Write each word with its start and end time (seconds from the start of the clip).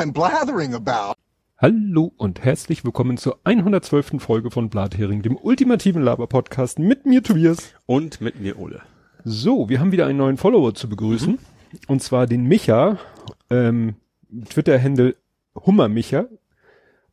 I'm 0.00 0.14
blathering 0.14 0.72
about. 0.72 1.12
Hallo 1.58 2.10
und 2.16 2.42
herzlich 2.42 2.86
willkommen 2.86 3.18
zur 3.18 3.38
112. 3.44 4.12
Folge 4.16 4.50
von 4.50 4.70
Blathering, 4.70 5.20
dem 5.20 5.36
ultimativen 5.36 6.00
Laber-Podcast 6.00 6.78
mit 6.78 7.04
mir 7.04 7.22
Tobias. 7.22 7.74
Und 7.84 8.22
mit 8.22 8.40
mir 8.40 8.58
Ole. 8.58 8.80
So, 9.24 9.68
wir 9.68 9.78
haben 9.78 9.92
wieder 9.92 10.06
einen 10.06 10.16
neuen 10.16 10.38
Follower 10.38 10.74
zu 10.74 10.88
begrüßen. 10.88 11.38
Und 11.86 12.02
zwar 12.02 12.26
den 12.26 12.44
Micha, 12.44 12.96
ähm, 13.50 13.96
Twitter-Händel 14.48 15.16
Hummermicha. 15.54 16.24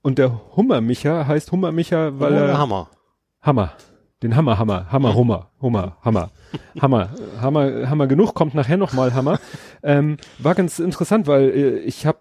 Und 0.01 0.17
der 0.17 0.55
Hummermicha 0.55 1.27
heißt 1.27 1.51
Hummermicha, 1.51 2.17
weil 2.21 2.31
Oder 2.31 2.47
er... 2.47 2.57
Hammer. 2.57 2.89
Hammer. 3.41 3.73
Den 4.23 4.37
Hammer, 4.37 4.57
Hammer, 4.57 4.89
Hammer, 4.93 5.13
Hummer, 5.13 5.51
Hummer, 5.61 5.97
Hammer, 6.05 6.31
Hammer, 6.81 7.09
Hammer, 7.41 7.89
Hammer 7.89 8.07
genug, 8.07 8.33
kommt 8.33 8.55
nachher 8.55 8.77
nochmal 8.77 9.13
Hammer. 9.13 9.41
Ähm, 9.83 10.17
war 10.39 10.55
ganz 10.55 10.79
interessant, 10.79 11.27
weil 11.27 11.49
äh, 11.49 11.77
ich 11.79 12.07
habe 12.07 12.17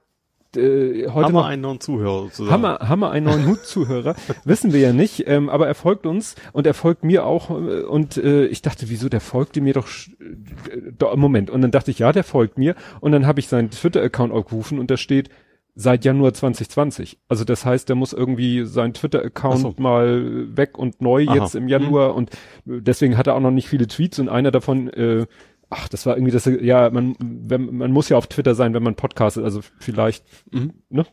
äh, 0.56 1.08
heute 1.08 1.26
Hammer 1.26 1.40
noch, 1.40 1.46
einen 1.46 1.62
neuen 1.62 1.80
Zuhörer 1.80 2.22
sozusagen. 2.24 2.50
Hammer, 2.50 2.78
Hammer, 2.88 3.10
einen 3.10 3.26
neuen 3.26 3.46
Hut-Zuhörer, 3.48 4.14
wissen 4.44 4.72
wir 4.72 4.80
ja 4.80 4.92
nicht, 4.92 5.24
ähm, 5.26 5.48
aber 5.48 5.66
er 5.66 5.74
folgt 5.74 6.06
uns 6.06 6.34
und 6.52 6.66
er 6.66 6.74
folgt 6.74 7.04
mir 7.04 7.24
auch 7.24 7.50
äh, 7.50 7.82
und 7.82 8.16
äh, 8.16 8.46
ich 8.46 8.62
dachte, 8.62 8.88
wieso, 8.88 9.08
der 9.08 9.20
folgte 9.20 9.60
mir 9.60 9.74
doch, 9.74 9.88
äh, 9.88 11.16
Moment, 11.16 11.50
und 11.50 11.62
dann 11.62 11.70
dachte 11.70 11.90
ich, 11.90 11.98
ja, 11.98 12.12
der 12.12 12.24
folgt 12.24 12.58
mir 12.58 12.74
und 13.00 13.12
dann 13.12 13.26
habe 13.26 13.40
ich 13.40 13.48
seinen 13.48 13.70
Twitter-Account 13.70 14.32
aufgerufen 14.32 14.78
und 14.78 14.90
da 14.90 14.96
steht, 14.96 15.30
seit 15.78 16.06
Januar 16.06 16.32
2020. 16.32 17.18
Also 17.28 17.44
das 17.44 17.66
heißt, 17.66 17.88
der 17.88 17.96
muss 17.96 18.14
irgendwie 18.14 18.64
seinen 18.64 18.94
Twitter-Account 18.94 19.60
so. 19.60 19.74
mal 19.76 20.56
weg 20.56 20.78
und 20.78 21.02
neu 21.02 21.26
Aha. 21.28 21.34
jetzt 21.36 21.54
im 21.54 21.68
Januar 21.68 22.14
und 22.14 22.30
deswegen 22.64 23.18
hat 23.18 23.26
er 23.26 23.34
auch 23.34 23.40
noch 23.40 23.50
nicht 23.50 23.68
viele 23.68 23.86
Tweets 23.86 24.18
und 24.18 24.30
einer 24.30 24.50
davon, 24.50 24.88
äh, 24.88 25.26
ach, 25.70 25.88
das 25.88 26.06
war 26.06 26.16
irgendwie 26.16 26.32
das, 26.32 26.44
ja, 26.46 26.90
man, 26.90 27.16
wenn, 27.20 27.76
man 27.76 27.92
muss 27.92 28.08
ja 28.08 28.16
auf 28.16 28.26
Twitter 28.26 28.54
sein, 28.54 28.74
wenn 28.74 28.82
man 28.82 28.94
podcastet, 28.94 29.44
also 29.44 29.60
vielleicht, 29.78 30.24
Mhm. 30.52 30.74
ne? 30.90 31.06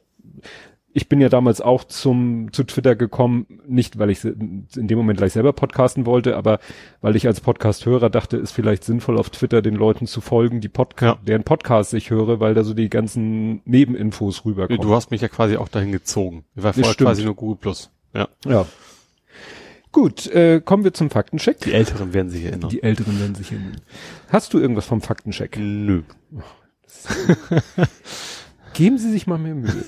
Ich 0.96 1.10
bin 1.10 1.20
ja 1.20 1.28
damals 1.28 1.60
auch 1.60 1.86
zum, 1.86 2.54
zu 2.54 2.64
Twitter 2.66 2.96
gekommen, 2.96 3.48
nicht 3.68 3.98
weil 3.98 4.12
ich 4.12 4.24
in 4.24 4.68
dem 4.76 4.96
Moment 5.00 5.18
gleich 5.18 5.34
selber 5.34 5.52
podcasten 5.52 6.06
wollte, 6.06 6.38
aber 6.38 6.60
weil 7.02 7.16
ich 7.16 7.26
als 7.26 7.42
Podcast-Hörer 7.42 8.12
dachte, 8.12 8.38
ist 8.38 8.52
vielleicht 8.52 8.84
sinnvoll 8.84 9.18
auf 9.18 9.32
Twitter 9.32 9.64
den 9.64 9.74
Leuten 9.74 10.06
zu 10.06 10.22
folgen, 10.22 10.62
die 10.62 10.70
Podca 10.70 11.06
Ja. 11.08 11.20
deren 11.26 11.44
Podcasts 11.46 11.94
ich 11.94 12.12
höre, 12.12 12.40
weil 12.40 12.54
da 12.54 12.64
so 12.64 12.76
die 12.76 12.90
ganzen 12.90 13.64
Nebeninfos 13.66 14.46
rüberkommen. 14.46 14.84
Du 14.88 14.94
hast 14.94 15.10
mich 15.10 15.22
ja 15.22 15.30
quasi 15.30 15.58
auch 15.58 15.68
dahin 15.68 15.92
gezogen. 15.92 16.46
Ich 16.56 16.62
war 16.62 16.74
vorher 16.74 16.94
quasi 16.94 17.26
nur 17.26 17.34
Google 17.34 17.58
Plus. 17.58 17.90
Ja. 18.14 18.28
Ja. 18.46 18.68
Gut, 19.94 20.26
äh, 20.26 20.60
kommen 20.60 20.84
wir 20.84 20.94
zum 20.94 21.12
Faktencheck. 21.12 21.60
Die 21.60 21.72
Älteren 21.72 22.14
werden 22.16 22.30
sich 22.32 22.44
erinnern. 22.44 22.70
Die 22.72 22.82
Älteren 22.82 23.20
werden 23.20 23.36
sich 23.36 23.52
erinnern. 23.52 23.80
Hast 24.28 24.52
du 24.54 24.60
irgendwas 24.60 24.88
vom 24.88 25.02
Faktencheck? 25.02 25.56
Nö. 25.60 26.02
Geben 28.74 28.98
Sie 28.98 29.12
sich 29.12 29.28
mal 29.28 29.38
mehr 29.38 29.54
Mühe. 29.54 29.86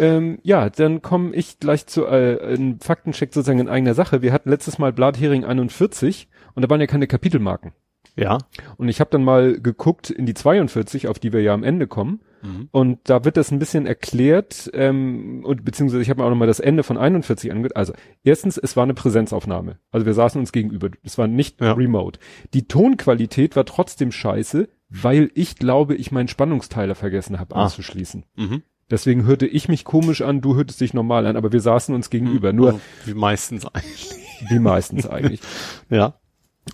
ähm, 0.00 0.40
ja, 0.42 0.68
dann 0.68 1.00
komme 1.00 1.32
ich 1.32 1.60
gleich 1.60 1.86
zu 1.86 2.06
äh, 2.06 2.40
einem 2.42 2.80
Faktencheck 2.80 3.32
sozusagen 3.32 3.60
in 3.60 3.68
eigener 3.68 3.94
Sache. 3.94 4.20
Wir 4.20 4.32
hatten 4.32 4.50
letztes 4.50 4.78
Mal 4.80 4.92
Blathering 4.92 5.44
41 5.44 6.28
und 6.54 6.64
da 6.64 6.68
waren 6.68 6.80
ja 6.80 6.88
keine 6.88 7.06
Kapitelmarken. 7.06 7.72
Ja. 8.16 8.38
Und 8.78 8.88
ich 8.88 8.98
habe 8.98 9.10
dann 9.10 9.22
mal 9.22 9.60
geguckt 9.60 10.10
in 10.10 10.26
die 10.26 10.34
42, 10.34 11.06
auf 11.06 11.20
die 11.20 11.32
wir 11.32 11.40
ja 11.40 11.54
am 11.54 11.62
Ende 11.62 11.86
kommen. 11.86 12.20
Mhm. 12.42 12.68
Und 12.70 12.98
da 13.04 13.24
wird 13.24 13.36
das 13.36 13.50
ein 13.50 13.58
bisschen 13.58 13.86
erklärt, 13.86 14.70
ähm, 14.74 15.42
und 15.44 15.64
beziehungsweise 15.64 16.02
ich 16.02 16.10
habe 16.10 16.20
mir 16.20 16.26
auch 16.26 16.30
nochmal 16.30 16.48
das 16.48 16.60
Ende 16.60 16.82
von 16.82 16.96
41 16.98 17.50
angehört. 17.50 17.76
Also, 17.76 17.92
erstens, 18.24 18.56
es 18.58 18.76
war 18.76 18.84
eine 18.84 18.94
Präsenzaufnahme. 18.94 19.78
Also 19.90 20.06
wir 20.06 20.14
saßen 20.14 20.40
uns 20.40 20.52
gegenüber. 20.52 20.90
Es 21.02 21.18
war 21.18 21.26
nicht 21.26 21.60
Ja. 21.60 21.72
remote. 21.72 22.18
Die 22.54 22.66
Tonqualität 22.66 23.56
war 23.56 23.64
trotzdem 23.64 24.12
scheiße, 24.12 24.68
weil 24.88 25.30
ich 25.34 25.56
glaube, 25.56 25.94
ich 25.94 26.10
meinen 26.12 26.28
Spannungsteiler 26.28 26.94
vergessen 26.94 27.38
habe 27.38 27.54
Ah. 27.56 27.64
anzuschließen. 27.64 28.24
Mhm. 28.36 28.62
Deswegen 28.90 29.24
hörte 29.24 29.46
ich 29.46 29.68
mich 29.68 29.84
komisch 29.84 30.20
an, 30.22 30.40
du 30.40 30.56
hörtest 30.56 30.80
dich 30.80 30.94
normal 30.94 31.26
an, 31.26 31.36
aber 31.36 31.52
wir 31.52 31.60
saßen 31.60 31.94
uns 31.94 32.10
gegenüber. 32.10 32.52
Nur 32.52 32.68
Also, 32.68 32.80
Wie 33.06 33.14
meistens 33.14 33.64
eigentlich. 33.66 34.10
wie 34.48 34.58
meistens 34.58 35.06
eigentlich. 35.06 35.40
Ja. 35.90 36.14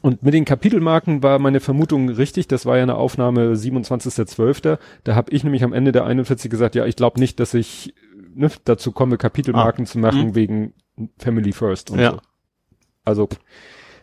Und 0.02 0.22
mit 0.22 0.34
den 0.34 0.44
Kapitelmarken 0.44 1.22
war 1.22 1.38
meine 1.38 1.60
Vermutung 1.60 2.08
richtig. 2.08 2.48
Das 2.48 2.66
war 2.66 2.76
ja 2.76 2.82
eine 2.82 2.96
Aufnahme 2.96 3.52
27.12. 3.54 4.78
Da 5.04 5.14
habe 5.14 5.30
ich 5.32 5.42
nämlich 5.44 5.64
am 5.64 5.72
Ende 5.72 5.92
der 5.92 6.04
41 6.04 6.50
gesagt, 6.50 6.74
ja, 6.74 6.86
ich 6.86 6.96
glaube 6.96 7.20
nicht, 7.20 7.40
dass 7.40 7.54
ich 7.54 7.94
ne, 8.34 8.50
dazu 8.64 8.92
komme, 8.92 9.16
Kapitelmarken 9.18 9.86
zu 9.86 9.98
machen 9.98 10.28
Mhm. 10.28 10.34
wegen 10.34 10.74
Family 11.18 11.52
First 11.52 11.90
und 11.90 11.98
Ja. 11.98 12.12
so. 12.12 12.18
Also, 13.04 13.28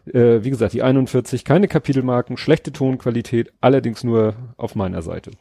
äh, 0.05 0.43
wie 0.43 0.49
gesagt, 0.49 0.73
die 0.73 0.83
41, 0.83 1.43
keine 1.45 1.67
Kapitelmarken, 1.67 2.37
schlechte 2.37 2.71
Tonqualität, 2.71 3.51
allerdings 3.61 4.03
nur 4.03 4.35
auf 4.57 4.75
meiner 4.75 5.01
Seite 5.01 5.31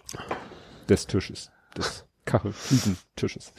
des 0.88 1.06
Tisches, 1.06 1.50
des 1.76 2.04
Kachelfliegentisches. 2.24 3.52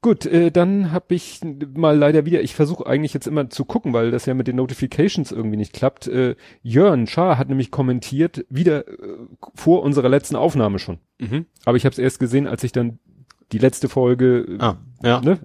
Gut, 0.00 0.26
äh, 0.26 0.52
dann 0.52 0.92
habe 0.92 1.14
ich 1.16 1.40
mal 1.74 1.96
leider 1.96 2.24
wieder, 2.24 2.40
ich 2.40 2.54
versuche 2.54 2.86
eigentlich 2.86 3.14
jetzt 3.14 3.26
immer 3.26 3.50
zu 3.50 3.64
gucken, 3.64 3.92
weil 3.92 4.12
das 4.12 4.26
ja 4.26 4.34
mit 4.34 4.46
den 4.46 4.54
Notifications 4.56 5.32
irgendwie 5.32 5.56
nicht 5.56 5.72
klappt. 5.72 6.06
Äh, 6.06 6.36
Jörn 6.62 7.08
Schaar 7.08 7.36
hat 7.36 7.48
nämlich 7.48 7.72
kommentiert, 7.72 8.46
wieder 8.48 8.86
äh, 8.86 8.92
vor 9.56 9.82
unserer 9.82 10.08
letzten 10.08 10.36
Aufnahme 10.36 10.78
schon. 10.78 10.98
Mhm. 11.18 11.46
Aber 11.64 11.76
ich 11.76 11.84
habe 11.84 11.92
es 11.92 11.98
erst 11.98 12.20
gesehen, 12.20 12.46
als 12.46 12.62
ich 12.62 12.70
dann 12.70 13.00
die 13.50 13.58
letzte 13.58 13.88
Folge 13.88 14.56
Ah, 14.60 14.76
ja. 15.02 15.20
ne, 15.20 15.40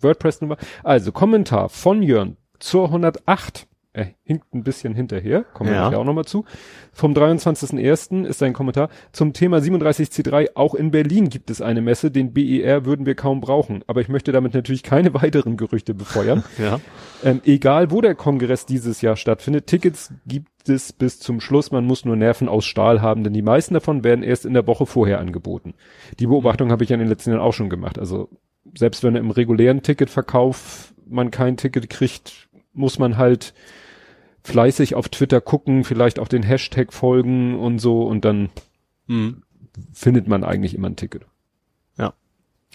WordPress 0.00 0.40
Nummer. 0.40 0.56
Also 0.84 1.10
Kommentar 1.10 1.68
von 1.68 2.00
Jörn 2.02 2.36
zur 2.60 2.84
108. 2.86 3.66
Er 3.96 4.08
hinkt 4.24 4.52
ein 4.54 4.62
bisschen 4.62 4.94
hinterher, 4.94 5.42
kommen 5.42 5.70
wir 5.70 5.76
Ja. 5.76 5.96
auch 5.96 6.04
nochmal 6.04 6.26
zu. 6.26 6.44
Vom 6.92 7.14
23.01. 7.14 8.26
ist 8.26 8.38
sein 8.40 8.52
Kommentar 8.52 8.90
zum 9.10 9.32
Thema 9.32 9.56
37C3. 9.62 10.50
Auch 10.54 10.74
in 10.74 10.90
Berlin 10.90 11.30
gibt 11.30 11.48
es 11.48 11.62
eine 11.62 11.80
Messe, 11.80 12.10
den 12.10 12.34
BER 12.34 12.84
würden 12.84 13.06
wir 13.06 13.14
kaum 13.14 13.40
brauchen. 13.40 13.82
Aber 13.86 14.02
ich 14.02 14.08
möchte 14.10 14.32
damit 14.32 14.52
natürlich 14.52 14.82
keine 14.82 15.14
weiteren 15.22 15.56
Gerüchte 15.56 15.94
befeuern. 15.94 16.44
Ja. 16.58 16.80
ähm, 17.24 17.40
egal, 17.46 17.90
wo 17.90 18.02
der 18.02 18.14
Kongress 18.14 18.66
dieses 18.66 19.00
Jahr 19.00 19.16
stattfindet, 19.16 19.66
Tickets 19.66 20.12
gibt 20.26 20.68
es 20.68 20.92
bis 20.92 21.18
zum 21.18 21.40
Schluss. 21.40 21.70
Man 21.70 21.86
muss 21.86 22.04
nur 22.04 22.16
Nerven 22.16 22.48
aus 22.50 22.66
Stahl 22.66 23.00
haben, 23.00 23.24
denn 23.24 23.32
die 23.32 23.40
meisten 23.42 23.72
davon 23.72 24.04
werden 24.04 24.22
erst 24.22 24.44
in 24.44 24.52
der 24.52 24.66
Woche 24.66 24.84
vorher 24.84 25.20
angeboten. 25.20 25.72
Die 26.18 26.26
Beobachtung 26.26 26.70
habe 26.70 26.84
ich 26.84 26.90
ja 26.90 26.94
in 26.94 27.00
den 27.00 27.08
letzten 27.08 27.30
Jahren 27.30 27.40
auch 27.40 27.52
schon 27.54 27.70
gemacht. 27.70 27.98
Also 27.98 28.28
selbst 28.76 29.02
wenn 29.04 29.16
im 29.16 29.30
regulären 29.30 29.82
Ticketverkauf 29.82 30.92
man 31.08 31.30
kein 31.30 31.56
Ticket 31.56 31.88
kriegt, 31.88 32.48
muss 32.74 32.98
man 32.98 33.16
halt 33.16 33.54
fleißig 34.46 34.94
auf 34.94 35.08
Twitter 35.08 35.40
gucken, 35.40 35.84
vielleicht 35.84 36.18
auch 36.18 36.28
den 36.28 36.42
Hashtag 36.42 36.92
folgen 36.92 37.58
und 37.58 37.78
so 37.78 38.02
und 38.06 38.24
dann 38.24 38.48
Mhm. 39.08 39.42
findet 39.92 40.26
man 40.28 40.42
eigentlich 40.44 40.74
immer 40.74 40.88
ein 40.88 40.96
Ticket. 40.96 41.26
Ja. 41.98 42.14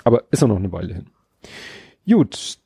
Aber 0.04 0.24
ist 0.32 0.44
auch 0.44 0.48
noch 0.48 0.58
eine 0.58 0.72
Weile 0.72 0.94
hin. 0.94 1.06
Gut, 2.08 2.58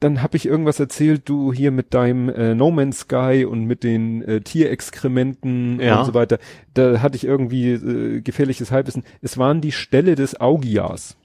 dann 0.00 0.22
habe 0.22 0.36
ich 0.36 0.46
irgendwas 0.46 0.80
erzählt, 0.80 1.28
du 1.28 1.52
hier 1.52 1.70
mit 1.70 1.92
deinem 1.92 2.28
äh, 2.30 2.54
No 2.54 2.70
Man's 2.70 3.00
Sky 3.00 3.44
und 3.48 3.64
mit 3.64 3.82
den 3.84 4.22
äh, 4.22 4.40
Tierexkrementen 4.40 5.78
Ja. 5.80 6.00
und 6.00 6.06
so 6.06 6.14
weiter. 6.14 6.38
Da 6.72 7.00
hatte 7.02 7.16
ich 7.16 7.24
irgendwie 7.24 7.72
äh, 7.72 8.20
gefährliches 8.22 8.70
Halbwissen. 8.70 9.04
Es 9.20 9.36
waren 9.38 9.60
die 9.60 9.72
Ställe 9.72 10.14
des 10.14 10.40
Augias. 10.40 11.16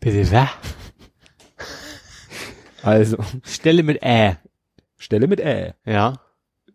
Bitte 0.00 0.30
wer? 0.30 0.48
Also 2.82 3.16
Stelle 3.42 3.82
mit 3.82 4.02
Ä. 4.02 4.36
Stelle 4.96 5.26
mit 5.26 5.40
Ä. 5.40 5.74
Ja. 5.84 6.14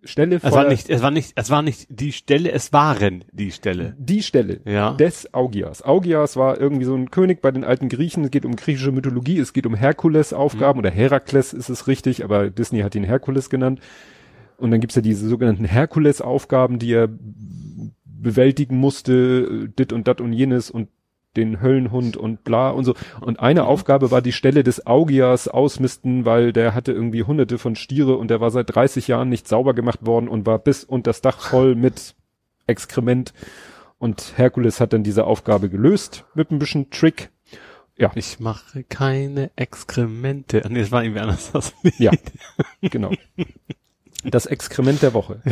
Stelle 0.06 0.36
Es 0.42 0.52
war 0.52 0.68
nicht, 0.68 0.90
es 0.90 1.02
war 1.02 1.12
nicht, 1.12 1.32
es 1.36 1.50
war 1.50 1.62
nicht 1.62 1.88
die 1.90 2.12
Stelle, 2.12 2.52
es 2.52 2.74
waren 2.74 3.24
die 3.32 3.52
Stelle. 3.52 3.96
die 3.98 4.22
Stelle 4.24 4.60
Ja. 4.66 4.94
des 4.94 5.34
Augias. 5.34 5.82
Augias 5.84 6.36
war 6.36 6.60
irgendwie 6.60 6.86
so 6.86 6.96
ein 6.96 7.10
König 7.12 7.42
bei 7.42 7.52
den 7.52 7.64
alten 7.64 7.90
Griechen. 7.90 8.24
Es 8.26 8.32
geht 8.32 8.46
um 8.46 8.56
griechische 8.56 8.92
Mythologie, 8.92 9.40
es 9.40 9.54
geht 9.54 9.66
um 9.66 9.76
Herkules-Aufgaben 9.76 10.80
oder 10.80 10.92
Herakles 10.92 11.54
ist 11.54 11.70
es 11.70 11.88
richtig, 11.88 12.24
aber 12.24 12.50
Disney 12.50 12.80
hat 12.82 12.96
ihn 12.96 13.04
Herkules 13.04 13.50
genannt. 13.50 13.80
Und 14.58 14.72
dann 14.72 14.80
gibt's 14.82 14.96
ja 14.96 15.02
diese 15.02 15.28
sogenannten 15.28 15.66
Herkules-Aufgaben, 15.66 16.80
die 16.80 16.94
er 16.94 17.10
bewältigen 18.06 18.78
musste, 18.78 19.14
äh, 19.66 19.70
dit 19.78 19.92
und 19.94 20.08
dat 20.08 20.22
und 20.22 20.34
jenes 20.34 20.70
und 20.72 20.90
den 21.36 21.62
Höllenhund 21.62 22.18
und 22.18 22.44
bla 22.44 22.70
und 22.70 22.86
so. 22.86 22.96
Und 23.22 23.40
eine 23.40 23.66
Aufgabe 23.66 24.12
war 24.12 24.22
die 24.22 24.32
Stelle 24.32 24.64
des 24.64 24.86
Augias 24.86 25.48
ausmisten, 25.48 26.26
weil 26.26 26.54
der 26.54 26.74
hatte 26.74 26.92
irgendwie 26.92 27.24
hunderte 27.24 27.58
von 27.58 27.76
Stiere 27.76 28.18
und 28.18 28.30
der 28.30 28.40
war 28.42 28.52
seit 28.52 28.74
30 28.74 29.08
Jahren 29.08 29.30
nicht 29.30 29.48
sauber 29.48 29.74
gemacht 29.74 30.06
worden 30.06 30.28
und 30.28 30.46
war 30.46 30.60
bis 30.60 30.84
unter 30.84 31.10
das 31.10 31.22
Dach 31.22 31.40
voll 31.40 31.76
mit 31.76 32.16
Exkrement. 32.68 33.34
Und 33.98 34.34
Herkules 34.36 34.80
hat 34.80 34.94
dann 34.94 35.04
diese 35.04 35.26
Aufgabe 35.26 35.70
gelöst 35.70 36.26
mit 36.34 36.52
ein 36.52 36.60
bisschen 36.60 36.90
Trick. 36.90 37.30
Ja, 37.98 38.12
Ich 38.16 38.40
mache 38.40 38.84
keine 38.84 39.52
Exkremente. 39.56 40.64
Nee, 40.68 40.82
das 40.82 40.92
war 40.92 41.04
irgendwie 41.04 41.22
anders. 41.22 41.52
Das 41.52 41.74
ja, 42.00 42.12
genau. 42.82 43.12
Das 44.24 44.46
Exkrement 44.46 45.02
der 45.02 45.14
Woche. 45.14 45.42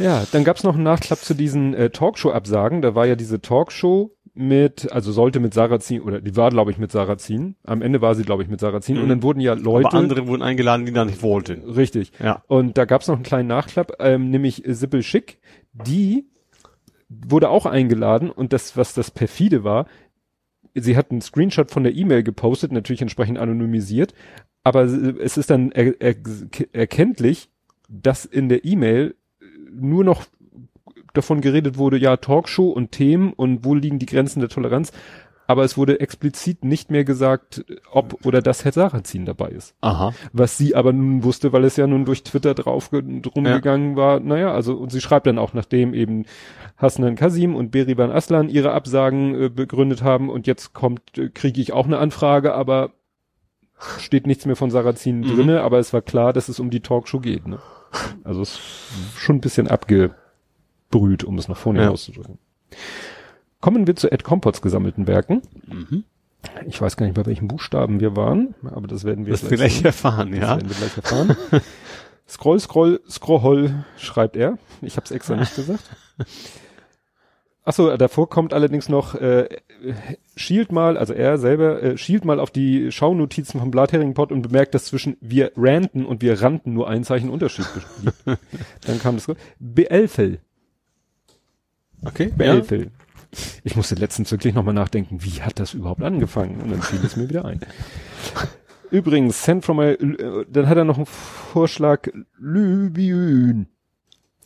Ja, 0.00 0.24
dann 0.32 0.44
gab's 0.44 0.64
noch 0.64 0.74
einen 0.74 0.84
Nachklapp 0.84 1.18
zu 1.18 1.34
diesen 1.34 1.74
äh, 1.74 1.90
Talkshow-Absagen. 1.90 2.80
Da 2.80 2.94
war 2.94 3.06
ja 3.06 3.16
diese 3.16 3.40
Talkshow 3.40 4.16
mit, 4.40 4.90
also 4.90 5.12
sollte 5.12 5.38
mit 5.38 5.54
Sarrazin, 5.54 6.00
oder 6.00 6.20
die 6.20 6.34
war, 6.36 6.50
glaube 6.50 6.70
ich, 6.70 6.78
mit 6.78 6.90
Sarrazin. 6.90 7.56
Am 7.64 7.82
Ende 7.82 8.00
war 8.00 8.14
sie, 8.14 8.22
glaube 8.22 8.42
ich, 8.42 8.48
mit 8.48 8.60
Sarrazin. 8.60 8.98
Und 8.98 9.08
dann 9.08 9.22
wurden 9.22 9.40
ja 9.40 9.54
Leute. 9.54 9.88
Aber 9.88 9.98
andere 9.98 10.26
wurden 10.26 10.42
eingeladen, 10.42 10.86
die 10.86 10.92
da 10.92 11.04
nicht 11.04 11.22
wollten. 11.22 11.62
Richtig. 11.62 12.12
Ja. 12.18 12.42
Und 12.46 12.78
da 12.78 12.86
gab's 12.86 13.08
noch 13.08 13.16
einen 13.16 13.24
kleinen 13.24 13.48
Nachklapp, 13.48 13.96
ähm, 14.00 14.30
nämlich 14.30 14.62
Sibyl 14.66 15.02
Schick, 15.02 15.38
die 15.72 16.26
wurde 17.08 17.48
auch 17.50 17.66
eingeladen 17.66 18.30
und 18.30 18.52
das, 18.52 18.76
was 18.76 18.94
das 18.94 19.10
perfide 19.10 19.64
war, 19.64 19.86
sie 20.74 20.96
hat 20.96 21.10
einen 21.10 21.20
Screenshot 21.20 21.70
von 21.70 21.82
der 21.82 21.94
E-Mail 21.94 22.22
gepostet, 22.22 22.72
natürlich 22.72 23.02
entsprechend 23.02 23.38
anonymisiert, 23.38 24.14
aber 24.62 24.84
es 24.84 25.36
ist 25.36 25.50
dann 25.50 25.72
er, 25.72 26.00
er, 26.00 26.14
erkenntlich, 26.72 27.50
dass 27.88 28.24
in 28.24 28.48
der 28.48 28.64
E-Mail 28.64 29.16
nur 29.72 30.04
noch 30.04 30.24
davon 31.14 31.40
geredet 31.40 31.78
wurde, 31.78 31.96
ja, 31.98 32.16
Talkshow 32.16 32.68
und 32.70 32.92
Themen 32.92 33.32
und 33.32 33.64
wo 33.64 33.74
liegen 33.74 33.98
die 33.98 34.06
Grenzen 34.06 34.40
der 34.40 34.48
Toleranz, 34.48 34.92
aber 35.46 35.64
es 35.64 35.76
wurde 35.76 35.98
explizit 35.98 36.64
nicht 36.64 36.92
mehr 36.92 37.02
gesagt, 37.04 37.64
ob 37.90 38.24
oder 38.24 38.40
dass 38.40 38.64
Herr 38.64 38.70
Sarrazin 38.70 39.24
dabei 39.26 39.48
ist. 39.48 39.74
Aha. 39.80 40.14
Was 40.32 40.56
sie 40.56 40.76
aber 40.76 40.92
nun 40.92 41.24
wusste, 41.24 41.52
weil 41.52 41.64
es 41.64 41.76
ja 41.76 41.88
nun 41.88 42.04
durch 42.04 42.22
Twitter 42.22 42.54
drauf 42.54 42.90
drum 42.90 43.46
Ja. 43.46 43.56
gegangen 43.56 43.96
war. 43.96 44.20
Naja, 44.20 44.52
also 44.54 44.74
und 44.76 44.92
sie 44.92 45.00
schreibt 45.00 45.26
dann 45.26 45.38
auch, 45.40 45.52
nachdem 45.52 45.92
eben 45.92 46.24
Hasnan 46.76 47.16
Kasim 47.16 47.56
und 47.56 47.72
Berivan 47.72 48.12
Aslan 48.12 48.48
ihre 48.48 48.70
Absagen 48.72 49.34
äh, 49.42 49.48
begründet 49.48 50.02
haben 50.04 50.30
und 50.30 50.46
jetzt 50.46 50.72
kommt, 50.72 51.18
äh, 51.18 51.30
kriege 51.30 51.60
ich 51.60 51.72
auch 51.72 51.86
eine 51.86 51.98
Anfrage, 51.98 52.54
aber 52.54 52.90
steht 53.98 54.28
nichts 54.28 54.46
mehr 54.46 54.56
von 54.56 54.70
Sarrazin 54.70 55.20
Mhm. 55.20 55.34
drinne, 55.34 55.60
aber 55.62 55.78
es 55.80 55.92
war 55.92 56.02
klar, 56.02 56.32
dass 56.32 56.48
es 56.48 56.60
um 56.60 56.70
die 56.70 56.80
Talkshow 56.80 57.18
geht. 57.18 57.48
Ne? 57.48 57.58
Also 58.22 58.42
es 58.42 58.50
ist 58.54 58.60
schon 59.18 59.36
ein 59.36 59.40
bisschen 59.40 59.66
abgebrüht, 60.90 61.24
um 61.24 61.38
es 61.38 61.48
nach 61.48 61.56
vorne 61.56 61.82
Ja. 61.82 61.90
auszudrücken. 61.90 62.38
Kommen 63.60 63.86
wir 63.86 63.96
zu 63.96 64.10
Ed 64.10 64.24
Compots 64.24 64.62
gesammelten 64.62 65.06
Werken. 65.06 65.42
Mhm. 65.66 66.04
Ich 66.66 66.80
weiß 66.80 66.96
gar 66.96 67.06
nicht, 67.06 67.14
bei 67.14 67.26
welchen 67.26 67.48
Buchstaben 67.48 68.00
wir 68.00 68.16
waren, 68.16 68.54
aber 68.64 68.88
das 68.88 69.04
werden 69.04 69.26
wir 69.26 69.32
Das 69.32 69.46
gleich 69.46 69.84
erfahren, 69.84 70.30
Das 70.30 70.40
ja. 70.40 70.48
werden 70.56 70.68
wir 70.70 70.76
gleich 70.76 70.96
erfahren. 70.96 71.36
scroll, 72.28 72.58
scroll, 72.60 73.00
scroll, 73.08 73.84
schreibt 73.98 74.36
er. 74.36 74.58
Ich 74.80 74.96
habe 74.96 75.04
es 75.04 75.10
extra 75.10 75.36
nicht 75.36 75.54
gesagt. 75.54 75.84
Achso, 77.62 77.94
davor 77.98 78.30
kommt 78.30 78.54
allerdings 78.54 78.88
noch, 78.88 79.14
äh, 79.16 79.46
schielt 80.34 80.72
mal, 80.72 80.96
also 80.96 81.12
er 81.12 81.36
selber, 81.36 81.82
äh, 81.82 81.98
schielt 81.98 82.24
mal 82.24 82.40
auf 82.40 82.50
die 82.50 82.90
Schaunotizen 82.90 83.60
vom 83.60 83.70
Blatheringenpot 83.70 84.32
und 84.32 84.40
bemerkt, 84.40 84.74
dass 84.74 84.86
zwischen 84.86 85.18
wir 85.20 85.52
ranten 85.56 86.06
und 86.06 86.22
wir 86.22 86.40
rannten 86.40 86.72
nur 86.72 86.88
ein 86.88 87.04
Zeichen 87.04 87.28
Unterschied 87.28 87.66
gibt. 87.74 88.16
Dann 88.86 88.98
kam 88.98 89.16
das, 89.16 89.30
Beelfel. 89.58 90.38
Okay. 92.04 92.32
Ja. 92.38 92.62
Ich 93.62 93.76
musste 93.76 93.94
letztens 93.94 94.30
wirklich 94.32 94.54
nochmal 94.54 94.74
nachdenken, 94.74 95.22
wie 95.22 95.42
hat 95.42 95.58
das 95.60 95.74
überhaupt 95.74 96.02
angefangen? 96.02 96.60
Und 96.60 96.70
dann 96.70 96.82
fiel 96.82 97.00
es 97.04 97.16
mir 97.16 97.28
wieder 97.28 97.44
ein. 97.44 97.60
Übrigens, 98.90 99.44
send 99.44 99.64
from 99.64 99.76
my, 99.76 99.90
äh, 99.92 100.44
dann 100.50 100.68
hat 100.68 100.76
er 100.76 100.84
noch 100.84 100.96
einen 100.96 101.06
Vorschlag, 101.06 102.08
Lübien. 102.38 103.68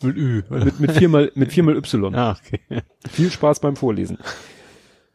Mit 0.03 0.17
Ü. 0.17 0.43
Mit, 0.51 0.81
mit 0.81 0.93
viermal, 0.93 1.33
mit 1.35 1.53
viermal 1.53 1.77
Y. 1.77 2.15
Ah, 2.15 2.37
okay. 2.39 2.83
Viel 3.09 3.31
Spaß 3.31 3.61
beim 3.61 3.77
Vorlesen. 3.77 4.19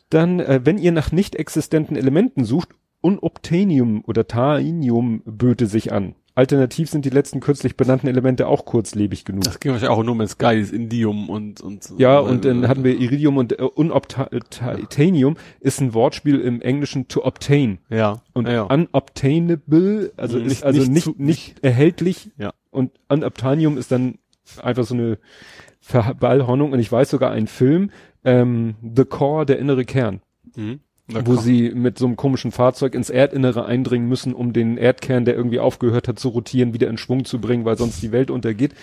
Dann, 0.10 0.40
äh, 0.40 0.62
wenn 0.64 0.80
ihr 0.80 0.92
nach 0.92 1.12
nicht 1.12 1.36
existenten 1.36 1.96
Elementen 1.96 2.44
sucht, 2.44 2.70
Unobtainium 3.02 4.04
oder 4.06 4.28
Tainium 4.28 5.22
böte 5.26 5.68
sich 5.68 5.94
an. 5.94 6.16
Alternativ 6.40 6.90
sind 6.90 7.06
die 7.06 7.10
letzten 7.10 7.40
kürzlich 7.42 7.76
benannten 7.78 8.08
Elemente 8.08 8.48
auch 8.48 8.66
kurzlebig 8.66 9.26
genug. 9.26 9.44
Das 9.44 9.60
ging 9.60 9.72
wahrscheinlich 9.74 9.98
auch 9.98 10.04
nur 10.04 10.16
mit 10.16 10.30
Sky, 10.30 10.60
das 10.60 10.72
Indium 10.72 11.30
und, 11.30 11.62
und. 11.62 11.92
Ja, 11.98 12.20
und 12.20 12.46
dann 12.46 12.68
hatten 12.68 12.84
wir 12.84 12.98
Iridium 12.98 13.38
und 13.38 13.60
äh, 13.60 13.64
Unobtainium 13.64 15.38
ist 15.60 15.82
ein 15.82 15.94
Wortspiel 15.94 16.40
im 16.40 16.62
Englischen 16.62 17.08
to 17.10 17.26
obtain. 17.26 17.80
Ja. 17.90 18.22
Und 18.34 18.48
ja, 18.48 18.64
unobtainable, 18.64 20.12
also 20.18 20.38
Nicht- 20.40 20.52
ist 20.52 20.64
also 20.64 20.90
nicht 20.92 21.20
nicht 21.20 21.64
erhältlich. 21.64 22.32
Ja. 22.38 22.54
Und 22.72 22.92
unobtainium 23.10 23.78
ist 23.78 23.92
dann 23.92 24.18
einfach 24.62 24.84
so 24.86 24.94
eine 24.96 25.18
Verballhornung. 25.82 26.72
Und 26.72 26.80
ich 26.80 26.92
weiß 26.92 27.10
sogar 27.10 27.32
einen 27.32 27.48
Film, 27.48 27.92
ähm, 28.24 28.76
The 28.96 29.06
Core, 29.06 29.46
der 29.46 29.60
innere 29.60 29.86
Kern, 29.86 30.22
Mhm. 30.56 30.80
Da 31.12 31.26
wo 31.26 31.34
kommt- 31.34 31.42
sie 31.44 31.72
mit 31.74 31.98
so 31.98 32.06
einem 32.06 32.16
komischen 32.16 32.52
Fahrzeug 32.52 32.94
ins 32.94 33.10
Erdinnere 33.10 33.66
eindringen 33.66 34.08
müssen, 34.08 34.34
um 34.34 34.54
den 34.54 34.78
Erdkern, 34.78 35.26
der 35.26 35.36
irgendwie 35.36 35.60
aufgehört 35.60 36.08
hat 36.08 36.20
zu 36.20 36.30
rotieren, 36.30 36.74
wieder 36.74 36.88
in 36.88 36.98
Schwung 36.98 37.26
zu 37.26 37.40
bringen, 37.42 37.66
weil 37.66 37.78
sonst 37.78 38.02
die 38.02 38.12
Welt 38.12 38.30
untergeht. 38.30 38.74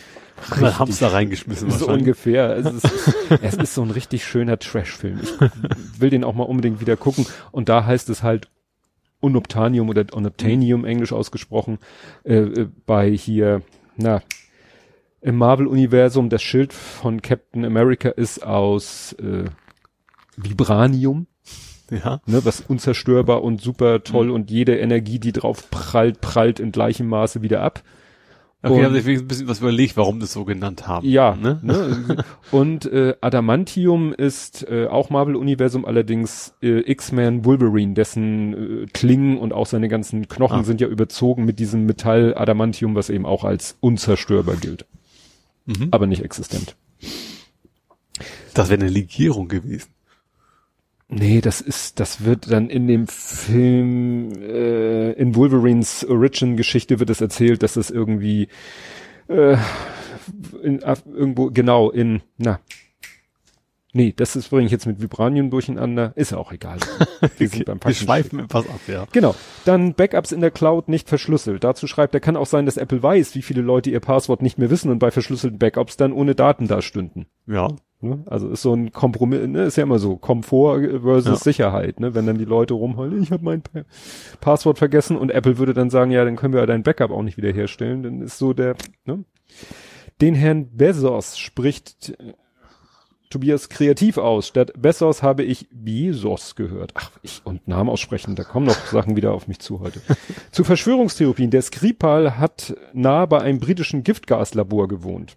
Mal 0.60 0.78
Hamster 0.78 1.12
reingeschmissen 1.12 1.70
So 1.70 1.88
ungefähr. 1.88 2.56
Es 2.56 2.66
ist, 2.72 3.14
es 3.42 3.54
ist 3.54 3.74
so 3.74 3.82
ein 3.82 3.90
richtig 3.90 4.24
schöner 4.24 4.58
Trash-Film. 4.58 5.20
Ich 5.22 6.00
will 6.00 6.10
den 6.10 6.24
auch 6.24 6.34
mal 6.34 6.42
unbedingt 6.44 6.80
wieder 6.80 6.96
gucken. 6.96 7.26
Und 7.52 7.68
da 7.68 7.86
heißt 7.86 8.10
es 8.10 8.22
halt 8.22 8.48
Unobtainium 9.20 9.88
oder 9.88 10.04
Unobtainium, 10.12 10.84
englisch 10.84 11.12
ausgesprochen, 11.12 11.78
äh, 12.24 12.34
äh, 12.36 12.68
bei 12.84 13.10
hier, 13.10 13.62
na, 13.96 14.20
im 15.22 15.36
Marvel-Universum, 15.36 16.28
das 16.28 16.42
Schild 16.42 16.72
von 16.72 17.22
Captain 17.22 17.64
America 17.64 18.10
ist 18.10 18.44
aus 18.44 19.14
äh, 19.14 19.44
Vibranium, 20.36 21.26
Ja. 21.90 22.20
ne, 22.26 22.44
was 22.44 22.60
unzerstörbar 22.60 23.42
und 23.44 23.60
super 23.60 24.02
toll 24.02 24.30
und 24.30 24.50
jede 24.50 24.76
Energie, 24.78 25.18
die 25.20 25.32
drauf 25.32 25.70
prallt, 25.70 26.20
prallt 26.20 26.58
in 26.60 26.72
gleichem 26.72 27.08
Maße 27.08 27.42
wieder 27.42 27.62
ab. 27.62 27.82
Okay, 28.62 28.72
Und- 28.72 28.78
ich 28.80 28.84
habe 28.86 29.00
sich 29.02 29.18
ein 29.20 29.28
bisschen 29.28 29.46
was 29.48 29.60
überlegt, 29.60 29.96
warum 29.96 30.18
das 30.18 30.32
so 30.32 30.44
genannt 30.44 30.88
haben. 30.88 31.06
Ja, 31.06 31.36
Ne? 31.36 31.60
ne? 31.62 32.24
Und 32.50 32.86
äh, 32.86 33.14
Adamantium 33.20 34.12
ist 34.14 34.66
äh, 34.68 34.86
auch 34.86 35.10
Marvel-Universum, 35.10 35.84
allerdings 35.84 36.54
äh, 36.62 36.80
X-Men 36.90 37.44
Wolverine, 37.44 37.94
dessen 37.94 38.82
äh, 38.82 38.86
Klingen 38.86 39.38
und 39.38 39.52
auch 39.52 39.66
seine 39.66 39.88
ganzen 39.88 40.26
Knochen 40.26 40.60
Ah. 40.60 40.64
sind 40.64 40.80
ja 40.80 40.88
überzogen 40.88 41.44
mit 41.44 41.60
diesem 41.60 41.84
Metall 41.86 42.34
Adamantium, 42.36 42.96
was 42.96 43.10
eben 43.10 43.26
auch 43.26 43.44
als 43.44 43.76
unzerstörbar 43.80 44.56
gilt, 44.56 44.86
Mhm. 45.66 45.88
aber 45.92 46.06
nicht 46.08 46.24
existent. 46.24 46.74
Das 48.54 48.70
wäre 48.70 48.80
eine 48.80 48.90
Legierung 48.90 49.48
gewesen. 49.48 49.90
Nee, 51.08 51.40
das 51.40 51.60
ist, 51.60 52.00
das 52.00 52.24
wird 52.24 52.50
dann 52.50 52.68
in 52.68 52.88
dem 52.88 53.06
Film, 53.06 54.32
äh, 54.42 55.12
in 55.12 55.36
Wolverines 55.36 56.04
Origin-Geschichte 56.04 56.98
wird 56.98 57.10
es 57.10 57.20
erzählt, 57.20 57.62
dass 57.62 57.76
es 57.76 57.90
irgendwie 57.90 58.48
äh, 59.28 59.56
in, 60.62 60.82
Af- 60.82 61.06
irgendwo, 61.06 61.50
genau, 61.52 61.90
in, 61.90 62.22
na. 62.38 62.58
Nee, 63.92 64.12
das 64.14 64.36
ist 64.36 64.50
bringe 64.50 64.66
ich 64.66 64.72
jetzt 64.72 64.84
mit 64.86 65.00
Vibranium 65.00 65.48
durcheinander. 65.48 66.12
Ist 66.16 66.32
ja 66.32 66.36
auch 66.36 66.52
egal. 66.52 66.78
Wir 67.38 67.48
sind 67.48 67.64
beim 67.64 67.78
Wir 67.82 67.94
schweifen 67.94 68.40
etwas 68.40 68.68
ab, 68.68 68.80
ja. 68.88 69.06
Genau. 69.12 69.34
Dann 69.64 69.94
Backups 69.94 70.32
in 70.32 70.42
der 70.42 70.50
Cloud 70.50 70.88
nicht 70.88 71.08
verschlüsselt. 71.08 71.64
Dazu 71.64 71.86
schreibt 71.86 72.12
er, 72.12 72.20
kann 72.20 72.36
auch 72.36 72.44
sein, 72.44 72.66
dass 72.66 72.76
Apple 72.76 73.02
weiß, 73.02 73.34
wie 73.36 73.40
viele 73.42 73.62
Leute 73.62 73.88
ihr 73.88 74.00
Passwort 74.00 74.42
nicht 74.42 74.58
mehr 74.58 74.68
wissen 74.68 74.90
und 74.90 74.98
bei 74.98 75.10
verschlüsselten 75.10 75.58
Backups 75.58 75.96
dann 75.96 76.12
ohne 76.12 76.34
Daten 76.34 76.68
dastünden. 76.68 77.24
Ja. 77.46 77.68
Ne? 78.00 78.22
Also 78.26 78.48
ist 78.50 78.62
so 78.62 78.74
ein 78.74 78.92
Kompromiss, 78.92 79.46
ne? 79.46 79.64
ist 79.64 79.76
ja 79.76 79.82
immer 79.82 79.98
so, 79.98 80.16
Komfort 80.16 81.00
versus 81.00 81.26
Ja. 81.26 81.36
Sicherheit, 81.36 81.98
ne? 81.98 82.14
Wenn 82.14 82.26
dann 82.26 82.36
die 82.36 82.44
Leute 82.44 82.74
rumheulen, 82.74 83.22
ich 83.22 83.32
habe 83.32 83.44
mein 83.44 83.62
pa 83.62 83.84
Passwort 84.40 84.78
vergessen 84.78 85.16
und 85.16 85.30
Apple 85.30 85.56
würde 85.56 85.72
dann 85.72 85.88
sagen, 85.88 86.10
ja, 86.10 86.24
dann 86.24 86.36
können 86.36 86.52
wir 86.52 86.60
ja 86.60 86.66
dein 86.66 86.82
Backup 86.82 87.10
auch 87.10 87.22
nicht 87.22 87.38
wiederherstellen, 87.38 88.02
dann 88.02 88.20
ist 88.20 88.36
so 88.38 88.52
der, 88.52 88.76
ne? 89.06 89.24
Den 90.20 90.34
Herrn 90.34 90.76
Bezos 90.76 91.38
spricht 91.38 92.10
äh, 92.18 92.34
Tobias 93.30 93.68
kreativ 93.68 94.18
aus. 94.18 94.48
Statt 94.48 94.72
Bezos 94.76 95.22
habe 95.22 95.42
ich 95.42 95.68
Bezos 95.72 96.54
gehört. 96.54 96.92
Ach, 96.94 97.10
ich 97.22 97.40
und 97.44 97.66
Namen 97.66 97.90
aussprechen, 97.90 98.34
da 98.34 98.44
kommen 98.44 98.66
noch 98.66 98.86
Sachen 98.86 99.16
wieder 99.16 99.32
auf 99.32 99.48
mich 99.48 99.58
zu 99.58 99.80
heute. 99.80 100.00
zu 100.52 100.64
Verschwörungstheorien. 100.64 101.50
Der 101.50 101.62
Skripal 101.62 102.38
hat 102.38 102.76
nahe 102.92 103.26
bei 103.26 103.40
einem 103.40 103.58
britischen 103.58 104.04
Giftgaslabor 104.04 104.86
gewohnt. 104.88 105.36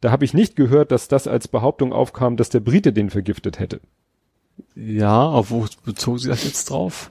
Da 0.00 0.10
habe 0.10 0.24
ich 0.24 0.34
nicht 0.34 0.56
gehört, 0.56 0.92
dass 0.92 1.08
das 1.08 1.26
als 1.26 1.48
Behauptung 1.48 1.92
aufkam, 1.92 2.36
dass 2.36 2.48
der 2.48 2.60
Brite 2.60 2.92
den 2.92 3.10
vergiftet 3.10 3.58
hätte. 3.58 3.80
Ja, 4.74 5.24
auf 5.26 5.50
wo 5.50 5.66
bezog 5.84 6.20
sie 6.20 6.28
das 6.28 6.44
jetzt 6.44 6.70
drauf? 6.70 7.10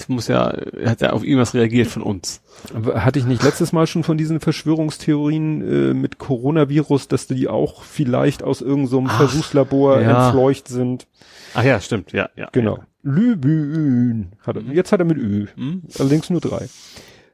Das 0.00 0.08
muss 0.08 0.28
ja, 0.28 0.48
er 0.48 0.90
hat 0.90 1.02
ja 1.02 1.10
auf 1.10 1.22
irgendwas 1.22 1.52
reagiert 1.52 1.88
von 1.88 2.02
uns. 2.02 2.40
Aber 2.74 3.04
Hatte 3.04 3.18
ich 3.18 3.26
nicht 3.26 3.42
letztes 3.42 3.72
Mal 3.72 3.86
schon 3.86 4.02
von 4.02 4.16
diesen 4.16 4.40
Verschwörungstheorien 4.40 5.60
äh, 5.60 5.94
mit 5.94 6.16
Coronavirus, 6.16 7.08
dass 7.08 7.26
die 7.26 7.48
auch 7.48 7.82
vielleicht 7.82 8.42
aus 8.42 8.62
irgendeinem 8.62 9.08
Ach, 9.08 9.18
Versuchslabor 9.18 10.00
ja. 10.00 10.26
entfleucht 10.26 10.68
sind? 10.68 11.06
Ach 11.52 11.64
ja, 11.64 11.78
stimmt, 11.80 12.12
ja, 12.12 12.30
ja. 12.34 12.48
Genau. 12.52 12.78
Lübün. 13.02 14.32
Hat 14.40 14.56
er, 14.56 14.62
jetzt 14.62 14.90
hat 14.90 15.00
er 15.00 15.06
mit 15.06 15.18
Ü. 15.18 15.48
Hm? 15.54 15.82
Allerdings 15.98 16.30
nur 16.30 16.40
drei. 16.40 16.68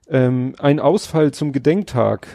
Ähm, 0.08 0.56
ein 0.58 0.80
Ausfall 0.80 1.30
zum 1.30 1.52
Gedenktag, 1.52 2.26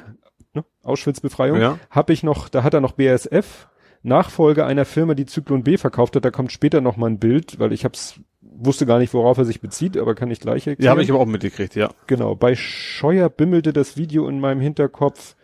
ne? 0.53 0.63
Auschwitz-Befreiung, 0.84 1.60
Ja. 1.60 1.79
habe 1.89 2.13
ich 2.13 2.24
noch, 2.24 2.50
da 2.50 2.63
hat 2.63 2.74
er 2.74 2.81
noch 2.81 2.93
BASF, 2.93 3.67
Nachfolger 4.03 4.65
einer 4.65 4.86
Firma, 4.86 5.13
die 5.13 5.27
Zyklon 5.27 5.63
B 5.63 5.77
verkauft 5.77 6.15
hat. 6.15 6.25
Da 6.25 6.31
kommt 6.31 6.51
später 6.51 6.81
noch 6.81 6.98
mal 6.98 7.08
ein 7.08 7.20
Bild, 7.20 7.60
weil 7.60 7.72
ich 7.72 7.86
hab's, 7.86 8.20
wusste 8.41 8.86
gar 8.88 8.98
nicht, 8.98 9.13
worauf 9.13 9.38
er 9.38 9.46
sich 9.46 9.62
bezieht, 9.62 9.96
aber 9.96 10.15
kann 10.15 10.31
ich 10.31 10.39
gleich 10.39 10.65
erklären. 10.65 10.86
Ja, 10.86 10.91
habe 10.91 11.03
ich 11.03 11.12
aber 11.12 11.20
auch 11.20 11.27
mitgekriegt, 11.27 11.75
ja. 11.75 11.91
Genau, 12.08 12.34
bei 12.36 12.55
Scheuer 12.55 13.29
bimmelte 13.29 13.74
das 13.74 13.98
Video 13.98 14.27
in 14.27 14.39
meinem 14.39 14.60
Hinterkopf 14.60 15.36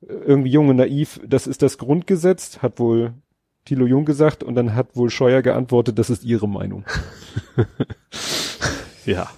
irgendwie 0.00 0.50
jung 0.50 0.68
und 0.68 0.76
naiv, 0.76 1.20
das 1.26 1.46
ist 1.46 1.62
das 1.62 1.76
Grundgesetz, 1.78 2.58
hat 2.58 2.78
wohl 2.80 3.12
Thilo 3.66 3.86
Jung 3.86 4.04
gesagt 4.04 4.42
und 4.42 4.54
dann 4.56 4.74
hat 4.74 4.96
wohl 4.96 5.10
Scheuer 5.10 5.42
geantwortet, 5.42 5.98
das 5.98 6.10
ist 6.10 6.24
ihre 6.24 6.48
Meinung. 6.48 6.84
Ja. 9.04 9.28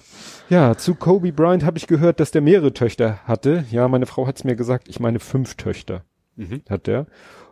Ja, 0.49 0.77
zu 0.77 0.95
Kobe 0.95 1.31
Bryant 1.31 1.65
habe 1.65 1.77
ich 1.77 1.87
gehört, 1.87 2.19
dass 2.19 2.31
der 2.31 2.41
mehrere 2.41 2.73
Töchter 2.73 3.19
hatte. 3.25 3.65
Ja, 3.71 3.87
meine 3.87 4.05
Frau 4.05 4.27
hat's 4.27 4.43
mir 4.43 4.55
gesagt, 4.55 4.87
ich 4.89 4.99
meine 4.99 5.19
fünf 5.19 5.55
Töchter 5.55 6.03
Mhm. 6.35 6.61
hat 6.69 6.87
der. 6.87 7.07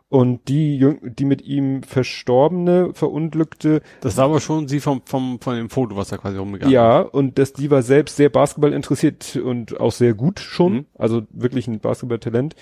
Und 0.09 0.47
die, 0.47 0.77
Jüng 0.77 0.99
die 1.15 1.25
mit 1.25 1.41
ihm 1.41 1.81
verstorbene, 1.81 2.91
verunglückte, 2.93 3.81
Das 4.01 4.15
war 4.17 4.25
aber 4.25 4.39
schon 4.41 4.67
sie 4.67 4.79
vom, 4.79 5.01
vom, 5.05 5.39
von 5.39 5.55
dem 5.55 5.69
Foto, 5.71 5.95
was 5.95 6.09
da 6.09 6.17
quasi 6.17 6.37
rumgegangen 6.37 6.71
ja, 6.71 6.99
und 6.99 7.39
das, 7.39 7.53
die 7.53 7.71
war 7.71 7.81
selbst 7.81 8.17
sehr 8.17 8.29
Basketball 8.29 8.73
interessiert 8.73 9.35
und 9.37 9.79
auch 9.79 9.91
sehr 9.91 10.13
gut 10.13 10.39
schon, 10.39 10.73
Mhm. 10.73 10.85
also 10.95 11.23
wirklich 11.31 11.67
ein 11.67 11.79
Basketballtalent. 11.79 12.55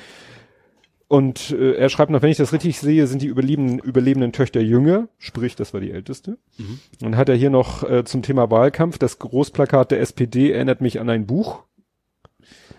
Und 1.12 1.51
äh, 1.51 1.74
er 1.74 1.89
schreibt 1.89 2.10
noch, 2.10 2.22
wenn 2.22 2.32
ich 2.32 2.38
das 2.38 2.53
richtig 2.53 2.80
sehe, 2.80 3.06
sind 3.06 3.22
die 3.22 3.27
überlebenden, 3.27 3.80
überlebenden 3.80 4.32
Töchter 4.32 4.62
jünger, 4.62 5.10
sprich, 5.18 5.58
das 5.58 5.74
war 5.74 5.82
die 5.82 5.91
älteste. 5.91 6.38
Mhm. 6.58 6.80
Dann 7.01 7.18
hat 7.18 7.27
er 7.27 7.36
hier 7.36 7.50
noch 7.50 7.84
äh, 7.84 8.06
zum 8.06 8.22
Thema 8.22 8.50
Wahlkampf, 8.50 8.98
das 8.98 9.20
Großplakat 9.20 9.91
der 9.91 10.00
SPD 10.00 10.53
erinnert 10.53 10.80
mich 10.80 11.01
an 11.01 11.10
ein 11.10 11.25
Buch. 11.27 11.63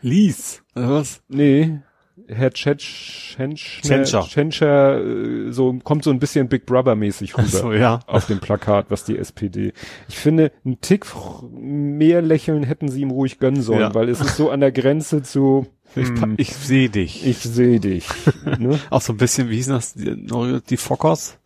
Lies. 0.00 0.62
Oder 0.74 0.88
was? 0.92 1.22
Nee, 1.28 1.80
Herr 2.26 2.50
Tschentscher. 2.52 3.36
Äh, 5.04 5.52
so, 5.52 5.78
kommt 5.84 6.04
so 6.04 6.10
ein 6.10 6.18
bisschen 6.18 6.48
Big 6.48 6.64
Brother 6.64 6.94
mäßig 6.94 7.34
rüber. 7.36 7.46
Ach 7.46 7.52
so, 7.52 7.72
ja. 7.74 8.00
Auf 8.06 8.26
dem 8.26 8.40
Plakat, 8.40 8.86
was 8.90 9.04
die 9.04 9.18
SPD. 9.18 9.74
Ich 10.08 10.16
finde, 10.16 10.52
ein 10.64 10.80
Tick 10.80 11.04
mehr 11.52 12.22
Lächeln 12.22 12.62
hätten 12.62 12.88
sie 12.88 13.02
ihm 13.02 13.10
ruhig 13.10 13.38
gönnen 13.38 13.60
sollen, 13.60 13.80
Ja. 13.80 13.94
weil 13.94 14.08
es 14.08 14.20
ist 14.22 14.36
so 14.36 14.48
an 14.50 14.60
der 14.60 14.72
Grenze 14.72 15.22
zu, 15.22 15.66
Ich, 15.94 16.08
hm, 16.08 16.34
ich 16.38 16.54
sehe 16.56 16.88
dich. 16.88 17.26
ich 17.26 17.38
sehe 17.38 17.78
dich. 17.80 18.06
ne? 18.58 18.78
Auch 18.90 19.00
so 19.02 19.12
ein 19.12 19.16
bisschen, 19.18 19.50
wie 19.50 19.56
hießen 19.56 19.74
das? 19.74 19.94
Die, 19.94 20.16
die 20.68 20.76
Fockers? 20.76 21.38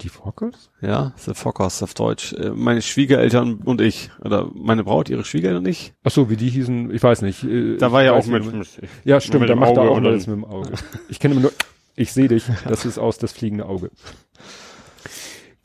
Die 0.00 0.08
Fockers? 0.08 0.70
Ja, 0.80 1.12
The 1.16 1.34
Fockers 1.34 1.82
auf 1.82 1.94
Deutsch. 1.94 2.32
Äh, 2.34 2.50
Meine 2.50 2.80
Schwiegereltern 2.82 3.54
und 3.64 3.80
ich. 3.80 4.10
Oder 4.20 4.48
meine 4.54 4.84
Braut, 4.84 5.08
ihre 5.08 5.24
Schwiegereltern 5.24 5.64
und 5.64 5.70
ich. 5.70 5.94
Ach 6.04 6.10
so, 6.12 6.30
wie 6.30 6.36
die 6.36 6.48
hießen, 6.48 6.94
ich 6.94 7.02
weiß 7.02 7.22
nicht. 7.22 7.42
äh, 7.44 7.76
Da 7.76 7.90
war 7.90 8.02
ja 8.04 8.12
auch 8.12 8.26
mit. 8.26 8.44
nicht. 8.54 8.80
Ja, 9.04 9.20
stimmt, 9.20 9.42
mit 9.42 9.50
da 9.50 9.56
macht 9.56 9.76
er 9.76 9.82
auch 9.82 10.00
das 10.00 10.26
mit 10.26 10.36
dem 10.36 10.44
Auge. 10.44 10.72
Ich 11.08 11.18
kenne 11.18 11.34
immer 11.34 11.42
nur, 11.42 11.52
ich 11.96 12.12
sehe 12.12 12.28
dich, 12.28 12.44
das 12.68 12.84
ist 12.84 12.98
aus 12.98 13.18
das 13.18 13.32
fliegende 13.32 13.66
Auge. 13.66 13.90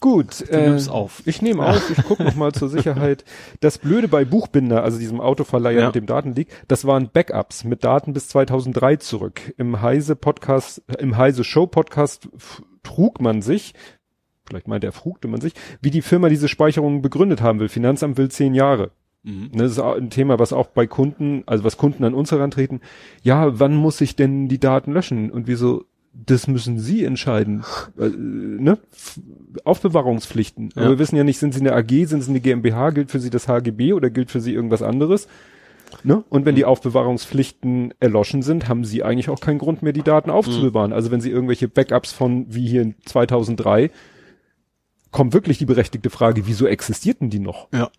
Gut, 0.02 0.50
Du 0.50 0.58
nimmst 0.62 0.90
auf. 0.90 1.22
ich 1.26 1.42
nehme 1.42 1.66
auf, 1.68 1.90
ich 1.90 2.04
gucke 2.06 2.24
noch 2.24 2.36
mal 2.36 2.54
zur 2.54 2.70
Sicherheit. 2.70 3.26
Das 3.60 3.78
Blöde 3.78 4.08
bei 4.08 4.24
Buchbinder, 4.24 4.84
also 4.84 4.98
diesem 4.98 5.20
Autoverleiher 5.20 5.80
Ja. 5.80 5.86
mit 5.88 5.96
dem 5.96 6.06
Datenleak, 6.06 6.48
das 6.70 6.86
waren 6.86 7.10
Backups 7.12 7.64
mit 7.66 7.84
Daten 7.84 8.14
bis 8.14 8.30
2003 8.30 8.96
zurück. 8.98 9.54
Im 9.58 9.82
Heise 9.82 10.16
Podcast, 10.16 10.82
im 11.00 11.18
Heise 11.18 11.44
Show 11.44 11.68
Podcast 11.68 12.30
trug 12.84 13.20
man 13.20 13.42
sich, 13.42 13.74
vielleicht 14.48 14.68
meint 14.70 14.84
er, 14.86 14.94
frugte 14.94 15.28
man 15.28 15.42
sich, 15.42 15.54
wie 15.82 15.92
die 15.92 16.02
Firma 16.02 16.30
diese 16.30 16.48
Speicherungen 16.48 17.02
begründet 17.02 17.42
haben 17.42 17.60
will. 17.60 17.70
Finanzamt 17.70 18.18
will 18.18 18.30
zehn 18.32 18.54
Jahre. 18.54 18.92
Mhm. 19.24 19.50
Ne, 19.52 19.64
Das 19.64 19.74
ist 19.74 19.80
ein 19.80 20.10
Thema, 20.10 20.40
was 20.40 20.54
auch 20.54 20.68
bei 20.68 20.88
Kunden, 20.88 21.44
also 21.46 21.66
was 21.66 21.76
Kunden 21.76 22.06
an 22.06 22.14
uns 22.14 22.32
herantreten. 22.32 22.80
Ja, 23.22 23.60
wann 23.60 23.76
muss 23.76 24.00
ich 24.00 24.16
denn 24.16 24.48
die 24.48 24.60
Daten 24.62 24.94
löschen? 24.94 25.30
Und 25.30 25.48
wieso? 25.48 25.84
Das 26.14 26.48
müssen 26.48 26.80
Sie 26.80 27.04
entscheiden. 27.04 27.64
Äh, 27.98 28.10
ne? 28.10 28.78
Aufbewahrungspflichten. 29.64 30.70
Ja. 30.76 30.82
Aber 30.82 30.92
wir 30.92 31.00
wissen 31.00 31.16
ja 31.16 31.24
nicht, 31.24 31.40
sind 31.40 31.54
Sie 31.54 31.60
eine 31.60 31.74
AG, 31.74 32.08
sind 32.08 32.22
Sie 32.22 32.30
eine 32.30 32.40
GmbH, 32.40 32.92
gilt 32.92 33.12
für 33.12 33.20
Sie 33.20 33.30
das 33.30 33.48
HGB 33.48 33.94
oder 33.94 34.10
gilt 34.10 34.32
für 34.32 34.42
Sie 34.42 34.54
irgendwas 34.54 34.82
anderes? 34.82 35.28
Ne? 36.04 36.24
Und 36.30 36.46
wenn 36.46 36.56
die 36.56 36.66
Aufbewahrungspflichten 36.66 37.94
erloschen 38.00 38.42
sind, 38.42 38.68
haben 38.68 38.86
Sie 38.86 39.04
eigentlich 39.04 39.30
auch 39.30 39.40
keinen 39.40 39.58
Grund 39.58 39.82
mehr, 39.82 39.94
die 39.94 40.04
Daten 40.04 40.30
aufzubewahren. 40.30 40.94
Also 40.94 41.10
wenn 41.10 41.22
Sie 41.22 41.32
irgendwelche 41.32 41.68
Backups 41.68 42.12
von, 42.12 42.46
wie 42.54 42.68
hier 42.68 42.84
in 42.84 42.96
2003, 43.06 43.90
kommt 45.12 45.34
wirklich 45.34 45.58
die 45.58 45.66
berechtigte 45.66 46.10
Frage, 46.10 46.46
wieso 46.46 46.68
existierten 46.68 47.30
die 47.30 47.40
noch? 47.40 47.70
Ja. 47.74 47.90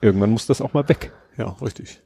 Irgendwann 0.00 0.30
muss 0.30 0.46
das 0.46 0.60
auch 0.60 0.74
mal 0.74 0.88
weg. 0.88 1.12
Ja, 1.36 1.56
richtig. 1.62 2.00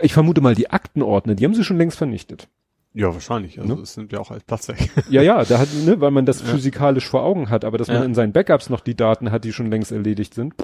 Ich 0.00 0.12
vermute 0.12 0.40
mal, 0.40 0.54
die 0.54 0.70
Aktenordner, 0.70 1.34
die 1.34 1.44
haben 1.44 1.54
sie 1.54 1.64
schon 1.64 1.78
längst 1.78 1.98
vernichtet. 1.98 2.48
Ja, 2.92 3.12
wahrscheinlich. 3.14 3.60
Also 3.60 3.76
Ne? 3.76 3.82
es 3.82 3.96
nimmt 3.96 4.12
ja 4.12 4.18
auch 4.18 4.30
als 4.30 4.42
Platz 4.44 4.68
weg. 4.68 4.90
Ja, 5.10 5.22
ja, 5.22 5.44
da 5.44 5.58
hat, 5.58 5.68
ne, 5.84 6.00
weil 6.00 6.10
man 6.10 6.26
das 6.26 6.42
physikalisch 6.42 7.06
vor 7.06 7.22
Augen 7.22 7.48
hat, 7.50 7.64
aber 7.64 7.78
dass 7.78 7.88
man 7.88 7.98
Ja. 7.98 8.04
in 8.04 8.14
seinen 8.14 8.32
Backups 8.32 8.68
noch 8.70 8.80
die 8.80 8.96
Daten 8.96 9.30
hat, 9.30 9.44
die 9.44 9.52
schon 9.52 9.70
längst 9.70 9.92
erledigt 9.92 10.34
sind. 10.34 10.54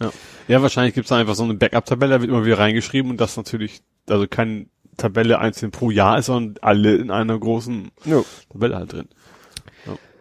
Ja, 0.00 0.12
ja 0.48 0.62
wahrscheinlich 0.62 0.94
gibt's 0.94 1.10
da 1.10 1.16
einfach 1.16 1.34
so 1.36 1.44
eine 1.44 1.54
Backup-Tabelle, 1.54 2.14
da 2.14 2.20
wird 2.20 2.30
immer 2.30 2.44
wieder 2.44 2.58
reingeschrieben 2.58 3.10
und 3.10 3.20
das 3.20 3.36
natürlich, 3.36 3.82
also 4.08 4.26
keine 4.28 4.66
Tabelle 4.96 5.38
einzeln 5.38 5.70
pro 5.70 5.90
Jahr 5.90 6.18
ist, 6.18 6.26
sondern 6.26 6.56
alle 6.62 6.96
in 6.96 7.10
einer 7.10 7.38
großen 7.38 7.90
Ja. 8.04 8.22
Tabelle 8.50 8.76
halt 8.76 8.92
drin. 8.92 9.08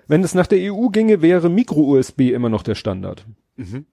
Wenn 0.08 0.24
es 0.24 0.36
nach 0.36 0.46
der 0.46 0.72
EU 0.72 0.90
ginge, 0.90 1.24
wäre 1.24 1.50
Micro-USB 1.50 2.32
immer 2.32 2.50
noch 2.50 2.62
der 2.62 2.76
Standard. 2.76 3.26
Mhm. 3.56 3.88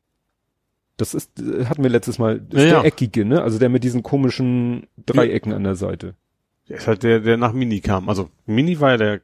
Das 0.99 1.15
ist, 1.15 1.41
äh, 1.41 1.65
hatten 1.65 1.83
wir 1.83 1.89
letztes 1.89 2.19
Mal, 2.19 2.43
Ja, 2.53 2.59
ist 2.59 2.65
ja. 2.65 2.71
der 2.81 2.85
eckige, 2.85 3.25
ne? 3.25 3.43
Also 3.43 3.59
der 3.59 3.71
mit 3.71 3.83
diesen 3.83 4.03
komischen 4.03 4.87
Dreiecken 5.07 5.55
an 5.55 5.65
der 5.65 5.75
Seite. 5.75 6.15
Der 6.73 6.79
ist 6.79 6.87
halt 6.87 7.03
der, 7.03 7.21
der 7.21 7.37
nach 7.37 7.53
Mini 7.53 7.81
kam. 7.81 8.09
Also 8.09 8.31
Mini 8.47 8.81
war 8.81 8.93
ja 8.93 8.97
der 8.97 9.21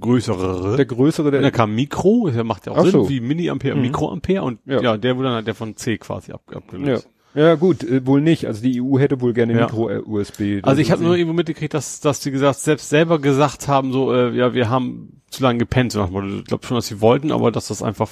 größere. 0.00 0.76
Der 0.76 0.86
größere, 0.86 1.26
und 1.26 1.32
der, 1.32 1.42
dann 1.42 1.52
kam 1.52 1.74
Mikro, 1.74 2.30
der 2.30 2.44
macht 2.44 2.64
ja 2.66 2.72
auch 2.72 2.78
Ach 2.78 2.82
Sinn, 2.82 2.92
so. 2.92 3.08
wie 3.10 3.20
Mini-Ampere, 3.20 3.76
Mhm. 3.76 3.82
Mikroampere 3.82 4.42
und 4.42 4.58
Ja. 4.64 4.80
ja. 4.80 4.96
der 4.96 5.16
wurde 5.16 5.28
dann 5.28 5.34
halt 5.36 5.46
der 5.46 5.54
von 5.54 5.76
C 5.76 5.98
quasi 5.98 6.32
ab, 6.32 6.40
ja. 6.50 6.56
abgelöst. 6.56 7.08
ja 7.34 7.54
gut, 7.56 7.84
äh, 7.84 8.04
wohl 8.06 8.22
nicht. 8.22 8.46
Also 8.46 8.62
die 8.62 8.80
EU 8.80 8.98
hätte 8.98 9.20
wohl 9.20 9.34
gerne 9.34 9.52
Ja. 9.52 9.66
Micro-USB. 9.66 10.60
Also 10.62 10.80
ich 10.80 10.90
habe 10.90 11.02
nur 11.04 11.14
irgendwo 11.16 11.34
mitgekriegt, 11.34 11.74
dass, 11.74 12.00
dass 12.00 12.20
die 12.20 12.30
gesagt, 12.30 12.58
selbst 12.60 12.88
selber 12.88 13.18
gesagt 13.18 13.68
haben, 13.68 13.92
so, 13.92 14.14
äh, 14.14 14.34
ja, 14.34 14.54
wir 14.54 14.70
haben 14.70 15.20
zu 15.30 15.42
lange 15.42 15.58
gepennt. 15.58 15.94
Ich 15.94 16.44
glaube 16.46 16.66
schon, 16.66 16.76
dass 16.76 16.86
sie 16.86 17.00
wollten, 17.02 17.30
aber 17.30 17.50
dass 17.52 17.68
das 17.68 17.82
einfach 17.82 18.08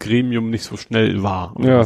Gremium 0.00 0.48
nicht 0.50 0.64
so 0.64 0.76
schnell 0.78 1.22
war. 1.22 1.54
oder 1.56 1.68
Ja. 1.68 1.84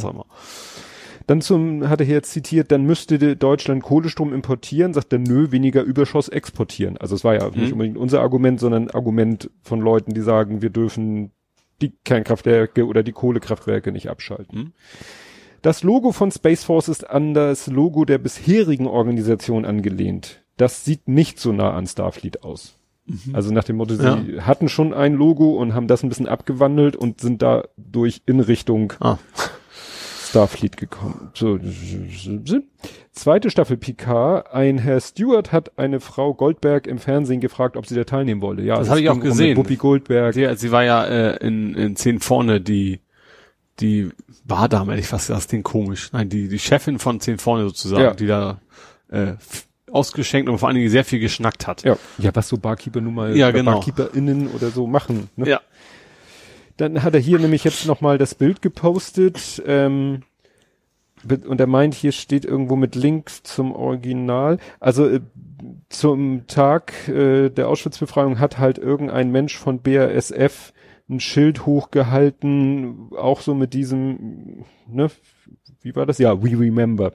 Dann 1.27 1.41
zum, 1.41 1.89
hat 1.89 2.01
er 2.01 2.07
hier 2.07 2.17
jetzt 2.17 2.33
zitiert, 2.33 2.73
dann 2.73 2.85
müsste 2.85 3.19
de- 3.19 3.35
Deutschland 3.37 3.83
Kohlestrom 3.83 4.33
importieren, 4.33 4.93
sagt 4.95 5.13
er, 5.13 5.19
nö, 5.19 5.51
weniger 5.53 5.83
Überschuss 5.83 6.29
exportieren. 6.29 6.97
Also 6.97 7.15
es 7.15 7.25
war 7.25 7.35
ja 7.35 7.47
nicht 7.51 7.67
Mhm. 7.69 7.73
unbedingt 7.73 7.97
unser 7.99 8.21
Argument, 8.21 8.59
sondern 8.61 8.85
ein 8.85 8.91
Argument 8.91 9.51
von 9.63 9.81
Leuten, 9.81 10.15
die 10.15 10.21
sagen, 10.21 10.63
wir 10.63 10.71
dürfen 10.71 11.31
die 11.81 11.93
Kernkraftwerke 12.05 12.87
oder 12.87 13.03
die 13.03 13.13
Kohlekraftwerke 13.13 13.93
nicht 13.93 14.09
abschalten. 14.11 14.59
Mhm. 14.59 14.73
Das 15.63 15.83
Logo 15.85 16.11
von 16.13 16.31
Space 16.33 16.65
Force 16.65 16.89
ist 16.89 17.09
an 17.09 17.35
das 17.35 17.69
Logo 17.69 18.05
der 18.05 18.19
bisherigen 18.19 18.87
Organisation 18.89 19.65
angelehnt. 19.65 20.43
Das 20.57 20.85
sieht 20.85 21.09
nicht 21.09 21.39
so 21.39 21.53
nah 21.53 21.73
an 21.73 21.87
Starfleet 21.87 22.43
aus. 22.43 22.75
Also 23.33 23.53
nach 23.53 23.65
dem 23.65 23.77
Motto, 23.77 23.95
sie 23.95 24.05
Ja. 24.05 24.47
hatten 24.47 24.69
schon 24.69 24.95
ein 24.95 25.15
Logo 25.15 25.57
und 25.57 25.75
haben 25.75 25.89
das 25.89 26.03
ein 26.05 26.09
bisschen 26.09 26.29
abgewandelt 26.29 26.95
und 26.95 27.21
sind 27.21 27.43
dadurch 27.43 28.23
in 28.27 28.39
Richtung 28.41 28.93
Ah. 29.01 29.19
Starfleet 30.33 30.77
gekommen. 30.79 31.31
So. 31.35 31.59
Zweite 33.13 33.51
Staffel 33.51 33.77
Picard. 33.77 34.53
Ein 34.53 34.79
Herr 34.79 35.01
Stewart 35.01 35.53
hat 35.53 35.79
eine 35.79 36.01
Frau 36.01 36.33
Goldberg 36.33 36.87
im 36.87 36.99
Fernsehen 36.99 37.41
gefragt, 37.41 37.77
ob 37.77 37.87
sie 37.87 37.95
da 37.95 38.05
teilnehmen 38.05 38.41
wolle. 38.41 38.63
Ja, 38.63 38.77
Das 38.77 38.85
es 38.87 38.91
habe 38.91 39.01
ich 39.03 39.11
auch 39.11 39.15
um 39.15 39.21
gesehen. 39.21 39.57
Whoopi 39.59 39.77
Goldberg. 39.77 40.33
Sie, 40.35 40.49
sie 40.57 40.71
war 40.73 40.85
ja 40.85 41.05
äh, 41.05 41.37
in, 41.47 41.75
in 41.75 41.97
zehn 41.97 42.21
vorne 42.21 42.61
die 42.61 43.01
die 43.81 44.11
Bardame, 44.45 44.99
ich 44.99 45.07
fast 45.07 45.29
das 45.31 45.49
klingt 45.49 45.65
komisch. 45.65 46.11
Nein, 46.13 46.29
die 46.29 46.49
die 46.49 46.59
Chefin 46.59 46.99
von 46.99 47.21
zehn 47.21 47.39
vorne 47.39 47.65
sozusagen, 47.65 48.03
Ja. 48.03 48.15
die 48.15 48.27
da 48.27 48.61
äh, 49.11 49.35
ausgeschenkt 49.91 50.49
und 50.49 50.59
vor 50.59 50.69
allen 50.69 50.77
Dingen 50.77 50.89
sehr 50.91 51.05
viel 51.05 51.21
geschnackt 51.21 51.67
hat. 51.67 51.83
Ja, 51.83 51.97
ja, 52.19 52.31
was 52.35 52.49
so 52.49 52.57
Barkeeper 52.57 53.01
nun 53.03 53.15
mal, 53.15 53.37
Ja, 53.37 53.51
genau. 53.51 53.73
BarkeeperInnen 53.73 54.49
oder 54.49 54.71
so 54.71 54.87
machen. 54.87 55.29
Ne? 55.37 55.49
Ja. 55.49 55.61
Dann 56.77 57.03
hat 57.03 57.15
er 57.15 57.21
hier 57.21 57.39
nämlich 57.39 57.65
jetzt 57.65 57.87
nochmal 57.87 58.19
das 58.19 58.35
Bild 58.35 58.63
gepostet. 58.63 59.63
Ähm, 59.67 60.23
und 61.47 61.61
er 61.61 61.67
meint, 61.67 61.95
hier 61.95 62.13
steht 62.13 62.45
irgendwo 62.45 62.77
mit 62.77 62.95
Link 62.95 63.31
zum 63.45 63.73
Original. 63.73 64.59
Also 64.81 65.09
äh, 65.09 65.21
zum 65.89 66.47
Tag 66.47 67.09
äh, 67.09 67.51
der 67.51 67.69
Auschwitz-Befreiung 67.69 68.39
hat 68.39 68.59
halt 68.59 68.79
irgendein 68.79 69.31
Mensch 69.31 69.57
von 69.57 69.81
BASF 69.81 70.73
ein 71.09 71.21
Schild 71.21 71.67
hochgehalten, 71.67 73.11
auch 73.17 73.41
so 73.41 73.55
mit 73.55 73.75
diesem, 73.75 74.65
ne, 74.89 75.11
wie 75.83 75.95
war 75.95 76.07
das? 76.07 76.19
Ja, 76.19 76.43
we 76.43 76.59
remember. 76.59 77.13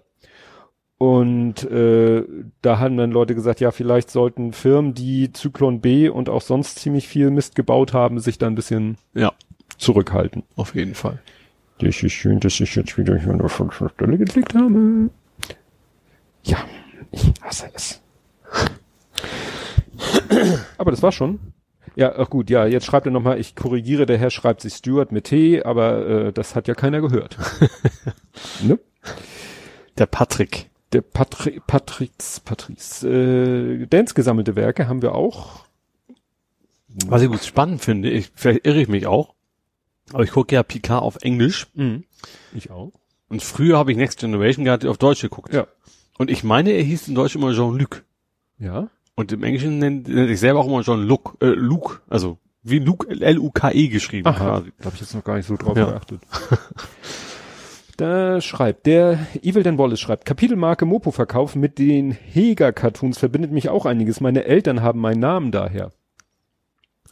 Und 1.00 1.64
äh, 1.70 2.24
da 2.64 2.80
haben 2.80 2.98
dann 2.98 3.12
Leute 3.12 3.36
gesagt, 3.36 3.60
ja, 3.60 3.70
vielleicht 3.72 4.10
sollten 4.10 4.52
Firmen, 4.52 4.94
die 4.96 5.32
Zyklon 5.32 5.80
B 5.80 6.10
und 6.10 6.28
auch 6.28 6.42
sonst 6.42 6.80
ziemlich 6.80 7.08
viel 7.08 7.30
Mist 7.30 7.56
gebaut 7.56 7.94
haben, 7.94 8.20
sich 8.20 8.40
da 8.40 8.48
ein 8.48 8.56
bisschen 8.56 8.98
Ja, 9.14 9.32
zurückhalten. 9.78 10.44
auf 10.56 10.74
jeden 10.74 10.96
Fall. 10.96 11.20
Das 11.80 12.02
ist 12.02 12.14
schön, 12.14 12.40
dass 12.40 12.60
ich 12.60 12.74
jetzt 12.76 12.98
wieder 12.98 13.16
hier 13.20 13.32
an 13.32 13.38
der 13.38 13.50
falschen 13.50 13.90
Stelle 13.90 14.18
geklickt 14.18 14.56
habe. 14.56 15.12
Ja, 16.44 16.58
ich 17.12 17.32
hasse 17.44 17.70
es. 17.76 18.02
Aber 20.80 20.90
das 20.90 21.04
war 21.04 21.12
schon. 21.12 21.40
Ja, 21.96 22.14
ach 22.18 22.30
gut, 22.30 22.50
ja, 22.50 22.66
jetzt 22.66 22.86
schreibt 22.86 23.06
er 23.08 23.12
nochmal, 23.12 23.40
ich 23.40 23.56
korrigiere, 23.56 24.06
der 24.08 24.18
Herr 24.18 24.30
schreibt 24.30 24.62
sich 24.62 24.74
Stuart 24.74 25.12
mit 25.12 25.26
T, 25.26 25.64
aber 25.64 26.08
äh, 26.08 26.34
das 26.34 26.56
hat 26.56 26.68
ja 26.68 26.74
keiner 26.76 27.02
gehört. 27.02 27.38
ne? 28.64 28.80
Der 29.98 30.06
Patrick. 30.08 30.70
Der 30.94 31.02
Patri 31.02 31.60
Patricks, 31.66 32.40
Patrice. 32.40 33.08
Äh, 33.08 33.86
Dance 33.88 34.14
gesammelte 34.14 34.56
Werke 34.56 34.88
haben 34.88 35.02
wir 35.02 35.16
auch. 35.16 35.66
Was 37.08 37.22
ich 37.22 37.30
gut 37.30 37.44
spannend 37.44 37.82
finde, 37.84 38.10
ich, 38.10 38.32
vielleicht 38.34 38.66
irre 38.66 38.82
ich 38.82 38.88
mich 38.88 39.06
auch, 39.06 39.36
aber 40.14 40.24
ich 40.24 40.32
gucke 40.32 40.56
ja 40.56 40.64
Picard 40.64 41.04
auf 41.04 41.18
Englisch 41.22 41.68
Ich 42.56 42.72
auch. 42.72 42.92
und 43.30 43.44
früher 43.44 43.78
habe 43.78 43.92
ich 43.92 43.98
Next 43.98 44.20
Generation 44.20 44.66
gehabt, 44.66 44.84
auf 44.86 44.98
Deutsch 44.98 45.22
geguckt. 45.22 45.54
Ja. 45.54 45.68
Und 46.18 46.32
ich 46.32 46.44
meine, 46.44 46.72
er 46.72 46.82
hieß 46.82 47.08
in 47.10 47.14
Deutsch 47.16 47.36
immer 47.36 47.54
Jean-Luc. 47.54 48.04
Ja. 48.58 48.90
Und 49.16 49.32
im 49.32 49.44
Englischen 49.44 49.78
nennt 49.78 50.10
er 50.10 50.28
sich 50.28 50.40
selber 50.40 50.62
auch 50.62 50.68
immer 50.68 50.82
John 50.82 51.04
Luke, 51.04 51.34
äh, 51.46 51.50
Luke, 51.54 52.00
also 52.10 52.40
wie 52.64 52.80
Luke, 52.80 53.08
L-U-K-E 53.10 53.90
geschrieben 53.90 54.28
Aha, 54.28 54.38
quasi. 54.60 54.72
da 54.80 54.86
habe 54.86 54.96
ich 54.96 55.02
jetzt 55.02 55.14
noch 55.14 55.24
gar 55.24 55.36
nicht 55.38 55.46
so 55.46 55.56
drauf 55.56 55.78
Ja. 55.78 55.86
geachtet. 55.92 56.22
Da 57.98 58.42
schreibt, 58.42 58.86
der 58.86 59.18
Evil 59.42 59.64
Dan 59.64 59.78
Wallace 59.80 60.00
schreibt, 60.00 60.26
Kapitelmarke 60.26 60.86
Mopo-Verkauf 60.86 61.56
mit 61.56 61.80
den 61.80 62.12
Heger-Cartoons 62.12 63.18
verbindet 63.18 63.52
mich 63.52 63.70
auch 63.70 63.88
einiges. 63.88 64.22
Meine 64.22 64.46
Eltern 64.46 64.84
haben 64.84 65.00
meinen 65.00 65.20
Namen 65.20 65.52
daher. 65.52 65.90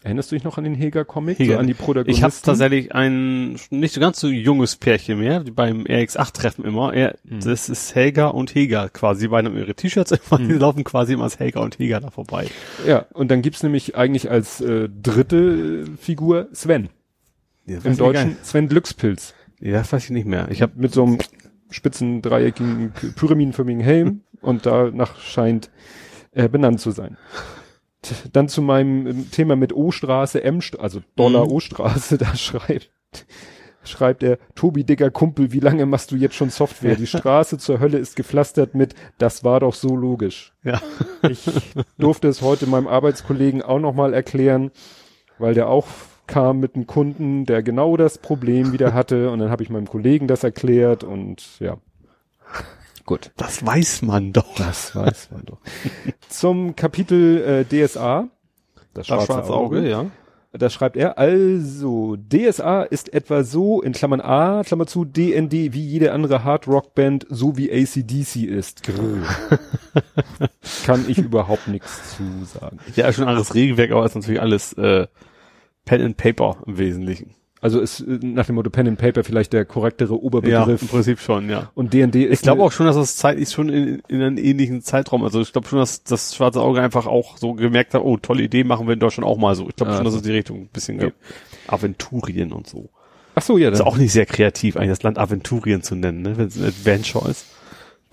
Erinnerst 0.03 0.31
du 0.31 0.35
dich 0.35 0.43
noch 0.43 0.59
an 0.59 0.63
den 0.65 0.75
Heger-Comic? 0.75 1.39
Heger. 1.39 1.53
So 1.55 1.59
an 1.59 1.65
die 1.65 1.73
Protagonisten? 1.73 2.11
Ich 2.11 2.21
habe 2.21 2.35
tatsächlich 2.43 2.93
ein 2.93 3.57
nicht 3.71 3.95
so 3.95 3.99
ganz 3.99 4.19
so 4.19 4.27
junges 4.27 4.75
Pärchen 4.75 5.17
mehr, 5.17 5.39
die 5.43 5.49
beim 5.49 5.81
RX8-Treffen 5.85 6.63
immer. 6.63 6.93
Er, 6.93 7.15
Hm. 7.27 7.39
Das 7.43 7.67
ist 7.69 7.95
Helga 7.95 8.27
und 8.27 8.53
Heger 8.53 8.89
quasi. 8.89 9.21
Die 9.21 9.27
beiden 9.29 9.49
haben 9.51 9.57
ihre 9.57 9.73
T-Shirts, 9.73 10.11
immer, 10.11 10.37
Hm. 10.39 10.47
die 10.49 10.53
laufen 10.53 10.83
quasi 10.83 11.13
immer 11.13 11.23
als 11.23 11.39
Helga 11.39 11.61
und 11.61 11.79
Heger 11.79 11.99
da 12.01 12.11
vorbei. 12.11 12.45
Ja, 12.85 13.07
und 13.13 13.31
dann 13.31 13.41
gibt's 13.41 13.63
nämlich 13.63 13.95
eigentlich 13.95 14.29
als 14.29 14.61
äh, 14.61 14.87
dritte 15.01 15.85
Figur 15.99 16.49
Sven. 16.53 16.89
Ja, 17.65 17.79
Im 17.83 17.97
Deutschen 17.97 18.37
Sven 18.43 18.67
Glückspilz. 18.69 19.33
Nicht. 19.59 19.71
Ja, 19.73 19.79
weiß 19.91 20.03
ich 20.05 20.09
nicht 20.11 20.27
mehr. 20.27 20.47
Ich 20.49 20.61
habe 20.61 20.73
Mit 20.75 20.93
so 20.93 21.03
einem 21.03 21.17
spitzen, 21.69 22.21
dreieckigen, 22.21 22.93
py- 22.93 23.15
pyramidenförmigen 23.15 23.81
Helm 23.81 24.21
und 24.41 24.65
danach 24.65 25.19
scheint 25.19 25.69
er 26.31 26.47
benannt 26.47 26.79
zu 26.79 26.91
sein. 26.91 27.17
Dann 28.33 28.47
zu 28.47 28.61
meinem 28.61 29.07
ähm, 29.07 29.31
Thema 29.31 29.55
mit 29.55 29.73
O-Straße, 29.73 30.43
M, 30.43 30.59
also 30.79 31.01
Dollar 31.15 31.45
Mhm. 31.45 31.51
O-Straße, 31.53 32.17
da 32.19 32.35
schreibt, 32.35 32.91
schreibt 33.83 34.21
er, 34.21 34.37
Tobi, 34.53 34.83
dicker 34.83 35.09
Kumpel, 35.09 35.51
wie 35.53 35.59
lange 35.59 35.87
machst 35.87 36.11
du 36.11 36.15
jetzt 36.15 36.35
schon 36.35 36.51
Software? 36.51 36.95
Die 36.95 37.07
Straße 37.07 37.57
zur 37.57 37.79
Hölle 37.79 37.97
ist 37.97 38.15
gepflastert 38.15 38.75
mit, 38.75 38.93
das 39.17 39.43
war 39.43 39.59
doch 39.61 39.73
so 39.73 39.95
logisch. 39.95 40.53
ja. 40.63 40.79
Ich 41.27 41.49
durfte 41.97 42.27
es 42.27 42.43
heute 42.43 42.67
meinem 42.67 42.87
Arbeitskollegen 42.87 43.63
auch 43.63 43.79
nochmal 43.79 44.13
erklären, 44.13 44.69
weil 45.39 45.55
der 45.55 45.67
auch 45.67 45.87
kam 46.27 46.59
mit 46.59 46.75
einem 46.75 46.87
Kunden, 46.87 47.45
der 47.45 47.63
genau 47.63 47.97
das 47.97 48.17
Problem 48.17 48.71
wieder 48.71 48.93
hatte 48.95 49.29
und 49.29 49.39
dann 49.39 49.49
habe 49.49 49.63
ich 49.63 49.69
meinem 49.69 49.87
Kollegen 49.87 50.27
das 50.27 50.43
erklärt 50.43 51.03
und 51.03 51.59
ja. 51.59 51.77
Gut. 53.05 53.31
Das 53.37 53.63
weiß 53.63 54.01
man 54.01 54.33
doch. 54.33 54.55
Das 54.55 54.95
weiß 54.95 55.29
man 55.31 55.45
doch. 55.45 55.59
Zum 56.29 56.75
Kapitel 56.75 57.65
äh, 57.71 57.85
DSA, 57.85 58.29
das 58.95 59.07
schwarze, 59.07 59.53
Auge, 59.53 59.87
ja. 59.87 60.07
da 60.53 60.69
schreibt 60.71 60.97
er, 60.97 61.19
also 61.19 62.15
DSA 62.15 62.83
ist 62.83 63.13
etwa 63.13 63.43
so, 63.43 63.81
in 63.81 63.91
Klammern 63.91 64.21
A, 64.21 64.63
Klammer 64.63 64.87
zu, 64.87 65.05
DND 65.05 65.51
wie 65.51 65.85
jede 65.85 66.13
andere 66.13 66.43
Hard-Rock-Band, 66.43 67.27
so 67.29 67.57
wie 67.57 67.71
ACDC 67.71 68.37
ist. 68.47 68.83
Grrr. 68.83 69.21
Kann 70.85 71.05
ich 71.07 71.19
überhaupt 71.19 71.67
nichts 71.67 72.17
zu 72.17 72.23
sagen. 72.45 72.79
Ja, 72.95 73.11
schon 73.13 73.27
anderes 73.27 73.53
Regelwerk, 73.53 73.91
aber 73.91 74.05
ist 74.05 74.15
natürlich 74.15 74.41
alles 74.41 74.73
äh, 74.73 75.07
Pen 75.85 76.01
and 76.01 76.17
Paper 76.17 76.57
im 76.65 76.77
Wesentlichen. 76.77 77.31
Also 77.61 77.79
ist 77.79 78.01
äh, 78.01 78.19
nach 78.21 78.45
dem 78.45 78.55
Motto 78.55 78.69
Pen 78.69 78.87
and 78.87 78.99
Paper 78.99 79.23
vielleicht 79.23 79.53
der 79.53 79.65
korrektere 79.65 80.21
Oberbegriff. 80.21 80.81
im 80.83 80.87
Prinzip 80.87 81.19
schon, 81.19 81.49
ja. 81.49 81.71
Und 81.73 81.93
D&D 81.93 82.23
ist 82.25 82.33
Ich 82.33 82.41
glaube 82.41 82.61
auch 82.61 82.71
schon, 82.71 82.85
dass 82.85 82.95
das 82.95 83.15
zeitlich 83.15 83.49
schon 83.49 83.69
in, 83.69 84.03
in 84.07 84.21
einem 84.21 84.37
ähnlichen 84.37 84.81
Zeitraum, 84.81 85.23
also 85.23 85.41
ich 85.41 85.51
glaube 85.51 85.67
schon, 85.67 85.79
dass 85.79 86.03
das 86.03 86.35
Schwarze 86.35 86.61
Auge 86.61 86.81
einfach 86.81 87.07
auch 87.07 87.37
so 87.37 87.53
gemerkt 87.53 87.93
hat, 87.95 88.03
oh, 88.03 88.17
tolle 88.17 88.43
Idee, 88.43 88.63
machen 88.63 88.85
wir 88.87 88.93
in 88.93 88.99
Deutschland 88.99 89.25
auch 89.27 89.37
mal 89.37 89.55
so. 89.55 89.67
Ich 89.69 89.75
glaube 89.75 89.93
Ah, 89.93 89.95
schon, 89.95 90.05
dass 90.05 90.13
es 90.13 90.21
die 90.21 90.31
Richtung 90.31 90.61
ein 90.63 90.69
bisschen 90.71 90.99
Ja. 90.99 91.05
geht. 91.05 91.15
Aventurien 91.67 92.51
und 92.51 92.67
so. 92.67 92.89
Ach 93.35 93.41
so, 93.41 93.57
ja, 93.57 93.69
Das 93.69 93.79
ist 93.79 93.85
auch 93.85 93.97
nicht 93.97 94.11
sehr 94.13 94.25
kreativ, 94.25 94.77
eigentlich 94.77 94.89
das 94.91 95.03
Land 95.03 95.17
Aventurien 95.17 95.81
zu 95.81 95.95
nennen, 95.95 96.21
ne? 96.21 96.37
wenn 96.37 96.47
es 96.47 96.57
ein 96.57 96.65
Adventure 96.65 97.29
ist. 97.29 97.45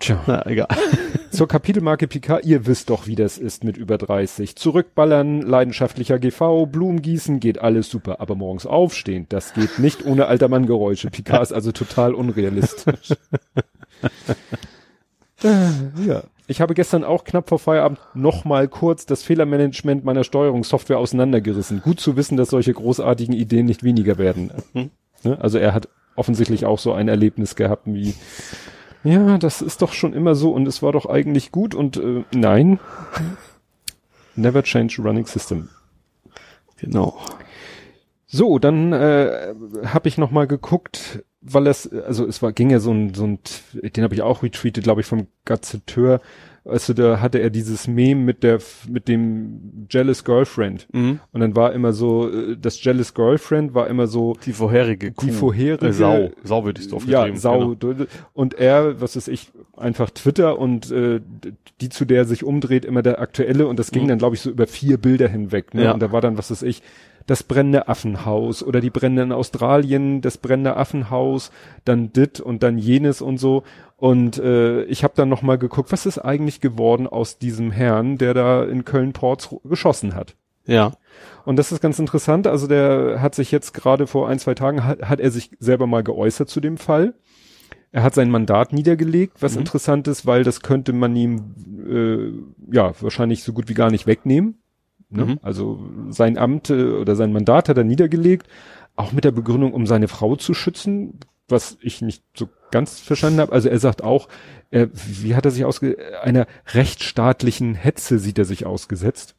Tja. 0.03 0.23
Na, 0.27 0.45
egal. 0.45 0.67
Zur 1.31 1.47
Kapitelmarke 1.47 2.07
Picard, 2.07 2.45
ihr 2.45 2.67
wisst 2.67 2.89
doch, 2.89 3.07
wie 3.07 3.15
das 3.15 3.37
ist 3.37 3.63
mit 3.63 3.77
über 3.77 3.97
30. 3.97 4.55
Zurückballern, 4.55 5.41
leidenschaftlicher 5.41 6.19
GV, 6.19 6.67
Blumen 6.67 7.01
gießen, 7.01 7.39
geht 7.39 7.59
alles 7.59 7.89
super. 7.89 8.21
Aber 8.21 8.35
morgens 8.35 8.65
aufstehen, 8.65 9.25
das 9.29 9.53
geht 9.53 9.79
nicht 9.79 10.05
ohne 10.05 10.27
alter 10.27 10.47
Mann 10.47 10.67
Geräusche. 10.67 11.09
Picard 11.09 11.41
ist 11.41 11.53
also 11.53 11.71
total 11.71 12.13
unrealistisch. 12.13 13.13
Äh, 15.43 16.07
ja. 16.07 16.23
Ich 16.47 16.61
habe 16.61 16.73
gestern 16.73 17.03
auch 17.03 17.25
knapp 17.25 17.49
vor 17.49 17.59
Feierabend 17.59 17.99
noch 18.13 18.45
mal 18.45 18.69
kurz 18.69 19.05
das 19.05 19.23
Fehlermanagement 19.23 20.05
meiner 20.05 20.23
Steuerungssoftware 20.23 20.99
auseinandergerissen. 20.99 21.81
Gut 21.81 21.99
zu 21.99 22.15
wissen, 22.15 22.37
dass 22.37 22.49
solche 22.49 22.71
großartigen 22.71 23.35
Ideen 23.35 23.65
nicht 23.65 23.83
weniger 23.83 24.17
werden. 24.17 24.51
Mhm. 24.73 24.91
Ne? 25.23 25.37
Also 25.41 25.57
er 25.57 25.73
hat 25.73 25.89
offensichtlich 26.15 26.65
auch 26.65 26.79
so 26.79 26.93
ein 26.93 27.09
Erlebnis 27.09 27.57
gehabt 27.57 27.83
wie, 27.87 28.13
ja, 29.03 29.37
das 29.37 29.61
ist 29.61 29.81
doch 29.81 29.93
schon 29.93 30.13
immer 30.13 30.35
so 30.35 30.51
und 30.51 30.67
es 30.67 30.81
war 30.81 30.91
doch 30.91 31.05
eigentlich 31.05 31.51
gut 31.51 31.75
und 31.75 31.97
äh, 31.97 32.23
nein. 32.33 32.79
Never 34.35 34.63
change 34.63 35.01
running 35.01 35.25
system. 35.25 35.69
Genau. 36.77 37.19
So, 38.25 38.57
dann 38.57 38.93
äh, 38.93 39.53
habe 39.85 40.07
ich 40.07 40.17
noch 40.17 40.31
mal 40.31 40.47
geguckt, 40.47 41.23
weil 41.41 41.67
es, 41.67 41.91
also 41.91 42.25
es 42.25 42.41
war, 42.41 42.51
ging 42.51 42.71
ja 42.71 42.79
so 42.79 42.91
ein, 42.91 43.13
so 43.13 43.25
ein, 43.27 43.39
den 43.73 44.03
habe 44.03 44.15
ich 44.15 44.23
auch 44.23 44.41
retweetet, 44.41 44.83
glaube 44.83 45.01
ich, 45.01 45.07
vom 45.07 45.27
Gazetteur. 45.45 46.19
Also 46.65 46.93
da 46.93 47.19
hatte 47.19 47.39
er 47.39 47.49
dieses 47.49 47.87
Meme 47.89 48.21
mit 48.21 48.41
der, 48.41 48.59
mit 48.89 49.09
dem 49.09 49.85
Jealous 49.89 50.23
Girlfriend. 50.23 50.87
Mhm. 50.93 51.19
Und 51.33 51.41
dann 51.41 51.55
war 51.57 51.73
immer 51.73 51.91
so, 51.91 52.29
äh, 52.29 52.55
das 52.55 52.81
Jealous 52.81 53.13
Girlfriend 53.13 53.73
war 53.73 53.87
immer 53.87 54.07
so, 54.07 54.37
Die 54.45 54.53
vorherige 54.53 55.11
Kuh. 55.11 55.25
Die 55.25 55.31
vorherige- 55.33 55.87
Äh, 55.87 55.91
Sau. 55.93 56.31
Sau 56.43 56.63
würde 56.63 56.79
ich 56.79 56.85
es 56.87 56.91
ja, 56.91 56.97
aufgeschrieben. 56.97 57.37
Sau. 57.37 57.75
Genau. 57.75 58.05
Und 58.33 58.53
er, 58.53 59.01
was 59.01 59.17
ist 59.17 59.27
ich, 59.27 59.51
einfach 59.75 60.09
Twitter 60.09 60.57
und 60.57 60.89
äh, 60.89 61.19
die, 61.81 61.89
zu 61.89 62.05
der 62.05 62.19
er 62.19 62.25
sich 62.25 62.45
umdreht, 62.45 62.85
immer 62.85 63.01
der 63.01 63.19
aktuelle. 63.19 63.67
Und 63.67 63.77
das 63.77 63.91
ging 63.91 64.03
Mhm. 64.03 64.07
dann, 64.07 64.17
glaube 64.19 64.35
ich, 64.35 64.41
so 64.41 64.49
über 64.49 64.65
vier 64.67 64.97
Bilder 64.97 65.27
hinweg. 65.27 65.73
Ne? 65.73 65.83
Ja. 65.83 65.91
Und 65.91 65.99
da 66.01 66.13
war 66.13 66.21
dann, 66.21 66.37
was 66.37 66.49
ist 66.49 66.63
ich, 66.63 66.81
das 67.25 67.43
brennende 67.43 67.87
Affenhaus 67.87 68.63
oder 68.63 68.81
die 68.81 68.89
Brände 68.89 69.21
in 69.21 69.31
Australien, 69.31 70.21
das 70.21 70.37
brennende 70.37 70.75
Affenhaus, 70.75 71.51
dann 71.85 72.11
dit 72.11 72.39
und 72.39 72.63
dann 72.63 72.77
jenes 72.77 73.21
und 73.21 73.37
so. 73.37 73.63
Und 73.97 74.37
äh, 74.37 74.83
ich 74.85 75.03
habe 75.03 75.13
dann 75.15 75.29
noch 75.29 75.41
mal 75.41 75.57
geguckt, 75.57 75.91
was 75.91 76.05
ist 76.05 76.17
eigentlich 76.17 76.59
geworden 76.59 77.07
aus 77.07 77.37
diesem 77.37 77.71
Herrn, 77.71 78.17
der 78.17 78.33
da 78.33 78.63
in 78.63 78.83
Köln-Ports 78.83 79.55
geschossen 79.63 80.15
hat. 80.15 80.35
Ja. 80.65 80.93
Und 81.45 81.57
das 81.57 81.71
ist 81.71 81.81
ganz 81.81 81.99
interessant. 81.99 82.47
Also 82.47 82.67
der 82.67 83.21
hat 83.21 83.35
sich 83.35 83.51
jetzt 83.51 83.73
gerade 83.73 84.07
vor 84.07 84.27
ein, 84.29 84.39
zwei 84.39 84.55
Tagen 84.55 84.83
hat, 84.83 85.03
hat 85.03 85.19
er 85.19 85.31
sich 85.31 85.51
selber 85.59 85.87
mal 85.87 86.03
geäußert 86.03 86.49
zu 86.49 86.59
dem 86.59 86.77
Fall. 86.77 87.13
Er 87.91 88.01
hat 88.01 88.15
sein 88.15 88.31
Mandat 88.31 88.73
niedergelegt, 88.73 89.41
was 89.41 89.53
Mhm. 89.53 89.59
interessant 89.59 90.07
ist, 90.07 90.25
weil 90.25 90.43
das 90.43 90.61
könnte 90.61 90.93
man 90.93 91.15
ihm 91.15 91.53
äh, 91.87 92.73
ja 92.75 92.93
wahrscheinlich 92.99 93.43
so 93.43 93.53
gut 93.53 93.69
wie 93.69 93.75
gar 93.75 93.91
nicht 93.91 94.07
wegnehmen. 94.07 94.57
Ne? 95.13 95.25
Mhm. 95.25 95.39
Also 95.41 95.79
sein 96.09 96.37
Amt 96.37 96.69
äh, 96.69 96.83
oder 96.93 97.15
sein 97.15 97.33
Mandat 97.33 97.69
hat 97.69 97.77
er 97.77 97.83
niedergelegt, 97.83 98.47
auch 98.95 99.11
mit 99.11 99.23
der 99.23 99.31
Begründung, 99.31 99.73
um 99.73 99.85
seine 99.87 100.07
Frau 100.07 100.35
zu 100.35 100.53
schützen, 100.53 101.19
was 101.47 101.77
ich 101.81 102.01
nicht 102.01 102.23
so 102.35 102.47
ganz 102.71 102.99
verstanden 102.99 103.39
habe. 103.39 103.51
Also 103.51 103.69
er 103.69 103.79
sagt 103.79 104.03
auch, 104.03 104.27
er, 104.71 104.89
wie 104.93 105.35
hat 105.35 105.45
er 105.45 105.51
sich 105.51 105.65
ausge 105.65 105.97
einer 106.21 106.47
rechtsstaatlichen 106.73 107.75
Hetze 107.75 108.17
sieht 108.19 108.39
er 108.39 108.45
sich 108.45 108.65
ausgesetzt, 108.65 109.35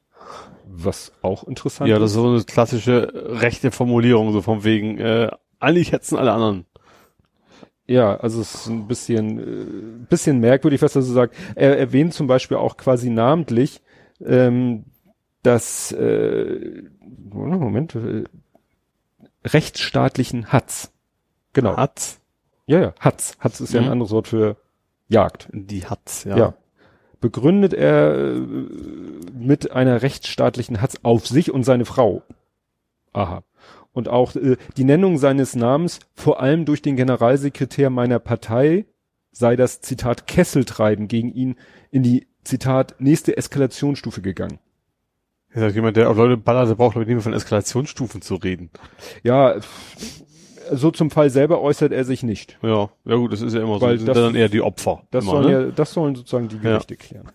was 0.67 1.13
auch 1.23 1.45
interessant 1.45 1.89
Ja, 1.89 1.97
ist. 1.97 2.03
das 2.03 2.11
ist 2.13 2.17
so 2.17 2.29
eine 2.29 2.45
klassische 2.45 3.13
rechte 3.15 3.71
Formulierung, 3.71 4.33
so 4.33 4.43
von 4.43 4.65
wegen, 4.65 4.99
äh, 4.99 5.31
eigentlich 5.61 5.93
hetzen 5.93 6.19
alle 6.19 6.33
anderen. 6.33 6.67
Ja, 7.87 8.17
also 8.17 8.41
es 8.41 8.55
ist 8.55 8.67
ein 8.69 8.87
bisschen, 8.87 9.39
äh, 9.39 10.07
bisschen 10.09 10.41
merkwürdig, 10.41 10.81
was 10.83 10.97
er 10.97 11.03
so 11.03 11.13
sagt. 11.13 11.35
Er 11.55 11.79
erwähnt 11.79 12.15
zum 12.15 12.27
Beispiel 12.27 12.57
auch 12.57 12.77
quasi 12.77 13.11
namentlich, 13.11 13.83
ähm, 14.25 14.85
dass, 15.45 15.93
äh, 15.93 16.83
Moment, 17.31 17.95
äh, 17.95 18.25
rechtsstaatlichen 19.45 20.53
Hatz. 20.53 20.91
Genau. 21.53 21.77
Hatz. 21.77 22.21
Ja, 22.67 22.81
ja, 22.81 22.95
Hatz. 22.99 23.37
Hatz 23.39 23.61
ist 23.61 23.73
ja 23.75 23.81
ein 23.81 23.87
Mhm. 23.87 23.93
anderes 23.93 24.11
Wort 24.13 24.29
für 24.29 24.57
Jagd. 25.09 25.49
Die 25.53 25.85
Hatz, 25.87 26.25
Ja. 26.25 26.37
ja. 26.37 26.55
Begründet 27.21 27.73
er 27.73 28.15
äh, 28.17 28.41
mit 29.39 29.71
einer 29.73 30.03
rechtsstaatlichen 30.03 30.81
Hatz 30.83 30.97
auf 31.03 31.27
sich 31.27 31.51
und 31.53 31.63
seine 31.65 31.85
Frau. 31.85 32.23
Aha. 33.13 33.45
Und 33.93 34.09
auch 34.09 34.35
äh, 34.37 34.57
die 34.77 34.85
Nennung 34.85 35.19
seines 35.19 35.55
Namens, 35.57 36.01
vor 36.15 36.41
allem 36.41 36.65
durch 36.65 36.83
den 36.83 36.97
Generalsekretär 36.97 37.89
meiner 37.91 38.19
Partei, 38.19 38.87
sei 39.31 39.57
das 39.57 39.81
Zitat 39.81 40.27
Kesseltreiben 40.27 41.09
gegen 41.09 41.33
ihn 41.33 41.57
in 41.91 42.03
die 42.03 42.27
Zitat 42.45 42.97
nächste 42.99 43.37
Eskalationsstufe 43.37 44.21
gegangen. 44.21 44.59
Er 45.55 45.61
sagt 45.61 45.75
jemand, 45.77 45.97
der 45.97 46.11
auf 46.11 46.17
Leute 46.17 46.37
ballert, 46.37 46.69
der 46.69 46.75
braucht 46.75 46.93
glaube 46.93 47.05
ich 47.05 47.09
nicht 47.09 47.17
mehr 47.17 47.23
von 47.23 47.33
Eskalationsstufen 47.33 48.23
zu 48.23 48.35
reden. 48.35 48.71
Ja, 49.23 49.55
so 50.73 50.91
zum 50.91 51.11
Fall 51.11 51.31
selber 51.31 51.61
äußert 51.61 51.93
er 51.93 52.05
sich 52.05 52.23
nicht. 52.25 52.59
Ja, 52.63 52.91
ja 53.05 53.17
gut, 53.17 53.33
das 53.33 53.41
ist 53.41 53.55
ja 53.55 53.63
immer 53.63 53.79
so. 53.79 53.83
Weil 53.83 53.99
Das 53.99 54.17
sind 54.17 54.27
dann 54.27 54.35
eher 54.35 54.49
die 54.49 54.63
Opfer. 54.63 55.03
Das 55.13 55.25
immer, 55.25 55.33
sollen 55.33 55.47
ne? 55.47 55.53
ja, 55.67 55.71
das 55.71 55.93
sollen 55.93 56.17
sozusagen 56.17 56.49
die 56.49 56.59
Gerichte 56.59 56.97
klären. 56.97 57.31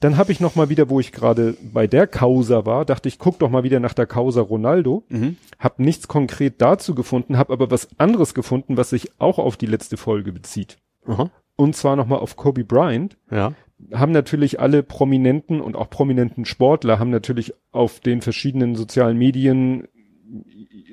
Dann 0.00 0.18
habe 0.18 0.32
ich 0.32 0.40
noch 0.40 0.54
mal 0.56 0.68
wieder, 0.68 0.90
wo 0.90 1.00
ich 1.00 1.12
gerade 1.12 1.56
bei 1.72 1.86
der 1.86 2.06
Causa 2.06 2.66
war, 2.66 2.84
dachte 2.84 3.08
ich, 3.08 3.18
guck 3.18 3.38
doch 3.38 3.48
mal 3.48 3.62
wieder 3.62 3.80
nach 3.80 3.94
der 3.94 4.06
Causa 4.06 4.42
Ronaldo. 4.42 5.04
Mhm. 5.08 5.36
Hab 5.58 5.78
nichts 5.78 6.06
konkret 6.08 6.60
dazu 6.60 6.94
gefunden, 6.94 7.38
hab 7.38 7.50
aber 7.50 7.70
was 7.70 7.88
anderes 7.98 8.34
gefunden, 8.34 8.76
was 8.76 8.90
sich 8.90 9.10
auch 9.18 9.38
auf 9.38 9.56
die 9.56 9.66
letzte 9.66 9.96
Folge 9.96 10.32
bezieht. 10.32 10.76
Aha. 11.06 11.30
Und 11.56 11.74
zwar 11.74 11.96
noch 11.96 12.06
mal 12.06 12.18
auf 12.18 12.36
Kobe 12.36 12.64
Bryant. 12.64 13.16
Ja. 13.30 13.54
Haben 13.92 14.12
natürlich 14.12 14.58
alle 14.60 14.82
Prominenten 14.82 15.60
und 15.60 15.76
auch 15.76 15.90
prominenten 15.90 16.44
Sportler 16.44 16.98
haben 16.98 17.10
natürlich 17.10 17.52
auf 17.72 18.00
den 18.00 18.22
verschiedenen 18.22 18.74
sozialen 18.74 19.18
Medien 19.18 19.86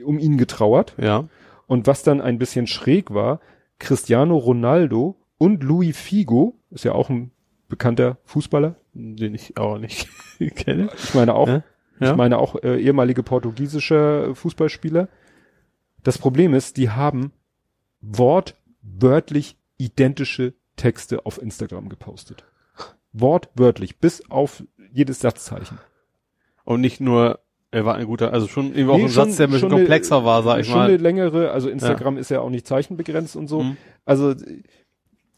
um 0.03 0.19
ihn 0.19 0.37
getrauert. 0.37 0.93
Ja. 0.99 1.27
Und 1.67 1.87
was 1.87 2.03
dann 2.03 2.19
ein 2.21 2.37
bisschen 2.39 2.67
schräg 2.67 3.13
war, 3.13 3.39
Cristiano 3.79 4.37
Ronaldo 4.37 5.15
und 5.37 5.63
Louis 5.63 5.97
Figo, 5.97 6.59
ist 6.71 6.83
ja 6.83 6.91
auch 6.91 7.09
ein 7.09 7.31
bekannter 7.69 8.17
Fußballer. 8.25 8.75
Den 8.93 9.33
ich 9.33 9.57
auch 9.57 9.77
nicht 9.79 10.07
kenne. 10.55 10.89
Ich 10.95 11.13
meine 11.13 11.33
auch, 11.33 11.47
Ja. 11.47 11.63
Ja. 11.99 12.11
ich 12.11 12.17
meine 12.17 12.37
auch 12.37 12.61
äh, 12.63 12.79
ehemalige 12.81 13.23
portugiesischer 13.23 14.35
Fußballspieler. 14.35 15.07
Das 16.03 16.17
Problem 16.17 16.53
ist, 16.53 16.77
die 16.77 16.89
haben 16.89 17.31
wortwörtlich 18.01 19.57
identische 19.77 20.53
Texte 20.75 21.25
auf 21.25 21.41
Instagram 21.41 21.87
gepostet. 21.89 22.43
Wortwörtlich, 23.13 23.97
bis 23.99 24.29
auf 24.29 24.63
jedes 24.91 25.19
Satzzeichen. 25.19 25.77
Und 26.65 26.81
nicht 26.81 26.99
nur, 26.99 27.39
er 27.71 27.85
war 27.85 27.95
ein 27.95 28.05
guter, 28.05 28.33
also 28.33 28.47
schon 28.47 28.67
irgendwie 28.73 28.89
auch 28.91 28.97
Nee, 28.97 29.03
ein 29.03 29.09
schon- 29.09 29.25
Satz, 29.29 29.37
der 29.37 29.47
ein 29.47 29.51
bisschen 29.51 29.69
schon 29.69 29.71
eine- 29.73 29.81
komplexer 29.83 30.25
war, 30.25 30.43
sag 30.43 30.59
ich 30.59 30.67
schon 30.67 30.79
eine 30.79 30.93
mal. 30.93 31.01
längere, 31.01 31.51
also 31.51 31.69
Instagram 31.69 32.17
ist 32.17 32.29
ja 32.29 32.41
auch 32.41 32.49
nicht 32.49 32.65
zeichenbegrenzt 32.67 33.35
und 33.35 33.47
so. 33.47 33.63
Mhm. 33.63 33.77
Also 34.05 34.33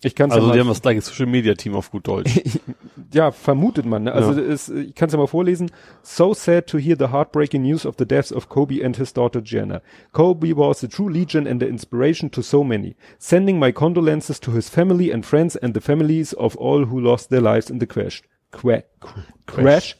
ich 0.03 0.13
kann 0.15 0.29
es 0.29 0.35
Also 0.35 0.47
ja 0.47 0.53
die 0.53 0.59
haben 0.59 0.67
das 0.67 0.81
gleiche 0.81 1.01
Social 1.01 1.25
Media 1.25 1.55
Team 1.55 1.75
auf 1.75 1.89
gut 1.91 2.07
Deutsch. 2.07 2.41
ja, 3.13 3.31
vermutet 3.31 3.85
man. 3.85 4.03
Ne? 4.03 4.11
Also 4.11 4.33
Ja. 4.33 4.47
es, 4.47 4.69
ich 4.69 4.93
kann 4.93 5.07
es 5.07 5.13
ja 5.13 5.19
mal 5.19 5.27
vorlesen. 5.27 5.71
So 6.03 6.33
sad 6.33 6.67
to 6.67 6.77
hear 6.77 6.95
the 6.97 7.07
heartbreaking 7.11 7.63
news 7.63 7.85
of 7.85 7.95
the 7.97 8.05
deaths 8.05 8.31
of 8.31 8.49
Kobe 8.49 8.83
and 8.85 8.97
his 8.97 9.13
daughter 9.13 9.41
Jenna. 9.43 9.81
Kobe 10.11 10.55
was 10.55 10.83
a 10.83 10.87
true 10.87 11.09
legend 11.09 11.47
and 11.47 11.63
an 11.63 11.69
inspiration 11.69 12.29
to 12.31 12.41
so 12.41 12.63
many. 12.63 12.95
Sending 13.17 13.57
my 13.57 13.71
condolences 13.71 14.39
to 14.41 14.51
his 14.51 14.69
family 14.69 15.11
and 15.11 15.25
friends 15.25 15.55
and 15.55 15.73
the 15.73 15.81
families 15.81 16.33
of 16.33 16.55
all 16.57 16.85
who 16.85 16.99
lost 16.99 17.29
their 17.29 17.41
lives 17.41 17.69
in 17.69 17.79
the 17.79 17.87
crash. 17.87 18.21
Qua 18.51 18.81
crash. 19.47 19.95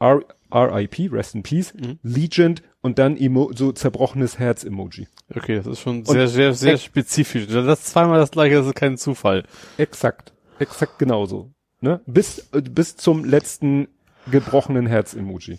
R 0.00 0.22
RIP, 0.52 1.12
rest 1.12 1.34
in 1.34 1.42
peace. 1.42 1.74
Mhm. 1.74 1.98
Legend 2.02 2.62
und 2.80 2.98
dann 2.98 3.16
Emo 3.16 3.50
so 3.54 3.72
zerbrochenes 3.72 4.38
Herz-Emoji. 4.38 5.08
Okay, 5.34 5.56
das 5.56 5.66
ist 5.66 5.80
schon 5.80 6.04
sehr, 6.04 6.28
sehr, 6.28 6.54
sehr 6.54 6.76
spezifisch. 6.78 7.46
Das 7.48 7.80
ist 7.80 7.88
zweimal 7.88 8.20
das 8.20 8.30
gleiche, 8.30 8.56
das 8.56 8.66
ist 8.66 8.76
kein 8.76 8.96
Zufall. 8.96 9.44
Exakt. 9.76 10.32
Exakt 10.58 10.98
genauso. 10.98 11.50
Ne? 11.80 12.00
Bis, 12.06 12.48
äh, 12.52 12.62
bis 12.62 12.96
zum 12.96 13.24
letzten 13.24 13.88
gebrochenen 14.30 14.86
Herz-Emoji. 14.86 15.58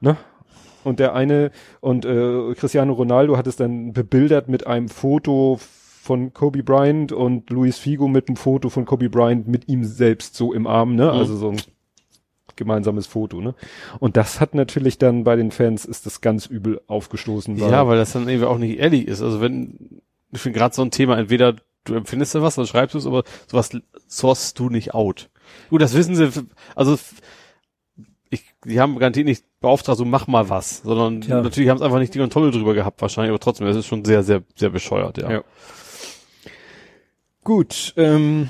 Ne? 0.00 0.16
Und 0.84 1.00
der 1.00 1.14
eine, 1.14 1.50
und 1.80 2.04
äh, 2.04 2.54
Cristiano 2.54 2.92
Ronaldo 2.92 3.36
hat 3.36 3.46
es 3.46 3.56
dann 3.56 3.92
bebildert 3.92 4.48
mit 4.48 4.66
einem 4.66 4.88
Foto 4.88 5.58
von 5.58 6.34
Kobe 6.34 6.62
Bryant 6.62 7.12
und 7.12 7.48
Luis 7.48 7.78
Figo 7.78 8.06
mit 8.08 8.28
einem 8.28 8.36
Foto 8.36 8.68
von 8.68 8.84
Kobe 8.84 9.08
Bryant 9.08 9.48
mit 9.48 9.68
ihm 9.68 9.84
selbst 9.84 10.36
so 10.36 10.52
im 10.52 10.66
Arm, 10.66 10.94
ne? 10.94 11.04
Mhm. 11.04 11.10
Also 11.10 11.36
so 11.36 11.50
ein 11.50 11.56
gemeinsames 12.56 13.06
Foto, 13.06 13.40
ne? 13.40 13.54
Und 13.98 14.16
das 14.16 14.40
hat 14.40 14.54
natürlich 14.54 14.98
dann 14.98 15.24
bei 15.24 15.36
den 15.36 15.50
Fans 15.50 15.84
ist 15.84 16.06
das 16.06 16.20
ganz 16.20 16.46
übel 16.46 16.80
aufgestoßen. 16.86 17.56
Ja, 17.56 17.86
weil 17.86 17.98
das 17.98 18.12
dann 18.12 18.28
irgendwie 18.28 18.46
auch 18.46 18.58
nicht 18.58 18.78
ehrlich 18.78 19.06
ist. 19.06 19.22
Also 19.22 19.40
wenn, 19.40 20.00
ich 20.32 20.40
finde 20.40 20.58
gerade 20.58 20.74
so 20.74 20.82
ein 20.82 20.90
Thema, 20.90 21.18
entweder 21.18 21.56
du 21.84 21.94
empfindest 21.94 22.34
da 22.34 22.42
was, 22.42 22.54
dann 22.54 22.66
schreibst 22.66 22.94
du 22.94 22.98
es, 22.98 23.06
aber 23.06 23.24
sowas 23.46 23.70
sourcest 24.08 24.58
du 24.58 24.70
nicht 24.70 24.94
out. 24.94 25.30
Gut, 25.70 25.82
das 25.82 25.94
wissen 25.94 26.16
sie, 26.16 26.30
also 26.74 26.98
ich, 28.30 28.44
die 28.64 28.80
haben 28.80 28.98
garantiert 28.98 29.26
nicht 29.26 29.44
beauftragt, 29.60 29.98
so 29.98 30.04
mach 30.04 30.26
mal 30.26 30.48
was, 30.48 30.82
sondern 30.82 31.20
Tja. 31.20 31.42
natürlich 31.42 31.68
haben 31.70 31.76
es 31.76 31.82
einfach 31.82 31.98
nicht 31.98 32.14
die 32.14 32.18
Kontrolle 32.18 32.50
drüber 32.50 32.74
gehabt 32.74 33.00
wahrscheinlich, 33.00 33.30
aber 33.30 33.40
trotzdem, 33.40 33.66
das 33.66 33.76
ist 33.76 33.86
schon 33.86 34.04
sehr, 34.04 34.22
sehr, 34.22 34.42
sehr 34.56 34.70
bescheuert, 34.70 35.18
ja. 35.18 35.30
Ja. 35.30 35.44
Gut, 37.42 37.92
ähm, 37.96 38.48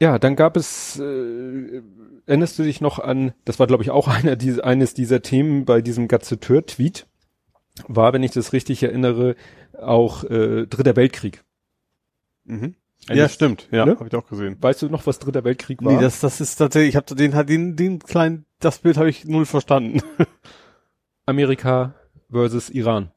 ja, 0.00 0.18
dann 0.18 0.36
gab 0.36 0.56
es, 0.56 0.98
äh, 0.98 1.82
erinnerst 2.26 2.58
du 2.58 2.62
dich 2.62 2.80
noch 2.80 2.98
an, 2.98 3.32
das 3.44 3.58
war 3.58 3.66
glaube 3.66 3.82
ich 3.82 3.90
auch 3.90 4.08
einer 4.08 4.36
diese, 4.36 4.64
eines 4.64 4.94
dieser 4.94 5.22
Themen 5.22 5.64
bei 5.64 5.80
diesem 5.82 6.08
Gazetteur-Tweet, 6.08 7.06
war, 7.88 8.12
wenn 8.12 8.22
ich 8.22 8.32
das 8.32 8.52
richtig 8.52 8.82
erinnere, 8.82 9.34
auch 9.80 10.24
äh, 10.24 10.66
Dritter 10.66 10.94
Weltkrieg. 10.96 11.42
Mhm. 12.44 12.74
Eigentlich- 13.08 13.18
Ja, 13.18 13.28
stimmt, 13.28 13.68
ja, 13.72 13.84
ne? 13.86 13.92
habe 13.96 14.08
ich 14.08 14.14
auch 14.14 14.28
gesehen. 14.28 14.56
Weißt 14.60 14.82
du 14.82 14.88
noch, 14.88 15.06
was 15.06 15.18
Dritter 15.18 15.42
Weltkrieg 15.44 15.82
war? 15.82 15.92
Nee, 15.94 16.00
das, 16.00 16.20
das 16.20 16.40
ist 16.40 16.56
tatsächlich, 16.56 16.90
ich 16.90 16.96
habe 16.96 17.14
den, 17.14 17.32
den, 17.46 17.76
den 17.76 17.98
kleinen, 17.98 18.44
das 18.60 18.78
Bild 18.78 18.96
habe 18.98 19.08
ich 19.10 19.24
null 19.24 19.46
verstanden. 19.46 20.00
Amerika 21.26 21.94
versus 22.30 22.70
Iran. 22.70 23.10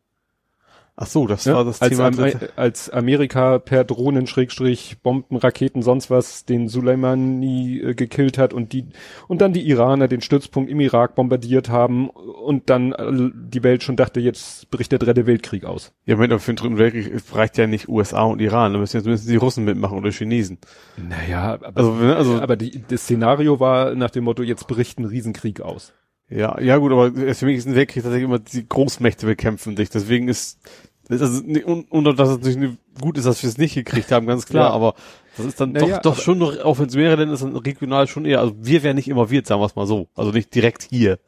Ach 0.98 1.08
so, 1.08 1.28
das 1.28 1.46
Ne? 1.46 1.54
war 1.54 1.66
das 1.66 1.82
als, 1.82 1.98
Thema. 1.98 2.08
Am- 2.08 2.32
als 2.56 2.90
Amerika 2.90 3.60
per 3.60 3.84
Drohnen, 3.84 4.28
Schrägstrich, 4.28 4.98
Bomben, 5.04 5.36
Raketen, 5.36 5.82
sonst 5.82 6.10
was 6.10 6.46
den 6.46 6.70
Soleimani 6.70 7.80
äh, 7.82 7.94
gekillt 7.96 8.38
hat 8.38 8.54
und 8.54 8.72
die 8.72 8.86
und 9.28 9.42
dann 9.42 9.52
die 9.52 9.68
Iraner 9.68 10.08
den 10.08 10.22
Stützpunkt 10.22 10.70
im 10.72 10.80
Irak 10.80 11.16
bombardiert 11.16 11.68
haben 11.70 12.10
und 12.10 12.70
dann 12.70 12.94
äh, 12.94 13.30
die 13.34 13.62
Welt 13.64 13.84
schon 13.84 13.98
dachte, 13.98 14.22
jetzt 14.22 14.70
bricht 14.72 14.94
der 14.94 15.00
dritte 15.00 15.26
Weltkrieg 15.28 15.66
aus. 15.66 15.92
Ja, 16.06 16.16
Moment, 16.16 16.32
aber 16.32 16.40
für 16.40 16.54
den 16.54 16.58
dritten 16.58 16.78
Weltkrieg 16.78 17.22
reicht 17.36 17.58
ja 17.58 17.68
nicht 17.68 17.90
USA 17.90 18.24
und 18.24 18.40
Iran, 18.42 18.72
da 18.72 18.80
müssen 18.80 18.96
jetzt 18.96 19.06
mindestens 19.06 19.30
die 19.30 19.36
Russen 19.38 19.66
mitmachen 19.66 19.98
oder 19.98 20.12
Chinesen. 20.12 20.60
Naja, 20.96 21.56
aber, 21.62 21.72
Also, 21.76 21.94
ne, 21.96 22.16
also 22.16 22.40
aber 22.40 22.56
die, 22.56 22.84
das 22.88 23.02
Szenario 23.04 23.60
war 23.60 23.96
nach 23.96 24.12
dem 24.12 24.24
Motto, 24.24 24.44
jetzt 24.44 24.66
bricht 24.68 24.98
ein 25.00 25.06
Riesenkrieg 25.06 25.60
aus. 25.60 25.92
Ja, 26.30 26.60
ja 26.60 26.78
gut, 26.78 26.92
aber 26.92 27.12
für 27.36 27.46
mich 27.46 27.58
ist 27.58 27.68
ein 27.68 27.76
Weltkrieg 27.76 28.04
tatsächlich 28.04 28.26
immer 28.28 28.40
die 28.40 28.68
Großmächte 28.68 29.26
bekämpfen 29.26 29.76
dich. 29.76 29.90
Deswegen 29.90 30.28
ist 30.28 30.60
ist 31.08 31.22
also, 31.22 31.44
und, 31.66 31.92
und 31.92 32.18
dass 32.18 32.30
es 32.30 32.38
natürlich 32.40 32.78
gut 33.00 33.18
ist, 33.20 33.26
dass 33.26 33.44
wir 33.44 33.50
es 33.50 33.60
nicht 33.60 33.76
gekriegt 33.76 34.12
haben, 34.12 34.26
ganz 34.26 34.48
klar. 34.48 34.70
Ja. 34.70 34.74
Aber 34.74 34.96
das 35.38 35.46
ist 35.46 35.62
dann 35.62 35.74
Naja, 35.74 36.00
doch, 36.00 36.16
doch 36.16 36.20
schon 36.22 36.40
noch, 36.40 36.58
auch 36.64 36.80
wenn 36.80 36.88
es 36.88 36.96
mehrere 36.96 37.18
Länder 37.18 37.38
sind, 37.38 37.56
regional 37.56 38.08
schon 38.08 38.26
eher. 38.26 38.40
Also 38.40 38.56
wir 38.60 38.82
werden 38.82 38.96
nicht 38.96 39.08
involviert, 39.08 39.46
sagen 39.46 39.62
wir 39.62 39.68
es 39.68 39.76
mal 39.76 39.86
so. 39.86 40.08
Also 40.16 40.32
nicht 40.32 40.56
direkt 40.56 40.82
hier. 40.82 41.20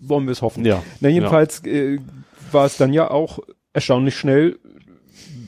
Wollen 0.00 0.24
wir 0.24 0.32
es 0.32 0.42
hoffen. 0.42 0.64
Ja. 0.64 0.82
Na, 1.00 1.08
jedenfalls 1.08 1.64
äh, 1.64 1.98
war 2.50 2.66
es 2.66 2.76
dann 2.78 2.92
ja 2.92 3.10
auch 3.12 3.38
erstaunlich 3.72 4.16
schnell 4.16 4.58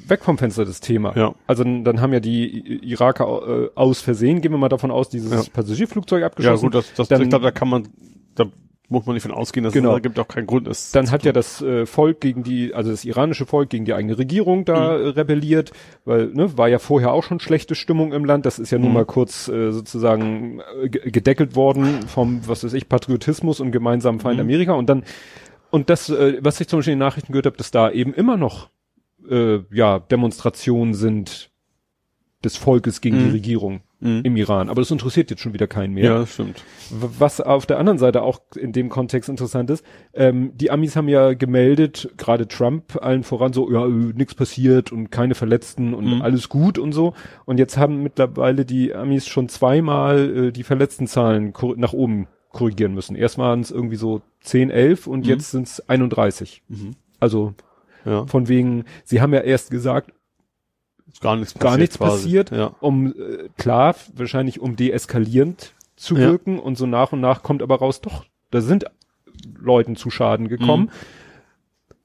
weg 0.06 0.22
vom 0.24 0.38
Fenster 0.38 0.64
das 0.64 0.80
Thema. 0.80 1.16
Ja. 1.16 1.34
Also 1.48 1.64
dann, 1.64 1.82
dann 1.84 2.00
haben 2.00 2.12
ja 2.12 2.20
die 2.20 2.78
Iraker 2.84 3.24
äh, 3.64 3.70
aus 3.74 4.00
Versehen, 4.02 4.40
gehen 4.40 4.52
wir 4.52 4.58
mal 4.58 4.68
davon 4.68 4.90
aus, 4.92 5.08
dieses 5.08 5.32
Ja. 5.32 5.42
Passagierflugzeug 5.52 6.20
Ja, 6.20 6.26
abgeschossen. 6.26 6.66
gut, 6.66 6.74
das, 6.76 6.92
das, 6.94 7.08
Dann- 7.08 7.22
ich 7.22 7.28
glaube, 7.28 7.44
da 7.44 7.50
kann 7.50 7.68
man, 7.68 7.88
da 8.40 8.50
muss 8.92 9.06
man 9.06 9.14
nicht 9.14 9.22
von 9.22 9.30
ausgehen, 9.30 9.62
dass 9.62 9.72
Genau. 9.72 9.90
es 9.90 9.94
da 9.94 9.98
gibt 10.00 10.18
auch 10.18 10.26
keinen 10.26 10.48
Grund 10.48 10.66
ist. 10.66 10.96
Dann 10.96 11.12
hat 11.12 11.24
ja 11.24 11.30
das 11.30 11.62
äh, 11.62 11.86
Volk 11.86 12.20
gegen 12.20 12.42
die, 12.42 12.74
also 12.74 12.90
das 12.90 13.04
iranische 13.04 13.46
Volk 13.46 13.70
gegen 13.70 13.84
die 13.84 13.94
eigene 13.94 14.18
Regierung 14.18 14.64
da 14.64 14.98
Mhm. 14.98 15.04
äh, 15.04 15.08
rebelliert, 15.10 15.70
weil 16.04 16.26
ne, 16.28 16.58
war 16.58 16.68
ja 16.68 16.80
vorher 16.80 17.12
auch 17.12 17.22
schon 17.22 17.38
schlechte 17.38 17.76
Stimmung 17.76 18.12
im 18.12 18.24
Land. 18.24 18.46
Das 18.46 18.58
ist 18.58 18.72
ja 18.72 18.78
nun 18.78 18.88
Mhm. 18.88 18.94
mal 18.94 19.04
kurz 19.06 19.46
äh, 19.46 19.70
sozusagen 19.70 20.60
äh, 20.82 20.88
ge- 20.88 21.08
gedeckelt 21.12 21.54
worden 21.54 22.02
vom, 22.08 22.40
was 22.48 22.64
weiß 22.64 22.72
ich, 22.72 22.88
Patriotismus 22.88 23.60
und 23.60 23.70
gemeinsamen 23.70 24.18
Feind 24.18 24.38
Mhm. 24.38 24.40
Amerika. 24.46 24.72
Und 24.72 24.88
dann 24.88 25.04
und 25.70 25.88
das, 25.88 26.10
äh, 26.10 26.38
was 26.40 26.60
ich 26.60 26.66
zum 26.66 26.80
Beispiel 26.80 26.94
in 26.94 26.98
den 26.98 27.06
Nachrichten 27.06 27.30
gehört 27.32 27.46
habe, 27.46 27.56
dass 27.58 27.70
da 27.70 27.92
eben 27.92 28.12
immer 28.12 28.36
noch 28.36 28.70
äh, 29.30 29.60
ja 29.70 30.00
Demonstrationen 30.00 30.94
sind 30.94 31.52
des 32.42 32.56
Volkes 32.56 33.00
gegen 33.00 33.18
die 33.18 33.26
Mhm. 33.26 33.30
Regierung 33.30 33.80
Mhm. 34.00 34.20
im 34.24 34.36
Iran. 34.36 34.68
Aber 34.70 34.80
das 34.80 34.90
interessiert 34.90 35.30
jetzt 35.30 35.40
schon 35.42 35.52
wieder 35.52 35.66
keinen 35.66 35.92
mehr. 35.94 36.04
Ja, 36.04 36.26
stimmt. 36.26 36.64
Was 36.90 37.40
auf 37.40 37.66
der 37.66 37.78
anderen 37.78 37.98
Seite 37.98 38.22
auch 38.22 38.40
in 38.56 38.72
dem 38.72 38.88
Kontext 38.88 39.28
interessant 39.28 39.68
ist, 39.70 39.84
ähm, 40.14 40.52
die 40.56 40.70
Amis 40.70 40.96
haben 40.96 41.08
ja 41.08 41.34
gemeldet, 41.34 42.10
gerade 42.16 42.48
Trump 42.48 42.96
allen 43.02 43.22
voran 43.22 43.52
so, 43.52 43.70
ja, 43.70 43.84
äh, 43.86 43.88
nichts 43.90 44.34
passiert 44.34 44.90
und 44.90 45.10
keine 45.10 45.34
Verletzten 45.34 45.92
und 45.94 46.06
Mhm. 46.16 46.22
alles 46.22 46.48
gut 46.48 46.78
und 46.78 46.92
so. 46.92 47.12
Und 47.44 47.58
jetzt 47.58 47.76
haben 47.76 48.02
mittlerweile 48.02 48.64
die 48.64 48.94
Amis 48.94 49.26
schon 49.26 49.48
zweimal 49.48 50.46
äh, 50.48 50.52
die 50.52 50.62
Verletztenzahlen 50.62 51.52
nach 51.76 51.92
oben 51.92 52.26
korrigieren 52.52 52.94
müssen. 52.94 53.14
Erst 53.16 53.38
waren 53.38 53.60
es 53.60 53.70
irgendwie 53.70 53.96
so 53.96 54.22
10, 54.40 54.70
11 54.70 55.06
und 55.06 55.20
Mhm. 55.20 55.30
jetzt 55.30 55.50
sind 55.50 55.66
es 55.66 55.88
31. 55.88 56.62
Mhm. 56.68 56.92
Also 57.20 57.54
Ja. 58.04 58.24
von 58.26 58.48
wegen, 58.48 58.84
sie 59.04 59.20
haben 59.20 59.34
ja 59.34 59.40
erst 59.40 59.70
gesagt, 59.70 60.12
Ist 61.12 61.20
gar 61.20 61.36
nichts 61.36 61.54
gar 61.58 61.76
nichts 61.76 61.98
quasi. 61.98 62.22
passiert, 62.24 62.50
Ja. 62.50 62.74
um 62.80 63.08
äh, 63.08 63.48
klar, 63.58 63.94
wahrscheinlich 64.14 64.60
um 64.60 64.76
deeskalierend 64.76 65.74
zu 65.96 66.14
Ja. 66.14 66.20
wirken 66.30 66.58
und 66.58 66.76
so 66.78 66.86
nach 66.86 67.12
und 67.12 67.20
nach 67.20 67.42
kommt 67.42 67.62
aber 67.62 67.76
raus, 67.76 68.00
doch, 68.00 68.24
da 68.50 68.60
sind 68.60 68.84
Leuten 69.58 69.96
zu 69.96 70.10
Schaden 70.10 70.48
gekommen. 70.48 70.84
Mhm. 70.84 70.90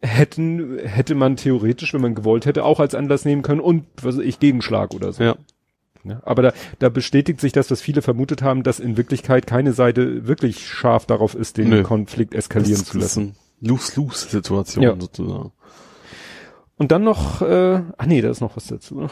Hätten, 0.07 0.77
hätte 0.79 1.15
man 1.15 1.35
theoretisch, 1.35 1.93
wenn 1.93 2.01
man 2.01 2.13
gewollt 2.15 2.45
hätte, 2.45 2.63
auch 2.63 2.79
als 2.79 2.93
Anlass 2.93 3.25
nehmen 3.25 3.41
können 3.41 3.59
und, 3.61 3.85
was 4.01 4.17
weiß 4.17 4.23
ich, 4.23 4.39
Gegenschlag 4.39 4.93
oder 4.93 5.11
so. 5.13 5.23
Ja. 5.23 5.35
Ja, 6.03 6.21
aber 6.23 6.43
da, 6.43 6.53
da 6.77 6.89
bestätigt 6.89 7.41
sich 7.41 7.51
das, 7.51 7.71
was 7.71 7.81
viele 7.81 8.03
vermutet 8.03 8.43
haben, 8.43 8.61
dass 8.61 8.79
in 8.79 8.95
Wirklichkeit 8.95 9.47
keine 9.47 9.73
Seite 9.73 10.27
wirklich 10.27 10.67
scharf 10.67 11.07
darauf 11.07 11.33
ist, 11.33 11.57
den 11.57 11.69
Nö. 11.69 11.81
Konflikt 11.81 12.35
eskalieren 12.35 12.81
das 12.81 12.89
zu 12.89 12.99
lassen. 12.99 13.35
Lose-Lose-Situation 13.61 14.83
Ja. 14.83 14.95
sozusagen. 14.99 15.51
Und 16.77 16.91
dann 16.91 17.03
noch, 17.03 17.41
äh, 17.41 17.81
ach 17.97 18.05
nee, 18.05 18.21
da 18.21 18.29
ist 18.29 18.41
noch 18.41 18.55
was 18.57 18.67
dazu. 18.67 19.07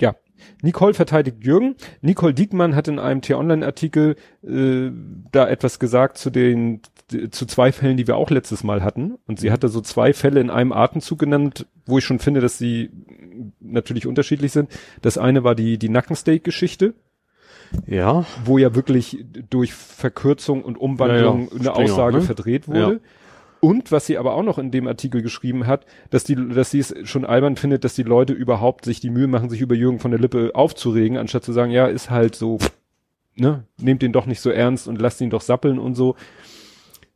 Ja, 0.00 0.14
Nicole 0.62 0.94
verteidigt 0.94 1.44
Jürgen. 1.44 1.76
Nicole 2.00 2.34
Diekmann 2.34 2.74
hat 2.74 2.88
in 2.88 2.98
einem 2.98 3.20
T-Online-Artikel 3.20 4.16
äh, 4.42 4.90
da 5.30 5.48
etwas 5.48 5.78
gesagt 5.78 6.18
zu 6.18 6.30
den 6.30 6.80
zu 7.30 7.44
zwei 7.44 7.72
Fällen, 7.72 7.98
die 7.98 8.06
wir 8.06 8.16
auch 8.16 8.30
letztes 8.30 8.64
Mal 8.64 8.82
hatten. 8.82 9.18
Und 9.26 9.38
sie 9.38 9.50
hatte 9.52 9.68
so 9.68 9.82
zwei 9.82 10.14
Fälle 10.14 10.40
in 10.40 10.48
einem 10.48 10.72
Atemzug 10.72 11.18
genannt, 11.18 11.66
wo 11.84 11.98
ich 11.98 12.04
schon 12.04 12.18
finde, 12.20 12.40
dass 12.40 12.56
sie 12.56 12.90
natürlich 13.60 14.06
unterschiedlich 14.06 14.52
sind. 14.52 14.70
Das 15.02 15.18
eine 15.18 15.44
war 15.44 15.54
die, 15.54 15.76
die 15.76 15.90
Nackensteak-Geschichte, 15.90 16.94
Ja. 17.86 18.24
wo 18.46 18.56
ja 18.56 18.74
wirklich 18.74 19.26
durch 19.50 19.74
Verkürzung 19.74 20.62
und 20.64 20.78
Umwandlung 20.78 21.48
Ja, 21.50 21.54
ja. 21.54 21.60
eine 21.60 21.74
Aussage 21.84 22.16
ne? 22.18 22.22
verdreht 22.22 22.66
wurde. 22.66 23.00
Und 23.64 23.92
was 23.92 24.06
sie 24.06 24.18
aber 24.18 24.34
auch 24.34 24.42
noch 24.42 24.58
in 24.58 24.72
dem 24.72 24.88
Artikel 24.88 25.22
geschrieben 25.22 25.68
hat, 25.68 25.86
dass 26.10 26.24
die, 26.24 26.34
dass 26.34 26.72
sie 26.72 26.80
es 26.80 26.92
schon 27.04 27.24
albern 27.24 27.54
findet, 27.54 27.84
dass 27.84 27.94
die 27.94 28.02
Leute 28.02 28.32
überhaupt 28.32 28.84
sich 28.84 28.98
die 28.98 29.08
Mühe 29.08 29.28
machen, 29.28 29.50
sich 29.50 29.60
über 29.60 29.76
Jürgen 29.76 30.00
von 30.00 30.10
der 30.10 30.18
Lippe 30.18 30.50
aufzuregen, 30.54 31.16
anstatt 31.16 31.44
zu 31.44 31.52
sagen, 31.52 31.70
ja, 31.70 31.86
ist 31.86 32.10
halt 32.10 32.34
so, 32.34 32.58
ne, 33.36 33.62
nehmt 33.80 34.02
den 34.02 34.12
doch 34.12 34.26
nicht 34.26 34.40
so 34.40 34.50
ernst 34.50 34.88
und 34.88 35.00
lasst 35.00 35.20
ihn 35.20 35.30
doch 35.30 35.42
sappeln 35.42 35.78
und 35.78 35.94
so. 35.94 36.16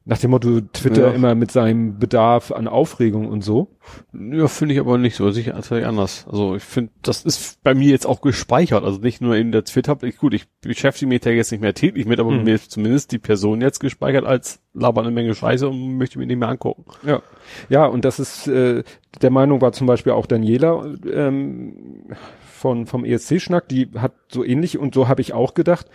Nach 0.09 0.19
dem 0.19 0.31
Motto 0.31 0.61
Twitter 0.73 1.09
Ja. 1.09 1.11
immer 1.15 1.35
mit 1.35 1.51
seinem 1.51 1.99
Bedarf 1.99 2.53
an 2.53 2.69
Aufregung 2.69 3.27
und 3.27 3.43
so. 3.43 3.77
Ja, 4.13 4.47
finde 4.47 4.75
ich 4.75 4.81
aber 4.81 4.99
nicht 4.99 5.17
so. 5.17 5.29
Sicher 5.33 5.53
tatsächlich 5.55 5.85
anders. 5.85 6.25
Also 6.31 6.55
ich 6.55 6.63
finde, 6.63 6.93
das 7.03 7.25
ist 7.25 7.61
bei 7.65 7.75
mir 7.75 7.91
jetzt 7.91 8.07
auch 8.07 8.21
gespeichert. 8.21 8.85
Also 8.85 9.01
nicht 9.01 9.21
nur 9.21 9.35
in 9.35 9.51
der 9.51 9.65
Twitter. 9.65 9.99
Ich, 10.03 10.17
gut, 10.19 10.33
ich 10.33 10.47
beschäftige 10.61 11.09
mich 11.09 11.23
da 11.23 11.31
jetzt 11.31 11.51
nicht 11.51 11.61
mehr 11.61 11.75
täglich 11.75 12.07
mit, 12.07 12.21
aber 12.21 12.31
Mhm. 12.31 12.45
mir 12.45 12.55
ist 12.55 12.71
zumindest 12.71 13.11
die 13.11 13.19
Person 13.19 13.61
jetzt 13.61 13.81
gespeichert 13.81 14.25
als 14.25 14.61
labert 14.75 15.05
eine 15.07 15.13
Menge 15.15 15.35
Scheiße 15.35 15.69
und 15.69 15.97
möchte 15.99 16.21
mir 16.21 16.27
nicht 16.27 16.39
mehr 16.39 16.51
angucken. 16.51 16.85
Ja, 17.05 17.21
ja, 17.69 17.87
und 17.87 18.05
das 18.05 18.21
ist 18.21 18.47
äh, 18.47 18.85
der 19.23 19.31
Meinung 19.31 19.61
war 19.61 19.73
zum 19.73 19.89
Beispiel 19.89 20.13
auch 20.13 20.27
Daniela 20.27 20.85
ähm, 21.13 22.05
von 22.45 22.87
vom 22.87 23.05
ESC-Schnack, 23.05 23.69
die 23.69 23.89
hat 23.97 24.13
so 24.29 24.45
ähnlich 24.45 24.79
und 24.79 24.95
so 24.95 25.09
habe 25.09 25.21
ich 25.21 25.33
auch 25.33 25.55
gedacht. 25.55 25.87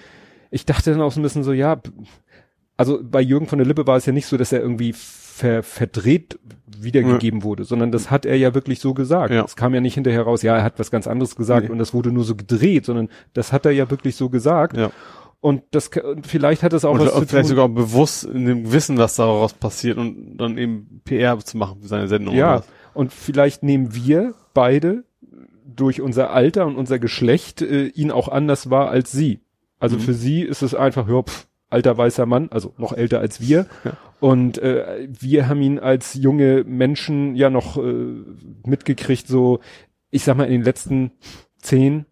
Ich 0.50 0.66
dachte 0.66 0.92
dann 0.92 1.00
auch 1.02 1.14
so 1.14 1.22
ein 1.22 1.24
bisschen 1.24 1.44
so, 1.44 1.54
ja, 1.54 1.80
also 2.82 3.00
bei 3.02 3.22
Jürgen 3.22 3.48
von 3.48 3.58
der 3.60 3.68
Lippe 3.68 3.88
war 3.88 3.98
es 3.98 4.06
ja 4.06 4.14
nicht 4.14 4.26
so, 4.26 4.38
dass 4.38 4.52
er 4.52 4.60
irgendwie 4.62 4.94
ver, 4.94 5.64
verdreht 5.64 6.38
wiedergegeben 6.78 7.44
wurde, 7.44 7.64
sondern 7.64 7.92
das 7.92 8.10
hat 8.12 8.26
er 8.26 8.36
ja 8.36 8.54
wirklich 8.54 8.80
so 8.80 8.94
gesagt. 8.94 9.34
Ja. 9.34 9.44
Es 9.46 9.56
kam 9.56 9.74
ja 9.74 9.82
nicht 9.82 9.94
hinterher 9.96 10.24
raus, 10.24 10.42
ja, 10.42 10.56
er 10.58 10.64
hat 10.64 10.80
was 10.80 10.90
ganz 10.92 11.08
anderes 11.08 11.36
gesagt 11.36 11.66
Nee. 11.68 11.72
und 11.72 11.78
das 11.78 11.94
wurde 11.94 12.12
nur 12.12 12.24
so 12.24 12.36
gedreht, 12.36 12.86
sondern 12.86 13.10
das 13.34 13.52
hat 13.52 13.66
er 13.66 13.72
ja 13.72 13.90
wirklich 13.92 14.16
so 14.16 14.30
gesagt. 14.30 14.76
Ja. 14.78 14.92
Und 15.40 15.64
das 15.72 15.88
und 15.90 16.28
vielleicht 16.28 16.62
hat 16.64 16.74
es 16.74 16.86
auch 16.86 16.94
Und 16.94 17.00
was 17.02 17.14
zu 17.14 17.20
vielleicht 17.22 17.32
tun. 17.50 17.58
sogar 17.58 17.70
bewusst 17.70 18.24
in 18.26 18.46
dem 18.46 18.72
Wissen, 18.74 18.98
was 18.98 19.16
daraus 19.16 19.54
passiert 19.54 19.98
und 19.98 20.38
dann 20.38 20.58
eben 20.58 21.02
PR 21.06 21.38
zu 21.40 21.58
machen 21.58 21.82
für 21.82 21.88
seine 21.88 22.08
Sendung. 22.08 22.36
Ja, 22.36 22.64
und 22.94 23.12
vielleicht 23.14 23.64
nehmen 23.64 23.96
wir 23.96 24.34
beide 24.54 25.04
durch 25.66 26.02
unser 26.02 26.32
Alter 26.32 26.66
und 26.68 26.76
unser 26.76 27.00
Geschlecht 27.00 27.62
äh, 27.62 27.88
ihn 27.88 28.12
auch 28.12 28.28
anders 28.28 28.70
wahr 28.70 28.90
als 28.90 29.12
sie. 29.12 29.40
Also 29.80 29.96
Mhm. 29.98 30.02
für 30.02 30.14
sie 30.14 30.42
ist 30.44 30.62
es 30.62 30.76
einfach, 30.76 31.08
ja, 31.10 31.24
pff, 31.24 31.48
alter 31.72 31.98
weißer 31.98 32.26
Mann, 32.26 32.50
also 32.52 32.74
noch 32.78 32.94
älter 32.94 33.20
als 33.20 33.42
wir. 33.42 33.66
Ja. 33.84 33.94
Und 34.20 34.58
äh, 34.60 35.08
wir 35.10 35.48
haben 35.48 35.62
ihn 35.62 35.80
als 35.80 36.14
junge 36.14 36.64
Menschen 36.66 37.36
ja 37.36 37.50
noch 37.50 37.78
äh, 37.78 38.24
mitgekriegt, 38.66 39.28
so, 39.28 39.60
ich 40.10 40.24
sag 40.24 40.38
mal, 40.38 40.46
in 40.46 40.52
den 40.52 40.64
letzten 40.64 41.12
10, 41.62 42.06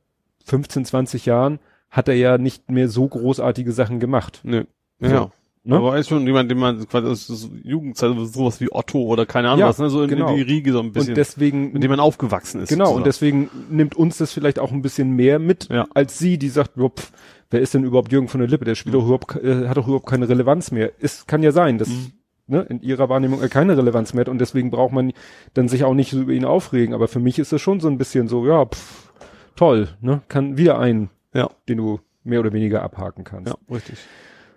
15, 0.46 0.86
20 0.86 1.26
Jahren 1.26 1.60
hat 1.90 2.08
er 2.08 2.16
ja 2.16 2.38
nicht 2.38 2.70
mehr 2.72 2.88
so 2.88 3.08
großartige 3.08 3.72
Sachen 3.72 4.00
gemacht. 4.00 4.42
Nö. 4.44 4.64
So, 5.00 5.08
Ja. 5.08 5.32
Ne? 5.64 5.76
Aber 5.78 5.94
er 5.94 6.00
ist 6.00 6.10
schon 6.10 6.26
jemand, 6.26 6.50
den 6.52 6.58
man 6.58 6.88
quasi 6.88 7.08
aus 7.08 7.50
Jugendzeit, 7.64 8.14
so 8.16 8.26
sowas 8.26 8.60
wie 8.62 8.72
Otto 8.72 9.00
oder 9.04 9.26
keine 9.26 9.50
Ahnung 9.50 9.60
Ja, 9.62 9.68
was, 9.70 9.78
ne? 9.80 9.90
so 9.90 10.04
in, 10.04 10.10
genau. 10.10 10.30
in 10.30 10.36
die 10.38 10.42
Riege 10.42 10.72
so 10.72 10.80
ein 10.80 10.92
bisschen, 10.92 11.12
Und 11.12 11.18
deswegen 11.18 11.74
mit 11.74 11.84
dem 11.84 11.92
man 11.92 12.00
aufgewachsen 12.00 12.62
ist. 12.62 12.70
Genau, 12.70 12.92
und 12.94 13.04
sozusagen. 13.06 13.50
deswegen 13.50 13.76
nimmt 13.76 13.96
uns 13.96 14.18
das 14.18 14.32
vielleicht 14.34 14.60
auch 14.60 14.72
ein 14.72 14.82
bisschen 14.82 15.12
mehr 15.12 15.40
mit, 15.40 15.70
Ja. 15.70 15.88
als 15.94 16.18
sie, 16.20 16.38
die 16.38 16.50
sagt, 16.50 16.72
"Jo, 16.78 16.90
pf, 16.90 17.12
wer 17.52 17.60
ist 17.62 17.74
denn 17.74 17.84
überhaupt 17.84 18.12
Jürgen 18.12 18.28
von 18.28 18.40
der 18.40 18.50
Lippe? 18.50 18.66
Der 18.66 18.76
spielt 18.76 18.96
doch 18.96 19.04
überhaupt, 19.06 19.36
äh, 19.36 19.68
hat 19.68 19.78
doch 19.78 19.88
überhaupt 19.88 20.08
keine 20.08 20.30
Relevanz 20.30 20.72
mehr. 20.72 20.92
Es 21.00 21.26
kann 21.28 21.42
ja 21.44 21.52
sein, 21.52 21.78
dass 21.78 21.90
Mhm. 21.90 22.12
ne, 22.48 22.62
in 22.70 22.82
ihrer 22.82 23.10
Wahrnehmung 23.10 23.42
er 23.42 23.50
keine 23.50 23.78
Relevanz 23.78 24.14
mehr 24.14 24.22
hat 24.22 24.30
und 24.30 24.40
deswegen 24.40 24.72
braucht 24.72 24.92
man 24.94 25.14
dann 25.54 25.68
sich 25.68 25.84
auch 25.84 25.94
nicht 25.94 26.12
so 26.12 26.22
über 26.22 26.32
ihn 26.34 26.46
aufregen. 26.46 26.94
Aber 26.96 27.08
für 27.08 27.20
mich 27.20 27.38
ist 27.40 27.52
das 27.52 27.62
schon 27.62 27.80
so 27.80 27.88
ein 27.88 27.98
bisschen 27.98 28.28
so, 28.28 28.46
ja, 28.48 28.66
pf, 28.66 29.12
toll, 29.56 29.90
ne? 30.02 30.22
Kann 30.30 30.58
wieder 30.58 30.80
einen, 30.80 31.10
Ja. 31.34 31.50
den 31.68 31.78
du 31.78 32.00
mehr 32.24 32.40
oder 32.40 32.54
weniger 32.54 32.82
abhaken 32.82 33.24
kannst. 33.24 33.52
Ja, 33.54 33.76
richtig. 33.76 33.98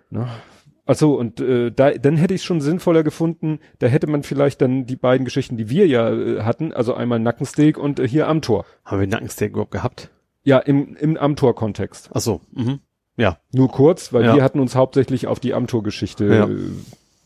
Ne? 0.09 0.27
Achso, 0.85 1.13
und 1.13 1.39
äh, 1.39 1.71
da, 1.71 1.91
dann 1.91 2.17
hätte 2.17 2.33
ich 2.33 2.41
es 2.41 2.45
schon 2.45 2.59
sinnvoller 2.59 3.03
gefunden, 3.03 3.59
da 3.79 3.87
hätte 3.87 4.07
man 4.07 4.23
vielleicht 4.23 4.61
dann 4.61 4.85
die 4.85 4.97
beiden 4.97 5.23
Geschichten, 5.23 5.55
die 5.55 5.69
wir 5.69 5.87
ja 5.87 6.11
äh, 6.11 6.41
hatten, 6.41 6.73
also 6.73 6.93
einmal 6.93 7.19
Nackensteak 7.19 7.77
und 7.77 7.99
äh, 7.99 8.07
hier 8.07 8.27
Amtor. 8.27 8.65
Haben 8.83 8.99
wir 8.99 9.07
Nackensteak 9.07 9.51
überhaupt 9.51 9.71
gehabt? 9.71 10.09
Ja, 10.43 10.59
im, 10.59 10.95
im 10.97 11.15
Amtor-Kontext. 11.15 12.09
Ach 12.13 12.19
so. 12.19 12.41
Mhm. 12.51 12.79
Ja. 13.15 13.37
Nur 13.53 13.71
kurz, 13.71 14.11
weil 14.11 14.25
Ja. 14.25 14.35
wir 14.35 14.43
hatten 14.43 14.59
uns 14.59 14.75
hauptsächlich 14.75 15.27
auf 15.27 15.39
die 15.39 15.53
Amtor-Geschichte 15.53 16.25
Ja. 16.25 16.47
äh, 16.47 16.57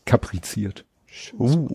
kapriziert. 0.04 0.84
Uh. 1.36 1.68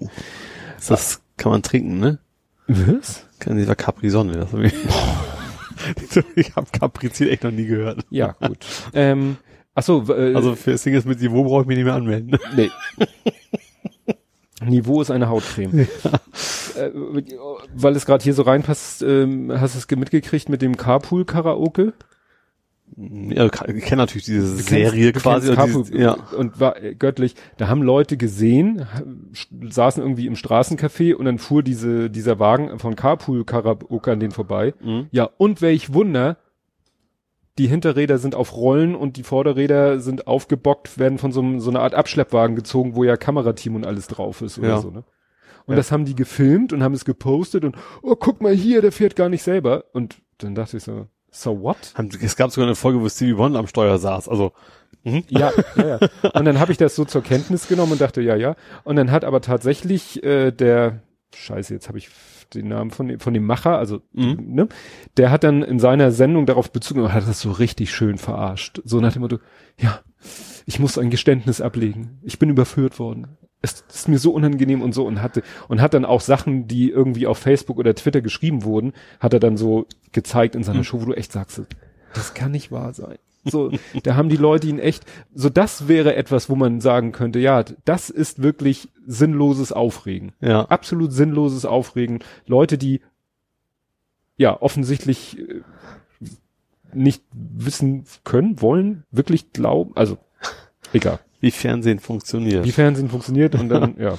Das 0.88 1.22
kann 1.36 1.52
man 1.52 1.64
trinken, 1.64 2.00
ne? 2.00 2.20
Was? 2.68 3.26
Kann 3.40 3.58
dieser 3.58 3.76
Capri 3.76 4.10
Sonne. 4.10 4.34
Das 4.38 4.54
hab 4.54 4.60
ich 4.60 4.74
ich 6.36 6.56
habe 6.56 6.68
Capriziert 6.72 7.30
echt 7.32 7.44
noch 7.44 7.52
nie 7.52 7.66
gehört. 7.66 8.06
Ja, 8.10 8.34
gut. 8.40 8.60
ähm, 8.94 9.38
achso, 9.76 10.04
äh, 10.10 10.34
Also 10.36 10.56
für 10.56 10.72
ist 10.72 10.86
mit 11.06 11.20
Niveau 11.22 11.44
brauche 11.44 11.62
ich 11.62 11.68
mich 11.68 11.78
nicht 11.78 11.86
mehr 11.86 11.96
anmelden. 11.96 12.38
nee. 12.56 12.70
Niveau 14.66 15.02
ist 15.02 15.12
eine 15.12 15.28
Hautcreme. 15.30 15.88
Äh, 16.78 16.90
weil 17.76 17.96
es 17.96 18.06
gerade 18.06 18.24
hier 18.24 18.34
so 18.34 18.44
reinpasst, 18.44 19.02
ähm, 19.04 19.52
hast 19.54 19.76
du 19.76 19.80
es 19.80 19.88
ge- 19.88 19.98
mitgekriegt 20.00 20.48
mit 20.50 20.62
dem 20.62 20.78
Carpool-Karaoke? 20.78 21.94
Ja, 22.96 23.46
ich 23.46 23.52
kenne 23.52 24.04
natürlich 24.04 24.26
diese 24.26 24.56
Du 24.56 24.62
Serie 24.62 25.12
kennst- 25.12 25.24
quasi. 25.24 25.50
und 25.50 25.56
Carpool, 25.56 25.84
dieses- 25.84 26.00
ja. 26.00 26.14
Und 26.38 26.60
war 26.60 26.82
äh, 26.82 26.96
göttlich. 26.96 27.36
Da 27.58 27.68
haben 27.68 27.82
Leute 27.82 28.18
gesehen, 28.18 28.86
saßen 29.68 30.02
irgendwie 30.02 30.28
im 30.28 30.36
Straßencafé 30.36 31.14
und 31.16 31.26
dann 31.26 31.40
fuhr 31.40 31.62
diese, 31.64 32.10
dieser 32.10 32.40
Wagen 32.40 32.80
von 32.80 32.96
Carpool 32.96 33.44
Karaoke 33.46 34.12
an 34.12 34.20
denen 34.20 34.32
vorbei. 34.32 34.74
Mhm. 34.82 35.08
Ja, 35.12 35.30
und 35.38 35.62
welch 35.62 35.94
Wunder, 35.94 36.38
die 37.58 37.68
Hinterräder 37.68 38.18
sind 38.18 38.36
auf 38.36 38.56
Rollen 38.56 38.96
und 38.96 39.18
die 39.18 39.24
Vorderräder 39.24 40.00
sind 40.00 40.28
aufgebockt, 40.28 40.98
werden 40.98 41.18
von 41.20 41.32
so, 41.32 41.42
einem, 41.42 41.60
so 41.60 41.70
einer 41.70 41.82
Art 41.82 41.94
Abschleppwagen 41.94 42.56
gezogen, 42.56 42.96
wo 42.96 43.04
ja 43.04 43.16
Kamerateam 43.18 43.76
und 43.76 43.86
alles 43.86 44.08
drauf 44.08 44.42
ist 44.42 44.58
oder 44.58 44.70
Ja. 44.70 44.80
so, 44.80 44.90
ne? 44.90 45.04
Und 45.66 45.74
Ja. 45.74 45.76
das 45.78 45.92
haben 45.92 46.06
die 46.06 46.16
gefilmt 46.16 46.74
und 46.74 46.84
haben 46.84 46.94
es 46.94 47.06
gepostet 47.06 47.64
und, 47.64 47.76
oh, 48.02 48.16
guck 48.16 48.42
mal 48.42 48.54
hier, 48.54 48.82
der 48.82 48.92
fährt 48.92 49.16
gar 49.16 49.30
nicht 49.30 49.44
selber. 49.44 49.86
Und 49.94 50.18
dann 50.40 50.56
dachte 50.56 50.78
ich 50.78 50.84
so, 50.84 51.08
so 51.32 51.62
what? 51.62 51.78
Es 52.22 52.36
gab 52.36 52.52
sogar 52.52 52.68
eine 52.68 52.76
Folge, 52.76 53.00
wo 53.02 53.08
Stevie 53.08 53.38
Wonder 53.38 53.60
am 53.60 53.68
Steuer 53.68 53.98
saß. 53.98 54.28
Also 54.30 54.52
mhm. 55.04 55.24
Ja, 55.30 55.52
ja, 55.78 55.88
ja. 55.88 56.00
Und 56.34 56.46
dann 56.46 56.60
habe 56.60 56.72
ich 56.72 56.78
das 56.78 56.96
so 56.96 57.06
zur 57.06 57.24
Kenntnis 57.24 57.68
genommen 57.68 57.94
und 57.94 58.02
dachte, 58.02 58.22
ja, 58.22 58.36
ja. 58.36 58.56
Und 58.84 58.96
dann 58.98 59.10
hat 59.12 59.24
aber 59.24 59.42
tatsächlich 59.42 60.22
äh, 60.24 60.52
der, 60.52 61.02
scheiße, 61.34 61.74
jetzt 61.74 61.88
habe 61.88 61.98
ich 61.98 62.10
den 62.54 62.68
Namen 62.70 62.92
von, 62.92 63.08
dem- 63.08 63.20
von 63.20 63.34
dem 63.34 63.46
Macher, 63.46 63.78
also, 63.78 64.02
Mhm. 64.14 64.38
ne, 64.48 64.68
der 65.18 65.32
hat 65.32 65.44
dann 65.44 65.62
in 65.64 65.80
seiner 65.80 66.12
Sendung 66.12 66.46
darauf 66.46 66.72
Bezug 66.72 66.96
genommen, 66.96 67.14
hat 67.14 67.28
das 67.28 67.42
so 67.42 67.52
richtig 67.52 67.94
schön 67.94 68.18
verarscht. 68.18 68.82
So 68.86 69.00
nach 69.02 69.14
dem 69.14 69.22
Motto, 69.24 69.40
ja, 69.80 70.00
ich 70.66 70.80
muss 70.80 70.98
ein 70.98 71.10
Geständnis 71.10 71.60
ablegen. 71.62 72.20
Ich 72.24 72.40
bin 72.40 72.50
überführt 72.50 73.00
worden. 73.00 73.38
Es 73.62 73.84
ist 73.90 74.10
mir 74.10 74.20
so 74.20 74.32
unangenehm 74.32 74.82
und 74.82 74.94
so 74.94 75.06
und 75.06 75.22
hatte, 75.22 75.42
und 75.70 75.82
hat 75.82 75.94
dann 75.94 76.04
auch 76.06 76.20
Sachen, 76.22 76.68
die 76.68 76.90
irgendwie 76.90 77.28
auf 77.28 77.38
Facebook 77.38 77.78
oder 77.78 77.96
Twitter 77.96 78.22
geschrieben 78.22 78.64
wurden, 78.64 78.92
hat 79.22 79.34
er 79.34 79.40
dann 79.40 79.56
so 79.58 79.86
gezeigt 80.12 80.56
in 80.56 80.64
seiner 80.64 80.80
Mhm. 80.80 80.84
Show, 80.84 81.02
wo 81.02 81.06
du 81.06 81.14
echt 81.14 81.32
sagst, 81.32 81.62
das 82.14 82.34
kann 82.34 82.52
nicht 82.52 82.72
wahr 82.72 82.94
sein. 82.94 83.18
So, 83.46 83.72
da 84.04 84.16
haben 84.16 84.30
die 84.30 84.38
Leute 84.38 84.68
ihn 84.68 84.80
echt, 84.80 85.06
so 85.34 85.50
das 85.50 85.88
wäre 85.88 86.16
etwas, 86.16 86.50
wo 86.50 86.56
man 86.56 86.80
sagen 86.82 87.12
könnte, 87.12 87.40
ja, 87.40 87.64
das 87.86 88.10
ist 88.10 88.42
wirklich 88.42 88.88
sinnloses 89.06 89.72
Aufregen. 89.74 90.32
ja. 90.40 90.66
Absolut 90.66 91.12
sinnloses 91.12 91.66
Aufregen. 91.66 92.20
Leute, 92.48 92.78
die 92.78 93.02
ja 94.38 94.60
offensichtlich 94.62 95.38
äh, 95.40 95.62
nicht 96.94 97.24
wissen 97.34 98.06
können, 98.24 98.62
wollen, 98.62 99.04
wirklich 99.12 99.52
glauben, 99.52 99.92
also 99.96 100.18
egal, 100.94 101.20
Wie 101.40 101.52
Fernsehen 101.52 102.00
funktioniert. 102.00 102.64
wie 102.66 102.72
Fernsehen 102.72 103.10
funktioniert 103.10 103.56
und 103.56 103.70
dann, 103.70 103.96
ja. 104.00 104.18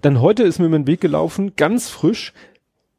Dann 0.00 0.20
heute 0.20 0.42
ist 0.44 0.58
mir 0.58 0.66
über 0.66 0.78
den 0.78 0.86
Weg 0.86 1.00
gelaufen, 1.00 1.52
ganz 1.56 1.88
frisch, 1.88 2.32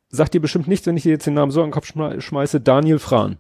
sagt 0.10 0.34
dir 0.34 0.40
bestimmt 0.42 0.68
nichts, 0.68 0.86
wenn 0.88 0.96
ich 0.98 1.04
dir 1.04 1.12
jetzt 1.12 1.26
den 1.28 1.34
Namen 1.34 1.52
so 1.52 1.62
an 1.62 1.68
den 1.68 1.74
Kopf 1.74 1.90
schme- 1.90 2.22
schmeiße, 2.22 2.62
Daniel 2.62 3.00
Frahn. 3.00 3.40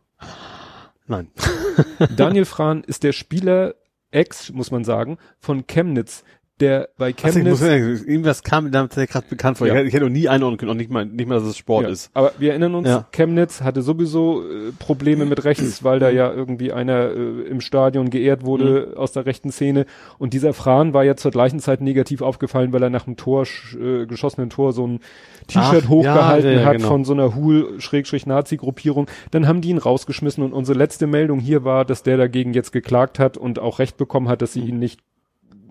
Nein. 1.05 1.31
Daniel 2.15 2.45
Frahn 2.45 2.83
ist 2.83 3.03
der 3.03 3.11
Spieler 3.11 3.75
Ex, 4.11 4.51
muss 4.51 4.71
man 4.71 4.83
sagen, 4.83 5.17
von 5.39 5.65
Chemnitz, 5.65 6.23
der 6.59 6.89
bei 6.97 7.13
Also 7.21 7.39
ich 7.39 7.45
muss 7.45 7.59
Chemnitz. 7.61 8.03
irgendwas 8.03 8.43
kam 8.43 8.65
mir 8.65 8.69
gerade 8.71 9.25
bekannt 9.29 9.57
vor. 9.57 9.67
Ja. 9.67 9.73
Ich, 9.73 9.77
hätte- 9.79 9.87
ich 9.87 9.93
hätte 9.95 10.05
noch 10.05 10.11
nie 10.11 10.29
einordnen 10.29 10.57
können, 10.57 10.71
auch 10.71 10.75
nicht 10.75 10.91
mal, 10.91 11.05
nicht 11.05 11.27
mal, 11.27 11.35
dass 11.39 11.43
es 11.47 11.57
Sport 11.57 11.85
ja, 11.85 11.89
ist. 11.89 12.11
aber 12.13 12.31
wir 12.37 12.51
erinnern 12.51 12.75
uns, 12.75 12.87
Ja. 12.87 13.07
Chemnitz 13.11 13.61
hatte 13.61 13.81
sowieso 13.81 14.43
äh, 14.43 14.71
Probleme 14.77 15.25
mit 15.25 15.43
rechts, 15.45 15.83
weil 15.83 15.99
da 15.99 16.09
ja 16.09 16.31
irgendwie 16.31 16.71
einer 16.71 17.09
äh, 17.11 17.41
im 17.49 17.59
Stadion 17.59 18.09
geehrt 18.11 18.45
wurde 18.45 18.89
Mhm. 18.91 18.97
aus 18.97 19.11
der 19.13 19.25
rechten 19.25 19.51
Szene. 19.51 19.85
Und 20.19 20.33
dieser 20.33 20.53
Fran 20.53 20.93
war 20.93 21.03
ja 21.03 21.15
zur 21.15 21.31
gleichen 21.31 21.59
Zeit 21.59 21.81
negativ 21.81 22.21
aufgefallen, 22.21 22.71
weil 22.71 22.83
er 22.83 22.89
nach 22.89 23.05
dem 23.05 23.17
Tor, 23.17 23.45
äh, 23.79 24.05
geschossenen 24.05 24.49
Tor 24.49 24.73
so 24.73 24.85
ein 24.87 24.99
T-Shirt 25.47 25.89
hochgehalten 25.89 26.63
hat 26.65 26.77
genau. 26.77 26.87
von 26.87 27.03
so 27.03 27.13
einer 27.13 27.35
Hul-Nazi-Gruppierung. 27.35 29.07
Dann 29.31 29.47
haben 29.47 29.61
die 29.61 29.69
ihn 29.69 29.77
rausgeschmissen 29.77 30.43
und 30.43 30.53
unsere 30.53 30.77
letzte 30.77 31.07
Meldung 31.07 31.39
hier 31.39 31.63
war, 31.63 31.85
dass 31.85 32.03
der 32.03 32.17
dagegen 32.17 32.53
jetzt 32.53 32.71
geklagt 32.71 33.19
hat 33.19 33.37
und 33.37 33.59
auch 33.59 33.79
Recht 33.79 33.97
bekommen 33.97 34.29
hat, 34.29 34.41
dass 34.41 34.53
sie 34.53 34.61
ihn 34.61 34.79
nicht 34.79 34.99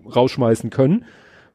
rausschmeißen 0.07 0.69
können. 0.69 1.05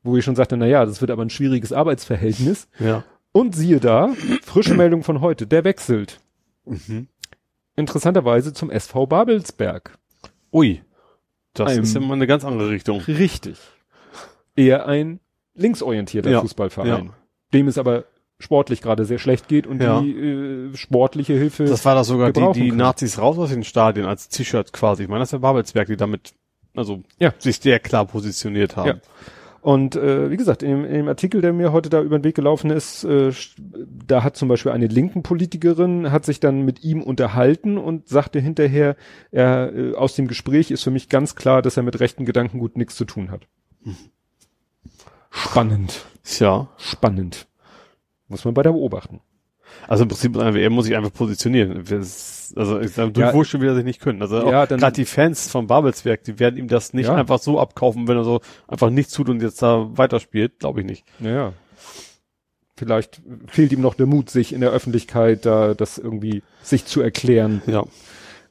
Wo 0.03 0.17
ich 0.17 0.25
schon 0.25 0.37
sagte, 0.37 0.57
na 0.57 0.67
ja, 0.67 0.85
das 0.87 1.01
wird 1.01 1.11
aber 1.11 1.23
ein 1.25 1.31
schwieriges 1.31 1.73
Arbeitsverhältnis. 1.73 2.69
Ja. 2.79 3.05
Und 3.33 3.55
siehe 3.55 3.81
da, 3.81 4.11
frische 4.43 4.75
Meldung 4.75 5.03
von 5.03 5.21
heute, 5.21 5.47
der 5.47 5.65
wechselt. 5.65 6.21
Mhm. 6.65 7.09
Interessanterweise 7.77 8.53
zum 8.53 8.71
SV 8.71 9.07
Babelsberg. 9.07 9.97
Ui. 10.53 10.83
Das 11.55 11.73
Ein- 11.73 11.83
ist 11.83 11.95
ja 11.95 12.01
mal 12.01 12.15
eine 12.15 12.27
ganz 12.27 12.45
andere 12.45 12.71
Richtung. 12.71 13.01
Richtig. 13.01 13.59
Eher 14.57 14.87
ein 14.87 15.21
linksorientierter 15.55 16.31
Ja, 16.31 16.41
Fußballverein, 16.41 17.07
ja. 17.07 17.15
dem 17.53 17.69
es 17.69 17.79
aber 17.79 18.05
sportlich 18.41 18.81
gerade 18.83 19.05
sehr 19.05 19.19
schlecht 19.19 19.49
geht 19.49 19.67
und 19.67 19.83
Ja. 19.83 20.01
die 20.01 20.13
äh, 20.17 20.77
sportliche 20.77 21.35
Hilfe. 21.35 21.65
Das 21.65 21.85
war 21.85 21.97
doch 21.97 22.05
sogar 22.05 22.33
die, 22.33 22.41
die 22.53 22.69
können. 22.69 22.77
Nazis 22.79 23.19
raus 23.19 23.37
aus 23.39 23.51
den 23.51 23.65
Stadien 23.65 24.07
als 24.07 24.29
T-Shirt 24.29 24.73
quasi. 24.73 25.03
Ich 25.05 25.09
meine, 25.09 25.21
das 25.21 25.29
ist 25.29 25.33
der 25.33 25.39
Babelsberg, 25.39 25.89
die 25.89 25.97
damit, 25.97 26.35
also, 26.75 27.03
Ja. 27.19 27.33
sich 27.39 27.59
sehr 27.59 27.79
klar 27.81 28.05
positioniert 28.07 28.77
haben. 28.77 28.89
Ja. 28.89 28.95
Und 29.61 29.97
äh, 29.97 30.31
wie 30.31 30.37
gesagt, 30.37 30.63
in, 30.63 30.85
in 30.85 30.95
dem 30.95 31.09
Artikel, 31.09 31.41
der 31.41 31.53
mir 31.53 31.73
heute 31.73 31.91
da 31.91 32.01
über 32.01 32.17
den 32.19 32.25
Weg 32.25 32.37
gelaufen 32.37 32.71
ist, 32.71 33.03
äh, 33.05 33.33
da 34.07 34.23
hat 34.23 34.37
zum 34.37 34.49
Beispiel 34.49 34.71
eine 34.71 34.87
linken 34.87 35.25
Politikerin, 35.25 36.13
hat 36.13 36.25
sich 36.25 36.39
dann 36.39 36.63
mit 36.63 36.85
ihm 36.85 37.03
unterhalten 37.03 37.77
und 37.77 38.09
sagte 38.09 38.39
hinterher, 38.39 38.97
er, 39.33 39.73
äh, 39.75 39.95
aus 39.95 40.15
dem 40.15 40.29
Gespräch 40.29 40.71
ist 40.71 40.85
für 40.85 40.93
mich 40.93 41.09
ganz 41.09 41.35
klar, 41.35 41.61
dass 41.61 41.77
er 41.77 41.83
mit 41.83 41.99
rechten 41.99 42.25
Gedankengut 42.25 42.77
nichts 42.77 42.95
zu 42.95 43.05
tun 43.05 43.31
hat. 43.33 43.49
Spannend, 45.31 46.05
Tja. 46.23 46.69
spannend. 46.79 47.47
Muss 48.29 48.45
man 48.45 48.57
weiter 48.57 48.73
beobachten. 48.73 49.21
Also 49.87 50.03
im 50.03 50.09
Prinzip, 50.09 50.37
er 50.37 50.71
muss 50.71 50.87
sich 50.87 50.97
einfach 50.97 51.13
positionieren. 51.13 51.85
Also, 52.57 52.81
ich 52.81 52.93
sag, 52.93 53.07
Ja. 53.07 53.11
durchwurschteln 53.11 53.63
will 53.63 53.69
er 53.71 53.75
sich 53.75 53.85
nicht 53.85 54.01
können. 54.01 54.23
Also, 54.23 54.49
Ja, 54.51 54.65
gerade 54.67 54.93
die 54.93 55.05
Fans 55.05 55.51
von 55.51 55.67
Babelsberg, 55.67 56.25
die 56.25 56.39
werden 56.39 56.57
ihm 56.57 56.69
das 56.69 56.93
nicht 56.95 57.07
Ja. 57.07 57.15
einfach 57.15 57.39
so 57.39 57.61
abkaufen, 57.61 58.09
wenn 58.09 58.17
er 58.17 58.25
so 58.25 58.41
einfach 58.67 58.91
nichts 58.91 59.13
tut 59.13 59.29
und 59.29 59.43
jetzt 59.43 59.61
da 59.63 59.87
weiterspielt. 59.97 60.59
Glaube 60.61 60.81
ich 60.81 60.87
nicht. 60.87 61.05
Naja. 61.19 61.53
Vielleicht 62.77 63.21
fehlt 63.49 63.73
ihm 63.73 63.81
noch 63.81 63.95
der 63.95 64.07
Mut, 64.07 64.31
sich 64.31 64.53
in 64.53 64.61
der 64.61 64.71
Öffentlichkeit 64.71 65.45
da 65.45 65.75
das 65.75 65.99
irgendwie 65.99 66.43
sich 66.63 66.85
zu 66.87 67.01
erklären. 67.01 67.61
Ja. 67.67 67.85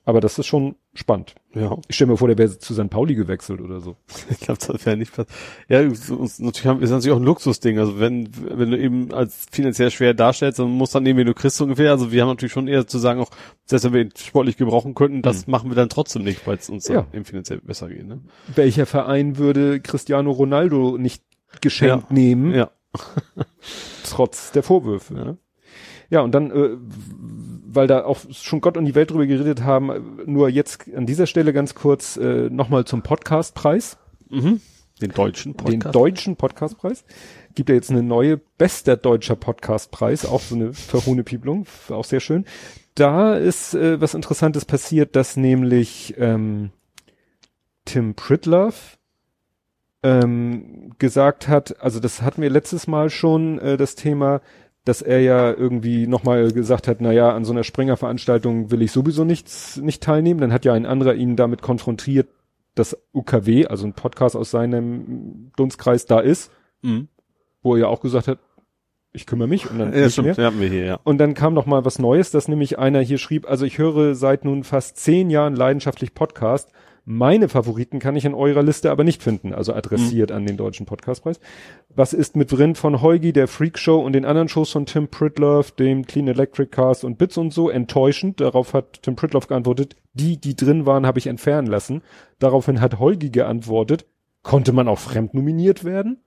Aber 0.03 0.19
das 0.21 0.37
ist 0.37 0.47
schon 0.47 0.75
spannend. 0.97 1.36
Ja. 1.53 1.77
Ich 1.88 1.95
stelle 1.95 2.12
mir 2.12 2.17
vor, 2.17 2.27
der 2.27 2.38
wäre 2.38 2.57
zu 2.57 2.73
St. 2.73 2.89
Pauli 2.89 3.15
gewechselt 3.15 3.62
oder 3.62 3.79
so. 3.81 3.95
Ich 4.29 4.39
glaube, 4.39 4.60
das 4.65 4.86
wäre 4.86 4.97
nicht 4.97 5.12
passiert. 5.15 5.29
Ja, 5.69 5.81
uns, 5.81 6.39
natürlich 6.39 6.65
haben, 6.67 6.81
ist 6.81 6.89
natürlich 6.89 7.12
auch 7.15 7.19
ein 7.19 7.25
Luxusding. 7.25 7.77
Also 7.79 7.99
wenn, 7.99 8.29
wenn 8.36 8.71
du 8.71 8.77
eben 8.79 9.13
als 9.13 9.45
finanziell 9.51 9.91
schwer 9.91 10.13
darstellst, 10.13 10.60
dann 10.60 10.69
muss 10.71 10.91
dann 10.91 11.05
irgendwie 11.05 11.25
du 11.25 11.33
kriegst 11.33 11.62
ungefähr. 11.62 11.91
Also 11.91 12.12
wir 12.12 12.21
haben 12.21 12.29
natürlich 12.29 12.51
schon 12.53 12.67
eher 12.67 12.88
zu 12.88 12.97
sagen, 12.97 13.19
auch 13.21 13.29
selbst 13.65 13.83
wenn 13.86 13.93
wir 13.93 14.01
ihn 14.01 14.12
sportlich 14.17 14.57
gebrauchen 14.57 14.95
könnten, 14.95 15.21
das 15.21 15.47
machen 15.47 15.69
wir 15.69 15.75
dann 15.75 15.89
trotzdem 15.89 16.23
nicht, 16.23 16.45
weil 16.47 16.57
es 16.57 16.69
uns 16.69 16.89
Mhm. 16.89 16.95
Ja. 16.95 17.07
eben 17.13 17.25
finanziell 17.25 17.60
besser 17.62 17.89
geht. 17.89 18.07
Ne? 18.07 18.21
Welcher 18.55 18.86
Verein 18.86 19.38
würde 19.38 19.79
Cristiano 19.79 20.31
Ronaldo 20.31 20.97
nicht 20.97 21.23
geschenkt 21.62 22.07
Ja. 22.10 22.13
nehmen, 22.13 22.53
Ja. 22.53 22.71
trotz 24.03 24.51
der 24.51 24.63
Vorwürfe? 24.63 25.13
Ja. 25.15 25.25
Ne? 25.25 25.38
Ja, 26.09 26.21
und 26.21 26.31
dann, 26.33 26.51
äh, 26.51 26.77
weil 27.67 27.87
da 27.87 28.05
auch 28.05 28.19
schon 28.31 28.61
Gott 28.61 28.77
und 28.77 28.85
die 28.85 28.95
Welt 28.95 29.11
drüber 29.11 29.25
geredet 29.25 29.63
haben, 29.63 30.21
nur 30.25 30.49
jetzt 30.49 30.85
an 30.95 31.05
dieser 31.05 31.27
Stelle 31.27 31.53
ganz 31.53 31.75
kurz 31.75 32.17
äh, 32.17 32.49
nochmal 32.49 32.85
zum 32.85 33.01
Podcastpreis. 33.01 33.97
Mhm. 34.29 34.61
Den 35.01 35.11
deutschen 35.11 35.55
den 35.57 35.79
deutschen 35.79 36.37
Podcastpreis. 36.37 37.05
Gibt 37.53 37.69
ja 37.69 37.75
jetzt 37.75 37.91
eine 37.91 38.01
neue 38.01 38.37
bester 38.37 38.97
deutscher 38.97 39.35
Podcastpreis, 39.35 40.25
auch 40.25 40.41
so 40.41 40.55
eine 40.55 40.73
Verhohnepiepelung, 40.73 41.67
auch 41.89 42.03
sehr 42.05 42.19
schön. 42.19 42.45
Da 42.95 43.35
ist 43.35 43.75
äh, 43.75 44.01
was 44.01 44.15
Interessantes 44.15 44.65
passiert, 44.65 45.15
dass 45.15 45.37
nämlich 45.37 46.15
ähm, 46.17 46.71
Tim 47.85 48.15
Pritlove 48.15 48.97
ähm, 50.01 50.93
gesagt 50.97 51.47
hat, 51.47 51.79
also 51.81 51.99
das 51.99 52.21
hatten 52.21 52.41
wir 52.41 52.49
letztes 52.49 52.87
Mal 52.87 53.09
schon, 53.09 53.59
äh, 53.59 53.77
das 53.77 53.95
Thema, 53.95 54.41
dass 54.88 55.02
er 55.02 55.19
ja 55.21 55.52
irgendwie 55.54 56.08
nochmal 56.08 56.52
gesagt 56.52 56.88
hat, 56.88 57.02
na 57.02 57.12
ja, 57.12 57.34
an 57.34 57.43
so 57.45 57.52
einer 57.52 57.63
Springer-Veranstaltung 57.63 58.71
will 58.71 58.82
ich 58.82 58.91
sowieso 58.91 59.23
nichts, 59.26 59.78
nicht 59.78 60.02
teilnehmen. 60.02 60.39
Dann 60.39 60.54
hat 60.54 60.65
ja 60.65 60.73
ein 60.73 60.86
anderer 60.86 61.13
ihn 61.15 61.36
damit 61.36 61.62
konfrontiert, 61.62 62.28
dass 62.76 62.97
UKW, 63.13 63.65
also 63.67 63.86
ein 63.86 63.93
Podcast 63.93 64.36
aus 64.36 64.52
seinem 64.52 65.52
Dunstkreis 65.58 66.06
da 66.06 66.19
ist, 66.19 66.52
Mhm. 66.84 67.08
wo 67.63 67.73
er 67.76 67.82
ja 67.82 67.88
auch 67.88 68.02
gesagt 68.02 68.28
hat, 68.28 68.39
ich 69.13 69.26
kümmere 69.26 69.47
mich 69.47 69.69
und 69.69 69.80
dann 69.80 69.93
Ja, 69.93 70.10
stimmt. 70.10 70.38
haben 70.38 70.62
wir 70.62 70.69
hier, 70.69 70.86
ja. 70.86 71.00
Und 71.04 71.17
dann 71.17 71.34
kam 71.34 71.54
noch 71.56 71.65
mal 71.65 71.84
was 71.86 71.97
Neues, 71.97 72.30
dass 72.30 72.47
nämlich 72.47 72.78
einer 72.78 73.00
hier 73.02 73.17
schrieb, 73.17 73.50
also 73.50 73.65
ich 73.65 73.80
höre 73.80 74.13
seit 74.15 74.45
nun 74.45 74.63
fast 74.63 74.97
zehn 74.97 75.30
Jahren 75.32 75.56
leidenschaftlich 75.56 76.13
Podcast. 76.13 76.71
Meine 77.09 77.47
Favoriten 77.47 77.99
kann 77.99 78.17
ich 78.17 78.25
in 78.25 78.33
eurer 78.33 78.63
Liste 78.63 78.91
aber 78.91 79.05
nicht 79.05 79.23
finden, 79.23 79.53
also 79.53 79.73
adressiert 79.73 80.29
an 80.29 80.45
den 80.45 80.57
Deutschen 80.57 80.85
Podcastpreis. 80.85 81.39
Was 81.95 82.11
ist 82.11 82.35
mit 82.35 82.51
drin 82.51 82.75
von 82.75 83.01
Heugi, 83.01 83.31
der 83.31 83.47
Freak 83.47 83.79
Show 83.79 84.01
und 84.01 84.11
den 84.11 84.25
anderen 84.25 84.49
Shows 84.49 84.71
von 84.71 84.85
Tim 84.85 85.07
Pritlove, 85.07 85.71
dem 85.79 86.05
Clean 86.05 86.27
Electric 86.27 86.69
Cast 86.69 87.05
und 87.05 87.17
Bits 87.17 87.37
und 87.37 87.53
so? 87.53 87.69
Enttäuschend. 87.69 88.41
Darauf 88.41 88.73
hat 88.73 89.03
Tim 89.03 89.15
Pritlove 89.15 89.47
geantwortet, 89.47 89.95
die, 90.15 90.35
die 90.35 90.57
drin 90.57 90.85
waren, 90.85 91.05
habe 91.05 91.17
ich 91.19 91.27
entfernen 91.27 91.69
lassen. 91.69 92.01
Daraufhin 92.39 92.81
hat 92.81 92.99
Heugi 92.99 93.29
geantwortet, 93.29 94.05
konnte 94.43 94.73
man 94.73 94.89
auch 94.89 94.99
fremd 94.99 95.33
nominiert 95.33 95.85
werden? 95.85 96.25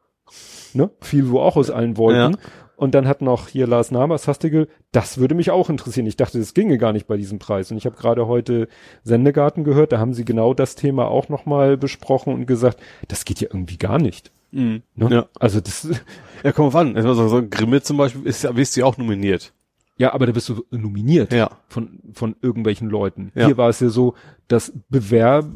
Ne? 0.73 0.89
Viel, 1.03 1.29
wo 1.29 1.41
auch 1.41 1.57
aus 1.57 1.71
allen 1.71 1.99
wollten. 1.99 2.33
Ja. 2.33 2.39
Und 2.81 2.95
dann 2.95 3.07
hat 3.07 3.21
noch 3.21 3.49
hier 3.49 3.67
Lars 3.67 3.91
Nabers 3.91 4.27
Hastigel, 4.27 4.67
das 4.91 5.19
würde 5.19 5.35
mich 5.35 5.51
auch 5.51 5.69
interessieren. 5.69 6.07
Ich 6.07 6.17
dachte, 6.17 6.39
das 6.39 6.55
ginge 6.55 6.79
gar 6.79 6.95
nicht 6.95 7.07
bei 7.07 7.19
diesem 7.19 7.39
Preis. 7.39 7.71
Und 7.71 7.77
ich 7.77 7.85
habe 7.85 7.97
gerade 7.97 8.27
heute 8.27 8.69
Sendegarten 9.05 9.65
gehört, 9.65 9.93
da 9.93 9.99
haben 9.99 10.15
sie 10.15 10.25
genau 10.25 10.55
das 10.55 10.77
Thema 10.77 11.07
auch 11.09 11.29
nochmal 11.29 11.77
besprochen 11.77 12.33
und 12.33 12.47
gesagt, 12.47 12.81
das 13.09 13.27
geht 13.27 13.41
ja 13.43 13.49
irgendwie 13.53 13.77
gar 13.77 13.99
nicht. 13.99 14.33
Mhm. 14.51 14.83
Ne? 14.95 15.09
Ja. 15.11 15.27
Also 15.39 15.61
das, 15.61 15.89
Ja, 16.43 16.53
komm 16.53 16.67
auf 16.69 16.75
an. 16.77 16.97
Also 16.97 17.13
so 17.29 17.43
Grimme 17.49 17.83
zum 17.83 17.99
Beispiel 17.99 18.27
ist 18.27 18.43
ja, 18.45 18.57
wirst 18.57 18.75
du 18.77 18.81
ja 18.81 18.87
auch 18.87 18.97
nominiert. 18.97 19.53
ja, 19.99 20.15
aber 20.15 20.25
da 20.25 20.33
bist 20.33 20.49
du 20.49 20.65
nominiert 20.71 21.35
Ja. 21.35 21.51
von, 21.69 22.01
von 22.15 22.35
irgendwelchen 22.41 22.89
Leuten. 22.89 23.31
Ja. 23.35 23.45
Hier 23.45 23.59
war 23.59 23.69
es 23.69 23.81
ja 23.81 23.91
so, 23.91 24.15
dass 24.49 24.73
Bewerb, 24.89 25.47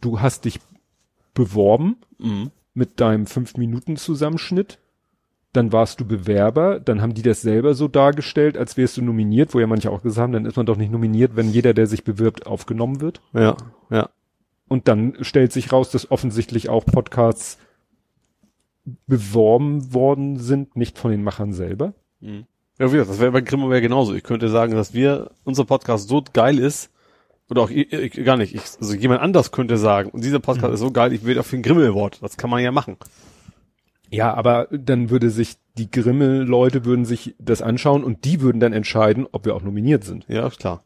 du 0.00 0.20
hast 0.22 0.46
dich 0.46 0.60
beworben 1.34 1.96
Mhm. 2.18 2.50
mit 2.72 3.00
deinem 3.00 3.26
Fünf-Minuten-Zusammenschnitt. 3.26 4.78
Dann 5.54 5.72
warst 5.72 6.00
du 6.00 6.04
Bewerber, 6.04 6.80
dann 6.80 7.00
haben 7.00 7.14
die 7.14 7.22
das 7.22 7.40
selber 7.40 7.74
so 7.74 7.88
dargestellt, 7.88 8.58
als 8.58 8.76
wärst 8.76 8.96
du 8.96 9.02
nominiert, 9.02 9.54
wo 9.54 9.60
ja 9.60 9.66
manche 9.66 9.90
auch 9.90 10.02
gesagt 10.02 10.24
haben, 10.24 10.32
dann 10.32 10.46
ist 10.46 10.56
man 10.56 10.66
doch 10.66 10.76
nicht 10.76 10.92
nominiert, 10.92 11.36
wenn 11.36 11.48
jeder, 11.48 11.72
der 11.72 11.86
sich 11.86 12.04
bewirbt, 12.04 12.46
aufgenommen 12.46 13.00
wird. 13.00 13.20
Ja, 13.32 13.56
ja. 13.88 14.10
Und 14.68 14.88
dann 14.88 15.14
stellt 15.20 15.52
sich 15.52 15.72
raus, 15.72 15.90
dass 15.90 16.10
offensichtlich 16.10 16.68
auch 16.68 16.84
Podcasts 16.84 17.58
beworben 19.06 19.94
worden 19.94 20.38
sind, 20.38 20.76
nicht 20.76 20.98
von 20.98 21.10
den 21.10 21.22
Machern 21.22 21.52
selber. 21.52 21.94
Mhm. 22.20 22.46
Ja, 22.78 22.88
wie 22.88 22.96
gesagt, 22.96 23.10
das 23.10 23.20
wäre 23.20 23.32
bei 23.32 23.40
Grimme 23.40 23.70
wäre 23.70 23.80
genauso. 23.80 24.14
Ich 24.14 24.24
könnte 24.24 24.48
sagen, 24.48 24.74
dass 24.74 24.92
wir, 24.92 25.30
unser 25.44 25.64
Podcast 25.64 26.08
so 26.08 26.22
geil 26.32 26.58
ist, 26.58 26.90
oder 27.48 27.62
auch 27.62 27.70
ich, 27.70 27.92
ich, 27.92 28.24
gar 28.24 28.36
nicht, 28.36 28.54
ich, 28.54 28.62
also 28.80 28.94
jemand 28.94 29.20
anders 29.20 29.52
könnte 29.52 29.76
sagen, 29.76 30.10
und 30.10 30.24
dieser 30.24 30.40
Podcast 30.40 30.68
Mhm. 30.68 30.74
ist 30.74 30.80
so 30.80 30.90
geil, 30.90 31.12
ich 31.12 31.24
will 31.24 31.38
auf 31.38 31.50
den 31.50 31.62
Grimme 31.62 31.86
Award. 31.86 32.20
Das 32.22 32.36
kann 32.36 32.50
man 32.50 32.62
ja 32.62 32.72
machen. 32.72 32.96
Ja, 34.10 34.32
aber 34.34 34.68
dann 34.70 35.10
würde 35.10 35.30
sich 35.30 35.56
die 35.76 35.90
Grimme-Leute 35.90 36.84
würden 36.84 37.04
sich 37.04 37.34
das 37.38 37.62
anschauen 37.62 38.04
und 38.04 38.24
die 38.24 38.40
würden 38.40 38.60
dann 38.60 38.72
entscheiden, 38.72 39.26
ob 39.32 39.44
wir 39.44 39.56
auch 39.56 39.62
nominiert 39.62 40.04
sind. 40.04 40.24
Ja, 40.28 40.46
ist 40.46 40.60
klar. 40.60 40.84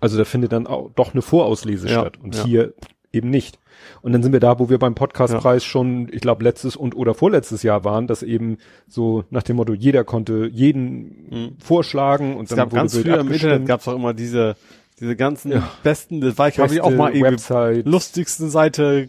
Also 0.00 0.18
da 0.18 0.24
findet 0.24 0.52
dann 0.52 0.66
auch 0.66 0.90
doch 0.94 1.12
eine 1.12 1.22
Vorauslese 1.22 1.88
Ja, 1.88 2.00
statt 2.00 2.18
und 2.22 2.34
ja. 2.34 2.44
hier 2.44 2.74
eben 3.12 3.30
nicht. 3.30 3.58
Und 4.02 4.12
dann 4.12 4.22
sind 4.22 4.32
wir 4.32 4.40
da, 4.40 4.58
wo 4.58 4.68
wir 4.68 4.78
beim 4.78 4.94
Podcastpreis 4.94 5.64
schon, 5.64 6.08
ich 6.12 6.20
glaube, 6.20 6.44
letztes 6.44 6.76
und 6.76 6.94
oder 6.94 7.14
vorletztes 7.14 7.62
Jahr 7.62 7.84
waren, 7.84 8.06
dass 8.06 8.22
eben 8.22 8.58
so 8.86 9.24
nach 9.30 9.42
dem 9.42 9.56
Motto, 9.56 9.72
jeder 9.74 10.04
konnte 10.04 10.46
jeden 10.52 11.26
Mhm. 11.30 11.56
vorschlagen 11.58 12.36
und 12.36 12.50
Es 12.50 12.56
gab 12.56 12.70
ganz 12.72 12.96
früher 12.98 13.20
im. 13.20 13.32
Internet 13.32 13.66
gab's 13.66 13.88
auch 13.88 13.94
immer 13.96 14.12
diese, 14.14 14.56
diese 15.00 15.16
ganzen 15.16 15.52
Ja. 15.52 15.70
besten, 15.82 16.20
das 16.20 16.36
war 16.38 16.48
ich, 16.48 16.58
habe 16.58 16.74
ich 16.74 16.80
auch 16.80 16.90
mal 16.90 17.10
irgendwie 17.14 17.32
Website, 17.32 17.86
lustigsten 17.86 18.50
Seite, 18.50 19.08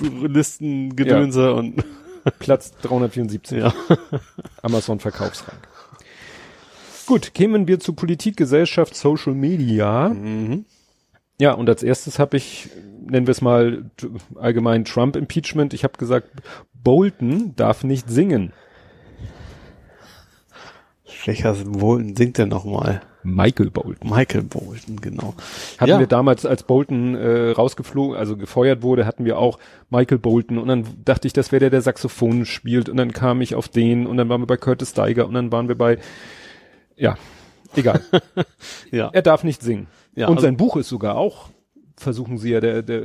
Listen, 0.00 0.94
Gedönse 0.94 1.54
und 1.54 1.82
Platz 2.38 2.72
374, 2.82 3.58
ja. 3.58 3.72
Amazon 4.62 5.00
Verkaufsrang. 5.00 5.56
Gut, 7.06 7.32
kämen 7.32 7.66
wir 7.66 7.80
zu 7.80 7.94
Politik, 7.94 8.36
Gesellschaft, 8.36 8.94
Social 8.94 9.34
Media. 9.34 10.10
Mhm. 10.10 10.66
Ja, 11.40 11.52
und 11.52 11.68
als 11.68 11.82
erstes 11.82 12.18
habe 12.18 12.36
ich, 12.36 12.68
nennen 13.00 13.26
wir 13.26 13.32
es 13.32 13.40
mal 13.40 13.90
allgemein 14.34 14.84
Trump-Impeachment. 14.84 15.72
Ich 15.72 15.84
habe 15.84 15.96
gesagt, 15.96 16.28
Bolton 16.74 17.54
darf 17.56 17.84
nicht 17.84 18.10
singen. 18.10 18.52
Welcher 21.28 21.52
Bolton 21.52 22.16
singt 22.16 22.38
denn 22.38 22.48
nochmal? 22.48 23.02
Michael 23.22 23.70
Bolton. 23.70 24.08
Michael 24.08 24.44
Bolton, 24.44 24.98
genau. 24.98 25.34
Hatten 25.76 25.90
Ja. 25.90 25.98
wir 25.98 26.06
damals, 26.06 26.46
als 26.46 26.62
Bolton 26.62 27.14
äh, 27.16 27.50
rausgeflogen, 27.50 28.16
also 28.16 28.38
gefeuert 28.38 28.80
wurde, 28.82 29.04
hatten 29.04 29.26
wir 29.26 29.38
auch 29.38 29.58
Michael 29.90 30.16
Bolton 30.16 30.56
und 30.56 30.68
dann 30.68 30.86
dachte 31.04 31.26
ich, 31.26 31.34
das 31.34 31.52
wäre 31.52 31.60
der, 31.60 31.68
der 31.68 31.82
Saxophon 31.82 32.46
spielt 32.46 32.88
und 32.88 32.96
dann 32.96 33.12
kam 33.12 33.42
ich 33.42 33.54
auf 33.54 33.68
den 33.68 34.06
und 34.06 34.16
dann 34.16 34.30
waren 34.30 34.40
wir 34.40 34.46
bei 34.46 34.56
Curtis 34.56 34.92
Steiger 34.92 35.26
und 35.26 35.34
dann 35.34 35.52
waren 35.52 35.68
wir 35.68 35.76
bei, 35.76 35.98
ja, 36.96 37.18
egal. 37.76 38.00
Ja. 38.90 39.10
er 39.12 39.20
darf 39.20 39.44
nicht 39.44 39.60
singen. 39.62 39.86
Ja, 40.16 40.28
und 40.28 40.36
also- 40.36 40.46
sein 40.46 40.56
Buch 40.56 40.76
ist 40.78 40.88
sogar 40.88 41.16
auch 41.16 41.50
versuchen 41.98 42.38
sie 42.38 42.50
ja 42.50 42.60
der, 42.60 42.82
der 42.82 43.02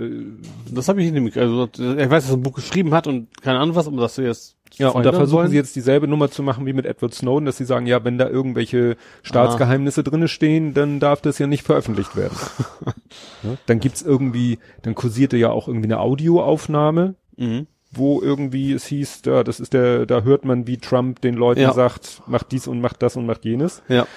Das 0.72 0.88
habe 0.88 1.02
ich 1.04 1.12
nämlich, 1.12 1.38
also 1.38 1.68
er 1.78 2.10
weiß, 2.10 2.24
dass 2.24 2.32
er 2.32 2.38
ein 2.38 2.44
Buch 2.44 2.54
geschrieben 2.54 2.94
hat 2.94 3.08
und 3.08 3.42
keine 3.42 3.60
Ahnung 3.60 3.76
was, 3.76 3.88
aber 3.88 4.02
dass 4.02 4.18
wir 4.18 4.26
jetzt 4.26 4.56
ja, 4.76 4.90
und 4.90 5.06
da 5.06 5.12
versuchen 5.14 5.38
wollen. 5.42 5.50
sie 5.52 5.56
jetzt 5.58 5.76
dieselbe 5.76 6.08
Nummer 6.08 6.32
zu 6.32 6.42
machen 6.42 6.66
wie 6.66 6.74
mit 6.74 6.86
Edward 6.88 7.14
Snowden, 7.14 7.46
dass 7.46 7.58
sie 7.58 7.66
sagen, 7.66 7.86
ja, 7.86 8.04
wenn 8.04 8.18
da 8.18 8.28
irgendwelche 8.28 8.96
Staatsgeheimnisse 9.22 10.04
drinne 10.04 10.28
stehen, 10.28 10.74
dann 10.74 11.00
darf 11.00 11.22
das 11.22 11.38
ja 11.38 11.46
nicht 11.46 11.64
veröffentlicht 11.64 12.16
werden. 12.16 12.36
ja, 13.44 13.56
dann 13.68 13.80
gibt's 13.80 14.02
irgendwie, 14.02 14.58
dann 14.82 14.96
kursierte 14.96 15.38
ja 15.38 15.52
auch 15.52 15.68
irgendwie 15.68 15.88
eine 15.88 16.00
Audioaufnahme, 16.00 17.16
Mhm. 17.38 17.68
wo 17.92 18.22
irgendwie 18.22 18.74
es 18.74 18.86
hieß, 18.86 19.22
ja, 19.26 19.44
das 19.44 19.60
ist 19.60 19.74
der, 19.74 20.06
da 20.08 20.22
hört 20.22 20.46
man, 20.46 20.66
wie 20.68 20.78
Trump 20.78 21.22
den 21.22 21.36
Leuten 21.36 21.62
Ja. 21.62 21.74
sagt, 21.74 22.22
macht 22.28 22.52
dies 22.52 22.68
und 22.68 22.82
macht 22.82 23.02
das 23.04 23.16
und 23.16 23.26
macht 23.26 23.46
jenes. 23.46 23.82
Ja. 23.88 24.08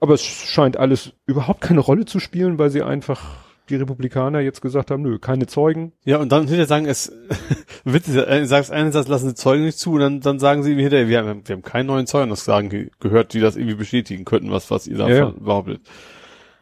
Aber 0.00 0.14
es 0.14 0.22
scheint 0.22 0.76
alles 0.76 1.12
überhaupt 1.26 1.60
keine 1.60 1.78
Rolle 1.80 2.04
zu 2.06 2.18
spielen, 2.18 2.58
weil 2.58 2.70
sie 2.70 2.82
einfach 2.82 3.36
die 3.72 3.82
Republikaner 3.82 4.40
jetzt 4.40 4.60
gesagt 4.60 4.90
haben, 4.90 5.02
nö, 5.02 5.18
keine 5.18 5.46
Zeugen. 5.46 5.92
Ja, 6.04 6.18
und 6.18 6.30
dann 6.30 6.42
hinterher 6.42 6.66
sagen 6.66 6.86
es, 6.86 7.12
witzig, 7.84 8.16
er 8.16 8.46
sagt 8.46 8.70
einerseits 8.70 9.08
lassen 9.08 9.28
sie 9.28 9.34
Zeugen 9.34 9.64
nicht 9.64 9.78
zu, 9.78 9.94
und 9.94 10.00
dann, 10.00 10.20
dann 10.20 10.38
sagen 10.38 10.62
sie 10.62 10.74
hinterher, 10.74 11.08
wir 11.08 11.18
haben, 11.24 11.42
wir 11.46 11.56
haben 11.56 11.62
keinen 11.62 11.86
neuen 11.86 12.06
Zeugen 12.06 12.30
das 12.30 12.44
sagen 12.44 12.68
ge- 12.68 12.90
gehört, 13.00 13.32
die 13.34 13.40
das 13.40 13.56
irgendwie 13.56 13.76
bestätigen 13.76 14.24
könnten, 14.24 14.50
was, 14.50 14.70
was 14.70 14.86
ihr 14.86 14.98
da 14.98 15.08
ja. 15.08 15.32
behauptet. 15.38 15.80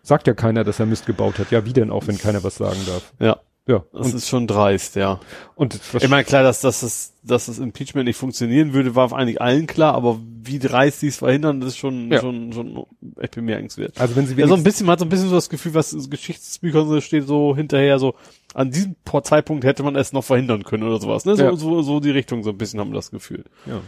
Sagt 0.02 0.26
ja 0.26 0.34
keiner, 0.34 0.64
dass 0.64 0.80
er 0.80 0.86
Mist 0.86 1.06
gebaut 1.06 1.38
hat. 1.38 1.50
Ja, 1.50 1.64
wie 1.66 1.72
denn 1.72 1.90
auch, 1.90 2.06
wenn 2.06 2.16
keiner 2.16 2.42
was 2.42 2.54
sagen 2.54 2.80
darf. 2.86 3.12
Ja. 3.18 3.40
Ja. 3.68 3.84
Das 3.92 4.06
Und, 4.08 4.14
ist 4.14 4.28
schon 4.28 4.46
dreist, 4.46 4.96
ja. 4.96 5.20
und 5.54 5.78
Ich 5.94 6.08
meine, 6.08 6.24
klar, 6.24 6.42
dass, 6.42 6.60
dass, 6.60 6.80
das, 6.80 7.12
dass 7.22 7.46
das 7.46 7.58
Impeachment 7.58 8.06
nicht 8.06 8.16
funktionieren 8.16 8.72
würde, 8.72 8.96
war 8.96 9.12
eigentlich 9.12 9.40
allen 9.40 9.66
klar, 9.66 9.94
aber 9.94 10.18
wie 10.42 10.58
dreist 10.58 11.02
die 11.02 11.08
es 11.08 11.16
verhindern, 11.18 11.60
das 11.60 11.70
ist 11.70 11.76
schon, 11.78 12.10
Ja. 12.10 12.20
schon, 12.20 12.52
schon 12.52 12.84
echt 13.20 13.34
bemerkenswert. 13.36 14.00
also 14.00 14.16
wenn 14.16 14.26
sie 14.26 14.34
Ja, 14.34 14.48
so 14.48 14.54
ein 14.54 14.64
bisschen, 14.64 14.86
man 14.86 14.92
hat 14.94 14.98
so 15.00 15.04
ein 15.04 15.08
bisschen 15.10 15.28
so 15.28 15.34
das 15.36 15.50
Gefühl, 15.50 15.74
was 15.74 15.92
in 15.92 16.08
Geschichtsbüchern 16.10 16.88
so 16.88 17.00
steht, 17.00 17.26
so 17.26 17.54
hinterher, 17.54 17.98
so, 17.98 18.14
an 18.54 18.70
diesem 18.72 18.96
Zeitpunkt 19.22 19.64
hätte 19.64 19.82
man 19.84 19.94
es 19.94 20.12
noch 20.12 20.24
verhindern 20.24 20.64
können 20.64 20.82
oder 20.82 20.98
sowas, 20.98 21.24
ne? 21.24 21.36
So, 21.36 21.42
Ja. 21.44 21.54
so, 21.54 21.82
so 21.82 22.00
die 22.00 22.10
Richtung, 22.10 22.42
so 22.42 22.50
ein 22.50 22.58
bisschen 22.58 22.80
haben 22.80 22.90
wir 22.90 22.96
das 22.96 23.10
Gefühl. 23.10 23.44
ja. 23.66 23.80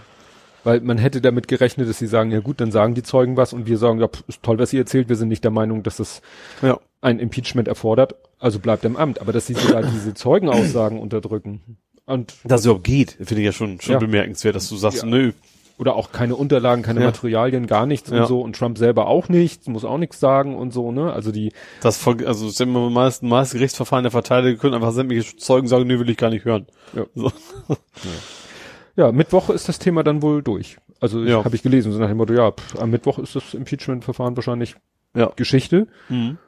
Weil 0.64 0.80
man 0.80 0.96
hätte 0.96 1.20
damit 1.20 1.48
gerechnet, 1.48 1.88
dass 1.88 1.98
sie 1.98 2.06
sagen, 2.06 2.30
ja 2.30 2.38
gut, 2.38 2.60
dann 2.60 2.70
sagen 2.70 2.94
die 2.94 3.02
Zeugen 3.02 3.36
was 3.36 3.52
und 3.52 3.66
wir 3.66 3.78
sagen, 3.78 3.98
ja, 3.98 4.06
pff, 4.06 4.22
ist 4.28 4.44
toll, 4.44 4.60
was 4.60 4.72
ihr 4.72 4.78
erzählt, 4.78 5.08
wir 5.08 5.16
sind 5.16 5.26
nicht 5.26 5.42
der 5.42 5.50
Meinung, 5.50 5.82
dass 5.82 5.98
es 5.98 6.22
Ja. 6.62 6.78
ein 7.00 7.18
Impeachment 7.18 7.66
erfordert, 7.66 8.14
also 8.42 8.58
bleibt 8.58 8.84
im 8.84 8.96
Amt. 8.96 9.20
Aber 9.20 9.32
dass 9.32 9.46
sie 9.46 9.54
sogar 9.54 9.82
diese 9.82 10.12
Zeugenaussagen 10.14 10.98
unterdrücken 10.98 11.78
und 12.04 12.34
Dass 12.44 12.60
es 12.60 12.66
überhaupt 12.66 12.84
geht, 12.84 13.12
finde 13.12 13.36
ich 13.40 13.46
ja 13.46 13.52
schon, 13.52 13.80
schon 13.80 13.92
Ja. 13.94 13.98
bemerkenswert, 13.98 14.54
dass 14.56 14.68
du 14.68 14.76
sagst, 14.76 15.02
Ja. 15.02 15.08
nö, 15.08 15.32
oder 15.78 15.96
auch 15.96 16.12
keine 16.12 16.36
Unterlagen, 16.36 16.82
keine 16.82 17.00
Ja. 17.00 17.06
Materialien, 17.06 17.66
gar 17.66 17.86
nichts 17.86 18.12
und 18.12 18.26
so 18.26 18.40
und 18.40 18.54
Trump 18.56 18.76
selber 18.78 19.06
auch 19.06 19.28
nicht, 19.28 19.66
muss 19.68 19.84
auch 19.84 19.98
nichts 19.98 20.20
sagen 20.20 20.54
und 20.54 20.72
so, 20.72 20.92
ne? 20.92 21.12
Also 21.12 21.32
die 21.32 21.52
das, 21.80 22.06
also, 22.06 22.50
sind 22.50 22.70
wir 22.72 22.90
meist, 22.90 23.22
meist 23.22 23.52
Gerichtsverfahren 23.54 24.02
der 24.04 24.12
Verteidiger 24.12 24.58
können 24.60 24.74
einfach 24.74 24.92
sämtliche 24.92 25.36
Zeugen 25.36 25.66
sagen, 25.68 25.86
nö, 25.86 25.98
will 25.98 26.10
ich 26.10 26.16
gar 26.18 26.30
nicht 26.30 26.44
hören. 26.44 26.66
Ja. 26.94 27.06
So. 27.14 27.32
ja, 28.96 29.10
Mittwoch 29.12 29.50
ist 29.50 29.68
das 29.68 29.78
Thema 29.78 30.02
dann 30.04 30.22
wohl 30.22 30.42
durch. 30.42 30.76
Also 31.00 31.24
Ja. 31.24 31.44
habe 31.44 31.56
ich 31.56 31.62
gelesen, 31.62 31.90
so 31.92 31.98
nach 31.98 32.08
dem 32.08 32.16
Motto, 32.18 32.34
ja, 32.34 32.52
pff, 32.52 32.78
am 32.78 32.90
Mittwoch 32.90 33.18
ist 33.18 33.34
das 33.34 33.54
Impeachment-Verfahren 33.54 34.36
wahrscheinlich 34.36 34.76
Ja. 35.16 35.32
Geschichte. 35.36 35.88
Mhm. 36.08 36.38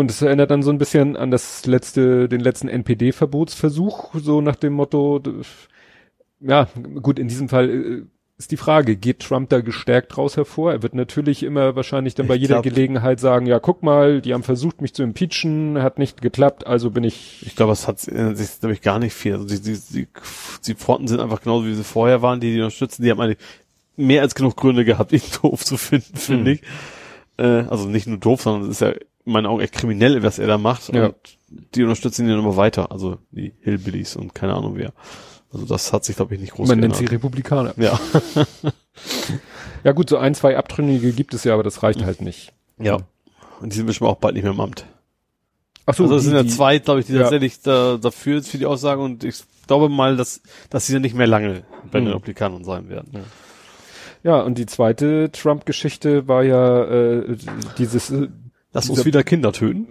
Und 0.00 0.10
es 0.10 0.22
erinnert 0.22 0.50
dann 0.50 0.62
so 0.62 0.70
ein 0.70 0.78
bisschen 0.78 1.16
an 1.16 1.30
das 1.30 1.66
letzte, 1.66 2.28
den 2.28 2.40
letzten 2.40 2.68
NPD-Verbotsversuch, 2.68 4.14
so 4.14 4.40
nach 4.40 4.56
dem 4.56 4.72
Motto, 4.72 5.20
ja, 6.40 6.68
gut, 7.02 7.18
in 7.18 7.28
diesem 7.28 7.48
Fall 7.48 7.68
äh, 7.70 8.02
ist 8.38 8.50
die 8.50 8.56
Frage, 8.56 8.96
geht 8.96 9.20
Trump 9.20 9.50
da 9.50 9.60
gestärkt 9.60 10.16
draus 10.16 10.38
hervor? 10.38 10.72
Er 10.72 10.82
wird 10.82 10.94
natürlich 10.94 11.42
immer 11.42 11.76
wahrscheinlich 11.76 12.14
dann 12.14 12.26
bei 12.26 12.36
Ich 12.36 12.40
jeder 12.40 12.54
glaub- 12.62 12.64
Gelegenheit 12.64 13.20
sagen, 13.20 13.44
ja, 13.44 13.58
guck 13.58 13.82
mal, 13.82 14.22
die 14.22 14.32
haben 14.32 14.42
versucht, 14.42 14.80
mich 14.80 14.94
zu 14.94 15.02
impeachen, 15.02 15.82
hat 15.82 15.98
nicht 15.98 16.22
geklappt, 16.22 16.66
also 16.66 16.90
bin 16.90 17.04
ich, 17.04 17.44
Ich 17.46 17.54
glaube, 17.54 17.72
es 17.72 17.86
hat 17.86 18.08
äh, 18.08 18.34
sich, 18.34 18.58
glaube 18.60 18.72
ich, 18.72 18.80
gar 18.80 18.98
nicht 18.98 19.12
viel. 19.12 19.34
Also 19.34 19.44
die, 19.46 19.60
die, 19.60 19.78
die, 19.92 20.08
die 20.66 20.74
Fronten 20.74 21.06
sind 21.08 21.20
einfach 21.20 21.42
genauso, 21.42 21.66
wie 21.66 21.74
sie 21.74 21.84
vorher 21.84 22.22
waren, 22.22 22.40
die 22.40 22.52
die 22.54 22.60
unterstützen. 22.62 23.02
Die 23.02 23.10
haben 23.10 23.20
eigentlich 23.20 23.38
mehr 23.96 24.22
als 24.22 24.34
genug 24.34 24.56
Gründe 24.56 24.86
gehabt, 24.86 25.12
ihn 25.12 25.20
doof 25.42 25.62
zu 25.62 25.76
finden, 25.76 26.16
finde 26.16 26.52
Hm. 26.52 26.56
ich. 26.56 26.62
Äh, 27.36 27.68
also 27.68 27.86
nicht 27.86 28.06
nur 28.06 28.16
doof, 28.16 28.40
sondern 28.40 28.62
es 28.70 28.76
ist 28.76 28.80
ja 28.80 28.94
meinen 29.24 29.46
Augen 29.46 29.60
echt 29.60 29.74
kriminell, 29.74 30.22
was 30.22 30.38
er 30.38 30.46
da 30.46 30.58
macht. 30.58 30.92
Ja. 30.92 31.06
Und 31.06 31.14
die 31.74 31.82
unterstützen 31.82 32.24
ihn 32.24 32.30
dann 32.30 32.38
immer 32.40 32.56
weiter. 32.56 32.90
Also 32.92 33.18
die 33.30 33.52
Hillbillies 33.60 34.16
und 34.16 34.34
keine 34.34 34.54
Ahnung 34.54 34.76
wer. 34.76 34.92
Also 35.52 35.66
das 35.66 35.92
hat 35.92 36.04
sich, 36.04 36.16
glaube 36.16 36.34
ich, 36.34 36.40
nicht 36.40 36.52
groß 36.52 36.68
man 36.68 36.78
nennt 36.78 36.94
sie 36.94 37.04
geändert. 37.04 37.24
Republikaner. 37.24 37.74
Ja. 37.76 37.98
Ja 39.82 39.92
gut, 39.92 40.10
so 40.10 40.18
ein, 40.18 40.34
zwei 40.34 40.58
Abtrünnige 40.58 41.12
gibt 41.12 41.32
es 41.32 41.44
ja, 41.44 41.54
aber 41.54 41.62
das 41.62 41.82
reicht 41.82 42.04
halt 42.04 42.20
nicht. 42.20 42.52
ja. 42.78 42.98
Und 43.60 43.72
die 43.72 43.76
sind 43.76 43.86
bestimmt 43.86 44.08
auch 44.10 44.16
bald 44.16 44.34
nicht 44.34 44.42
mehr 44.42 44.52
im 44.52 44.60
Amt. 44.60 44.86
Ach 45.86 45.92
so, 45.94 46.04
also 46.04 46.16
es 46.16 46.24
sind 46.24 46.34
ja 46.34 46.46
zwei, 46.46 46.78
glaube 46.78 47.00
ich, 47.00 47.06
die 47.06 47.12
Ja. 47.12 47.20
tatsächlich 47.22 47.60
da, 47.60 47.98
dafür 47.98 48.38
ist 48.38 48.48
für 48.48 48.56
die 48.58 48.64
Aussage 48.66 49.02
und 49.02 49.22
ich 49.24 49.42
glaube 49.66 49.88
mal, 49.90 50.16
dass, 50.16 50.40
dass 50.70 50.86
sie 50.86 50.94
ja 50.94 50.98
nicht 50.98 51.14
mehr 51.14 51.26
lange 51.26 51.62
bei 51.90 51.98
den 52.00 52.06
Hm. 52.06 52.12
Republikanern 52.14 52.64
sein 52.64 52.88
werden. 52.88 53.24
Ja, 54.22 54.40
und 54.40 54.56
die 54.58 54.64
zweite 54.66 55.30
Trump-Geschichte 55.32 56.26
war 56.28 56.42
ja 56.42 56.84
äh, 56.84 57.36
dieses, 57.78 58.10
äh, 58.10 58.28
Lass 58.72 58.88
uns 58.88 59.04
wieder 59.04 59.22
Kinder 59.24 59.52
töten. 59.52 59.88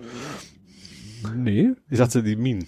nee, 1.36 1.72
Ich 1.90 1.98
sagte 1.98 2.24
die 2.24 2.36
Minen. 2.36 2.68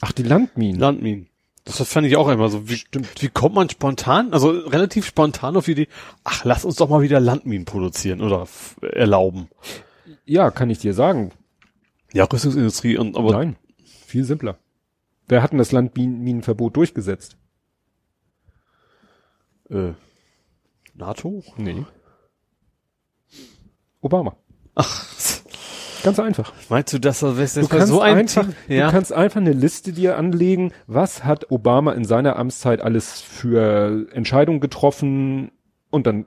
ach 0.00 0.12
die 0.12 0.22
Landminen. 0.24 0.80
Landminen. 0.80 1.28
Das 1.64 1.86
fand 1.86 2.06
ich 2.06 2.16
auch 2.16 2.28
immer 2.28 2.48
so. 2.48 2.68
Wie, 2.68 2.80
wie 3.20 3.28
kommt 3.28 3.54
man 3.54 3.68
spontan, 3.68 4.32
also 4.32 4.50
relativ 4.50 5.04
spontan 5.06 5.54
auf 5.56 5.66
die 5.66 5.72
Idee, 5.72 5.88
ach, 6.24 6.44
lass 6.44 6.64
uns 6.64 6.76
doch 6.76 6.88
mal 6.88 7.02
wieder 7.02 7.20
Landminen 7.20 7.66
produzieren 7.66 8.22
oder 8.22 8.48
erlauben. 8.80 9.48
Ja, 10.24 10.50
kann 10.50 10.70
ich 10.70 10.78
dir 10.78 10.94
sagen. 10.94 11.32
Ja, 12.14 12.24
Rüstungsindustrie 12.24 12.96
und 12.96 13.16
aber 13.16 13.32
Nein, 13.32 13.56
viel 13.84 14.24
simpler. 14.24 14.58
Wer 15.26 15.42
hat 15.42 15.52
denn 15.52 15.58
das 15.58 15.72
Landminenverbot 15.72 16.74
durchgesetzt? 16.76 17.36
äh, 19.68 19.92
NATO? 20.94 21.44
Nee. 21.58 21.84
Obama. 24.00 24.36
Ach, 24.78 25.04
Ganz 26.04 26.18
einfach. 26.20 26.52
meinst 26.68 26.92
du, 26.92 27.00
dass 27.00 27.20
das 27.20 27.54
Du 27.54 27.66
kannst, 27.66 27.88
so 27.88 28.00
ein 28.00 28.16
einfach, 28.16 28.44
Team- 28.44 28.54
du 28.68 28.74
ja. 28.74 28.90
kannst 28.90 29.12
einfach 29.12 29.40
eine 29.40 29.52
Liste 29.52 29.92
dir 29.92 30.16
anlegen, 30.16 30.72
was 30.86 31.24
hat 31.24 31.50
Obama 31.50 31.92
in 31.92 32.04
seiner 32.04 32.36
Amtszeit 32.36 32.80
alles 32.80 33.20
für 33.20 34.06
Entscheidungen 34.12 34.60
getroffen 34.60 35.50
und 35.90 36.06
dann 36.06 36.24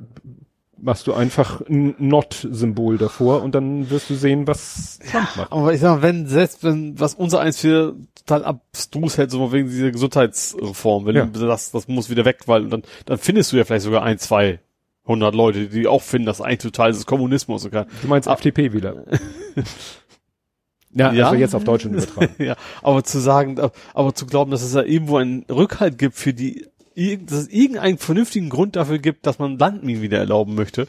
machst 0.77 1.07
du 1.07 1.13
einfach 1.13 1.61
ein 1.69 1.95
Not-Symbol 1.99 2.97
davor 2.97 3.43
und 3.43 3.55
dann 3.55 3.89
wirst 3.89 4.09
du 4.09 4.15
sehen, 4.15 4.45
was 4.47 4.99
Trump 5.09 5.27
macht. 5.37 5.51
Aber 5.51 5.73
ich 5.73 5.79
sag 5.79 5.97
mal, 5.97 6.01
wenn 6.01 6.27
selbst 6.27 6.63
wenn 6.63 6.99
was 6.99 7.13
unser 7.13 7.39
eins 7.39 7.59
für 7.59 7.95
total 8.15 8.43
abstrus 8.43 9.17
hält, 9.17 9.31
so 9.31 9.53
wegen 9.53 9.69
dieser 9.69 9.91
Gesundheitsreform, 9.91 11.05
wenn 11.05 11.15
Ja. 11.15 11.25
du 11.25 11.39
das 11.47 11.71
das 11.71 11.87
muss 11.87 12.09
wieder 12.09 12.25
weg, 12.25 12.39
weil 12.47 12.67
dann 12.67 12.83
dann 13.05 13.17
findest 13.19 13.51
du 13.53 13.57
ja 13.57 13.63
vielleicht 13.63 13.85
sogar 13.85 14.03
ein, 14.03 14.17
zwei 14.17 14.59
hundert 15.05 15.33
Leute, 15.35 15.67
die 15.67 15.87
auch 15.87 16.01
finden, 16.01 16.27
dass 16.27 16.41
eigentlich 16.41 16.59
total 16.59 16.91
ist 16.91 17.05
Kommunismus 17.05 17.65
und 17.65 17.71
kann. 17.71 17.87
Du 18.01 18.07
meinst 18.07 18.27
Ah. 18.27 18.33
FDP-Wähler. 18.33 19.05
ja, 20.93 21.11
Ja. 21.13 21.25
also 21.27 21.35
jetzt 21.39 21.55
auf 21.55 21.63
Deutschland 21.63 21.95
übertragen. 21.95 22.35
ja, 22.43 22.55
aber 22.81 23.03
zu 23.03 23.19
sagen, 23.19 23.59
aber 23.93 24.13
zu 24.13 24.25
glauben, 24.25 24.51
dass 24.51 24.61
es 24.61 24.73
da 24.73 24.83
irgendwo 24.83 25.17
einen 25.17 25.43
Rückhalt 25.49 25.97
gibt 25.97 26.15
für 26.15 26.33
die, 26.33 26.67
dass 26.95 27.39
es 27.39 27.47
irgendeinen 27.49 27.97
vernünftigen 27.97 28.49
Grund 28.49 28.75
dafür 28.75 28.99
gibt, 28.99 29.25
dass 29.25 29.39
man 29.39 29.57
Landminen 29.57 30.01
wieder 30.01 30.19
erlauben 30.19 30.55
möchte, 30.55 30.87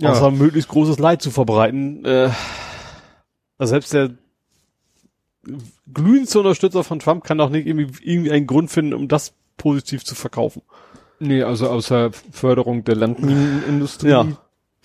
Ja. 0.00 0.10
außer 0.12 0.30
möglichst 0.30 0.68
großes 0.70 0.98
Leid 0.98 1.20
zu 1.22 1.30
verbreiten. 1.30 2.04
Äh, 2.04 2.30
also 3.58 3.70
selbst 3.70 3.92
der 3.92 4.10
glühendste 5.92 6.38
Unterstützer 6.40 6.82
von 6.82 6.98
Trump 6.98 7.24
kann 7.24 7.38
doch 7.38 7.50
nicht 7.50 7.66
irgendwie, 7.66 7.88
irgendwie 8.02 8.32
einen 8.32 8.46
Grund 8.46 8.70
finden, 8.70 8.94
um 8.94 9.06
das 9.08 9.32
positiv 9.56 10.04
zu 10.04 10.14
verkaufen. 10.14 10.62
Nee, 11.18 11.42
also 11.42 11.68
außer 11.68 12.10
Förderung 12.32 12.84
der 12.84 12.96
Landminenindustrie, 12.96 14.08
Ja. 14.08 14.26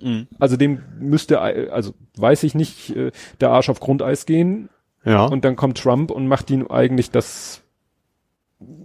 Mhm. 0.00 0.28
Also 0.38 0.56
dem 0.56 0.82
müsste, 1.00 1.40
also 1.40 1.92
weiß 2.16 2.42
ich 2.44 2.54
nicht, 2.54 2.94
äh, 2.96 3.10
der 3.40 3.50
Arsch 3.50 3.68
auf 3.68 3.80
Grundeis 3.80 4.26
gehen. 4.26 4.68
Ja. 5.04 5.24
Und 5.26 5.44
dann 5.44 5.56
kommt 5.56 5.78
Trump 5.78 6.10
und 6.10 6.26
macht 6.26 6.50
ihm 6.50 6.66
eigentlich 6.68 7.10
das 7.10 7.62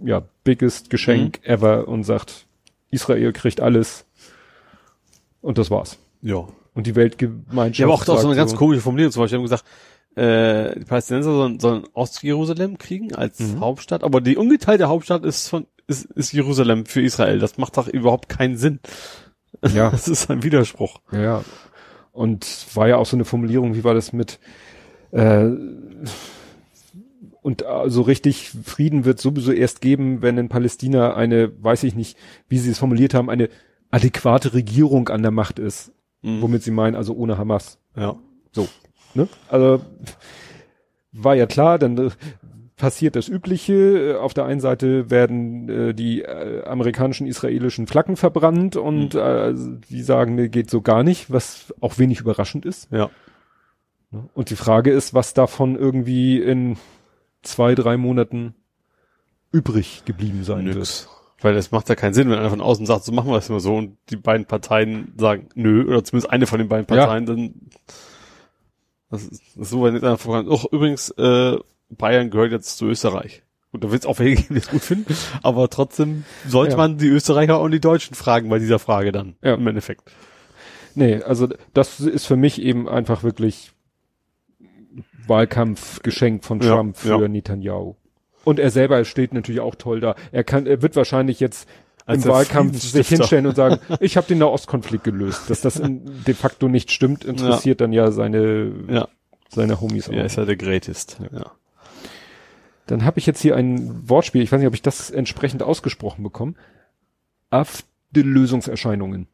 ja, 0.04 0.22
biggest 0.44 0.90
Geschenk 0.90 1.40
Mhm. 1.44 1.50
ever 1.50 1.88
und 1.88 2.04
sagt, 2.04 2.46
Israel 2.90 3.32
kriegt 3.32 3.60
alles. 3.60 4.06
Und 5.40 5.58
das 5.58 5.70
war's. 5.70 5.98
ja. 6.22 6.46
Und 6.76 6.88
die 6.88 6.96
Weltgemeinschaft. 6.96 7.78
Ich 7.78 7.82
habe 7.82 7.92
auch, 7.92 8.08
auch 8.08 8.18
so 8.18 8.26
eine 8.26 8.34
ganz 8.36 8.56
komische 8.56 8.80
Formulierung 8.80 9.12
zum 9.12 9.22
Beispiel. 9.22 9.36
Haben 9.38 9.44
gesagt, 9.44 9.64
äh, 10.16 10.78
die 10.78 10.84
Palästinenser 10.84 11.32
sollen, 11.34 11.60
sollen 11.60 11.84
Ost-Jerusalem 11.92 12.78
kriegen 12.78 13.14
als 13.14 13.40
Mhm. 13.40 13.60
Hauptstadt, 13.60 14.04
aber 14.04 14.20
die 14.20 14.36
ungeteilte 14.36 14.88
Hauptstadt 14.88 15.24
ist 15.24 15.48
von 15.48 15.66
ist, 15.86 16.06
ist 16.06 16.32
Jerusalem 16.32 16.86
für 16.86 17.02
Israel. 17.02 17.38
Das 17.38 17.58
macht 17.58 17.76
doch 17.76 17.88
überhaupt 17.88 18.28
keinen 18.30 18.56
Sinn. 18.56 18.80
Ja, 19.74 19.90
Das 19.90 20.08
ist 20.08 20.30
ein 20.30 20.42
Widerspruch. 20.42 21.00
ja. 21.12 21.44
Und 22.12 22.46
war 22.74 22.86
ja 22.86 22.96
auch 22.96 23.06
so 23.06 23.16
eine 23.16 23.24
Formulierung, 23.24 23.74
wie 23.74 23.82
war 23.82 23.92
das 23.92 24.12
mit 24.12 24.38
äh, 25.10 25.50
und 27.42 27.62
äh, 27.62 27.88
so 27.90 28.02
richtig 28.02 28.52
Frieden 28.64 29.04
wird 29.04 29.20
sowieso 29.20 29.52
erst 29.52 29.80
geben, 29.80 30.22
wenn 30.22 30.38
in 30.38 30.48
Palästina 30.48 31.14
eine, 31.14 31.52
weiß 31.62 31.82
ich 31.84 31.94
nicht, 31.94 32.16
wie 32.48 32.58
sie 32.58 32.70
es 32.70 32.78
formuliert 32.78 33.14
haben, 33.14 33.28
eine 33.28 33.48
adäquate 33.90 34.54
Regierung 34.54 35.08
an 35.08 35.22
der 35.22 35.30
Macht 35.30 35.58
ist. 35.58 35.92
Mhm. 36.22 36.40
Womit 36.40 36.62
sie 36.62 36.70
meinen, 36.70 36.94
also 36.96 37.14
ohne 37.14 37.36
Hamas. 37.36 37.78
Ja. 37.96 38.16
So. 38.52 38.68
Ne? 39.14 39.28
Also 39.48 39.80
war 41.12 41.34
ja 41.34 41.46
klar, 41.46 41.78
dann 41.78 41.96
äh, 41.98 42.10
passiert 42.76 43.16
das 43.16 43.28
Übliche. 43.28 43.74
Äh, 43.74 44.16
Auf 44.16 44.34
der 44.34 44.44
einen 44.44 44.60
Seite 44.60 45.10
werden 45.10 45.68
äh, 45.68 45.94
die 45.94 46.22
äh, 46.22 46.64
amerikanischen, 46.64 47.26
israelischen 47.26 47.86
Flaggen 47.86 48.16
verbrannt 48.16 48.76
und 48.76 49.14
äh, 49.14 49.54
die 49.54 50.02
sagen, 50.02 50.34
nee, 50.34 50.48
geht 50.48 50.70
so 50.70 50.82
gar 50.82 51.02
nicht, 51.02 51.30
was 51.32 51.72
auch 51.80 51.98
wenig 51.98 52.20
überraschend 52.20 52.66
ist. 52.66 52.90
Ja. 52.90 53.10
Ne? 54.10 54.28
Und 54.34 54.50
die 54.50 54.56
Frage 54.56 54.90
ist, 54.90 55.14
was 55.14 55.34
davon 55.34 55.76
irgendwie 55.76 56.40
in 56.40 56.76
zwei, 57.42 57.74
drei 57.74 57.96
Monaten 57.96 58.54
übrig 59.52 60.02
geblieben 60.04 60.42
sein 60.42 60.66
wird. 60.66 60.76
Nix. 60.76 61.08
Weil 61.40 61.56
es 61.56 61.70
macht 61.70 61.88
ja 61.88 61.94
keinen 61.94 62.14
Sinn, 62.14 62.30
wenn 62.30 62.38
einer 62.38 62.50
von 62.50 62.62
außen 62.62 62.86
sagt, 62.86 63.04
so 63.04 63.12
machen 63.12 63.30
wir 63.30 63.36
es 63.36 63.50
immer 63.50 63.60
so 63.60 63.76
und 63.76 63.98
die 64.08 64.16
beiden 64.16 64.46
Parteien 64.46 65.12
sagen 65.18 65.48
nö, 65.54 65.86
oder 65.86 66.02
zumindest 66.02 66.32
eine 66.32 66.46
von 66.46 66.58
den 66.58 66.68
beiden 66.68 66.86
Ja. 66.88 67.04
Parteien, 67.04 67.26
dann 67.26 67.54
das 69.14 69.22
ist, 69.24 69.42
das 69.56 69.62
ist 69.66 69.70
so, 69.70 69.82
wenn 69.84 69.94
jetzt 69.94 70.04
einer 70.04 70.18
voran. 70.18 70.48
Auch 70.48 70.64
übrigens, 70.72 71.10
äh, 71.10 71.56
Bayern 71.90 72.30
gehört 72.30 72.52
jetzt 72.52 72.76
zu 72.78 72.86
Österreich. 72.86 73.42
Und 73.72 73.82
da 73.82 73.90
wird 73.90 74.02
es 74.02 74.06
auch 74.06 74.20
welche 74.20 74.42
geben, 74.42 74.54
die 74.54 74.60
es 74.60 74.68
gut 74.70 74.82
finden, 74.82 75.16
aber 75.42 75.68
trotzdem 75.68 76.24
sollte 76.46 76.72
Ja. 76.72 76.76
man 76.76 76.96
die 76.98 77.08
Österreicher 77.08 77.60
und 77.60 77.72
die 77.72 77.80
Deutschen 77.80 78.14
fragen 78.14 78.48
bei 78.48 78.60
dieser 78.60 78.78
Frage 78.78 79.10
dann. 79.10 79.34
Ja. 79.42 79.54
Im 79.54 79.66
Endeffekt. 79.66 80.12
Nee, 80.94 81.16
also 81.22 81.48
das 81.72 81.98
ist 81.98 82.24
für 82.26 82.36
mich 82.36 82.62
eben 82.62 82.88
einfach 82.88 83.24
wirklich 83.24 83.72
Wahlkampfgeschenk 85.26 86.44
von 86.44 86.60
Ja, 86.60 86.68
Trump 86.76 86.96
für 86.96 87.20
ja. 87.20 87.28
Netanyahu. 87.28 87.94
Und 88.44 88.58
er 88.58 88.70
selber 88.70 89.04
steht 89.04 89.32
natürlich 89.32 89.60
auch 89.60 89.74
toll 89.74 90.00
da. 90.00 90.14
Er 90.30 90.44
kann, 90.44 90.66
er 90.66 90.82
wird 90.82 90.96
wahrscheinlich 90.96 91.40
jetzt 91.40 91.68
Als 92.06 92.24
im 92.24 92.30
Wahlkampf 92.30 92.80
sich 92.80 93.08
hinstellen 93.08 93.46
und 93.46 93.56
sagen, 93.56 93.78
ich 94.00 94.16
habe 94.16 94.26
den 94.26 94.38
Nahostkonflikt 94.38 95.04
gelöst. 95.04 95.48
Dass 95.48 95.62
das 95.62 95.80
de 95.82 96.34
facto 96.34 96.68
nicht 96.68 96.90
stimmt, 96.90 97.24
interessiert 97.24 97.80
dann 97.80 97.92
ja 97.92 98.10
seine, 98.10 98.72
Ja. 98.88 99.08
seine 99.48 99.80
Homies 99.80 100.08
auch. 100.08 100.12
Er 100.12 100.26
ist 100.26 100.36
ja 100.36 100.44
der 100.44 100.56
Greatest. 100.56 101.18
Ja. 101.32 101.52
Dann 102.86 103.04
habe 103.04 103.18
ich 103.18 103.26
jetzt 103.26 103.40
hier 103.40 103.56
ein 103.56 104.08
Wortspiel, 104.08 104.42
ich 104.42 104.52
weiß 104.52 104.58
nicht, 104.58 104.68
ob 104.68 104.74
ich 104.74 104.82
das 104.82 105.10
entsprechend 105.10 105.62
ausgesprochen 105.62 106.22
bekomme. 106.22 106.54
Lösungserscheinungen. 108.22 109.28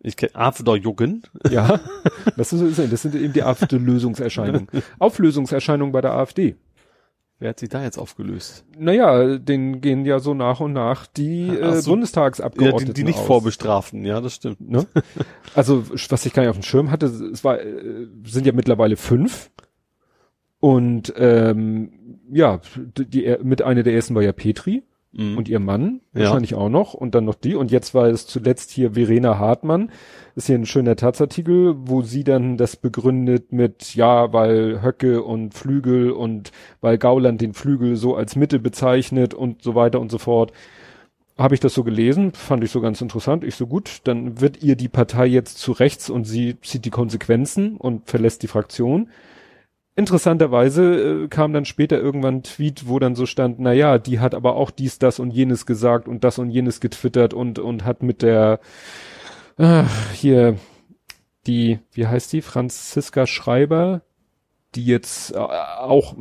Ich 0.00 0.16
kenne 0.16 0.34
Afterjugend. 0.34 1.30
Ja, 1.50 1.80
das, 2.36 2.52
ist, 2.52 2.78
das 2.92 3.02
sind 3.02 3.14
eben 3.14 3.32
die 3.32 3.42
AfD-Lösungserscheinungen. 3.42 4.68
Auflösungserscheinungen 4.98 5.92
bei 5.92 6.00
der 6.00 6.12
AfD. 6.12 6.56
Wer 7.38 7.50
hat 7.50 7.60
sich 7.60 7.68
da 7.68 7.82
jetzt 7.82 7.98
aufgelöst? 7.98 8.64
Naja, 8.78 9.36
denen 9.36 9.82
gehen 9.82 10.06
ja 10.06 10.20
so 10.20 10.32
nach 10.32 10.60
und 10.60 10.72
nach 10.72 11.06
die 11.06 11.48
äh, 11.48 11.82
so. 11.82 11.90
Bundestagsabgeordneten 11.90 12.86
Ja, 12.88 12.92
die, 12.94 13.00
die 13.00 13.04
nicht 13.04 13.18
aus. 13.18 13.26
vorbestrafen, 13.26 14.06
ja, 14.06 14.22
das 14.22 14.36
stimmt. 14.36 14.60
Ne? 14.70 14.86
Also, 15.54 15.84
was 15.90 16.24
ich 16.24 16.32
gar 16.32 16.42
nicht 16.42 16.50
auf 16.50 16.56
dem 16.56 16.62
Schirm 16.62 16.90
hatte, 16.90 17.06
es 17.06 17.44
war, 17.44 17.60
äh, 17.60 18.06
sind 18.24 18.46
ja 18.46 18.52
mittlerweile 18.52 18.96
fünf. 18.96 19.50
Und 20.60 21.12
ähm, 21.18 22.20
ja, 22.32 22.60
die, 22.96 23.36
mit 23.42 23.60
einer 23.60 23.82
der 23.82 23.92
ersten 23.94 24.14
war 24.14 24.22
ja 24.22 24.32
Petri 24.32 24.82
Mhm. 25.16 25.38
und 25.38 25.48
ihr 25.48 25.60
Mann, 25.60 26.00
Ja. 26.14 26.20
wahrscheinlich 26.24 26.54
auch 26.54 26.68
noch, 26.68 26.94
und 26.94 27.14
dann 27.14 27.24
noch 27.24 27.34
die. 27.34 27.54
Und 27.54 27.70
jetzt 27.70 27.94
war 27.94 28.06
es 28.06 28.26
zuletzt 28.26 28.70
hier 28.70 28.92
Verena 28.92 29.38
Hartmann. 29.38 29.90
Ist 30.34 30.46
hier 30.46 30.56
ein 30.56 30.66
schöner 30.66 30.96
Taz-Artikel, 30.96 31.74
wo 31.78 32.02
sie 32.02 32.22
dann 32.24 32.56
das 32.58 32.76
begründet 32.76 33.52
mit, 33.52 33.94
ja, 33.94 34.32
weil 34.32 34.82
Höcke 34.82 35.22
und 35.22 35.54
Flügel 35.54 36.10
und 36.10 36.52
weil 36.80 36.98
Gauland 36.98 37.40
den 37.40 37.54
Flügel 37.54 37.96
so 37.96 38.14
als 38.16 38.36
Mitte 38.36 38.58
bezeichnet 38.58 39.32
und 39.34 39.62
so 39.62 39.74
weiter 39.74 40.00
und 40.00 40.10
so 40.10 40.18
fort. 40.18 40.52
Habe 41.38 41.54
ich 41.54 41.60
das 41.60 41.74
so 41.74 41.84
gelesen, 41.84 42.32
fand 42.32 42.64
ich 42.64 42.70
so 42.70 42.80
ganz 42.80 43.00
interessant. 43.02 43.44
Ich 43.44 43.56
so 43.56 43.66
gut, 43.66 44.00
dann 44.04 44.40
wird 44.40 44.62
ihr 44.62 44.74
die 44.74 44.88
Partei 44.88 45.26
jetzt 45.26 45.58
zu 45.58 45.72
rechts 45.72 46.08
und 46.08 46.24
sie 46.24 46.56
zieht 46.62 46.86
die 46.86 46.90
Konsequenzen 46.90 47.76
und 47.76 48.08
verlässt 48.08 48.42
die 48.42 48.46
Fraktion. 48.48 49.08
Interessanterweise 49.96 51.24
äh, 51.24 51.28
kam 51.28 51.54
dann 51.54 51.64
später 51.64 51.98
irgendwann 51.98 52.36
ein 52.36 52.42
Tweet, 52.42 52.86
wo 52.86 52.98
dann 52.98 53.14
so 53.14 53.24
stand, 53.24 53.58
na 53.58 53.72
ja, 53.72 53.96
die 53.98 54.20
hat 54.20 54.34
aber 54.34 54.54
auch 54.56 54.70
dies, 54.70 54.98
das 54.98 55.18
und 55.18 55.30
jenes 55.30 55.64
gesagt 55.64 56.06
und 56.06 56.22
das 56.22 56.38
und 56.38 56.50
jenes 56.50 56.80
getwittert 56.80 57.32
und, 57.32 57.58
und 57.58 57.84
hat 57.84 58.02
mit 58.02 58.20
der, 58.20 58.60
äh, 59.56 59.84
hier, 60.12 60.58
die, 61.46 61.78
wie 61.92 62.06
heißt 62.06 62.30
die, 62.34 62.42
Franziska 62.42 63.26
Schreiber, 63.26 64.02
die 64.74 64.84
jetzt 64.84 65.32
äh, 65.32 65.38
auch 65.38 66.14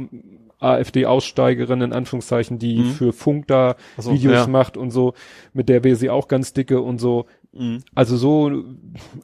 AfD-Aussteigerin 0.59 1.81
in 1.81 1.93
Anführungszeichen, 1.93 2.59
die 2.59 2.77
Mhm. 2.77 2.91
für 2.91 3.13
Funk 3.13 3.47
da 3.47 3.75
Ach 3.97 4.03
so, 4.03 4.13
Videos 4.13 4.33
ja. 4.33 4.47
macht 4.47 4.77
und 4.77 4.91
so, 4.91 5.13
mit 5.53 5.67
der 5.69 5.83
wäre 5.83 5.97
sie 5.97 6.09
auch 6.09 6.27
ganz 6.27 6.53
dicke 6.53 6.79
und 6.81 6.99
so. 6.99 7.25
Mhm. 7.51 7.83
Also 7.93 8.17
so 8.17 8.63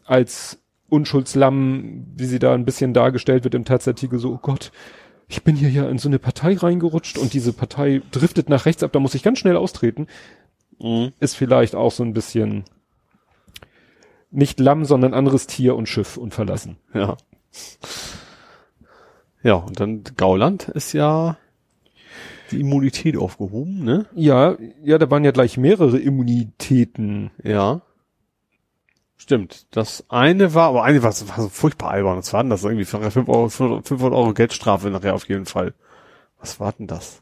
als 0.06 0.61
Unschuldslamm, 0.92 2.06
wie 2.16 2.26
sie 2.26 2.40
da 2.40 2.54
ein 2.54 2.66
bisschen 2.66 2.94
dargestellt 2.94 3.44
wird 3.46 3.56
im 3.56 3.66
Taz-Artikel, 3.66 4.20
so, 4.20 4.34
oh 4.34 4.40
Gott, 4.42 4.72
ich 5.28 5.44
bin 5.44 5.56
hier 5.56 5.70
ja 5.70 5.88
in 5.90 5.98
so 5.98 6.10
eine 6.10 6.20
Partei 6.20 6.56
reingerutscht 6.56 7.18
und 7.18 7.34
diese 7.34 7.54
Partei 7.54 8.02
driftet 8.12 8.50
nach 8.50 8.66
rechts 8.66 8.84
ab, 8.84 8.92
da 8.92 9.00
muss 9.00 9.16
ich 9.16 9.24
ganz 9.24 9.40
schnell 9.40 9.56
austreten, 9.56 10.08
Mhm. 10.80 11.14
ist 11.20 11.36
vielleicht 11.36 11.76
auch 11.76 11.92
so 11.92 12.04
ein 12.04 12.14
bisschen 12.14 12.66
nicht 14.32 14.60
Lamm, 14.60 14.84
sondern 14.86 15.14
anderes 15.14 15.48
Tier 15.48 15.76
und 15.76 15.88
Schiff 15.88 16.18
und 16.18 16.34
verlassen. 16.34 16.78
Ja. 16.94 17.18
Ja, 19.44 19.56
und 19.56 19.80
dann 19.80 20.04
Gauland 20.18 20.70
ist 20.70 20.94
ja 20.94 21.38
die 22.52 22.60
Immunität 22.60 23.16
aufgehoben, 23.18 23.84
ne? 23.84 24.06
Ja, 24.14 24.58
ja, 24.84 24.98
da 24.98 25.10
waren 25.10 25.24
ja 25.24 25.32
gleich 25.32 25.58
mehrere 25.58 25.98
Immunitäten. 25.98 27.32
Ja. 27.44 27.82
Stimmt. 29.22 29.68
Das 29.70 30.04
eine 30.10 30.56
war, 30.56 30.70
aber 30.70 30.84
eine 30.84 31.04
war, 31.04 31.12
so- 31.12 31.30
war 31.30 31.40
so 31.40 31.48
furchtbar 31.50 31.92
albern. 31.92 32.18
Was 32.18 32.34
war 32.34 32.42
denn 32.42 32.50
das 32.50 32.64
irgendwie? 32.64 32.86
5 32.86 33.16
Euro, 33.30 33.50
500 33.50 34.02
Euro 34.02 34.34
Geldstrafe 34.34 34.90
nachher 34.90 35.14
auf 35.14 35.30
jeden 35.30 35.46
Fall. 35.46 35.76
Was 36.40 36.60
war 36.60 36.72
denn 36.74 36.88
das? 36.88 37.22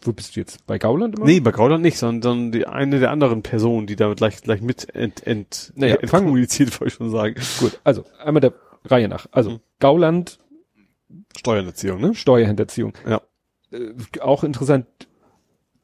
Wo 0.00 0.12
bist 0.12 0.36
du 0.36 0.40
jetzt? 0.40 0.66
Bei 0.66 0.78
Gauland 0.78 1.14
immer? 1.16 1.26
Nee, 1.26 1.40
bei 1.40 1.50
Gauland 1.52 1.82
nicht, 1.82 1.98
sondern 1.98 2.50
die 2.50 2.66
eine 2.66 2.98
der 2.98 3.10
anderen 3.10 3.42
Personen, 3.42 3.86
die 3.86 3.94
damit 3.96 4.16
gleich, 4.16 4.40
gleich 4.40 4.62
mit 4.62 4.94
ent, 4.94 5.26
ent, 5.26 5.70
Naja, 5.76 5.96
ent 5.96 6.08
fangen- 6.10 6.24
kommuniziert, 6.28 6.70
wollte 6.80 6.88
ich 6.92 6.94
schon 6.94 7.10
sagen. 7.10 7.34
Gut, 7.60 7.78
also 7.84 8.04
einmal 8.24 8.40
der 8.40 8.54
Reihe 8.86 9.08
nach. 9.08 9.26
Also 9.32 9.50
Mhm. 9.50 9.60
Gauland, 9.80 10.38
Steuererziehung, 11.36 12.00
ne? 12.00 12.14
Steuerhinterziehung. 12.14 12.94
Ja. 13.06 13.20
Äh, 13.70 13.92
auch 14.20 14.44
interessant. 14.44 14.86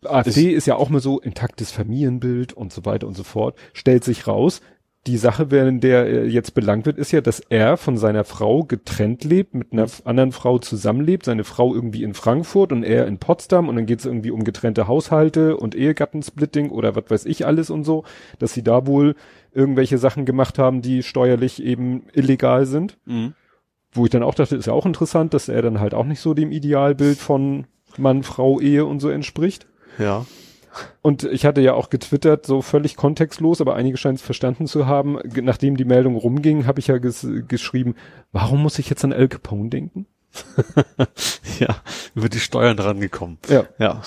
AfD 0.04 0.50
ist, 0.52 0.66
ja 0.66 0.74
auch 0.76 0.88
mal 0.88 1.00
so 1.00 1.20
intaktes 1.20 1.70
Familienbild 1.70 2.52
und 2.54 2.72
so 2.72 2.84
weiter 2.84 3.06
und 3.06 3.14
so 3.16 3.22
fort. 3.22 3.56
Stellt 3.72 4.02
sich 4.04 4.26
raus, 4.26 4.60
die 5.06 5.16
Sache, 5.16 5.50
während 5.50 5.82
der 5.82 6.06
er 6.06 6.26
jetzt 6.26 6.54
belangt 6.54 6.86
wird, 6.86 6.96
ist 6.96 7.10
ja, 7.10 7.20
dass 7.20 7.40
er 7.40 7.76
von 7.76 7.96
seiner 7.96 8.22
Frau 8.22 8.62
getrennt 8.62 9.24
lebt, 9.24 9.52
mit 9.52 9.72
einer 9.72 9.86
anderen 10.04 10.30
Frau 10.30 10.58
zusammenlebt, 10.58 11.24
seine 11.24 11.42
Frau 11.42 11.74
irgendwie 11.74 12.04
in 12.04 12.14
Frankfurt 12.14 12.70
und 12.70 12.84
er 12.84 13.08
in 13.08 13.18
Potsdam 13.18 13.68
und 13.68 13.74
dann 13.74 13.86
geht 13.86 13.98
es 13.98 14.06
irgendwie 14.06 14.30
um 14.30 14.44
getrennte 14.44 14.86
Haushalte 14.86 15.56
und 15.56 15.74
Ehegattensplitting 15.74 16.70
oder 16.70 16.94
was 16.94 17.04
weiß 17.08 17.26
ich 17.26 17.46
alles 17.46 17.68
und 17.68 17.82
so, 17.82 18.04
dass 18.38 18.52
sie 18.52 18.62
da 18.62 18.86
wohl 18.86 19.16
irgendwelche 19.52 19.98
Sachen 19.98 20.24
gemacht 20.24 20.58
haben, 20.58 20.82
die 20.82 21.02
steuerlich 21.02 21.62
eben 21.62 22.04
illegal 22.12 22.64
sind. 22.64 22.96
Mhm. 23.04 23.34
Wo 23.90 24.04
ich 24.04 24.10
dann 24.10 24.22
auch 24.22 24.34
dachte, 24.34 24.56
ist 24.56 24.66
ja 24.66 24.72
auch 24.72 24.86
interessant, 24.86 25.34
dass 25.34 25.48
er 25.48 25.62
dann 25.62 25.80
halt 25.80 25.94
auch 25.94 26.06
nicht 26.06 26.20
so 26.20 26.32
dem 26.32 26.52
Idealbild 26.52 27.18
von 27.18 27.66
Mann, 27.98 28.22
Frau, 28.22 28.60
Ehe 28.60 28.86
und 28.86 29.00
so 29.00 29.10
entspricht. 29.10 29.66
Ja. 29.98 30.24
Und 31.02 31.24
ich 31.24 31.44
hatte 31.44 31.60
ja 31.60 31.74
auch 31.74 31.90
getwittert, 31.90 32.46
so 32.46 32.62
völlig 32.62 32.96
kontextlos, 32.96 33.60
aber 33.60 33.74
einige 33.74 33.96
scheinen 33.96 34.14
es 34.16 34.22
verstanden 34.22 34.66
zu 34.66 34.86
haben. 34.86 35.18
Nachdem 35.40 35.76
die 35.76 35.84
Meldung 35.84 36.16
rumging, 36.16 36.66
habe 36.66 36.80
ich 36.80 36.86
ja 36.86 36.98
ges 36.98 37.26
geschrieben, 37.48 37.94
warum 38.32 38.62
muss 38.62 38.78
ich 38.78 38.88
jetzt 38.88 39.04
an 39.04 39.12
Al 39.12 39.28
Capone 39.28 39.68
denken? 39.68 40.06
Ja, 41.58 41.76
über 42.14 42.28
die 42.28 42.40
Steuern 42.40 42.76
dran 42.76 42.98
gekommen. 42.98 43.38
Ja. 43.48 43.64
Ja. 43.78 44.02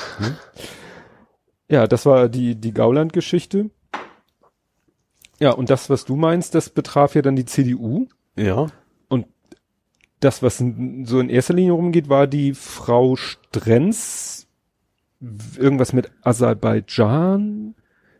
Ja, 1.70 1.88
das 1.88 2.06
war 2.06 2.28
die, 2.28 2.56
die 2.56 2.74
Gauland-Geschichte. 2.74 3.70
Ja, 5.40 5.52
und 5.52 5.70
das, 5.70 5.90
was 5.90 6.04
du 6.04 6.16
meinst, 6.16 6.56
das 6.56 6.70
betraf 6.70 7.16
ja 7.16 7.22
dann 7.22 7.38
die 7.38 7.46
CDU. 7.46 8.08
Ja. 8.36 8.68
Das, 10.26 10.42
was 10.42 10.58
so 10.58 11.20
in 11.20 11.30
erster 11.30 11.54
Linie 11.54 11.74
rumgeht, 11.74 12.10
war 12.10 12.26
die 12.26 12.56
Frau 12.56 13.16
Strenz, 13.16 14.35
irgendwas 15.58 15.94
mit 15.94 16.12
Aserbaidschan, 16.22 17.76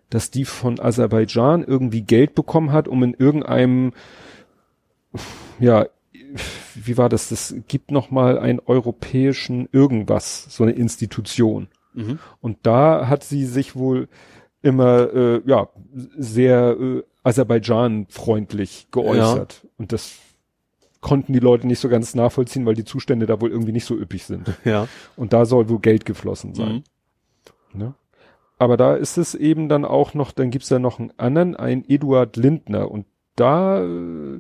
dass 0.10 0.32
die 0.32 0.46
von 0.46 0.80
Aserbaidschan 0.80 1.64
irgendwie 1.64 2.02
Geld 2.02 2.36
bekommen 2.36 2.72
hat, 2.72 2.88
um 2.88 3.04
in 3.04 3.14
irgendeinem, 3.14 3.94
ja, 5.60 5.88
wie 6.76 6.98
war 6.98 7.10
das? 7.10 7.30
Das 7.30 7.56
gibt 7.68 7.92
noch 7.92 8.12
mal 8.12 8.38
einen 8.38 8.60
europäischen 8.60 9.68
irgendwas, 9.72 10.46
so 10.50 10.64
eine 10.64 10.74
Institution. 10.74 11.68
Mhm. 11.94 12.20
Und 12.42 12.58
da 12.64 13.08
hat 13.08 13.24
sie 13.24 13.46
sich 13.46 13.76
wohl 13.76 14.10
immer 14.62 15.14
äh, 15.14 15.42
ja 15.46 15.70
sehr 16.18 16.76
äh, 16.80 17.04
Aserbaidschan-freundlich 17.24 18.88
geäußert. 18.92 19.66
Und 19.78 19.92
das 19.92 20.18
konnten 21.06 21.34
die 21.34 21.40
Leute 21.40 21.68
nicht 21.68 21.78
so 21.78 21.88
ganz 21.88 22.16
nachvollziehen, 22.16 22.66
weil 22.66 22.74
die 22.74 22.84
Zustände 22.84 23.28
da 23.28 23.40
wohl 23.40 23.52
irgendwie 23.52 23.72
nicht 23.72 23.86
so 23.86 23.96
üppig 23.96 24.24
sind. 24.24 24.52
Ja. 24.66 24.88
Und 25.16 25.34
da 25.34 25.46
soll 25.46 25.70
wohl 25.70 25.78
Geld 25.78 26.04
geflossen 26.04 26.56
sein. 26.56 26.84
Mhm. 27.74 27.80
Ne? 27.80 27.94
Aber 28.58 28.76
da 28.76 28.96
ist 28.96 29.18
es 29.20 29.36
eben 29.36 29.70
dann 29.70 29.86
auch 29.86 30.16
noch, 30.16 30.32
dann 30.32 30.50
gibt's 30.50 30.70
da 30.70 30.80
noch 30.80 30.98
einen 30.98 31.12
anderen, 31.18 31.56
einen 31.56 31.88
Eduard 31.88 32.38
Lindner. 32.38 32.90
Und 32.90 33.06
da 33.36 33.84
äh, 33.84 34.40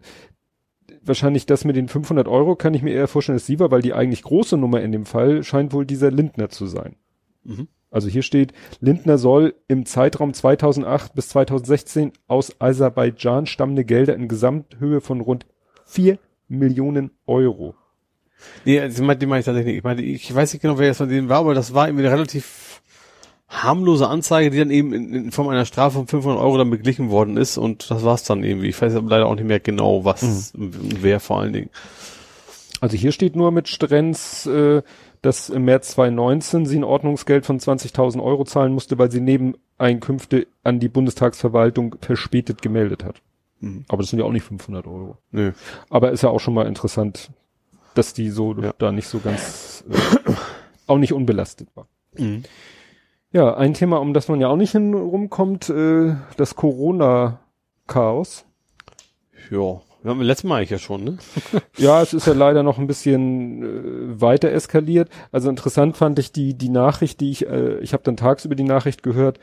wahrscheinlich 1.04 1.46
das 1.46 1.66
mit 1.66 1.76
den 1.76 1.88
500 1.88 2.28
Euro 2.28 2.56
kann 2.56 2.74
ich 2.74 2.82
mir 2.82 2.96
eher 2.96 3.08
vorstellen, 3.08 3.36
dass 3.36 3.46
sie 3.46 3.60
war, 3.60 3.70
weil 3.70 3.84
die 3.84 3.94
eigentlich 3.94 4.24
große 4.24 4.58
Nummer 4.58 4.82
in 4.82 4.92
dem 4.92 5.06
Fall 5.06 5.44
scheint 5.44 5.72
wohl 5.72 5.86
dieser 5.86 6.10
Lindner 6.10 6.50
zu 6.50 6.66
sein. 6.66 6.96
Mhm. 7.44 7.68
Also 7.92 8.08
hier 8.10 8.24
steht, 8.24 8.54
Lindner 8.80 9.20
soll 9.20 9.54
im 9.68 9.86
Zeitraum 9.86 10.34
2008 10.34 11.14
bis 11.14 11.30
2016 11.30 12.14
aus 12.28 12.60
Aserbaidschan 12.60 13.46
stammende 13.46 13.86
Gelder 13.86 14.16
in 14.16 14.28
Gesamthöhe 14.28 15.00
von 15.00 15.22
rund 15.22 15.46
4 15.86 16.18
Millionen 16.48 17.12
Euro. 17.26 17.76
Nee, 18.66 18.80
also 18.80 18.98
die 18.98 19.04
meine 19.04 19.20
die 19.20 19.26
meine 19.26 19.40
ich 19.40 19.46
tatsächlich 19.46 19.74
nicht. 19.74 19.78
Ich 19.78 19.84
meine, 19.84 20.02
ich 20.02 20.36
weiß 20.36 20.54
nicht 20.54 20.62
genau, 20.62 20.78
wer 20.78 20.88
jetzt 20.88 20.98
von 20.98 21.10
denen 21.10 21.30
war, 21.30 21.40
aber 21.40 21.54
das 21.54 21.74
war 21.74 21.88
irgendwie 21.88 22.06
eine 22.06 22.14
relativ 22.14 22.82
harmlose 23.48 24.08
Anzeige, 24.08 24.50
die 24.50 24.58
dann 24.58 24.72
eben 24.72 24.94
in, 24.94 25.14
in 25.14 25.32
Form 25.32 25.50
einer 25.50 25.66
Strafe 25.66 25.98
von 25.98 26.08
500 26.08 26.42
Euro 26.42 26.58
dann 26.58 26.70
beglichen 26.70 27.10
worden 27.10 27.38
ist 27.38 27.58
und 27.58 27.90
das 27.90 28.04
war's 28.04 28.24
dann 28.24 28.44
irgendwie. 28.44 28.70
Ich 28.70 28.82
weiß 28.82 28.96
aber 28.96 29.10
leider 29.10 29.28
auch 29.28 29.36
nicht 29.36 29.48
mehr 29.48 29.60
genau, 29.60 30.04
was 30.04 30.54
und 30.56 31.04
wer 31.04 31.20
vor 31.20 31.40
allen 31.40 31.54
Dingen. 31.54 31.70
Also 32.82 32.98
hier 32.98 33.12
steht 33.12 33.36
nur 33.36 33.52
mit 33.52 33.68
Strenz, 33.68 34.46
äh, 34.46 34.82
dass 35.22 35.50
im 35.50 35.66
März 35.66 35.92
2019 35.92 36.66
sie 36.66 36.78
ein 36.78 36.84
Ordnungsgeld 36.84 37.46
von 37.46 37.60
20.000 37.60 38.22
Euro 38.22 38.44
zahlen 38.44 38.74
musste, 38.74 38.98
weil 38.98 39.12
sie 39.12 39.22
Nebeneinkünfte 39.22 40.48
an 40.64 40.80
die 40.80 40.90
Bundestagsverwaltung 40.90 41.96
verspätet 42.02 42.62
gemeldet 42.62 43.04
hat. 43.04 43.22
Mhm. 43.66 43.86
Aber 43.88 44.02
das 44.04 44.10
sind 44.12 44.20
ja 44.20 44.26
auch 44.26 44.32
nicht 44.32 44.44
500 44.46 44.86
Euro. 44.88 45.18
Nö. 45.32 45.52
Aber 45.90 46.12
ist 46.12 46.22
ja 46.24 46.30
auch 46.30 46.40
schon 46.40 46.54
mal 46.54 46.68
interessant, 46.68 47.32
dass 47.96 48.14
die 48.14 48.30
so 48.30 48.54
Ja. 48.54 48.74
da 48.78 48.92
nicht 48.92 49.08
so 49.08 49.20
ganz, 49.20 49.84
äh, 49.90 50.32
auch 50.88 50.98
nicht 50.98 51.14
unbelastet 51.14 51.70
war. 51.76 51.88
Mhm. 52.18 52.44
Ja, 53.32 53.56
ein 53.58 53.74
Thema, 53.74 53.98
um 53.98 54.14
das 54.14 54.28
man 54.28 54.40
ja 54.40 54.48
auch 54.48 54.56
nicht 54.56 54.72
hin 54.72 54.94
rumkommt, 54.94 55.70
äh, 55.70 56.16
das 56.38 56.56
Corona-Chaos. 56.56 58.46
Ja. 59.50 59.82
Wir 60.04 60.12
haben 60.12 60.22
letztes 60.22 60.48
Mal 60.48 60.58
eigentlich 60.58 60.70
ja 60.70 60.78
schon, 60.78 61.04
ne? 61.04 61.18
Ja, 61.78 62.02
es 62.04 62.14
ist 62.14 62.28
ja 62.28 62.34
leider 62.34 62.62
noch 62.62 62.78
ein 62.78 62.86
bisschen 62.86 63.64
äh, 63.64 64.22
weiter 64.22 64.52
eskaliert. 64.52 65.10
Also 65.32 65.50
interessant 65.50 65.98
fand 65.98 66.20
ich 66.20 66.32
die 66.32 66.54
die 66.54 66.70
Nachricht, 66.70 67.20
die 67.22 67.32
ich 67.32 67.48
äh, 67.48 67.80
ich 67.80 67.94
habe 67.94 68.04
dann 68.04 68.16
tagsüber 68.16 68.54
die 68.54 68.64
Nachricht 68.64 69.02
gehört, 69.02 69.40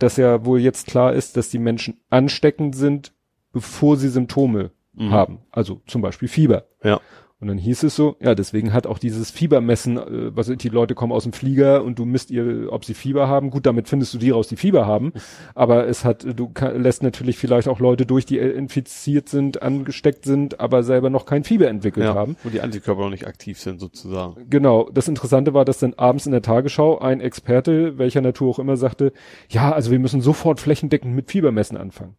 dass 0.00 0.16
ja 0.16 0.44
wohl 0.44 0.58
jetzt 0.58 0.88
klar 0.88 1.12
ist, 1.12 1.36
dass 1.36 1.50
die 1.50 1.58
Menschen 1.60 2.00
ansteckend 2.10 2.74
sind, 2.74 3.12
bevor 3.52 3.96
sie 3.96 4.08
Symptome 4.08 4.70
Mhm. 4.94 5.10
haben. 5.12 5.38
Also 5.52 5.80
zum 5.86 6.02
Beispiel 6.02 6.28
Fieber. 6.28 6.64
Ja. 6.82 7.00
Und 7.42 7.48
dann 7.48 7.56
hieß 7.56 7.84
es 7.84 7.96
so, 7.96 8.16
ja, 8.20 8.34
deswegen 8.34 8.74
hat 8.74 8.86
auch 8.86 8.98
dieses 8.98 9.30
Fiebermessen, 9.30 9.96
äh, 9.96 10.36
was 10.36 10.48
die 10.48 10.68
Leute 10.68 10.94
kommen 10.94 11.10
aus 11.12 11.22
dem 11.22 11.32
Flieger 11.32 11.82
und 11.84 11.98
du 11.98 12.04
misst 12.04 12.30
ihr, 12.30 12.70
ob 12.70 12.84
sie 12.84 12.92
Fieber 12.92 13.28
haben. 13.28 13.48
Gut, 13.48 13.64
damit 13.64 13.88
findest 13.88 14.12
du 14.12 14.18
die 14.18 14.28
raus, 14.28 14.48
die 14.48 14.56
Fieber 14.56 14.84
haben. 14.86 15.14
Aber 15.54 15.86
es 15.88 16.04
hat, 16.04 16.26
du 16.38 16.50
ka- 16.50 16.72
lässt 16.72 17.02
natürlich 17.02 17.38
vielleicht 17.38 17.66
auch 17.68 17.80
Leute 17.80 18.04
durch, 18.04 18.26
die 18.26 18.38
äh, 18.38 18.50
infiziert 18.50 19.30
sind, 19.30 19.62
angesteckt 19.62 20.26
sind, 20.26 20.60
aber 20.60 20.82
selber 20.82 21.08
noch 21.08 21.24
kein 21.24 21.42
Fieber 21.44 21.68
entwickelt 21.68 22.04
Ja. 22.04 22.14
haben. 22.14 22.36
Wo 22.44 22.50
die 22.50 22.60
Antikörper 22.60 23.00
noch 23.00 23.10
nicht 23.10 23.26
aktiv 23.26 23.58
sind, 23.58 23.80
sozusagen. 23.80 24.50
Genau. 24.50 24.90
Das 24.92 25.08
Interessante 25.08 25.54
war, 25.54 25.64
dass 25.64 25.78
dann 25.78 25.94
abends 25.94 26.26
in 26.26 26.32
der 26.32 26.42
Tagesschau 26.42 26.98
ein 26.98 27.22
Experte, 27.22 27.96
welcher 27.96 28.20
Natur 28.20 28.50
auch 28.50 28.58
immer, 28.58 28.76
sagte, 28.76 29.14
ja, 29.48 29.72
also 29.72 29.90
wir 29.90 29.98
müssen 29.98 30.20
sofort 30.20 30.60
flächendeckend 30.60 31.14
mit 31.14 31.30
Fiebermessen 31.30 31.78
anfangen. 31.78 32.16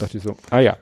Dachte 0.00 0.16
ich 0.18 0.22
so, 0.22 0.36
ah 0.50 0.60
ja. 0.60 0.76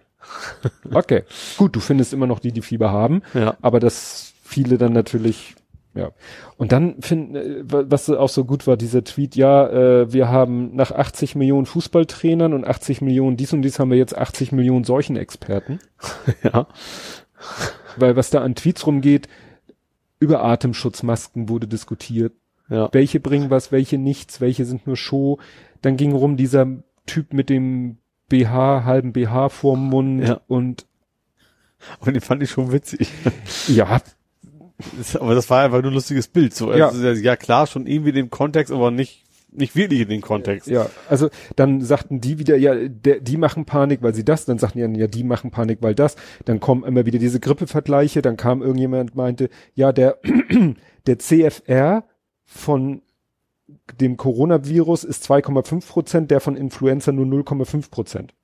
Okay. 0.93 1.23
Gut, 1.57 1.77
du 1.77 1.81
findest 1.81 2.13
immer 2.13 2.27
noch 2.27 2.39
die, 2.41 2.53
die 2.53 2.63
Fieber 2.63 2.91
haben. 2.91 3.23
Ja. 3.35 3.57
Aber 3.63 3.81
dass 3.81 4.33
viele 4.43 4.77
dann 4.79 4.93
natürlich, 4.93 5.55
ja. 5.95 6.11
Und 6.57 6.73
dann 6.73 7.01
finden, 7.01 7.37
äh, 7.37 7.63
wa- 7.71 7.85
was 7.89 8.11
auch 8.11 8.29
so 8.29 8.45
gut 8.45 8.67
war, 8.67 8.77
dieser 8.77 9.05
Tweet, 9.05 9.37
ja, 9.37 9.69
äh, 9.69 10.13
wir 10.13 10.29
haben 10.29 10.75
nach 10.75 10.91
80 10.93 11.35
Millionen 11.37 11.67
Fußballtrainern 11.67 12.53
und 12.53 12.67
80 12.67 13.01
Millionen 13.01 13.37
dies 13.37 13.53
und 13.53 13.63
dies 13.63 13.79
haben 13.79 13.91
wir 13.91 13.99
jetzt 13.99 14.17
80 14.17 14.53
Millionen 14.53 14.85
solchen 14.85 15.17
Experten. 15.17 15.79
Ja. 16.43 16.67
Weil 17.97 18.17
was 18.17 18.31
da 18.31 18.43
an 18.43 18.55
Tweets 18.55 18.87
rumgeht, 18.87 19.29
über 20.21 20.43
Atemschutzmasken 20.45 21.49
wurde 21.49 21.69
diskutiert. 21.69 22.33
Ja. 22.69 22.89
Welche 22.93 23.21
bringen 23.21 23.51
was, 23.51 23.71
welche 23.73 23.99
nichts, 23.99 24.41
welche 24.41 24.65
sind 24.65 24.87
nur 24.87 24.97
Show. 24.97 25.39
Dann 25.81 25.97
ging 25.97 26.13
rum 26.13 26.37
dieser 26.37 26.67
Typ 27.07 27.33
mit 27.33 27.49
dem 27.49 27.99
BH, 28.29 28.85
halben 28.85 29.13
BH 29.13 29.49
vorm 29.49 29.89
Mund 29.89 30.27
Ja. 30.27 30.41
und 30.49 30.87
Und 32.01 32.15
den 32.15 32.21
fand 32.21 32.43
ich 32.43 32.51
schon 32.51 32.73
witzig. 32.73 33.09
ja, 33.69 34.01
aber 35.21 35.35
das 35.35 35.49
war 35.51 35.65
einfach 35.65 35.81
nur 35.83 35.91
ein 35.91 35.95
lustiges 35.95 36.29
Bild. 36.29 36.55
So, 36.55 36.73
Ja. 36.75 36.89
also, 36.89 37.07
ja 37.09 37.37
klar, 37.37 37.67
schon 37.67 37.87
irgendwie 37.87 38.11
in 38.11 38.17
dem 38.17 38.31
Kontext, 38.31 38.73
aber 38.73 38.91
nicht, 38.91 39.25
nicht 39.51 39.75
wirklich 39.77 40.01
in 40.01 40.09
den 40.09 40.21
Kontext. 40.21 40.69
Ja, 40.69 40.89
also 41.09 41.31
dann 41.57 41.81
sagten 41.81 42.21
die 42.21 42.39
wieder, 42.39 42.57
ja, 42.57 42.75
der, 42.75 43.21
die 43.21 43.37
machen 43.37 43.65
Panik, 43.65 44.03
weil 44.03 44.15
sie 44.15 44.25
das, 44.25 44.45
dann 44.45 44.59
sagten 44.59 44.93
die, 44.95 45.01
ja, 45.01 45.07
die 45.07 45.25
machen 45.25 45.51
Panik, 45.51 45.79
weil 45.81 45.95
das, 45.95 46.17
dann 46.45 46.61
kommen 46.61 46.85
immer 46.85 47.07
wieder 47.07 47.19
diese 47.19 47.41
Grippevergleiche, 47.41 48.23
dann 48.23 48.37
kam 48.37 48.61
irgendjemand 48.63 49.15
meinte, 49.15 49.49
ja, 49.75 49.93
der, 49.93 50.19
der 51.07 51.19
CFR 51.19 52.05
von 52.45 53.03
dem 54.01 54.17
Coronavirus 54.17 55.05
ist 55.05 55.31
2,5 55.31 55.87
Prozent, 55.87 56.31
der 56.31 56.41
von 56.41 56.57
Influenza 56.57 57.13
nur 57.13 57.27
0,5 57.27 57.91
Prozent. 57.91 58.35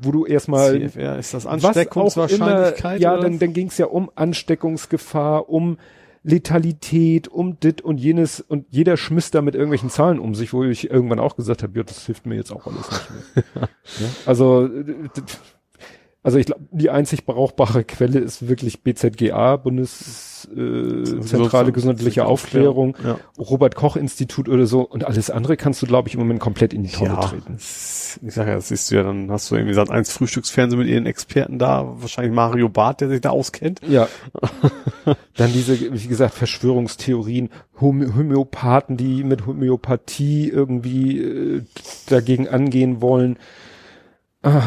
Wo 0.00 0.12
du 0.12 0.26
erstmal 0.26 0.78
CFR, 0.78 1.18
ist 1.18 1.34
das 1.34 1.46
auch 1.46 1.54
immer, 1.54 1.68
Ansteckungswahrscheinlichkeit? 1.68 3.00
ja, 3.00 3.16
dann, 3.16 3.38
dann 3.38 3.52
ging 3.52 3.66
es 3.66 3.78
ja 3.78 3.86
um 3.86 4.10
Ansteckungsgefahr, 4.14 5.48
um 5.48 5.78
Letalität, 6.22 7.26
um 7.26 7.58
dit 7.58 7.80
und 7.80 7.98
jenes 7.98 8.40
und 8.40 8.66
jeder 8.70 8.96
schmiss 8.96 9.32
da 9.32 9.42
mit 9.42 9.56
irgendwelchen 9.56 9.90
Zahlen 9.90 10.20
um 10.20 10.36
sich, 10.36 10.52
wo 10.52 10.62
ich 10.62 10.88
irgendwann 10.88 11.18
auch 11.18 11.34
gesagt 11.34 11.64
habe, 11.64 11.76
ja, 11.76 11.82
das 11.82 12.06
hilft 12.06 12.26
mir 12.26 12.36
jetzt 12.36 12.52
auch 12.52 12.66
alles 12.68 12.90
nicht 12.90 13.10
mehr. 13.34 13.44
ja? 13.98 14.08
Also, 14.24 14.68
also 16.24 16.38
ich 16.38 16.46
glaube, 16.46 16.62
die 16.70 16.88
einzig 16.90 17.26
brauchbare 17.26 17.82
Quelle 17.82 18.20
ist 18.20 18.46
wirklich 18.48 18.82
BZGA, 18.84 19.56
Bundeszentrale 19.56 21.70
äh, 21.70 21.72
gesundheitliche 21.72 22.26
Aufklärung, 22.26 22.96
Ja. 23.04 23.18
Robert 23.38 23.74
Koch 23.74 23.96
Institut 23.96 24.48
oder 24.48 24.66
so 24.66 24.82
und 24.82 25.04
alles 25.04 25.30
andere 25.30 25.56
kannst 25.56 25.82
du, 25.82 25.86
glaube 25.86 26.08
ich, 26.08 26.14
im 26.14 26.20
Moment 26.20 26.38
komplett 26.38 26.72
in 26.74 26.84
die 26.84 26.90
Tonne 26.90 27.14
Ja, 27.14 27.20
treten. 27.20 27.56
ich 27.56 28.34
sag 28.34 28.46
ja, 28.46 28.54
das 28.54 28.68
siehst 28.68 28.90
du 28.90 28.94
ja, 28.94 29.02
dann 29.02 29.30
hast 29.32 29.50
du 29.50 29.56
irgendwie 29.56 29.70
gesagt, 29.72 29.90
eins 29.90 30.12
Frühstücksfernsehen 30.12 30.78
mit 30.80 30.88
ihren 30.88 31.06
Experten 31.06 31.58
da, 31.58 31.92
wahrscheinlich 31.96 32.32
Mario 32.32 32.68
Barth, 32.68 33.00
der 33.00 33.08
sich 33.08 33.20
da 33.20 33.30
auskennt. 33.30 33.80
Ja. 33.88 34.06
Dann 35.36 35.52
diese, 35.52 35.92
wie 35.92 36.06
gesagt, 36.06 36.34
Verschwörungstheorien, 36.34 37.48
Homö 37.80 38.14
Homöopathen, 38.14 38.96
die 38.96 39.24
mit 39.24 39.46
Homöopathie 39.46 40.48
irgendwie 40.48 41.18
äh, 41.18 41.62
dagegen 42.08 42.46
angehen 42.48 43.00
wollen. 43.00 43.38
Ah. 44.42 44.62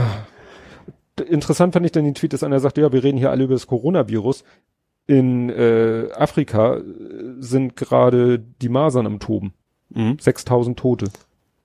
Interessant 1.19 1.73
fand 1.73 1.85
ich 1.85 1.91
dann 1.91 2.03
den 2.03 2.13
Tweet, 2.13 2.33
dass 2.33 2.43
einer 2.43 2.59
sagte, 2.59 2.81
ja, 2.81 2.91
wir 2.91 3.03
reden 3.03 3.17
hier 3.17 3.31
alle 3.31 3.45
über 3.45 3.53
das 3.53 3.67
Coronavirus. 3.67 4.43
In 5.07 5.49
äh, 5.49 6.09
Afrika 6.15 6.77
äh, 6.77 6.83
sind 7.39 7.75
gerade 7.75 8.39
die 8.39 8.69
Masern 8.69 9.05
am 9.05 9.19
Toben. 9.19 9.53
Mhm. 9.89 10.17
6000 10.19 10.77
Tote. 10.77 11.07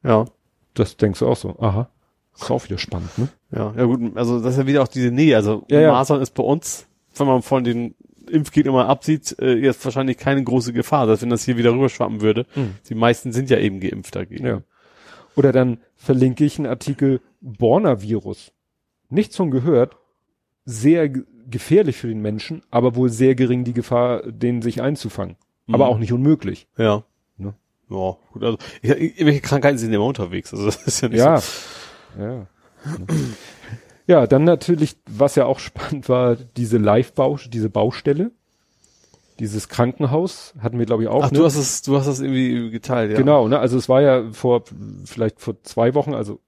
Ja. 0.04 0.26
Das 0.74 0.96
denkst 0.96 1.20
du 1.20 1.26
auch 1.26 1.36
so. 1.36 1.58
Aha. 1.58 1.88
Ist 2.34 2.50
auch 2.50 2.64
wieder 2.64 2.78
spannend, 2.78 3.16
ne? 3.18 3.28
Ja, 3.50 3.74
ja 3.76 3.84
gut, 3.84 4.16
also 4.16 4.40
das 4.40 4.52
ist 4.52 4.58
ja 4.58 4.66
wieder 4.66 4.82
auch 4.82 4.88
diese 4.88 5.10
Nähe. 5.10 5.36
Also 5.36 5.64
Ja, 5.68 5.80
ja. 5.80 5.92
Masern 5.92 6.22
ist 6.22 6.34
bei 6.34 6.42
uns, 6.42 6.86
wenn 7.16 7.26
man 7.26 7.42
von 7.42 7.64
den 7.64 7.94
Impfgegner 8.30 8.72
mal 8.72 8.86
absieht, 8.86 9.36
äh, 9.40 9.54
jetzt 9.54 9.84
wahrscheinlich 9.84 10.16
keine 10.16 10.44
große 10.44 10.72
Gefahr, 10.72 11.06
dass 11.06 11.22
wenn 11.22 11.30
das 11.30 11.44
hier 11.44 11.56
wieder 11.56 11.72
rüberschwappen 11.72 12.20
würde. 12.20 12.46
Mhm. 12.54 12.76
Die 12.88 12.94
meisten 12.94 13.32
sind 13.32 13.50
ja 13.50 13.58
eben 13.58 13.80
geimpft 13.80 14.14
dagegen. 14.14 14.46
Ja. 14.46 14.62
Oder 15.34 15.52
dann 15.52 15.78
verlinke 15.96 16.44
ich 16.44 16.58
einen 16.58 16.66
Artikel 16.66 17.20
Borna-Virus. 17.40 18.52
Nichts 19.10 19.36
von 19.36 19.50
gehört. 19.50 19.96
Sehr 20.64 21.08
ge- 21.08 21.24
gefährlich 21.50 21.96
für 21.96 22.06
den 22.08 22.20
Menschen, 22.22 22.62
aber 22.70 22.94
wohl 22.94 23.08
sehr 23.10 23.34
gering 23.34 23.64
die 23.64 23.72
Gefahr, 23.72 24.22
den 24.30 24.62
sich 24.62 24.82
einzufangen. 24.82 25.36
Aber 25.68 25.86
Mhm. 25.86 25.90
auch 25.90 25.98
nicht 25.98 26.12
unmöglich. 26.12 26.66
Ja. 26.76 27.02
Ne? 27.36 27.54
Ja, 27.88 28.16
gut, 28.32 28.44
also, 28.44 28.58
ja, 28.82 28.94
irgendwelche 28.94 29.40
Krankheiten 29.40 29.78
sind 29.78 29.92
immer 29.92 30.04
unterwegs, 30.04 30.52
also 30.54 30.64
das 30.66 30.82
ist 30.86 31.00
ja 31.00 31.08
nicht 31.08 31.18
Ja. 31.18 31.38
so. 31.40 32.22
Ja. 32.22 32.46
Ja, 34.06 34.26
dann 34.26 34.44
natürlich, 34.44 34.96
was 35.08 35.34
ja 35.36 35.46
auch 35.46 35.58
spannend 35.60 36.08
war, 36.08 36.36
diese 36.56 36.78
Live-Bau, 36.78 37.38
diese 37.48 37.70
Baustelle. 37.70 38.32
Dieses 39.38 39.68
Krankenhaus 39.70 40.52
hatten 40.60 40.78
wir, 40.78 40.84
glaube 40.84 41.02
ich, 41.04 41.08
auch. 41.08 41.24
Ach, 41.24 41.30
ne? 41.30 41.38
du 41.38 41.44
hast 41.46 41.56
es, 41.56 41.80
du 41.82 41.96
hast 41.96 42.06
das 42.06 42.20
irgendwie 42.20 42.70
geteilt, 42.70 43.10
ja. 43.12 43.16
Genau, 43.16 43.48
ne? 43.48 43.58
Also 43.58 43.78
es 43.78 43.88
war 43.88 44.02
ja 44.02 44.30
vor 44.32 44.64
vielleicht 45.06 45.40
vor 45.40 45.62
zwei 45.62 45.94
Wochen, 45.94 46.12
also 46.12 46.40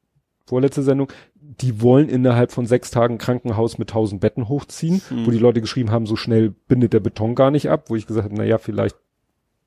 vorletzte 0.47 0.83
Sendung, 0.83 1.09
die 1.45 1.83
wollen 1.83 2.09
innerhalb 2.09 2.53
von 2.53 2.67
sechs 2.67 2.91
Tagen 2.91 3.19
Krankenhaus 3.19 3.77
mit 3.79 3.91
tausend 3.91 4.21
Betten 4.21 4.49
hochziehen, 4.49 5.03
Hm. 5.09 5.27
wo 5.27 5.31
die 5.31 5.39
Leute 5.39 5.61
geschrieben 5.61 5.91
haben, 5.91 6.07
so 6.07 6.17
schnell 6.17 6.51
bindet 6.69 6.93
der 6.93 7.01
Beton 7.01 7.35
gar 7.35 7.51
nicht 7.51 7.69
ab, 7.69 7.91
wo 7.91 7.97
ich 7.97 8.07
gesagt 8.07 8.25
habe, 8.27 8.35
na 8.37 8.45
ja, 8.45 8.59
vielleicht 8.59 8.97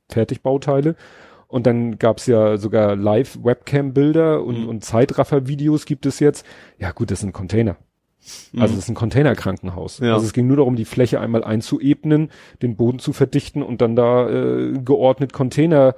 Fertigbauteile. 0.09 0.95
Und 1.47 1.67
dann 1.67 1.97
gab's 1.99 2.26
ja 2.28 2.57
sogar 2.57 2.95
Live-Webcam-Bilder 2.95 4.43
und, 4.43 4.55
Hm. 4.57 4.67
und 4.69 4.84
Zeitraffer-Videos 4.84 5.86
gibt 5.86 6.05
es 6.05 6.19
jetzt. 6.19 6.45
Ja 6.80 6.91
gut, 6.91 7.11
das 7.11 7.19
sind 7.21 7.34
Container. 7.34 7.78
Also 8.53 8.73
Mhm. 8.73 8.78
das 8.78 8.78
ist 8.86 8.89
ein 8.89 8.95
Containerkrankenhaus. 8.95 9.99
Ja. 9.99 10.13
Also 10.15 10.26
es 10.26 10.34
ging 10.34 10.47
nur 10.47 10.57
darum, 10.57 10.76
die 10.76 10.86
Fläche 10.86 11.19
einmal 11.19 11.43
einzuebnen, 11.43 12.32
den 12.63 12.76
Boden 12.76 12.97
zu 12.97 13.13
verdichten 13.13 13.61
und 13.61 13.82
dann 13.82 13.95
da 13.95 14.28
äh, 14.28 14.73
geordnet 14.84 15.32
Container 15.32 15.93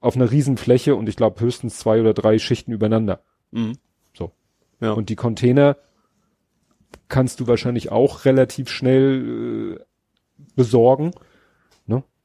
auf 0.00 0.16
einer 0.16 0.30
Riesenfläche 0.30 0.96
und 0.96 1.08
ich 1.08 1.14
glaube 1.14 1.40
höchstens 1.40 1.78
zwei 1.78 2.00
oder 2.00 2.14
drei 2.14 2.38
Schichten 2.40 2.72
übereinander. 2.72 3.20
Mhm. 3.52 3.74
So. 4.80 4.86
Ja. 4.86 4.92
Und 4.92 5.08
die 5.08 5.16
Container 5.16 5.76
kannst 7.08 7.40
du 7.40 7.46
wahrscheinlich 7.46 7.90
auch 7.90 8.24
relativ 8.24 8.68
schnell 8.70 9.76
äh, 9.78 9.84
besorgen, 10.54 11.12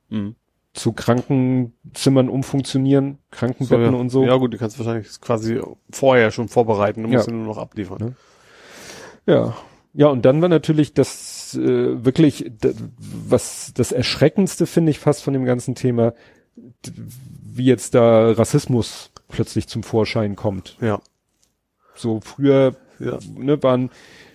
Mhm. 0.09 0.35
zu 0.73 0.91
Krankenzimmern 0.93 2.29
umfunktionieren, 2.29 3.17
Krankenbetten 3.31 3.93
ja. 3.93 3.99
und 3.99 4.09
so. 4.09 4.23
Ja 4.23 4.35
gut, 4.35 4.53
du 4.53 4.57
kannst 4.59 4.77
wahrscheinlich 4.77 5.19
quasi 5.21 5.59
vorher 5.89 6.29
schon 6.29 6.49
vorbereiten, 6.49 7.01
du 7.03 7.09
musst 7.09 7.27
Ja. 7.27 7.33
nur 7.33 7.45
noch 7.47 7.57
abliefern. 7.57 7.97
Ne? 7.99 8.15
Ja. 9.25 9.57
Ja, 9.95 10.07
und 10.07 10.23
dann 10.25 10.41
war 10.41 10.49
natürlich 10.49 10.93
das 10.93 11.55
äh, 11.55 12.03
wirklich, 12.05 12.51
was 12.99 13.71
das 13.75 13.91
Erschreckendste 13.91 14.65
finde 14.67 14.91
ich 14.91 14.99
fast 14.99 15.23
von 15.23 15.33
dem 15.33 15.45
ganzen 15.45 15.73
Thema, 15.75 16.13
wie 17.43 17.65
jetzt 17.65 17.93
da 17.95 18.31
Rassismus 18.31 19.11
plötzlich 19.29 19.67
zum 19.67 19.83
Vorschein 19.83 20.35
kommt. 20.35 20.77
Ja. 20.81 20.99
So 21.95 22.19
früher 22.21 22.75
Ja. 22.99 23.19
ne, 23.37 23.61
waren 23.63 23.89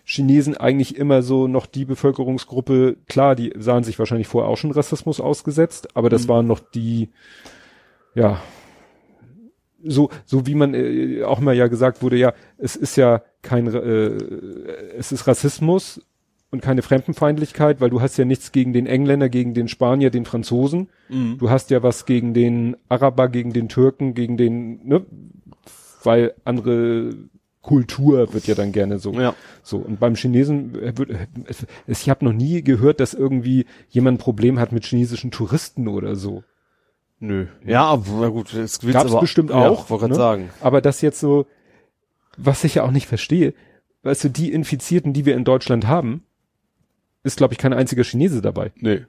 Chinesen 0.04 0.56
eigentlich 0.56 0.96
immer 0.96 1.22
so 1.22 1.48
noch 1.48 1.66
die 1.66 1.84
Bevölkerungsgruppe, 1.84 2.96
klar, 3.08 3.34
die 3.36 3.52
sahen 3.58 3.84
sich 3.84 3.98
wahrscheinlich 3.98 4.26
vorher 4.26 4.50
auch 4.50 4.56
schon 4.56 4.70
Rassismus 4.70 5.20
ausgesetzt, 5.20 5.88
aber 5.96 6.08
das 6.08 6.24
Mhm. 6.24 6.28
waren 6.28 6.46
noch 6.46 6.60
die, 6.60 7.10
ja, 8.14 8.40
so, 9.84 10.10
so 10.24 10.46
wie 10.46 10.54
man 10.54 10.74
äh, 10.74 11.22
auch 11.22 11.40
mal 11.40 11.54
ja 11.54 11.68
gesagt 11.68 12.02
wurde, 12.02 12.16
ja, 12.16 12.32
es 12.56 12.74
ist 12.74 12.96
ja 12.96 13.22
kein, 13.42 13.66
äh, 13.72 14.16
es 14.96 15.12
ist 15.12 15.26
Rassismus 15.26 16.00
und 16.50 16.62
keine 16.62 16.82
Fremdenfeindlichkeit, 16.82 17.80
weil 17.80 17.90
du 17.90 18.00
hast 18.00 18.16
ja 18.16 18.24
nichts 18.24 18.50
gegen 18.52 18.72
den 18.72 18.86
Engländer, 18.86 19.28
gegen 19.28 19.54
den 19.54 19.68
Spanier, 19.68 20.10
den 20.10 20.24
Franzosen. 20.24 20.88
Mhm. 21.10 21.36
Du 21.38 21.50
hast 21.50 21.70
ja 21.70 21.82
was 21.82 22.06
gegen 22.06 22.34
den 22.34 22.76
Araber, 22.88 23.28
gegen 23.28 23.52
den 23.52 23.68
Türken, 23.68 24.14
gegen 24.14 24.36
den, 24.36 24.86
ne, 24.86 25.06
weil 26.02 26.34
andere 26.44 27.10
Kultur 27.68 28.32
wird 28.32 28.46
ja 28.46 28.54
dann 28.54 28.72
gerne 28.72 28.98
so. 28.98 29.12
Ja. 29.12 29.34
So, 29.62 29.76
und 29.76 30.00
beim 30.00 30.14
Chinesen 30.14 30.72
wird, 30.96 31.10
es- 31.44 31.66
ich 31.86 32.08
habe 32.08 32.24
noch 32.24 32.32
nie 32.32 32.62
gehört, 32.62 32.98
dass 32.98 33.12
irgendwie 33.12 33.66
jemand 33.90 34.16
ein 34.16 34.22
Problem 34.22 34.58
hat 34.58 34.72
mit 34.72 34.86
chinesischen 34.86 35.30
Touristen 35.30 35.86
oder 35.86 36.16
so. 36.16 36.44
Nö. 37.20 37.46
Ja, 37.66 37.84
aber 37.84 38.30
gut, 38.30 38.54
das 38.54 38.82
will's 38.82 38.94
Gab's 38.94 39.10
aber, 39.10 39.20
bestimmt 39.20 39.50
ja, 39.50 39.68
auch, 39.68 39.90
wollte 39.90 40.00
gerade 40.02 40.12
ne? 40.14 40.16
sagen. 40.16 40.50
Aber 40.62 40.80
das 40.80 41.02
jetzt 41.02 41.20
so, 41.20 41.44
was 42.38 42.64
ich 42.64 42.76
ja 42.76 42.84
auch 42.84 42.90
nicht 42.90 43.06
verstehe, 43.06 43.52
weißt 44.02 44.24
du, 44.24 44.28
die 44.30 44.50
Infizierten, 44.50 45.12
die 45.12 45.26
wir 45.26 45.34
in 45.36 45.44
Deutschland 45.44 45.86
haben, 45.86 46.22
ist, 47.24 47.36
glaube 47.36 47.52
ich, 47.52 47.58
kein 47.58 47.74
einziger 47.74 48.04
Chinese 48.04 48.40
dabei. 48.40 48.72
Nö. 48.76 49.00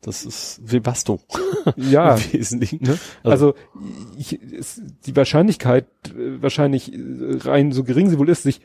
Das 0.00 0.24
ist 0.24 0.60
Webasto. 0.64 1.20
Ja, 1.76 2.14
Im 2.14 2.32
Wesentlichen. 2.32 2.82
Ne? 2.82 2.98
Also, 3.24 3.54
ich, 4.16 4.40
es, 4.42 4.80
die 5.04 5.14
Wahrscheinlichkeit, 5.14 5.84
äh, 6.16 6.40
wahrscheinlich 6.40 6.94
äh, 6.94 6.98
rein 7.40 7.72
so 7.72 7.84
gering 7.84 8.08
sie 8.08 8.18
wohl 8.18 8.30
ist, 8.30 8.42
sich 8.44 8.62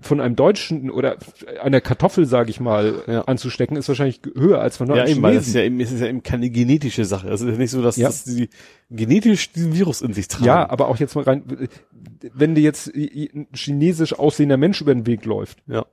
von 0.00 0.20
einem 0.20 0.36
Deutschen 0.36 0.90
oder 0.90 1.16
einer 1.60 1.80
Kartoffel, 1.80 2.26
sage 2.26 2.50
ich 2.50 2.60
mal, 2.60 3.02
Ja. 3.08 3.22
anzustecken, 3.22 3.76
ist 3.76 3.88
wahrscheinlich 3.88 4.20
höher 4.36 4.60
als 4.60 4.76
von 4.76 4.86
Ja, 4.88 4.94
einem 5.02 5.08
eben, 5.10 5.22
weil 5.22 5.34
das 5.34 5.48
ist 5.48 5.54
Chinesen. 5.54 5.60
ja 5.60 5.66
eben, 5.66 5.80
es 5.80 5.90
ist 5.92 6.00
ja 6.00 6.06
eben 6.06 6.22
keine 6.22 6.50
genetische 6.50 7.04
Sache. 7.04 7.28
Es 7.30 7.40
ist 7.40 7.48
ja 7.50 7.56
nicht 7.56 7.70
so, 7.72 7.82
dass, 7.82 7.96
Ja. 7.96 8.06
dass 8.08 8.22
die 8.24 8.48
genetisch 8.90 9.50
diesen 9.52 9.74
Virus 9.74 10.00
in 10.00 10.12
sich 10.12 10.28
tragen. 10.28 10.44
Ja, 10.44 10.70
aber 10.70 10.86
auch 10.88 10.98
jetzt 10.98 11.16
mal 11.16 11.24
rein, 11.24 11.42
wenn 12.32 12.54
dir 12.54 12.62
jetzt 12.62 12.94
ein 12.94 13.48
chinesisch 13.54 14.16
aussehender 14.16 14.56
Mensch 14.56 14.80
über 14.80 14.94
den 14.94 15.06
Weg 15.06 15.24
läuft, 15.24 15.58
Ja. 15.66 15.84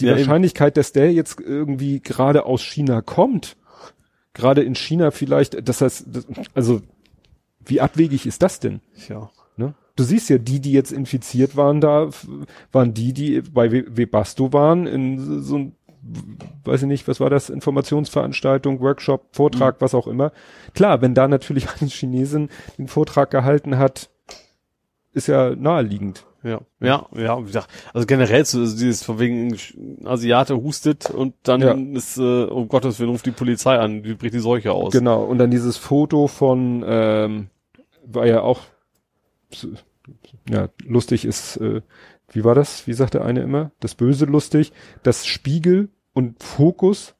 die 0.00 0.06
Ja, 0.06 0.12
eben. 0.12 0.18
Wahrscheinlichkeit, 0.20 0.76
dass 0.76 0.90
der 0.92 1.12
jetzt 1.12 1.38
irgendwie 1.40 2.00
gerade 2.00 2.46
aus 2.46 2.62
China 2.62 3.00
kommt, 3.00 3.56
gerade 4.34 4.62
in 4.62 4.74
China 4.74 5.10
vielleicht, 5.10 5.68
das 5.68 5.80
heißt, 5.80 6.06
das, 6.08 6.26
also 6.54 6.80
wie 7.64 7.80
abwegig 7.80 8.26
ist 8.26 8.42
das 8.42 8.60
denn? 8.60 8.80
Ja. 9.08 9.30
Ne? 9.56 9.74
Du 9.96 10.04
siehst 10.04 10.30
ja, 10.30 10.38
die, 10.38 10.60
die 10.60 10.72
jetzt 10.72 10.92
infiziert 10.92 11.56
waren, 11.56 11.80
da 11.80 12.10
waren 12.72 12.94
die, 12.94 13.12
die 13.12 13.40
bei 13.42 13.70
We- 13.70 13.96
Webasto 13.96 14.52
waren, 14.52 14.86
in 14.86 15.42
so 15.42 15.58
ein, 15.58 15.76
weiß 16.64 16.82
ich 16.82 16.88
nicht, 16.88 17.06
was 17.06 17.20
war 17.20 17.30
das, 17.30 17.50
Informationsveranstaltung, 17.50 18.80
Workshop, 18.80 19.28
Vortrag, 19.32 19.80
was 19.80 19.94
auch 19.94 20.06
immer. 20.06 20.32
Klar, 20.74 21.00
wenn 21.02 21.14
da 21.14 21.28
natürlich 21.28 21.66
ein 21.80 21.88
Chinesen 21.88 22.48
den 22.78 22.88
Vortrag 22.88 23.30
gehalten 23.30 23.78
hat, 23.78 24.10
ist 25.12 25.28
ja 25.28 25.54
naheliegend. 25.54 26.24
Ja, 26.44 26.60
ja, 26.80 27.06
ja, 27.14 27.40
wie 27.40 27.46
gesagt, 27.46 27.68
also 27.94 28.06
generell 28.06 28.44
so 28.44 28.58
also 28.58 28.76
dieses 28.76 29.04
von 29.04 29.18
wegen 29.20 29.56
Asiate 30.04 30.56
hustet 30.56 31.08
und 31.10 31.34
dann 31.44 31.60
Ja. 31.60 31.72
ist, 31.96 32.18
äh, 32.18 32.44
um 32.44 32.66
Gottes 32.68 32.98
Willen 32.98 33.10
ruft 33.10 33.26
die 33.26 33.30
Polizei 33.30 33.78
an, 33.78 34.02
die 34.02 34.14
bricht 34.14 34.34
die 34.34 34.40
Seuche 34.40 34.72
aus. 34.72 34.92
Genau, 34.92 35.22
und 35.22 35.38
dann 35.38 35.50
dieses 35.52 35.76
Foto 35.76 36.26
von, 36.26 36.84
ähm, 36.86 37.46
war 38.04 38.26
ja 38.26 38.40
auch, 38.42 38.60
ja, 40.48 40.68
lustig 40.84 41.24
ist, 41.24 41.56
äh, 41.58 41.82
wie 42.32 42.44
war 42.44 42.54
das? 42.54 42.86
Wie 42.86 42.92
sagt 42.94 43.14
der 43.14 43.24
eine 43.24 43.42
immer? 43.42 43.70
Das 43.80 43.94
Böse 43.94 44.24
lustig, 44.24 44.72
dass 45.02 45.26
Spiegel 45.26 45.90
und 46.14 46.42
Fokus 46.42 47.14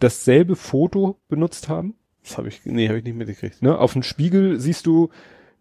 dasselbe 0.00 0.56
Foto 0.56 1.16
benutzt 1.28 1.68
haben. 1.68 1.94
Das 2.22 2.36
habe 2.36 2.48
ich, 2.48 2.60
nee, 2.64 2.88
habe 2.88 2.98
ich 2.98 3.04
nicht 3.04 3.16
mitgekriegt. 3.16 3.62
Ne? 3.62 3.78
Auf 3.78 3.92
dem 3.92 4.02
Spiegel 4.02 4.58
siehst 4.58 4.86
du, 4.86 5.10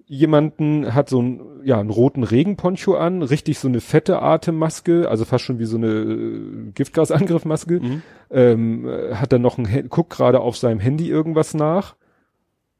jemanden 0.07 0.93
hat 0.93 1.09
so 1.09 1.19
einen, 1.19 1.41
ja, 1.63 1.79
einen 1.79 1.89
roten 1.89 2.23
Regenponcho 2.23 2.95
an, 2.95 3.21
richtig 3.23 3.57
so 3.57 3.67
eine 3.67 3.81
fette 3.81 4.21
Atemmaske, 4.21 5.09
also 5.09 5.25
fast 5.25 5.43
schon 5.45 5.57
wie 5.59 5.65
so 5.65 5.77
eine 5.77 5.87
äh, 5.87 6.71
Giftgasangriffmaske, 6.73 7.79
Mhm. 7.79 8.01
ähm, 8.29 8.87
äh, 8.87 9.15
hat 9.15 9.33
dann 9.33 9.41
noch 9.41 9.57
ein, 9.57 9.89
guckt 9.89 10.11
gerade 10.11 10.41
auf 10.41 10.57
seinem 10.57 10.79
Handy 10.79 11.09
irgendwas 11.09 11.53
nach. 11.53 11.95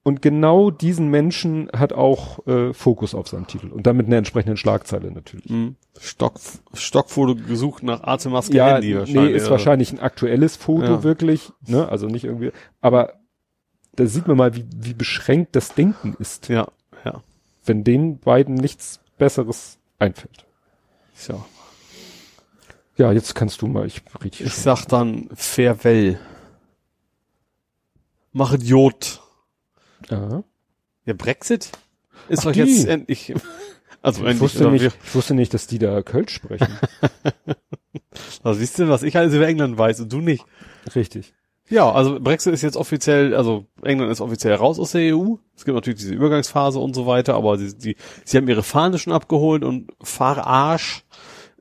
Und 0.03 0.21
genau 0.21 0.69
diesen 0.69 1.09
Menschen 1.09 1.67
hat 1.76 1.91
auch 1.91 2.45
äh, 2.45 2.73
Fokus 2.73 3.15
auf 3.15 3.28
seinem 3.28 3.47
Titel 3.47 3.69
und 3.71 3.88
damit 3.88 4.05
eine 4.05 4.17
entsprechende 4.17 4.55
Schlagzeile 4.55 5.11
natürlich. 5.11 5.49
Mhm. 5.49 5.78
Stock, 5.99 6.36
Stockfoto 6.76 7.34
gesucht 7.34 7.82
nach 7.82 8.03
Atemmaske 8.03 8.55
Ja, 8.55 8.76
Handy 8.76 8.89
nee, 8.93 8.99
wahrscheinlich. 8.99 9.34
ist 9.34 9.41
also. 9.43 9.51
wahrscheinlich 9.51 9.91
ein 9.93 9.99
aktuelles 9.99 10.57
Foto 10.57 10.86
Ja. 10.86 11.03
wirklich, 11.03 11.51
ne? 11.67 11.89
Also 11.89 12.05
nicht 12.05 12.23
irgendwie, 12.23 12.51
aber 12.82 13.13
da 13.95 14.05
sieht 14.05 14.28
man 14.28 14.38
mal, 14.38 14.55
wie, 14.55 14.65
wie 14.76 14.93
beschränkt 14.93 15.55
das 15.55 15.73
Denken 15.73 16.15
ist, 16.19 16.49
ja. 16.49 16.67
Wenn 17.66 17.84
den 17.84 18.20
beiden 18.20 18.55
nichts 18.55 18.99
Besseres 19.18 19.78
einfällt. 19.99 20.45
Tja. 21.20 21.45
Ja, 22.97 23.11
jetzt 23.11 23.36
kannst 23.36 23.61
du 23.61 23.68
mal, 23.68 23.86
ich 23.86 24.01
rede 24.24 24.38
hier 24.38 24.47
Ich 24.47 24.53
schon. 24.53 24.63
sag 24.63 24.86
dann 24.86 25.30
Farewell. 25.34 26.20
Mach 28.32 28.53
Idiot. 28.53 29.22
Ja. 30.09 30.43
Ja, 31.05 31.13
Brexit? 31.13 31.72
Ist 32.30 32.39
Ach, 32.39 32.43
doch 32.45 32.51
die. 32.53 32.59
jetzt 32.59 32.86
endlich. 32.88 33.34
Also 34.01 34.22
Ich 34.22 34.30
endlich. 34.30 34.41
wusste, 34.41 34.70
nicht, 34.70 34.84
ich 35.03 35.16
wusste 35.16 35.34
nicht, 35.34 35.51
dass 35.55 35.66
die 35.66 35.80
da 35.80 36.03
Kölsch 36.03 36.32
sprechen. 36.36 36.78
Was 38.43 38.59
wisst 38.59 38.78
ihr, 38.78 38.88
was 38.88 39.01
ich 39.01 39.18
alles 39.18 39.34
über 39.34 39.47
England 39.47 39.80
weiß 39.80 39.99
und 40.01 40.13
du 40.13 40.22
nicht? 40.22 40.45
Richtig. 40.93 41.34
Ja, 41.68 41.91
also 41.91 42.20
Brexit 42.20 42.53
ist 42.53 42.61
jetzt 42.61 42.78
offiziell, 42.78 43.36
also 43.36 43.66
England 43.82 44.11
ist 44.11 44.22
offiziell 44.22 44.53
raus 44.53 44.80
aus 44.80 44.91
der 44.91 45.16
EU. 45.16 45.36
Es 45.55 45.66
gibt 45.66 45.74
natürlich 45.74 45.99
diese 45.99 46.13
Übergangsphase 46.13 46.80
und 46.80 46.93
so 46.93 47.07
weiter, 47.07 47.34
aber 47.34 47.57
sie, 47.57 47.76
die, 47.76 47.95
sie 48.24 48.38
haben 48.38 48.47
ihre 48.47 48.61
Fahne 48.61 48.99
schon 48.99 49.13
abgeholt 49.13 49.63
und 49.63 49.91
Farage 50.01 51.01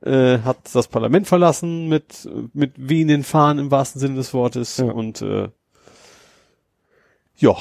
äh, 0.03 0.39
hat 0.39 0.57
das 0.73 0.87
Parlament 0.87 1.27
verlassen 1.27 1.87
mit, 1.87 2.29
mit 2.53 2.73
wehenden 2.77 3.23
Fahnen 3.23 3.65
im 3.65 3.71
wahrsten 3.71 3.99
Sinne 3.99 4.15
des 4.15 4.33
Wortes. 4.33 4.77
Ja. 4.77 4.85
Und 4.85 5.23
äh, 5.23 5.49
ja, 7.37 7.55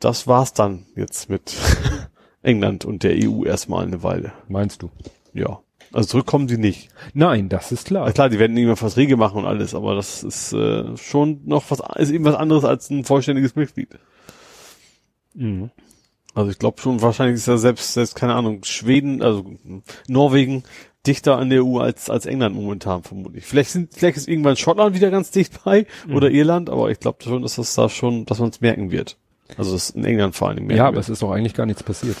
das 0.00 0.26
war's 0.26 0.52
dann 0.52 0.86
jetzt 0.96 1.30
mit 1.30 1.56
England 2.42 2.84
und 2.84 3.02
der 3.02 3.16
EU 3.16 3.44
erstmal 3.44 3.86
eine 3.86 4.02
Weile. 4.02 4.32
Meinst 4.48 4.82
du? 4.82 4.90
Ja. 5.32 5.60
Also 5.92 6.08
zurückkommen 6.08 6.48
sie 6.48 6.58
nicht. 6.58 6.88
Nein, 7.14 7.48
das 7.48 7.72
ist 7.72 7.86
klar. 7.86 8.04
Na 8.06 8.12
klar, 8.12 8.28
die 8.28 8.38
werden 8.38 8.56
irgendwann 8.56 8.76
Verträge 8.76 9.16
machen 9.16 9.38
und 9.38 9.46
alles, 9.46 9.74
aber 9.74 9.94
das 9.96 10.22
ist 10.22 10.52
äh, 10.52 10.96
schon 10.96 11.40
noch 11.46 11.64
was, 11.70 11.80
ist 11.96 12.10
eben 12.10 12.24
was 12.24 12.36
anderes 12.36 12.64
als 12.64 12.90
ein 12.90 13.04
vollständiges 13.04 13.56
Mitglied. 13.56 13.88
Mhm. 15.34 15.70
Also 16.34 16.50
ich 16.50 16.58
glaube 16.58 16.80
schon, 16.80 17.02
wahrscheinlich 17.02 17.36
ist 17.36 17.46
ja 17.46 17.56
selbst, 17.56 17.92
selbst, 17.94 18.14
keine 18.14 18.34
Ahnung, 18.34 18.62
Schweden, 18.62 19.20
also 19.20 19.44
Norwegen 20.06 20.62
dichter 21.06 21.38
an 21.38 21.50
der 21.50 21.64
EU 21.64 21.78
als, 21.78 22.08
als 22.08 22.26
England 22.26 22.54
momentan 22.54 23.02
vermutlich. 23.02 23.44
Vielleicht 23.44 23.70
sind, 23.70 23.92
vielleicht 23.94 24.16
ist 24.16 24.28
irgendwann 24.28 24.56
Schottland 24.56 24.94
wieder 24.94 25.10
ganz 25.10 25.30
dicht 25.32 25.64
bei 25.64 25.86
oder 26.12 26.30
Irland, 26.30 26.70
aber 26.70 26.90
ich 26.90 27.00
glaube 27.00 27.22
schon, 27.24 27.42
dass 27.42 27.56
das 27.56 27.74
da 27.74 27.88
schon, 27.88 28.26
dass 28.26 28.38
man 28.38 28.50
es 28.50 28.60
merken 28.60 28.92
wird. 28.92 29.16
Also 29.56 29.72
das 29.72 29.90
in 29.90 30.04
England 30.04 30.36
vor 30.36 30.48
allen 30.48 30.58
Dingen 30.58 30.68
merken 30.68 30.78
Ja, 30.78 30.86
aber 30.86 30.96
wird. 30.96 31.04
es 31.06 31.08
ist 31.08 31.22
doch 31.22 31.32
eigentlich 31.32 31.54
gar 31.54 31.66
nichts 31.66 31.82
passiert. 31.82 32.16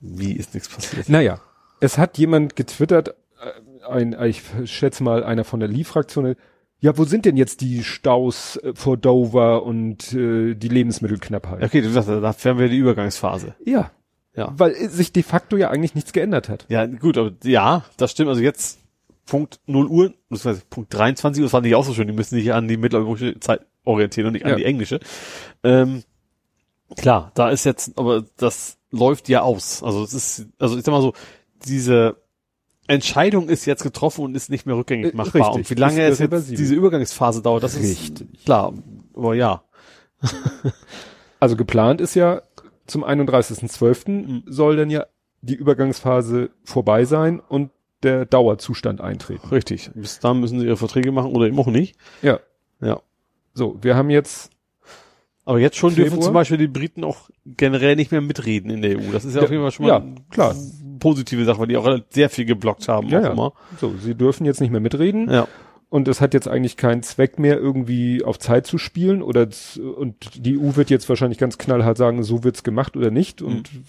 Wie 0.00 0.32
ist 0.32 0.54
nichts 0.54 0.68
passiert? 0.68 1.08
Naja, 1.08 1.40
es 1.80 1.98
hat 1.98 2.18
jemand 2.18 2.56
getwittert, 2.56 3.08
äh, 3.10 3.86
ein, 3.88 4.16
ich 4.24 4.42
schätze 4.64 5.02
mal 5.02 5.24
einer 5.24 5.44
von 5.44 5.60
der 5.60 5.68
Lee-Fraktion, 5.68 6.34
ja, 6.82 6.96
wo 6.96 7.04
sind 7.04 7.26
denn 7.26 7.36
jetzt 7.36 7.60
die 7.60 7.82
Staus 7.84 8.56
äh, 8.56 8.72
vor 8.74 8.96
Dover 8.96 9.64
und 9.64 10.12
äh, 10.14 10.54
die 10.54 10.68
Lebensmittelknappheit? 10.68 11.62
Okay, 11.62 11.82
du 11.82 11.90
sagst, 11.90 12.08
da 12.08 12.34
wären 12.42 12.58
wir 12.58 12.68
die 12.68 12.78
Übergangsphase. 12.78 13.54
Ja, 13.64 13.90
Ja. 14.34 14.54
weil 14.56 14.72
äh, 14.72 14.88
sich 14.88 15.12
de 15.12 15.22
facto 15.22 15.56
ja 15.58 15.68
eigentlich 15.70 15.94
nichts 15.94 16.12
geändert 16.12 16.48
hat. 16.48 16.64
Ja, 16.68 16.86
gut, 16.86 17.18
aber 17.18 17.32
ja, 17.44 17.84
das 17.98 18.12
stimmt. 18.12 18.30
Also 18.30 18.40
jetzt 18.40 18.78
Punkt 19.26 19.60
0 19.66 19.86
Uhr, 19.88 20.14
beziehungsweise 20.30 20.62
Punkt 20.70 20.94
23 20.94 21.40
Uhr, 21.42 21.44
das 21.44 21.50
fand 21.50 21.66
ich 21.66 21.74
auch 21.74 21.84
so 21.84 21.92
schön, 21.92 22.06
die 22.08 22.14
müssen 22.14 22.34
sich 22.36 22.52
an 22.52 22.66
die 22.66 22.78
mitteleuropäische 22.78 23.38
Zeit 23.40 23.60
orientieren 23.84 24.28
und 24.28 24.32
nicht 24.32 24.44
an 24.46 24.52
Ja. 24.52 24.56
die 24.56 24.64
englische. 24.64 25.00
Ähm, 25.62 26.02
klar, 26.96 27.30
da 27.34 27.50
ist 27.50 27.64
jetzt, 27.64 27.96
aber 27.98 28.24
das 28.36 28.78
läuft 28.90 29.28
ja 29.28 29.42
aus. 29.42 29.82
Also 29.82 30.02
es 30.04 30.14
ist, 30.14 30.46
also 30.58 30.76
ich 30.78 30.84
sag 30.84 30.92
mal 30.92 31.02
so, 31.02 31.12
diese 31.66 32.16
Entscheidung 32.86 33.48
ist 33.48 33.66
jetzt 33.66 33.82
getroffen 33.82 34.24
und 34.24 34.34
ist 34.34 34.50
nicht 34.50 34.66
mehr 34.66 34.76
rückgängig 34.76 35.12
Äh, 35.12 35.16
machbar. 35.16 35.42
richtig. 35.54 35.56
Und 35.56 35.70
wie 35.70 35.80
lange 35.80 36.02
es 36.02 36.18
jetzt 36.18 36.50
diese 36.50 36.74
Übergangsphase 36.74 37.40
dauert, 37.42 37.62
das 37.62 37.76
Richtig. 37.78 38.20
ist 38.32 38.44
klar. 38.44 38.72
Aber 39.14 39.34
ja, 39.34 39.62
Also 41.40 41.56
geplant 41.56 42.00
ist 42.00 42.14
ja, 42.14 42.42
zum 42.86 43.04
31.12. 43.04 44.10
Mhm. 44.10 44.42
soll 44.46 44.76
dann 44.76 44.90
ja 44.90 45.06
die 45.42 45.54
Übergangsphase 45.54 46.50
vorbei 46.64 47.04
sein 47.06 47.40
und 47.40 47.70
der 48.02 48.26
Dauerzustand 48.26 49.00
eintreten. 49.00 49.48
richtig. 49.48 49.90
Bis 49.94 50.18
dahin 50.20 50.40
müssen 50.40 50.58
sie 50.60 50.66
ihre 50.66 50.76
Verträge 50.76 51.12
machen 51.12 51.32
oder 51.34 51.46
eben 51.46 51.58
auch 51.58 51.66
nicht. 51.68 51.96
Ja. 52.22 52.40
Ja. 52.80 53.00
So, 53.54 53.78
wir 53.82 53.96
haben 53.96 54.10
jetzt 54.10 54.50
Aber 55.44 55.58
jetzt 55.58 55.76
schon 55.76 55.94
dürfen 55.94 56.10
Februar? 56.10 56.24
zum 56.26 56.34
Beispiel 56.34 56.58
die 56.58 56.68
Briten 56.68 57.02
auch 57.02 57.30
generell 57.44 57.96
nicht 57.96 58.12
mehr 58.12 58.20
mitreden 58.20 58.70
in 58.70 58.82
der 58.82 58.98
EU. 58.98 59.10
Das 59.12 59.24
ist 59.24 59.34
ja, 59.34 59.40
Ja, 59.40 59.44
auf 59.46 59.50
jeden 59.50 59.62
Fall 59.62 59.72
schon 59.72 59.86
mal 59.86 59.92
ja, 59.92 59.96
eine 59.98 60.14
klar. 60.30 60.54
positive 61.00 61.44
Sache, 61.44 61.58
weil 61.60 61.66
die 61.68 61.76
auch 61.76 61.88
sehr 62.10 62.28
viel 62.30 62.44
geblockt 62.44 62.88
haben. 62.88 63.08
Ja, 63.08 63.20
auch 63.20 63.24
ja. 63.24 63.32
immer. 63.32 63.52
so, 63.80 63.94
sie 64.00 64.14
dürfen 64.14 64.44
jetzt 64.44 64.60
nicht 64.60 64.70
mehr 64.70 64.80
mitreden. 64.80 65.30
Ja. 65.30 65.48
Und 65.88 66.06
es 66.06 66.20
hat 66.20 66.34
jetzt 66.34 66.46
eigentlich 66.46 66.76
keinen 66.76 67.02
Zweck 67.02 67.38
mehr, 67.40 67.56
irgendwie 67.58 68.22
auf 68.22 68.38
Zeit 68.38 68.64
zu 68.66 68.78
spielen 68.78 69.22
oder 69.22 69.48
und 69.96 70.14
die 70.44 70.56
EU 70.56 70.76
wird 70.76 70.88
jetzt 70.88 71.08
wahrscheinlich 71.08 71.38
ganz 71.38 71.58
knallhart 71.58 71.96
sagen, 71.96 72.22
so 72.22 72.44
wird's 72.44 72.62
gemacht 72.62 72.96
oder 72.96 73.10
nicht. 73.10 73.42
Und 73.42 73.72
Mhm. 73.72 73.84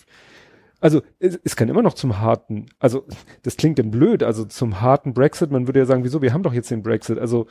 also 0.80 1.02
es, 1.20 1.40
es 1.44 1.56
kann 1.56 1.70
immer 1.70 1.84
noch 1.84 1.94
zum 1.94 2.20
harten, 2.20 2.66
also 2.80 3.06
das 3.44 3.56
klingt 3.56 3.78
denn 3.78 3.92
blöd, 3.92 4.24
also 4.24 4.46
zum 4.46 4.82
harten 4.82 5.14
Brexit, 5.14 5.52
man 5.52 5.68
würde 5.68 5.78
ja 5.80 5.86
sagen, 5.86 6.04
wieso, 6.04 6.24
wir 6.24 6.34
haben 6.34 6.42
doch 6.42 6.54
jetzt 6.54 6.72
den 6.72 6.82
Brexit. 6.82 7.20
Also 7.20 7.46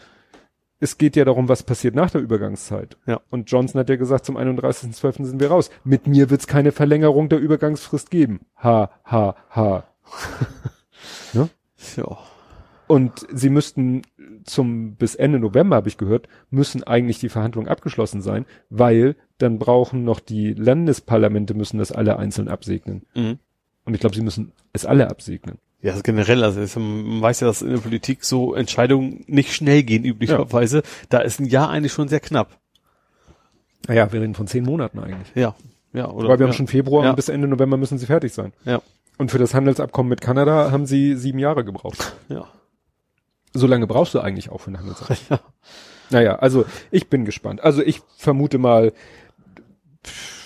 es 0.80 0.98
geht 0.98 1.14
ja 1.14 1.24
darum, 1.24 1.48
was 1.48 1.62
passiert 1.62 1.94
nach 1.94 2.10
der 2.10 2.22
Übergangszeit. 2.22 2.96
Ja. 3.06 3.20
Und 3.30 3.50
Johnson 3.50 3.78
hat 3.78 3.90
ja 3.90 3.96
gesagt, 3.96 4.24
zum 4.24 4.36
31.12. 4.36 5.24
sind 5.26 5.40
wir 5.40 5.50
raus. 5.50 5.70
Mit 5.84 6.06
mir 6.06 6.30
wird's 6.30 6.46
keine 6.46 6.72
Verlängerung 6.72 7.28
der 7.28 7.38
Übergangsfrist 7.38 8.10
geben. 8.10 8.40
Ha, 8.62 8.90
ha, 9.04 9.36
ha. 9.50 9.84
Ja. 11.96 12.18
Und 12.86 13.26
sie 13.32 13.50
müssten 13.50 14.02
zum 14.44 14.96
bis 14.96 15.14
Ende 15.14 15.38
November, 15.38 15.76
habe 15.76 15.88
ich 15.88 15.96
gehört, 15.96 16.28
müssen 16.50 16.82
eigentlich 16.82 17.20
die 17.20 17.28
Verhandlungen 17.28 17.68
abgeschlossen 17.68 18.20
sein, 18.20 18.46
weil 18.68 19.16
dann 19.38 19.58
brauchen 19.58 20.04
noch 20.04 20.20
die 20.20 20.54
Landesparlamente 20.54 21.54
müssen 21.54 21.78
das 21.78 21.92
alle 21.92 22.18
einzeln 22.18 22.48
absegnen. 22.48 23.06
Mhm. 23.14 23.38
Und 23.84 23.94
ich 23.94 24.00
glaube, 24.00 24.16
sie 24.16 24.22
müssen 24.22 24.52
es 24.72 24.84
alle 24.84 25.08
absegnen. 25.08 25.58
Ja, 25.82 25.92
also 25.92 26.02
generell, 26.02 26.44
also 26.44 26.60
es- 26.60 26.76
man 26.76 27.22
weiß 27.22 27.40
ja, 27.40 27.46
dass 27.46 27.62
in 27.62 27.70
der 27.70 27.78
Politik 27.78 28.24
so 28.24 28.54
Entscheidungen 28.54 29.24
nicht 29.26 29.54
schnell 29.54 29.82
gehen, 29.82 30.04
üblicherweise. 30.04 30.82
Da 31.08 31.20
ist 31.20 31.40
ein 31.40 31.46
Jahr 31.46 31.70
eigentlich 31.70 31.92
schon 31.92 32.08
sehr 32.08 32.20
knapp. 32.20 32.58
Naja, 33.88 34.12
wir 34.12 34.20
reden 34.20 34.34
von 34.34 34.46
zehn 34.46 34.64
Monaten 34.64 34.98
eigentlich. 34.98 35.32
Ja. 35.34 35.54
Ja, 35.92 36.08
oder? 36.10 36.28
weil 36.28 36.38
wir 36.38 36.44
haben 36.44 36.52
ja. 36.52 36.56
schon 36.56 36.66
Februar 36.68 37.04
Ja. 37.04 37.10
und 37.10 37.16
bis 37.16 37.28
Ende 37.28 37.48
November 37.48 37.76
müssen 37.76 37.98
sie 37.98 38.06
fertig 38.06 38.32
sein. 38.32 38.52
Ja. 38.64 38.80
Und 39.18 39.30
für 39.30 39.38
das 39.38 39.54
Handelsabkommen 39.54 40.08
mit 40.08 40.20
Kanada 40.20 40.70
haben 40.70 40.86
sie 40.86 41.16
sieben 41.16 41.38
Jahre 41.38 41.64
gebraucht. 41.64 42.14
Ja. 42.28 42.46
So 43.52 43.66
lange 43.66 43.86
brauchst 43.86 44.14
du 44.14 44.20
eigentlich 44.20 44.50
auch 44.50 44.60
für 44.60 44.70
ein 44.70 44.78
Handelsabkommen. 44.78 45.20
Ja. 45.30 45.40
Naja, 46.12 46.36
also 46.36 46.64
ich 46.90 47.08
bin 47.08 47.24
gespannt. 47.24 47.62
Also 47.62 47.82
ich 47.82 48.00
vermute 48.16 48.58
mal, 48.58 48.92
pff, 50.04 50.39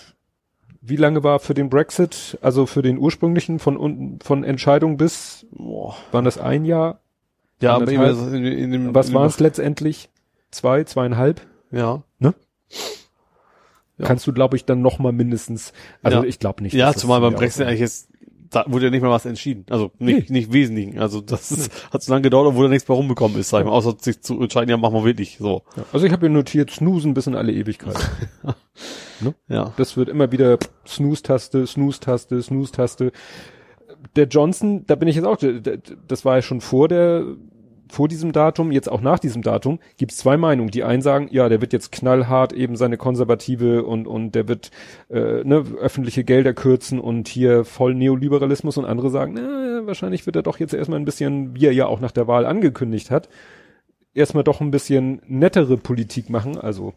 wie 0.87 0.97
lange 0.97 1.23
war 1.25 1.39
für 1.39 1.55
den 1.55 1.71
Brexit, 1.71 2.39
also 2.43 2.67
für 2.67 2.83
den 2.83 2.99
ursprünglichen 2.99 3.59
von 3.59 3.77
unten, 3.77 4.21
von 4.21 4.45
Entscheidung 4.45 4.97
bis, 4.97 5.47
Boah. 5.51 5.97
waren 6.13 6.25
das 6.25 6.39
ein 6.39 6.65
Jahr? 6.65 7.01
Ja, 7.61 7.75
aber 7.77 7.91
in, 7.91 8.45
in 8.45 8.71
dem, 8.71 8.95
Was 8.95 9.13
waren 9.15 9.27
es 9.27 9.41
letztendlich? 9.41 10.11
Zwei, 10.51 10.85
zweieinhalb? 10.85 11.41
Ja. 11.71 12.03
Ja. 12.21 12.35
Kannst 14.07 14.27
du, 14.27 14.33
glaube 14.33 14.57
ich, 14.57 14.65
dann 14.65 14.83
noch 14.83 14.99
mal 14.99 15.13
mindestens, 15.13 15.73
also 16.03 16.19
Ja. 16.19 16.25
ich 16.25 16.39
glaube 16.39 16.63
nicht. 16.63 16.75
Ja, 16.75 16.93
zumal 16.93 17.21
beim 17.21 17.35
Brexit 17.35 17.67
eigentlich 17.67 17.81
jetzt, 17.81 18.09
da 18.51 18.65
wurde 18.67 18.87
ja 18.87 18.91
nicht 18.91 19.03
mal 19.03 19.11
was 19.11 19.25
entschieden. 19.25 19.65
Also 19.71 19.93
nicht, 19.99 20.31
nicht 20.31 20.53
wesentlichen. 20.53 20.99
Also 20.99 21.21
das 21.21 21.51
ist, 21.53 21.71
hat 21.93 22.03
so 22.03 22.13
lange 22.13 22.23
gedauert, 22.23 22.49
obwohl 22.49 22.65
da 22.65 22.71
nichts 22.71 22.89
mehr 22.89 22.97
rumbekommen 22.97 23.39
ist, 23.39 23.51
sag 23.51 23.61
ich 23.61 23.67
mal. 23.67 23.73
Außer 23.73 23.97
sich 23.99 24.21
zu 24.21 24.41
entscheiden, 24.41 24.69
ja, 24.69 24.77
machen 24.77 24.95
wir 24.95 25.05
wirklich 25.05 25.39
so. 25.39 25.63
Ja. 25.77 25.85
Also 25.93 26.07
ich 26.07 26.13
habe 26.13 26.27
hier 26.27 26.31
notiert, 26.31 26.71
snoosen 26.73 27.15
bis 27.15 27.27
in 27.27 27.37
alle 27.37 27.53
Ewigkeit. 27.53 27.97
Ja. 29.49 29.73
Das 29.77 29.97
wird 29.97 30.09
immer 30.09 30.33
wieder 30.33 30.59
Snooze-Taste, 30.87 31.67
Snooze-Taste, 31.67 32.43
Snooze-Taste. 32.43 33.13
Der 34.17 34.27
Johnson, 34.27 34.85
da 34.87 34.97
bin 34.97 35.09
ich 35.09 35.17
jetzt 35.17 35.25
auch, 35.25 35.39
das 36.09 36.25
war 36.25 36.37
ja 36.37 36.43
schon 36.43 36.61
vor 36.61 36.89
der, 36.89 37.25
vor 37.89 38.09
diesem 38.09 38.33
Datum, 38.33 38.73
jetzt 38.73 38.91
auch 38.91 39.01
nach 39.01 39.19
diesem 39.19 39.43
Datum, 39.43 39.79
gibt 39.97 40.13
es 40.13 40.19
zwei 40.19 40.37
Meinungen. 40.37 40.71
Die 40.71 40.85
einen 40.85 41.03
sagen, 41.03 41.29
ja, 41.31 41.49
der 41.49 41.61
wird 41.61 41.73
jetzt 41.73 41.93
knallhart 41.93 42.53
eben 42.53 42.77
seine 42.77 42.97
konservative 42.97 43.85
und, 43.85 44.07
und 44.07 44.35
der 44.35 44.49
wird 44.49 44.71
äh, 45.11 45.45
ne, 45.45 45.65
öffentliche 45.81 46.25
Gelder 46.25 46.53
kürzen 46.53 46.99
und 46.99 47.29
hier 47.29 47.65
voll 47.65 47.95
Neoliberalismus 47.95 48.77
und 48.77 48.85
andere 48.85 49.11
sagen, 49.11 49.35
na, 49.35 49.87
wahrscheinlich 49.87 50.27
wird 50.27 50.37
er 50.37 50.43
doch 50.43 50.59
jetzt 50.59 50.75
erstmal 50.75 50.99
ein 50.99 51.05
bisschen, 51.05 51.55
wie 51.55 51.67
er 51.67 51.73
ja 51.73 51.87
auch 51.87 52.01
nach 52.01 52.13
der 52.13 52.27
Wahl 52.27 52.47
angekündigt 52.47 53.11
hat, 53.11 53.29
erstmal 54.13 54.45
doch 54.45 54.61
ein 54.61 54.71
bisschen 54.71 55.23
nettere 55.27 55.77
Politik 55.77 56.31
machen, 56.31 56.59
also 56.59 56.95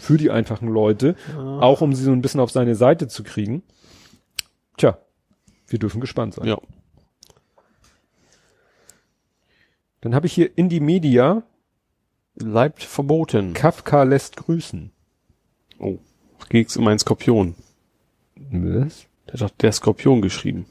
für 0.00 0.16
die 0.16 0.30
einfachen 0.30 0.68
Leute, 0.68 1.14
auch 1.36 1.80
um 1.80 1.94
sie 1.94 2.04
so 2.04 2.12
ein 2.12 2.22
bisschen 2.22 2.40
auf 2.40 2.50
seine 2.50 2.74
Seite 2.74 3.08
zu 3.08 3.22
kriegen. 3.22 3.62
Tja, 4.76 4.98
wir 5.68 5.78
dürfen 5.78 6.00
gespannt 6.00 6.34
sein. 6.34 6.46
Ja. 6.46 6.58
Dann 10.00 10.14
habe 10.14 10.26
ich 10.26 10.32
hier 10.32 10.56
Indie 10.56 10.80
Media, 10.80 11.42
Bleibt 12.40 12.82
verboten. 12.82 13.52
Kafka 13.52 14.02
lässt 14.04 14.36
grüßen. 14.36 14.92
Oh. 15.78 15.98
Geht's 16.48 16.76
um 16.76 16.86
einen 16.88 16.98
Skorpion. 16.98 17.54
Was? 18.36 19.06
Der 19.26 19.34
hat 19.34 19.40
doch 19.42 19.50
der 19.50 19.72
Skorpion 19.72 20.22
geschrieben. 20.22 20.66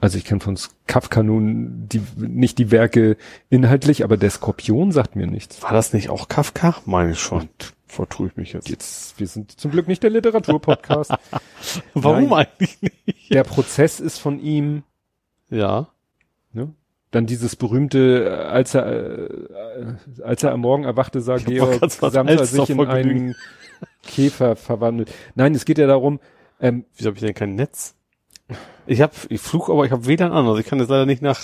Also 0.00 0.18
ich 0.18 0.24
kenne 0.24 0.40
von 0.40 0.58
Kafka 0.86 1.22
nun 1.22 1.88
die, 1.88 2.02
nicht 2.16 2.58
die 2.58 2.70
Werke 2.70 3.16
inhaltlich, 3.50 4.04
aber 4.04 4.16
der 4.16 4.30
Skorpion 4.30 4.92
sagt 4.92 5.16
mir 5.16 5.26
nichts. 5.26 5.62
War 5.62 5.72
das 5.72 5.92
nicht 5.92 6.08
auch 6.10 6.28
Kafka? 6.28 6.76
Meine 6.86 7.14
schon. 7.14 7.48
Vertue 7.88 8.28
ich 8.28 8.36
mich 8.36 8.52
jetzt. 8.52 8.68
Jetzt, 8.68 9.18
wir 9.18 9.26
sind 9.26 9.58
zum 9.58 9.70
Glück 9.70 9.88
nicht 9.88 10.02
der 10.02 10.10
Literaturpodcast. 10.10 11.12
Warum 11.94 12.28
Nein. 12.28 12.46
eigentlich 12.46 12.80
nicht? 12.82 13.32
der 13.32 13.44
Prozess 13.44 13.98
ist 13.98 14.18
von 14.18 14.40
ihm, 14.40 14.82
Ja. 15.50 15.88
ne? 16.52 16.74
Dann 17.10 17.24
dieses 17.24 17.56
berühmte, 17.56 18.26
äh, 18.26 18.44
als 18.44 18.74
er, 18.74 18.86
äh, 18.86 19.94
als 20.22 20.42
er 20.42 20.52
am 20.52 20.60
Morgen 20.60 20.84
erwachte, 20.84 21.22
sah 21.22 21.36
hab 21.36 21.46
Georg 21.46 21.90
Samsa 21.90 22.44
sich 22.44 22.68
in 22.68 22.80
einen 22.86 23.08
gelegen. 23.08 23.34
Käfer 24.02 24.56
verwandelt. 24.56 25.10
Nein, 25.34 25.54
es 25.54 25.64
geht 25.64 25.78
ja 25.78 25.86
darum, 25.86 26.20
ähm, 26.60 26.84
Wieso 26.96 27.08
habe 27.08 27.16
ich 27.16 27.22
denn 27.24 27.34
kein 27.34 27.54
Netz? 27.54 27.94
Ich 28.86 29.00
habe, 29.00 29.12
ich 29.28 29.40
flug, 29.40 29.70
aber 29.70 29.84
ich 29.84 29.92
habe 29.92 30.06
WLAN 30.06 30.32
an. 30.32 30.46
Also 30.46 30.58
ich 30.58 30.66
kann 30.66 30.78
jetzt 30.80 30.88
leider 30.88 31.06
nicht 31.06 31.22
nach. 31.22 31.40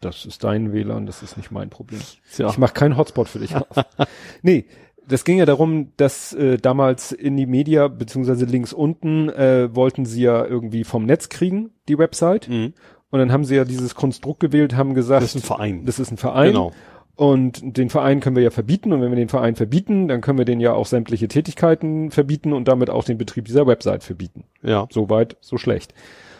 das 0.00 0.24
ist 0.26 0.44
dein 0.44 0.72
WLAN, 0.72 1.06
das 1.06 1.22
ist 1.22 1.36
nicht 1.36 1.50
mein 1.50 1.70
Problem. 1.70 2.00
Ja. 2.36 2.48
Ich 2.50 2.58
mache 2.58 2.74
keinen 2.74 2.96
Hotspot 2.96 3.28
für 3.28 3.38
dich 3.38 3.54
auf. 3.56 3.66
nee, 4.42 4.66
das 5.08 5.24
ging 5.24 5.38
ja 5.38 5.46
darum, 5.46 5.92
dass 5.96 6.32
äh, 6.32 6.56
damals 6.58 7.12
in 7.12 7.36
die 7.36 7.46
Media, 7.46 7.88
beziehungsweise 7.88 8.44
links 8.44 8.72
unten, 8.72 9.28
äh, 9.28 9.74
wollten 9.74 10.04
sie 10.06 10.22
ja 10.22 10.44
irgendwie 10.44 10.84
vom 10.84 11.04
Netz 11.04 11.28
kriegen, 11.28 11.70
die 11.88 11.98
Website. 11.98 12.48
Mhm. 12.48 12.74
Und 13.10 13.18
dann 13.18 13.30
haben 13.30 13.44
sie 13.44 13.54
ja 13.54 13.64
dieses 13.64 13.94
Konstrukt 13.94 14.40
gewählt, 14.40 14.76
haben 14.76 14.94
gesagt, 14.94 15.22
Das 15.22 15.34
ist 15.34 15.44
ein 15.44 15.46
Verein. 15.46 15.84
das 15.84 15.98
ist 15.98 16.10
ein 16.10 16.16
Verein. 16.16 16.52
Genau. 16.52 16.72
Und 17.16 17.76
den 17.76 17.90
Verein 17.90 18.18
können 18.18 18.34
wir 18.34 18.42
ja 18.42 18.50
verbieten. 18.50 18.92
Und 18.92 19.00
wenn 19.00 19.10
wir 19.10 19.16
den 19.16 19.28
Verein 19.28 19.54
verbieten, 19.54 20.08
dann 20.08 20.20
können 20.20 20.38
wir 20.38 20.44
den 20.44 20.58
ja 20.58 20.72
auch 20.72 20.86
sämtliche 20.86 21.28
Tätigkeiten 21.28 22.10
verbieten 22.10 22.52
und 22.52 22.66
damit 22.66 22.90
auch 22.90 23.04
den 23.04 23.18
Betrieb 23.18 23.44
dieser 23.44 23.66
Website 23.68 24.02
verbieten. 24.02 24.44
Ja. 24.62 24.88
So 24.90 25.10
weit, 25.10 25.36
so 25.40 25.56
schlecht. 25.56 25.94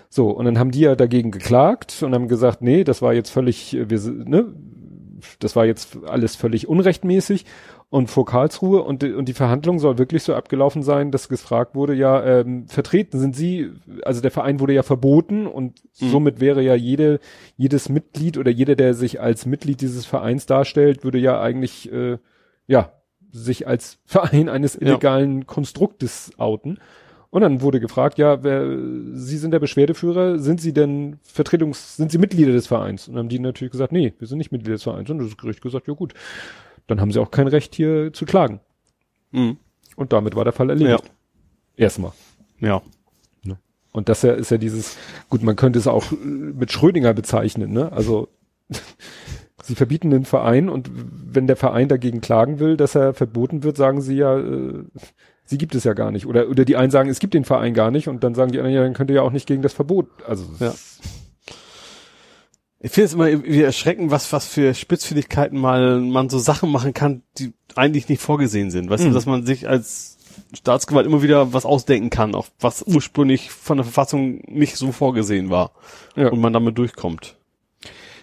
So, 0.08 0.30
und 0.30 0.44
dann 0.44 0.58
haben 0.58 0.70
die 0.72 0.80
ja 0.80 0.96
dagegen 0.96 1.30
geklagt 1.30 2.02
und 2.02 2.14
haben 2.14 2.28
gesagt, 2.28 2.62
nee, 2.62 2.82
das 2.84 3.02
war 3.02 3.14
jetzt 3.14 3.30
völlig, 3.30 3.74
äh, 3.74 3.88
wir, 3.88 4.00
ne, 4.00 4.46
das 5.38 5.56
war 5.56 5.66
jetzt 5.66 5.98
alles 6.06 6.36
völlig 6.36 6.68
unrechtmäßig 6.68 7.46
und 7.90 8.08
vor 8.10 8.24
Karlsruhe 8.26 8.82
und, 8.82 9.02
die- 9.02 9.12
und 9.12 9.26
die 9.28 9.34
Verhandlung 9.34 9.78
soll 9.78 9.98
wirklich 9.98 10.22
so 10.24 10.34
abgelaufen 10.34 10.82
sein, 10.82 11.10
dass 11.12 11.28
gefragt 11.28 11.74
wurde, 11.76 11.94
ja, 11.94 12.22
ähm, 12.40 12.66
vertreten 12.66 13.20
sind 13.20 13.36
Sie, 13.36 13.70
also 14.02 14.20
der 14.20 14.30
Verein 14.32 14.58
wurde 14.60 14.72
ja 14.74 14.82
verboten 14.82 15.46
und 15.46 15.80
Mhm. 16.00 16.10
somit 16.10 16.40
wäre 16.40 16.60
ja 16.62 16.74
jede, 16.74 17.20
jedes 17.56 17.88
Mitglied 17.88 18.36
oder 18.36 18.50
jeder, 18.50 18.74
der 18.74 18.94
sich 18.94 19.20
als 19.20 19.46
Mitglied 19.46 19.80
dieses 19.80 20.06
Vereins 20.06 20.46
darstellt, 20.46 21.04
würde 21.04 21.18
ja 21.18 21.40
eigentlich, 21.40 21.92
äh, 21.92 22.18
ja, 22.66 22.92
sich 23.30 23.66
als 23.68 23.98
Verein 24.06 24.48
eines 24.48 24.74
Ja. 24.74 24.80
illegalen 24.82 25.46
Konstruktes 25.46 26.32
outen. 26.36 26.78
Und 27.30 27.40
dann 27.40 27.62
wurde 27.62 27.80
gefragt, 27.80 28.16
ja, 28.18 28.44
wer, 28.44 28.64
Sie 29.12 29.38
sind 29.38 29.50
der 29.50 29.58
Beschwerdeführer, 29.58 30.38
sind 30.38 30.60
Sie 30.60 30.72
denn 30.72 31.18
Vertretungs, 31.24 31.96
sind 31.96 32.12
Sie 32.12 32.18
Mitglieder 32.18 32.52
des 32.52 32.68
Vereins? 32.68 33.08
Und 33.08 33.14
dann 33.14 33.24
haben 33.24 33.28
die 33.28 33.40
natürlich 33.40 33.72
gesagt, 33.72 33.90
nee, 33.92 34.14
wir 34.20 34.28
sind 34.28 34.38
nicht 34.38 34.52
Mitglieder 34.52 34.74
des 34.74 34.84
Vereins. 34.84 35.10
Und 35.10 35.18
das 35.18 35.36
Gericht 35.36 35.60
gesagt, 35.60 35.88
ja 35.88 35.94
gut, 35.94 36.14
dann 36.86 37.00
haben 37.00 37.12
Sie 37.12 37.20
auch 37.20 37.30
kein 37.30 37.48
Recht 37.48 37.74
hier 37.74 38.12
zu 38.12 38.24
klagen. 38.24 38.60
Mhm. 39.32 39.58
Und 39.96 40.12
damit 40.12 40.34
war 40.36 40.44
der 40.44 40.52
Fall 40.52 40.70
erledigt. 40.70 41.10
Erstmal. 41.76 42.12
Ja. 42.60 42.82
Und 43.94 44.08
das 44.08 44.22
ja, 44.22 44.32
ist 44.32 44.50
ja 44.50 44.58
dieses, 44.58 44.96
gut, 45.28 45.44
man 45.44 45.54
könnte 45.54 45.78
es 45.78 45.86
auch 45.86 46.10
äh, 46.10 46.16
mit 46.16 46.72
Schrödinger 46.72 47.14
bezeichnen, 47.14 47.72
ne? 47.72 47.92
Also 47.92 48.28
sie 49.62 49.76
verbieten 49.76 50.10
den 50.10 50.24
Verein 50.24 50.68
und 50.68 50.90
wenn 50.92 51.46
der 51.46 51.54
Verein 51.54 51.86
dagegen 51.86 52.20
klagen 52.20 52.58
will, 52.58 52.76
dass 52.76 52.96
er 52.96 53.14
verboten 53.14 53.62
wird, 53.62 53.76
sagen 53.76 54.00
sie 54.00 54.16
ja, 54.16 54.36
äh, 54.36 54.84
sie 55.44 55.58
gibt 55.58 55.76
es 55.76 55.84
ja 55.84 55.92
gar 55.92 56.10
nicht. 56.10 56.26
Oder, 56.26 56.48
oder 56.48 56.64
die 56.64 56.74
einen 56.74 56.90
sagen, 56.90 57.08
es 57.08 57.20
gibt 57.20 57.34
den 57.34 57.44
Verein 57.44 57.72
gar 57.72 57.92
nicht 57.92 58.08
und 58.08 58.24
dann 58.24 58.34
sagen 58.34 58.50
die 58.50 58.58
anderen, 58.58 58.74
ja, 58.74 58.82
dann 58.82 58.94
könnt 58.94 59.10
ihr 59.10 59.16
ja 59.16 59.22
auch 59.22 59.30
nicht 59.30 59.46
gegen 59.46 59.62
das 59.62 59.72
Verbot. 59.72 60.08
Also 60.26 60.44
Ja. 60.58 60.74
Ich 62.84 62.90
finde 62.90 63.06
es 63.06 63.14
immer 63.14 63.44
wieder 63.44 63.64
erschreckend, 63.64 64.10
was, 64.10 64.30
was 64.30 64.46
für 64.46 64.74
Spitzfindigkeiten 64.74 65.58
mal 65.58 66.00
man 66.02 66.28
so 66.28 66.38
Sachen 66.38 66.70
machen 66.70 66.92
kann, 66.92 67.22
die 67.38 67.54
eigentlich 67.74 68.10
nicht 68.10 68.20
vorgesehen 68.20 68.70
sind. 68.70 68.90
Weißt 68.90 69.04
du, 69.04 69.08
Mhm. 69.08 69.14
dass 69.14 69.24
man 69.24 69.46
sich 69.46 69.66
als 69.66 70.18
Staatsgewalt 70.52 71.06
immer 71.06 71.22
wieder 71.22 71.54
was 71.54 71.64
ausdenken 71.64 72.10
kann, 72.10 72.34
auf 72.34 72.52
was 72.60 72.82
ursprünglich 72.82 73.50
von 73.50 73.78
der 73.78 73.84
Verfassung 73.84 74.42
nicht 74.48 74.76
so 74.76 74.92
vorgesehen 74.92 75.48
war. 75.48 75.70
Ja. 76.14 76.28
Und 76.28 76.40
man 76.40 76.52
damit 76.52 76.76
durchkommt. 76.76 77.36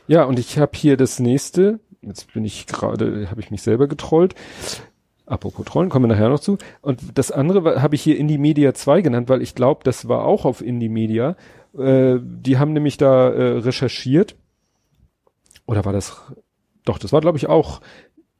Ja, 0.07 0.25
und 0.25 0.37
ich 0.37 0.59
habe 0.59 0.73
hier 0.75 0.95
das 0.95 1.19
nächste. 1.19 1.79
Jetzt 2.03 2.31
bin 2.31 2.45
ich 2.45 2.67
gerade, 2.67 3.31
habe 3.31 3.41
ich 3.41 3.49
mich 3.49 3.63
selber 3.63 3.87
getrollt. 3.87 4.35
Apropos 5.25 5.65
Trollen, 5.65 5.89
kommen 5.89 6.05
wir 6.07 6.13
nachher 6.15 6.29
noch 6.29 6.39
zu. 6.39 6.59
Und 6.81 6.99
das 7.15 7.31
andere 7.31 7.81
habe 7.81 7.95
ich 7.95 8.03
hier 8.03 8.15
Indie 8.15 8.37
Media 8.37 8.75
2 8.75 9.01
genannt, 9.01 9.27
weil 9.27 9.41
ich 9.41 9.55
glaube, 9.55 9.81
das 9.83 10.07
war 10.07 10.23
auch 10.23 10.45
auf 10.45 10.61
Indie 10.61 10.89
Media. 10.89 11.35
Äh, 11.75 12.17
die 12.21 12.59
haben 12.59 12.73
nämlich 12.73 12.97
da 12.97 13.29
äh, 13.29 13.57
recherchiert. 13.57 14.35
Oder 15.71 15.85
war 15.85 15.93
das? 15.93 16.21
Doch, 16.83 16.99
das 16.99 17.13
war 17.13 17.21
glaube 17.21 17.37
ich 17.37 17.47
auch. 17.47 17.79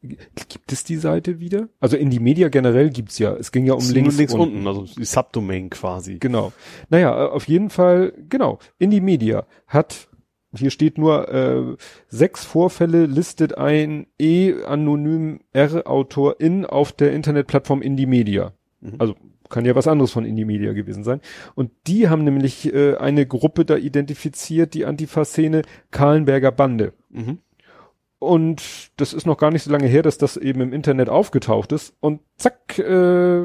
Gibt 0.02 0.72
es 0.72 0.84
die 0.84 0.98
Seite 0.98 1.40
wieder? 1.40 1.70
Also 1.80 1.96
Indie 1.96 2.20
Media 2.20 2.50
generell 2.50 2.90
gibt's 2.90 3.20
ja. 3.20 3.34
Es 3.36 3.52
ging 3.54 3.66
ja 3.66 3.74
um 3.74 3.90
links, 3.90 4.18
links 4.18 4.34
unten, 4.34 4.68
also 4.68 4.84
die 4.84 5.06
Subdomain 5.06 5.70
quasi. 5.70 6.18
Genau. 6.18 6.52
Naja, 6.90 7.28
äh, 7.28 7.30
auf 7.30 7.48
jeden 7.48 7.70
Fall, 7.70 8.14
genau. 8.28 8.60
Indie 8.80 9.00
Media 9.00 9.46
hat, 9.68 10.10
hier 10.56 10.72
steht 10.72 10.98
nur, 10.98 11.30
äh, 11.30 11.76
sechs 12.10 12.44
Vorfälle 12.44 13.06
listet 13.06 13.58
ein 13.58 14.08
E-anonym 14.20 15.40
R-Autorin 15.54 16.66
auf 16.66 16.92
der 16.92 17.14
Internetplattform 17.14 17.82
Indie 17.82 18.08
Media. 18.08 18.54
Mhm. 18.82 18.96
Also 18.98 19.16
kann 19.52 19.66
ja 19.66 19.76
was 19.76 19.88
anderes 19.88 20.12
von 20.12 20.26
Indie 20.26 20.46
Media 20.46 20.74
gewesen 20.74 21.04
sein. 21.04 21.22
Und 21.56 21.72
die 21.88 22.10
haben 22.10 22.24
nämlich 22.24 22.74
äh, 22.74 22.96
eine 22.96 23.26
Gruppe 23.26 23.66
da 23.66 23.76
identifiziert, 23.76 24.74
die 24.74 24.86
Antifa-Szene 24.86 25.62
Kahlenberger 25.92 26.52
Bande. 26.52 26.94
Mhm. 27.10 27.40
Und 28.20 28.92
das 28.98 29.14
ist 29.14 29.26
noch 29.26 29.38
gar 29.38 29.50
nicht 29.50 29.64
so 29.64 29.72
lange 29.72 29.88
her, 29.88 30.04
dass 30.04 30.20
das 30.20 30.38
eben 30.38 30.62
im 30.62 30.74
Internet 30.74 31.10
aufgetaucht 31.10 31.72
ist. 31.72 31.96
Und 32.02 32.22
zack, 32.36 32.78
äh, 32.78 33.44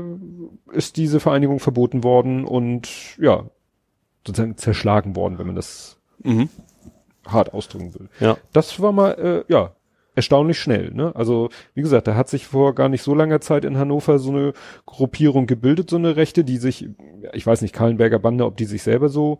ist 0.73 0.97
diese 0.99 1.19
Vereinigung 1.19 1.61
verboten 1.61 2.05
worden 2.05 2.45
und 2.45 3.17
ja, 3.19 3.45
sozusagen 4.27 4.57
zerschlagen 4.59 5.17
worden, 5.17 5.39
wenn 5.39 5.47
man 5.47 5.57
das 5.57 5.99
Mhm. 6.23 6.49
hart 7.27 7.55
ausdrücken 7.55 7.95
will. 7.95 8.09
Ja. 8.21 8.37
Das 8.53 8.81
war 8.81 8.93
mal, 8.93 9.13
äh, 9.13 9.53
ja, 9.53 9.76
erstaunlich 10.17 10.59
schnell. 10.59 10.91
Ne? 10.93 11.15
Also, 11.15 11.51
wie 11.75 11.83
gesagt, 11.83 12.09
da 12.09 12.17
hat 12.17 12.29
sich 12.29 12.47
vor 12.47 12.75
gar 12.75 12.89
nicht 12.89 13.03
so 13.03 13.15
langer 13.15 13.41
Zeit 13.41 13.65
in 13.65 13.79
Hannover 13.79 14.19
so 14.19 14.31
eine 14.31 14.53
Gruppierung 14.87 15.47
gebildet, 15.47 15.91
so 15.91 15.97
eine 15.97 16.17
Rechte, 16.17 16.43
die 16.43 16.57
sich, 16.57 16.89
ich 17.33 17.47
weiß 17.47 17.63
nicht, 17.63 17.75
Kahlenberger 17.75 18.19
Bande, 18.19 18.45
ob 18.45 18.57
die 18.57 18.65
sich 18.65 18.83
selber 18.83 19.09
so, 19.09 19.39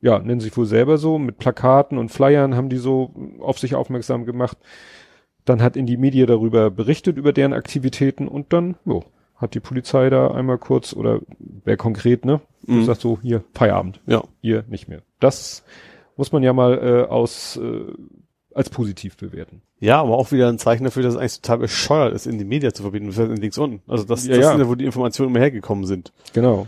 ja, 0.00 0.18
nennen 0.18 0.40
sich 0.40 0.56
wohl 0.56 0.66
selber 0.66 0.98
so, 0.98 1.18
mit 1.18 1.38
Plakaten 1.38 1.96
und 1.98 2.10
Flyern 2.10 2.56
haben 2.56 2.68
die 2.68 2.76
so 2.78 3.14
auf 3.40 3.58
sich 3.58 3.74
aufmerksam 3.74 4.24
gemacht. 4.26 4.58
Dann 5.44 5.62
hat 5.62 5.76
Indie 5.76 5.98
Media 5.98 6.26
darüber 6.26 6.70
berichtet, 6.70 7.16
über 7.18 7.32
deren 7.32 7.52
Aktivitäten 7.52 8.26
und 8.28 8.52
dann, 8.52 8.76
jo, 8.84 9.04
hat 9.36 9.54
die 9.54 9.60
Polizei 9.60 10.08
da 10.10 10.30
einmal 10.30 10.58
kurz 10.58 10.94
oder 10.94 11.20
wer 11.64 11.76
konkret, 11.76 12.24
ne, 12.24 12.40
Mhm. 12.66 12.84
sagt 12.84 13.00
so, 13.02 13.18
hier, 13.20 13.44
Feierabend, 13.52 14.00
Ja. 14.06 14.22
ihr 14.40 14.64
nicht 14.68 14.88
mehr. 14.88 15.02
Das 15.20 15.64
muss 16.16 16.32
man 16.32 16.42
ja 16.42 16.52
mal 16.54 16.78
äh, 16.78 17.10
aus 17.10 17.56
äh, 17.62 17.92
als 18.54 18.70
positiv 18.70 19.16
bewerten. 19.16 19.62
Ja, 19.80 20.00
aber 20.00 20.16
auch 20.16 20.32
wieder 20.32 20.48
ein 20.48 20.58
Zeichen 20.58 20.84
dafür, 20.84 21.02
dass 21.02 21.14
es 21.14 21.20
eigentlich 21.20 21.40
total 21.40 21.58
bescheuert 21.58 22.14
ist, 22.14 22.26
in 22.26 22.38
die 22.38 22.44
Media 22.44 22.72
zu 22.72 22.82
verbieten. 22.82 23.06
Das 23.06 23.18
ist 23.18 23.38
links 23.38 23.58
unten. 23.58 23.82
Also 23.90 24.04
das, 24.04 24.24
Ja, 24.26 24.36
das 24.36 24.44
ja. 24.44 24.52
ist 24.52 24.58
ja, 24.58 24.68
wo 24.68 24.74
die 24.74 24.84
Informationen 24.84 25.30
immer 25.30 25.40
hergekommen 25.40 25.84
sind. 25.84 26.12
Genau. 26.32 26.66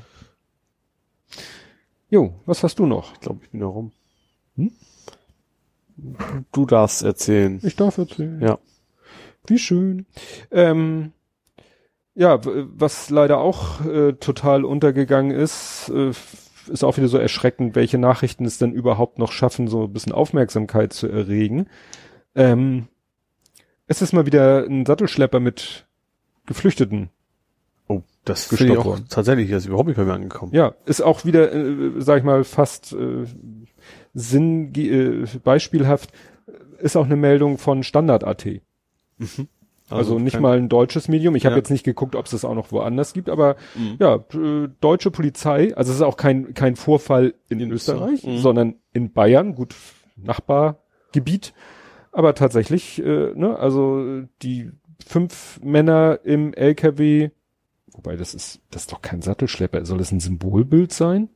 Jo, 2.10 2.34
was 2.44 2.62
hast 2.62 2.78
du 2.78 2.86
noch? 2.86 3.14
Ich 3.14 3.20
glaube, 3.20 3.40
ich 3.42 3.50
bin 3.50 3.60
da 3.60 3.66
rum. 3.66 3.92
Hm? 4.56 4.72
Du 6.52 6.66
darfst 6.66 7.02
erzählen. 7.02 7.60
Ich 7.62 7.76
darf 7.76 7.98
erzählen. 7.98 8.40
Ja. 8.40 8.58
Wie 9.46 9.58
schön. 9.58 10.06
Ähm, 10.50 11.12
ja, 12.14 12.40
was 12.42 13.10
leider 13.10 13.38
auch 13.38 13.84
äh, 13.84 14.12
total 14.14 14.64
untergegangen 14.64 15.30
ist, 15.30 15.88
äh, 15.90 16.12
ist 16.68 16.84
auch 16.84 16.96
wieder 16.96 17.08
so 17.08 17.18
erschreckend, 17.18 17.74
welche 17.74 17.98
Nachrichten 17.98 18.44
es 18.44 18.58
denn 18.58 18.72
überhaupt 18.72 19.18
noch 19.18 19.32
schaffen, 19.32 19.68
so 19.68 19.84
ein 19.84 19.92
bisschen 19.92 20.12
Aufmerksamkeit 20.12 20.92
zu 20.92 21.08
erregen. 21.08 21.66
Ähm, 22.34 22.88
es 23.86 24.02
ist 24.02 24.12
mal 24.12 24.26
wieder 24.26 24.64
ein 24.64 24.84
Sattelschlepper 24.84 25.40
mit 25.40 25.86
Geflüchteten 26.46 27.10
Oh, 27.88 28.02
das 28.24 28.46
finde 28.46 28.72
ich 28.72 28.78
auch 28.78 28.98
tatsächlich, 29.08 29.50
das 29.50 29.62
ist 29.62 29.68
überhaupt 29.68 29.86
nicht 29.86 29.96
bei 29.96 30.04
mir 30.04 30.14
angekommen. 30.14 30.52
Ja, 30.52 30.74
ist 30.86 31.02
auch 31.02 31.24
wieder, 31.24 31.52
äh, 31.52 31.92
sag 31.98 32.18
ich 32.18 32.24
mal, 32.24 32.42
fast 32.44 32.92
äh, 32.92 33.24
Sinn, 34.12 34.74
äh, 34.74 35.24
beispielhaft, 35.44 36.10
ist 36.78 36.96
auch 36.96 37.04
eine 37.04 37.16
Meldung 37.16 37.58
von 37.58 37.82
Standard.at. 37.84 38.46
Also, 39.88 40.18
nicht 40.18 40.32
kein- 40.34 40.42
mal 40.42 40.56
ein 40.58 40.68
deutsches 40.68 41.08
Medium. 41.08 41.36
Ich 41.36 41.44
habe 41.46 41.54
Ja. 41.54 41.58
jetzt 41.58 41.70
nicht 41.70 41.84
geguckt, 41.84 42.16
ob 42.16 42.24
es 42.24 42.32
das 42.32 42.44
auch 42.44 42.54
noch 42.54 42.72
woanders 42.72 43.12
gibt, 43.12 43.28
aber 43.30 43.56
Mhm. 43.76 43.96
ja, 44.00 44.16
äh, 44.16 44.68
deutsche 44.80 45.10
Polizei, 45.10 45.74
also 45.76 45.90
es 45.92 45.98
ist 45.98 46.02
auch 46.02 46.16
kein, 46.16 46.54
kein 46.54 46.74
Vorfall 46.76 47.34
in, 47.48 47.60
In 47.60 47.70
Österreich, 47.70 48.14
Österreich, 48.14 48.36
mhm. 48.36 48.40
sondern 48.42 48.74
in 48.92 49.12
Bayern, 49.12 49.54
gut, 49.54 49.74
Nachbargebiet. 50.16 51.52
Aber 52.12 52.34
tatsächlich, 52.34 53.02
äh, 53.04 53.32
ne, 53.34 53.58
also 53.58 54.22
die 54.42 54.70
fünf 55.04 55.60
Männer 55.62 56.20
im 56.24 56.54
LKW, 56.54 57.30
wobei 57.92 58.16
das 58.16 58.34
ist, 58.34 58.60
das 58.70 58.82
ist 58.82 58.92
doch 58.92 59.02
kein 59.02 59.22
Sattelschlepper. 59.22 59.84
Soll 59.84 59.98
das 59.98 60.12
ein 60.12 60.20
Symbolbild 60.20 60.92
sein? 60.92 61.28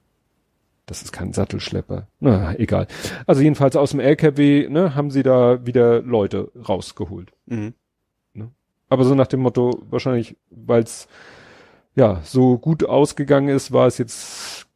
Das 0.87 1.03
ist 1.03 1.13
kein 1.13 1.33
Sattelschlepper. 1.33 2.09
Na, 2.19 2.55
egal. 2.59 2.89
Also 3.27 3.43
jedenfalls 3.43 3.77
aus 3.77 3.91
dem 3.93 4.01
LKW, 4.01 4.69
ne, 4.69 4.95
haben 4.97 5.11
sie 5.11 5.23
da 5.23 5.65
wieder 5.65 6.01
Leute 6.03 6.51
rausgeholt. 6.69 7.31
Mhm. 7.47 7.75
Aber 8.91 9.05
so 9.05 9.15
nach 9.15 9.29
dem 9.29 9.41
Motto, 9.41 9.83
wahrscheinlich, 9.89 10.37
weil 10.51 10.83
es 10.83 11.09
ja 11.95 12.21
so 12.25 12.59
gut 12.59 12.85
ausgegangen 12.85 13.49
ist, 13.49 13.73
war 13.73 13.87
es 13.87 13.99
jetzt, 13.99 14.67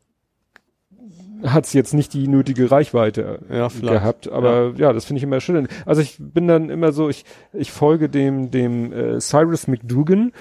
hat 1.45 1.67
es 1.67 1.73
jetzt 1.75 1.93
nicht 1.95 2.15
die 2.15 2.29
nötige 2.29 2.71
Reichweite 2.71 3.41
Ja, 3.51 3.69
vielleicht. 3.69 3.93
gehabt. 3.93 4.29
Aber 4.31 4.73
ja, 4.77 4.93
das 4.93 5.05
finde 5.05 5.19
ich 5.19 5.25
immer 5.25 5.41
schön. 5.41 5.69
Also 5.85 6.01
ich 6.01 6.17
bin 6.19 6.49
dann 6.49 6.71
immer 6.71 6.93
so, 6.93 7.09
ich, 7.11 7.25
ich 7.53 7.71
folge 7.73 8.09
dem, 8.09 8.51
dem 8.51 8.93
äh, 8.93 9.21
Cyrus 9.21 9.67
McDougan. 9.67 10.33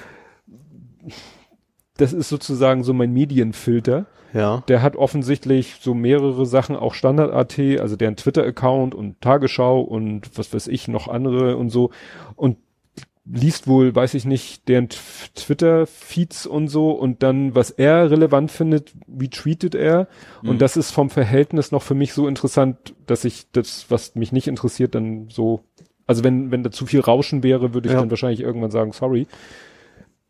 Das 1.98 2.14
ist 2.14 2.30
sozusagen 2.30 2.84
so 2.84 2.94
mein 2.94 3.12
Medienfilter. 3.12 4.06
Ja. 4.34 4.64
Der 4.68 4.82
hat 4.82 4.96
offensichtlich 4.96 5.76
so 5.80 5.94
mehrere 5.94 6.46
Sachen, 6.48 6.76
auch 6.76 6.96
Standard.at, 6.96 7.60
also 7.80 7.96
deren 7.96 8.16
Twitter-Account 8.16 8.96
und 8.96 9.22
Tagesschau 9.22 9.82
und 9.82 10.38
was 10.38 10.52
weiß 10.54 10.68
ich, 10.70 10.88
noch 10.88 11.08
andere 11.08 11.56
und 11.58 11.70
so. 11.70 11.92
Und 12.36 12.58
liest 13.26 13.68
wohl, 13.68 13.96
weiß 13.96 14.16
ich 14.16 14.26
nicht, 14.26 14.68
deren 14.68 14.90
Twitter-Feeds 14.90 16.46
und 16.46 16.68
so 16.68 16.92
und 16.92 17.24
dann, 17.24 17.56
was 17.56 17.70
er 17.72 18.12
relevant 18.12 18.52
findet, 18.52 18.94
wie 19.08 19.30
tweetet 19.30 19.76
er. 19.76 20.08
Mhm. 20.42 20.50
Und 20.50 20.62
das 20.62 20.76
ist 20.76 20.92
vom 20.92 21.10
Verhältnis 21.10 21.72
noch 21.72 21.84
für 21.84 21.96
mich 21.96 22.14
so 22.14 22.28
interessant, 22.28 22.94
dass 23.08 23.24
ich 23.24 23.46
das, 23.54 23.86
was 23.90 24.16
mich 24.16 24.34
nicht 24.34 24.48
interessiert, 24.48 24.94
dann 24.96 25.30
so, 25.30 25.64
also 26.06 26.24
wenn, 26.26 26.52
wenn 26.52 26.64
da 26.64 26.72
zu 26.72 26.86
viel 26.86 27.00
Rauschen 27.00 27.44
wäre, 27.44 27.74
würde 27.74 27.88
ich 27.88 27.94
Ja. 27.94 28.02
dann 28.02 28.10
wahrscheinlich 28.10 28.42
irgendwann 28.42 28.72
sagen, 28.72 28.92
sorry. 28.92 29.26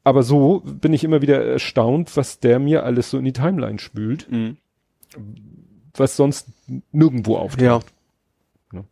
Aber 0.03 0.21
so 0.21 0.61
bin 0.63 0.93
ich 0.93 1.03
immer 1.03 1.21
wieder 1.23 1.43
erstaunt, 1.43 2.15
was 2.15 2.39
der 2.41 2.59
mir 2.59 2.83
alles 2.83 3.09
so 3.09 3.17
in 3.17 3.25
die 3.25 3.33
Timeline 3.33 3.79
spült, 3.79 4.29
Mhm. 4.31 4.57
was 5.95 6.15
sonst 6.15 6.49
nirgendwo 6.91 7.37
auftaucht. 7.37 7.87
Ja. 8.73 8.83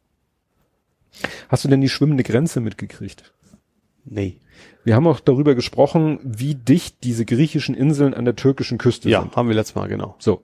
Hast 1.49 1.66
du 1.66 1.68
denn 1.70 1.82
die 1.82 1.89
schwimmende 1.89 2.24
Grenze 2.24 2.62
mitgekriegt? 2.62 3.34
Nee. 4.06 4.38
Wir 4.84 4.95
haben 4.95 5.08
auch 5.08 5.20
darüber 5.20 5.54
gesprochen, 5.56 6.20
wie 6.24 6.56
dicht 6.56 7.04
diese 7.04 7.26
griechischen 7.26 7.76
Inseln 7.76 8.14
an 8.14 8.26
der 8.26 8.36
türkischen 8.36 8.78
Küste 8.78 9.10
Ja, 9.10 9.22
sind. 9.22 9.36
haben 9.36 9.47
wir 9.47 9.56
letztes 9.56 9.76
Mal, 9.76 9.88
genau. 9.88 10.16
So. 10.20 10.43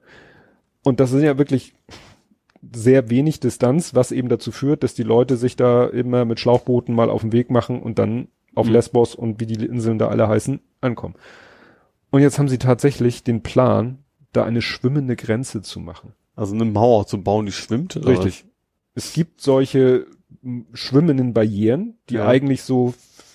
Und 0.83 0.99
das 0.99 1.09
sind 1.09 1.21
ja 1.23 1.37
wirklich 1.37 1.73
sehr 2.73 3.09
wenig 3.09 3.39
Distanz, 3.39 3.93
was 3.95 4.11
eben 4.11 4.29
dazu 4.29 4.51
führt, 4.51 4.83
dass 4.83 4.93
die 4.93 5.03
Leute 5.03 5.37
sich 5.37 5.55
da 5.55 5.85
immer 5.87 6.25
mit 6.25 6.39
Schlauchbooten 6.39 6.93
mal 6.95 7.09
auf 7.09 7.21
den 7.21 7.31
Weg 7.31 7.49
machen 7.49 7.81
und 7.81 7.99
dann 7.99 8.27
auf 8.55 8.67
Mhm. 8.67 8.73
Lesbos 8.73 9.15
und 9.15 9.39
wie 9.39 9.45
die 9.45 9.63
Inseln 9.65 9.99
da 9.99 10.07
alle 10.07 10.27
heißen, 10.27 10.59
ankommen. 10.81 11.15
Und 12.09 12.21
jetzt 12.21 12.39
haben 12.39 12.47
sie 12.49 12.57
tatsächlich 12.57 13.23
den 13.23 13.41
Plan, 13.43 13.99
da 14.33 14.43
eine 14.43 14.61
schwimmende 14.61 15.15
Grenze 15.15 15.61
zu 15.61 15.79
machen. 15.79 16.13
Also 16.35 16.53
eine 16.55 16.65
Mauer 16.65 17.05
zu 17.07 17.21
bauen, 17.21 17.45
die 17.45 17.51
schwimmt. 17.51 17.95
oder 17.97 18.07
Richtig. 18.09 18.45
Es 18.95 19.13
gibt 19.13 19.41
solche 19.41 20.05
schwimmenden 20.73 21.33
Barrieren, 21.33 21.95
die 22.09 22.15
Ja. 22.15 22.27
eigentlich 22.27 22.61
so 22.63 22.93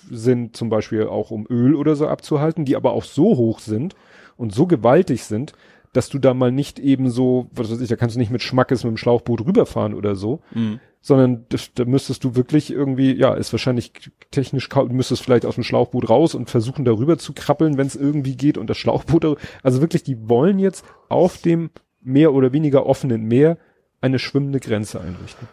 sind, 0.09 0.55
zum 0.55 0.69
Beispiel 0.69 1.07
auch 1.07 1.31
um 1.31 1.45
Öl 1.49 1.75
oder 1.75 1.95
so 1.95 2.07
abzuhalten, 2.07 2.65
die 2.65 2.75
aber 2.75 2.93
auch 2.93 3.03
so 3.03 3.37
hoch 3.37 3.59
sind 3.59 3.95
und 4.37 4.53
so 4.53 4.67
gewaltig 4.67 5.23
sind, 5.23 5.53
dass 5.93 6.09
du 6.09 6.17
da 6.17 6.33
mal 6.33 6.51
nicht 6.51 6.79
eben 6.79 7.09
so, 7.09 7.47
was 7.51 7.71
weiß 7.71 7.79
ich, 7.79 7.89
da 7.89 7.95
kannst 7.95 8.15
du 8.15 8.19
nicht 8.19 8.31
mit 8.31 8.41
Schmackes 8.41 8.83
mit 8.83 8.91
dem 8.91 8.97
Schlauchboot 8.97 9.45
rüberfahren 9.45 9.93
oder 9.93 10.15
so? 10.15 10.41
Mhm. 10.53 10.79
sondern 11.01 11.45
das, 11.49 11.71
da 11.75 11.85
müsstest 11.85 12.23
du 12.23 12.35
wirklich 12.35 12.71
irgendwie, 12.71 13.13
ja, 13.13 13.33
ist 13.33 13.51
wahrscheinlich 13.51 13.91
technisch, 14.31 14.69
müsstest 14.89 15.21
vielleicht 15.21 15.45
aus 15.45 15.55
dem 15.55 15.63
Schlauchboot 15.63 16.09
raus 16.09 16.33
und 16.33 16.49
versuchen 16.49 16.85
darüber 16.85 17.17
zu 17.17 17.33
krabbeln, 17.33 17.77
wenn 17.77 17.87
es 17.87 17.95
irgendwie 17.95 18.35
geht 18.35 18.57
und 18.57 18.69
das 18.69 18.77
Schlauchboot, 18.77 19.37
also 19.61 19.81
wirklich, 19.81 20.03
die 20.03 20.29
wollen 20.29 20.59
jetzt 20.59 20.85
auf 21.09 21.37
dem 21.37 21.69
mehr 22.01 22.33
oder 22.33 22.53
weniger 22.53 22.85
offenen 22.85 23.25
Meer 23.25 23.57
eine 24.01 24.19
schwimmende 24.19 24.59
Grenze 24.59 24.99
einrichten. 24.99 25.47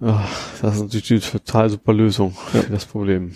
Ach, 0.00 0.60
das 0.60 0.76
ist 0.76 0.82
natürlich 0.82 1.08
die 1.08 1.20
total 1.20 1.70
super 1.70 1.92
Lösung 1.92 2.32
für 2.32 2.62
das 2.70 2.84
Problem. 2.86 3.34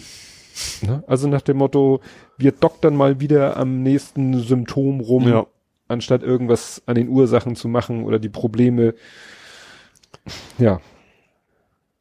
Ne? 0.82 1.02
Also 1.06 1.26
nach 1.28 1.40
dem 1.40 1.56
Motto, 1.56 2.00
wir 2.36 2.52
doktern 2.52 2.94
mal 2.96 3.20
wieder 3.20 3.56
am 3.56 3.82
nächsten 3.82 4.40
Symptom 4.40 5.00
rum, 5.00 5.26
Ja. 5.26 5.46
anstatt 5.88 6.22
irgendwas 6.22 6.82
an 6.86 6.96
den 6.96 7.08
Ursachen 7.08 7.56
zu 7.56 7.68
machen 7.68 8.04
oder 8.04 8.18
die 8.18 8.28
Probleme. 8.28 8.94
Ja. 10.58 10.80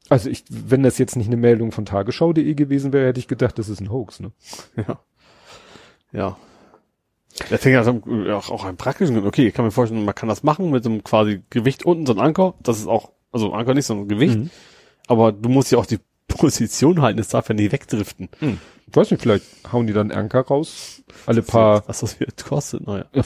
Also 0.10 0.30
ich, 0.30 0.44
wenn 0.50 0.84
das 0.84 0.98
jetzt 0.98 1.16
nicht 1.16 1.28
eine 1.28 1.38
Meldung 1.38 1.72
von 1.72 1.86
tagesschau.de 1.86 2.54
gewesen 2.56 2.92
wäre, 2.92 3.08
hätte 3.08 3.20
ich 3.20 3.28
gedacht, 3.28 3.58
das 3.60 3.70
ist 3.70 3.80
ein 3.80 3.92
Hoax, 3.92 4.20
ne? 4.20 4.32
Ja. 4.76 5.00
Ja. 6.12 6.38
Der 7.52 7.60
fängt 7.60 7.78
also 7.78 8.02
auch, 8.34 8.50
auch 8.50 8.66
einen 8.66 8.76
praktischen, 8.76 9.26
okay, 9.26 9.48
ich 9.48 9.54
kann 9.54 9.64
mir 9.64 9.72
vorstellen, 9.72 10.04
man 10.04 10.16
kann 10.16 10.28
das 10.28 10.44
machen 10.44 10.72
mit 10.72 10.84
so 10.84 10.90
einem 10.90 11.04
quasi 11.04 11.44
Gewicht 11.52 11.86
unten, 11.86 12.06
so 12.06 12.14
ein 12.14 12.20
Anker, 12.20 12.56
das 12.62 12.80
ist 12.80 12.88
auch, 12.88 13.12
also 13.32 13.54
Anker 13.54 13.74
nicht, 13.74 13.86
sondern 13.86 14.08
Gewicht, 14.08 14.38
Mhm. 14.38 14.50
aber 15.08 15.32
du 15.32 15.50
musst 15.50 15.72
ja 15.72 15.78
auch 15.78 15.86
die 15.86 16.00
Position 16.28 17.02
halten, 17.02 17.20
es 17.20 17.30
darf 17.30 17.50
ja 17.50 17.56
nicht 17.56 17.72
wegdriften. 17.72 18.30
Ich 18.40 18.96
weiß 18.96 19.12
nicht, 19.12 19.22
vielleicht 19.22 19.46
hauen 19.72 19.88
die 19.88 19.94
dann 19.94 20.12
Anker 20.12 20.42
raus, 20.42 21.04
alle 21.26 21.42
paar. 21.42 21.84
Was 21.88 22.00
das 22.02 22.20
wird 22.20 22.44
kostet, 22.46 22.86
naja. 22.88 23.06
Ja, 23.14 23.24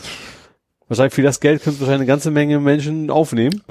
Wahrscheinlich 0.88 1.14
für 1.14 1.22
das 1.22 1.40
Geld 1.40 1.64
können 1.64 1.80
wahrscheinlich 1.80 2.02
eine 2.02 2.06
ganze 2.08 2.30
Menge 2.32 2.60
Menschen 2.60 3.10
aufnehmen. 3.10 3.64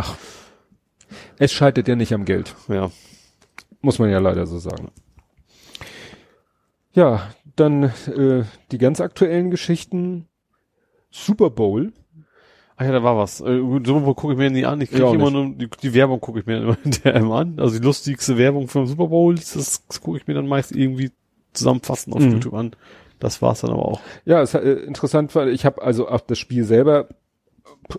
Es 1.38 1.52
scheitert 1.52 1.86
ja 1.88 1.94
nicht 1.96 2.12
am 2.14 2.24
Geld, 2.24 2.54
Ja. 2.68 2.90
muss 3.80 3.98
man 3.98 4.10
ja 4.10 4.18
leider 4.18 4.46
so 4.46 4.58
sagen. 4.58 4.90
Ja, 6.94 7.30
dann 7.56 7.84
äh, 7.84 8.44
die 8.70 8.78
ganz 8.78 9.00
aktuellen 9.00 9.50
Geschichten. 9.50 10.26
Super 11.10 11.50
Bowl. 11.50 11.92
Ach 12.82 12.86
ja, 12.86 12.92
da 12.92 13.02
war 13.04 13.16
was. 13.16 13.40
Äh, 13.40 13.58
Super 13.84 14.00
Bowl 14.00 14.14
gucke 14.14 14.32
ich 14.32 14.38
mir 14.38 14.50
nie 14.50 14.64
an. 14.64 14.80
Ich 14.80 14.90
kriege 14.90 15.04
Ja, 15.04 15.12
immer 15.12 15.30
nur, 15.30 15.50
die, 15.54 15.68
die 15.82 15.94
Werbung 15.94 16.20
gucke 16.20 16.40
ich 16.40 16.46
mir 16.46 16.58
immer 16.60 16.76
hinterher 16.82 17.22
an. 17.22 17.54
Also 17.58 17.78
die 17.78 17.84
lustigste 17.84 18.36
Werbung 18.36 18.66
vom 18.68 18.86
Super 18.86 19.06
Bowl, 19.06 19.34
das, 19.36 19.52
das 19.86 20.00
gucke 20.00 20.16
ich 20.18 20.26
mir 20.26 20.34
dann 20.34 20.48
meist 20.48 20.72
irgendwie 20.74 21.12
zusammenfassend 21.52 22.16
auf 22.16 22.22
Mhm. 22.22 22.32
YouTube 22.32 22.54
an. 22.54 22.72
Das 23.20 23.40
war's 23.40 23.60
dann 23.60 23.70
aber 23.70 23.84
auch. 23.86 24.00
Ja, 24.24 24.42
es 24.42 24.54
äh, 24.54 24.58
interessant 24.60 25.32
war, 25.36 25.46
ich 25.46 25.64
habe 25.64 25.80
also 25.80 26.08
auch 26.08 26.20
das 26.20 26.38
Spiel 26.38 26.64
selber 26.64 27.08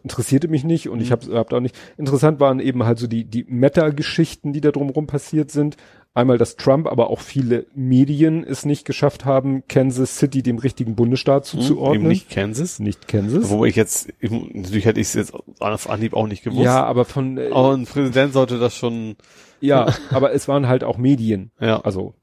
interessierte 0.03 0.47
mich 0.47 0.63
nicht 0.63 0.89
und 0.89 1.01
ich 1.01 1.11
habe 1.11 1.33
hab 1.37 1.53
auch 1.53 1.59
nicht. 1.59 1.75
Interessant 1.97 2.39
waren 2.39 2.59
eben 2.59 2.83
halt 2.83 2.99
so 2.99 3.07
die 3.07 3.25
die 3.25 3.45
Meta-Geschichten, 3.47 4.51
die 4.53 4.61
da 4.61 4.71
drumherum 4.71 5.07
passiert 5.07 5.51
sind. 5.51 5.77
Einmal, 6.15 6.37
dass 6.37 6.57
Trump, 6.57 6.87
aber 6.87 7.09
auch 7.09 7.21
viele 7.21 7.65
Medien 7.73 8.43
es 8.43 8.65
nicht 8.65 8.85
geschafft 8.85 9.25
haben, 9.25 9.63
Kansas 9.67 10.17
City 10.17 10.43
dem 10.43 10.59
richtigen 10.59 10.95
Bundesstaat 10.95 11.45
zuzuordnen. 11.45 12.01
Eben 12.01 12.07
nicht 12.07 12.29
Kansas. 12.29 12.79
Nicht 12.79 13.07
Kansas. 13.07 13.49
Wobei 13.49 13.65
ich 13.67 13.75
jetzt, 13.75 14.13
ich, 14.19 14.29
natürlich 14.29 14.85
hätte 14.85 14.99
ich 14.99 15.07
es 15.07 15.13
jetzt 15.15 15.33
auf 15.59 15.89
Anhieb 15.89 16.13
auch 16.13 16.27
nicht 16.27 16.43
gewusst. 16.43 16.63
ja, 16.65 16.83
aber 16.85 17.05
von 17.05 17.37
äh, 17.39 17.49
Aber 17.51 17.73
ein 17.73 17.85
Präsident 17.85 18.31
sollte 18.33 18.59
das 18.59 18.75
schon, 18.75 19.15
ja, 19.59 19.87
aber 20.11 20.33
es 20.33 20.47
waren 20.47 20.67
halt 20.67 20.83
auch 20.83 20.97
Medien. 20.97 21.51
ja. 21.59 21.81
Also 21.81 22.13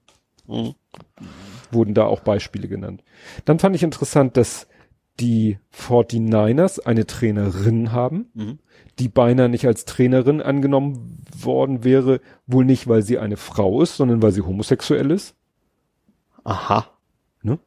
Mhm. 0.46 0.74
wurden 1.70 1.94
da 1.94 2.04
auch 2.06 2.20
Beispiele 2.20 2.66
genannt. 2.68 3.02
Dann 3.44 3.58
fand 3.58 3.74
ich 3.76 3.82
interessant, 3.82 4.36
dass 4.36 4.66
die 5.20 5.58
49ers 5.72 6.80
eine 6.80 7.06
Trainerin 7.06 7.92
haben, 7.92 8.26
Mhm. 8.34 8.58
Die 9.00 9.08
beinahe 9.08 9.48
nicht 9.48 9.66
als 9.66 9.86
Trainerin 9.86 10.42
angenommen 10.42 11.24
worden 11.36 11.82
wäre, 11.84 12.20
wohl 12.46 12.64
nicht, 12.64 12.86
weil 12.86 13.02
sie 13.02 13.18
eine 13.18 13.36
Frau 13.36 13.80
ist, 13.82 13.96
sondern 13.96 14.22
weil 14.22 14.32
sie 14.32 14.42
homosexuell 14.42 15.10
ist. 15.10 15.34
Aha. 16.44 16.86
Ne? 17.42 17.58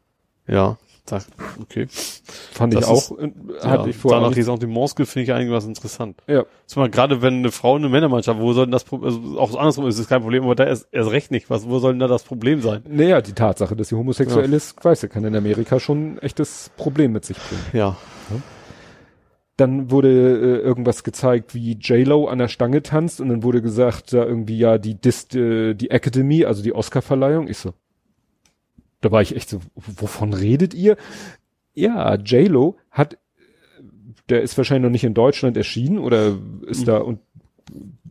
Ja. 0.47 0.77
Da, 1.05 1.19
okay. 1.59 1.87
Fand 1.89 2.73
Das 2.73 2.85
ich 2.85 2.89
auch, 2.89 3.19
äh, 3.19 3.29
hatte 3.61 3.83
ja, 3.83 3.87
ich 3.87 3.97
vorher 3.97 4.21
Danach 4.21 4.29
nicht. 4.29 4.37
Ressentiments 4.37 4.95
gibt, 4.95 5.09
finde 5.09 5.23
ich 5.23 5.33
eigentlich 5.33 5.51
was 5.51 5.65
interessant. 5.65 6.21
Ja, 6.27 6.45
Zumal 6.65 6.89
gerade 6.89 7.21
wenn 7.21 7.39
eine 7.39 7.51
Frau 7.51 7.75
eine 7.75 7.89
Männermannschaft, 7.89 8.39
wo 8.39 8.53
soll 8.53 8.67
denn 8.67 8.71
das 8.71 8.85
Problem, 8.85 9.09
also 9.09 9.37
auch 9.37 9.53
andersrum 9.57 9.85
ist 9.87 9.99
es 9.99 10.07
kein 10.07 10.21
Problem, 10.21 10.43
aber 10.43 10.55
da 10.55 10.63
ist 10.63 10.87
erst 10.93 11.11
recht 11.11 11.29
nicht. 11.29 11.49
Was, 11.49 11.67
wo 11.67 11.79
soll 11.79 11.91
denn 11.91 11.99
da 11.99 12.07
das 12.07 12.23
Problem 12.23 12.61
sein? 12.61 12.83
naja, 12.87 13.19
die 13.21 13.33
Tatsache, 13.33 13.75
dass 13.75 13.89
sie 13.89 13.95
homosexuell 13.95 14.53
ist, 14.53 14.81
weiß 14.81 15.03
ich, 15.03 15.09
kann 15.09 15.25
in 15.25 15.35
Amerika 15.35 15.77
schon 15.81 16.13
ein 16.13 16.17
echtes 16.19 16.71
Problem 16.77 17.11
mit 17.11 17.25
sich 17.25 17.37
bringen. 17.37 17.65
Ja. 17.73 17.97
Dann 19.57 19.91
wurde 19.91 20.09
äh, 20.09 20.59
irgendwas 20.61 21.03
gezeigt, 21.03 21.53
wie 21.53 21.73
J-Lo 21.73 22.27
an 22.27 22.39
der 22.39 22.47
Stange 22.47 22.81
tanzt 22.81 23.21
und 23.21 23.29
dann 23.29 23.43
wurde 23.43 23.61
gesagt, 23.61 24.11
da 24.13 24.25
irgendwie 24.25 24.57
ja 24.57 24.77
die 24.77 24.95
Dis, 24.95 25.33
äh, 25.35 25.75
die 25.75 25.91
Academy, 25.91 26.45
also 26.45 26.63
die 26.63 26.73
Oscarverleihung. 26.73 27.47
Ich 27.47 27.57
so, 27.57 27.73
da 29.01 29.11
war 29.11 29.21
ich 29.21 29.35
echt 29.35 29.49
so, 29.49 29.59
wovon 29.75 30.33
redet 30.33 30.73
ihr? 30.73 30.97
Ja, 31.75 32.15
J-Lo 32.15 32.77
hat, 32.89 33.17
der 34.29 34.41
ist 34.41 34.57
wahrscheinlich 34.57 34.83
noch 34.83 34.91
nicht 34.91 35.03
in 35.03 35.13
Deutschland 35.13 35.57
erschienen 35.57 35.99
oder 35.99 36.37
ist 36.65 36.87
da 36.87 36.97
und 36.97 37.19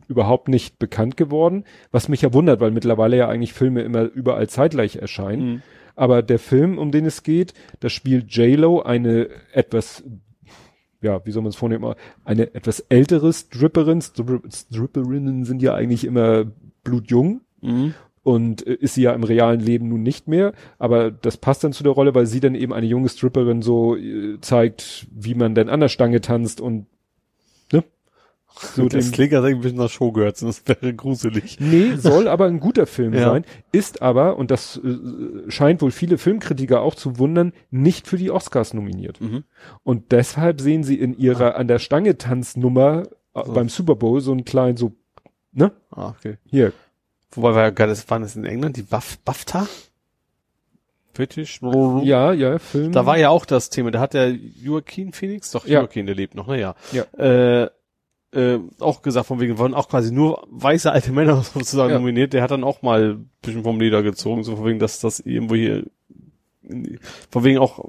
überhaupt 0.07 0.47
nicht 0.47 0.79
bekannt 0.79 1.17
geworden, 1.17 1.65
was 1.91 2.09
mich 2.09 2.21
ja 2.21 2.33
wundert, 2.33 2.59
weil 2.59 2.71
mittlerweile 2.71 3.17
ja 3.17 3.27
eigentlich 3.27 3.53
Filme 3.53 3.81
immer 3.81 4.03
überall 4.03 4.47
zeitgleich 4.47 4.97
erscheinen. 4.97 5.45
Mhm. 5.45 5.61
Aber 5.95 6.21
der 6.21 6.39
Film, 6.39 6.77
um 6.77 6.91
den 6.91 7.05
es 7.05 7.23
geht, 7.23 7.53
da 7.79 7.89
spielt 7.89 8.35
J-Lo 8.35 8.81
eine 8.81 9.29
etwas, 9.51 10.03
ja, 11.03 11.25
wie 11.25 11.31
soll 11.31 11.43
man 11.43 11.49
es 11.51 11.55
vornehmen, 11.55 11.93
eine 12.25 12.53
etwas 12.55 12.79
ältere 12.89 13.31
Stripperin. 13.31 14.01
Strip 14.01 14.41
Stripperinnen 14.51 15.45
sind 15.45 15.61
ja 15.61 15.73
eigentlich 15.75 16.05
immer 16.05 16.45
blutjung 16.83 17.41
Mhm. 17.61 17.93
und 18.23 18.67
äh, 18.67 18.73
ist 18.73 18.95
sie 18.95 19.03
ja 19.03 19.13
im 19.13 19.23
realen 19.23 19.59
Leben 19.61 19.87
nun 19.89 20.03
nicht 20.03 20.27
mehr. 20.27 20.53
Aber 20.79 21.11
das 21.11 21.37
passt 21.37 21.63
dann 21.63 21.71
zu 21.73 21.83
der 21.83 21.93
Rolle, 21.93 22.13
weil 22.15 22.25
sie 22.25 22.39
dann 22.39 22.55
eben 22.55 22.73
eine 22.73 22.87
junge 22.87 23.07
Stripperin 23.09 23.61
so 23.61 23.95
äh, 23.95 24.37
zeigt, 24.41 25.07
wie 25.11 25.35
man 25.35 25.55
denn 25.55 25.69
an 25.69 25.79
der 25.79 25.87
Stange 25.89 26.19
tanzt 26.21 26.59
und? 26.59 26.87
So 28.55 28.87
das 28.87 29.11
klingt 29.11 29.33
als 29.33 29.45
ein 29.45 29.59
bisschen 29.61 29.77
nach 29.77 29.89
Showgirls 29.89 30.41
und 30.43 30.49
das 30.49 30.63
wäre 30.67 30.93
gruselig. 30.93 31.57
Nee, 31.59 31.95
soll 31.95 32.27
aber 32.27 32.45
ein 32.45 32.59
guter 32.59 32.85
Film 32.85 33.13
Ja. 33.13 33.31
sein, 33.31 33.45
ist 33.71 34.01
aber, 34.01 34.37
und 34.37 34.51
das 34.51 34.77
äh, 34.83 35.49
scheint 35.49 35.81
wohl 35.81 35.91
viele 35.91 36.17
Filmkritiker 36.17 36.81
auch 36.81 36.95
zu 36.95 37.17
wundern, 37.17 37.51
nicht 37.71 38.07
für 38.07 38.17
die 38.17 38.31
Oscars 38.31 38.73
nominiert. 38.73 39.19
Mhm. 39.19 39.43
Und 39.83 40.11
deshalb 40.11 40.61
sehen 40.61 40.83
sie 40.83 40.99
in 40.99 41.17
ihrer 41.17 41.55
an 41.55 41.67
der 41.67 41.79
Stange 41.79 42.17
Tanznummer 42.17 43.03
äh, 43.33 43.43
So. 43.45 43.53
beim 43.53 43.69
Super 43.69 43.95
Bowl 43.95 44.21
so 44.21 44.31
einen 44.31 44.45
kleinen 44.45 44.77
so, 44.77 44.93
ne? 45.51 45.71
Ah, 45.91 46.09
okay. 46.09 46.37
Hier. 46.45 46.71
Wobei 47.31 47.55
war 47.55 47.63
ja 47.63 47.69
gerade, 47.71 47.91
das 47.91 48.07
waren 48.09 48.21
das 48.21 48.35
in 48.35 48.45
England, 48.45 48.77
die 48.77 48.83
Buff, 48.83 49.17
BAFTA? 49.25 49.67
British? 51.13 51.59
Ja, 52.03 52.33
ja, 52.33 52.57
Film. 52.59 52.91
Da 52.91 53.05
war 53.05 53.17
ja 53.17 53.29
auch 53.29 53.45
das 53.45 53.69
Thema, 53.69 53.91
da 53.91 53.99
hat 53.99 54.13
der 54.13 54.31
Joaquin 54.31 55.13
Phoenix, 55.13 55.51
doch 55.51 55.65
Ja. 55.67 55.79
Joaquin, 55.81 56.05
der 56.07 56.15
lebt 56.15 56.33
noch, 56.35 56.47
naja. 56.47 56.75
Ja. 56.91 57.03
Äh, 57.63 57.69
äh, 58.33 58.59
auch 58.79 59.01
gesagt, 59.01 59.27
von 59.27 59.39
wegen, 59.39 59.59
waren 59.59 59.73
auch 59.73 59.89
quasi 59.89 60.11
nur 60.11 60.45
weiße 60.49 60.91
alte 60.91 61.11
Männer 61.11 61.41
sozusagen 61.53 61.91
Ja. 61.93 61.99
nominiert. 61.99 62.33
Der 62.33 62.41
hat 62.41 62.51
dann 62.51 62.63
auch 62.63 62.81
mal 62.81 63.13
ein 63.13 63.29
bisschen 63.41 63.63
vom 63.63 63.79
Leder 63.79 64.03
gezogen, 64.03 64.43
so 64.43 64.55
von 64.55 64.65
wegen, 64.65 64.79
dass 64.79 64.99
das 64.99 65.19
irgendwo 65.19 65.55
hier, 65.55 65.85
von 67.29 67.43
wegen 67.43 67.59
auch, 67.59 67.85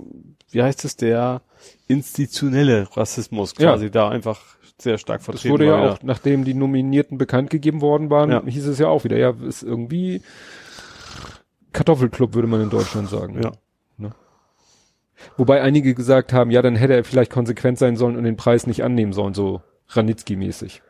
wie 0.51 0.63
heißt 0.63 0.85
es, 0.85 0.97
der 0.97 1.43
institutionelle 1.89 2.89
Rassismus 2.97 3.55
Ja. 3.59 3.71
quasi 3.73 3.91
da 3.91 4.09
einfach 4.09 4.41
sehr 4.81 4.99
stark 4.99 5.19
Das 5.21 5.25
vertreten 5.27 5.53
wurde 5.53 5.67
ja 5.67 5.73
war, 5.81 5.93
auch, 5.95 5.99
nachdem 6.03 6.45
die 6.45 6.55
Nominierten 6.55 7.17
bekannt 7.17 7.49
gegeben 7.51 7.81
worden 7.81 8.11
waren, 8.11 8.31
Ja. 8.31 8.43
hieß 8.45 8.67
es 8.67 8.79
ja 8.79 8.89
auch 8.89 9.05
wieder, 9.05 9.17
ja, 9.17 9.33
ist 9.47 9.63
irgendwie 9.63 10.21
Kartoffelclub, 11.73 12.35
würde 12.35 12.49
man 12.49 12.61
in 12.61 12.71
Deutschland 12.71 13.09
sagen. 13.09 13.41
Ja. 13.43 13.53
Wobei 15.37 15.63
einige 15.63 15.95
gesagt 15.95 16.33
haben, 16.33 16.51
ja, 16.51 16.61
dann 16.61 16.77
hätte 16.77 16.93
er 16.95 17.05
vielleicht 17.05 17.31
konsequent 17.31 17.79
sein 17.79 17.97
sollen 17.97 18.17
und 18.17 18.25
den 18.25 18.37
Preis 18.37 18.67
nicht 18.67 18.83
annehmen 18.85 19.13
sollen, 19.13 19.33
so 19.33 19.63
Ranitzky-mäßig. 19.91 20.81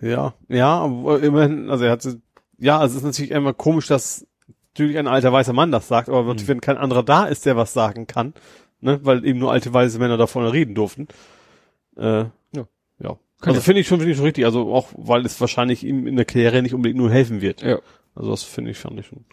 Ja, 0.00 0.34
ja, 0.48 0.78
aber 0.80 1.22
immerhin, 1.22 1.70
also 1.70 1.84
er 1.84 1.92
hat, 1.92 2.06
ja, 2.58 2.78
also 2.78 2.92
es 2.92 3.02
ist 3.02 3.06
natürlich 3.06 3.30
immer 3.30 3.52
komisch, 3.52 3.86
dass 3.86 4.26
natürlich 4.72 4.98
ein 4.98 5.06
alter 5.06 5.32
weißer 5.32 5.52
Mann 5.52 5.70
das 5.70 5.88
sagt, 5.88 6.08
aber 6.08 6.24
natürlich, 6.24 6.48
wenn 6.48 6.60
kein 6.60 6.76
anderer 6.76 7.02
da 7.02 7.26
ist, 7.26 7.46
der 7.46 7.56
was 7.56 7.72
sagen 7.72 8.06
kann, 8.06 8.34
ne, 8.80 9.00
weil 9.02 9.24
eben 9.24 9.38
nur 9.38 9.52
alte 9.52 9.72
weiße 9.72 9.98
Männer 9.98 10.16
da 10.16 10.26
vorne 10.26 10.52
reden 10.52 10.74
durften. 10.74 11.08
Äh, 11.96 12.02
ja. 12.24 12.30
ja. 12.98 13.18
Kann 13.40 13.54
Also 13.54 13.60
finde 13.60 13.80
ich 13.80 13.88
schon, 13.88 13.98
finde 13.98 14.12
ich 14.12 14.16
schon 14.16 14.26
richtig, 14.26 14.44
also 14.44 14.72
auch, 14.74 14.88
weil 14.96 15.24
es 15.24 15.40
wahrscheinlich 15.40 15.84
ihm 15.84 16.06
in 16.06 16.16
der 16.16 16.24
Karriere 16.24 16.62
nicht 16.62 16.74
unbedingt 16.74 16.98
nur 16.98 17.10
helfen 17.10 17.40
wird. 17.40 17.62
Ja. 17.62 17.78
Also 18.14 18.30
das 18.30 18.42
finde 18.42 18.72
ich, 18.72 18.78
fand 18.78 18.98
ich 18.98 19.06
schon. 19.06 19.24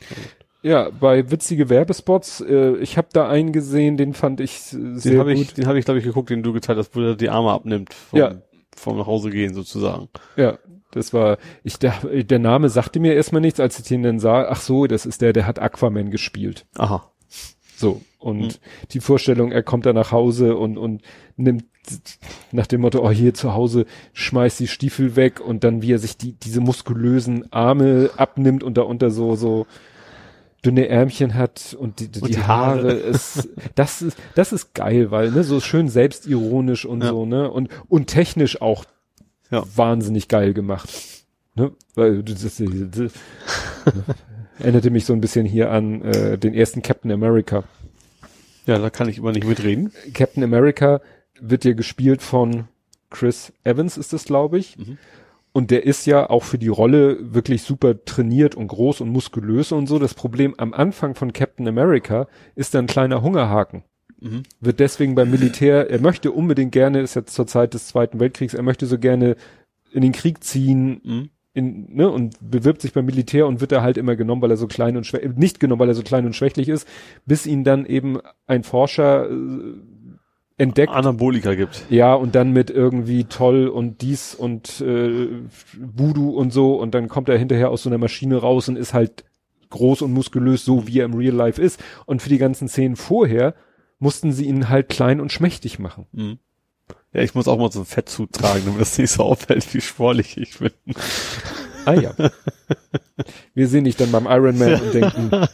Ja, 0.62 0.90
bei 0.90 1.30
witzige 1.32 1.70
Werbespots, 1.70 2.42
äh, 2.42 2.76
ich 2.78 2.98
habe 2.98 3.08
da 3.14 3.28
einen 3.30 3.54
gesehen, 3.54 3.96
den 3.98 4.14
fand 4.14 4.40
ich 4.40 4.74
äh, 4.74 4.96
sehr 4.96 5.12
Den 5.14 5.20
habe 5.20 5.34
gut. 5.34 5.42
ich, 5.44 5.54
den 5.54 5.68
habe 5.68 5.80
ich, 5.80 5.86
glaube 5.86 6.00
ich, 6.00 6.06
geguckt, 6.06 6.30
den 6.30 6.44
du 6.44 6.52
geteilt 6.54 6.78
hast, 6.78 6.96
wo 6.96 7.02
er 7.02 7.16
die 7.16 7.30
Arme 7.30 7.52
abnimmt 7.52 7.94
vom, 7.94 8.20
Ja. 8.20 8.36
Vom 8.80 8.98
nach 8.98 9.08
Hause 9.08 9.30
gehen 9.30 9.54
sozusagen. 9.54 10.08
Ja, 10.36 10.58
das 10.92 11.14
war, 11.14 11.38
ich, 11.64 11.78
der, 11.80 11.94
der 12.24 12.40
Name 12.40 12.70
sagte 12.70 13.00
mir 13.00 13.14
erstmal 13.14 13.42
nichts, 13.42 13.60
als 13.60 13.78
ich 13.80 13.86
den 13.86 14.04
dann 14.04 14.20
sah, 14.20 14.48
ach 14.48 14.62
so, 14.62 14.88
das 14.88 15.06
ist 15.06 15.22
der, 15.22 15.34
der 15.34 15.46
hat 15.46 15.60
Aquaman 15.60 16.12
gespielt. 16.12 16.66
Aha. 16.78 17.12
So. 17.76 18.02
Und 18.20 18.40
Mhm. 18.40 18.52
die 18.92 19.00
Vorstellung, 19.00 19.52
er 19.52 19.62
kommt 19.64 19.86
da 19.86 19.94
nach 19.94 20.12
Hause 20.12 20.56
und, 20.58 20.78
und 20.78 21.02
nimmt 21.36 21.66
nach 22.52 22.68
dem 22.68 22.82
Motto, 22.82 23.06
oh, 23.06 23.12
hier 23.12 23.34
zu 23.34 23.54
Hause 23.54 23.86
schmeißt 24.14 24.60
die 24.60 24.68
Stiefel 24.68 25.16
weg 25.16 25.40
und 25.40 25.64
dann 25.64 25.82
wie 25.82 25.94
er 25.94 26.00
sich 26.00 26.18
die, 26.18 26.34
diese 26.34 26.60
muskulösen 26.60 27.52
Arme 27.54 28.10
abnimmt 28.18 28.64
und 28.64 28.78
da 28.78 28.82
unter 28.82 29.12
so, 29.12 29.36
so 29.36 29.68
dünne 30.68 30.88
Ärmchen 30.90 31.34
hat 31.34 31.76
und 31.80 32.00
die, 32.02 32.10
die, 32.10 32.20
Und 32.20 32.30
die 32.36 32.38
Haare, 32.44 32.78
Haare. 32.82 32.92
ist, 32.92 33.48
das 33.76 34.02
ist, 34.02 34.18
das 34.36 34.52
ist 34.52 34.74
geil, 34.74 35.12
weil, 35.12 35.32
ne, 35.32 35.44
so 35.44 35.60
schön 35.62 35.88
selbstironisch 35.90 36.86
und 36.86 37.02
Ja. 37.04 37.10
so, 37.10 37.26
ne, 37.26 37.50
und, 37.50 37.70
und 37.88 38.08
technisch 38.08 38.62
auch 38.62 38.86
Ja. 39.50 39.64
wahnsinnig 39.76 40.28
geil 40.28 40.54
gemacht. 40.54 40.90
Ne? 41.56 41.72
Weil 41.96 42.22
das, 42.24 42.42
das, 42.42 42.58
das, 42.58 42.90
das 42.92 43.12
erinnerte 44.60 44.90
mich 44.92 45.06
so 45.06 45.14
ein 45.14 45.22
bisschen 45.22 45.46
hier 45.46 45.72
an 45.72 46.02
äh, 46.02 46.38
den 46.38 46.54
ersten 46.54 46.82
Captain 46.82 47.12
America. 47.12 47.64
Ja, 48.66 48.78
da 48.80 48.90
kann 48.90 49.08
ich 49.08 49.18
immer 49.20 49.32
nicht 49.32 49.48
mitreden. 49.48 49.92
Captain 50.14 50.44
America 50.44 51.00
wird 51.40 51.64
ja 51.66 51.74
gespielt 51.74 52.22
von 52.22 52.66
Chris 53.10 53.54
Evans, 53.64 53.98
ist 53.98 54.12
es, 54.14 54.26
glaube 54.26 54.60
ich. 54.60 54.78
Mhm. 54.78 54.98
Und 55.58 55.72
der 55.72 55.88
ist 55.88 56.06
ja 56.06 56.30
auch 56.30 56.44
für 56.44 56.60
die 56.60 56.68
Rolle 56.68 57.34
wirklich 57.34 57.64
super 57.64 58.06
trainiert 58.06 58.54
und 58.54 58.68
groß 58.68 59.02
und 59.02 59.10
muskulös 59.10 59.72
und 59.72 59.88
so. 59.88 59.98
Das 59.98 60.14
Problem 60.14 60.54
am 60.60 60.72
Anfang 60.72 61.16
von 61.16 61.34
Captain 61.34 61.68
America 61.68 62.28
ist 62.54 62.76
ein 62.76 62.86
kleiner 62.86 63.24
Hungerhaken. 63.24 63.82
Mhm. 64.20 64.44
Wird 64.60 64.80
deswegen 64.80 65.16
beim 65.16 65.32
Militär, 65.32 65.90
er 65.90 66.00
möchte 66.00 66.32
unbedingt 66.32 66.74
gerne, 66.74 67.02
ist 67.02 67.16
jetzt 67.16 67.34
zur 67.34 67.48
Zeit 67.48 67.74
des 67.74 67.88
Zweiten 67.88 68.20
Weltkriegs, 68.20 68.54
er 68.54 68.62
möchte 68.62 68.86
so 68.86 69.00
gerne 69.00 69.36
in 69.92 70.04
den 70.04 70.12
Krieg 70.12 70.44
ziehen, 70.44 71.02
Mhm. 71.04 71.30
in, 71.54 71.96
ne, 71.96 72.08
und 72.08 72.36
bewirbt 72.40 72.84
sich 72.84 72.94
beim 72.94 73.08
Militär 73.08 73.48
und 73.48 73.60
wird 73.60 73.72
er 73.72 73.82
halt 73.82 73.98
immer 73.98 74.16
genommen, 74.16 74.44
weil 74.44 74.52
er 74.52 74.58
so 74.58 74.68
klein 74.68 74.96
und 74.96 75.08
schwächlich, 75.08 75.38
nicht 75.38 75.60
genommen, 75.60 75.80
weil 75.80 75.90
er 75.90 75.96
so 75.96 76.04
klein 76.04 76.28
und 76.28 76.36
schwächlich 76.36 76.70
ist, 76.70 76.88
bis 77.26 77.48
ihn 77.48 77.64
dann 77.64 77.88
eben 77.88 78.20
ein 78.46 78.62
Forscher 78.62 79.28
äh, 79.28 79.34
entdeckt. 80.58 80.92
Anabolika 80.92 81.56
gibt. 81.56 81.86
Ja, 81.90 82.14
und 82.14 82.36
dann 82.36 82.52
mit 82.52 82.70
irgendwie 82.70 83.26
toll 83.26 83.68
und 83.68 84.02
dies 84.02 84.36
und 84.36 84.82
äh, 84.82 85.28
Voodoo 85.78 86.32
und 86.32 86.52
so 86.52 86.76
und 86.76 86.94
dann 86.94 87.08
kommt 87.08 87.30
er 87.30 87.38
hinterher 87.38 87.70
aus 87.70 87.84
so 87.84 87.90
einer 87.90 87.98
Maschine 87.98 88.38
raus 88.38 88.68
und 88.68 88.76
ist 88.76 88.94
halt 88.94 89.24
groß 89.70 90.02
und 90.02 90.14
muskulös, 90.14 90.66
so 90.66 90.88
wie 90.88 91.00
er 91.00 91.06
im 91.06 91.14
Real 91.14 91.36
Life 91.36 91.62
ist. 91.62 91.80
Und 92.06 92.22
für 92.22 92.30
die 92.30 92.38
ganzen 92.38 92.68
Szenen 92.68 92.96
vorher 92.96 93.54
mussten 94.00 94.32
sie 94.32 94.46
ihn 94.46 94.70
halt 94.70 94.90
klein 94.90 95.20
und 95.20 95.32
schmächtig 95.32 95.80
machen. 95.80 96.06
Mhm. 96.12 96.40
Ja, 97.14 97.22
ich 97.22 97.36
muss 97.36 97.48
auch 97.48 97.58
mal 97.58 97.72
so 97.72 97.80
ein 97.80 97.86
Fett 97.86 98.10
tragen, 98.32 98.64
damit 98.66 98.82
das 98.82 98.98
nicht 98.98 99.12
so 99.12 99.24
auffällt, 99.24 99.74
wie 99.74 99.82
sportlich 99.82 100.38
ich 100.38 100.60
bin. 100.60 100.72
Ah 101.86 101.94
ja. 101.94 102.14
Wir 103.54 103.68
sehen 103.68 103.86
dich 103.86 103.96
dann 103.96 104.12
beim 104.12 104.26
Iron 104.26 104.58
Man 104.58 104.82
und 104.82 104.94
denken, 104.94 105.32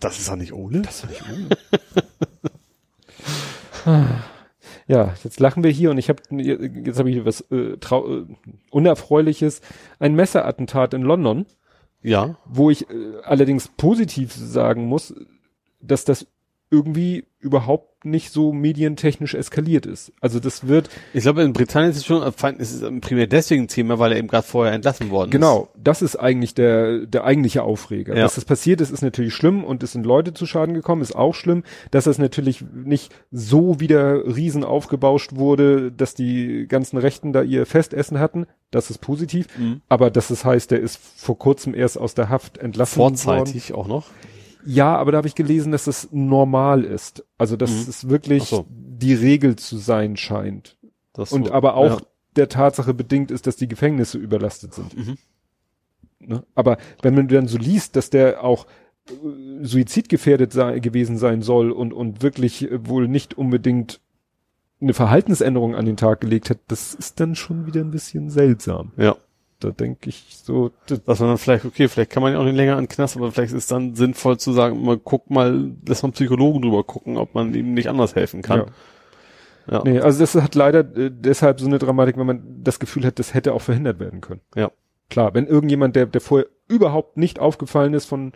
Das 0.00 0.18
ist 0.18 0.28
doch 0.28 0.36
nicht 0.36 0.52
ohne. 0.52 0.82
Das 0.82 1.02
war 1.02 1.10
nicht 1.10 1.56
Ja, 4.92 5.14
jetzt 5.24 5.40
lachen 5.40 5.64
wir 5.64 5.70
hier 5.70 5.90
und 5.90 5.96
ich 5.96 6.10
habe 6.10 6.22
jetzt 6.30 6.98
habe 6.98 7.10
ich 7.10 7.24
was 7.24 7.40
äh, 7.50 7.78
trau 7.78 8.06
äh, 8.06 8.26
unerfreuliches, 8.70 9.62
ein 9.98 10.14
Messerattentat 10.14 10.92
in 10.92 11.00
London, 11.00 11.46
Ja. 12.02 12.36
wo 12.44 12.68
ich 12.68 12.90
äh, 12.90 12.94
allerdings 13.24 13.68
positiv 13.68 14.34
sagen 14.34 14.84
muss, 14.84 15.14
dass 15.80 16.04
das 16.04 16.26
irgendwie 16.70 17.24
überhaupt 17.38 17.91
nicht 18.04 18.32
so 18.32 18.52
medientechnisch 18.52 19.34
eskaliert 19.34 19.86
ist. 19.86 20.12
Also 20.20 20.40
das 20.40 20.66
wird 20.66 20.88
Ich 21.14 21.22
glaube, 21.22 21.42
in 21.42 21.52
Britannien 21.52 21.90
ist 21.90 21.98
es 21.98 22.06
schon, 22.06 22.22
äh, 22.22 22.54
ist 22.58 22.82
es 22.82 23.00
primär 23.00 23.26
deswegen 23.26 23.64
ein 23.64 23.68
Thema, 23.68 23.98
weil 23.98 24.12
er 24.12 24.18
eben 24.18 24.28
gerade 24.28 24.46
vorher 24.46 24.72
entlassen 24.72 25.10
worden 25.10 25.30
Genau, 25.30 25.68
das 25.76 26.02
ist 26.02 26.16
eigentlich 26.16 26.54
der, 26.54 27.06
der 27.06 27.24
eigentliche 27.24 27.62
Aufreger. 27.62 28.16
Ja. 28.16 28.22
Dass 28.22 28.34
das 28.34 28.44
passiert 28.44 28.80
ist, 28.80 28.90
ist 28.90 29.02
natürlich 29.02 29.34
schlimm 29.34 29.64
und 29.64 29.82
es 29.82 29.92
sind 29.92 30.04
Leute 30.04 30.34
zu 30.34 30.46
Schaden 30.46 30.74
gekommen, 30.74 31.02
ist 31.02 31.14
auch 31.14 31.34
schlimm. 31.34 31.62
Dass 31.90 32.04
das 32.04 32.18
natürlich 32.18 32.64
nicht 32.72 33.14
so 33.30 33.80
wieder 33.80 34.24
riesen 34.36 34.64
aufgebauscht 34.64 35.34
wurde, 35.34 35.92
dass 35.92 36.14
die 36.14 36.66
ganzen 36.68 36.98
Rechten 36.98 37.32
da 37.32 37.42
ihr 37.42 37.66
Festessen 37.66 38.18
hatten, 38.18 38.46
das 38.70 38.90
ist 38.90 38.98
positiv. 38.98 39.46
Mhm. 39.58 39.82
Aber 39.88 40.10
dass 40.10 40.30
es 40.30 40.44
heißt, 40.44 40.70
der 40.70 40.80
ist 40.80 40.98
vor 40.98 41.38
kurzem 41.38 41.74
erst 41.74 41.98
aus 41.98 42.14
der 42.14 42.28
Haft 42.28 42.56
ist. 42.56 42.64
entlassen 42.64 42.98
worden. 42.98 43.16
Vorzeitig 43.16 43.74
auch 43.74 43.86
noch. 43.86 44.06
Ja, 44.64 44.96
aber 44.96 45.12
da 45.12 45.18
habe 45.18 45.28
ich 45.28 45.34
gelesen, 45.34 45.72
dass 45.72 45.84
das 45.84 46.08
normal 46.12 46.84
ist. 46.84 47.24
Also 47.38 47.56
dass 47.56 47.70
Mhm. 47.70 47.84
es 47.88 48.08
wirklich 48.08 48.44
so. 48.44 48.66
die 48.70 49.14
Regel 49.14 49.56
zu 49.56 49.76
sein 49.78 50.16
scheint. 50.16 50.76
Das 51.12 51.32
Und 51.32 51.46
so- 51.48 51.52
aber 51.52 51.74
auch 51.74 52.00
Ja. 52.00 52.06
der 52.36 52.48
Tatsache 52.48 52.94
bedingt 52.94 53.30
ist, 53.30 53.46
dass 53.46 53.56
die 53.56 53.66
Gefängnisse 53.68 54.18
überlastet 54.18 54.74
sind. 54.74 54.96
Mhm. 54.96 55.16
Ne? 56.20 56.44
Aber 56.54 56.78
wenn 57.02 57.14
man 57.16 57.26
dann 57.28 57.48
so 57.48 57.58
liest, 57.58 57.96
dass 57.96 58.10
der 58.10 58.44
auch 58.44 58.66
äh, 59.08 59.64
suizidgefährdet 59.64 60.52
sei, 60.52 60.78
gewesen 60.78 61.18
sein 61.18 61.42
soll 61.42 61.72
und, 61.72 61.92
und 61.92 62.22
wirklich 62.22 62.70
äh, 62.70 62.86
wohl 62.88 63.08
nicht 63.08 63.34
unbedingt 63.36 64.00
eine 64.80 64.94
Verhaltensänderung 64.94 65.74
an 65.74 65.84
den 65.86 65.96
Tag 65.96 66.20
gelegt 66.20 66.50
hat, 66.50 66.58
das 66.68 66.94
ist 66.94 67.18
dann 67.18 67.34
schon 67.34 67.66
wieder 67.66 67.80
ein 67.80 67.90
bisschen 67.90 68.30
seltsam. 68.30 68.92
Ja. 68.96 69.16
Da 69.62 69.70
denke 69.70 70.08
ich 70.08 70.38
so, 70.42 70.70
das, 70.86 71.02
Dass 71.04 71.20
man 71.20 71.30
dann 71.30 71.38
vielleicht, 71.38 71.64
okay, 71.64 71.88
vielleicht 71.88 72.10
kann 72.10 72.22
man 72.22 72.32
ja 72.32 72.38
auch 72.38 72.44
nicht 72.44 72.56
länger 72.56 72.76
an 72.76 72.88
Knast, 72.88 73.16
aber 73.16 73.30
vielleicht 73.32 73.52
ist 73.52 73.70
dann 73.70 73.94
sinnvoll 73.94 74.38
zu 74.38 74.52
sagen, 74.52 74.82
mal 74.84 74.98
guck 74.98 75.30
mal, 75.30 75.72
lass 75.86 76.02
mal 76.02 76.08
einen 76.08 76.14
Psychologen 76.14 76.62
drüber 76.62 76.84
gucken, 76.84 77.16
ob 77.16 77.34
man 77.34 77.54
ihm 77.54 77.74
nicht 77.74 77.88
anders 77.88 78.14
helfen 78.14 78.42
kann. 78.42 78.58
Ja. 78.60 78.66
Ja. 79.70 79.82
Nee, 79.84 80.00
also 80.00 80.18
das 80.18 80.34
hat 80.34 80.54
leider 80.54 80.80
äh, 80.80 81.10
deshalb 81.12 81.60
so 81.60 81.66
eine 81.66 81.78
Dramatik, 81.78 82.16
wenn 82.16 82.26
man 82.26 82.42
das 82.62 82.80
Gefühl 82.80 83.04
hat, 83.04 83.18
das 83.18 83.32
hätte 83.34 83.52
auch 83.52 83.62
verhindert 83.62 84.00
werden 84.00 84.20
können. 84.20 84.40
Ja. 84.56 84.72
Klar, 85.08 85.34
wenn 85.34 85.46
irgendjemand, 85.46 85.94
der, 85.94 86.06
der 86.06 86.20
vorher 86.20 86.48
überhaupt 86.68 87.16
nicht 87.16 87.38
aufgefallen 87.38 87.94
ist 87.94 88.06
von, 88.06 88.32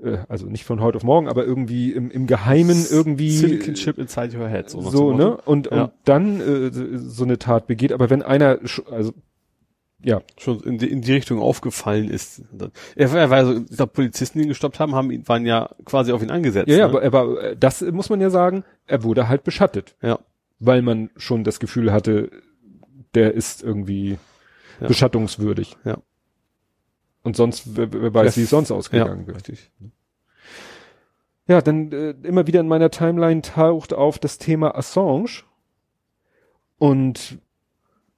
äh, 0.00 0.18
also 0.28 0.46
nicht 0.46 0.64
von 0.64 0.80
heute 0.80 0.98
auf 0.98 1.02
morgen, 1.02 1.28
aber 1.28 1.44
irgendwie 1.44 1.92
im, 1.92 2.10
im 2.10 2.26
Geheimen 2.26 2.86
irgendwie 2.88 3.30
Silicon 3.30 3.74
Chip 3.74 3.98
inside 3.98 4.38
your 4.38 4.48
head. 4.48 4.70
So, 4.70 4.80
so, 4.82 5.12
ne? 5.12 5.36
Und, 5.38 5.70
Ja. 5.70 5.84
und 5.84 5.92
dann 6.04 6.40
äh, 6.40 6.70
so 6.98 7.24
eine 7.24 7.38
Tat 7.38 7.66
begeht, 7.66 7.92
aber 7.92 8.10
wenn 8.10 8.22
einer, 8.22 8.58
also 8.90 9.12
ja, 10.02 10.22
Schon 10.38 10.60
in 10.60 10.78
die, 10.78 10.90
in 10.90 11.02
die 11.02 11.12
Richtung 11.12 11.40
aufgefallen 11.40 12.08
ist. 12.08 12.42
Er, 12.96 13.12
er 13.14 13.30
war 13.30 13.44
so, 13.44 13.58
ich 13.58 13.76
glaube, 13.76 13.92
Polizisten, 13.92 14.38
die 14.38 14.44
ihn 14.44 14.48
gestoppt 14.48 14.80
haben, 14.80 14.94
haben 14.94 15.10
ihn, 15.10 15.28
waren 15.28 15.44
ja 15.44 15.70
quasi 15.84 16.12
auf 16.12 16.22
ihn 16.22 16.30
angesetzt. 16.30 16.68
ja, 16.68 16.76
ja, 16.78 16.88
ne? 16.88 17.02
aber, 17.02 17.02
aber 17.02 17.42
äh, 17.42 17.56
das 17.56 17.82
muss 17.82 18.08
man 18.08 18.20
ja 18.20 18.30
sagen, 18.30 18.64
er 18.86 19.02
wurde 19.02 19.28
halt 19.28 19.44
beschattet, 19.44 19.96
ja. 20.00 20.18
weil 20.58 20.82
man 20.82 21.10
schon 21.16 21.44
das 21.44 21.60
Gefühl 21.60 21.92
hatte, 21.92 22.30
der 23.14 23.34
ist 23.34 23.62
irgendwie 23.62 24.18
Ja. 24.80 24.88
beschattungswürdig. 24.88 25.76
Ja. 25.84 25.98
Und 27.22 27.36
sonst, 27.36 27.76
wer, 27.76 27.92
wer 27.92 28.14
weiß, 28.14 28.38
wie 28.38 28.42
es 28.42 28.50
sonst 28.50 28.70
ausgegangen 28.70 29.26
ja, 29.26 29.34
richtig. 29.34 29.70
Ja, 31.46 31.60
dann 31.60 31.92
äh, 31.92 32.14
immer 32.22 32.46
wieder 32.46 32.60
in 32.60 32.68
meiner 32.68 32.90
Timeline 32.90 33.42
taucht 33.42 33.92
auf 33.92 34.18
das 34.18 34.38
Thema 34.38 34.74
Assange. 34.76 35.42
Und 36.78 37.38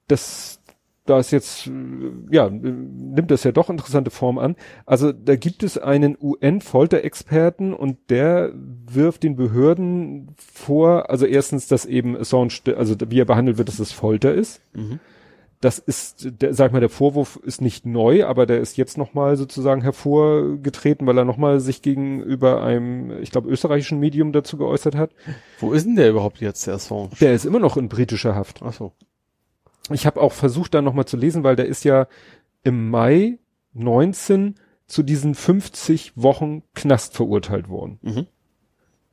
das, 0.07 0.61
da 1.05 1.19
ist 1.19 1.31
jetzt, 1.31 1.69
ja, 2.31 2.49
nimmt 2.49 3.29
das 3.29 3.43
ja 3.43 3.51
doch 3.51 3.69
interessante 3.69 4.09
Form 4.09 4.37
an. 4.37 4.55
Also 4.85 5.11
da 5.11 5.35
gibt 5.35 5.63
es 5.63 5.77
einen 5.77 6.17
UN-Folterexperten 6.21 7.73
und 7.73 7.97
der 8.09 8.53
wirft 8.55 9.23
den 9.23 9.35
Behörden 9.35 10.33
vor, 10.37 11.09
also 11.09 11.25
erstens, 11.25 11.67
dass 11.67 11.85
eben 11.85 12.15
Assange, 12.15 12.77
also 12.77 12.95
wie 13.09 13.19
er 13.19 13.25
behandelt 13.25 13.57
wird, 13.57 13.67
dass 13.67 13.79
es 13.79 13.91
Folter 13.91 14.33
ist. 14.33 14.61
Mhm. 14.73 14.99
das 15.63 15.79
ist, 15.79 16.27
der, 16.41 16.53
sag 16.53 16.67
ich 16.67 16.73
mal, 16.73 16.79
der 16.81 16.89
Vorwurf 16.89 17.39
ist 17.43 17.61
nicht 17.61 17.85
neu, 17.85 18.25
aber 18.25 18.45
der 18.45 18.59
ist 18.59 18.75
jetzt 18.77 18.97
nochmal 18.97 19.37
sozusagen 19.37 19.81
hervorgetreten, 19.81 21.07
weil 21.07 21.17
er 21.17 21.25
nochmal 21.25 21.59
sich 21.61 21.81
gegenüber 21.81 22.63
einem, 22.63 23.21
ich 23.21 23.31
glaube, 23.31 23.49
österreichischen 23.49 23.99
Medium 23.99 24.33
dazu 24.33 24.57
geäußert 24.57 24.95
hat. 24.95 25.11
Wo 25.59 25.71
ist 25.71 25.85
denn 25.85 25.95
der 25.95 26.09
überhaupt 26.09 26.41
jetzt, 26.41 26.67
der 26.67 26.75
Assange? 26.75 27.09
Der 27.21 27.33
ist 27.33 27.45
immer 27.45 27.59
noch 27.59 27.77
in 27.77 27.87
britischer 27.87 28.35
Haft. 28.35 28.61
Ach 28.61 28.73
so. 28.73 28.91
Ich 29.91 30.05
habe 30.05 30.21
auch 30.21 30.31
versucht, 30.31 30.73
da 30.73 30.81
nochmal 30.81 31.05
zu 31.05 31.17
lesen, 31.17 31.43
weil 31.43 31.55
der 31.55 31.65
ist 31.65 31.83
ja 31.83 32.07
im 32.63 32.89
Mai 32.89 33.39
19 33.73 34.55
zu 34.87 35.03
diesen 35.03 35.35
50 35.35 36.13
Wochen 36.15 36.63
Knast 36.73 37.15
verurteilt 37.15 37.67
worden. 37.69 37.99
Mhm. 38.01 38.27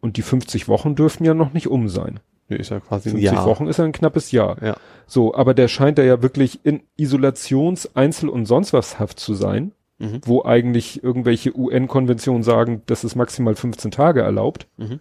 Und 0.01 0.17
die 0.17 0.23
50 0.23 0.69
Wochen 0.69 0.95
dürften 0.95 1.25
ja 1.25 1.35
noch 1.35 1.53
nicht 1.53 1.67
um 1.69 1.89
sein. 1.89 2.21
Nee, 2.49 2.57
ist 2.57 2.71
ja 2.71 2.81
quasi 2.81 3.11
ein 3.11 3.13
50 3.17 3.33
Jahr. 3.33 3.47
Wochen 3.47 3.67
ist 3.67 3.77
ja 3.79 3.85
ein 3.85 3.93
knappes 3.93 4.33
Jahr. 4.33 4.63
Ja. 4.63 4.77
So, 5.07 5.35
aber 5.35 5.55
der 5.55 5.69
scheint 5.69 5.99
da 5.99 6.03
ja 6.03 6.23
wirklich 6.23 6.61
in 6.65 6.83
Isolations-, 6.97 7.95
Einzel- 7.95 8.29
und 8.29 8.47
sonst 8.47 8.73
was 8.73 8.99
Haft 8.99 9.21
zu 9.21 9.35
sein, 9.35 9.73
Mhm. 9.99 10.21
wo 10.25 10.45
eigentlich 10.45 11.03
irgendwelche 11.05 11.55
UN-Konventionen 11.57 12.43
sagen, 12.43 12.83
das 12.87 13.05
ist 13.05 13.15
maximal 13.17 13.55
15 13.55 13.91
Tage 13.91 14.23
erlaubt. 14.23 14.67
Mhm. 14.79 15.01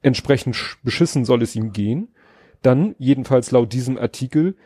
Entsprechend 0.00 0.54
sch- 0.56 0.76
beschissen 0.82 1.24
soll 1.24 1.42
es 1.42 1.54
ihm 1.54 1.72
gehen. 1.72 2.08
Dann, 2.62 2.94
jedenfalls 2.98 3.50
laut 3.50 3.72
diesem 3.72 3.98
Artikel, 3.98 4.56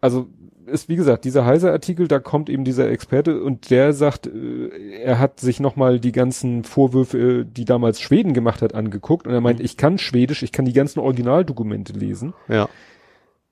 also 0.00 0.28
ist 0.66 0.88
wie 0.88 0.96
gesagt, 0.96 1.24
dieser 1.24 1.44
heiser 1.44 1.70
Artikel, 1.70 2.08
da 2.08 2.18
kommt 2.18 2.50
eben 2.50 2.64
dieser 2.64 2.90
Experte 2.90 3.40
und 3.40 3.70
der 3.70 3.92
sagt, 3.92 4.26
äh, 4.26 4.68
er 5.02 5.18
hat 5.20 5.38
sich 5.38 5.60
nochmal 5.60 6.00
die 6.00 6.10
ganzen 6.12 6.64
Vorwürfe, 6.64 7.18
äh, 7.18 7.44
die 7.44 7.64
damals 7.64 8.00
Schweden 8.00 8.34
gemacht 8.34 8.62
hat, 8.62 8.74
angeguckt 8.74 9.26
und 9.28 9.32
er 9.32 9.40
meint, 9.40 9.60
ich 9.60 9.76
kann 9.76 9.98
Schwedisch, 9.98 10.42
ich 10.42 10.50
kann 10.50 10.64
die 10.64 10.72
ganzen 10.72 10.98
Originaldokumente 10.98 11.92
lesen. 11.92 12.34
Ja. 12.48 12.68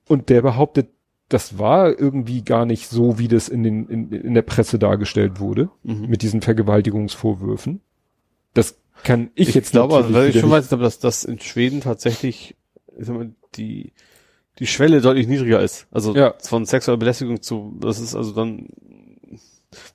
Und 0.08 0.28
der 0.28 0.42
behauptet, 0.42 0.88
das 1.28 1.56
war 1.58 1.98
irgendwie 1.98 2.42
gar 2.42 2.66
nicht 2.66 2.88
so, 2.88 3.18
wie 3.18 3.28
das 3.28 3.48
in, 3.48 3.62
den, 3.62 3.86
in, 3.86 4.10
in 4.12 4.34
der 4.34 4.42
Presse 4.42 4.78
dargestellt 4.80 5.38
wurde, 5.40 5.70
Mhm. 5.84 6.06
mit 6.08 6.22
diesen 6.22 6.42
Vergewaltigungsvorwürfen. 6.42 7.80
Das 8.54 8.76
kann 9.04 9.30
ich, 9.34 9.50
Ich, 9.50 9.54
jetzt 9.54 9.72
glaube, 9.72 9.94
also, 9.94 10.08
natürlich 10.10 10.34
weil 10.34 10.36
ich 10.36 10.40
schon 10.40 10.50
weiß, 10.50 10.68
dass 10.68 10.98
das 10.98 11.24
in 11.24 11.38
Schweden 11.40 11.80
tatsächlich, 11.80 12.56
ich 12.98 13.06
sag 13.06 13.16
mal, 13.16 13.30
die, 13.54 13.92
die 14.58 14.66
Schwelle 14.66 15.00
deutlich 15.00 15.26
niedriger 15.26 15.60
ist. 15.60 15.86
Also 15.90 16.14
Ja. 16.14 16.34
von 16.42 16.64
sexueller 16.64 16.98
Belästigung 16.98 17.42
zu, 17.42 17.74
das 17.80 17.98
ist 18.00 18.14
also 18.14 18.32
dann, 18.32 18.68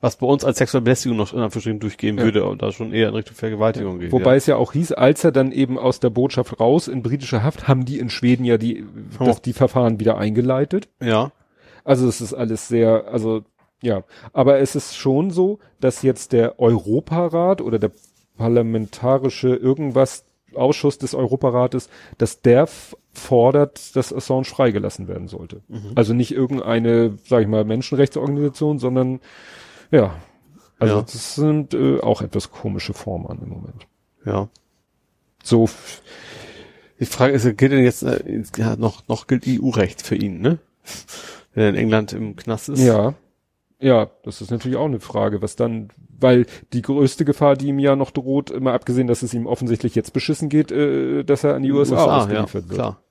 was 0.02 0.18
bei 0.18 0.28
uns 0.28 0.44
als 0.44 0.58
sexuelle 0.58 0.84
Belästigung 0.84 1.18
noch 1.18 1.32
in 1.34 1.40
Anführungsstrichen 1.40 1.80
durchgehen 1.80 2.18
Ja. 2.18 2.24
würde 2.26 2.44
und 2.46 2.62
da 2.62 2.72
schon 2.74 2.92
eher 2.94 3.08
in 3.10 3.16
Richtung 3.16 3.36
Vergewaltigung 3.36 4.00
geht. 4.00 4.12
Wobei 4.12 4.36
es 4.36 4.46
ja 4.46 4.58
auch 4.58 4.74
hieß, 4.74 4.92
als 4.92 5.24
er 5.24 5.32
dann 5.32 5.52
eben 5.54 5.80
aus 5.80 6.02
der 6.02 6.10
Botschaft 6.10 6.60
raus 6.60 6.88
in 6.90 7.02
britischer 7.02 7.44
Haft, 7.44 7.68
haben 7.70 7.86
die 7.86 8.00
in 8.00 8.10
Schweden 8.10 8.44
ja 8.44 8.58
die, 8.58 8.86
Oh. 9.20 9.26
das, 9.26 9.42
die 9.42 9.54
Verfahren 9.54 10.00
wieder 10.00 10.18
eingeleitet. 10.18 10.90
ja. 11.02 11.08
ja. 11.08 11.32
Also 11.86 12.08
es 12.08 12.20
ist 12.22 12.34
alles 12.34 12.68
sehr, 12.68 13.06
also 13.08 13.42
ja. 13.82 14.04
Aber 14.34 14.60
es 14.60 14.76
ist 14.76 14.96
schon 14.98 15.32
so, 15.32 15.60
dass 15.80 16.02
jetzt 16.04 16.34
der 16.34 16.60
Europarat 16.60 17.62
oder 17.62 17.80
der 17.80 17.92
parlamentarische 18.38 19.56
irgendwas 19.56 20.26
Ausschuss 20.56 20.98
des 20.98 21.16
Europarates, 21.16 21.90
dass 22.18 22.42
der 22.42 22.68
fordert, 23.20 23.96
dass 23.96 24.12
Assange 24.14 24.46
freigelassen 24.46 25.08
werden 25.08 25.28
sollte. 25.28 25.62
Mhm. 25.68 25.92
Also 25.96 26.14
nicht 26.14 26.32
irgendeine, 26.32 27.18
sag 27.26 27.42
ich 27.42 27.48
mal, 27.48 27.64
Menschenrechtsorganisation, 27.66 28.80
sondern 28.80 29.20
ja. 29.92 30.16
Also 30.80 30.96
Ja. 30.96 31.02
das 31.02 31.36
sind 31.36 31.74
äh, 31.74 32.00
auch 32.00 32.22
etwas 32.22 32.52
komische 32.52 32.94
Formen 32.94 33.40
im 33.44 33.50
Moment. 33.50 33.88
ja. 34.26 34.48
So 35.44 35.70
Die 37.00 37.06
Frage 37.06 37.34
ist, 37.34 37.44
gilt 37.58 37.72
denn 37.72 37.84
jetzt 37.84 38.04
äh, 38.04 38.44
ja, 38.58 38.76
noch 38.76 39.08
noch 39.08 39.28
gilt 39.28 39.46
EU-Recht 39.48 40.02
für 40.02 40.16
ihn, 40.16 40.42
ne? 40.42 40.58
Wenn 41.54 41.64
er 41.64 41.70
in 41.70 41.76
England 41.76 42.14
im 42.14 42.36
Knast 42.36 42.70
ist. 42.70 42.82
Ja. 42.82 43.14
Ja, 43.82 44.10
das 44.24 44.42
ist 44.42 44.52
natürlich 44.52 44.78
auch 44.78 44.86
eine 44.88 45.00
Frage, 45.00 45.42
was 45.42 45.56
dann, 45.56 45.88
weil 46.20 46.46
die 46.74 46.82
größte 46.82 47.24
Gefahr, 47.24 47.56
die 47.56 47.68
ihm 47.68 47.80
ja 47.80 47.96
noch 47.96 48.12
droht, 48.12 48.52
immer 48.52 48.74
abgesehen, 48.74 49.08
dass 49.08 49.22
es 49.24 49.34
ihm 49.34 49.48
offensichtlich 49.48 49.96
jetzt 49.96 50.12
beschissen 50.12 50.50
geht, 50.50 50.70
äh, 50.74 51.24
dass 51.24 51.46
er 51.46 51.56
an 51.56 51.64
die 51.64 51.72
USA, 51.72 51.96
ja, 51.96 52.18
ausgeliefert 52.18 52.68
wird. 52.68 52.78
klar. 52.78 53.02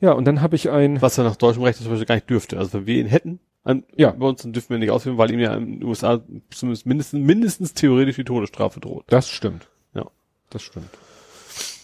Ja, 0.00 0.12
und 0.12 0.24
dann 0.26 0.40
habe 0.40 0.54
ich 0.56 0.70
ein, 0.70 1.00
Was 1.02 1.18
er 1.18 1.24
nach 1.24 1.36
deutschem 1.36 1.62
Recht 1.64 1.78
zum 1.78 1.88
Beispiel 1.88 2.06
gar 2.06 2.14
nicht 2.14 2.30
dürfte. 2.30 2.56
Also 2.58 2.72
wenn 2.74 2.86
wir 2.86 2.96
ihn 3.00 3.06
hätten, 3.06 3.40
an, 3.64 3.84
Ja. 3.96 4.10
bei 4.12 4.26
uns, 4.26 4.42
dann 4.42 4.52
dürfen 4.52 4.70
wir 4.70 4.78
nicht 4.78 4.90
ausführen, 4.90 5.18
weil 5.18 5.30
ihm 5.30 5.40
ja 5.40 5.54
in 5.54 5.80
den 5.80 5.84
USA 5.84 6.20
zumindest 6.50 6.86
mindestens, 6.86 7.20
mindestens 7.20 7.74
theoretisch 7.74 8.16
die 8.16 8.24
Todesstrafe 8.24 8.80
droht. 8.80 9.04
das 9.08 9.28
stimmt. 9.28 9.66
Ja. 9.94 10.06
Das 10.50 10.62
stimmt. 10.62 10.88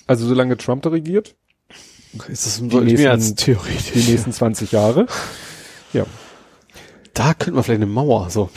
Also 0.06 0.26
solange 0.26 0.56
Trump 0.56 0.82
da 0.82 0.90
regiert, 0.90 1.34
Ist 2.28 2.46
das 2.46 2.58
deutlich 2.68 2.94
mehr 2.94 3.02
mehr 3.02 3.10
als 3.12 3.34
theoretisch? 3.34 3.92
die 3.92 4.10
nächsten 4.12 4.32
20 4.32 4.70
Jahre, 4.72 5.06
ja. 5.92 6.06
Da 7.14 7.34
könnte 7.34 7.52
man 7.52 7.64
vielleicht 7.64 7.82
eine 7.82 7.90
Mauer, 7.90 8.30
so. 8.30 8.50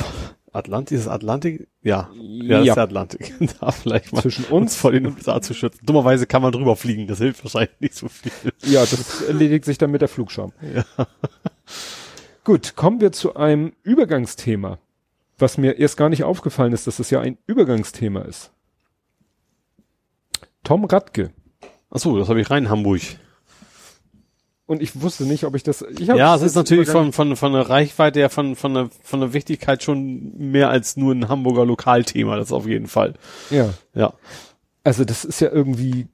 Atlantis, 0.57 1.01
ist 1.01 1.07
Atlantik? 1.07 1.67
Ja. 1.81 2.09
Ja, 2.13 2.59
das 2.59 2.67
ist 2.67 2.75
der 2.75 2.83
Atlantik. 2.83 3.33
da 3.59 3.71
vielleicht 3.71 4.13
mal 4.13 4.21
Zwischen 4.21 4.45
uns 4.45 4.67
uns 4.67 4.75
vor 4.75 4.91
den 4.91 5.05
USA 5.05 5.41
zu 5.41 5.53
schützen. 5.53 5.85
Dummerweise 5.85 6.27
kann 6.27 6.41
man 6.41 6.51
drüber 6.51 6.75
fliegen, 6.75 7.07
das 7.07 7.19
hilft 7.19 7.43
wahrscheinlich 7.43 7.79
nicht 7.79 7.95
so 7.95 8.09
viel. 8.09 8.31
Ja, 8.63 8.81
das 8.81 9.21
erledigt 9.21 9.65
sich 9.65 9.77
dann 9.77 9.91
mit 9.91 10.01
der 10.01 10.09
Flugscham. 10.09 10.51
Gut, 12.43 12.75
kommen 12.75 12.99
wir 12.99 13.11
zu 13.11 13.35
einem 13.35 13.73
Übergangsthema, 13.83 14.79
was 15.37 15.57
mir 15.57 15.77
erst 15.77 15.97
gar 15.97 16.09
nicht 16.09 16.23
aufgefallen 16.23 16.73
ist, 16.73 16.87
dass 16.87 16.99
es 16.99 17.09
ja 17.09 17.21
ein 17.21 17.37
Übergangsthema 17.47 18.21
ist. 18.21 18.51
Tom 20.63 20.83
Radke. 20.83 21.31
Ach 21.89 21.99
so, 21.99 22.17
das 22.19 22.27
habe 22.27 22.41
ich 22.41 22.49
rein 22.49 22.65
in 22.65 22.69
Hamburg. 22.69 23.01
Und 24.67 24.81
ich 24.83 25.01
wusste 25.01 25.23
nicht, 25.23 25.45
ob 25.45 25.55
ich 25.55 25.63
das. 25.63 25.81
Ich 25.81 26.07
Ja, 26.07 26.35
es 26.35 26.41
ist 26.41 26.55
natürlich 26.55 26.89
von, 26.89 27.13
von, 27.13 27.35
von 27.37 27.53
der 27.53 27.69
Reichweite 27.69 28.19
her, 28.19 28.29
von, 28.29 28.55
von 28.57 28.73
der, 28.73 28.89
von 29.01 29.21
der 29.21 29.31
Wichtigkeit 29.33 29.81
schon 29.81 30.33
mehr 30.37 30.69
als 30.69 30.97
nur 30.97 31.13
ein 31.15 31.29
Hamburger 31.29 31.65
Lokalthema, 31.65 32.35
das 32.35 32.51
auf 32.51 32.67
jeden 32.67 32.87
Fall. 32.87 33.13
Ja. 33.49 33.69
Ja. 33.93 34.13
Also 34.83 35.05
das 35.05 35.23
ist 35.25 35.39
ja 35.39 35.49
irgendwie 35.49 36.07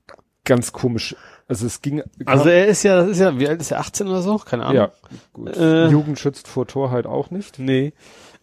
ganz 0.45 0.71
komisch. 0.71 1.15
Also 1.47 1.65
es 1.65 1.81
ging. 1.81 2.03
Also 2.25 2.47
er 2.49 2.67
ist 2.67 2.83
ja, 2.83 2.95
das 2.97 3.09
ist 3.09 3.19
ja, 3.19 3.37
wie 3.39 3.47
alt 3.47 3.59
ist 3.59 3.71
er, 3.71 3.79
18 3.79 4.07
oder 4.07 4.21
so? 4.21 4.37
Keine 4.37 4.65
Ahnung. 4.65 4.75
ja, 4.77 4.91
gut. 5.33 5.57
Äh, 5.57 5.87
Jugend 5.89 6.19
schützt 6.19 6.47
vor 6.47 6.67
Torheit 6.67 7.05
auch 7.07 7.31
nicht. 7.31 7.57
Nee. 7.59 7.93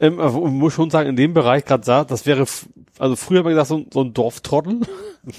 Ähm, 0.00 0.18
ich 0.20 0.32
muss 0.32 0.72
schon 0.72 0.90
sagen, 0.90 1.08
in 1.08 1.16
dem 1.16 1.34
Bereich 1.34 1.64
gerade 1.64 1.84
sagt, 1.84 2.10
das 2.10 2.26
wäre, 2.26 2.44
also 2.98 3.16
früher 3.16 3.38
haben 3.38 3.46
wir 3.46 3.50
gesagt, 3.50 3.68
so, 3.68 3.76
ein- 3.76 3.86
so 3.92 4.02
ein 4.02 4.12
Dorftrottel. 4.12 4.80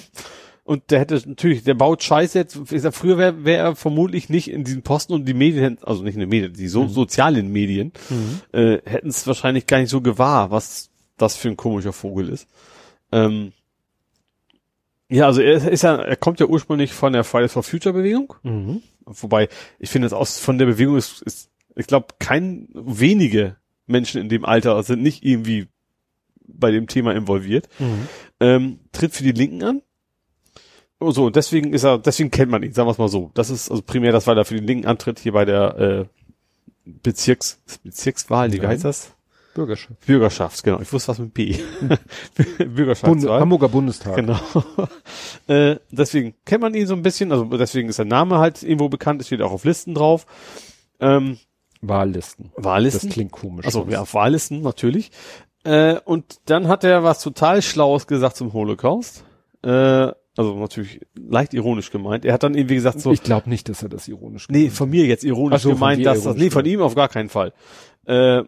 Und 0.64 0.92
der 0.92 1.00
hätte 1.00 1.22
natürlich, 1.26 1.64
der 1.64 1.74
baut 1.74 2.04
Scheiße 2.04 2.38
jetzt. 2.38 2.60
Ich 2.72 2.82
sag, 2.82 2.94
früher 2.94 3.18
wäre 3.18 3.46
wär 3.46 3.58
er 3.58 3.76
vermutlich 3.76 4.30
nicht 4.30 4.50
in 4.50 4.64
diesen 4.64 4.84
Posten 4.84 5.14
und 5.14 5.26
die 5.26 5.34
Medien, 5.34 5.80
also 5.82 6.04
nicht 6.04 6.14
in 6.14 6.20
den 6.20 6.30
Medien, 6.30 6.54
die 6.54 6.68
so, 6.68 6.88
sozialen 6.88 7.52
Medien, 7.52 7.92
äh, 8.52 8.78
hätten 8.86 9.10
es 9.10 9.26
wahrscheinlich 9.26 9.66
gar 9.66 9.80
nicht 9.80 9.90
so 9.90 10.02
gewahr, 10.02 10.52
was 10.52 10.92
das 11.18 11.36
für 11.36 11.50
ein 11.50 11.58
komischer 11.58 11.94
Vogel 11.94 12.30
ist. 12.30 12.48
Ähm, 13.12 13.54
ja, 15.10 15.26
also 15.26 15.42
er 15.42 15.68
ist 15.70 15.82
ja, 15.82 15.96
er 15.96 16.16
kommt 16.16 16.40
ja 16.40 16.46
ursprünglich 16.46 16.94
von 16.94 17.12
der 17.12 17.24
Fridays 17.24 17.52
for 17.52 17.64
Future 17.64 17.94
Bewegung. 17.94 18.34
Mhm. 18.44 18.82
Wobei, 19.06 19.50
ich 19.80 19.90
finde 19.90 20.06
es 20.06 20.14
aus 20.14 20.40
von 20.40 20.58
der 20.58 20.68
Bewegung 20.68 20.96
ist, 20.96 21.22
ist 21.24 21.50
ich 21.76 21.88
glaube, 21.88 22.08
kein 22.20 22.68
wenige 22.74 23.58
Menschen 23.88 24.22
in 24.22 24.30
dem 24.30 24.46
Alter 24.46 24.82
sind 24.84 25.02
nicht 25.02 25.24
irgendwie 25.24 25.68
bei 26.48 26.72
dem 26.72 26.88
Thema 26.88 27.14
involviert. 27.14 27.68
Mhm. 27.80 28.08
Ähm, 28.40 28.80
tritt 28.92 29.14
für 29.14 29.24
die 29.24 29.32
Linken 29.32 29.64
an. 29.64 29.82
So, 31.10 31.26
und 31.26 31.36
deswegen 31.36 31.74
ist 31.74 31.84
er, 31.84 31.98
deswegen 31.98 32.30
kennt 32.30 32.52
man 32.52 32.62
ihn, 32.62 32.74
sagen 32.74 32.88
wir 32.88 32.92
es 32.92 32.98
mal 33.00 33.08
so. 33.08 33.32
Das 33.34 33.50
ist 33.50 33.72
also 33.72 33.82
primär 33.82 34.12
das, 34.12 34.28
weil 34.28 34.38
er 34.38 34.46
für 34.46 34.56
die 34.56 34.66
Linken 34.66 34.88
antritt, 34.88 35.20
hier 35.20 35.32
bei 35.32 35.46
der 35.46 35.78
äh, 35.80 36.06
Bezirks, 36.86 37.60
Bezirkswahl, 37.84 38.52
wie 38.54 38.62
heißt 38.62 38.86
das? 38.86 39.14
Bürgerschaft. 39.54 40.06
Bürgerschaft, 40.06 40.64
genau. 40.64 40.80
Ich 40.80 40.94
wusste 40.94 41.10
was 41.10 41.20
mit 41.20 41.34
B. 41.34 41.58
Bund 41.82 42.00
Bürgerschaftswahl. 42.76 43.42
Hamburger 43.42 43.68
Bundestag. 43.68 44.16
Genau. 44.16 44.40
äh, 45.48 45.78
deswegen 45.92 46.36
kennt 46.46 46.62
man 46.62 46.74
ihn 46.74 46.88
so 46.88 46.94
ein 46.94 47.02
bisschen, 47.02 47.32
also 47.32 47.46
deswegen 47.46 47.90
ist 47.90 47.98
sein 47.98 48.08
Name 48.08 48.38
halt 48.38 48.64
irgendwo 48.64 48.88
bekannt, 48.88 49.22
es 49.22 49.28
steht 49.28 49.42
auch 49.42 49.52
auf 49.52 49.66
Listen 49.66 49.94
drauf. 49.94 50.26
Ähm, 51.00 51.38
Wahllisten. 51.82 52.52
Wahllisten. 52.56 53.10
Das 53.10 53.14
klingt 53.14 53.32
komisch. 53.32 53.66
Also 53.66 53.88
ja, 53.90 54.02
auf 54.02 54.14
Wahllisten 54.14 54.62
natürlich. 54.62 55.12
Äh, 55.64 56.00
und 56.06 56.40
dann 56.46 56.68
hat 56.68 56.84
er 56.84 57.04
was 57.04 57.22
total 57.22 57.62
Schlaues 57.62 58.08
gesagt 58.08 58.38
zum 58.38 58.54
Holocaust. 58.54 59.26
Äh, 59.64 60.12
also 60.38 60.56
natürlich 60.56 61.02
leicht 61.16 61.54
ironisch 61.54 61.92
gemeint. 61.92 62.26
Er 62.26 62.34
hat 62.34 62.44
dann 62.44 62.56
irgendwie 62.56 62.76
gesagt 62.76 63.00
so, 63.00 63.12
Ich 63.12 63.24
glaube 63.24 63.50
nicht, 63.50 63.68
dass 63.68 63.84
er 63.84 63.90
das 63.90 64.08
ironisch 64.08 64.48
nee, 64.50 64.70
von 64.70 64.90
mir 64.90 65.06
jetzt 65.06 65.24
ironisch 65.24 65.58
Ach 65.58 65.64
so, 65.64 65.70
von 65.70 65.78
gemeint, 65.78 66.06
dass 66.06 66.24
das, 66.24 66.38
nee, 66.38 66.50
von 66.50 66.64
gemeint. 66.64 66.80
ihm 66.80 66.82
auf 66.82 66.96
gar 66.96 67.10
keinen 67.10 67.30
Fall. 67.30 67.54
Äh, 68.06 68.44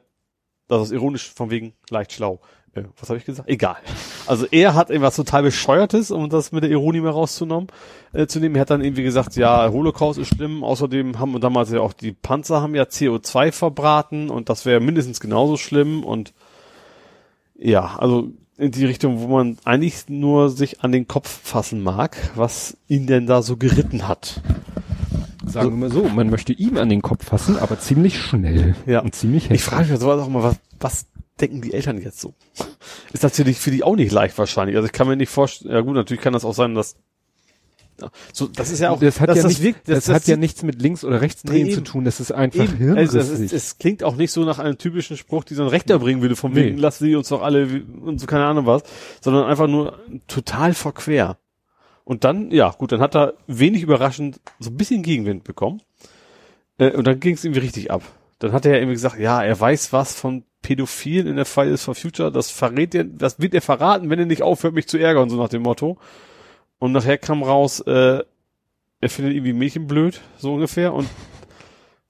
das 0.68 0.84
ist 0.84 0.92
ironisch 0.92 1.32
von 1.34 1.50
wegen 1.50 1.74
leicht 1.90 2.14
schlau. 2.14 2.40
Äh, 2.74 2.84
was 2.98 3.10
habe 3.10 3.18
ich 3.18 3.26
gesagt? 3.26 3.50
Egal. 3.50 3.78
Also 4.26 4.46
er 4.50 4.76
hat 4.76 4.90
irgendwas 4.90 5.18
total 5.18 5.44
bescheuertes, 5.44 6.10
um 6.10 6.30
das 6.30 6.52
mit 6.54 6.64
der 6.64 6.72
Ironie 6.72 7.02
mal 7.02 7.12
rauszunehmen, 7.12 7.68
äh, 8.14 8.28
zu 8.28 8.40
nehmen. 8.40 8.56
Er 8.56 8.62
hat 8.62 8.70
dann 8.70 8.82
irgendwie 8.82 9.04
gesagt, 9.04 9.36
ja, 9.36 9.70
Holocaust 9.70 10.18
ist 10.18 10.30
schlimm. 10.30 10.64
Außerdem 10.64 11.20
haben 11.20 11.40
damals 11.42 11.70
ja 11.72 11.82
auch 11.82 11.94
die 11.94 12.14
Panzer 12.14 12.62
haben 12.62 12.76
ja 12.76 12.84
CO2 12.84 13.52
verbraten 13.52 14.30
und 14.30 14.50
das 14.50 14.66
wäre 14.66 14.80
mindestens 14.80 15.20
genauso 15.20 15.58
schlimm 15.58 16.04
und 16.04 16.34
ja, 17.56 17.96
also 17.98 18.32
in 18.58 18.72
die 18.72 18.86
Richtung, 18.86 19.20
wo 19.20 19.28
man 19.28 19.58
eigentlich 19.66 20.10
nur 20.10 20.50
sich 20.50 20.82
an 20.82 20.92
den 20.92 21.08
Kopf 21.08 21.28
fassen 21.44 21.82
mag, 21.82 22.18
was 22.36 22.78
ihn 22.88 23.08
denn 23.08 23.26
da 23.26 23.42
so 23.42 23.58
geritten 23.58 24.08
hat. 24.08 24.42
Sagen 25.46 25.72
wir 25.72 25.78
mal 25.78 25.92
so, 25.92 26.08
man 26.08 26.30
möchte 26.30 26.54
ihm 26.54 26.78
an 26.78 26.90
den 26.90 27.02
Kopf 27.02 27.26
fassen, 27.26 27.58
aber 27.58 27.80
ziemlich 27.80 28.20
schnell. 28.20 28.76
Ja. 28.86 29.02
Und 29.02 29.14
ziemlich 29.16 29.46
Ich 29.46 29.50
heftig. 29.50 29.64
frage 29.66 29.92
mich 29.92 30.00
sowas 30.00 30.22
auch 30.22 30.30
mal, 30.30 30.44
was, 30.44 30.56
was 30.80 31.06
denken 31.40 31.62
die 31.62 31.74
Eltern 31.74 32.00
jetzt 32.02 32.22
so? 32.22 32.34
Ist 33.12 33.24
natürlich 33.24 33.58
für 33.58 33.72
die 33.72 33.84
auch 33.84 33.96
nicht 33.96 34.12
leicht 34.12 34.38
wahrscheinlich. 34.38 34.76
Also 34.76 34.86
ich 34.86 34.94
kann 34.94 35.08
mir 35.08 35.16
nicht 35.18 35.30
vorstellen, 35.30 35.74
ja 35.74 35.82
gut, 35.82 35.96
natürlich 35.96 36.24
kann 36.24 36.34
das 36.34 36.46
auch 36.46 36.54
sein, 36.54 36.76
dass 36.76 36.96
so, 38.34 38.48
das 38.48 38.72
ist 38.72 38.80
ja 38.80 38.90
auch, 38.90 39.00
das 39.00 39.20
hat 39.20 39.30
dass 39.30 39.38
ja, 39.38 39.48
nicht, 39.48 39.62
wirkt- 39.62 39.88
das, 39.88 40.10
hat 40.10 40.28
ja 40.28 40.36
nichts 40.38 40.64
mit 40.64 40.82
links 40.82 41.04
oder 41.04 41.22
rechts 41.22 41.44
drehen 41.44 41.68
Nee, 41.68 41.74
zu 41.74 41.82
tun. 41.82 42.04
Das 42.06 42.20
ist 42.20 42.32
einfach 42.32 42.64
Eben, 42.64 42.98
also 42.98 43.20
es, 43.20 43.30
ist, 43.30 43.54
es 43.54 43.78
klingt 43.78 44.04
auch 44.04 44.16
nicht 44.16 44.32
so 44.32 44.44
nach 44.46 44.60
einem 44.60 44.78
typischen 44.78 45.16
Spruch, 45.18 45.44
die 45.44 45.54
so 45.54 45.64
ein 45.64 45.70
Rechter 45.70 46.00
bringen 46.00 46.22
würde, 46.22 46.36
vom 46.36 46.54
Nee. 46.54 46.66
wegen, 46.66 46.78
lass 46.78 47.00
sie 47.00 47.16
uns 47.16 47.30
doch 47.30 47.42
alle 47.42 47.84
und 48.02 48.20
so 48.20 48.26
keine 48.26 48.46
Ahnung 48.46 48.66
was, 48.66 48.84
sondern 49.22 49.46
einfach 49.46 49.68
nur 49.68 50.00
total 50.28 50.74
verquer. 50.74 51.38
Und 52.04 52.24
dann, 52.26 52.52
ja, 52.52 52.70
gut, 52.72 52.92
dann 52.92 53.00
hat 53.00 53.16
er 53.16 53.36
wenig 53.48 53.82
überraschend 53.84 54.42
so 54.60 54.70
ein 54.72 54.78
bisschen 54.78 55.04
Gegenwind 55.04 55.44
bekommen. 55.46 55.82
Äh, 56.78 56.92
und 56.92 57.06
dann 57.08 57.20
ging 57.20 57.36
es 57.36 57.44
irgendwie 57.46 57.62
richtig 57.62 57.92
ab. 57.92 58.02
Dann 58.40 58.52
hat 58.52 58.66
er 58.66 58.72
ja 58.74 58.78
irgendwie 58.80 58.96
gesagt, 58.96 59.20
ja, 59.20 59.42
er 59.42 59.58
weiß 59.58 59.94
was 59.94 60.14
von 60.14 60.44
Pädophilen 60.62 61.28
in 61.28 61.36
der 61.38 61.46
Fridays 61.46 61.84
for 61.84 61.94
Future, 61.96 62.32
das 62.32 62.50
verrät 62.50 62.96
er, 62.96 63.04
das 63.06 63.40
wird 63.40 63.54
er 63.54 63.62
verraten, 63.62 64.10
wenn 64.10 64.20
er 64.20 64.26
nicht 64.26 64.42
aufhört, 64.42 64.74
mich 64.74 64.88
zu 64.88 64.98
ärgern, 64.98 65.30
so 65.30 65.38
nach 65.38 65.50
dem 65.50 65.62
Motto. 65.62 65.98
Und 66.84 66.92
nachher 66.92 67.18
kam 67.18 67.44
raus, 67.44 67.80
äh, 67.80 68.24
er 69.00 69.10
findet 69.10 69.36
irgendwie 69.36 69.54
Mädchen 69.54 69.88
blöd, 69.88 70.20
so 70.38 70.54
ungefähr, 70.54 70.94
und 70.94 71.08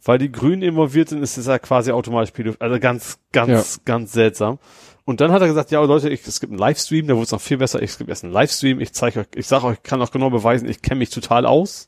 weil 0.04 0.18
die 0.18 0.32
Grünen 0.32 0.64
involviert 0.64 1.10
sind, 1.10 1.22
ist 1.22 1.38
es 1.38 1.46
ja 1.46 1.60
quasi 1.60 1.92
automatisch 1.92 2.32
Pädophil. 2.32 2.58
Also 2.60 2.80
ganz, 2.80 3.20
ganz, 3.32 3.82
ganz 3.86 4.14
seltsam. 4.14 4.58
Und 5.06 5.22
dann 5.22 5.32
hat 5.32 5.44
er 5.44 5.48
gesagt, 5.48 5.70
ja 5.70 5.80
Leute, 5.84 6.10
ich, 6.10 6.26
es 6.26 6.40
gibt 6.40 6.52
einen 6.52 6.58
Livestream, 6.58 7.06
da 7.06 7.14
wurde 7.14 7.26
es 7.26 7.32
noch 7.32 7.40
viel 7.40 7.58
besser. 7.58 7.84
Ich 7.84 7.92
es 7.92 7.98
gibt 8.00 8.10
erst 8.10 8.24
einen 8.24 8.34
Livestream, 8.34 8.80
ich 8.80 8.94
zeige 8.94 9.20
euch, 9.20 9.28
ich 9.36 9.46
sage 9.46 9.68
euch, 9.68 9.84
kann 9.84 10.02
auch 10.02 10.10
genau 10.10 10.32
beweisen, 10.32 10.68
ich 10.68 10.82
kenne 10.82 10.98
mich 10.98 11.12
total 11.12 11.46
aus, 11.46 11.88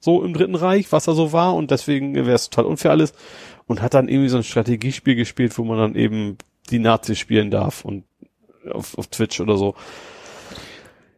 so 0.00 0.24
im 0.24 0.34
Dritten 0.34 0.56
Reich, 0.56 0.90
was 0.90 1.04
da 1.04 1.12
so 1.12 1.32
war 1.32 1.54
und 1.54 1.70
deswegen 1.70 2.16
wäre 2.16 2.32
es 2.32 2.50
total 2.50 2.68
unfair 2.68 2.90
alles. 2.90 3.12
Und 3.68 3.80
hat 3.80 3.94
dann 3.94 4.08
irgendwie 4.08 4.28
so 4.28 4.38
ein 4.38 4.42
Strategiespiel 4.42 5.14
gespielt, 5.14 5.56
wo 5.56 5.62
man 5.62 5.78
dann 5.78 5.94
eben 5.94 6.36
die 6.68 6.80
Nazis 6.80 7.20
spielen 7.20 7.52
darf 7.52 7.84
und 7.84 8.02
auf, 8.72 8.98
auf 8.98 9.06
Twitch 9.06 9.40
oder 9.40 9.56
so. 9.56 9.76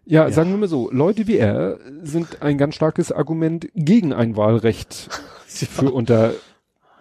Ja, 0.06 0.22
Ja. 0.26 0.30
sagen 0.32 0.50
wir 0.50 0.56
mal 0.58 0.68
so, 0.68 0.88
Leute 0.92 1.26
wie 1.26 1.36
er 1.36 1.78
sind 2.02 2.40
ein 2.40 2.58
ganz 2.58 2.76
starkes 2.76 3.10
Argument 3.12 3.68
gegen 3.74 4.12
ein 4.12 4.36
Wahlrecht 4.36 5.08
für 5.46 5.90
unter, 5.90 6.32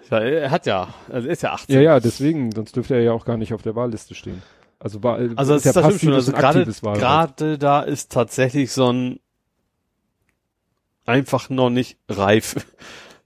Ja, 0.10 0.20
er 0.20 0.52
hat 0.52 0.66
ja, 0.66 0.94
also 1.10 1.28
er 1.28 1.34
ist 1.34 1.44
ja 1.44 1.54
18. 1.54 1.76
ja, 1.76 1.82
ja, 1.82 2.00
deswegen, 2.00 2.52
sonst 2.52 2.76
dürfte 2.76 2.96
er 2.96 3.02
ja 3.02 3.12
auch 3.14 3.26
gar 3.26 3.38
nicht 3.38 3.54
auf 3.54 3.62
der 3.62 3.76
Wahlliste 3.76 4.16
stehen. 4.16 4.42
Also, 4.80 5.02
Wahl, 5.04 5.32
Also 5.36 5.54
das 5.54 5.64
ja 5.64 5.70
ist 5.72 5.76
das 5.78 5.86
stimmt 5.86 6.02
schon. 6.02 6.10
passives 6.14 6.16
Also 6.16 6.32
gerade 6.34 6.60
aktives 6.60 6.84
Wahlrecht. 6.84 7.02
gerade 7.02 7.58
da 7.58 7.82
ist 7.82 8.12
tatsächlich 8.12 8.72
so 8.72 8.92
ein 8.92 9.20
einfach 11.06 11.50
noch 11.50 11.70
nicht 11.70 11.98
reif 12.10 12.56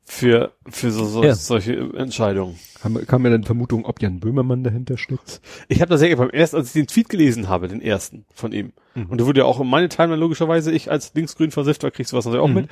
für 0.04 0.52
für 0.70 0.92
so, 0.92 1.06
so 1.06 1.24
Ja. 1.24 1.36
solche 1.36 1.74
Entscheidungen. 1.96 2.60
Haben, 2.84 3.06
kam 3.08 3.22
mir 3.24 3.30
dann 3.30 3.44
Vermutung, 3.44 3.86
ob 3.86 4.02
Jan 4.02 4.20
Böhmermann 4.20 4.64
dahinter 4.64 4.98
steckt? 4.98 5.42
Ich 5.68 5.82
habe 5.82 5.90
das 5.90 6.02
ja 6.02 6.16
beim 6.16 6.30
ersten, 6.30 6.58
als 6.58 6.68
ich 6.68 6.74
den 6.74 6.88
Tweet 6.88 7.10
gelesen 7.10 7.50
habe, 7.50 7.68
den 7.68 7.82
ersten 7.82 8.26
von 8.34 8.52
ihm. 8.54 8.72
Mhm. 8.96 9.08
Und 9.08 9.20
da 9.22 9.26
wurde 9.26 9.42
ja 9.42 9.46
auch 9.46 9.60
in 9.60 9.68
meine 9.68 9.90
Timeline 9.90 10.20
logischerweise, 10.20 10.72
ich 10.72 10.90
als 10.90 11.14
linksgrün 11.14 11.52
versifter 11.52 11.92
kriegst 11.92 12.14
du 12.14 12.18
was 12.18 12.26
natürlich 12.26 12.44
auch 12.44 12.48
Mhm. 12.48 12.54
mit. 12.56 12.70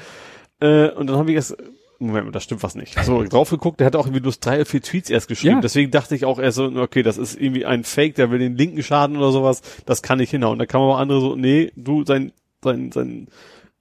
Äh, 0.60 0.90
und 0.92 1.08
dann 1.08 1.18
habe 1.18 1.30
ich 1.32 1.36
erst, 1.36 1.58
Moment, 2.00 2.26
mal, 2.26 2.32
da 2.32 2.40
stimmt 2.40 2.64
was 2.64 2.76
nicht. 2.76 2.98
So, 3.04 3.24
drauf 3.30 3.50
geguckt, 3.50 3.80
der 3.80 3.88
hat 3.88 3.96
auch 3.96 4.06
irgendwie 4.06 4.22
bloß 4.22 4.40
drei 4.40 4.56
oder 4.58 4.66
vier 4.66 4.82
Tweets 4.82 5.10
erst 5.10 5.28
geschrieben. 5.28 5.56
Ja. 5.56 5.62
Deswegen 5.62 5.92
dachte 5.92 6.16
ich 6.16 6.26
auch 6.26 6.40
erst 6.40 6.58
so, 6.58 6.66
okay, 6.66 7.04
das 7.04 7.18
ist 7.18 7.40
irgendwie 7.40 7.66
ein 7.66 7.84
Fake, 7.84 8.16
der 8.16 8.32
will 8.32 8.40
den 8.40 8.56
Linken 8.56 8.84
schaden 8.84 9.18
oder 9.18 9.32
sowas. 9.32 9.62
Das 9.86 10.02
kann 10.04 10.20
nicht 10.20 10.30
hinhauen. 10.32 10.60
Da 10.60 10.66
kann 10.66 10.80
man 10.80 10.92
aber 10.92 11.00
andere 11.00 11.20
so, 11.22 11.36
nee, 11.36 11.72
du, 11.76 12.06
sein, 12.06 12.32
sein, 12.64 12.92
sein, 12.92 13.28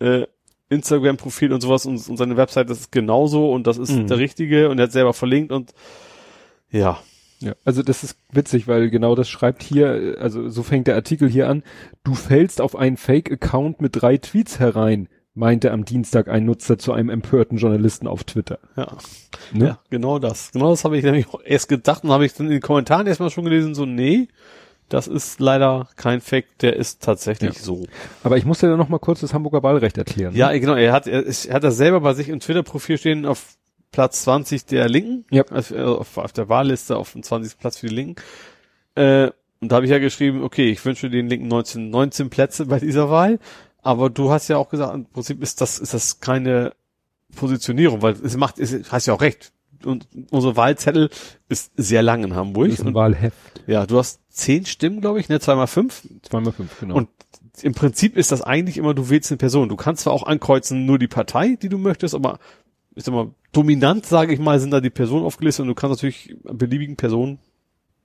äh, 0.00 0.26
Instagram-Profil 0.68 1.52
und 1.52 1.60
sowas 1.60 1.86
und, 1.86 2.08
und 2.08 2.16
seine 2.16 2.36
Website, 2.36 2.68
das 2.68 2.80
ist 2.80 2.92
genauso 2.92 3.52
und 3.52 3.66
das 3.68 3.78
ist 3.78 3.92
Mhm. 3.92 4.06
der 4.08 4.18
richtige 4.18 4.68
und 4.68 4.78
er 4.78 4.84
hat 4.84 4.92
selber 4.92 5.12
verlinkt 5.12 5.52
und 5.52 5.72
ja. 6.70 6.98
Ja, 7.38 7.52
also 7.66 7.82
das 7.82 8.02
ist 8.02 8.16
witzig, 8.32 8.66
weil 8.66 8.88
genau 8.88 9.14
das 9.14 9.28
schreibt 9.28 9.62
hier, 9.62 10.16
also 10.18 10.48
so 10.48 10.62
fängt 10.62 10.86
der 10.86 10.94
Artikel 10.94 11.28
hier 11.28 11.50
an. 11.50 11.62
Du 12.02 12.14
fällst 12.14 12.62
auf 12.62 12.74
einen 12.74 12.96
Fake-Account 12.96 13.82
mit 13.82 14.00
drei 14.00 14.16
Tweets 14.16 14.58
herein, 14.58 15.10
meinte 15.34 15.70
am 15.70 15.84
Dienstag 15.84 16.28
ein 16.28 16.46
Nutzer 16.46 16.78
zu 16.78 16.94
einem 16.94 17.10
empörten 17.10 17.58
Journalisten 17.58 18.06
auf 18.06 18.24
Twitter. 18.24 18.58
Ja. 18.74 18.96
Ne? 19.52 19.66
Ja, 19.66 19.78
genau 19.90 20.18
das. 20.18 20.50
Genau 20.52 20.70
das 20.70 20.84
habe 20.84 20.96
ich 20.96 21.04
nämlich 21.04 21.26
erst 21.44 21.68
gedacht 21.68 22.04
und 22.04 22.10
habe 22.10 22.24
ich 22.24 22.32
dann 22.32 22.46
in 22.46 22.52
den 22.52 22.62
Kommentaren 22.62 23.06
erstmal 23.06 23.28
schon 23.28 23.44
gelesen, 23.44 23.74
so, 23.74 23.84
nee, 23.84 24.28
das 24.88 25.06
ist 25.06 25.38
leider 25.38 25.88
kein 25.96 26.22
Fake, 26.22 26.46
der 26.60 26.76
ist 26.76 27.02
tatsächlich 27.02 27.56
Ja. 27.56 27.60
so. 27.62 27.84
Aber 28.22 28.38
ich 28.38 28.46
muss 28.46 28.60
dir 28.60 28.68
dann 28.70 28.78
noch 28.78 28.88
mal 28.88 28.98
kurz 28.98 29.20
das 29.20 29.34
Hamburger 29.34 29.62
Wahlrecht 29.62 29.98
erklären. 29.98 30.32
ne? 30.32 30.38
Ja, 30.38 30.52
genau, 30.56 30.74
er 30.74 30.94
hat, 30.94 31.06
er, 31.06 31.22
ist, 31.22 31.44
er 31.44 31.56
hat 31.56 31.64
das 31.64 31.76
selber 31.76 32.00
bei 32.00 32.14
sich 32.14 32.30
im 32.30 32.40
Twitter-Profil 32.40 32.96
stehen 32.96 33.26
auf 33.26 33.56
Platz 33.96 34.24
20 34.24 34.66
der 34.66 34.90
Linken, 34.90 35.24
Ja. 35.30 35.42
also 35.48 35.98
auf, 36.00 36.18
auf 36.18 36.32
der 36.34 36.50
Wahlliste 36.50 36.98
auf 36.98 37.12
dem 37.12 37.22
20. 37.22 37.58
Platz 37.58 37.78
für 37.78 37.86
die 37.88 37.94
Linken. 37.94 38.22
Äh, 38.94 39.30
und 39.60 39.72
da 39.72 39.76
habe 39.76 39.86
ich 39.86 39.90
ja 39.90 39.98
geschrieben, 39.98 40.42
okay, 40.42 40.68
ich 40.70 40.84
wünsche 40.84 41.08
den 41.08 41.28
Linken 41.30 41.48
19, 41.48 41.88
19 41.88 42.28
Plätze 42.28 42.66
bei 42.66 42.78
dieser 42.78 43.08
Wahl, 43.08 43.38
aber 43.80 44.10
du 44.10 44.30
hast 44.30 44.48
ja 44.48 44.58
auch 44.58 44.68
gesagt, 44.68 44.94
im 44.94 45.06
Prinzip 45.06 45.42
ist 45.42 45.62
das, 45.62 45.78
ist 45.78 45.94
das 45.94 46.20
keine 46.20 46.74
Positionierung, 47.34 48.02
weil 48.02 48.12
es 48.22 48.36
macht, 48.36 48.58
es 48.58 48.92
hast 48.92 49.06
ja 49.06 49.14
auch 49.14 49.22
recht. 49.22 49.52
Und 49.82 50.06
unsere 50.30 50.56
Wahlzettel 50.56 51.08
ist 51.48 51.72
sehr 51.76 52.02
lang 52.02 52.22
in 52.22 52.34
Hamburg. 52.34 52.66
Das 52.68 52.74
ist 52.74 52.82
ein 52.82 52.88
Und, 52.88 52.94
Wahlheft. 52.94 53.36
ja, 53.66 53.86
du 53.86 53.96
hast 53.98 54.20
zehn 54.28 54.66
Stimmen, 54.66 55.00
glaube 55.00 55.20
ich, 55.20 55.30
ne, 55.30 55.40
zweimal 55.40 55.68
fünf. 55.68 56.02
Zweimal 56.22 56.52
fünf, 56.52 56.80
genau. 56.80 56.96
Und 56.96 57.08
im 57.62 57.72
Prinzip 57.74 58.14
ist 58.16 58.30
das 58.30 58.42
eigentlich 58.42 58.76
immer, 58.76 58.92
du 58.92 59.08
wählst 59.08 59.30
eine 59.30 59.38
Person. 59.38 59.70
Du 59.70 59.76
kannst 59.76 60.02
zwar 60.02 60.12
auch 60.12 60.24
ankreuzen, 60.24 60.84
nur 60.84 60.98
die 60.98 61.08
Partei, 61.08 61.56
die 61.60 61.70
du 61.70 61.78
möchtest, 61.78 62.14
aber 62.14 62.38
ist 62.94 63.08
immer 63.08 63.32
dominant, 63.56 64.06
sage 64.06 64.32
ich 64.34 64.38
mal, 64.40 64.58
sind 64.60 64.70
da 64.70 64.80
die 64.80 64.90
Personen 64.90 65.24
aufgelistet 65.24 65.62
und 65.62 65.68
du 65.68 65.74
kannst 65.74 65.96
natürlich 66.02 66.36
beliebigen 66.44 66.96
Personen 66.96 67.38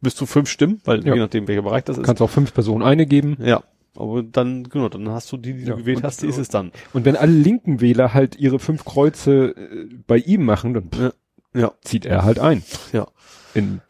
bis 0.01 0.15
zu 0.15 0.25
fünf 0.25 0.49
Stimmen, 0.49 0.81
weil 0.85 1.05
Ja. 1.05 1.13
je 1.13 1.19
nachdem, 1.19 1.47
welcher 1.47 1.61
Bereich 1.61 1.83
das 1.83 1.95
du 1.97 2.01
ist. 2.01 2.05
kannst 2.07 2.21
auch 2.21 2.29
fünf 2.29 2.53
Personen 2.53 2.83
eine 2.83 3.05
geben. 3.05 3.37
ja. 3.41 3.63
Aber 3.93 4.23
dann, 4.23 4.63
genau, 4.69 4.87
dann 4.87 5.09
hast 5.09 5.29
du 5.33 5.37
die, 5.37 5.51
die 5.53 5.63
Ja, 5.63 5.71
du 5.71 5.77
gewählt 5.81 5.97
und- 5.97 6.03
hast, 6.05 6.21
die 6.21 6.27
ist 6.27 6.37
es 6.37 6.47
dann. 6.47 6.71
Und 6.93 7.03
wenn 7.03 7.17
alle 7.17 7.33
linken 7.33 7.81
Wähler 7.81 8.13
halt 8.13 8.37
ihre 8.37 8.57
fünf 8.57 8.85
Kreuze 8.85 9.49
äh, 9.49 9.89
bei 10.07 10.17
ihm 10.17 10.45
machen, 10.45 10.73
dann 10.73 10.89
pff, 10.89 11.13
Ja. 11.53 11.73
zieht 11.83 12.05
er 12.05 12.23
halt 12.23 12.39
ein. 12.39 12.63
Ja. 12.93 13.07
In, 13.53 13.81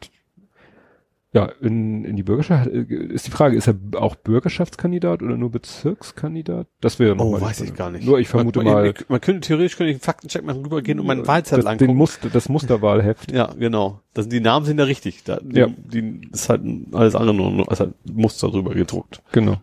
ja, 1.34 1.50
in, 1.62 2.04
in 2.04 2.16
die 2.16 2.22
Bürgerschaft 2.22 2.68
äh, 2.68 2.82
ist 2.82 3.26
die 3.26 3.30
Frage, 3.30 3.56
ist 3.56 3.66
er 3.66 3.74
auch 3.94 4.16
Bürgerschaftskandidat 4.16 5.22
oder 5.22 5.36
nur 5.38 5.50
Bezirkskandidat? 5.50 6.66
Das 6.82 6.98
wäre 6.98 7.16
noch 7.16 7.24
Oh, 7.24 7.40
weiß 7.40 7.62
ich 7.62 7.74
gar 7.74 7.90
nicht. 7.90 8.04
Nur 8.04 8.18
ich 8.18 8.28
vermute 8.28 8.62
man, 8.62 8.72
mal, 8.72 8.94
Man, 9.08 9.20
könnte 9.20 9.46
theoretisch 9.46 9.76
könnte 9.76 9.90
ich 9.90 9.96
einen 9.96 10.02
Faktencheck 10.02 10.44
machen, 10.44 10.62
rübergehen 10.62 11.00
und 11.00 11.06
meinen 11.06 11.26
Wahlzettel 11.26 11.64
das, 11.64 11.72
angucken. 11.72 11.92
den 11.92 11.96
Muster, 11.96 12.28
das 12.30 12.48
Musterwahlheft. 12.50 13.32
Ja, 13.32 13.50
genau. 13.58 14.00
Das, 14.12 14.28
die 14.28 14.40
Namen 14.40 14.66
sind 14.66 14.76
da 14.76 14.84
richtig. 14.84 15.24
Da, 15.24 15.40
die, 15.42 15.58
Ja. 15.58 15.68
die 15.68 16.20
ist 16.30 16.50
halt 16.50 16.62
alles 16.92 17.14
andere 17.14 17.34
nur, 17.34 17.72
ist 17.72 17.80
halt 17.80 17.94
Muster 18.12 18.50
drüber 18.50 18.74
gedruckt. 18.74 19.22
Genau. 19.32 19.56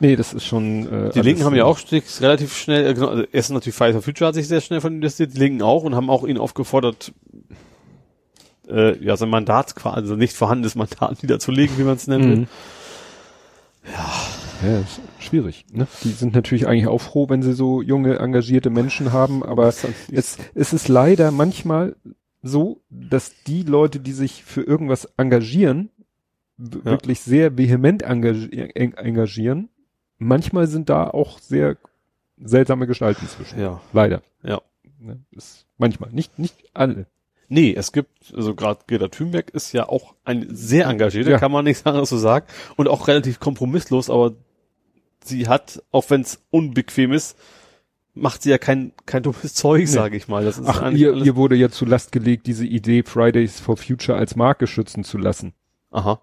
Nee, 0.00 0.16
das 0.16 0.32
ist 0.34 0.44
schon. 0.44 0.90
Äh, 0.90 1.10
Die 1.10 1.20
Linken 1.20 1.44
haben 1.44 1.54
ja 1.54 1.64
auch 1.64 1.78
relativ 2.20 2.56
schnell, 2.56 2.86
äh, 2.86 2.94
genau, 2.94 3.08
also 3.08 3.24
erstens 3.32 3.54
natürlich 3.54 3.76
for 3.76 4.02
Future 4.02 4.28
hat 4.28 4.34
sich 4.34 4.48
sehr 4.48 4.60
schnell 4.60 4.80
von 4.80 4.94
investiert, 4.94 5.34
die 5.34 5.38
Linken 5.38 5.62
auch 5.62 5.84
und 5.84 5.94
haben 5.94 6.10
auch 6.10 6.26
ihn 6.26 6.38
aufgefordert, 6.38 7.12
äh, 8.68 8.96
ja, 9.04 9.16
sein 9.16 9.28
Mandat 9.30 9.74
quasi, 9.76 9.96
also 9.96 10.16
nicht 10.16 10.34
vorhandenes 10.34 10.74
Mandat 10.74 11.22
niederzulegen, 11.22 11.78
wie 11.78 11.82
man 11.84 11.96
es 11.96 12.06
nennt. 12.06 12.24
Mhm. 12.38 12.46
Ja, 14.64 14.78
ist 14.80 15.00
schwierig. 15.20 15.64
Ne? 15.72 15.86
Die 16.02 16.10
sind 16.10 16.34
natürlich 16.34 16.66
eigentlich 16.66 16.88
auch 16.88 17.00
froh, 17.00 17.28
wenn 17.28 17.42
sie 17.42 17.52
so 17.52 17.82
junge, 17.82 18.18
engagierte 18.18 18.70
Menschen 18.70 19.12
haben, 19.12 19.42
aber 19.44 19.68
es, 19.68 19.86
es 20.54 20.72
ist 20.72 20.88
leider 20.88 21.30
manchmal 21.30 21.94
so, 22.42 22.80
dass 22.90 23.32
die 23.46 23.62
Leute, 23.62 24.00
die 24.00 24.12
sich 24.12 24.44
für 24.44 24.62
irgendwas 24.62 25.08
engagieren, 25.16 25.90
Ja. 26.58 26.84
wirklich 26.84 27.20
sehr 27.20 27.56
vehement 27.58 28.02
engagier 28.02 28.74
en- 28.76 28.94
engagieren. 28.96 29.68
Manchmal 30.18 30.66
sind 30.66 30.88
da 30.88 31.08
auch 31.10 31.38
sehr 31.38 31.76
seltsame 32.42 32.86
Gestalten 32.86 33.26
zwischen. 33.28 33.60
Ja. 33.60 33.80
Leider. 33.92 34.22
Ja. 34.42 34.62
Ne? 34.98 35.20
Ist 35.32 35.66
manchmal, 35.76 36.10
nicht, 36.12 36.38
nicht 36.38 36.56
alle. 36.72 37.06
Nee, 37.48 37.74
es 37.76 37.92
gibt, 37.92 38.10
also 38.34 38.54
gerade 38.54 38.80
Greta 38.88 39.08
Thunberg 39.08 39.50
ist 39.50 39.72
ja 39.72 39.88
auch 39.88 40.14
ein 40.24 40.46
sehr 40.50 40.86
engagierter, 40.86 41.30
Ja. 41.30 41.38
kann 41.38 41.52
man 41.52 41.64
nichts 41.64 41.86
anderes 41.86 42.08
so 42.08 42.18
sagen, 42.18 42.46
und 42.76 42.88
auch 42.88 43.06
relativ 43.08 43.38
kompromisslos, 43.40 44.10
aber 44.10 44.32
sie 45.24 45.48
hat, 45.48 45.82
auch 45.92 46.10
wenn 46.10 46.22
es 46.22 46.40
unbequem 46.50 47.12
ist, 47.12 47.36
macht 48.14 48.42
sie 48.42 48.50
ja 48.50 48.58
kein, 48.58 48.92
kein 49.04 49.22
dummes 49.22 49.54
Zeug, 49.54 49.80
Nee. 49.80 49.86
sage 49.86 50.16
ich 50.16 50.26
mal. 50.28 50.44
Das 50.44 50.58
ist 50.58 50.66
Ach, 50.66 50.90
ihr, 50.92 51.14
ihr 51.14 51.36
wurde 51.36 51.54
ja 51.54 51.68
zu 51.68 51.84
Last 51.84 52.12
gelegt, 52.12 52.46
diese 52.46 52.64
Idee, 52.64 53.02
Fridays 53.02 53.60
for 53.60 53.76
Future 53.76 54.16
als 54.18 54.36
Marke 54.36 54.66
schützen 54.66 55.04
zu 55.04 55.18
lassen. 55.18 55.52
Aha. 55.90 56.20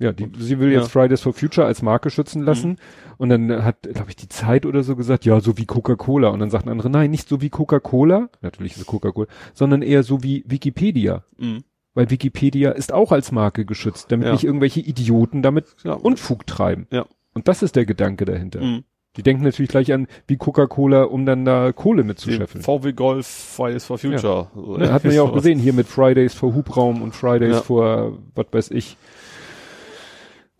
Ja, 0.00 0.12
die, 0.12 0.28
sie 0.38 0.58
will 0.58 0.72
Ja. 0.72 0.80
jetzt 0.80 0.90
Fridays 0.90 1.20
for 1.20 1.32
Future 1.34 1.66
als 1.66 1.82
Marke 1.82 2.10
schützen 2.10 2.42
lassen. 2.42 2.78
Und 3.18 3.28
dann 3.28 3.62
hat, 3.64 3.82
glaube 3.82 4.08
ich, 4.08 4.16
die 4.16 4.28
Zeit 4.28 4.64
oder 4.66 4.82
so 4.82 4.96
gesagt, 4.96 5.24
ja, 5.26 5.40
so 5.40 5.58
wie 5.58 5.66
Coca-Cola. 5.66 6.28
Und 6.28 6.40
dann 6.40 6.50
sagten 6.50 6.70
andere, 6.70 6.88
nein, 6.90 7.10
nicht 7.10 7.28
so 7.28 7.40
wie 7.42 7.50
Coca-Cola, 7.50 8.30
natürlich 8.40 8.72
ist 8.72 8.78
es 8.78 8.86
Coca-Cola, 8.86 9.28
sondern 9.52 9.82
eher 9.82 10.02
so 10.02 10.22
wie 10.22 10.42
Wikipedia. 10.48 11.22
Mhm. 11.38 11.64
Weil 11.92 12.08
Wikipedia 12.10 12.70
ist 12.70 12.92
auch 12.94 13.12
als 13.12 13.30
Marke 13.30 13.64
geschützt, 13.66 14.10
damit 14.10 14.26
Ja. 14.26 14.32
nicht 14.32 14.44
irgendwelche 14.44 14.80
Idioten 14.80 15.42
damit 15.42 15.66
Ja. 15.84 15.92
Unfug 15.92 16.46
treiben. 16.46 16.86
Ja. 16.90 17.04
Und 17.34 17.46
das 17.46 17.62
ist 17.62 17.76
der 17.76 17.84
Gedanke 17.84 18.24
dahinter. 18.24 18.60
Mhm. 18.62 18.84
Die 19.16 19.22
denken 19.24 19.42
natürlich 19.42 19.70
gleich 19.70 19.92
an 19.92 20.06
wie 20.28 20.36
Coca-Cola, 20.36 21.02
um 21.02 21.26
dann 21.26 21.44
da 21.44 21.72
Kohle 21.72 22.04
mitzuscheffeln. 22.04 22.62
VW 22.62 22.92
Golf 22.92 23.26
Fridays 23.26 23.84
for 23.84 23.98
Future. 23.98 24.48
So, 24.54 24.76
Ne, 24.78 24.92
hat 24.92 25.04
man 25.04 25.12
ja 25.12 25.22
auch 25.22 25.32
gesehen 25.34 25.58
hier 25.58 25.72
mit 25.72 25.88
Fridays 25.88 26.32
vor 26.32 26.54
Hubraum 26.54 27.02
und 27.02 27.14
Fridays 27.14 27.56
Ja. 27.56 27.60
vor 27.60 28.18
was 28.34 28.46
weiß 28.52 28.70
ich. 28.70 28.96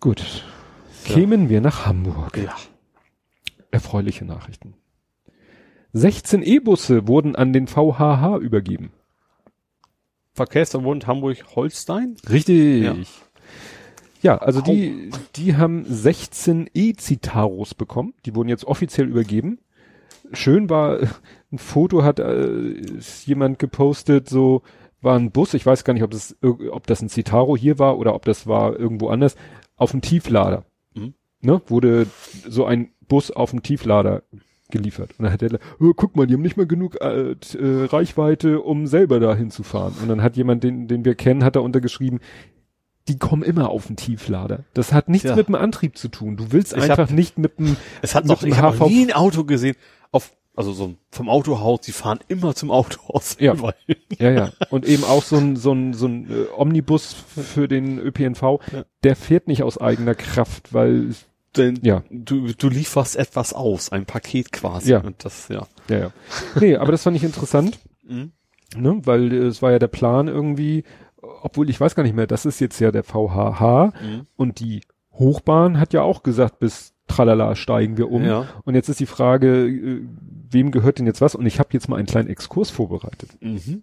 Gut. 0.00 0.44
Kämen 1.04 1.48
wir 1.48 1.60
nach 1.60 1.86
Hamburg. 1.86 2.36
Ja. 2.36 2.56
Erfreuliche 3.70 4.24
Nachrichten. 4.24 4.74
16 5.92 6.42
E-Busse 6.42 7.06
wurden 7.06 7.36
an 7.36 7.52
den 7.52 7.66
VHH 7.66 8.38
übergeben. 8.38 8.92
Verkehrsverbund 10.32 11.06
Hamburg-Holstein? 11.06 12.16
Richtig. 12.28 12.84
Ja. 12.84 12.96
Ja, 14.22 14.36
also 14.36 14.60
die, 14.60 15.10
die 15.36 15.56
haben 15.56 15.84
16 15.86 16.68
E-Citaros 16.74 17.74
bekommen. 17.74 18.14
Die 18.26 18.34
wurden 18.34 18.50
jetzt 18.50 18.64
offiziell 18.64 19.08
übergeben. 19.08 19.58
Schön 20.32 20.68
war, 20.68 21.00
ein 21.50 21.58
Foto 21.58 22.04
hat 22.04 22.18
äh, 22.20 22.82
jemand 23.24 23.58
gepostet, 23.58 24.28
so 24.28 24.62
war 25.02 25.18
ein 25.18 25.30
Bus, 25.30 25.54
ich 25.54 25.64
weiß 25.64 25.84
gar 25.84 25.94
nicht, 25.94 26.02
ob 26.02 26.10
das, 26.10 26.36
ob 26.42 26.86
das 26.86 27.00
ein 27.00 27.08
Citaro 27.08 27.56
hier 27.56 27.78
war 27.78 27.98
oder 27.98 28.14
ob 28.14 28.24
das 28.26 28.46
war 28.46 28.78
irgendwo 28.78 29.08
anders, 29.08 29.34
auf 29.80 29.90
dem 29.90 30.00
Tieflader. 30.02 30.64
Mhm. 30.94 31.14
Ne, 31.40 31.60
wurde 31.66 32.06
so 32.48 32.64
ein 32.66 32.90
Bus 33.08 33.30
auf 33.30 33.50
dem 33.50 33.62
Tieflader 33.62 34.22
geliefert. 34.70 35.10
Und 35.18 35.24
dann 35.24 35.32
hat 35.32 35.42
er, 35.42 35.58
oh, 35.80 35.92
guck 35.96 36.14
mal, 36.14 36.26
die 36.28 36.34
haben 36.34 36.42
nicht 36.42 36.56
mal 36.56 36.66
genug 36.66 37.00
äh, 37.00 37.32
äh, 37.32 37.36
Reichweite, 37.86 38.60
um 38.60 38.86
selber 38.86 39.18
da 39.18 39.34
hinzufahren. 39.34 39.94
Und 40.00 40.08
dann 40.08 40.22
hat 40.22 40.36
jemand, 40.36 40.62
den, 40.62 40.86
den 40.86 41.04
wir 41.04 41.16
kennen, 41.16 41.42
hat 41.42 41.56
da 41.56 41.60
untergeschrieben, 41.60 42.20
die 43.08 43.18
kommen 43.18 43.42
immer 43.42 43.70
auf 43.70 43.88
den 43.88 43.96
Tieflader. 43.96 44.64
Das 44.74 44.92
hat 44.92 45.08
nichts 45.08 45.28
Ja. 45.28 45.34
mit 45.34 45.48
dem 45.48 45.56
Antrieb 45.56 45.96
zu 45.98 46.06
tun. 46.08 46.36
Du 46.36 46.52
willst 46.52 46.76
Ich 46.76 46.82
einfach 46.82 46.98
hab- 46.98 47.10
nicht 47.10 47.38
mit 47.38 47.58
dem, 47.58 47.76
Es 48.02 48.14
hat 48.14 48.26
noch, 48.26 48.44
ich 48.44 48.58
habe 48.58 48.76
noch 48.76 48.88
nie 48.88 49.06
ein 49.06 49.12
Auto 49.12 49.42
gesehen, 49.44 49.74
auf, 50.12 50.32
also 50.56 50.72
so 50.72 50.94
vom 51.10 51.28
Autohaus, 51.28 51.80
die 51.82 51.92
fahren 51.92 52.18
immer 52.28 52.54
zum 52.54 52.70
Autohaus. 52.70 53.36
Ja. 53.40 53.54
Ja, 54.18 54.30
ja. 54.30 54.50
Und 54.70 54.86
eben 54.86 55.04
auch 55.04 55.22
so 55.22 55.36
ein, 55.36 55.56
so 55.56 55.72
ein, 55.72 55.94
so 55.94 56.06
ein 56.06 56.30
äh, 56.30 56.46
Omnibus 56.56 57.12
für 57.14 57.68
den 57.68 57.98
ÖPNV, 57.98 58.42
Ja. 58.72 58.84
der 59.04 59.16
fährt 59.16 59.48
nicht 59.48 59.62
aus 59.62 59.78
eigener 59.78 60.14
Kraft, 60.14 60.74
weil, 60.74 61.14
Denn 61.56 61.78
ja, 61.82 62.02
du, 62.10 62.48
du 62.52 62.68
lieferst 62.68 63.16
etwas 63.16 63.52
aus, 63.54 63.90
ein 63.92 64.04
Paket 64.06 64.52
quasi. 64.52 64.90
Ja. 64.92 65.00
Und 65.00 65.24
das, 65.24 65.48
ja. 65.48 65.66
ja, 65.88 65.98
ja. 65.98 66.10
Nee, 66.60 66.76
aber 66.76 66.92
das 66.92 67.02
fand 67.04 67.16
ich 67.16 67.24
interessant. 67.24 67.78
Mhm. 68.06 68.32
ne, 68.76 69.00
weil 69.04 69.32
äh, 69.32 69.36
es 69.46 69.62
war 69.62 69.70
ja 69.72 69.78
der 69.78 69.88
Plan 69.88 70.26
irgendwie, 70.28 70.84
obwohl 71.42 71.70
ich 71.70 71.80
weiß 71.80 71.94
gar 71.94 72.02
nicht 72.02 72.14
mehr, 72.16 72.26
das 72.26 72.44
ist 72.44 72.60
jetzt 72.60 72.80
ja 72.80 72.90
der 72.90 73.04
VHH 73.04 73.92
Mhm. 74.02 74.26
und 74.36 74.60
die 74.60 74.80
Hochbahn 75.12 75.78
hat 75.80 75.92
ja 75.92 76.02
auch 76.02 76.22
gesagt, 76.22 76.58
bis 76.60 76.94
tralala 77.06 77.56
steigen 77.56 77.96
wir 77.98 78.10
um. 78.10 78.24
Ja. 78.24 78.46
Und 78.64 78.74
jetzt 78.74 78.88
ist 78.88 79.00
die 79.00 79.06
Frage, 79.06 79.66
äh, 79.68 80.02
wem 80.50 80.70
gehört 80.70 80.98
denn 80.98 81.06
jetzt 81.06 81.20
was? 81.20 81.34
Und 81.34 81.46
ich 81.46 81.58
habe 81.58 81.70
jetzt 81.72 81.88
mal 81.88 81.96
einen 81.96 82.06
kleinen 82.06 82.28
Exkurs 82.28 82.70
vorbereitet. 82.70 83.30
Mhm. 83.40 83.82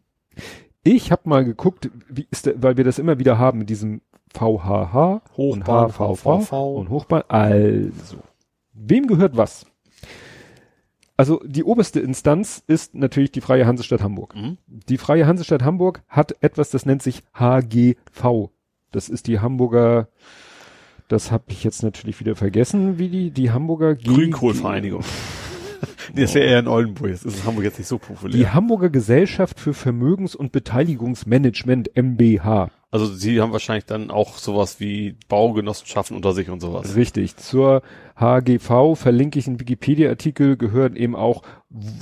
Ich 0.83 1.11
habe 1.11 1.23
mal 1.25 1.43
geguckt, 1.43 1.89
wie 2.09 2.27
ist 2.31 2.45
der, 2.45 2.61
weil 2.61 2.77
wir 2.77 2.83
das 2.83 2.99
immer 2.99 3.19
wieder 3.19 3.37
haben 3.37 3.59
mit 3.59 3.69
diesem 3.69 4.01
VHH 4.33 5.21
und 5.35 5.67
Hochbahn, 5.67 5.91
HVV 5.91 6.15
VVV. 6.15 6.53
und 6.77 6.89
Hochbahn. 6.89 7.23
Also, 7.27 8.17
wem 8.73 9.07
gehört 9.07 9.35
was? 9.35 9.65
Also 11.17 11.41
die 11.43 11.63
oberste 11.63 11.99
Instanz 11.99 12.63
ist 12.67 12.93
natürlich 12.93 13.31
die 13.31 13.41
Freie 13.41 13.65
Hansestadt 13.65 14.03
Hamburg. 14.03 14.35
Mhm. 14.35 14.57
Die 14.67 14.99
Freie 14.99 15.25
Hansestadt 15.25 15.63
Hamburg 15.63 16.03
hat 16.07 16.35
etwas, 16.41 16.69
das 16.69 16.85
nennt 16.85 17.01
sich 17.01 17.23
HGV. 17.33 18.51
Das 18.91 19.09
ist 19.09 19.25
die 19.25 19.39
Hamburger, 19.39 20.09
das 21.07 21.31
habe 21.31 21.45
ich 21.47 21.63
jetzt 21.63 21.81
natürlich 21.81 22.19
wieder 22.19 22.35
vergessen, 22.35 22.99
wie 22.99 23.09
die, 23.09 23.31
die 23.31 23.51
Hamburger 23.51 23.95
Grünkohlvereinigung. 23.95 25.03
Nee, 26.13 26.21
das 26.21 26.35
wäre 26.35 26.45
eher 26.45 26.59
in 26.59 26.67
Oldenburg. 26.67 27.11
Das 27.11 27.23
ist 27.23 27.39
in 27.39 27.45
Hamburg 27.45 27.65
jetzt 27.65 27.77
nicht 27.77 27.87
so 27.87 27.97
populär. 27.97 28.37
Die 28.37 28.47
Hamburger 28.47 28.89
Gesellschaft 28.89 29.59
für 29.59 29.73
Vermögens- 29.73 30.35
und 30.35 30.51
Beteiligungsmanagement 30.51 31.95
MBH. 31.95 32.69
Also 32.89 33.05
sie 33.05 33.41
haben 33.41 33.51
wahrscheinlich 33.51 33.85
dann 33.85 34.11
auch 34.11 34.37
sowas 34.37 34.79
wie 34.79 35.17
Baugenossenschaften 35.27 36.15
unter 36.15 36.31
sich 36.31 36.49
und 36.49 36.61
sowas. 36.61 36.95
Richtig. 36.95 37.35
Zur 37.35 37.81
HGV 38.15 38.95
verlinke 38.95 39.39
ich 39.39 39.47
einen 39.47 39.59
Wikipedia-Artikel, 39.59 40.55
gehören 40.55 40.95
eben 40.95 41.15
auch 41.15 41.43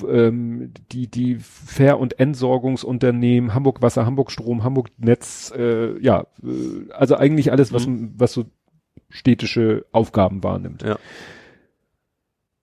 ähm, 0.07 0.73
die, 0.91 1.07
die 1.07 1.37
Fair- 1.39 1.99
und 1.99 2.19
Entsorgungsunternehmen, 2.19 3.55
Hamburg 3.55 3.81
Wasser, 3.81 4.05
Hamburg 4.05 4.31
Strom, 4.31 4.63
Hamburg 4.63 4.89
Netz, 4.97 5.51
äh, 5.57 5.99
ja, 5.99 6.27
äh, 6.43 6.91
also 6.93 7.15
eigentlich 7.15 7.51
alles, 7.51 7.73
was, 7.73 7.87
was 7.89 8.33
so 8.33 8.45
städtische 9.09 9.85
Aufgaben 9.91 10.43
wahrnimmt. 10.43 10.83
Ja. 10.83 10.97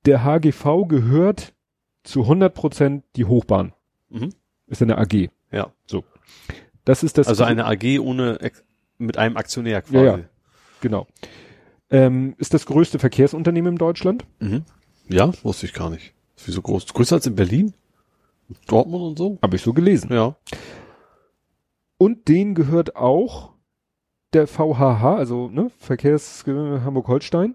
Der 0.04 0.24
HGV 0.24 0.88
gehört 0.88 1.54
zu 2.02 2.22
100 2.22 2.52
Prozent 2.54 3.04
die 3.16 3.24
Hochbahn. 3.24 3.72
Mhm. 4.08 4.30
Ist 4.66 4.82
eine 4.82 4.98
AG. 4.98 5.30
Ja. 5.50 5.72
Das 6.84 7.02
ist 7.02 7.18
das. 7.18 7.28
Also 7.28 7.44
eine 7.44 7.66
AG 7.66 8.00
ohne 8.00 8.38
mit 8.98 9.18
einem 9.18 9.36
Aktionär 9.36 9.82
quasi. 9.82 10.04
Ja, 10.04 10.16
ja. 10.18 10.24
Genau. 10.80 11.06
Ähm, 11.90 12.34
ist 12.38 12.54
das 12.54 12.66
größte 12.66 12.98
Verkehrsunternehmen 12.98 13.74
in 13.74 13.78
Deutschland. 13.78 14.24
Mhm. 14.40 14.64
Ja, 15.08 15.32
wusste 15.44 15.66
ich 15.66 15.74
gar 15.74 15.90
nicht. 15.90 16.14
Ist 16.36 16.48
wie 16.48 16.52
so 16.52 16.62
groß? 16.62 16.86
Größer 16.86 17.16
als 17.16 17.26
in 17.26 17.36
Berlin? 17.36 17.74
Dortmund 18.66 19.04
und 19.04 19.18
so? 19.18 19.38
Habe 19.42 19.56
ich 19.56 19.62
so 19.62 19.72
gelesen. 19.72 20.12
Ja. 20.12 20.36
Und 21.98 22.28
denen 22.28 22.54
gehört 22.54 22.96
auch 22.96 23.52
der 24.32 24.46
VHH, 24.46 25.16
also 25.16 25.48
ne, 25.48 25.70
Verkehrs 25.78 26.44
Hamburg-Holstein. 26.46 27.54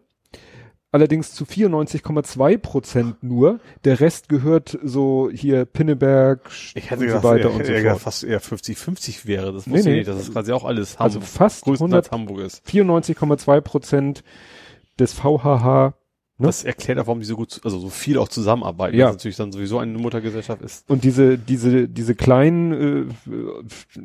Allerdings 0.92 1.34
zu 1.34 1.44
94,2 1.44 2.58
Prozent 2.60 3.22
nur. 3.24 3.60
Der 3.84 4.00
Rest 4.00 4.30
gehört 4.30 4.80
so 4.84 5.30
hier 5.32 5.66
Pinneberg 5.66 6.50
Ich 6.76 6.90
hätte 6.90 7.02
und 7.02 7.08
gedacht, 7.08 7.22
so 7.24 7.28
weiter 7.30 7.50
eher, 7.50 7.56
und 7.56 7.66
so 7.66 7.72
eher 7.74 7.92
fort. 7.92 8.02
fast 8.02 8.24
eher 8.24 8.42
50-50 8.42 9.26
wäre. 9.28 9.52
Das 9.52 9.68
Nee, 9.68 9.74
nee. 9.74 9.80
ich 9.80 9.86
nicht, 9.86 10.08
das 10.08 10.32
quasi 10.32 10.52
auch 10.54 10.64
alles 10.64 10.98
Also 10.98 11.16
Hamburg, 11.16 11.30
fast 11.30 11.64
100, 11.68 11.80
größtenteils 11.80 12.12
Hamburg 12.12 12.40
ist. 12.40 12.66
94,2 12.68 13.62
Prozent 13.62 14.24
des 14.98 15.14
VHH. 15.14 15.94
Ne? 16.40 16.46
Das 16.46 16.64
erklärt 16.64 17.00
auch, 17.00 17.08
warum 17.08 17.20
die 17.20 17.26
so 17.26 17.36
gut, 17.36 17.60
also 17.64 17.80
so 17.80 17.90
viel 17.90 18.18
auch 18.20 18.28
zusammenarbeiten. 18.28 18.96
Ja. 18.96 19.08
Das 19.08 19.16
natürlich 19.16 19.38
dann 19.38 19.52
sowieso 19.52 19.80
eine 19.80 19.98
Muttergesellschaft 19.98 20.62
ist. 20.62 20.88
Und 20.90 21.04
diese, 21.04 21.38
diese, 21.38 21.90
diese 21.90 22.14
kleinen, 22.14 23.08
äh, 23.28 23.34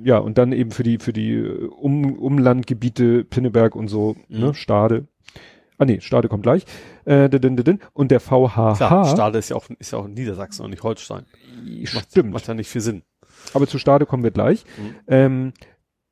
ja, 0.02 0.16
und 0.16 0.38
dann 0.38 0.52
eben 0.52 0.70
für 0.70 0.82
die, 0.82 0.98
für 0.98 1.12
die 1.12 1.34
äh, 1.34 1.66
um, 1.66 2.18
Umlandgebiete 2.18 3.24
Pinneberg 3.24 3.76
und 3.76 3.88
so, 3.88 4.16
Mhm. 4.28 4.40
ne, 4.40 4.54
Stade. 4.54 5.06
Ah 5.82 5.84
nee, 5.84 6.00
Stade 6.00 6.28
kommt 6.28 6.44
gleich. 6.44 6.64
Äh. 7.04 7.28
Und 7.92 8.10
der 8.12 8.20
VHH. 8.20 8.74
Klar, 8.76 9.04
Stade 9.04 9.38
ist 9.38 9.48
ja 9.48 9.56
auch, 9.56 9.68
ist 9.80 9.90
ja 9.90 9.98
auch 9.98 10.04
in 10.04 10.14
Niedersachsen 10.14 10.62
und 10.64 10.70
nicht 10.70 10.84
Holstein. 10.84 11.26
Macht, 11.92 12.10
Stimmt. 12.10 12.32
Macht 12.32 12.46
ja 12.46 12.54
nicht 12.54 12.68
viel 12.68 12.80
Sinn. 12.80 13.02
Aber 13.52 13.66
zu 13.66 13.78
Stade 13.80 14.06
kommen 14.06 14.22
wir 14.22 14.30
gleich. 14.30 14.64
Mhm. 14.78 14.94
Ähm, 15.08 15.52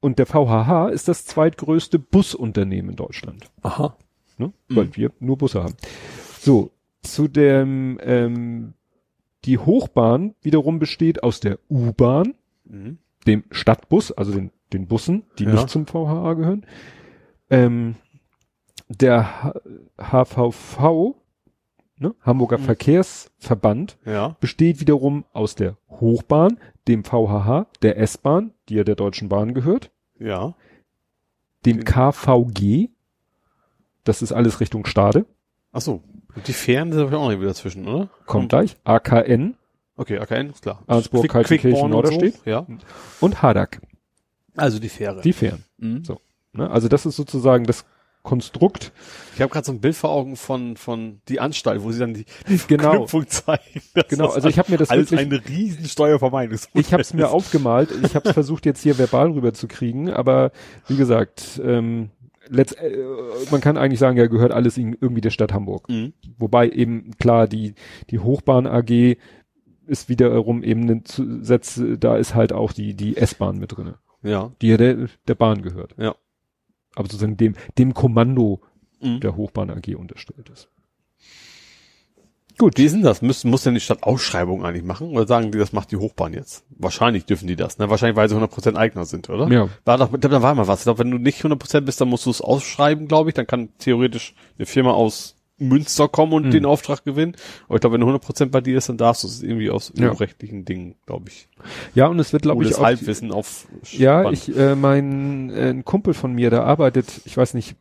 und 0.01 0.19
der 0.19 0.27
VHH 0.27 0.89
ist 0.89 1.07
das 1.07 1.25
zweitgrößte 1.25 2.01
Busunternehmen 2.01 2.91
in 2.91 2.97
Deutschland. 2.97 3.47
Aha. 3.63 3.97
Ne? 4.39 4.53
Mhm. 4.69 4.77
Weil 4.77 4.97
wir 4.97 5.13
nur 5.21 5.39
Busse 5.39 5.63
haben. 5.63 5.75
So, 6.41 6.73
zu 7.03 7.29
dem, 7.29 8.01
ähm, 8.03 8.75
die 9.45 9.59
Hochbahn 9.59 10.35
wiederum 10.43 10.81
besteht 10.81 11.23
aus 11.23 11.39
der 11.39 11.59
U-Bahn, 11.71 12.35
Mhm. 12.65 12.99
dem 13.27 13.45
Stadtbus, 13.53 14.11
also 14.11 14.33
den, 14.33 14.51
den 14.73 14.89
Bussen, 14.89 15.23
die 15.39 15.45
Ja. 15.45 15.53
nicht 15.53 15.69
zum 15.71 15.87
VHA 15.87 16.35
gehören. 16.35 16.67
Ähm, 17.51 17.95
der 18.91 19.55
HVV, 19.99 21.15
ne, 21.97 22.15
Hamburger 22.23 22.59
Mhm. 22.59 22.65
Verkehrsverband, 22.65 23.97
Ja. 24.05 24.37
besteht 24.41 24.81
wiederum 24.81 25.25
aus 25.33 25.55
der 25.55 25.77
Hochbahn, 25.89 26.59
dem 26.89 27.05
VHH, 27.05 27.67
der 27.83 27.99
S-Bahn, 27.99 28.53
die 28.69 28.75
ja 28.75 28.85
der 28.85 28.97
Deutschen 28.97 29.29
Bahn 29.29 29.55
gehört, 29.55 29.91
Ja. 30.19 30.55
dem 31.65 31.79
Den- 31.79 31.85
KVG, 31.85 32.89
das 34.05 34.23
ist 34.23 34.33
alles 34.33 34.61
Richtung 34.61 34.85
Stade, 34.87 35.27
Ach 35.73 35.81
so. 35.81 36.03
Und 36.35 36.49
die 36.49 36.53
Fähren 36.53 36.91
sind 36.93 37.01
aber 37.01 37.19
auch 37.19 37.29
nicht 37.29 37.39
wieder 37.39 37.51
dazwischen, 37.51 37.87
oder? 37.87 38.09
kommt 38.27 38.49
gleich, 38.49 38.77
AKN 38.85 39.55
Okay, 39.97 40.19
AKN, 40.19 40.51
ist 40.51 40.63
klar. 40.63 40.83
Arnsburg, 40.87 41.23
Quick- 41.25 41.31
Kaltenkirchen, 41.33 41.91
Norderstedt. 41.91 42.37
So. 42.45 42.51
Ja. 42.51 42.67
und 43.21 43.43
Hadak, 43.43 43.81
Also 44.57 44.79
die 44.81 44.89
Fähre. 44.89 45.21
die 45.21 45.33
Fähren. 45.35 45.65
Mhm. 45.79 46.03
So. 46.05 46.21
Ne? 46.55 46.69
Also 46.71 46.89
das 46.89 47.05
ist 47.07 47.15
sozusagen 47.17 47.65
das 47.65 47.85
Konstrukt. 48.23 48.93
Ich 49.35 49.41
habe 49.41 49.51
gerade 49.51 49.65
so 49.65 49.73
ein 49.73 49.81
Bild 49.81 49.97
vor 49.97 50.11
Augen 50.11 50.37
von 50.37 50.77
von 50.77 51.21
die 51.29 51.41
Anstalt, 51.41 51.83
wo 51.83 51.91
sie 51.91 52.01
dann 52.01 52.15
die, 52.15 52.25
die 52.49 52.59
Genau. 52.69 52.83
Verknüpfung 52.91 53.27
zeigen. 53.29 53.81
Genau, 54.09 54.29
also 54.29 54.49
ich 54.49 54.59
habe 54.59 54.71
mir 54.71 54.79
das 54.79 54.91
alles 54.91 55.11
wirklich 55.11 55.27
eine 55.33 55.49
riesen 55.49 55.87
Steuervermeidungsmodell 55.87 56.81
Ich 56.81 56.93
habe 56.93 57.01
es 57.03 57.15
mir 57.15 57.31
aufgemalt. 57.31 57.91
Ich 58.05 58.15
habe 58.15 58.29
es 58.29 58.35
versucht 58.35 58.67
jetzt 58.67 58.83
hier 58.83 58.99
verbal 58.99 59.31
rüberzukriegen, 59.31 60.11
aber 60.11 60.53
wie 60.89 60.97
gesagt, 60.97 61.61
ähm, 61.65 62.11
letzt, 62.49 62.77
äh, 62.79 63.05
man 63.51 63.61
kann 63.61 63.77
eigentlich 63.79 64.01
sagen, 64.01 64.19
ja 64.19 64.27
gehört 64.27 64.53
alles 64.53 64.77
in- 64.77 64.97
irgendwie 65.01 65.21
der 65.23 65.31
Stadt 65.31 65.53
Hamburg. 65.53 65.89
Mhm. 65.89 66.13
Wobei 66.39 66.69
eben 66.69 67.13
klar 67.19 67.47
die 67.49 67.75
die 68.11 68.19
Hochbahn 68.19 68.67
AG 68.67 69.17
ist 69.87 70.09
wiederum 70.09 70.63
eben 70.63 70.89
ein 70.89 71.05
Zusatz, 71.05 71.81
da 71.99 72.17
ist 72.17 72.35
halt 72.35 72.53
auch 72.53 72.73
die 72.73 72.95
die 72.95 73.17
S-Bahn 73.17 73.59
mit 73.59 73.77
drinne, 73.77 73.97
Ja. 74.23 74.53
die 74.61 74.69
ja 74.69 74.77
der 74.77 75.09
der 75.27 75.35
Bahn 75.35 75.63
gehört. 75.63 75.95
Ja. 75.99 76.15
Aber 76.95 77.07
sozusagen 77.09 77.37
dem 77.37 77.55
dem 77.79 77.95
Kommando 77.95 78.61
Mhm. 79.03 79.21
der 79.21 79.35
Hochbahn 79.35 79.71
AG 79.71 79.95
unterstellt 79.97 80.51
ist. 80.51 80.69
Gut. 82.59 82.77
Wie 82.77 82.85
ist 82.85 82.93
denn 82.93 83.01
das? 83.03 83.23
Muss, 83.23 83.45
muss 83.45 83.63
denn 83.63 83.73
die 83.73 83.81
Stadt 83.81 84.03
Ausschreibungen 84.03 84.67
eigentlich 84.67 84.85
machen? 84.85 85.09
Oder 85.13 85.27
sagen 85.27 85.51
die, 85.51 85.57
das 85.57 85.73
macht 85.73 85.91
die 85.93 85.97
Hochbahn 85.97 86.35
jetzt? 86.35 86.67
Wahrscheinlich 86.69 87.25
dürfen 87.25 87.49
die 87.49 87.57
das, 87.57 87.79
ne? 87.79 87.89
Wahrscheinlich, 87.89 88.17
weil 88.17 88.29
sie 88.29 88.35
100% 88.37 88.77
Eigner 88.77 89.07
sind, 89.07 89.31
oder? 89.31 89.49
Ja. 89.51 89.69
War 89.87 89.97
doch, 89.97 90.15
da 90.15 90.43
war 90.43 90.55
mal 90.55 90.69
was. 90.69 90.81
Ich 90.81 90.85
glaube, 90.85 90.99
wenn 90.99 91.11
du 91.11 91.17
nicht 91.17 91.43
100% 91.43 91.81
bist, 91.87 92.03
dann 92.03 92.09
musst 92.11 92.27
du 92.27 92.31
es 92.31 92.43
ausschreiben, 92.43 93.09
glaube 93.09 93.31
ich. 93.31 93.35
Dann 93.35 93.47
kann 93.47 93.71
theoretisch 93.79 94.35
eine 94.59 94.67
Firma 94.67 94.91
aus 94.91 95.37
Münster 95.61 96.09
kommen 96.09 96.33
und 96.33 96.47
Mhm. 96.47 96.51
den 96.51 96.65
Auftrag 96.67 97.05
gewinnen. 97.05 97.37
Aber 97.67 97.77
ich 97.77 97.81
glaube, 97.81 97.95
wenn 97.95 98.01
du 98.01 98.07
100% 98.07 98.51
bei 98.51 98.61
dir 98.61 98.79
ist, 98.79 98.89
dann 98.89 98.97
darfst 98.97 99.23
du 99.23 99.29
es 99.29 99.43
irgendwie 99.43 99.71
aus 99.71 99.93
Ja. 99.97 100.11
rechtlichen 100.13 100.65
Dingen, 100.65 100.97
glaube 101.07 101.29
ich. 101.29 101.49
Ja, 101.95 102.07
und 102.09 102.19
es 102.19 102.33
wird, 102.33 102.43
glaube 102.43 102.65
ich, 102.65 102.75
auch 102.75 102.83
Halbwissen 102.83 103.31
auf 103.31 103.67
Ja, 103.93 104.23
Band. 104.23 104.35
ich, 104.37 104.57
äh, 104.57 104.75
mein 104.75 105.51
äh, 105.51 105.71
ein 105.71 105.85
Kumpel 105.85 106.15
von 106.15 106.33
mir, 106.35 106.51
der 106.51 106.65
arbeitet, 106.65 107.21
ich 107.25 107.37
weiß 107.37 107.55
nicht, 107.55 107.77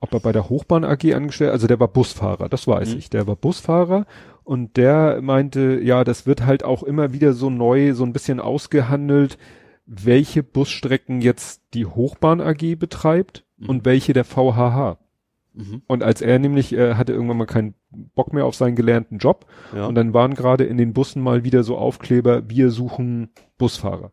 ob 0.00 0.12
er 0.12 0.20
bei 0.20 0.32
der 0.32 0.48
Hochbahn 0.50 0.84
AG 0.84 1.14
angestellt, 1.14 1.50
also 1.52 1.66
der 1.66 1.80
war 1.80 1.88
Busfahrer, 1.88 2.48
das 2.48 2.66
weiß 2.66 2.92
Mhm. 2.92 2.98
ich. 2.98 3.08
Der 3.10 3.26
war 3.26 3.34
Busfahrer 3.36 4.06
und 4.44 4.76
der 4.76 5.20
meinte, 5.22 5.80
ja, 5.82 6.04
das 6.04 6.26
wird 6.26 6.44
halt 6.44 6.64
auch 6.64 6.82
immer 6.82 7.12
wieder 7.12 7.32
so 7.32 7.48
neu, 7.50 7.94
so 7.94 8.04
ein 8.04 8.12
bisschen 8.12 8.38
ausgehandelt, 8.38 9.38
welche 9.86 10.42
Busstrecken 10.42 11.20
jetzt 11.20 11.62
die 11.72 11.86
Hochbahn 11.86 12.40
AG 12.40 12.74
betreibt 12.76 13.44
Mhm. 13.58 13.68
und 13.70 13.84
welche 13.84 14.12
der 14.12 14.24
VHH. 14.24 14.98
Mhm. 15.56 15.82
Und 15.86 16.02
als 16.02 16.20
er 16.20 16.38
nämlich, 16.38 16.72
äh, 16.74 16.94
hatte 16.94 17.12
irgendwann 17.12 17.38
mal 17.38 17.46
keinen 17.46 17.74
Bock 18.14 18.32
mehr 18.32 18.44
auf 18.44 18.54
seinen 18.54 18.76
gelernten 18.76 19.18
Job 19.18 19.46
Ja. 19.74 19.86
und 19.86 19.94
dann 19.94 20.12
waren 20.14 20.34
gerade 20.34 20.64
in 20.64 20.76
den 20.76 20.92
Bussen 20.92 21.22
mal 21.22 21.44
wieder 21.44 21.62
so 21.62 21.76
Aufkleber, 21.78 22.48
wir 22.50 22.70
suchen 22.70 23.30
Busfahrer. 23.58 24.12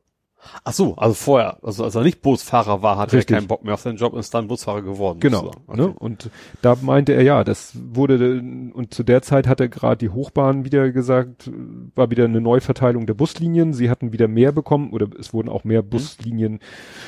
Ach 0.64 0.74
so, 0.74 0.96
also 0.96 1.14
vorher, 1.14 1.58
also 1.64 1.84
als 1.84 1.96
er 1.96 2.04
nicht 2.04 2.22
Busfahrer 2.22 2.82
war, 2.82 2.98
hat 2.98 3.14
Richtig. 3.14 3.34
er 3.34 3.40
keinen 3.40 3.48
Bock 3.48 3.64
mehr 3.64 3.74
auf 3.74 3.82
seinen 3.82 3.98
Job 3.98 4.14
und 4.14 4.20
ist 4.20 4.34
dann 4.34 4.48
Busfahrer 4.48 4.82
geworden. 4.82 5.20
Genau. 5.20 5.46
sozusagen. 5.46 5.64
Okay. 5.68 5.82
Ne? 5.82 5.94
Und 5.98 6.30
da 6.62 6.76
meinte 6.82 7.14
er, 7.14 7.24
ja, 7.24 7.44
das 7.44 7.78
wurde, 7.94 8.40
und 8.74 8.94
zu 8.94 9.04
der 9.04 9.22
Zeit 9.22 9.48
hat 9.48 9.60
er 9.60 9.70
gerade 9.70 9.98
die 9.98 10.10
Hochbahn 10.10 10.66
wieder 10.66 10.92
gesagt, 10.92 11.50
war 11.96 12.12
wieder 12.12 12.26
eine 12.26 12.42
Neuverteilung 12.42 13.06
der 13.06 13.14
Buslinien. 13.14 13.74
Sie 13.74 13.90
hatten 13.90 14.12
wieder 14.14 14.28
mehr 14.28 14.52
bekommen 14.52 14.92
oder 14.92 15.08
es 15.20 15.34
wurden 15.34 15.50
auch 15.50 15.64
mehr 15.64 15.82
Mhm. 15.84 15.90
Buslinien 15.90 16.60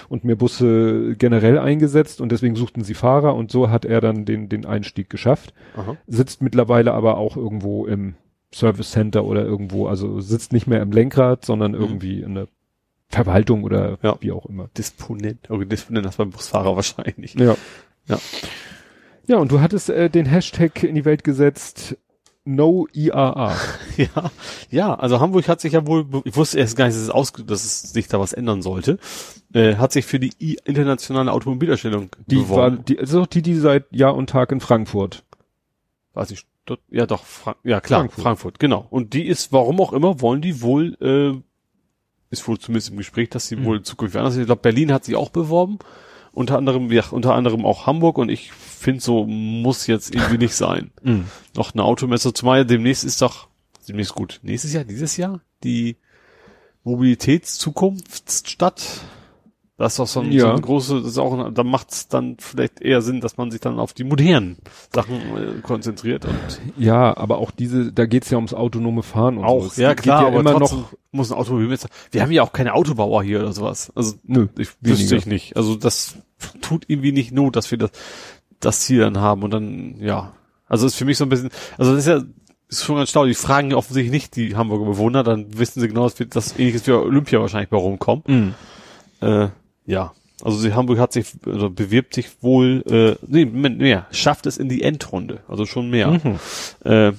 und 0.10 0.24
mehr 0.24 0.36
Busse 0.36 1.16
generell 1.18 1.58
eingesetzt 1.60 2.22
und 2.22 2.32
deswegen 2.32 2.56
suchten 2.56 2.84
sie 2.84 2.94
Fahrer 2.94 3.36
und 3.36 3.52
so 3.52 3.70
hat 3.70 3.86
er 3.86 4.02
dann 4.02 4.26
den, 4.26 4.50
den 4.50 4.66
Einstieg 4.66 5.10
geschafft. 5.10 5.54
Aha. 5.76 5.98
Sitzt 6.08 6.42
mittlerweile 6.42 6.94
aber 6.94 7.18
auch 7.18 7.38
irgendwo 7.38 7.86
im 7.86 8.16
Service 8.54 8.92
Center 8.92 9.26
oder 9.26 9.44
irgendwo, 9.44 9.88
also 9.88 10.22
sitzt 10.22 10.54
nicht 10.54 10.66
mehr 10.68 10.82
im 10.82 10.92
Lenkrad, 10.92 11.44
sondern 11.44 11.74
irgendwie 11.74 12.22
in 12.22 12.36
der 12.36 12.48
Verwaltung 13.10 13.64
oder. 13.64 13.98
Ja. 14.02 14.18
wie 14.20 14.32
auch 14.32 14.46
immer. 14.46 14.70
Disponent. 14.78 15.50
Okay, 15.50 15.66
Disponent, 15.66 16.06
das 16.06 16.18
beim 16.18 16.32
Busfahrer 16.32 16.76
wahrscheinlich. 16.76 17.34
Ja. 17.36 17.56
Ja. 18.08 18.20
Ja, 19.28 19.38
und 19.38 19.52
du 19.52 19.60
hattest 19.62 19.90
äh, 19.90 20.10
den 20.10 20.26
Hashtag 20.28 20.84
in 20.84 20.94
die 20.96 21.06
Welt 21.06 21.24
gesetzt, 21.24 21.98
No 22.44 22.88
IAA. 22.94 23.56
Ja, 23.98 24.32
ja, 24.70 24.94
also 24.94 25.20
Hamburg 25.22 25.48
hat 25.48 25.62
sich 25.62 25.72
ja 25.74 25.88
wohl, 25.88 26.06
ich 26.26 26.36
wusste 26.36 26.60
erst 26.60 26.76
gar 26.76 26.86
nicht, 26.86 26.96
dass 26.98 27.04
es, 27.04 27.10
aus, 27.10 27.32
dass 27.32 27.64
es 27.64 27.82
sich 27.94 28.08
da 28.10 28.20
was 28.20 28.34
ändern 28.34 28.62
sollte, 28.62 29.00
äh, 29.54 29.76
hat 29.78 29.94
sich 29.94 30.06
für 30.06 30.20
die 30.20 30.34
I 30.42 30.58
internationale 30.66 31.32
Automobilausstellung 31.32 32.10
Die 32.28 32.38
war, 32.38 32.44
beworben. 32.72 32.86
die, 32.86 33.00
also 33.00 33.26
die, 33.26 33.42
die 33.42 33.56
seit 33.56 33.86
Jahr 33.92 34.14
und 34.16 34.30
Tag 34.30 34.52
in 34.52 34.60
Frankfurt. 34.60 35.24
Weiß 36.14 36.30
ich, 36.32 36.46
dort, 36.66 36.82
ja 36.92 37.06
doch, 37.08 37.24
Fra 37.24 37.56
ja 37.64 37.80
klar, 37.82 38.02
Frankfurt. 38.02 38.24
Frankfurt. 38.24 38.60
genau. 38.60 38.86
Und 38.90 39.14
die 39.14 39.26
ist, 39.26 39.52
warum 39.54 39.80
auch 39.80 39.94
immer, 39.94 40.20
wollen 40.22 40.42
die 40.42 40.62
wohl, 40.62 40.96
äh, 41.02 41.42
ist 42.40 42.48
wohl 42.48 42.60
zumindest 42.60 42.92
im 42.92 42.98
Gespräch, 42.98 43.30
dass 43.30 43.48
sie 43.48 43.56
Mhm. 43.56 43.66
wohl 43.66 43.82
zukünftig 43.84 44.20
anders 44.20 44.34
sind. 44.34 44.44
Ich 44.44 44.48
glaube, 44.48 44.62
Berlin 44.62 44.92
hat 44.94 45.06
sich 45.06 45.16
auch 45.16 45.30
beworben, 45.30 45.80
unter 46.32 46.58
anderem, 46.58 46.92
ja, 46.92 47.04
unter 47.12 47.34
anderem 47.34 47.66
auch 47.66 47.86
Hamburg 47.88 48.18
und 48.18 48.30
ich 48.30 48.52
finde, 48.52 49.02
so 49.02 49.26
muss 49.26 49.88
jetzt 49.88 50.14
irgendwie 50.14 50.38
nicht 50.38 50.56
sein. 50.56 50.92
noch 51.56 51.74
eine 51.74 51.84
Automesse, 51.84 52.34
zumal 52.34 52.66
demnächst 52.66 53.04
ist 53.04 53.22
doch, 53.22 53.48
demnächst 53.88 54.14
gut, 54.16 54.40
nächstes 54.44 54.74
Jahr, 54.74 54.84
dieses 54.84 55.18
Jahr, 55.18 55.42
die 55.64 55.98
Mobilitätszukunftsstadt. 56.84 58.84
Das 59.78 59.92
ist 59.94 60.00
doch 60.00 60.08
so 60.08 60.22
ein, 60.22 60.32
so 60.32 60.38
Ja. 60.38 60.54
ein 60.56 60.62
große, 60.62 61.00
das 61.02 61.08
ist 61.12 61.18
auch, 61.18 61.38
ein- 61.38 61.54
da 61.54 61.64
macht 61.66 61.92
es 61.92 62.08
dann 62.08 62.38
vielleicht 62.40 62.80
eher 62.82 63.02
Sinn, 63.02 63.20
dass 63.20 63.36
man 63.36 63.52
sich 63.52 63.60
dann 63.60 63.78
auf 63.78 63.92
die 63.92 64.06
modernen 64.06 64.56
Sachen 64.94 65.16
äh, 65.36 65.62
konzentriert 65.62 66.26
Ja, 66.78 67.16
aber 67.18 67.40
auch 67.40 67.52
diese, 67.52 67.92
da 67.92 68.06
geht's 68.06 68.30
ja 68.30 68.38
ums 68.38 68.54
autonome 68.54 69.04
Fahren 69.04 69.38
und 69.38 69.44
so. 69.44 69.48
auch, 69.50 69.66
Es 69.66 69.76
ja 69.76 69.90
geht 69.94 70.04
klar, 70.04 70.22
ja 70.22 70.28
aber 70.30 70.40
immer 70.40 70.58
noch, 70.60 70.94
muss 71.12 71.30
ein 71.30 71.38
Automobilmesser, 71.38 71.90
wir 72.12 72.22
haben 72.22 72.32
ja 72.32 72.44
auch 72.44 72.54
keine 72.54 72.74
Autobauer 72.74 73.22
hier 73.24 73.40
oder 73.42 73.52
sowas, 73.52 73.92
also 73.96 74.14
nö, 74.24 74.48
ich 74.58 74.70
weniger. 74.80 75.00
wüsste 75.02 75.16
ich 75.18 75.26
nicht, 75.26 75.58
also 75.58 75.76
das 75.76 76.16
tut 76.62 76.86
irgendwie 76.88 77.12
nicht 77.12 77.34
Not, 77.34 77.58
dass 77.58 77.70
wir 77.70 77.78
das, 77.78 77.92
das 78.62 78.80
Ziel 78.80 79.00
dann 79.02 79.20
haben 79.20 79.44
und 79.44 79.52
dann, 79.52 79.98
ja, 80.00 80.32
also 80.68 80.88
ist 80.88 80.96
für 80.96 81.04
mich 81.06 81.18
so 81.18 81.26
ein 81.26 81.30
bisschen, 81.30 81.50
also 81.78 81.92
das 81.92 82.00
ist 82.00 82.08
ja, 82.08 82.22
ist 82.70 82.86
schon 82.86 82.96
ganz 82.96 83.10
schlau, 83.10 83.26
die 83.26 83.34
fragen 83.34 83.72
ja 83.72 83.78
offensichtlich 83.78 84.12
nicht 84.12 84.38
die 84.38 84.56
Hamburger 84.56 84.86
Bewohner, 84.86 85.24
dann 85.24 85.58
wissen 85.60 85.82
sie 85.82 85.88
genau, 85.90 86.04
dass 86.04 86.18
wir 86.18 86.28
das 86.28 86.58
ähnliches 86.58 86.88
wie 86.88 86.92
Olympia 86.94 87.42
wahrscheinlich 87.42 87.70
bei 87.70 87.78
rumkommen. 87.78 88.24
Mhm. 88.28 88.54
Äh, 89.22 89.50
ja, 89.86 90.14
also 90.44 90.62
die 90.62 90.74
Hamburg 90.74 91.00
hat 91.00 91.14
sich, 91.14 91.28
also 91.46 91.70
bewirbt 91.70 92.14
sich 92.14 92.44
wohl, 92.44 92.84
äh, 92.90 93.16
nee, 93.28 93.46
mehr, 93.46 94.08
schafft 94.12 94.46
es 94.46 94.58
in 94.58 94.68
die 94.70 94.82
Endrunde, 94.84 95.42
also 95.48 95.66
schon 95.66 95.90
mehr. 95.90 96.10
Mhm. 96.10 96.40
Äh, 96.84 97.14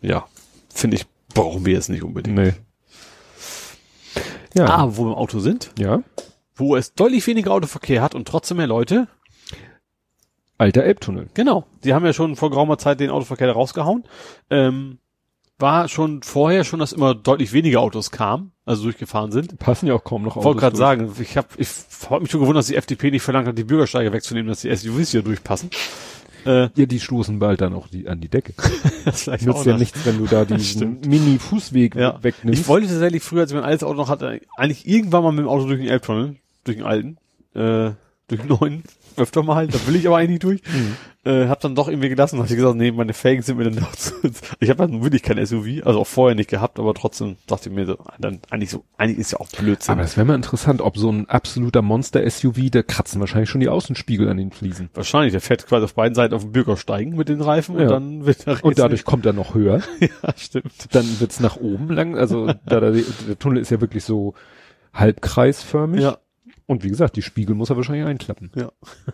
ja, 0.00 0.26
finde 0.72 0.96
ich, 0.96 1.06
brauchen 1.34 1.66
wir 1.66 1.74
jetzt 1.74 1.88
nicht 1.88 2.02
unbedingt. 2.04 2.36
Nee. 2.38 2.52
Ja. 4.54 4.66
Ah, 4.66 4.88
wo 4.96 5.04
wir 5.04 5.12
im 5.12 5.16
Auto 5.18 5.40
sind, 5.40 5.72
Ja. 5.78 6.02
wo 6.54 6.76
es 6.76 6.94
deutlich 6.94 7.26
weniger 7.26 7.52
Autoverkehr 7.52 8.00
hat 8.02 8.14
und 8.14 8.26
trotzdem 8.28 8.56
mehr 8.58 8.66
Leute, 8.66 9.08
Alter 10.60 10.82
Elbtunnel. 10.82 11.28
Genau. 11.34 11.66
Die 11.84 11.94
haben 11.94 12.04
ja 12.04 12.12
schon 12.12 12.34
vor 12.34 12.50
geraumer 12.50 12.78
Zeit 12.78 12.98
den 12.98 13.10
Autoverkehr 13.10 13.46
da 13.46 13.52
rausgehauen. 13.52 14.02
Ähm, 14.50 14.98
war 15.60 15.88
schon 15.88 16.22
vorher 16.24 16.64
schon, 16.64 16.80
dass 16.80 16.92
immer 16.92 17.14
deutlich 17.14 17.52
weniger 17.52 17.80
Autos 17.80 18.10
kamen, 18.10 18.50
also 18.68 18.84
durchgefahren 18.84 19.32
sind. 19.32 19.58
Passen 19.58 19.86
ja 19.86 19.94
auch 19.94 20.04
kaum 20.04 20.22
noch 20.22 20.36
Ich 20.36 20.44
wollte 20.44 20.60
gerade 20.60 20.76
sagen, 20.76 21.12
ich 21.20 21.36
habe 21.36 21.48
ich 21.56 21.68
hab 22.10 22.20
mich 22.22 22.30
schon 22.30 22.40
gewundert, 22.40 22.60
dass 22.60 22.66
die 22.68 22.76
FDP 22.76 23.10
nicht 23.10 23.22
verlangt 23.22 23.48
hat, 23.48 23.56
die 23.58 23.64
Bürgersteige 23.64 24.12
wegzunehmen, 24.12 24.48
dass 24.48 24.60
die 24.60 24.74
SUVs 24.74 25.10
hier 25.10 25.22
durchpassen. 25.22 25.70
Äh, 26.46 26.68
Ja, 26.76 26.86
die 26.86 27.00
stoßen 27.00 27.38
bald 27.40 27.60
dann 27.60 27.74
auch 27.74 27.88
die, 27.88 28.06
an 28.08 28.20
die 28.20 28.28
Decke. 28.28 28.54
das 29.04 29.26
Nützt 29.26 29.66
ja 29.66 29.72
noch. 29.72 29.78
nichts, 29.78 30.06
wenn 30.06 30.18
du 30.18 30.26
da 30.26 30.44
diesen. 30.44 31.00
Mini-Fußweg 31.00 31.96
Ja. 31.96 32.22
wegnimmst. 32.22 32.60
Ich 32.60 32.68
wollte 32.68 32.86
tatsächlich 32.86 33.22
früher, 33.22 33.40
als 33.42 33.50
ich 33.50 33.56
mein 33.56 33.64
altes 33.64 33.82
Auto 33.82 33.96
noch 33.96 34.08
hatte, 34.08 34.40
eigentlich 34.56 34.86
irgendwann 34.86 35.24
mal 35.24 35.32
mit 35.32 35.40
dem 35.40 35.48
Auto 35.48 35.66
durch 35.66 35.80
den 35.80 35.88
Elbtunnel, 35.88 36.36
durch 36.64 36.76
den 36.76 36.86
alten, 36.86 37.16
äh, 37.54 37.90
durch 38.28 38.40
den 38.42 38.48
neuen, 38.48 38.82
öfter 39.18 39.42
mal 39.42 39.66
da 39.66 39.78
will 39.86 39.96
ich 39.96 40.06
aber 40.06 40.16
eigentlich 40.16 40.38
durch. 40.40 40.60
Äh, 41.24 41.48
hab 41.48 41.60
dann 41.60 41.74
doch 41.74 41.88
irgendwie 41.88 42.08
gelassen, 42.08 42.38
hab 42.38 42.48
ich 42.48 42.56
gesagt, 42.56 42.76
nee, 42.76 42.90
meine 42.92 43.12
Felgen 43.12 43.42
sind 43.42 43.58
mir 43.58 43.64
dann 43.64 43.76
doch 43.76 43.92
zu, 43.96 44.14
ich 44.60 44.70
habe 44.70 44.86
dann 44.86 45.02
wirklich 45.02 45.22
kein 45.22 45.44
SUV, 45.44 45.84
also 45.84 46.00
auch 46.00 46.06
vorher 46.06 46.34
nicht 46.34 46.48
gehabt, 46.48 46.78
aber 46.78 46.94
trotzdem 46.94 47.36
dachte 47.46 47.68
ich 47.68 47.74
mir 47.74 47.86
so, 47.86 47.98
dann 48.18 48.40
eigentlich 48.50 48.70
so, 48.70 48.84
eigentlich 48.96 49.18
ist 49.18 49.32
ja 49.32 49.40
auch 49.40 49.48
Blödsinn. 49.48 49.92
Aber 49.92 50.02
das 50.02 50.16
wäre 50.16 50.24
mal 50.26 50.36
interessant, 50.36 50.80
ob 50.80 50.96
so 50.96 51.10
ein 51.10 51.28
absoluter 51.28 51.82
Monster-SUV, 51.82 52.70
da 52.70 52.82
kratzen 52.82 53.20
wahrscheinlich 53.20 53.50
schon 53.50 53.60
die 53.60 53.68
Außenspiegel 53.68 54.28
an 54.28 54.36
den 54.38 54.52
Fliesen. 54.52 54.90
Wahrscheinlich, 54.94 55.32
der 55.32 55.40
fährt 55.40 55.66
quasi 55.66 55.84
auf 55.84 55.94
beiden 55.94 56.14
Seiten 56.14 56.34
auf 56.34 56.42
den 56.44 56.52
Bürgersteigen 56.52 57.16
mit 57.16 57.28
den 57.28 57.40
Reifen 57.40 57.74
und 57.76 57.82
Ja. 57.82 57.88
dann 57.88 58.24
wird 58.24 58.46
er 58.46 58.64
Und 58.64 58.78
dadurch 58.78 59.04
kommt 59.04 59.26
er 59.26 59.32
noch 59.32 59.54
höher. 59.54 59.82
ja, 60.00 60.08
stimmt. 60.36 60.72
Dann 60.92 61.20
wird's 61.20 61.40
nach 61.40 61.56
oben 61.56 61.88
lang. 61.90 62.16
Also 62.16 62.46
da, 62.46 62.80
da, 62.80 62.90
der 62.90 63.38
Tunnel 63.38 63.60
ist 63.60 63.70
ja 63.70 63.80
wirklich 63.80 64.04
so 64.04 64.34
halbkreisförmig. 64.94 66.00
Ja. 66.02 66.18
Und 66.68 66.84
wie 66.84 66.88
gesagt, 66.88 67.16
die 67.16 67.22
Spiegel 67.22 67.56
muss 67.56 67.70
er 67.70 67.76
wahrscheinlich 67.76 68.06
einklappen. 68.06 68.52
Ja. 68.54 68.70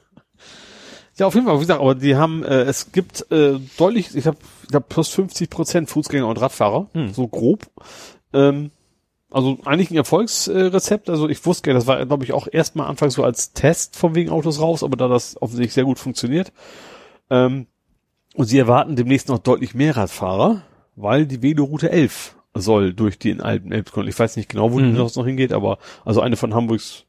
Ja, 1.16 1.26
auf 1.28 1.34
jeden 1.34 1.46
Fall, 1.46 1.54
wie 1.58 1.60
gesagt, 1.60 1.80
aber 1.80 1.94
die 1.94 2.16
haben, 2.16 2.42
äh, 2.42 2.62
es 2.62 2.90
gibt 2.90 3.30
äh, 3.30 3.60
deutlich, 3.78 4.16
ich 4.16 4.26
habe 4.26 4.36
ich 4.64 4.68
glaub, 4.68 4.88
plus 4.88 5.10
50 5.10 5.48
Prozent 5.48 5.88
Fußgänger 5.88 6.26
und 6.26 6.40
Radfahrer, 6.40 6.88
Hm. 6.92 7.12
so 7.14 7.28
grob. 7.28 7.70
Ähm, 8.32 8.72
also 9.30 9.58
eigentlich 9.64 9.92
ein 9.92 9.96
Erfolgsrezept. 9.96 11.08
Also 11.08 11.28
ich 11.28 11.46
wusste, 11.46 11.72
das 11.72 11.86
war, 11.86 12.04
glaube 12.04 12.24
ich, 12.24 12.32
auch 12.32 12.48
erstmal 12.50 12.88
anfangs 12.88 13.14
so 13.14 13.22
als 13.22 13.52
Test 13.52 13.94
von 13.94 14.16
wegen 14.16 14.30
Autos 14.30 14.60
raus, 14.60 14.82
aber 14.82 14.96
da 14.96 15.06
das 15.06 15.40
offensichtlich 15.40 15.74
sehr 15.74 15.84
gut 15.84 16.00
funktioniert. 16.00 16.52
Ähm, 17.30 17.68
und 18.34 18.46
sie 18.46 18.58
erwarten 18.58 18.96
demnächst 18.96 19.28
noch 19.28 19.38
deutlich 19.38 19.72
mehr 19.72 19.96
Radfahrer, 19.96 20.62
weil 20.96 21.26
die 21.26 21.42
Veloroute 21.42 21.92
11 21.92 22.34
soll 22.54 22.92
durch 22.92 23.20
den 23.20 23.40
alten 23.40 23.70
Elbtunnel. 23.70 24.08
Ich 24.08 24.18
weiß 24.18 24.36
nicht 24.36 24.48
genau, 24.48 24.72
wo 24.72 24.80
Mhm. 24.80 24.94
die 24.94 24.98
noch 24.98 25.26
hingeht, 25.26 25.52
aber 25.52 25.78
also 26.04 26.20
eine 26.20 26.36
von 26.36 26.54
Hamburgs 26.54 27.03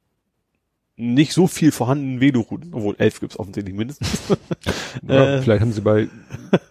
nicht 0.97 1.33
so 1.33 1.47
viel 1.47 1.71
vorhandenen 1.71 2.21
Velorouten, 2.21 2.73
obwohl 2.73 2.95
elf 2.97 3.19
gibt's 3.19 3.37
offensichtlich 3.37 3.75
mindestens. 3.75 4.09
Ja, 5.07 5.35
Äh. 5.35 5.41
vielleicht 5.41 5.61
haben 5.61 5.73
sie 5.73 5.81
bei 5.81 6.07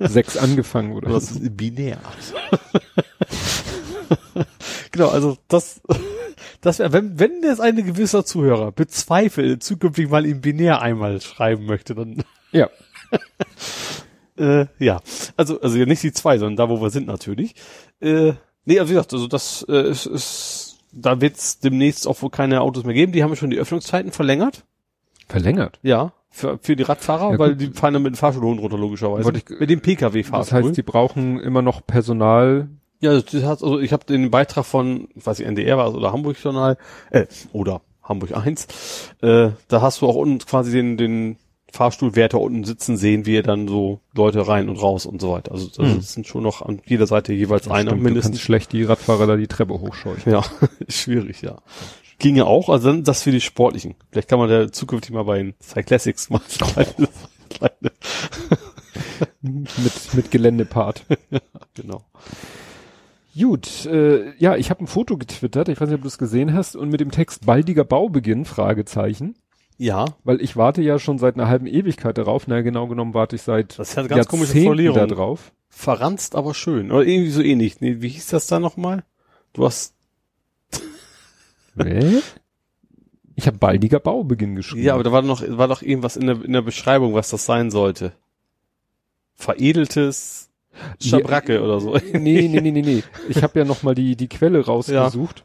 sechs 0.00 0.36
angefangen 0.36 0.92
oder 0.92 1.10
Das 1.10 1.28
so. 1.28 1.40
ist 1.40 1.56
binär. 1.56 1.98
genau, 4.90 5.08
also 5.08 5.36
das, 5.48 5.80
das 6.60 6.78
wäre, 6.78 6.92
wenn, 6.92 7.18
wenn 7.18 7.42
jetzt 7.42 7.60
ein 7.60 7.76
gewisser 7.76 8.24
Zuhörer 8.24 8.72
bezweifelt, 8.72 9.62
zukünftig 9.62 10.10
mal 10.10 10.24
im 10.26 10.40
Binär 10.40 10.82
einmal 10.82 11.20
schreiben 11.20 11.66
möchte, 11.66 11.94
dann 11.94 12.22
Ja. 12.52 12.68
Äh, 14.36 14.66
ja, 14.80 15.00
also 15.36 15.60
also 15.60 15.78
nicht 15.78 16.02
die 16.02 16.12
zwei, 16.12 16.38
sondern 16.38 16.56
da, 16.56 16.68
wo 16.68 16.82
wir 16.82 16.90
sind 16.90 17.06
natürlich. 17.06 17.54
Äh, 18.00 18.32
nee, 18.64 18.80
also 18.80 18.90
wie 18.90 18.94
gesagt, 18.94 19.12
also 19.12 19.28
das 19.28 19.64
äh, 19.68 19.88
ist, 19.88 20.06
ist 20.06 20.63
da 20.94 21.20
wird's 21.20 21.58
demnächst 21.60 22.06
auch 22.06 22.20
wohl 22.22 22.30
keine 22.30 22.60
Autos 22.60 22.84
mehr 22.84 22.94
geben. 22.94 23.12
Die 23.12 23.22
haben 23.22 23.34
schon 23.36 23.50
die 23.50 23.58
Öffnungszeiten 23.58 24.12
verlängert. 24.12 24.64
Verlängert. 25.28 25.78
Ja, 25.82 26.12
Für, 26.30 26.58
für 26.60 26.76
die 26.76 26.82
Radfahrer, 26.82 27.32
Ja, 27.32 27.38
weil 27.38 27.56
die 27.56 27.68
fahren 27.68 27.94
dann 27.94 28.02
mit 28.02 28.12
dem 28.14 28.16
Fahrstuhlhund 28.16 28.60
runter, 28.60 28.76
logischerweise. 28.78 29.32
Ich- 29.36 29.58
mit 29.60 29.70
dem 29.70 29.80
Pkw-Fahrstuhl. 29.80 30.38
Das 30.38 30.52
heißt, 30.52 30.76
die 30.76 30.82
brauchen 30.82 31.38
immer 31.40 31.62
noch 31.62 31.86
Personal. 31.86 32.68
Ja, 33.00 33.12
das 33.20 33.32
hat, 33.44 33.62
also 33.62 33.78
ich 33.80 33.92
habe 33.92 34.04
den 34.04 34.30
Beitrag 34.30 34.64
von, 34.64 35.08
ich 35.14 35.24
weiß 35.26 35.38
nicht, 35.38 35.48
NDR 35.48 35.76
war 35.78 35.88
es 35.88 35.94
oder 35.94 36.12
Hamburg 36.12 36.36
Journal, 36.42 36.76
äh, 37.10 37.26
oder 37.52 37.82
Hamburg 38.02 38.36
1, 38.36 38.66
äh, 39.22 39.50
da 39.68 39.80
hast 39.82 40.00
du 40.02 40.06
auch 40.08 40.14
unten 40.16 40.38
quasi 40.38 40.72
den, 40.72 40.96
den 40.96 41.36
Fahrstuhlwärter 41.74 42.40
unten 42.40 42.64
sitzen 42.64 42.96
sehen, 42.96 43.26
wie 43.26 43.36
er 43.36 43.42
dann 43.42 43.66
so 43.68 44.00
Leute 44.14 44.46
rein 44.46 44.68
und 44.68 44.76
raus 44.76 45.06
und 45.06 45.20
so 45.20 45.32
weiter. 45.32 45.52
Also 45.52 45.68
das 45.68 45.78
Hm. 45.78 46.00
sind 46.00 46.26
schon 46.26 46.42
noch 46.42 46.62
an 46.62 46.80
jeder 46.86 47.06
Seite 47.06 47.32
jeweils 47.32 47.68
einer 47.68 47.90
Stimmt, 47.90 48.02
mindestens. 48.04 48.40
schlecht 48.40 48.72
die 48.72 48.84
Radfahrer 48.84 49.26
da 49.26 49.36
die 49.36 49.48
Treppe 49.48 49.80
hochscheuchen. 49.80 50.30
Ja, 50.32 50.42
schwierig, 50.88 51.42
ja. 51.42 51.58
Ginge 52.20 52.46
auch, 52.46 52.68
also 52.68 52.88
dann 52.92 53.02
das 53.02 53.22
für 53.24 53.32
die 53.32 53.40
Sportlichen. 53.40 53.96
Vielleicht 54.12 54.28
kann 54.28 54.38
man 54.38 54.48
da 54.48 54.70
zukünftig 54.70 55.12
mal 55.12 55.24
bei 55.24 55.38
den 55.38 55.54
Cyclassics 55.60 56.30
mal 56.30 56.40
kleine, 56.48 57.08
kleine, 57.50 57.92
mit, 59.42 60.14
mit 60.14 60.30
Geländepart. 60.30 61.04
genau. 61.74 62.04
Gut, 63.36 63.84
äh, 63.86 64.32
ja, 64.38 64.54
ich 64.54 64.70
habe 64.70 64.84
ein 64.84 64.86
Foto 64.86 65.16
getwittert, 65.18 65.68
ich 65.68 65.80
weiß 65.80 65.88
nicht, 65.88 65.96
ob 65.96 66.02
du 66.02 66.08
es 66.08 66.18
gesehen 66.18 66.54
hast, 66.54 66.76
und 66.76 66.90
mit 66.90 67.00
dem 67.00 67.10
Text 67.10 67.44
baldiger 67.44 67.82
Baubeginn, 67.84 68.44
Fragezeichen. 68.44 69.34
Ja, 69.76 70.04
Weil 70.22 70.40
ich 70.40 70.56
warte 70.56 70.82
ja 70.82 70.98
schon 70.98 71.18
seit 71.18 71.34
einer 71.34 71.48
halben 71.48 71.66
Ewigkeit 71.66 72.16
darauf. 72.16 72.46
Na, 72.46 72.60
genau 72.62 72.86
genommen 72.86 73.12
warte 73.14 73.36
ich 73.36 73.42
seit 73.42 73.78
das 73.78 73.90
ist 73.90 73.94
ja 73.96 74.00
eine 74.00 74.08
ganz 74.08 74.28
komische 74.28 74.52
Formulierung. 74.52 74.96
da 74.96 75.06
drauf. 75.06 75.52
Verranzt, 75.68 76.36
aber 76.36 76.54
schön. 76.54 76.92
Oder 76.92 77.04
irgendwie 77.04 77.30
so 77.30 77.42
ähnlich. 77.42 77.80
Nee, 77.80 77.96
wie 78.00 78.08
hieß 78.08 78.28
das 78.28 78.46
da 78.46 78.60
nochmal? 78.60 79.02
Du 79.52 79.64
hast, 79.64 79.94
Hä? 81.76 82.20
Ich 83.36 83.46
habe 83.48 83.58
baldiger 83.58 83.98
Baubeginn 83.98 84.54
geschrieben. 84.54 84.84
ja, 84.84 84.94
aber 84.94 85.02
da 85.02 85.10
war 85.10 85.22
noch, 85.22 85.42
war 85.48 85.66
doch 85.66 85.82
irgendwas 85.82 86.16
in 86.16 86.26
der, 86.26 86.44
in 86.44 86.52
der 86.52 86.62
Beschreibung, 86.62 87.14
was 87.14 87.30
das 87.30 87.44
sein 87.44 87.70
sollte. 87.72 88.12
Veredeltes 89.34 90.50
Schabracke 91.00 91.62
oder 91.62 91.80
so. 91.80 91.96
nee, 92.12 92.48
nee, 92.48 92.60
nee, 92.60 92.70
nee, 92.70 92.82
nee. 92.82 93.02
Ich 93.28 93.42
habe 93.42 93.58
ja 93.58 93.64
noch 93.64 93.82
mal 93.82 93.94
die, 93.94 94.14
die 94.16 94.28
Quelle 94.28 94.64
rausgesucht. 94.64 95.44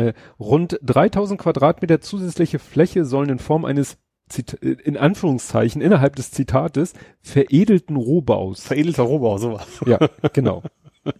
Äh, 0.00 0.12
rund 0.38 0.78
3000 0.82 1.40
Quadratmeter 1.40 2.00
zusätzliche 2.00 2.58
Fläche 2.58 3.04
sollen 3.04 3.28
in 3.28 3.38
Form 3.38 3.64
eines 3.64 3.98
Zit 4.28 4.62
äh, 4.62 4.76
in 4.84 4.96
Anführungszeichen 4.96 5.82
innerhalb 5.82 6.16
des 6.16 6.30
Zitates 6.30 6.94
veredelten 7.20 7.96
Rohbaus. 7.96 8.62
Veredelter 8.62 9.02
Rohbau, 9.02 9.38
sowas. 9.38 9.66
Ja, 9.86 9.98
genau. 10.32 10.62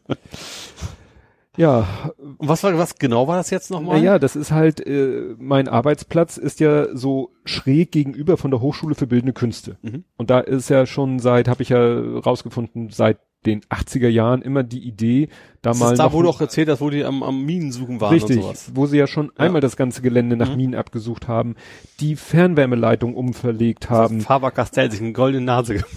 Ja, 1.56 1.86
Und 2.16 2.48
was 2.48 2.62
war, 2.62 2.78
was 2.78 2.94
genau 2.94 3.26
war 3.26 3.36
das 3.36 3.50
jetzt 3.50 3.70
nochmal? 3.70 3.98
naja, 3.98 4.18
das 4.18 4.36
ist 4.36 4.52
halt, 4.52 4.86
äh, 4.86 5.34
mein 5.36 5.68
Arbeitsplatz 5.68 6.36
ist 6.36 6.60
ja 6.60 6.94
so 6.96 7.32
schräg 7.44 7.92
gegenüber 7.92 8.36
von 8.36 8.50
der 8.50 8.60
Hochschule 8.60 8.94
für 8.94 9.06
Bildende 9.06 9.32
Künste. 9.32 9.76
Mhm. 9.82 10.04
Und 10.16 10.30
da 10.30 10.40
ist 10.40 10.70
ja 10.70 10.86
schon 10.86 11.18
seit, 11.18 11.48
habe 11.48 11.62
ich 11.62 11.70
ja 11.70 12.00
rausgefunden, 12.00 12.90
seit 12.90 13.18
den 13.46 13.62
80er 13.62 14.08
Jahren 14.08 14.42
immer 14.42 14.62
die 14.62 14.80
Idee, 14.86 15.28
da 15.62 15.70
das 15.70 15.78
mal 15.78 15.92
ist 15.92 15.98
da, 15.98 16.12
wo 16.12 16.20
du 16.22 16.28
auch 16.28 16.40
erzählt 16.40 16.68
hast, 16.68 16.80
wo 16.80 16.90
die 16.90 17.04
am, 17.04 17.22
am 17.22 17.44
Minen 17.44 17.72
suchen 17.72 18.00
waren 18.00 18.12
Richtig, 18.12 18.36
und 18.38 18.42
sowas. 18.42 18.70
wo 18.74 18.86
sie 18.86 18.98
ja 18.98 19.06
schon 19.06 19.26
Ja. 19.38 19.44
einmal 19.44 19.60
das 19.62 19.76
ganze 19.76 20.02
Gelände 20.02 20.36
nach 20.36 20.50
Mhm. 20.50 20.56
Minen 20.56 20.74
abgesucht 20.74 21.26
haben, 21.28 21.54
die 22.00 22.16
Fernwärmeleitung 22.16 23.14
umverlegt 23.14 23.88
haben, 23.88 24.20
Faber 24.20 24.50
Castell 24.50 24.90
sich 24.90 25.00
eine 25.00 25.12
goldene 25.12 25.44
Nase 25.44 25.74
gemacht. 25.74 25.90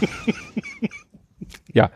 ja, 1.72 1.90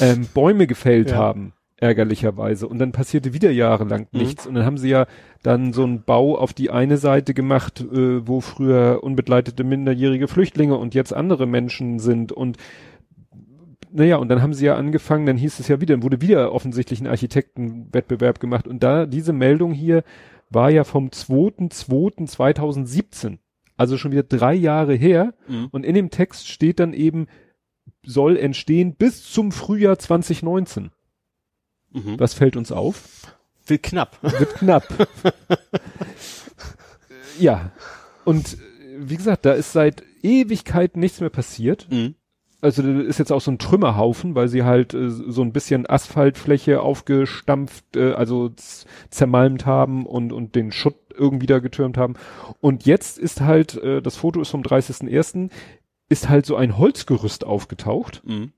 ähm, 0.00 0.26
Bäume 0.32 0.66
gefällt 0.66 1.10
Ja. 1.10 1.16
haben, 1.16 1.52
ärgerlicherweise. 1.76 2.68
Und 2.68 2.78
dann 2.78 2.92
passierte 2.92 3.34
wieder 3.34 3.50
jahrelang 3.50 4.06
Mhm. 4.12 4.20
nichts. 4.20 4.46
Und 4.46 4.54
dann 4.54 4.64
haben 4.64 4.78
sie 4.78 4.88
ja 4.88 5.06
dann 5.42 5.72
so 5.72 5.82
einen 5.82 6.02
Bau 6.02 6.36
auf 6.38 6.52
die 6.52 6.70
eine 6.70 6.96
Seite 6.96 7.34
gemacht, 7.34 7.80
äh, 7.80 8.26
wo 8.26 8.40
früher 8.40 9.00
unbegleitete 9.02 9.64
minderjährige 9.64 10.28
Flüchtlinge 10.28 10.76
und 10.76 10.94
jetzt 10.94 11.12
andere 11.12 11.46
Menschen 11.46 11.98
sind. 11.98 12.30
Und 12.32 12.56
naja, 13.92 14.16
und 14.16 14.28
dann 14.28 14.42
haben 14.42 14.54
sie 14.54 14.66
ja 14.66 14.74
angefangen, 14.76 15.26
dann 15.26 15.36
hieß 15.36 15.60
es 15.60 15.68
ja 15.68 15.80
wieder, 15.80 15.94
dann 15.94 16.02
wurde 16.02 16.20
wieder 16.20 16.52
offensichtlich 16.52 17.00
ein 17.00 17.06
Architektenwettbewerb 17.06 18.40
gemacht. 18.40 18.66
Und 18.66 18.82
da, 18.82 19.06
diese 19.06 19.32
Meldung 19.32 19.72
hier 19.72 20.02
war 20.50 20.70
ja 20.70 20.82
vom 20.84 21.08
2.2.2017. 21.08 23.38
Also 23.76 23.96
schon 23.96 24.12
wieder 24.12 24.22
drei 24.22 24.54
Jahre 24.54 24.94
her. 24.94 25.34
Mhm. 25.48 25.68
Und 25.70 25.84
in 25.84 25.94
dem 25.94 26.10
Text 26.10 26.48
steht 26.48 26.80
dann 26.80 26.92
eben, 26.92 27.26
soll 28.04 28.36
entstehen 28.36 28.94
bis 28.94 29.30
zum 29.30 29.52
Frühjahr 29.52 29.98
2019. 29.98 30.90
Mhm. 31.90 32.18
Was 32.18 32.34
fällt 32.34 32.56
uns 32.56 32.72
auf? 32.72 33.36
Wird 33.66 33.82
knapp. 33.82 34.18
Wird 34.22 34.54
knapp. 34.54 34.86
ja. 37.38 37.72
Und 38.24 38.54
äh, 38.54 38.56
wie 38.98 39.16
gesagt, 39.16 39.46
da 39.46 39.52
ist 39.52 39.72
seit 39.72 40.02
Ewigkeiten 40.22 41.00
nichts 41.00 41.20
mehr 41.20 41.30
passiert. 41.30 41.88
Mhm. 41.90 42.14
Also 42.62 42.82
da 42.82 43.00
ist 43.00 43.18
jetzt 43.18 43.32
auch 43.32 43.40
so 43.40 43.50
ein 43.50 43.58
Trümmerhaufen, 43.58 44.36
weil 44.36 44.46
sie 44.46 44.62
halt 44.62 44.94
äh, 44.94 45.10
so 45.10 45.42
ein 45.42 45.52
bisschen 45.52 45.84
Asphaltfläche 45.90 46.80
aufgestampft, 46.80 47.96
äh, 47.96 48.12
also 48.12 48.50
zermalmt 49.10 49.66
haben 49.66 50.06
und, 50.06 50.32
und 50.32 50.54
den 50.54 50.70
Schutt 50.70 50.94
irgendwie 51.12 51.46
da 51.46 51.58
getürmt 51.58 51.98
haben. 51.98 52.14
Und 52.60 52.86
jetzt 52.86 53.18
ist 53.18 53.40
halt, 53.40 53.74
äh, 53.82 54.00
das 54.00 54.16
Foto 54.16 54.40
ist 54.40 54.50
vom 54.50 54.62
30.01., 54.62 55.50
ist 56.08 56.28
halt 56.28 56.46
so 56.46 56.54
ein 56.56 56.78
Holzgerüst 56.78 57.44
aufgetaucht. 57.44 58.22
Mhm. 58.24 58.52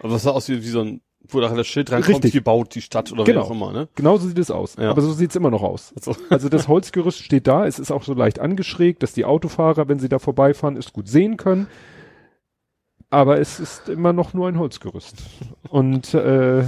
Aber 0.00 0.08
das 0.14 0.24
sah 0.24 0.30
aus 0.32 0.48
wie, 0.48 0.62
wie 0.62 0.68
so 0.68 0.80
ein, 0.80 1.00
wo 1.28 1.40
da 1.40 1.48
das 1.48 1.66
Schild 1.66 1.92
reinkommt, 1.92 2.16
Richtig. 2.16 2.32
hier 2.32 2.42
baut 2.44 2.74
die 2.74 2.82
Stadt 2.82 3.12
oder 3.12 3.22
Genau. 3.24 3.42
wie 3.42 3.44
auch 3.44 3.50
immer, 3.52 3.72
ne? 3.72 3.88
Genauso 3.94 4.26
sieht 4.26 4.38
es 4.38 4.50
aus. 4.50 4.74
Ja. 4.76 4.90
Aber 4.90 5.00
so 5.00 5.12
sieht's 5.12 5.36
immer 5.36 5.50
noch 5.50 5.62
aus. 5.62 5.94
Also, 5.96 6.16
Also 6.28 6.48
das 6.48 6.66
Holzgerüst 6.66 7.22
steht 7.22 7.46
da, 7.46 7.66
es 7.66 7.78
ist 7.78 7.92
auch 7.92 8.02
so 8.02 8.14
leicht 8.14 8.40
angeschrägt, 8.40 9.02
dass 9.04 9.12
die 9.12 9.24
Autofahrer, 9.24 9.88
wenn 9.88 10.00
sie 10.00 10.08
da 10.08 10.18
vorbeifahren, 10.18 10.76
es 10.76 10.92
gut 10.92 11.06
sehen 11.08 11.36
können. 11.36 11.68
Aber 13.14 13.38
es 13.40 13.60
ist 13.60 13.88
immer 13.88 14.12
noch 14.12 14.34
nur 14.34 14.48
ein 14.48 14.58
Holzgerüst. 14.58 15.22
Und 15.68 16.14
äh, 16.14 16.64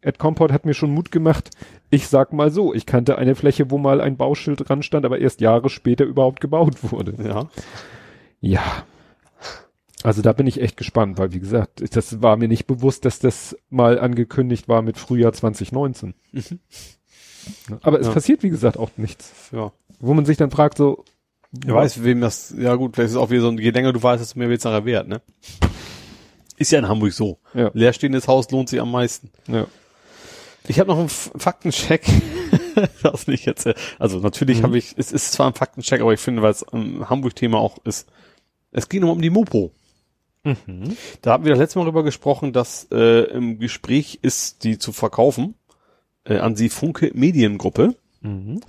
Ed 0.00 0.18
Comport 0.18 0.52
hat 0.52 0.64
mir 0.66 0.74
schon 0.74 0.90
Mut 0.92 1.12
gemacht. 1.12 1.50
Ich 1.90 2.08
sag 2.08 2.32
mal 2.32 2.50
so, 2.50 2.74
ich 2.74 2.84
kannte 2.84 3.16
eine 3.18 3.34
Fläche, 3.34 3.70
wo 3.70 3.78
mal 3.78 4.00
ein 4.00 4.16
Bauschild 4.16 4.68
dran 4.68 4.82
stand, 4.82 5.06
aber 5.06 5.18
erst 5.18 5.40
Jahre 5.40 5.68
später 5.70 6.04
überhaupt 6.04 6.40
gebaut 6.40 6.76
wurde. 6.92 7.14
ja. 7.22 7.48
Ja. 8.40 8.62
Also 10.04 10.22
da 10.22 10.32
bin 10.32 10.46
ich 10.46 10.60
echt 10.60 10.76
gespannt, 10.76 11.18
weil 11.18 11.32
wie 11.32 11.40
gesagt, 11.40 11.82
das 11.96 12.22
war 12.22 12.36
mir 12.36 12.46
nicht 12.48 12.66
bewusst, 12.68 13.04
dass 13.04 13.18
das 13.18 13.56
mal 13.68 13.98
angekündigt 13.98 14.68
war 14.68 14.80
mit 14.82 14.96
Frühjahr 14.96 15.32
2019. 15.32 16.14
Mhm. 16.32 16.42
Aber 17.82 17.98
es 17.98 18.06
Ja. 18.06 18.12
passiert, 18.12 18.42
wie 18.44 18.50
gesagt, 18.50 18.76
auch 18.78 18.90
nichts. 18.96 19.48
Ja. 19.52 19.72
Wo 20.00 20.14
man 20.14 20.24
sich 20.24 20.36
dann 20.36 20.50
fragt, 20.52 20.76
so, 20.78 21.04
Wer 21.52 21.74
weiß, 21.74 22.04
wem 22.04 22.20
das, 22.20 22.54
ja 22.58 22.74
gut, 22.74 22.94
vielleicht 22.94 23.06
ist 23.08 23.12
es 23.12 23.16
auch 23.18 23.30
wieder 23.30 23.40
so, 23.42 23.50
je 23.52 23.70
länger 23.70 23.92
du 23.92 24.02
weißt, 24.02 24.20
desto 24.20 24.38
mehr 24.38 24.48
wird's 24.50 24.64
nachher 24.64 24.84
wert, 24.84 25.08
ne? 25.08 25.22
Ist 26.58 26.72
ja 26.72 26.78
in 26.78 26.88
Hamburg 26.88 27.12
so. 27.12 27.38
Ja. 27.54 27.70
Leerstehendes 27.72 28.26
Haus 28.28 28.50
lohnt 28.50 28.68
sich 28.68 28.80
am 28.80 28.90
meisten. 28.90 29.30
Ja. 29.46 29.66
Ich 30.66 30.78
habe 30.80 30.90
noch 30.90 30.98
einen 30.98 31.08
Faktencheck. 31.08 32.04
das 33.02 33.26
nicht 33.28 33.46
jetzt. 33.46 33.64
äh, 33.66 33.74
Also 33.98 34.18
natürlich 34.18 34.58
Mhm. 34.58 34.62
habe 34.64 34.78
ich, 34.78 34.94
es 34.98 35.12
ist 35.12 35.32
zwar 35.32 35.46
ein 35.46 35.54
Faktencheck, 35.54 36.00
aber 36.00 36.12
ich 36.12 36.20
finde, 36.20 36.42
weil 36.42 36.50
es 36.50 36.62
ein 36.64 37.08
Hamburg-Thema 37.08 37.58
auch 37.58 37.78
ist. 37.84 38.08
Es 38.72 38.88
ging 38.88 39.00
nochmal 39.00 39.16
um 39.16 39.22
die 39.22 39.30
Mopo. 39.30 39.72
Mhm. 40.44 40.96
Da 41.22 41.32
haben 41.32 41.44
wir 41.44 41.50
das 41.52 41.58
letzte 41.60 41.78
Mal 41.78 41.84
drüber 41.86 42.02
gesprochen, 42.02 42.52
dass 42.52 42.88
äh, 42.92 43.22
im 43.30 43.58
Gespräch 43.58 44.18
ist, 44.22 44.64
die 44.64 44.78
zu 44.78 44.92
verkaufen 44.92 45.54
äh, 46.24 46.38
an 46.38 46.56
sie 46.56 46.68
Funke 46.68 47.10
Mediengruppe. 47.14 47.94
Mhm. 48.20 48.60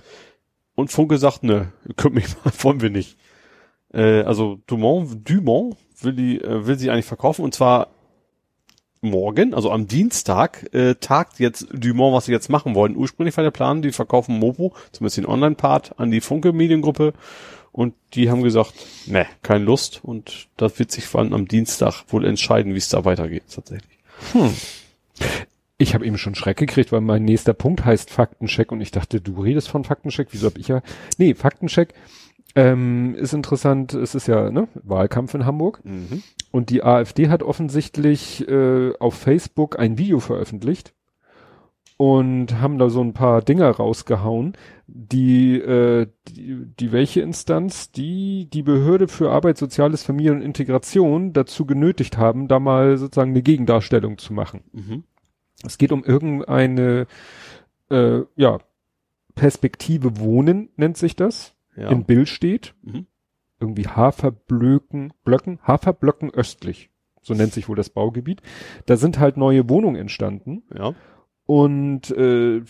Und 0.80 0.91
Funke 0.91 1.18
sagt, 1.18 1.43
ne, 1.43 1.73
könnt 1.97 2.15
mich 2.15 2.27
mal, 2.43 2.51
wollen 2.64 2.81
wir 2.81 2.89
nicht. 2.89 3.18
Äh, 3.93 4.22
also 4.22 4.60
Dumont, 4.68 5.30
Dumont 5.30 5.76
will 6.01 6.14
die, 6.14 6.41
äh, 6.41 6.65
will 6.65 6.80
sie 6.80 6.89
eigentlich 6.89 7.06
verkaufen 7.06 7.43
und 7.43 7.53
zwar 7.53 7.88
morgen, 9.01 9.53
also 9.53 9.72
am 9.72 9.88
Dienstag, 9.88 10.73
äh, 10.73 10.95
tagt 10.95 11.39
jetzt 11.39 11.68
Dumont, 11.73 12.15
was 12.15 12.26
sie 12.26 12.31
jetzt 12.31 12.49
machen 12.49 12.76
wollen. 12.76 12.95
Ursprünglich 12.95 13.35
war 13.38 13.43
der 13.43 13.51
Plan, 13.51 13.81
die 13.81 13.91
verkaufen 13.91 14.39
Mopo, 14.39 14.73
zumindest 14.91 15.18
den 15.18 15.26
Online-Part, 15.26 15.99
an 15.99 16.11
die 16.11 16.22
Funke 16.22 16.53
Mediengruppe 16.53 17.14
und 17.72 17.93
die 18.14 18.30
haben 18.30 18.43
gesagt, 18.43 18.73
ne, 19.06 19.26
keine 19.41 19.65
Lust 19.65 19.99
und 20.03 20.47
das 20.57 20.80
wird 20.80 20.91
sich 20.91 21.06
vor 21.06 21.22
allem 21.22 21.34
am 21.34 21.47
Dienstag 21.47 22.03
wohl 22.07 22.26
entscheiden, 22.26 22.73
wie 22.73 22.77
es 22.80 22.89
da 22.89 23.06
weitergeht, 23.06 23.43
tatsächlich. 23.53 23.99
Ich 25.81 25.93
habe 25.95 26.06
eben 26.06 26.18
schon 26.18 26.35
Schreck 26.35 26.57
gekriegt, 26.57 26.91
weil 26.91 27.01
mein 27.01 27.23
nächster 27.23 27.53
Punkt 27.53 27.85
heißt 27.85 28.11
Faktencheck 28.11 28.72
und 28.72 28.81
ich 28.81 28.91
dachte, 28.91 29.22
du 29.22 29.41
redest 29.41 29.69
von 29.69 29.85
Faktencheck, 29.85 30.27
wieso 30.31 30.47
hab 30.47 30.57
ich 30.57 30.68
ja. 30.68 30.81
Nee, 31.18 31.34
Faktencheck 31.34 31.93
ähm, 32.53 33.15
ist 33.15 33.34
interessant, 33.34 33.93
es 33.93 34.14
ist 34.14 34.27
ja 34.27 34.51
ne, 34.51 34.68
Wahlkampf 34.84 35.34
in 35.35 35.45
Hamburg 35.45 35.80
Mhm. 35.85 36.22
und 36.51 36.69
die 36.69 36.84
AfD 36.84 37.30
hat 37.30 37.43
offensichtlich 37.43 38.45
äh, 38.49 38.91
auf 38.99 39.14
Facebook 39.15 39.80
ein 39.80 39.97
Video 39.97 40.19
veröffentlicht 40.19 40.93
und 41.97 42.60
haben 42.61 42.77
da 42.77 42.89
so 42.89 43.01
ein 43.01 43.14
paar 43.14 43.41
Dinger 43.41 43.69
rausgehauen, 43.72 44.53
die, 44.88 45.56
äh, 45.60 46.07
die, 46.27 46.65
die 46.80 46.91
welche 46.91 47.22
Instanz, 47.22 47.91
die 47.91 48.49
die 48.51 48.64
Behörde 48.64 49.07
für 49.07 49.31
Arbeit, 49.31 49.57
Soziales, 49.57 50.03
Familie 50.03 50.31
und 50.31 50.41
Integration 50.41 51.34
dazu 51.34 51.65
genötigt 51.65 52.18
haben, 52.18 52.47
da 52.47 52.60
mal 52.60 52.97
sozusagen 52.97 53.31
eine 53.31 53.41
Gegendarstellung 53.43 54.18
zu 54.18 54.34
machen. 54.34 54.61
Mhm. 54.72 55.03
Es 55.65 55.77
geht 55.77 55.91
um 55.91 56.03
irgendeine, 56.03 57.07
äh, 57.90 58.22
ja, 58.36 58.60
Perspektive 59.36 60.19
Wohnen 60.19 60.69
nennt 60.76 60.98
sich 60.98 61.15
das, 61.15 61.56
Ja. 61.76 61.90
in 61.90 62.03
Bild 62.06 62.27
steht. 62.30 62.73
Mhm. 62.81 63.06
irgendwie 63.61 63.88
Haferblöcken, 63.88 65.11
Blöcken, 65.26 65.60
Haferblöcken 65.64 66.30
östlich. 66.34 66.90
So 67.22 67.34
nennt 67.34 67.52
sich 67.52 67.68
wohl 67.68 67.76
das 67.76 67.90
Baugebiet. 67.90 68.41
Da 68.86 68.95
sind 68.95 69.19
halt 69.19 69.36
neue 69.36 69.69
Wohnungen 69.69 69.98
entstanden. 69.98 70.64
Ja. 70.73 70.95
Und 71.45 72.10
äh, 72.11 72.61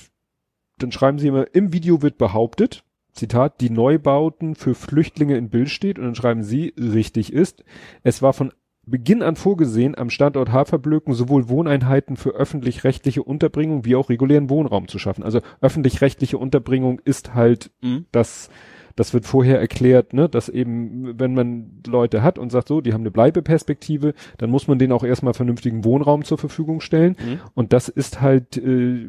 dann 0.80 0.92
schreiben 0.92 1.20
sie 1.20 1.28
immer, 1.28 1.46
im 1.54 1.74
Video 1.74 2.02
wird 2.02 2.18
behauptet, 2.18 2.84
Zitat, 3.14 3.62
die 3.62 3.70
Neubauten 3.70 4.56
für 4.56 4.74
Flüchtlinge 4.74 5.38
in 5.38 5.50
Bild 5.50 5.70
steht 5.70 6.00
und 6.00 6.06
dann 6.06 6.16
schreiben 6.16 6.42
sie, 6.42 6.74
richtig 6.76 7.34
ist, 7.34 7.64
es 8.02 8.24
war 8.24 8.34
von 8.34 8.52
Beginn 8.90 9.22
an 9.24 9.36
vorgesehen, 9.36 9.98
am 9.98 10.10
Standort 10.10 10.52
Haferblöcken 10.52 11.14
sowohl 11.14 11.50
Wohneinheiten 11.50 12.18
für 12.18 12.32
öffentlich-rechtliche 12.32 13.24
Unterbringung 13.24 13.86
wie 13.86 13.96
auch 13.96 14.10
regulären 14.10 14.50
Wohnraum 14.50 14.88
zu 14.88 15.00
schaffen. 15.00 15.24
Also 15.24 15.42
öffentlich-rechtliche 15.62 16.38
Unterbringung 16.38 17.00
ist 17.04 17.34
halt 17.34 17.72
Mhm. 17.82 18.06
das, 18.12 18.50
das 18.96 19.14
wird 19.14 19.26
vorher 19.26 19.60
erklärt, 19.60 20.14
ne, 20.14 20.28
dass 20.28 20.50
eben, 20.50 21.18
wenn 21.20 21.34
man 21.34 21.82
Leute 21.88 22.22
hat 22.24 22.38
und 22.38 22.52
sagt 22.52 22.68
so, 22.68 22.82
die 22.82 22.94
haben 22.94 23.02
eine 23.02 23.12
Bleibeperspektive, 23.12 24.14
dann 24.38 24.50
muss 24.50 24.68
man 24.68 24.80
denen 24.80 24.94
auch 24.94 25.04
erstmal 25.04 25.34
vernünftigen 25.34 25.86
Wohnraum 25.86 26.24
zur 26.24 26.38
Verfügung 26.38 26.82
stellen. 26.82 27.16
Mhm. 27.20 27.40
Und 27.54 27.74
das 27.74 27.90
ist 27.90 28.22
halt 28.22 28.58
äh, 28.58 29.08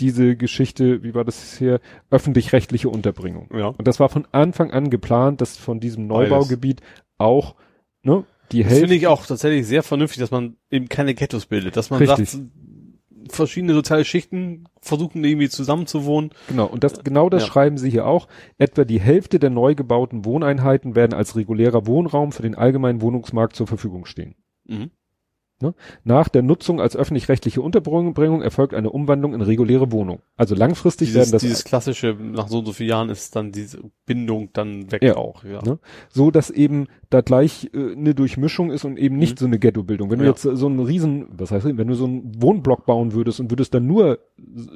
diese 0.00 0.36
Geschichte, 0.36 1.02
wie 1.02 1.14
war 1.14 1.24
das 1.24 1.58
hier, 1.58 1.80
öffentlich-rechtliche 2.10 2.88
Unterbringung. 2.88 3.48
Ja. 3.52 3.68
Und 3.68 3.86
das 3.88 3.98
war 4.00 4.08
von 4.08 4.26
Anfang 4.32 4.70
an 4.70 4.90
geplant, 4.90 5.40
dass 5.40 5.56
von 5.56 5.80
diesem. 5.80 6.06
Neubaugebiet 6.06 6.80
auch, 7.18 7.56
ne, 8.02 8.24
die 8.52 8.62
Das 8.62 8.68
finde 8.72 8.80
Hälfte, 8.88 8.94
ich 8.96 9.06
auch 9.06 9.26
tatsächlich 9.26 9.66
sehr 9.66 9.82
vernünftig, 9.82 10.20
dass 10.20 10.30
man 10.30 10.56
eben 10.70 10.88
keine 10.88 11.14
Ghettos 11.14 11.46
bildet, 11.46 11.76
dass 11.76 11.90
man 11.90 12.00
Richtig. 12.02 12.30
sagt, 12.30 12.44
verschiedene 13.30 13.74
soziale 13.74 14.04
Schichten 14.04 14.64
versuchen 14.80 15.22
irgendwie 15.22 15.48
zusammenzuwohnen. 15.50 16.30
genau, 16.48 16.66
und 16.66 16.82
das, 16.84 17.02
genau 17.04 17.28
das 17.28 17.42
Ja. 17.42 17.48
schreiben 17.48 17.76
sie 17.76 17.90
hier 17.90 18.06
auch. 18.06 18.26
Etwa 18.56 18.84
die 18.84 19.00
Hälfte 19.00 19.38
der 19.38 19.50
neu 19.50 19.74
gebauten 19.74 20.24
Wohneinheiten 20.24 20.94
werden 20.96 21.12
als 21.12 21.36
regulärer 21.36 21.86
Wohnraum 21.86 22.32
für 22.32 22.42
den 22.42 22.54
allgemeinen 22.54 23.02
Wohnungsmarkt 23.02 23.54
zur 23.54 23.66
Verfügung 23.66 24.06
stehen. 24.06 24.34
Mhm. 24.66 24.90
Nach 26.04 26.28
der 26.28 26.42
Nutzung 26.42 26.80
als 26.80 26.96
öffentlich-rechtliche 26.96 27.60
Unterbringung 27.60 28.42
erfolgt 28.42 28.74
eine 28.74 28.90
Umwandlung 28.90 29.34
in 29.34 29.40
reguläre 29.40 29.90
Wohnung. 29.90 30.20
Also 30.36 30.54
langfristig 30.54 31.08
Dieses, 31.08 31.20
werden 31.20 31.32
das 31.32 31.42
dieses 31.42 31.64
klassische, 31.64 32.14
nach 32.20 32.46
so 32.48 32.60
und 32.60 32.66
so 32.66 32.72
vielen 32.72 32.90
Jahren 32.90 33.08
ist 33.10 33.34
dann 33.34 33.50
diese 33.50 33.80
Bindung 34.06 34.50
dann 34.52 34.90
weg 34.92 35.02
Ja. 35.02 35.16
auch, 35.16 35.42
ja. 35.44 35.60
Ne? 35.62 35.78
so, 36.10 36.30
dass 36.30 36.50
eben 36.50 36.86
da 37.10 37.20
gleich 37.22 37.70
äh, 37.74 37.92
eine 37.92 38.14
Durchmischung 38.14 38.70
ist 38.70 38.84
und 38.84 38.98
eben 38.98 39.16
nicht 39.16 39.32
Mhm. 39.32 39.38
so 39.40 39.46
eine 39.46 39.58
Ghettobildung. 39.58 40.10
Wenn 40.10 40.20
du 40.20 40.24
Ja. 40.26 40.30
jetzt 40.30 40.44
äh, 40.44 40.54
so 40.56 40.66
einen 40.66 40.78
riesen, 40.80 41.26
was 41.30 41.50
heißt, 41.50 41.66
wenn 41.66 41.88
du 41.88 41.94
so 41.94 42.04
einen 42.04 42.40
Wohnblock 42.40 42.86
bauen 42.86 43.12
würdest 43.12 43.40
und 43.40 43.50
würdest 43.50 43.74
da 43.74 43.80
nur 43.80 44.20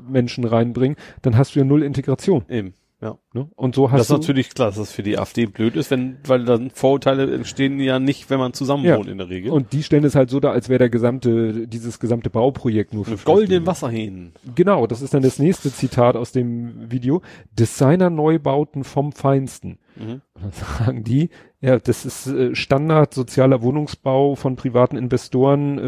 Menschen 0.08 0.44
reinbringen, 0.44 0.96
dann 1.22 1.36
hast 1.36 1.54
du 1.54 1.60
ja 1.60 1.64
null 1.64 1.82
Integration. 1.82 2.44
Eben, 2.48 2.74
ja. 3.02 3.18
Ne? 3.34 3.48
Und 3.56 3.74
so 3.74 3.90
hast 3.90 3.98
Das 3.98 4.06
ist 4.06 4.08
du 4.10 4.14
natürlich 4.14 4.50
klar, 4.50 4.68
dass 4.68 4.76
das 4.76 4.92
für 4.92 5.02
die 5.02 5.18
AfD 5.18 5.46
blöd 5.46 5.74
ist, 5.76 5.90
wenn, 5.90 6.18
weil 6.26 6.44
dann 6.44 6.70
Vorurteile 6.70 7.34
entstehen 7.34 7.80
ja 7.80 7.98
nicht, 7.98 8.30
wenn 8.30 8.38
man 8.38 8.52
zusammen 8.52 8.84
Ja. 8.84 8.96
wohnt 8.96 9.08
in 9.08 9.18
der 9.18 9.28
Regel. 9.28 9.50
und 9.50 9.72
die 9.72 9.82
stellen 9.82 10.04
es 10.04 10.14
halt 10.14 10.30
so 10.30 10.38
da, 10.40 10.52
als 10.52 10.68
wäre 10.68 10.78
der 10.78 10.88
gesamte, 10.90 11.66
dieses 11.66 11.98
gesamte 11.98 12.30
Bauprojekt 12.30 12.94
nur 12.94 13.04
für 13.04 13.18
Flüchtlinge. 13.18 13.66
Wasserhähnen. 13.66 14.32
Genau, 14.54 14.86
das 14.86 15.02
ist 15.02 15.12
dann 15.14 15.22
das 15.22 15.38
nächste 15.38 15.72
Zitat 15.72 16.16
aus 16.16 16.32
dem 16.32 16.90
Video. 16.90 17.20
Designer-Neubauten 17.58 18.84
vom 18.84 19.12
Feinsten. 19.12 19.78
Mhm. 19.96 20.22
Dann 20.40 20.52
sagen 20.52 21.04
die, 21.04 21.28
ja, 21.60 21.78
das 21.78 22.04
ist 22.06 22.26
äh, 22.28 22.54
Standard 22.54 23.12
sozialer 23.14 23.62
Wohnungsbau 23.62 24.34
von 24.36 24.56
privaten 24.56 24.96
Investoren, 24.96 25.78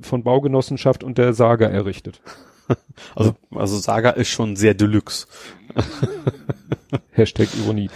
äh, 0.00 0.02
von 0.02 0.22
Baugenossenschaft 0.22 1.04
und 1.04 1.16
der 1.18 1.32
Saga 1.32 1.66
errichtet. 1.66 2.20
Also, 3.14 3.34
also 3.54 3.78
Saga 3.78 4.10
ist 4.10 4.28
schon 4.28 4.56
sehr 4.56 4.74
deluxe. 4.74 5.26
Hashtag 7.10 7.48
Ironie. 7.58 7.90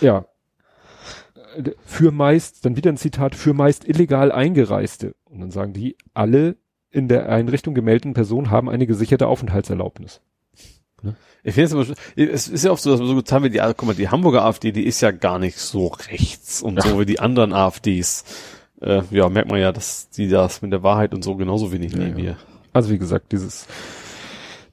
ja. 0.00 0.26
Für 1.84 2.12
meist, 2.12 2.64
dann 2.64 2.76
wieder 2.76 2.92
ein 2.92 2.98
Zitat, 2.98 3.34
für 3.34 3.54
meist 3.54 3.88
illegal 3.88 4.30
Eingereiste. 4.30 5.14
Und 5.24 5.40
dann 5.40 5.50
sagen 5.50 5.72
die, 5.72 5.96
alle 6.14 6.56
in 6.90 7.08
der 7.08 7.28
Einrichtung 7.28 7.74
gemeldeten 7.74 8.14
Personen 8.14 8.50
haben 8.50 8.68
eine 8.68 8.86
gesicherte 8.86 9.26
Aufenthaltserlaubnis. 9.26 10.20
Ich 11.42 11.54
finde 11.54 11.64
es 11.64 11.72
immer, 11.72 11.96
es 12.16 12.48
ist 12.48 12.64
ja 12.64 12.72
oft 12.72 12.82
so, 12.82 12.90
dass 12.90 12.98
man 12.98 13.08
so 13.08 13.14
getan 13.14 13.42
wird, 13.42 13.54
die, 13.54 13.58
guck 13.58 13.84
mal, 13.84 13.94
die 13.94 14.08
Hamburger 14.08 14.44
AfD, 14.44 14.72
die 14.72 14.84
ist 14.84 15.00
ja 15.00 15.12
gar 15.12 15.38
nicht 15.38 15.58
so 15.58 15.86
rechts 15.86 16.60
und 16.60 16.82
so 16.82 16.98
wie 17.00 17.06
die 17.06 17.20
anderen 17.20 17.52
AfDs. 17.52 18.24
Äh, 18.80 19.02
ja, 19.10 19.28
merkt 19.28 19.50
man 19.50 19.60
ja, 19.60 19.72
dass 19.72 20.10
die 20.10 20.28
das 20.28 20.60
mit 20.60 20.72
der 20.72 20.82
Wahrheit 20.82 21.14
und 21.14 21.22
so 21.22 21.36
genauso 21.36 21.72
wenig 21.72 21.92
Ja, 21.92 21.98
nehmen 21.98 22.18
ja. 22.18 22.22
hier. 22.22 22.36
Also 22.76 22.90
wie 22.90 22.98
gesagt, 22.98 23.32
dieses, 23.32 23.66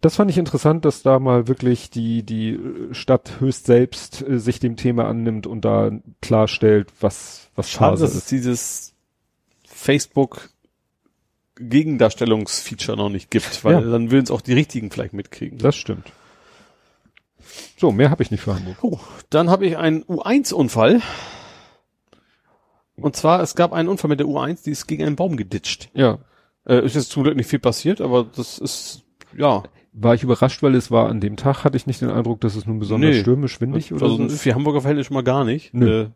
das 0.02 0.18
fand 0.18 0.30
ich 0.30 0.38
interessant, 0.38 0.84
dass 0.84 1.04
da 1.04 1.20
mal 1.20 1.48
wirklich 1.48 1.90
die, 1.90 2.24
die 2.24 2.60
Stadt 2.92 3.40
höchst 3.40 3.66
selbst 3.66 4.22
äh, 4.28 4.40
sich 4.40 4.60
dem 4.60 4.76
Thema 4.76 5.08
annimmt 5.08 5.48
und 5.48 5.64
da 5.64 5.90
klarstellt, 6.22 6.92
was, 7.00 7.50
was 7.56 7.70
Schade, 7.72 7.92
Phase 7.94 8.04
dass 8.04 8.12
es 8.12 8.18
ist. 8.24 8.32
dieses 8.32 8.94
Facebook 9.66 10.50
Gegendarstellungsfeature 11.56 12.98
noch 12.98 13.10
nicht 13.10 13.32
gibt, 13.32 13.64
weil 13.64 13.74
Ja. 13.74 13.82
dann 13.92 14.12
würden 14.12 14.26
es 14.26 14.32
auch 14.32 14.42
die 14.42 14.54
richtigen 14.54 14.92
vielleicht 14.92 15.14
mitkriegen. 15.14 15.60
Das 15.60 15.76
stimmt. 15.76 16.12
So, 17.78 17.92
mehr 17.94 18.10
habe 18.10 18.24
ich 18.24 18.32
nicht 18.32 18.42
für 18.42 18.56
Hamburg. 18.56 18.78
Oh, 18.82 19.00
dann 19.30 19.50
habe 19.50 19.66
ich 19.66 19.78
einen 19.78 20.04
U1-Unfall. 20.04 21.02
Und 22.96 23.16
zwar, 23.16 23.42
es 23.42 23.56
gab 23.56 23.72
einen 23.72 23.88
Unfall 23.88 24.10
mit 24.10 24.20
der 24.20 24.28
U1, 24.28 24.64
die 24.66 24.72
ist 24.72 24.88
gegen 24.88 25.04
einen 25.06 25.16
Baum 25.16 25.38
geditscht. 25.38 25.90
Ja, 25.94 26.20
Äh, 26.66 26.86
ist 26.86 26.96
jetzt 26.96 27.12
zum 27.12 27.24
Glück 27.24 27.36
nicht 27.36 27.48
viel 27.50 27.60
passiert, 27.60 28.00
aber 28.02 28.24
das 28.24 28.58
ist, 28.58 29.04
ja, 29.38 29.64
war 29.92 30.16
ich 30.16 30.24
überrascht, 30.24 30.64
weil 30.64 30.76
es 30.76 30.92
war 30.92 31.10
an 31.10 31.20
dem 31.20 31.36
Tag, 31.36 31.64
hatte 31.64 31.78
ich 31.78 31.88
nicht 31.88 32.02
den 32.02 32.10
Eindruck, 32.10 32.42
dass 32.42 32.56
es 32.56 32.66
nun 32.66 32.80
besonders 32.80 33.12
Nee. 33.16 33.22
stürmisch, 33.22 33.60
windig 33.62 33.92
oder 33.94 34.04
also 34.04 34.18
so 34.18 34.24
ist. 34.24 34.42
für 34.42 34.56
Hamburger 34.56 34.82
Verhältnis 34.82 35.08
schon 35.08 35.16
mal 35.16 35.24
gar 35.24 35.44
nicht. 35.44 35.74
Nö. 35.74 36.04
Äh, 36.04 36.10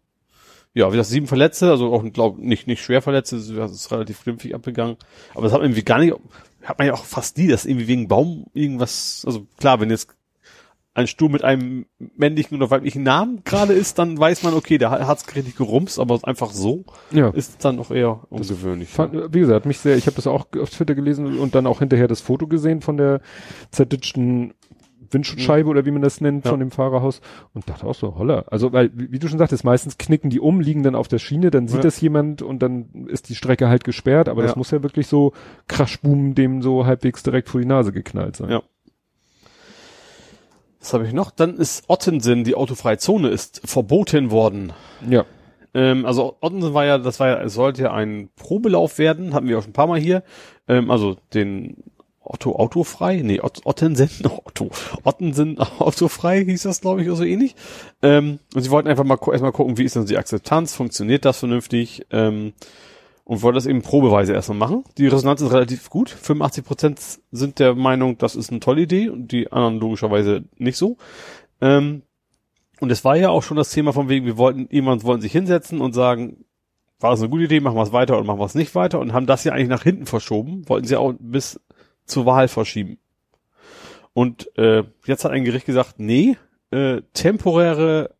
ja, 0.74 0.88
wie 0.88 0.92
gesagt, 0.92 1.10
sieben 1.10 1.28
Verletzte, 1.28 1.70
also 1.72 1.92
auch, 1.94 2.04
glaube 2.14 2.46
nicht, 2.46 2.68
nicht 2.68 2.82
schwer 2.84 3.02
Verletzte, 3.02 3.38
das 3.38 3.72
ist 3.72 3.92
relativ 3.92 4.24
glimpflich 4.24 4.54
abgegangen. 4.56 4.98
Aber 5.34 5.44
das 5.44 5.52
hat 5.52 5.60
man 5.60 5.68
irgendwie 5.70 5.84
gar 5.84 6.00
nicht, 6.00 6.14
hat 6.64 6.78
man 6.78 6.88
ja 6.88 6.94
auch 6.94 7.04
fast 7.06 7.38
nie, 7.38 7.48
dass 7.48 7.66
irgendwie 7.66 7.88
wegen 7.88 8.08
Baum 8.08 8.46
irgendwas, 8.54 9.24
also 9.26 9.48
klar, 9.58 9.80
wenn 9.80 9.90
jetzt 9.90 10.16
ein 10.98 11.06
Stuhl 11.08 11.30
mit 11.30 11.44
einem 11.44 11.86
männlichen 12.00 12.58
oder 12.58 12.72
weiblichen 12.72 13.04
Namen 13.04 13.44
gerade 13.46 13.74
ist, 13.74 14.00
dann 14.00 14.18
weiß 14.18 14.42
man, 14.42 14.56
okay, 14.56 14.78
der 14.80 14.90
hat 14.90 15.18
es 15.20 15.36
richtig 15.36 15.56
gerumst, 15.56 16.00
aber 16.00 16.20
einfach 16.24 16.50
so 16.52 16.86
Ja. 17.12 17.30
ist 17.30 17.64
dann 17.64 17.80
auch 17.80 17.92
eher 17.92 18.22
ungewöhnlich. 18.30 18.90
Fand, 18.90 19.14
wie 19.34 19.40
gesagt, 19.40 19.68
mich 19.68 19.78
sehr, 19.78 19.96
ich 19.96 20.08
habe 20.08 20.16
das 20.16 20.26
auch 20.26 20.48
auf 20.60 20.70
Twitter 20.72 20.96
gelesen 20.96 21.38
und 21.38 21.54
dann 21.54 21.68
auch 21.68 21.80
hinterher 21.80 22.08
das 22.08 22.22
Foto 22.22 22.48
gesehen 22.48 22.82
von 22.82 22.98
der 22.98 23.22
zerditschten 23.72 24.54
Windschutzscheibe 25.12 25.70
oder 25.70 25.86
wie 25.86 25.92
man 25.92 26.02
das 26.02 26.20
nennt 26.20 26.46
Ja. 26.46 26.52
von 26.52 26.60
dem 26.60 26.72
Fahrerhaus 26.72 27.22
und 27.54 27.70
dachte 27.70 27.86
auch 27.86 27.96
so, 27.96 28.16
holla. 28.18 28.44
Also, 28.48 28.74
weil, 28.74 28.90
wie, 28.94 29.20
du 29.20 29.28
schon 29.30 29.38
sagtest, 29.40 29.64
meistens 29.64 29.98
knicken 29.98 30.30
die 30.30 30.40
um, 30.42 30.60
liegen 30.60 30.84
dann 30.84 30.96
auf 30.96 31.08
der 31.08 31.20
Schiene, 31.20 31.50
dann 31.52 31.68
sieht 31.68 31.78
Ja. 31.78 31.84
das 31.84 32.02
jemand 32.02 32.42
und 32.42 32.60
dann 32.62 33.06
ist 33.08 33.30
die 33.30 33.36
Strecke 33.36 33.70
halt 33.70 33.84
gesperrt, 33.86 34.28
aber 34.28 34.42
das 34.42 34.52
Ja. 34.54 34.58
muss 34.58 34.72
ja 34.72 34.84
wirklich 34.84 35.08
so 35.08 35.32
Kraschboom 35.68 36.36
dem 36.36 36.62
so 36.62 36.86
halbwegs 36.86 37.24
direkt 37.24 37.48
vor 37.50 37.62
die 37.62 37.68
Nase 37.68 37.94
geknallt 37.94 38.36
sein. 38.36 38.50
Ja. 38.50 38.64
Was 40.88 40.94
habe 40.94 41.06
ich 41.06 41.12
noch? 41.12 41.32
Dann 41.32 41.58
ist 41.58 41.84
Ottensen, 41.90 42.46
die 42.46 42.56
autofreie 42.56 42.98
Zone, 42.98 43.28
ist 43.28 43.60
verboten 43.66 44.32
worden. 44.32 44.72
Ja. 45.10 45.26
Ähm, 45.74 46.06
also 46.06 46.38
Ottensen 46.40 46.74
war 46.74 46.86
ja, 46.86 46.98
das 46.98 47.20
war 47.20 47.28
ja, 47.28 47.42
es 47.42 47.56
sollte 47.56 47.82
ja 47.82 47.94
ein 47.94 48.30
Probelauf 48.38 48.98
werden, 48.98 49.34
hatten 49.34 49.50
wir 49.50 49.58
auch 49.58 49.64
schon 49.64 49.72
ein 49.72 49.74
paar 49.74 49.88
Mal 49.88 50.00
hier. 50.00 50.24
Ähm, 50.70 50.90
also 50.90 51.18
den 51.34 51.76
Otto 52.22 52.56
autofrei, 52.56 53.18
nee, 53.18 53.42
Ot 53.42 53.66
Ottensen, 53.66 54.10
Otto, 54.46 54.70
Ottensen 55.04 55.60
autofrei 55.80 56.46
hieß 56.46 56.64
das, 56.64 56.80
glaube 56.80 57.02
ich, 57.02 57.10
oder 57.10 57.18
so 57.18 57.26
ähnlich. 57.26 57.56
Ähm, 58.02 58.40
und 58.56 58.62
sie 58.62 58.72
wollten 58.72 58.88
einfach 58.88 59.04
mal 59.04 59.20
erstmal 59.30 59.52
gucken, 59.52 59.78
wie 59.78 59.84
ist 59.84 59.98
denn 59.98 60.06
die 60.06 60.18
Akzeptanz, 60.18 60.74
funktioniert 60.74 61.26
das 61.26 61.40
vernünftig? 61.40 62.06
Ähm, 62.12 62.54
und 63.28 63.42
wollten 63.42 63.56
das 63.56 63.66
eben 63.66 63.82
probeweise 63.82 64.32
erstmal 64.32 64.58
machen. 64.58 64.86
Die 64.98 65.06
Resonanz 65.06 65.42
ist 65.42 65.52
relativ 65.52 65.90
gut. 65.90 66.10
85 66.10 66.64
Prozent 66.64 67.00
sind 67.30 67.60
der 67.60 67.76
Meinung, 67.76 68.18
das 68.18 68.38
ist 68.38 68.52
eine 68.52 68.62
tolle 68.62 68.84
Idee 68.84 69.10
und 69.10 69.34
die 69.34 69.52
anderen 69.52 69.82
logischerweise 69.82 70.46
nicht 70.56 70.78
so. 70.78 70.96
Ähm, 71.60 72.04
und 72.80 72.90
es 72.90 73.04
war 73.04 73.18
ja 73.18 73.28
auch 73.28 73.44
schon 73.44 73.58
das 73.58 73.72
Thema 73.72 73.92
von 73.92 74.08
wegen, 74.08 74.26
wir 74.26 74.38
wollten, 74.38 74.70
jemand 74.72 75.04
wollten 75.04 75.22
sich 75.22 75.34
hinsetzen 75.34 75.82
und 75.82 75.92
sagen, 75.92 76.46
war 77.02 77.12
das 77.12 77.20
eine 77.20 77.28
gute 77.28 77.44
Idee, 77.44 77.60
machen 77.60 77.76
wir 77.76 77.84
es 77.84 77.92
weiter 77.92 78.16
oder 78.16 78.24
machen 78.24 78.40
wir 78.40 78.46
es 78.46 78.56
nicht 78.56 78.76
weiter 78.76 78.98
und 79.00 79.12
haben 79.12 79.26
das 79.26 79.44
ja 79.44 79.52
eigentlich 79.52 79.68
nach 79.68 79.84
hinten 79.84 80.06
verschoben, 80.06 80.68
wollten 80.70 80.88
sie 80.88 80.96
auch 80.96 81.14
bis 81.20 81.60
zur 82.06 82.26
Wahl 82.26 82.48
verschieben. 82.48 82.98
Und 84.14 84.58
äh, 84.58 84.84
jetzt 85.06 85.26
hat 85.26 85.34
ein 85.34 85.44
Gericht 85.44 85.66
gesagt, 85.66 85.96
nee, 85.98 86.38
äh, 86.72 87.02
temporäre 87.12 88.16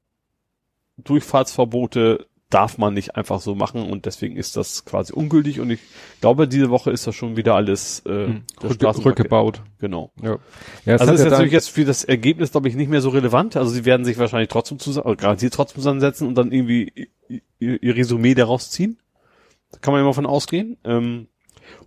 Durchfahrtsverbote 0.98 2.27
darf 2.50 2.78
man 2.78 2.94
nicht 2.94 3.16
einfach 3.16 3.42
so 3.42 3.56
machen 3.56 3.90
und 3.90 4.06
deswegen 4.06 4.38
ist 4.38 4.56
das 4.56 4.86
quasi 4.86 5.12
ungültig 5.12 5.60
und 5.60 5.70
ich 5.70 5.80
glaube, 6.22 6.48
diese 6.48 6.70
Woche 6.70 6.92
ist 6.92 7.06
das 7.06 7.14
schon 7.14 7.36
wieder 7.36 7.56
alles 7.56 8.02
äh, 8.06 8.28
Hm. 8.28 8.44
Straßenverkehr- 8.62 9.06
rückgebaut. 9.06 9.62
Genau. 9.80 10.12
Ja. 10.22 10.38
ja 10.86 10.96
Also 10.96 11.14
ist 11.14 11.24
ja 11.24 11.30
natürlich 11.30 11.52
jetzt 11.52 11.70
für 11.70 11.84
das 11.84 12.06
Ergebnis, 12.06 12.52
glaube 12.52 12.70
ich, 12.70 12.76
nicht 12.76 12.90
mehr 12.90 13.02
so 13.02 13.10
relevant. 13.10 13.58
Also 13.58 13.72
sie 13.72 13.84
werden 13.84 14.06
sich 14.06 14.18
wahrscheinlich 14.18 14.50
trotzdem 14.50 14.80
zusammen, 14.80 15.08
oder 15.08 15.18
garantiert 15.18 15.54
trotzdem 15.54 15.78
zusammensetzen 15.78 16.26
und 16.26 16.36
dann 16.36 16.52
irgendwie 16.54 17.10
ihr, 17.60 17.84
ihr 17.84 17.96
Resümee 17.96 18.34
daraus 18.34 18.72
ziehen. 18.72 18.98
Da 19.72 19.80
kann 19.80 19.92
man 19.94 20.02
immer 20.02 20.14
von 20.14 20.26
ausgehen. 20.26 20.78
Ähm, 20.86 21.28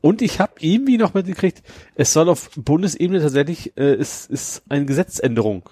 und 0.03 0.21
ich 0.21 0.41
habe 0.41 0.53
irgendwie 0.61 0.99
noch 0.99 1.15
mitgekriegt, 1.15 1.63
es 1.95 2.13
soll 2.13 2.29
auf 2.29 2.51
Bundesebene 2.55 3.21
tatsächlich, 3.21 3.79
äh, 3.79 3.95
ist, 3.95 4.31
ist 4.31 4.63
eine 4.69 4.85
Gesetzänderung 4.85 5.71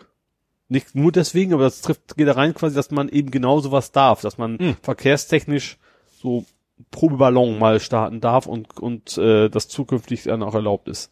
nicht 0.69 0.95
nur 0.95 1.13
deswegen, 1.13 1.55
aber 1.55 1.65
das 1.65 1.81
trifft, 1.81 2.17
geht 2.17 2.29
da 2.29 2.33
rein 2.33 2.55
quasi, 2.55 2.75
dass 2.75 2.91
man 2.91 3.09
eben 3.09 3.31
genau 3.31 3.61
sowas 3.61 3.93
darf, 3.93 4.21
dass 4.21 4.39
man 4.39 4.57
Mhm. 4.61 4.77
verkehrstechnisch 4.83 5.79
so 6.21 6.45
Probeballon 6.91 7.59
mal 7.59 7.81
starten 7.81 8.21
darf 8.21 8.47
und, 8.47 8.79
und 8.79 9.19
äh, 9.19 9.49
das 9.49 9.69
zukünftig 9.69 10.25
dann 10.25 10.43
auch 10.43 10.55
erlaubt 10.55 10.89
ist. 10.89 11.11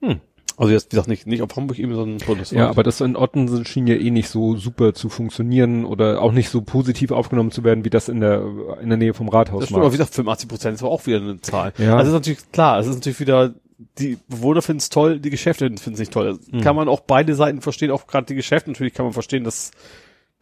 Hm. 0.00 0.20
Also 0.56 0.72
jetzt, 0.72 0.86
wie 0.86 0.90
gesagt, 0.90 1.08
nicht, 1.08 1.26
nicht 1.26 1.42
auf 1.42 1.54
Hamburg 1.56 1.78
eben, 1.80 1.94
sondern 1.94 2.24
bundesweit. 2.24 2.58
Ja, 2.58 2.68
aber 2.70 2.84
das 2.84 3.00
in 3.00 3.16
Ottensen 3.16 3.64
schien 3.64 3.88
ja 3.88 3.96
eh 3.96 4.10
nicht 4.10 4.28
so 4.28 4.56
super 4.56 4.94
zu 4.94 5.08
funktionieren 5.08 5.84
oder 5.84 6.22
auch 6.22 6.30
nicht 6.30 6.48
so 6.48 6.60
positiv 6.62 7.10
aufgenommen 7.10 7.50
zu 7.50 7.64
werden, 7.64 7.84
wie 7.84 7.90
das 7.90 8.08
in 8.08 8.20
der, 8.20 8.44
in 8.80 8.88
der 8.88 8.96
Nähe 8.96 9.14
vom 9.14 9.28
Rathaus 9.28 9.60
Das 9.60 9.68
stimmt, 9.68 9.80
aber 9.80 9.92
wie 9.92 9.96
gesagt, 9.96 10.14
85 10.14 10.48
Prozent 10.48 10.74
ist 10.76 10.82
aber 10.82 10.92
auch 10.92 11.04
wieder 11.06 11.18
eine 11.18 11.40
Zahl. 11.40 11.72
Ja. 11.76 11.96
Also 11.96 12.02
es 12.02 12.08
ist 12.08 12.12
natürlich 12.14 12.52
klar, 12.52 12.78
es 12.78 12.86
ist 12.86 12.94
natürlich 12.94 13.18
wieder, 13.18 13.54
die 13.98 14.18
Bewohner 14.28 14.62
finden 14.62 14.78
es 14.78 14.88
toll, 14.88 15.20
die 15.20 15.30
Geschäfte 15.30 15.66
finden 15.66 15.94
es 15.94 15.98
nicht 15.98 16.12
toll. 16.12 16.38
Mhm. 16.50 16.60
Kann 16.60 16.76
man 16.76 16.88
auch 16.88 17.00
beide 17.00 17.34
Seiten 17.34 17.60
verstehen, 17.60 17.90
auch 17.90 18.06
gerade 18.06 18.26
die 18.26 18.34
Geschäfte. 18.34 18.70
Natürlich 18.70 18.94
kann 18.94 19.06
man 19.06 19.12
verstehen, 19.12 19.44
dass, 19.44 19.70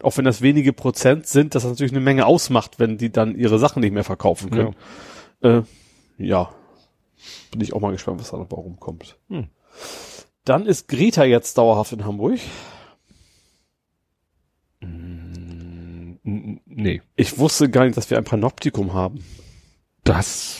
auch 0.01 0.17
wenn 0.17 0.25
das 0.25 0.41
wenige 0.41 0.73
Prozent 0.73 1.27
sind, 1.27 1.55
dass 1.55 1.63
das 1.63 1.71
natürlich 1.71 1.91
eine 1.93 2.01
Menge 2.01 2.25
ausmacht, 2.25 2.79
wenn 2.79 2.97
die 2.97 3.11
dann 3.11 3.35
ihre 3.35 3.59
Sachen 3.59 3.81
nicht 3.81 3.93
mehr 3.93 4.03
verkaufen 4.03 4.49
können. 4.49 4.75
Ja, 5.41 5.59
äh, 5.59 5.63
ja. 6.17 6.53
bin 7.51 7.61
ich 7.61 7.73
auch 7.73 7.81
mal 7.81 7.91
gespannt, 7.91 8.19
was 8.19 8.31
da 8.31 8.37
noch 8.37 8.47
bei 8.47 8.57
rumkommt. 8.57 9.17
Hm. 9.29 9.47
Dann 10.45 10.65
ist 10.65 10.87
Greta 10.87 11.23
jetzt 11.23 11.57
dauerhaft 11.57 11.93
in 11.93 12.05
Hamburg. 12.05 12.39
N- 14.81 16.59
Nee. 16.65 17.01
Ich 17.15 17.37
wusste 17.37 17.69
gar 17.69 17.85
nicht, 17.85 17.97
dass 17.97 18.09
wir 18.09 18.17
ein 18.17 18.23
Panoptikum 18.23 18.93
haben. 18.93 19.23
Das, 20.03 20.57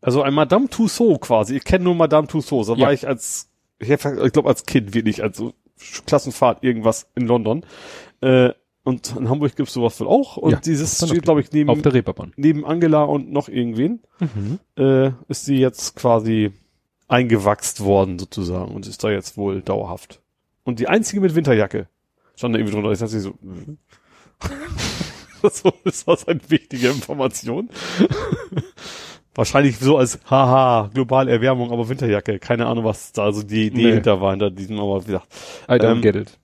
Also 0.00 0.22
ein 0.22 0.34
Madame 0.34 0.68
Tussauds 0.68 1.20
quasi. 1.26 1.56
Ich 1.56 1.64
kenne 1.64 1.84
nur 1.84 1.94
Madame 1.94 2.26
Tussauds. 2.28 2.68
Da 2.68 2.74
Ja. 2.74 2.86
war 2.86 2.92
ich 2.92 3.06
als, 3.06 3.50
ich, 3.78 3.90
ich 3.90 3.98
glaube 4.32 4.48
als 4.48 4.64
Kind 4.64 4.94
wirklich, 4.94 5.22
also 5.22 5.52
Klassenfahrt 6.06 6.62
irgendwas 6.62 7.08
in 7.14 7.26
London. 7.26 7.64
Äh, 8.20 8.50
und 8.84 9.14
in 9.16 9.28
Hamburg 9.28 9.54
gibt's 9.54 9.74
sowas 9.74 10.00
wohl 10.00 10.06
auch. 10.08 10.36
Und 10.38 10.52
Ja, 10.52 10.60
dieses 10.60 10.96
steht, 11.04 11.22
glaube 11.22 11.40
ich, 11.40 11.52
neben, 11.52 11.68
auf 11.68 11.82
der 11.82 11.92
Reeperbahn. 11.92 12.32
neben 12.36 12.64
Angela 12.64 13.02
und 13.04 13.30
noch 13.30 13.48
irgendwen. 13.48 14.00
Mhm. 14.20 14.58
Äh, 14.82 15.10
ist 15.28 15.44
sie 15.44 15.56
jetzt 15.58 15.94
quasi 15.96 16.52
eingewachst 17.06 17.80
worden 17.84 18.18
sozusagen 18.18 18.74
und 18.74 18.86
ist 18.86 19.02
da 19.04 19.10
jetzt 19.10 19.36
wohl 19.36 19.60
dauerhaft. 19.62 20.20
Und 20.64 20.78
die 20.78 20.88
einzige 20.88 21.20
mit 21.20 21.34
Winterjacke. 21.34 21.88
Stand 22.36 22.54
da 22.54 22.58
irgendwie 22.58 22.74
drunter. 22.74 22.92
Ich 22.92 22.98
dachte 22.98 23.20
so, 23.20 23.34
mhm. 23.40 23.78
so 25.50 25.72
ist 25.84 26.06
das 26.08 26.26
eine 26.28 26.40
wichtige 26.48 26.88
Information. 26.88 27.68
Wahrscheinlich 29.38 29.78
so 29.78 29.96
als 29.96 30.18
haha, 30.28 30.90
globale 30.92 31.30
Erwärmung, 31.30 31.70
aber 31.70 31.88
Winterjacke. 31.88 32.40
Keine 32.40 32.66
Ahnung, 32.66 32.82
was 32.84 33.12
da 33.12 33.22
also 33.22 33.44
die 33.44 33.68
Idee 33.68 33.82
Nee. 33.84 33.92
hinter 33.92 34.20
war 34.20 34.32
hinter 34.32 34.50
diesem, 34.50 34.80
aber 34.80 35.00
wie 35.02 35.06
gesagt, 35.12 35.28
I 35.68 35.72
don't 35.74 35.92
Ähm, 35.92 36.02
get 36.02 36.16
it. 36.16 36.38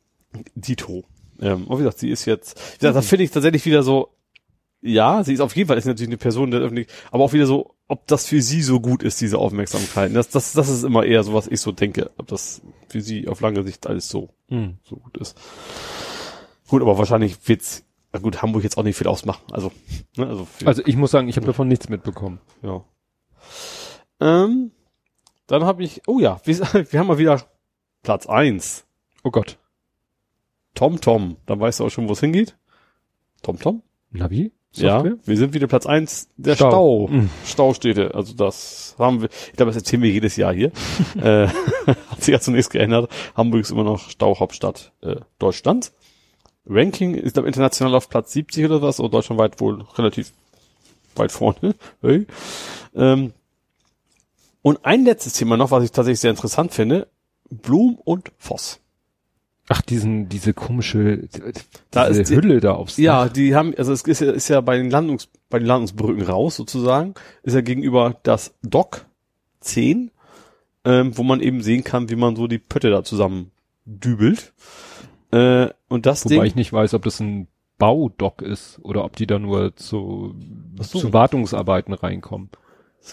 Dito. 0.54 1.02
Ähm, 1.40 1.64
aber 1.66 1.78
wie 1.78 1.82
gesagt, 1.82 1.98
sie 1.98 2.08
ist 2.10 2.24
jetzt, 2.24 2.56
wie 2.74 2.78
gesagt, 2.78 2.94
das 2.96 3.08
finde 3.08 3.24
ich 3.24 3.32
tatsächlich 3.32 3.66
wieder 3.66 3.82
so, 3.82 4.10
ja, 4.80 5.24
sie 5.24 5.32
ist 5.34 5.40
auf 5.40 5.56
jeden 5.56 5.66
Fall 5.66 5.76
ist 5.76 5.86
natürlich 5.86 6.08
eine 6.10 6.18
Person 6.18 6.52
der 6.52 6.60
öffentlich, 6.60 6.86
aber 7.10 7.24
auch 7.24 7.32
wieder 7.32 7.46
so, 7.46 7.74
ob 7.88 8.06
das 8.06 8.26
für 8.26 8.40
sie 8.40 8.62
so 8.62 8.78
gut 8.78 9.02
ist, 9.02 9.20
diese 9.20 9.38
Aufmerksamkeit. 9.38 10.14
Das, 10.14 10.28
das, 10.28 10.52
das 10.52 10.68
ist 10.68 10.84
immer 10.84 11.04
eher 11.04 11.24
so, 11.24 11.34
was 11.34 11.48
ich 11.48 11.60
so 11.60 11.72
denke, 11.72 12.12
ob 12.16 12.28
das 12.28 12.62
für 12.88 13.00
sie 13.00 13.26
auf 13.26 13.40
lange 13.40 13.64
Sicht 13.64 13.88
alles 13.88 14.08
so, 14.08 14.28
Mhm. 14.50 14.74
so 14.84 14.96
gut 14.96 15.16
ist. 15.16 15.36
Gut, 16.68 16.80
aber 16.80 16.96
wahrscheinlich 16.96 17.36
wird's, 17.48 17.84
na 18.14 18.20
gut, 18.20 18.42
Hamburg 18.42 18.62
jetzt 18.62 18.78
auch 18.78 18.84
nicht 18.84 18.96
viel 18.96 19.08
ausmachen. 19.08 19.42
Also, 19.50 19.72
ne, 20.16 20.28
also, 20.28 20.46
Also 20.64 20.82
ich 20.86 20.96
muss 20.96 21.10
sagen, 21.10 21.28
ich 21.28 21.36
habe 21.36 21.46
davon 21.46 21.66
nichts 21.66 21.88
mitbekommen. 21.88 22.38
ja. 22.62 22.84
Ähm, 24.20 24.70
dann 25.48 25.64
habe 25.64 25.82
ich, 25.82 26.02
oh 26.06 26.20
ja, 26.20 26.40
wir, 26.44 26.56
wir 26.92 27.00
haben 27.00 27.08
mal 27.08 27.18
wieder 27.18 27.42
Platz 28.04 28.26
eins. 28.26 28.86
Oh 29.24 29.32
Gott. 29.32 29.58
Tom 30.74 31.00
Tom. 31.00 31.38
Dann 31.46 31.58
weißt 31.58 31.80
du 31.80 31.86
auch 31.86 31.90
schon, 31.90 32.08
wo 32.08 32.12
es 32.12 32.20
hingeht. 32.20 32.56
Tom 33.42 33.58
Tom? 33.58 33.82
Navi? 34.12 34.52
Ja, 34.74 35.00
Software? 35.00 35.18
wir 35.24 35.36
sind 35.36 35.52
wieder 35.52 35.66
Platz 35.66 35.86
eins 35.86 36.28
der 36.36 36.54
Stau. 36.54 36.68
Stau. 36.68 37.08
Mhm. 37.08 37.30
Staustädte. 37.44 38.14
Also 38.14 38.34
das 38.34 38.94
haben 38.96 39.22
wir, 39.22 39.28
ich 39.28 39.56
glaube, 39.56 39.70
das 39.70 39.76
erzählen 39.76 40.02
wir 40.02 40.10
jedes 40.10 40.36
Jahr 40.36 40.54
hier. 40.54 40.70
äh, 41.16 41.48
hat 41.86 42.22
sich 42.22 42.32
ja 42.32 42.38
zunächst 42.38 42.70
geändert. 42.70 43.10
Hamburg 43.34 43.62
ist 43.62 43.70
immer 43.72 43.84
noch 43.84 44.08
Stauhauptstadt 44.08 44.92
äh, 45.02 45.16
Deutschlands. 45.40 45.92
Ranking 46.66 47.14
ist 47.14 47.34
glaube 47.34 47.48
international 47.48 47.94
auf 47.94 48.08
Platz 48.08 48.32
70 48.32 48.64
oder 48.66 48.80
was, 48.82 49.00
und 49.00 49.12
deutschlandweit 49.12 49.60
wohl 49.60 49.82
relativ 49.96 50.32
weit 51.16 51.32
vorne. 51.32 51.74
Hey. 52.02 52.26
Ähm, 52.94 53.32
und 54.62 54.84
ein 54.84 55.04
letztes 55.04 55.34
Thema 55.34 55.56
noch, 55.56 55.70
was 55.70 55.84
ich 55.84 55.92
tatsächlich 55.92 56.20
sehr 56.20 56.30
interessant 56.30 56.72
finde. 56.72 57.06
Blum 57.50 57.96
und 58.02 58.32
Voss. 58.38 58.80
Ach, 59.68 59.80
diesen, 59.82 60.28
diese 60.28 60.52
komische, 60.54 61.28
Da 61.90 62.08
diese 62.08 62.22
ist 62.22 62.30
die- 62.30 62.36
Hülle 62.36 62.60
da 62.60 62.72
aufs 62.72 62.96
Ja, 62.96 63.24
Dach. 63.26 63.32
die 63.32 63.54
haben, 63.54 63.74
also 63.76 63.92
es 63.92 64.02
ist 64.02 64.20
ja, 64.20 64.30
ist 64.32 64.48
ja 64.48 64.60
bei 64.60 64.76
den 64.76 64.90
Landungs, 64.90 65.28
bei 65.50 65.58
den 65.58 65.66
Landungsbrücken 65.66 66.22
raus 66.22 66.56
sozusagen, 66.56 67.14
ist 67.42 67.54
ja 67.54 67.60
gegenüber 67.62 68.16
das 68.24 68.54
Dock 68.62 69.06
10, 69.60 70.10
ähm, 70.84 71.16
wo 71.16 71.22
man 71.22 71.40
eben 71.40 71.62
sehen 71.62 71.82
kann, 71.84 72.10
wie 72.10 72.16
man 72.16 72.36
so 72.36 72.46
die 72.46 72.58
Pötte 72.58 72.90
da 72.90 73.04
zusammen 73.04 73.50
dübelt. 73.86 74.52
Äh, 75.34 75.70
und 75.88 76.06
das 76.06 76.24
Wobei 76.24 76.34
Ding, 76.36 76.44
ich 76.44 76.54
nicht 76.54 76.72
weiß, 76.72 76.94
ob 76.94 77.02
das 77.02 77.20
ein 77.20 77.48
Baudock 77.78 78.40
ist 78.42 78.78
oder 78.82 79.04
ob 79.04 79.16
die 79.16 79.26
da 79.26 79.38
nur 79.38 79.74
zu, 79.76 80.34
so. 80.80 81.00
zu 81.00 81.12
Wartungsarbeiten 81.12 81.92
reinkommen. 81.92 82.50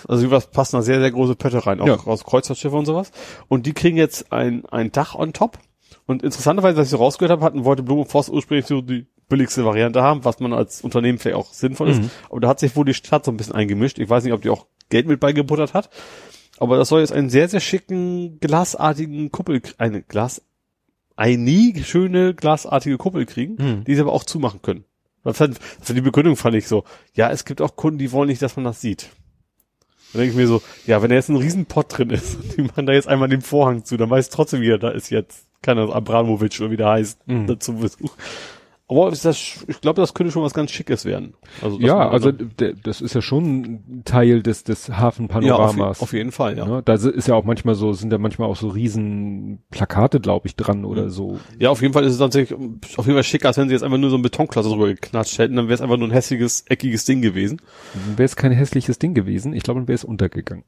also 0.07 0.29
was 0.31 0.51
passen 0.51 0.75
da 0.77 0.81
sehr, 0.83 0.99
sehr 0.99 1.11
große 1.11 1.35
Pötte 1.35 1.65
rein, 1.65 1.81
auch 1.81 1.87
Ja. 1.87 1.97
aus 2.05 2.23
Kreuzfahrtschiffe 2.23 2.75
und 2.75 2.85
sowas. 2.85 3.11
Und 3.47 3.65
die 3.65 3.73
kriegen 3.73 3.97
jetzt 3.97 4.31
ein, 4.31 4.65
ein 4.67 4.91
Dach 4.91 5.15
on 5.15 5.33
top. 5.33 5.57
Und 6.05 6.23
interessanterweise, 6.23 6.77
was 6.77 6.87
ich 6.87 6.91
so 6.91 6.97
rausgehört 6.97 7.31
habe, 7.31 7.43
hatten 7.45 7.65
wollte 7.65 7.83
Blum 7.83 7.99
und 7.99 8.07
Voss 8.07 8.29
ursprünglich 8.29 8.65
so 8.65 8.81
die 8.81 9.07
billigste 9.29 9.65
Variante 9.65 10.01
haben, 10.01 10.23
was 10.25 10.39
man 10.39 10.53
als 10.53 10.81
Unternehmen 10.81 11.17
vielleicht 11.17 11.37
auch 11.37 11.53
sinnvoll 11.53 11.89
ist. 11.89 12.01
Mhm. 12.01 12.11
Aber 12.29 12.39
da 12.41 12.47
hat 12.49 12.59
sich 12.59 12.75
wohl 12.75 12.85
die 12.85 12.93
Stadt 12.93 13.25
so 13.25 13.31
ein 13.31 13.37
bisschen 13.37 13.55
eingemischt. 13.55 13.97
Ich 13.97 14.09
weiß 14.09 14.23
nicht, 14.23 14.33
ob 14.33 14.41
die 14.41 14.49
auch 14.49 14.67
Geld 14.89 15.07
mit 15.07 15.19
beigebuttert 15.19 15.73
hat. 15.73 15.89
Aber 16.59 16.77
das 16.77 16.89
soll 16.89 16.99
jetzt 16.99 17.13
einen 17.13 17.29
sehr, 17.29 17.47
sehr 17.49 17.61
schicken, 17.61 18.39
glasartigen 18.39 19.31
Kuppel, 19.31 19.61
eine 19.77 20.01
Glas, 20.03 20.41
eine 21.21 21.83
schöne 21.83 22.33
glasartige 22.33 22.97
Kuppel 22.97 23.25
kriegen, 23.25 23.55
Mhm. 23.59 23.83
die 23.85 23.95
sie 23.95 24.01
aber 24.01 24.13
auch 24.13 24.23
zumachen 24.23 24.61
können. 24.61 24.85
Das 25.23 25.37
fand, 25.37 25.59
für 25.81 25.93
die 25.93 26.01
Begründung 26.01 26.35
fand 26.35 26.55
ich 26.55 26.67
so, 26.67 26.83
ja, 27.13 27.29
es 27.29 27.45
gibt 27.45 27.61
auch 27.61 27.75
Kunden, 27.75 27.99
die 27.99 28.11
wollen 28.11 28.27
nicht, 28.29 28.41
dass 28.41 28.55
man 28.55 28.65
das 28.65 28.81
sieht. 28.81 29.09
Da 30.13 30.19
denke 30.19 30.31
ich 30.31 30.37
mir 30.37 30.47
so, 30.47 30.61
ja, 30.87 31.01
wenn 31.01 31.09
da 31.09 31.15
jetzt 31.15 31.29
ein 31.29 31.35
Riesenpott 31.37 31.97
drin 31.97 32.09
ist, 32.09 32.35
und 32.41 32.57
die 32.57 32.61
machen 32.63 32.85
da 32.85 32.93
jetzt 32.93 33.07
einmal 33.07 33.29
den 33.29 33.41
Vorhang 33.41 33.85
zu, 33.85 33.97
dann 33.97 34.09
weiß 34.09 34.29
trotzdem 34.29 34.61
wieder, 34.61 34.77
da 34.79 34.89
ist 34.89 35.09
jetzt, 35.11 35.45
keine 35.61 35.81
Ahnung, 35.81 35.93
Abramowitsch 35.93 36.59
oder 36.59 36.71
wie 36.71 36.77
der 36.77 36.89
heißt, 36.89 37.27
Mhm. 37.27 37.45
dazu 37.47 37.75
Besuch. 37.75 38.13
Aber 38.91 39.09
ist 39.09 39.23
das, 39.23 39.37
ich 39.67 39.79
glaube, 39.79 40.01
das 40.01 40.13
könnte 40.13 40.33
schon 40.33 40.43
was 40.43 40.53
ganz 40.53 40.69
Schickes 40.71 41.05
werden. 41.05 41.33
Also, 41.61 41.79
Ja, 41.79 42.09
also 42.09 42.31
das 42.31 42.99
ist 42.99 43.15
ja 43.15 43.21
schon 43.21 43.43
ein 43.61 44.01
Teil 44.03 44.43
des, 44.43 44.65
des 44.65 44.87
ja, 44.87 44.95
auf, 44.95 44.99
Hafenpanoramas. 44.99 46.01
auf 46.01 46.11
jeden 46.11 46.33
Fall, 46.33 46.57
ja. 46.57 46.65
Ne? 46.65 46.81
Da 46.83 46.95
ist 46.95 47.27
ja 47.27 47.35
auch 47.35 47.45
manchmal 47.45 47.75
so, 47.75 47.93
sind 47.93 48.11
ja 48.11 48.17
manchmal 48.17 48.49
auch 48.49 48.57
so 48.57 48.67
riesen 48.67 49.59
Plakate, 49.71 50.19
glaube 50.19 50.47
ich, 50.47 50.57
dran 50.57 50.83
oder 50.83 51.05
Mhm. 51.05 51.09
so. 51.09 51.39
Ja, 51.57 51.69
auf 51.69 51.81
jeden 51.81 51.93
Fall 51.93 52.03
ist 52.03 52.13
es 52.13 52.19
tatsächlich 52.19 52.59
auf 52.97 53.05
jeden 53.05 53.15
Fall 53.15 53.23
schicker, 53.23 53.47
als 53.47 53.57
wenn 53.57 53.69
sie 53.69 53.73
jetzt 53.73 53.83
einfach 53.83 53.97
nur 53.97 54.09
so 54.09 54.17
einen 54.17 54.23
Betonklotz 54.23 54.65
drüber 54.67 54.87
geknatscht 54.87 55.37
hätten, 55.39 55.55
dann 55.55 55.67
wäre 55.67 55.75
es 55.75 55.81
einfach 55.81 55.97
nur 55.97 56.09
ein 56.09 56.11
hässliches, 56.11 56.65
eckiges 56.67 57.05
Ding 57.05 57.21
gewesen. 57.21 57.61
Wäre 58.17 58.25
es 58.25 58.35
kein 58.35 58.51
hässliches 58.51 58.99
Ding 58.99 59.13
gewesen, 59.13 59.53
ich 59.53 59.63
glaube, 59.63 59.79
dann 59.79 59.87
wäre 59.87 59.95
es 59.95 60.03
untergegangen. 60.03 60.65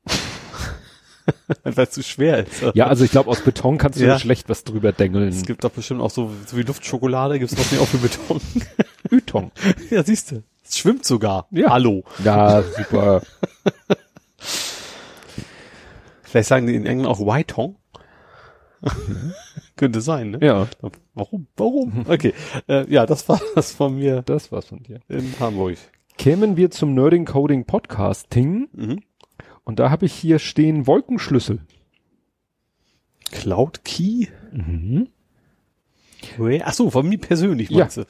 Weil 1.63 1.73
es 1.85 1.91
zu 1.91 2.03
schwer 2.03 2.45
ist. 2.45 2.63
Ja, 2.73 2.87
also 2.87 3.03
ich 3.05 3.11
glaube, 3.11 3.29
aus 3.29 3.41
Beton 3.41 3.77
kannst 3.77 3.99
du 3.99 4.05
Ja. 4.05 4.19
schlecht 4.19 4.49
was 4.49 4.63
drüber 4.63 4.91
dengeln. 4.91 5.27
Es 5.29 5.43
gibt 5.45 5.63
doch 5.63 5.71
bestimmt 5.71 6.01
auch 6.01 6.09
so, 6.11 6.31
so 6.45 6.57
wie 6.57 6.63
Luftschokolade, 6.63 7.39
gibt's 7.39 7.55
doch 7.55 7.71
nicht 7.71 7.79
auch 7.81 7.87
für 7.87 7.97
Beton. 7.97 8.41
Beton. 9.09 9.51
ja, 9.89 10.03
siehst 10.03 10.31
du. 10.31 10.43
Es 10.65 10.77
schwimmt 10.77 11.05
sogar. 11.05 11.47
Ja. 11.51 11.69
Hallo. 11.71 12.03
Ja, 12.23 12.61
super. 12.63 13.21
Vielleicht 16.23 16.47
sagen 16.49 16.67
die 16.67 16.75
in 16.75 16.85
England 16.85 17.07
auch 17.09 17.19
Whitong. 17.19 17.75
Könnte 19.75 20.01
sein, 20.01 20.31
ne? 20.31 20.39
ja, 20.41 20.67
Warum? 21.13 21.47
Warum? 21.55 22.05
Okay. 22.07 22.33
Äh, 22.67 22.91
ja, 22.91 23.05
das 23.05 23.29
war 23.29 23.39
das 23.55 23.71
von 23.71 23.95
mir 23.95 24.21
das 24.23 24.51
war's 24.51 24.65
von 24.65 24.83
dir. 24.83 24.99
in 25.07 25.33
Hamburg. 25.39 25.77
Kämen 26.17 26.57
wir 26.57 26.69
zum 26.69 26.93
Nerding 26.93 27.25
Coding 27.25 27.65
Podcasting 27.65 28.67
Mhm. 28.73 28.99
Und 29.63 29.79
da 29.79 29.89
habe 29.89 30.05
ich 30.05 30.13
hier 30.13 30.39
stehen 30.39 30.87
Wolkenschlüssel. 30.87 31.59
Cloud 33.31 33.83
Key? 33.83 34.27
Mhm. 34.51 35.07
Ach 36.63 36.73
so, 36.73 36.89
von 36.89 37.09
mir 37.09 37.17
persönlich 37.17 37.69
Ja. 37.69 37.79
meinst 37.79 37.97
du? 37.97 38.01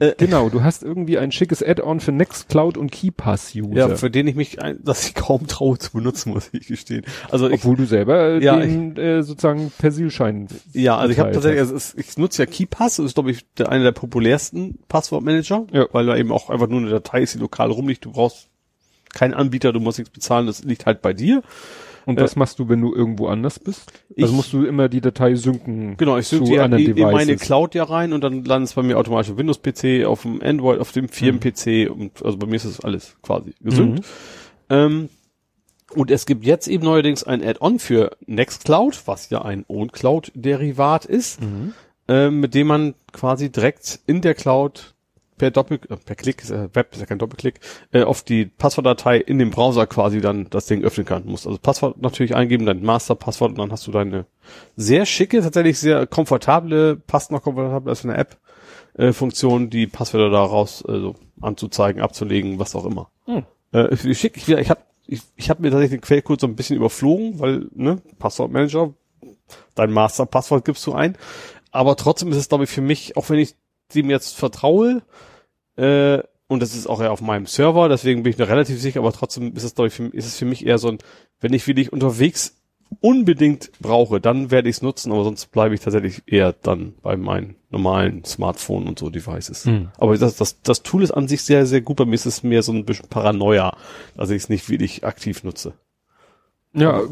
Äh, 0.00 0.14
Genau, 0.18 0.48
du 0.48 0.64
hast 0.64 0.82
irgendwie 0.82 1.18
ein 1.18 1.30
schickes 1.30 1.62
Add-on 1.62 2.00
für 2.00 2.10
Nextcloud 2.10 2.76
und 2.76 2.90
KeyPass-User. 2.90 3.72
ja, 3.76 3.94
für 3.94 4.10
den 4.10 4.26
ich 4.26 4.34
mich, 4.34 4.60
ein, 4.60 4.82
dass 4.82 5.06
ich 5.06 5.14
kaum 5.14 5.46
traue 5.46 5.78
zu 5.78 5.92
benutzen, 5.92 6.30
muss 6.32 6.50
ich 6.52 6.66
gestehen. 6.66 7.04
Also 7.30 7.46
ich, 7.48 7.54
Obwohl 7.60 7.76
du 7.76 7.84
selber 7.86 8.40
äh, 8.40 8.42
Ja, 8.44 8.58
den 8.58 8.96
äh, 8.96 9.22
sozusagen 9.22 9.70
Persilschein. 9.78 10.48
ja, 10.72 10.96
also 10.96 11.12
ich 11.12 11.20
habe 11.20 11.30
tatsächlich, 11.30 11.60
also 11.60 11.76
es, 11.76 11.94
ich 11.94 12.18
nutze 12.18 12.42
ja 12.42 12.46
KeyPass, 12.46 12.96
das 12.96 13.06
ist 13.06 13.14
glaube 13.14 13.30
ich 13.30 13.46
der, 13.54 13.68
einer 13.68 13.84
der 13.84 13.92
populärsten 13.92 14.80
Passwortmanager, 14.88 15.66
Ja. 15.72 15.86
weil 15.92 16.06
da 16.06 16.16
eben 16.16 16.32
auch 16.32 16.50
einfach 16.50 16.66
nur 16.68 16.80
eine 16.80 16.90
Datei 16.90 17.22
ist, 17.22 17.34
die 17.34 17.38
lokal 17.38 17.70
rumliegt. 17.70 18.04
Du 18.04 18.10
brauchst 18.10 18.48
keinen 19.14 19.34
Anbieter, 19.34 19.72
du 19.72 19.80
musst 19.80 19.98
nichts 19.98 20.12
bezahlen, 20.12 20.46
das 20.46 20.64
liegt 20.64 20.86
halt 20.86 21.02
bei 21.02 21.12
dir. 21.12 21.42
Und 22.06 22.18
Äh, 22.18 22.22
was 22.22 22.34
machst 22.34 22.58
du, 22.58 22.68
wenn 22.68 22.80
du 22.80 22.94
irgendwo 22.94 23.26
anders 23.28 23.58
bist? 23.58 23.92
Ich- 24.16 24.22
also 24.22 24.34
musst 24.34 24.52
du 24.52 24.64
immer 24.64 24.88
die 24.88 25.00
Datei 25.02 25.34
synken. 25.34 25.96
Genau, 25.98 26.16
ich 26.16 26.26
sync 26.28 26.46
zu 26.46 26.52
die 26.52 26.56
in, 26.58 26.96
in 26.96 27.02
meine. 27.12 27.36
Cloud 27.36 27.74
ja 27.74 27.84
rein 27.84 28.12
und 28.14 28.22
dann 28.24 28.42
landet 28.44 28.68
es 28.70 28.74
bei 28.74 28.82
mir 28.82 28.96
automatisch 28.98 29.30
auf 29.32 29.36
Windows-PC, 29.38 30.06
auf 30.06 30.22
dem 30.22 30.40
Android, 30.42 30.80
auf 30.80 30.92
dem 30.92 31.08
Firmen-PC 31.08 31.90
und 31.90 32.24
also 32.24 32.38
bei 32.38 32.46
mir 32.46 32.56
ist 32.56 32.64
das 32.64 32.80
alles 32.80 33.16
quasi 33.22 33.52
gesynkt. 33.60 33.98
Mhm. 34.00 34.04
Ähm, 34.70 35.08
und 35.94 36.10
es 36.10 36.24
gibt 36.24 36.44
jetzt 36.44 36.68
eben 36.68 36.84
neuerdings 36.84 37.22
ein 37.24 37.44
Add-on 37.44 37.78
für 37.80 38.16
Nextcloud, 38.26 39.02
was 39.06 39.28
ja 39.30 39.42
ein 39.42 39.64
OwnCloud-Derivat 39.68 41.04
ist, 41.04 41.40
Mhm. 41.42 41.74
ähm, 42.08 42.40
mit 42.40 42.54
dem 42.54 42.66
man 42.66 42.94
quasi 43.12 43.50
direkt 43.50 44.00
in 44.06 44.20
der 44.20 44.34
Cloud 44.34 44.94
per 45.40 45.50
Doppel, 45.50 45.80
äh, 45.88 45.96
per 45.96 46.16
Klick, 46.16 46.46
ja 46.46 46.68
Web 46.74 46.92
ist 46.92 47.00
ja 47.00 47.06
kein 47.06 47.18
Doppelklick, 47.18 47.60
äh, 47.92 48.02
auf 48.02 48.22
die 48.22 48.44
Passwortdatei 48.44 49.16
in 49.16 49.38
dem 49.38 49.50
Browser 49.50 49.86
quasi 49.86 50.20
dann 50.20 50.50
das 50.50 50.66
Ding 50.66 50.84
öffnen 50.84 51.06
kann. 51.06 51.24
Du 51.24 51.30
musst 51.30 51.46
also 51.46 51.58
Passwort 51.58 52.02
natürlich 52.02 52.36
eingeben, 52.36 52.66
dein 52.66 52.82
Masterpasswort 52.82 53.52
und 53.52 53.58
dann 53.58 53.72
hast 53.72 53.86
du 53.86 53.90
deine 53.90 54.26
sehr 54.76 55.06
schicke, 55.06 55.40
tatsächlich 55.40 55.78
sehr 55.78 56.06
komfortable, 56.06 56.96
passt 56.96 57.32
noch 57.32 57.42
komfortabler 57.42 57.88
als 57.88 58.04
eine 58.04 58.18
App, 58.18 58.36
äh, 58.98 59.14
Funktion, 59.14 59.70
die 59.70 59.86
Passwörter 59.86 60.28
daraus 60.28 60.84
also 60.84 61.14
anzuzeigen, 61.40 62.02
abzulegen, 62.02 62.58
was 62.58 62.76
auch 62.76 62.84
immer. 62.84 63.08
Hm. 63.24 63.44
Äh, 63.72 63.94
ich 63.94 64.20
schick, 64.20 64.36
ich, 64.36 64.46
ich 64.46 64.68
habe 64.68 64.82
ich, 65.06 65.22
ich 65.36 65.48
hab 65.48 65.58
mir 65.60 65.70
tatsächlich 65.70 66.00
den 66.00 66.06
Quellcode 66.06 66.42
so 66.42 66.46
ein 66.48 66.54
bisschen 66.54 66.76
überflogen, 66.76 67.40
weil, 67.40 67.66
ne, 67.74 68.02
Passwortmanager, 68.18 68.92
dein 69.74 69.90
Masterpasswort 69.90 70.66
gibst 70.66 70.86
du 70.86 70.92
ein. 70.92 71.16
Aber 71.70 71.96
trotzdem 71.96 72.30
ist 72.30 72.36
es, 72.36 72.50
glaube 72.50 72.64
ich, 72.64 72.70
für 72.70 72.82
mich, 72.82 73.16
auch 73.16 73.30
wenn 73.30 73.38
ich 73.38 73.54
dem 73.94 74.10
jetzt 74.10 74.36
vertraue, 74.36 75.02
äh, 75.80 76.22
und 76.48 76.60
das 76.60 76.74
ist 76.74 76.88
auch 76.88 77.00
ja 77.00 77.10
auf 77.10 77.20
meinem 77.20 77.46
Server, 77.46 77.88
deswegen 77.88 78.22
bin 78.22 78.32
ich 78.32 78.38
noch 78.38 78.48
relativ 78.48 78.80
sicher, 78.80 79.00
aber 79.00 79.12
trotzdem 79.12 79.54
ist 79.54 79.62
es, 79.62 79.74
glaube 79.74 79.88
ich, 79.88 79.94
für, 79.94 80.06
ist 80.06 80.26
es 80.26 80.36
für 80.36 80.44
mich 80.44 80.66
eher 80.66 80.78
so 80.78 80.88
ein, 80.88 80.98
wenn 81.40 81.52
ich 81.52 81.66
wirklich 81.66 81.92
unterwegs 81.92 82.56
unbedingt 83.00 83.70
brauche, 83.80 84.20
dann 84.20 84.50
werde 84.50 84.68
ich 84.68 84.76
es 84.76 84.82
nutzen, 84.82 85.12
aber 85.12 85.22
sonst 85.22 85.52
bleibe 85.52 85.74
ich 85.74 85.80
tatsächlich 85.80 86.22
eher 86.26 86.52
dann 86.52 86.94
bei 87.02 87.16
meinen 87.16 87.54
normalen 87.70 88.24
Smartphone 88.24 88.88
und 88.88 88.98
so 88.98 89.10
Devices. 89.10 89.64
Hm. 89.64 89.90
Aber 89.96 90.18
das, 90.18 90.36
das, 90.36 90.60
das 90.62 90.82
Tool 90.82 91.04
ist 91.04 91.12
an 91.12 91.28
sich 91.28 91.42
sehr, 91.42 91.66
sehr 91.66 91.82
gut. 91.82 91.98
Bei 91.98 92.04
mir 92.04 92.14
ist 92.14 92.26
es 92.26 92.42
mehr 92.42 92.64
so 92.64 92.72
ein 92.72 92.84
bisschen 92.84 93.08
Paranoia, 93.08 93.76
dass 94.16 94.30
ich 94.30 94.42
es 94.42 94.48
nicht 94.48 94.68
wirklich 94.68 95.04
aktiv 95.04 95.44
nutze. 95.44 95.74
Ja, 96.72 97.02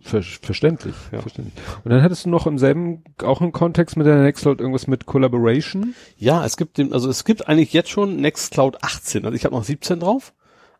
ver 0.00 0.22
verständlich, 0.22 0.94
Ja. 1.10 1.20
verständlich. 1.20 1.54
Und 1.84 1.90
dann 1.90 2.02
hattest 2.02 2.24
du 2.24 2.30
noch 2.30 2.46
im 2.46 2.58
selben, 2.58 3.02
auch 3.22 3.40
im 3.40 3.50
Kontext 3.50 3.96
mit 3.96 4.06
der 4.06 4.22
Nextcloud 4.22 4.60
irgendwas 4.60 4.86
mit 4.86 5.06
Collaboration. 5.06 5.94
Ja, 6.16 6.44
es 6.44 6.56
gibt 6.56 6.78
den, 6.78 6.92
also 6.92 7.10
es 7.10 7.24
gibt 7.24 7.48
eigentlich 7.48 7.72
jetzt 7.72 7.90
schon 7.90 8.16
Nextcloud 8.20 8.82
18. 8.82 9.24
Also 9.24 9.34
ich 9.34 9.44
habe 9.44 9.54
noch 9.56 9.64
17 9.64 9.98
drauf. 10.00 10.34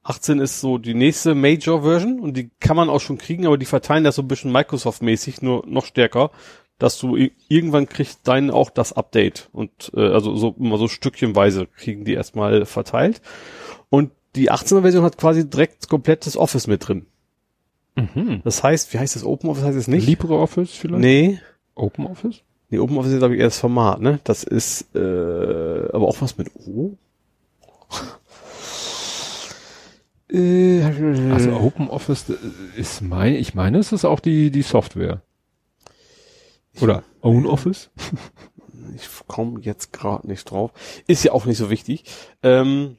18 0.05 0.39
ist 0.39 0.61
so 0.61 0.79
die 0.79 0.95
nächste 0.95 1.35
Major 1.35 1.83
Version 1.83 2.21
und 2.21 2.37
die 2.37 2.51
kann 2.61 2.77
man 2.77 2.89
auch 2.89 3.01
schon 3.01 3.19
kriegen, 3.19 3.45
aber 3.47 3.59
die 3.59 3.67
verteilen 3.67 4.05
das 4.05 4.15
so 4.15 4.23
ein 4.23 4.29
bisschen 4.29 4.53
Microsoft-mäßig, 4.53 5.43
nur 5.43 5.67
noch 5.67 5.85
stärker, 5.85 6.31
dass 6.79 6.99
du 6.99 7.17
irgendwann 7.49 7.89
kriegst 7.89 8.27
deinen 8.27 8.51
auch 8.53 8.71
das 8.71 8.93
Update 8.93 9.49
und 9.53 9.91
äh, 9.95 10.01
also 10.01 10.37
so 10.37 10.55
immer 10.59 10.79
so 10.79 10.87
stückchenweise 10.87 11.67
kriegen 11.67 12.05
die 12.05 12.15
erstmal 12.15 12.65
verteilt. 12.65 13.21
Und 13.91 14.13
die 14.37 14.51
18er 14.53 14.83
Version 14.83 15.05
hat 15.05 15.19
quasi 15.19 15.51
direkt 15.51 15.89
komplettes 15.89 16.37
Office 16.37 16.69
mit 16.69 16.87
drin. 16.87 17.07
Mhm. 17.99 18.43
Das 18.45 18.63
heißt, 18.63 18.93
wie 18.93 18.99
heißt 18.99 19.17
das 19.17 19.25
Open 19.25 19.51
Office 19.51 19.65
heißt 19.65 19.77
es 19.77 19.89
nicht? 19.89 20.07
LibreOffice 20.07 20.71
vielleicht? 20.71 21.01
Nee, 21.01 21.41
Open 21.75 22.07
Office? 22.07 22.43
Nee, 22.71 22.79
Open 22.79 22.97
Office 22.99 23.13
ist, 23.13 23.19
glaube 23.19 23.35
ich, 23.35 23.41
eher 23.41 23.47
das 23.47 23.59
Format, 23.59 24.01
ne? 24.01 24.21
Das 24.25 24.45
ist 24.45 24.95
äh, 24.95 24.99
aber 24.99 26.07
auch 26.07 26.21
was 26.21 26.37
mit 26.37 26.55
O. 26.55 26.97
äh, 30.33 30.83
Also 31.33 31.53
Open 31.55 31.89
Office 31.89 32.31
äh, 32.31 32.81
ist 32.81 33.01
mein, 33.01 33.35
ich 33.35 33.55
meine, 33.55 33.79
es 33.79 33.93
ist 33.93 34.05
auch 34.05 34.21
die, 34.21 34.51
die 34.51 34.63
Software. 34.63 35.23
Oder 36.81 37.03
Own 37.23 37.47
Office? 37.47 37.91
ich 38.95 39.09
komme 39.27 39.61
jetzt 39.61 39.93
gerade 39.93 40.29
nicht 40.29 40.51
drauf. 40.51 40.71
Ist 41.07 41.25
ja 41.25 41.33
auch 41.33 41.47
nicht 41.47 41.59
so 41.59 41.71
wichtig. 41.71 42.05
Ähm, 42.43 42.99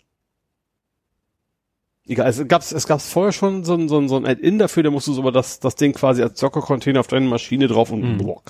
egal, 2.10 2.27
es 2.30 2.45
gab 2.48 2.61
es 2.61 2.88
gab 2.88 3.02
vorher 3.02 3.31
schon 3.31 3.64
so 3.64 3.73
ein, 3.76 3.88
so 3.88 3.98
ein, 3.98 4.10
so 4.10 4.18
ein 4.18 4.26
Add-in 4.26 4.57
dafür, 4.60 4.84
da 4.84 4.91
musst 4.91 5.07
du 5.07 5.14
so 5.14 5.22
aber 5.22 5.31
das, 5.31 5.60
das 5.61 5.76
Ding 5.76 5.94
quasi 5.94 6.22
als 6.22 6.40
Docker-Container 6.40 6.99
auf 6.99 7.07
deine 7.07 7.27
Maschine 7.27 7.68
drauf 7.68 7.91
und 7.91 8.02
Mhm. 8.02 8.18
block. 8.18 8.44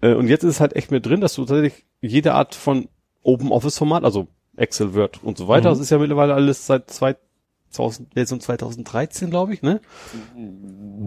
Äh, 0.00 0.14
und 0.14 0.28
jetzt 0.28 0.42
ist 0.42 0.54
es 0.56 0.60
halt 0.60 0.74
echt 0.74 0.90
mit 0.90 1.06
drin, 1.06 1.20
dass 1.20 1.34
du 1.34 1.44
tatsächlich 1.44 1.84
jede 2.00 2.34
Art 2.34 2.54
von 2.54 2.88
Open 3.22 3.52
Office-Format, 3.52 4.04
also 4.04 4.26
Excel, 4.56 4.94
Word 4.94 5.20
und 5.22 5.38
so 5.38 5.46
weiter, 5.48 5.68
Mhm. 5.70 5.74
das 5.74 5.80
ist 5.80 5.90
ja 5.90 5.98
mittlerweile 5.98 6.34
alles 6.34 6.66
seit 6.66 6.90
2000, 6.90 8.12
Version 8.14 8.40
2013, 8.40 9.30
glaube 9.30 9.54
ich, 9.54 9.62
ne? 9.62 9.80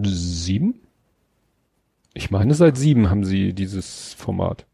Sieben? 0.04 0.80
Ich 2.14 2.30
meine, 2.30 2.54
seit 2.54 2.76
sieben 2.76 3.10
haben 3.10 3.24
sie 3.24 3.52
dieses 3.52 4.14
Format. 4.14 4.66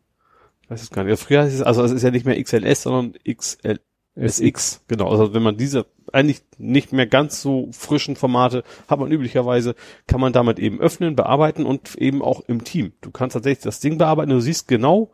Weiß 0.69 0.83
es 0.83 0.91
gar 0.91 1.05
nicht. 1.05 1.21
Früher 1.21 1.45
ist 1.45 1.55
es, 1.55 1.63
also 1.63 1.83
es 1.85 1.91
ist 1.93 2.03
ja 2.03 2.11
nicht 2.11 2.25
mehr 2.25 2.43
XLS, 2.43 2.85
sondern 2.85 3.13
XL, 3.31 3.81
SX, 4.17 4.83
genau. 4.87 5.09
Also 5.09 5.35
wenn 5.35 5.43
man 5.43 5.57
diese 5.57 5.87
eigentlich 6.13 6.43
nicht 6.59 6.93
mehr 6.93 7.07
ganz 7.07 7.43
so 7.43 7.69
frischen 7.73 8.15
Formate 8.17 8.63
hat 8.87 9.01
man 9.01 9.11
üblicherweise, 9.11 9.75
kann 10.07 10.21
man 10.21 10.33
damit 10.33 10.59
eben 10.59 10.81
öffnen, 10.81 11.17
bearbeiten 11.17 11.67
und 11.67 11.97
eben 11.97 12.23
auch 12.23 12.43
im 12.47 12.63
Team. 12.63 12.93
Du 13.01 13.11
kannst 13.11 13.35
tatsächlich 13.35 13.65
das 13.65 13.81
Ding 13.81 13.99
bearbeiten, 13.99 14.31
du 14.31 14.41
siehst 14.41 14.69
genau, 14.69 15.11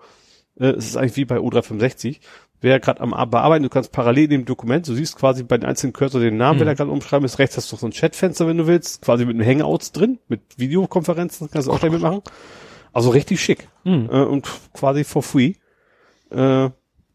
äh, 0.59 0.67
es 0.67 0.87
ist 0.87 0.97
eigentlich 0.97 1.17
wie 1.17 1.25
bei 1.25 1.39
O365, 1.39 2.21
wer 2.61 2.79
gerade 2.81 3.01
am 3.01 3.11
bearbeiten, 3.31 3.63
du 3.63 3.71
kannst 3.71 3.93
parallel 3.93 4.25
in 4.25 4.31
dem 4.31 4.45
Dokument, 4.45 4.87
du 4.87 4.95
siehst 4.95 5.17
quasi 5.17 5.45
bei 5.45 5.57
den 5.57 5.67
einzelnen 5.67 5.95
Cursor 5.95 6.21
den 6.21 6.37
Namen, 6.37 6.59
wer 6.59 6.67
da 6.67 6.75
gerade 6.75 6.91
umschreiben 6.91 7.25
ist, 7.25 7.39
rechts 7.39 7.57
hast 7.57 7.73
du 7.73 7.77
so 7.77 7.87
ein 7.87 7.93
Chatfenster, 7.93 8.47
wenn 8.47 8.59
du 8.59 8.67
willst, 8.67 9.01
quasi 9.01 9.25
mit 9.25 9.37
einem 9.37 9.47
Hangouts 9.47 9.93
drin, 9.93 10.19
mit 10.29 10.43
Videokonferenzen, 10.59 11.49
kannst 11.51 11.69
du 11.69 11.73
auch 11.73 11.81
gleich 11.81 11.93
mitmachen. 11.93 12.21
Also 12.93 13.11
richtig 13.11 13.41
schick 13.41 13.69
Mhm. 13.85 14.11
äh, 14.13 14.23
und 14.25 14.47
quasi 14.75 15.05
for 15.05 15.23
free. 15.23 15.55
Äh, 16.31 16.71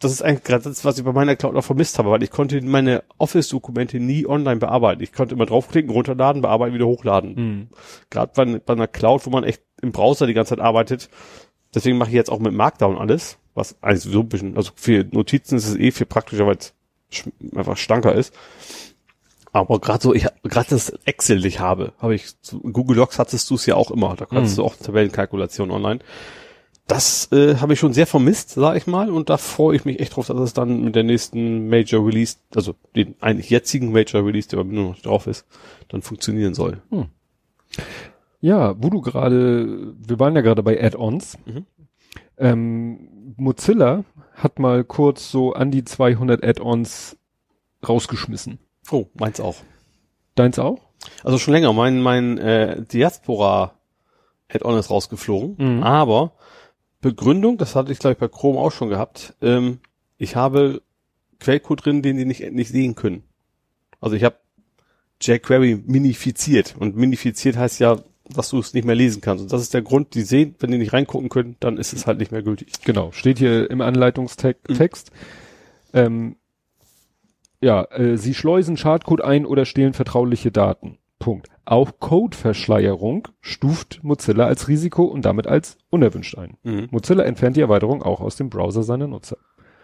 das 0.06 0.14
ist 0.14 0.22
eigentlich 0.22 0.44
gerade 0.44 0.64
das, 0.64 0.86
was 0.86 0.98
ich 0.98 1.03
bei 1.03 1.11
meiner 1.11 1.36
Cloud 1.36 1.56
auch 1.56 1.64
vermisst 1.64 1.99
habe, 1.99 2.11
weil 2.11 2.23
ich 2.23 2.32
konnte 2.32 2.61
meine 2.61 3.03
Office-Dokumente 3.18 3.99
nie 3.99 4.26
online 4.26 4.57
bearbeiten. 4.60 5.03
Ich 5.03 5.11
konnte 5.14 5.36
immer 5.36 5.45
draufklicken, 5.45 5.91
runterladen, 5.91 6.41
bearbeiten, 6.41 6.73
wieder 6.73 6.88
hochladen. 6.88 7.36
Mhm. 7.36 7.68
Gerade 8.10 8.32
bei, 8.36 8.60
bei 8.60 8.73
einer 8.73 8.88
Cloud, 8.88 9.26
wo 9.26 9.30
man 9.30 9.44
echt 9.44 9.61
im 9.82 9.91
Browser 9.91 10.27
die 10.27 10.34
ganze 10.34 10.49
Zeit 10.56 10.60
arbeitet. 10.60 11.10
Deswegen 11.73 11.98
mache 11.98 12.10
ich 12.10 12.15
jetzt 12.15 12.32
auch 12.32 12.40
mit 12.40 12.53
Markdown 12.53 12.98
alles, 12.98 13.38
was 13.53 13.76
eigentlich 13.82 14.03
so 14.03 14.22
ein 14.22 14.30
bisschen, 14.30 14.56
also 14.56 14.72
für 14.76 15.06
Notizen 15.11 15.57
ist 15.57 15.68
es 15.68 15.76
eh 15.76 15.91
viel 15.91 16.06
praktischer, 16.06 16.48
weil 16.48 16.56
es 16.57 16.73
einfach 17.56 17.77
stanker 17.77 18.14
ist. 18.14 18.34
Aber 19.52 19.80
gerade 19.80 20.02
so, 20.03 20.14
ich 20.14 20.26
gerade 20.44 20.69
das 20.69 20.90
Excel, 21.06 21.38
das 21.38 21.45
ich 21.45 21.60
habe, 21.61 21.94
habe 21.99 22.15
ich 22.15 22.26
Google 22.73 22.98
Docs 22.98 23.19
hattest 23.19 23.49
du 23.49 23.56
es 23.56 23.65
ja 23.65 23.76
auch 23.76 23.90
immer. 23.91 24.15
Da 24.15 24.26
kannst 24.26 24.53
Mhm. 24.53 24.56
du 24.57 24.65
auch 24.65 24.76
Tabellenkalkulation 24.76 25.72
online. 25.72 25.99
Das 26.88 27.32
äh, 27.32 27.56
habe 27.56 27.74
ich 27.74 27.80
schon 27.80 27.94
sehr 27.94 28.06
vermisst, 28.06 28.52
sag 28.52 28.78
ich 28.78 28.86
mal, 28.86 29.10
und 29.10 29.30
da 29.30 29.38
freue 29.38 29.76
ich 29.76 29.86
mich 29.86 29.99
echt 29.99 30.16
drauf, 30.16 30.28
dass 30.28 30.40
es 30.40 30.53
dann 30.53 30.84
mit 30.84 30.95
der 30.95 31.03
nächsten 31.03 31.68
Major 31.68 32.06
Release, 32.06 32.38
also 32.53 32.76
den 32.95 33.16
eigentlich 33.22 33.49
jetzigen 33.49 33.91
Major 33.91 34.24
Release, 34.24 34.48
der 34.49 34.60
aber 34.60 34.70
nur 34.70 34.90
noch 34.90 34.99
drauf 34.99 35.26
ist, 35.26 35.48
dann 35.88 36.03
funktionieren 36.03 36.53
soll. 36.53 36.82
Ja, 38.40 38.76
wo 38.78 38.91
du 38.91 39.02
gerade, 39.02 39.95
wir 39.98 40.20
waren 40.20 40.36
ja 40.36 40.41
gerade 40.41 40.62
bei 40.62 40.80
Add-ons. 40.80 41.40
Mhm. 41.45 41.66
Ähm, 42.38 43.34
Mozilla 43.38 44.03
hat 44.36 44.60
mal 44.60 44.84
kurz 44.84 45.32
so 45.32 45.53
an 45.53 45.72
die 45.72 45.84
200 45.84 46.44
Add-ons 46.44 47.18
rausgeschmissen. 47.88 48.60
Oh, 48.91 49.07
meins 49.16 49.40
auch. 49.40 49.56
Deins 50.36 50.60
auch? 50.60 50.82
Also 51.24 51.40
schon 51.40 51.53
länger. 51.53 51.74
Mein, 51.74 52.02
mein 52.02 52.38
äh, 52.38 52.84
Diaspora 52.84 53.74
Add-on 54.53 54.78
ist 54.78 54.90
rausgeflogen. 54.91 55.78
Mhm. 55.78 55.84
Aber 55.84 56.34
Begründung, 57.06 57.60
das 57.60 57.76
hatte 57.76 57.91
ich 57.91 57.99
glaube 57.99 58.14
ich 58.14 58.19
bei 58.19 58.27
Chrome 58.27 58.57
auch 58.57 58.72
schon 58.72 58.90
gehabt, 58.90 59.36
ähm, 59.40 59.77
ich 60.18 60.36
habe 60.36 60.82
Quellcode 61.40 61.86
drin, 61.86 62.02
den 62.02 62.18
die 62.18 62.26
nicht, 62.26 62.52
nicht 62.52 62.69
sehen 62.69 62.95
können. 62.95 63.22
Also 64.02 64.15
ich 64.15 64.23
habe 64.23 64.38
jQuery 65.22 65.84
minifiziert. 65.86 66.73
Und 66.80 66.95
minifiziert 66.95 67.57
heißt 67.57 67.80
ja, 67.80 67.99
dass 68.27 68.49
du 68.49 68.57
es 68.57 68.73
nicht 68.73 68.86
mehr 68.86 68.95
lesen 68.95 69.22
kannst. 69.22 69.44
Und 69.44 69.53
das 69.53 69.61
ist 69.61 69.76
der 69.76 69.84
Grund, 69.84 70.15
die 70.15 70.23
sehen, 70.23 70.56
wenn 70.57 70.72
die 70.72 70.80
nicht 70.80 70.94
reingucken 70.94 71.30
können, 71.30 71.57
dann 71.60 71.77
ist 71.77 71.94
es 71.94 72.07
halt 72.07 72.18
nicht 72.18 72.32
mehr 72.32 72.41
gültig. 72.41 72.72
Genau, 72.84 73.11
steht 73.11 73.38
hier 73.38 73.69
im 73.69 73.82
Anleitungstext. 73.82 75.11
Mhm. 75.14 75.99
Ähm, 75.99 76.36
ja, 77.61 77.84
äh, 77.91 78.18
sie 78.18 78.34
schleusen 78.34 78.77
Schadcode 78.77 79.22
ein 79.22 79.45
oder 79.45 79.65
stehlen 79.65 79.94
vertrauliche 79.94 80.52
Daten. 80.52 80.98
Punkt. 81.19 81.47
Auch 81.65 81.99
Codeverschleierung 81.99 83.27
stuft 83.41 83.99
Mozilla 84.03 84.45
als 84.45 84.67
Risiko 84.67 85.03
und 85.05 85.23
damit 85.25 85.47
als 85.47 85.77
unerwünscht 85.89 86.37
ein. 86.37 86.57
Mozilla 86.91 87.23
entfernt 87.23 87.57
die 87.57 87.61
Erweiterung 87.61 88.03
auch 88.03 88.21
aus 88.21 88.35
dem 88.35 88.49
Browser 88.49 88.83
seiner 88.83 89.07
Nutzer. 89.07 89.37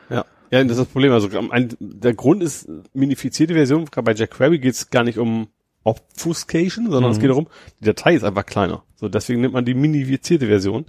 Ja. 0.09 0.25
Ja, 0.51 0.61
das 0.63 0.73
ist 0.73 0.79
das 0.79 0.87
Problem. 0.87 1.13
Also 1.13 1.29
ein, 1.49 1.69
der 1.79 2.13
Grund 2.13 2.43
ist 2.43 2.67
minifizierte 2.93 3.53
Version. 3.53 3.85
Gerade 3.85 4.03
bei 4.05 4.11
jQuery 4.13 4.59
geht 4.59 4.73
es 4.73 4.89
gar 4.89 5.03
nicht 5.05 5.17
um 5.17 5.47
Obfuscation, 5.83 6.91
sondern 6.91 7.11
es 7.11 7.17
Mhm. 7.17 7.21
geht 7.21 7.29
darum, 7.31 7.47
die 7.79 7.85
Datei 7.85 8.15
ist 8.15 8.23
einfach 8.23 8.45
kleiner. 8.45 8.83
So 8.95 9.07
deswegen 9.09 9.41
nimmt 9.41 9.53
man 9.53 9.65
die 9.65 9.73
minifizierte 9.73 10.47
Version. 10.47 10.85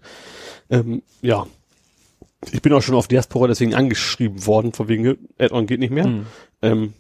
Ähm, 0.69 1.03
ja. 1.23 1.47
Ich 2.51 2.61
bin 2.61 2.73
auch 2.73 2.83
schon 2.83 2.97
auf 2.97 3.07
Diaspora 3.07 3.47
deswegen 3.47 3.75
angeschrieben 3.75 4.45
worden, 4.47 4.73
von 4.73 4.89
wegen 4.89 5.17
Add-on 5.39 5.67
geht 5.67 5.79
nicht 5.79 5.93
mehr. 5.93 6.09
Mhm. 6.09 6.27
Ähm, 6.61 6.93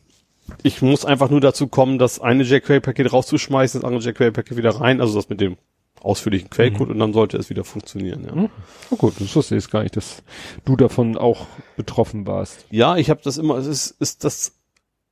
ich 0.62 0.82
muss 0.82 1.04
einfach 1.04 1.30
nur 1.30 1.40
dazu 1.40 1.66
kommen, 1.66 1.98
das 1.98 2.20
eine 2.20 2.42
jQuery-Paket 2.44 3.12
rauszuschmeißen, 3.12 3.80
das 3.80 3.86
andere 3.88 4.02
jQuery-Paket 4.10 4.56
wieder 4.56 4.80
rein, 4.80 5.00
also 5.00 5.14
das 5.14 5.28
mit 5.28 5.40
dem 5.40 5.56
ausführlichen 6.00 6.50
Quellcode 6.50 6.90
und 6.90 6.98
dann 6.98 7.12
sollte 7.12 7.36
es 7.36 7.48
wieder 7.48 7.64
funktionieren. 7.64 8.24
Ja, 8.26 8.34
Mhm. 8.34 8.48
Oh 8.90 8.96
gut, 8.96 9.14
das 9.20 9.34
wusste 9.36 9.54
ich 9.54 9.62
jetzt 9.62 9.70
gar 9.70 9.82
nicht, 9.82 9.96
dass 9.96 10.22
du 10.64 10.76
davon 10.76 11.16
auch 11.16 11.46
betroffen 11.76 12.26
warst. 12.26 12.66
ja 12.70 12.96
ich 12.96 13.08
habe 13.10 13.20
das 13.22 13.38
immer, 13.38 13.56
es 13.56 13.66
ist, 13.66 13.96
ist 14.00 14.24
das 14.24 14.52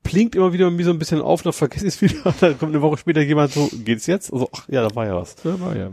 blinkt 0.02 0.34
immer 0.34 0.52
wieder 0.52 0.70
mir 0.70 0.84
so 0.84 0.90
ein 0.90 0.98
bisschen 0.98 1.20
auf, 1.20 1.42
dann 1.42 1.52
vergesse 1.52 1.86
ich 1.86 1.94
es 1.94 2.02
wieder, 2.02 2.34
dann 2.40 2.58
kommt 2.58 2.72
eine 2.72 2.82
Woche 2.82 2.98
später 2.98 3.20
jemand 3.20 3.52
so, 3.52 3.68
geht's 3.84 4.06
jetzt? 4.06 4.32
Also, 4.32 4.48
ach 4.52 4.68
ja, 4.68 4.86
da 4.86 4.94
war 4.94 5.06
ja 5.06 5.14
was. 5.16 5.36
Ja, 5.44 5.60
war 5.60 5.76
ja. 5.76 5.90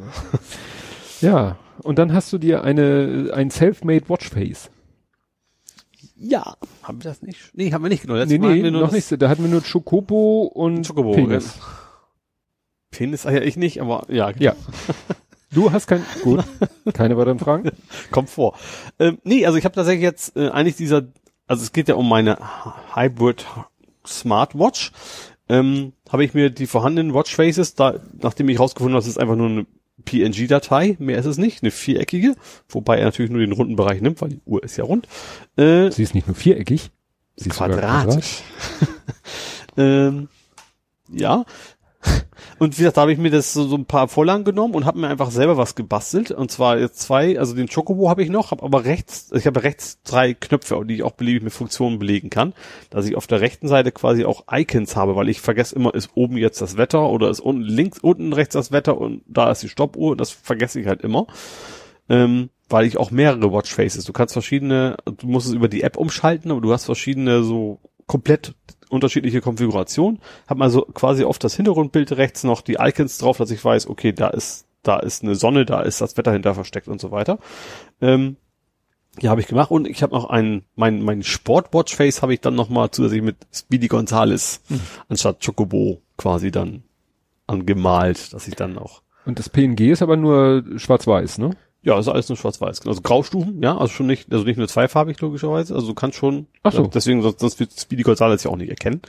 ja, 1.22 1.58
und 1.84 2.00
dann 2.00 2.14
hast 2.14 2.32
du 2.34 2.38
dir 2.38 2.64
eine 2.64 3.32
ein 3.34 3.52
Self-Made 3.52 4.10
Watchface. 4.10 4.70
Ja. 6.20 6.56
Haben 6.84 7.04
wir 7.04 7.10
das 7.10 7.22
nicht? 7.22 7.52
Nee, 7.54 7.72
haben 7.72 7.84
wir 7.84 7.90
nicht 7.90 8.02
genommen. 8.02 8.28
Nee, 8.28 8.38
nee, 8.38 8.72
noch 8.72 8.92
nicht. 8.92 9.22
Da 9.22 9.30
hatten 9.30 9.44
wir 9.44 9.50
nur 9.50 9.62
Chocobo 9.62 10.44
und 10.44 10.88
Chocobo. 10.88 11.14
Penis. 11.14 11.56
ja. 11.58 11.64
Penis, 12.92 13.26
ah 13.26 13.32
ja, 13.32 13.42
ich 13.42 13.58
nicht, 13.58 13.82
aber 13.82 14.06
ja, 14.10 14.32
Ja. 14.38 14.56
Du 15.52 15.72
hast 15.72 15.88
kein 15.88 16.04
gut, 16.24 16.44
keine 16.94 17.16
weiteren 17.18 17.40
Fragen? 17.40 17.72
kommt 18.12 18.30
vor. 18.30 18.58
Ähm, 19.00 19.18
nee, 19.24 19.46
also 19.46 19.58
ich 19.58 19.64
habe 19.64 19.76
tatsächlich 19.76 20.04
jetzt 20.04 20.36
äh, 20.36 20.50
eigentlich 20.50 20.76
dieser, 20.76 21.04
also 21.48 21.64
es 21.64 21.72
geht 21.72 21.88
ja 21.88 21.96
um 21.96 22.10
meine 22.10 22.38
Hybrid 22.94 23.46
Smartwatch. 24.06 24.92
Ähm, 25.48 25.94
habe 26.10 26.26
ich 26.26 26.34
mir 26.34 26.50
die 26.50 26.68
vorhandenen 26.68 27.14
Watchfaces, 27.14 27.76
da, 27.76 28.00
nachdem 28.22 28.50
ich 28.50 28.60
rausgefunden 28.60 28.96
habe, 28.96 29.02
das 29.02 29.08
ist 29.08 29.18
einfach 29.18 29.38
nur 29.38 29.48
eine 29.48 29.66
PNG-Datei, 30.08 30.96
mehr 31.00 31.20
ist 31.20 31.26
es 31.26 31.38
nicht, 31.38 31.62
eine 31.62 31.72
viereckige, 31.72 32.36
wobei 32.70 32.98
er 32.98 33.06
natürlich 33.06 33.30
nur 33.30 33.42
den 33.42 33.52
runden 33.52 33.76
Bereich 33.76 34.02
nimmt, 34.02 34.22
weil 34.22 34.30
die 34.30 34.42
Uhr 34.46 34.64
ist 34.64 34.78
ja 34.78 34.84
rund. 34.84 35.08
Äh, 35.58 35.92
Sie 35.92 36.04
ist 36.04 36.16
nicht 36.16 36.28
nur 36.28 36.36
viereckig, 36.36 36.90
sie 37.36 37.50
ist 37.50 37.58
sogar 37.58 37.78
quadratisch. 37.78 38.42
ähm, 39.78 40.30
ja. 41.10 41.46
Und 42.60 42.78
wie 42.78 42.82
gesagt, 42.82 42.98
da 42.98 43.02
habe 43.02 43.14
ich 43.14 43.20
mir 43.20 43.30
das 43.30 43.54
so, 43.54 43.68
so 43.68 43.76
ein 43.76 43.86
paar 43.86 44.08
Vorlagen 44.08 44.44
genommen 44.44 44.74
und 44.74 44.86
habe 44.86 45.00
mir 45.00 45.08
einfach 45.08 45.30
selber 45.30 45.58
was 45.58 45.76
gebastelt. 45.76 46.32
Und 46.32 46.52
zwar 46.52 46.80
jetzt 46.80 47.00
zwei, 47.00 47.38
also 47.38 47.56
den 47.56 47.68
Chocobo 47.68 48.10
habe 48.10 48.24
ich 48.24 48.30
noch, 48.30 48.52
habe 48.52 48.64
aber 48.64 48.86
rechts, 48.86 49.32
ich 49.34 49.46
habe 49.46 49.64
rechts 49.64 50.02
drei 50.04 50.34
Knöpfe, 50.34 50.84
die 50.86 50.96
ich 50.96 51.04
auch 51.04 51.12
beliebig 51.12 51.44
mit 51.44 51.54
Funktionen 51.54 52.00
belegen 52.00 52.30
kann. 52.30 52.54
Dass 52.90 53.06
ich 53.06 53.16
auf 53.16 53.28
der 53.28 53.42
rechten 53.42 53.68
Seite 53.68 53.92
quasi 53.92 54.26
auch 54.26 54.46
Icons 54.52 54.96
habe, 54.96 55.16
weil 55.16 55.30
ich 55.30 55.42
vergesse 55.42 55.76
immer, 55.76 55.94
ist 55.94 56.12
oben 56.16 56.38
jetzt 56.38 56.62
das 56.62 56.78
Wetter 56.78 57.10
oder 57.10 57.30
ist 57.30 57.40
unten 57.40 57.64
links, 57.64 58.00
unten 58.00 58.34
rechts 58.34 58.54
das 58.54 58.72
Wetter 58.72 58.98
und 58.98 59.22
da 59.28 59.52
ist 59.52 59.62
die 59.62 59.70
Stoppuhr. 59.70 60.16
Das 60.16 60.32
vergesse 60.32 60.80
ich 60.80 60.88
halt 60.88 61.02
immer. 61.02 61.28
Ähm, 62.10 62.50
weil 62.70 62.86
ich 62.86 62.98
auch 62.98 63.12
mehrere 63.12 63.52
Watchfaces, 63.52 64.04
du 64.06 64.14
kannst 64.14 64.34
verschiedene, 64.34 64.98
du 65.06 65.28
musst 65.28 65.48
es 65.48 65.54
über 65.54 65.68
die 65.68 65.84
App 65.84 65.98
umschalten, 65.98 66.52
aber 66.52 66.62
du 66.62 66.74
hast 66.74 66.86
verschiedene 66.86 67.44
so 67.44 67.80
komplett 68.08 68.56
unterschiedliche 68.90 69.42
Konfigurationen. 69.42 70.20
Hab 70.48 70.58
mal 70.58 70.70
so 70.70 70.82
quasi 70.82 71.24
auf 71.24 71.40
das 71.40 71.56
Hintergrundbild 71.56 72.14
rechts 72.14 72.44
noch 72.44 72.62
die 72.62 72.78
Icons 72.80 73.18
drauf, 73.18 73.38
dass 73.38 73.52
ich 73.52 73.64
weiß, 73.64 73.88
okay, 73.88 74.14
da 74.14 74.28
ist, 74.30 74.66
da 74.84 75.00
ist 75.00 75.24
eine 75.24 75.36
Sonne, 75.36 75.66
da 75.66 75.82
ist 75.82 76.02
das 76.02 76.18
Wetter 76.18 76.32
hinter 76.32 76.54
versteckt 76.54 76.88
und 76.88 77.02
so 77.02 77.12
weiter. 77.12 77.40
Ähm, 78.02 78.38
ja, 79.20 79.32
habe 79.32 79.42
ich 79.42 79.48
gemacht 79.48 79.72
und 79.72 79.88
ich 79.88 80.04
habe 80.04 80.14
noch 80.14 80.30
einen, 80.30 80.64
mein, 80.76 81.02
mein 81.02 81.24
Sport-Watchface 81.24 82.22
habe 82.22 82.34
ich 82.34 82.42
dann 82.42 82.56
noch 82.56 82.70
mal 82.70 82.92
zusätzlich 82.92 83.24
mit 83.24 83.36
Speedy 83.52 83.88
Gonzales 83.88 84.62
anstatt 85.10 85.44
Chocobo 85.44 86.02
quasi 86.18 86.52
dann 86.52 86.84
angemalt, 87.48 88.34
dass 88.34 88.48
ich 88.48 88.56
dann 88.56 88.78
auch 88.78 89.02
Und 89.26 89.40
das 89.40 89.50
PNG 89.50 89.92
ist 89.92 90.02
aber 90.02 90.18
nur 90.18 90.64
schwarz-weiß, 90.76 91.40
ne? 91.40 91.52
Ja, 91.88 91.98
ist 91.98 92.08
alles 92.10 92.28
nur 92.30 92.38
schwarz-weiß. 92.38 92.86
Also 92.86 93.02
Graustufen, 93.02 93.64
ja, 93.64 93.78
also 93.78 93.88
schon 93.94 94.08
nicht, 94.08 94.32
also 94.32 94.44
nicht 94.46 94.58
nur 94.58 94.68
zweifarbig 94.68 95.20
logischerweise, 95.22 95.74
also 95.74 95.88
du 95.88 95.94
kannst 95.94 96.18
schon, 96.18 96.48
Ach 96.64 96.74
so. 96.74 96.88
deswegen, 96.88 97.22
sonst, 97.22 97.40
sonst 97.40 97.60
wird 97.60 97.72
Speedy 97.72 98.04
Gonzales 98.04 98.44
ja 98.44 98.52
auch 98.52 98.58
nicht 98.58 98.70
erkennen. 98.70 99.02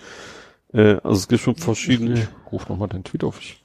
Äh, 0.73 0.97
also 1.03 1.13
es 1.17 1.29
gibt 1.29 1.43
schon 1.43 1.57
verschiedene. 1.57 2.15
Ich 2.15 2.53
ruf 2.53 2.69
noch 2.69 2.77
mal 2.79 2.87
deinen 2.87 3.05
Tweet 3.05 3.25
auf. 3.25 3.41
Ich 3.41 3.63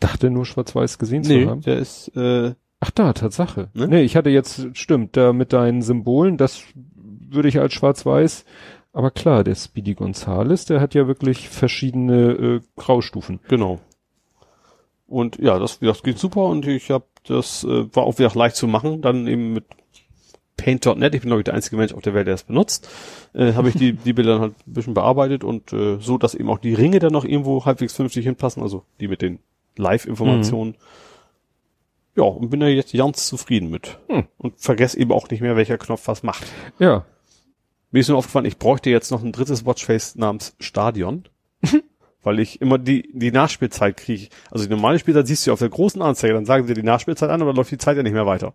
dachte 0.00 0.30
nur 0.30 0.46
schwarz-weiß 0.46 0.98
gesehen 0.98 1.22
Nee, 1.22 1.44
zu 1.44 1.50
haben. 1.50 1.60
der 1.60 1.78
ist, 1.78 2.08
äh, 2.16 2.54
Ach 2.80 2.90
da, 2.90 3.12
Tatsache. 3.12 3.68
Ne? 3.74 3.86
Nee, 3.86 4.02
ich 4.02 4.16
hatte 4.16 4.30
jetzt, 4.30 4.66
stimmt, 4.72 5.16
da 5.16 5.32
mit 5.32 5.52
deinen 5.52 5.82
Symbolen, 5.82 6.36
das 6.36 6.62
würde 6.74 7.48
ich 7.48 7.60
als 7.60 7.74
schwarz-weiß, 7.74 8.44
aber 8.92 9.10
klar, 9.10 9.44
der 9.44 9.54
Speedy 9.54 9.94
Gonzales, 9.94 10.64
der 10.64 10.80
hat 10.80 10.94
ja 10.94 11.06
wirklich 11.06 11.48
verschiedene 11.48 12.32
äh, 12.32 12.60
Graustufen. 12.76 13.40
genau. 13.48 13.78
Und 15.12 15.38
ja, 15.38 15.58
das, 15.58 15.78
das 15.80 16.02
geht 16.02 16.18
super 16.18 16.46
und 16.46 16.66
ich 16.66 16.90
habe 16.90 17.04
das 17.24 17.64
äh, 17.64 17.94
war 17.94 18.04
auch 18.04 18.18
wieder 18.18 18.32
leicht 18.34 18.56
zu 18.56 18.66
machen, 18.66 19.02
dann 19.02 19.26
eben 19.26 19.52
mit 19.52 19.64
Paint.net, 20.56 21.14
ich 21.14 21.20
bin 21.20 21.28
glaube 21.28 21.40
ich 21.40 21.44
der 21.44 21.54
einzige 21.54 21.76
Mensch 21.76 21.92
auf 21.92 22.02
der 22.02 22.14
Welt, 22.14 22.26
der 22.26 22.34
das 22.34 22.44
benutzt, 22.44 22.88
äh, 23.34 23.52
habe 23.54 23.68
ich 23.68 23.76
die, 23.76 23.92
die 24.04 24.12
Bilder 24.12 24.40
halt 24.40 24.54
ein 24.66 24.72
bisschen 24.72 24.94
bearbeitet 24.94 25.44
und 25.44 25.72
äh, 25.72 25.98
so, 26.00 26.18
dass 26.18 26.34
eben 26.34 26.48
auch 26.50 26.58
die 26.58 26.74
Ringe 26.74 26.98
dann 26.98 27.12
noch 27.12 27.24
irgendwo 27.24 27.64
halbwegs 27.64 27.94
vernünftig 27.94 28.24
hinpassen, 28.24 28.62
also 28.62 28.84
die 29.00 29.08
mit 29.08 29.22
den 29.22 29.38
Live-Informationen. 29.76 30.76
Ja, 32.16 32.24
und 32.24 32.50
bin 32.50 32.60
da 32.60 32.66
jetzt 32.66 32.92
ganz 32.92 33.26
zufrieden 33.26 33.70
mit. 33.70 33.98
Hm. 34.08 34.24
Und 34.36 34.60
vergesse 34.60 34.98
eben 34.98 35.12
auch 35.12 35.30
nicht 35.30 35.40
mehr, 35.40 35.56
welcher 35.56 35.78
Knopf 35.78 36.08
was 36.08 36.22
macht. 36.22 36.44
Ja, 36.78 37.06
Mir 37.90 38.00
ist 38.00 38.08
nur 38.08 38.18
aufgefallen, 38.18 38.44
ich 38.44 38.58
bräuchte 38.58 38.90
jetzt 38.90 39.10
noch 39.10 39.22
ein 39.22 39.32
drittes 39.32 39.64
Watchface 39.64 40.16
namens 40.16 40.54
Stadion. 40.60 41.24
weil 42.22 42.40
ich 42.40 42.60
immer 42.60 42.78
die, 42.78 43.08
die 43.12 43.32
Nachspielzeit 43.32 43.96
kriege. 43.96 44.28
Also 44.50 44.64
die 44.64 44.70
normale 44.70 44.98
Spielzeit 44.98 45.26
siehst 45.26 45.46
du 45.46 45.52
auf 45.52 45.58
der 45.58 45.68
großen 45.68 46.00
Anzeige, 46.02 46.34
dann 46.34 46.44
sagen 46.44 46.66
sie 46.66 46.74
die 46.74 46.82
Nachspielzeit 46.82 47.30
an, 47.30 47.40
aber 47.42 47.50
dann 47.50 47.56
läuft 47.56 47.70
die 47.70 47.78
Zeit 47.78 47.96
ja 47.96 48.02
nicht 48.02 48.12
mehr 48.12 48.26
weiter. 48.26 48.54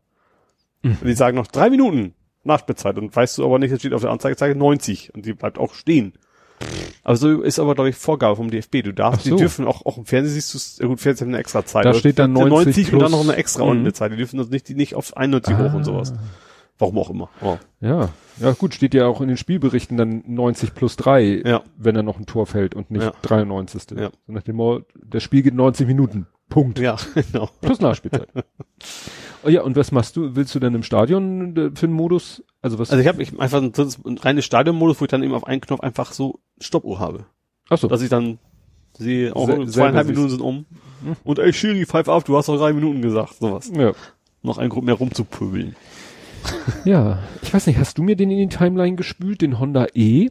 Und 0.83 1.03
die 1.03 1.13
sagen 1.13 1.35
noch 1.35 1.47
drei 1.47 1.69
Minuten 1.69 2.13
Nachspielzeit 2.43 2.97
und 2.97 3.13
weißt 3.15 3.37
du 3.37 3.45
aber 3.45 3.59
nicht, 3.59 3.71
es 3.71 3.79
steht 3.79 3.93
auf 3.93 4.01
der 4.01 4.11
Anzeige 4.11 4.55
90 4.55 5.13
und 5.13 5.25
die 5.25 5.33
bleibt 5.33 5.57
auch 5.57 5.73
stehen. 5.73 6.13
Also 7.03 7.41
ist 7.41 7.59
aber, 7.59 7.75
glaube 7.75 7.89
ich, 7.89 7.95
Vorgabe 7.95 8.35
vom 8.35 8.49
DFB. 8.49 8.83
Du 8.83 8.93
darfst, 8.93 9.25
so. 9.25 9.31
die 9.35 9.41
dürfen 9.41 9.65
auch, 9.67 9.85
auch 9.85 9.97
im 9.97 10.05
Fernsehen 10.05 10.33
siehst 10.33 10.53
du 10.53 10.57
es, 10.57 10.79
gut, 10.79 10.99
Fernsehen 10.99 11.27
hat 11.27 11.33
eine 11.33 11.39
extra 11.39 11.65
Zeit. 11.65 11.85
Da 11.85 11.89
Aber 11.89 11.99
steht 11.99 12.19
dann 12.19 12.33
der 12.33 12.47
90 12.47 12.93
und 12.93 12.99
dann 12.99 13.11
noch 13.11 13.21
eine 13.21 13.35
extra 13.35 13.63
Mhm. 13.65 13.79
eine 13.81 13.93
Zeit. 13.93 14.11
Die 14.11 14.17
dürfen 14.17 14.37
das 14.37 14.49
nicht, 14.49 14.67
die 14.67 14.75
nicht 14.75 14.95
auf 14.95 15.15
91 15.15 15.55
hoch 15.55 15.73
und 15.73 15.83
sowas. 15.83 16.13
Warum 16.79 16.97
auch 16.99 17.09
immer. 17.09 17.29
Oh. 17.41 17.57
ja. 17.81 18.09
Ja 18.39 18.51
gut, 18.51 18.75
steht 18.75 18.93
ja 18.93 19.07
auch 19.07 19.19
in 19.21 19.27
den 19.29 19.37
Spielberichten 19.37 19.97
dann 19.97 20.23
90 20.27 20.75
plus 20.75 20.95
3, 20.95 21.41
Ja. 21.43 21.63
wenn 21.75 21.95
er 21.95 22.03
noch 22.03 22.19
ein 22.19 22.27
Tor 22.27 22.45
fällt 22.45 22.75
und 22.75 22.91
nicht 22.91 23.01
Ja. 23.03 23.13
93. 23.23 23.97
Ja. 23.97 24.11
So 24.27 24.33
nach 24.33 24.43
dem 24.43 24.57
Motto, 24.57 24.85
das 25.03 25.23
Spiel 25.23 25.41
geht 25.41 25.55
90 25.55 25.87
Minuten. 25.87 26.27
Punkt. 26.49 26.77
Ja, 26.79 26.97
genau. 27.31 27.49
Plus 27.61 27.79
Nachspielzeit. 27.81 28.29
oh 29.43 29.49
ja, 29.49 29.61
und 29.63 29.75
was 29.75 29.91
machst 29.91 30.15
du? 30.15 30.35
Willst 30.35 30.53
du 30.55 30.59
dann 30.59 30.75
im 30.75 30.83
Stadion 30.83 31.55
äh, 31.57 31.71
für 31.75 31.87
einen 31.87 31.93
Modus? 31.95 32.43
Also 32.61 32.77
was? 32.79 32.91
Also 32.91 33.01
ich 33.01 33.07
habe 33.07 33.21
ich 33.23 33.37
einfach 33.39 33.61
ein, 33.61 33.73
ein 34.05 34.17
reines 34.19 34.45
Stadionmodus, 34.45 35.01
wo 35.01 35.05
ich 35.05 35.11
dann 35.11 35.23
eben 35.23 35.33
auf 35.33 35.45
einen 35.47 35.61
Knopf 35.61 35.81
einfach 35.81 36.11
so 36.13 36.39
Stoppuhr 36.59 36.99
habe. 36.99 37.25
ach 37.69 37.77
so. 37.77 37.87
Dass 37.87 38.01
ich 38.01 38.09
dann 38.09 38.39
sehe, 38.97 39.35
auch 39.35 39.47
Se- 39.47 39.65
zweieinhalb 39.67 40.07
Minuten 40.07 40.29
sind 40.29 40.41
um. 40.41 40.65
Und 41.23 41.39
ey, 41.39 41.51
Schiri, 41.53 41.85
pfeif 41.85 42.07
auf, 42.07 42.23
du 42.23 42.37
hast 42.37 42.47
noch 42.47 42.57
drei 42.57 42.71
Minuten 42.73 43.01
gesagt. 43.01 43.35
Sowas. 43.39 43.71
ja. 43.75 43.93
Noch 44.43 44.57
ein 44.59 44.69
Grund 44.69 44.85
mehr 44.85 44.95
rumzupöbeln. 44.95 45.75
Ja, 46.85 47.19
ich 47.41 47.53
weiß 47.53 47.67
nicht, 47.67 47.79
hast 47.79 47.97
du 47.97 48.03
mir 48.03 48.15
den 48.15 48.31
in 48.31 48.49
die 48.49 48.55
Timeline 48.55 48.95
gespült, 48.95 49.41
den 49.41 49.59
Honda 49.59 49.87
E? 49.93 50.29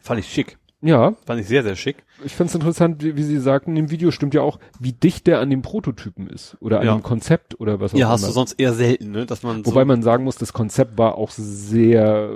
Fand 0.00 0.20
ich 0.20 0.28
schick. 0.28 0.58
Ja, 0.82 1.14
Fand 1.24 1.40
ich 1.40 1.46
sehr, 1.46 1.62
sehr 1.62 1.76
schick. 1.76 1.96
ich 2.26 2.34
fand's 2.34 2.54
interessant, 2.54 3.02
wie, 3.02 3.16
wie 3.16 3.22
Sie 3.22 3.38
sagten, 3.38 3.74
im 3.74 3.90
Video 3.90 4.10
stimmt 4.10 4.34
ja 4.34 4.42
auch, 4.42 4.58
wie 4.78 4.92
dicht 4.92 5.26
der 5.26 5.40
an 5.40 5.48
dem 5.48 5.62
Prototypen 5.62 6.28
ist 6.28 6.58
oder 6.60 6.80
an 6.80 6.86
Ja. 6.86 6.92
dem 6.94 7.02
Konzept 7.02 7.58
oder 7.58 7.80
was 7.80 7.94
auch 7.94 7.98
Ja, 7.98 8.06
immer. 8.06 8.12
hast 8.12 8.28
du 8.28 8.32
sonst 8.32 8.52
eher 8.60 8.74
selten, 8.74 9.10
ne? 9.10 9.24
Dass 9.24 9.42
man 9.42 9.64
Wobei 9.64 9.80
so, 9.80 9.86
man 9.86 10.02
sagen 10.02 10.24
muss, 10.24 10.36
das 10.36 10.52
Konzept 10.52 10.98
war 10.98 11.14
auch 11.16 11.30
sehr 11.30 12.28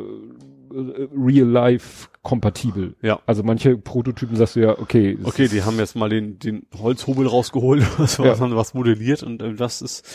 äh, 0.73 1.09
real-life 1.15 2.09
kompatibel. 2.23 2.95
Ja. 3.03 3.20
Also 3.27 3.43
manche 3.43 3.77
Prototypen 3.77 4.37
sagst 4.37 4.57
du 4.57 4.61
ja, 4.61 4.79
okay, 4.79 5.19
es 5.20 5.27
Okay, 5.27 5.49
die 5.49 5.62
haben 5.65 5.77
jetzt 5.79 5.95
mal 5.95 6.09
den, 6.09 6.39
den 6.39 6.66
Holzhobel 6.79 7.27
rausgeholt, 7.27 7.85
was, 7.99 8.16
Ja. 8.16 8.25
was, 8.31 8.41
was 8.41 8.73
modelliert 8.73 9.23
und 9.23 9.43
äh, 9.43 9.53
das 9.55 9.83
ist, 9.83 10.07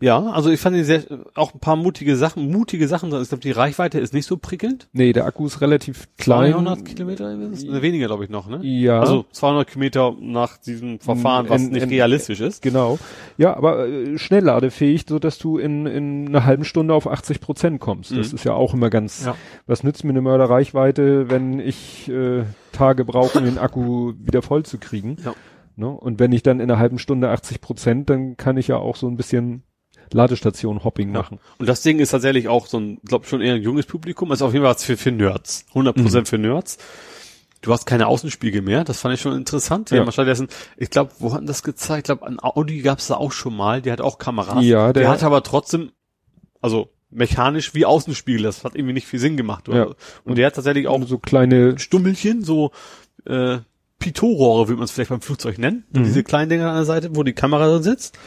ja, 0.00 0.18
also 0.30 0.50
ich 0.50 0.58
fand 0.60 0.76
die 0.76 0.82
sehr, 0.84 1.02
auch 1.34 1.52
ein 1.54 1.60
paar 1.60 1.76
mutige 1.76 2.16
Sachen, 2.16 2.50
mutige 2.50 2.88
Sachen 2.88 3.10
drin. 3.10 3.22
Ich 3.22 3.28
glaube, 3.28 3.42
die 3.42 3.50
Reichweite 3.50 3.98
ist 4.00 4.14
nicht 4.14 4.26
so 4.26 4.36
prickelnd. 4.36 4.88
nee, 4.92 5.12
der 5.12 5.26
Akku 5.26 5.46
ist 5.46 5.60
relativ 5.60 6.08
klein. 6.16 6.52
200 6.52 6.84
Kilometer? 6.84 7.34
Ne, 7.36 7.82
weniger 7.82 8.06
glaube 8.06 8.24
ich 8.24 8.30
noch, 8.30 8.48
ne? 8.48 8.60
Ja. 8.62 9.00
Also 9.00 9.24
200 9.32 9.68
Kilometer 9.68 10.14
nach 10.20 10.56
diesem 10.56 11.00
Verfahren, 11.00 11.48
was 11.48 11.62
In- 11.62 11.70
nicht 11.72 11.82
in- 11.82 11.88
realistisch 11.90 12.40
ist. 12.40 12.62
Genau. 12.62 12.98
Ja, 13.36 13.56
aber 13.56 13.88
äh, 13.88 14.18
schnellladefähig, 14.18 15.04
so 15.08 15.18
dass 15.18 15.38
du 15.38 15.58
in, 15.58 15.86
in 15.86 16.28
einer 16.28 16.44
halben 16.44 16.64
Stunde 16.64 16.94
auf 16.94 17.06
80 17.06 17.40
Prozent 17.40 17.80
kommst. 17.80 18.10
Das 18.10 18.30
Mhm. 18.30 18.34
ist 18.36 18.44
ja 18.44 18.54
auch 18.54 18.74
immer 18.74 18.90
ganz, 18.90 19.24
Ja. 19.26 19.34
was 19.66 19.84
nützt 19.84 20.04
mir 20.04 20.10
eine 20.10 20.22
Mörderreichweite, 20.22 21.30
wenn 21.30 21.60
ich 21.60 22.08
äh, 22.08 22.44
Tage 22.72 23.04
brauche, 23.04 23.38
um 23.38 23.44
den 23.44 23.58
Akku 23.58 24.12
wieder 24.18 24.42
voll 24.42 24.64
zu 24.64 24.78
kriegen. 24.78 25.16
Ja. 25.24 25.34
Ne? 25.76 25.88
Und 25.88 26.18
wenn 26.20 26.32
ich 26.32 26.42
dann 26.42 26.60
in 26.60 26.70
einer 26.70 26.78
halben 26.78 26.98
Stunde 26.98 27.30
80 27.30 27.60
Prozent, 27.60 28.10
dann 28.10 28.36
kann 28.36 28.56
ich 28.56 28.68
ja 28.68 28.76
auch 28.76 28.96
so 28.96 29.06
ein 29.08 29.16
bisschen 29.16 29.62
Ladestation-Hopping 30.14 31.12
machen. 31.12 31.38
Und 31.58 31.68
das 31.68 31.82
Ding 31.82 31.98
ist 31.98 32.10
tatsächlich 32.10 32.48
auch 32.48 32.66
so 32.66 32.78
ein, 32.78 32.98
glaube 33.04 33.26
schon 33.26 33.40
eher 33.40 33.54
ein 33.54 33.62
junges 33.62 33.86
Publikum, 33.86 34.30
also 34.30 34.46
auf 34.46 34.52
jeden 34.52 34.64
Fall 34.64 34.74
für, 34.76 34.96
für 34.96 35.10
Nerds. 35.12 35.64
100 35.70 35.96
Mhm. 35.96 36.02
Prozent 36.02 36.28
für 36.28 36.38
Nerds. 36.38 36.78
Du 37.62 37.72
hast 37.72 37.84
keine 37.84 38.06
Außenspiegel 38.06 38.62
mehr, 38.62 38.84
das 38.84 39.00
fand 39.00 39.14
ich 39.14 39.20
schon 39.20 39.34
interessant. 39.34 39.90
Wir 39.90 39.98
Ja. 39.98 40.04
haben 40.04 40.12
stattdessen, 40.12 40.48
ich 40.78 40.88
glaube, 40.90 41.10
wo 41.18 41.34
hatten 41.34 41.46
das 41.46 41.62
gezeigt? 41.62 41.98
Ich 41.98 42.04
glaube, 42.04 42.26
an 42.26 42.38
Audi 42.40 42.80
gab 42.80 43.00
es 43.00 43.08
da 43.08 43.16
auch 43.16 43.32
schon 43.32 43.54
mal, 43.54 43.82
der 43.82 43.92
hat 43.92 44.00
auch 44.00 44.16
Kameras. 44.18 44.64
Ja, 44.64 44.92
der- 44.92 45.02
der 45.02 45.10
hat 45.10 45.22
aber 45.22 45.42
trotzdem, 45.42 45.92
also 46.62 46.88
mechanisch 47.10 47.74
wie 47.74 47.84
Außenspiegel, 47.84 48.42
das 48.44 48.64
hat 48.64 48.76
irgendwie 48.76 48.94
nicht 48.94 49.06
viel 49.06 49.18
Sinn 49.18 49.36
gemacht. 49.36 49.68
Ja. 49.68 49.82
Und, 49.84 49.96
und 50.24 50.38
der 50.38 50.46
hat 50.46 50.54
tatsächlich 50.54 50.86
auch 50.88 51.02
so 51.06 51.18
kleine, 51.18 51.78
Stummelchen, 51.78 52.42
so 52.44 52.70
äh, 53.26 53.58
Pitot-Rohre, 53.98 54.68
würde 54.68 54.78
man 54.78 54.84
es 54.84 54.92
vielleicht 54.92 55.10
beim 55.10 55.20
Flugzeug 55.20 55.58
nennen. 55.58 55.84
Mhm. 55.92 56.04
Diese 56.04 56.22
kleinen 56.24 56.48
Dinger 56.48 56.70
an 56.70 56.76
der 56.76 56.84
Seite, 56.86 57.14
wo 57.14 57.22
die 57.22 57.34
Kamera 57.34 57.68
drin 57.68 57.82
sitzt. 57.82 58.18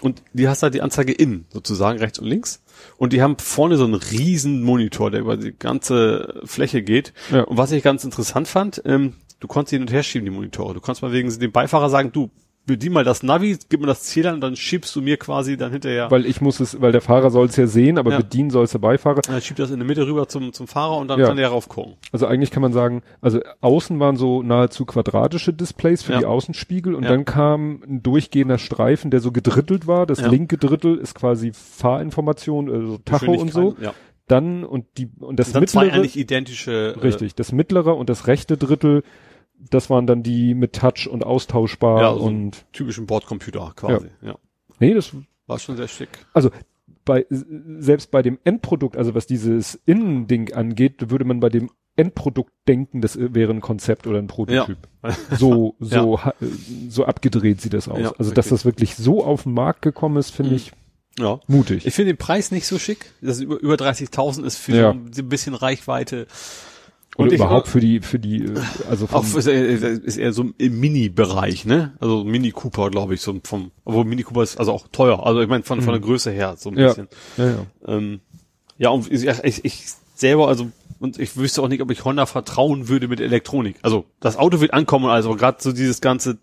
Und 0.00 0.22
die 0.32 0.48
hast 0.48 0.62
halt 0.62 0.74
die 0.74 0.82
Anzeige 0.82 1.12
innen, 1.12 1.46
sozusagen, 1.50 1.98
rechts 1.98 2.18
und 2.18 2.26
links. 2.26 2.62
Und 2.96 3.12
die 3.12 3.22
haben 3.22 3.36
vorne 3.38 3.76
so 3.76 3.84
einen 3.84 3.94
riesen 3.94 4.62
Monitor, 4.62 5.10
der 5.10 5.20
über 5.20 5.36
die 5.36 5.52
ganze 5.56 6.40
Fläche 6.44 6.82
geht. 6.82 7.12
Ja. 7.30 7.42
Und 7.42 7.58
was 7.58 7.72
ich 7.72 7.82
ganz 7.82 8.04
interessant 8.04 8.48
fand, 8.48 8.82
ähm, 8.84 9.14
du 9.40 9.48
konntest 9.48 9.72
hin 9.72 9.82
und 9.82 9.92
her 9.92 10.02
schieben, 10.02 10.24
die 10.24 10.30
Monitore. 10.30 10.74
Du 10.74 10.80
konntest 10.80 11.02
mal 11.02 11.12
wegen 11.12 11.36
dem 11.38 11.52
Beifahrer 11.52 11.90
sagen, 11.90 12.12
du, 12.12 12.30
bedien 12.66 12.92
mal 12.92 13.02
das 13.04 13.22
Navi, 13.24 13.58
gib 13.68 13.80
mir 13.80 13.86
das 13.86 14.02
Ziel 14.04 14.26
an 14.28 14.34
und 14.34 14.40
dann 14.42 14.54
schiebst 14.54 14.94
du 14.94 15.02
mir 15.02 15.16
quasi 15.16 15.56
dann 15.56 15.72
hinterher. 15.72 16.10
Weil 16.10 16.24
ich 16.26 16.40
muss 16.40 16.60
es, 16.60 16.80
weil 16.80 16.92
der 16.92 17.00
Fahrer 17.00 17.30
soll 17.30 17.46
es 17.46 17.56
ja 17.56 17.66
sehen, 17.66 17.98
aber 17.98 18.12
Ja. 18.12 18.18
bedienen 18.18 18.50
soll 18.50 18.64
es 18.64 18.70
der 18.72 18.78
Beifahrer. 18.78 19.22
dann 19.22 19.40
schiebt 19.40 19.58
das 19.58 19.70
in 19.70 19.78
der 19.78 19.86
Mitte 19.86 20.06
rüber 20.06 20.28
zum, 20.28 20.52
zum 20.52 20.68
Fahrer 20.68 20.98
und 20.98 21.08
dann 21.08 21.18
Ja. 21.18 21.26
kann 21.26 21.36
der 21.36 21.48
raufgucken. 21.48 21.94
Also 22.12 22.26
eigentlich 22.26 22.50
kann 22.52 22.62
man 22.62 22.72
sagen, 22.72 23.02
also 23.20 23.40
außen 23.60 23.98
waren 23.98 24.16
so 24.16 24.42
nahezu 24.42 24.84
quadratische 24.86 25.52
Displays 25.52 26.02
für 26.02 26.12
Ja. 26.12 26.18
die 26.20 26.26
Außenspiegel 26.26 26.94
und 26.94 27.04
dann 27.04 27.24
kam 27.24 27.82
ein 27.84 28.02
durchgehender 28.02 28.58
Streifen, 28.58 29.10
der 29.10 29.20
so 29.20 29.32
gedrittelt 29.32 29.86
war. 29.88 30.06
Das 30.06 30.20
linke 30.20 30.56
Drittel 30.56 30.96
ist 30.98 31.14
quasi 31.14 31.52
Fahrinformation, 31.52 32.70
also 32.70 32.98
Tacho 32.98 33.32
und 33.32 33.52
so. 33.52 33.74
Dann 34.28 34.62
und 34.62 34.86
die 34.96 35.08
und 35.18 35.40
das 35.40 35.48
Und 35.48 35.54
dann 35.56 35.66
zwei 35.66 35.80
mittlere, 35.86 35.98
eigentlich 36.02 36.16
identische. 36.16 36.94
äh, 36.96 36.98
richtig, 37.00 37.34
das 37.34 37.50
mittlere 37.50 37.96
und 37.96 38.08
das 38.08 38.28
rechte 38.28 38.56
Drittel, 38.56 39.02
das 39.70 39.90
waren 39.90 40.06
dann 40.06 40.22
die 40.22 40.54
mit 40.54 40.74
Touch 40.74 41.08
und 41.10 41.24
austauschbar 41.24 42.00
Ja, 42.02 42.14
so 42.14 42.26
ein 42.28 42.36
und 42.36 42.64
typischen 42.72 43.06
Bordcomputer 43.06 43.72
quasi. 43.76 44.08
Ja. 44.22 44.36
nee, 44.78 44.94
das 44.94 45.12
War 45.46 45.58
schon 45.58 45.76
sehr 45.76 45.88
schick. 45.88 46.08
also 46.32 46.50
bei 47.04 47.26
selbst 47.30 48.10
bei 48.10 48.22
dem 48.22 48.38
Endprodukt, 48.44 48.96
also 48.96 49.14
was 49.14 49.26
dieses 49.26 49.80
Innending 49.86 50.52
angeht, 50.52 51.10
würde 51.10 51.24
man 51.24 51.40
bei 51.40 51.48
dem 51.48 51.70
Endprodukt 51.96 52.52
denken, 52.68 53.00
das 53.00 53.18
wäre 53.20 53.52
ein 53.52 53.60
Konzept 53.60 54.06
oder 54.06 54.18
ein 54.18 54.26
Prototyp. 54.28 54.78
So 55.36 55.74
so 55.80 56.22
ha- 56.24 56.34
so 56.88 57.04
abgedreht 57.04 57.60
sieht 57.60 57.72
das 57.74 57.88
aus. 57.88 57.98
Ja, 57.98 58.12
also 58.18 58.32
dass 58.32 58.46
wirklich. 58.46 58.50
das 58.50 58.64
wirklich 58.64 58.94
so 58.96 59.24
auf 59.24 59.42
den 59.44 59.54
Markt 59.54 59.82
gekommen 59.82 60.16
ist, 60.18 60.30
finde 60.30 60.50
Mhm. 60.52 60.56
ich 60.56 60.72
Ja. 61.18 61.40
mutig. 61.48 61.86
Ich 61.86 61.94
finde 61.94 62.12
den 62.12 62.18
Preis 62.18 62.50
nicht 62.52 62.66
so 62.66 62.78
schick. 62.78 63.12
Das 63.20 63.40
über, 63.40 63.58
über 63.60 63.74
30.000 63.74 64.44
ist 64.44 64.56
für 64.58 64.76
Ja. 64.76 64.94
so 65.10 65.22
ein 65.22 65.28
bisschen 65.28 65.54
Reichweite. 65.54 66.26
Und 67.22 67.32
ich- 67.32 67.38
überhaupt 67.40 67.68
für 67.68 67.80
die 67.80 68.00
für 68.00 68.18
die 68.18 68.44
äh, 68.44 68.60
also 68.88 69.06
Auch 69.12 69.24
vom, 69.24 69.38
ist 69.38 69.46
er, 69.46 69.62
ist 69.64 70.16
eher 70.16 70.32
so 70.32 70.50
im 70.58 70.80
Mini-Bereich, 70.80 71.64
ne? 71.66 71.92
Also 72.00 72.24
Mini 72.24 72.50
Cooper, 72.50 72.90
glaube 72.90 73.14
ich, 73.14 73.20
so 73.20 73.38
vom, 73.44 73.70
obwohl 73.84 74.04
Mini 74.04 74.22
Cooper 74.22 74.42
ist 74.42 74.58
also 74.58 74.72
auch 74.72 74.88
teuer. 74.92 75.24
Also 75.26 75.40
ich 75.40 75.48
meine 75.48 75.62
von, 75.64 75.82
von 75.82 75.92
der 75.92 76.00
Größe 76.00 76.30
her 76.30 76.54
so 76.58 76.70
ein 76.70 76.74
Mhm. 76.74 76.80
Ja. 76.80 76.88
bisschen. 76.88 77.08
ja, 77.36 77.46
ja. 77.46 77.66
Ähm, 77.86 78.20
ja, 78.78 78.88
und 78.90 79.10
ich, 79.12 79.26
ich, 79.26 79.64
ich 79.64 79.84
selber, 80.14 80.48
also, 80.48 80.70
und 80.98 81.18
ich 81.18 81.36
wüsste 81.36 81.62
auch 81.62 81.68
nicht, 81.68 81.82
ob 81.82 81.90
ich 81.90 82.04
Honda 82.04 82.26
vertrauen 82.26 82.88
würde 82.88 83.08
mit 83.08 83.20
Elektronik. 83.20 83.76
Also, 83.82 84.04
das 84.20 84.36
Auto 84.36 84.60
wird 84.60 84.72
ankommen, 84.74 85.06
also 85.06 85.34
gerade 85.36 85.58
so 85.60 85.72
dieses 85.72 86.00
ganze 86.00 86.38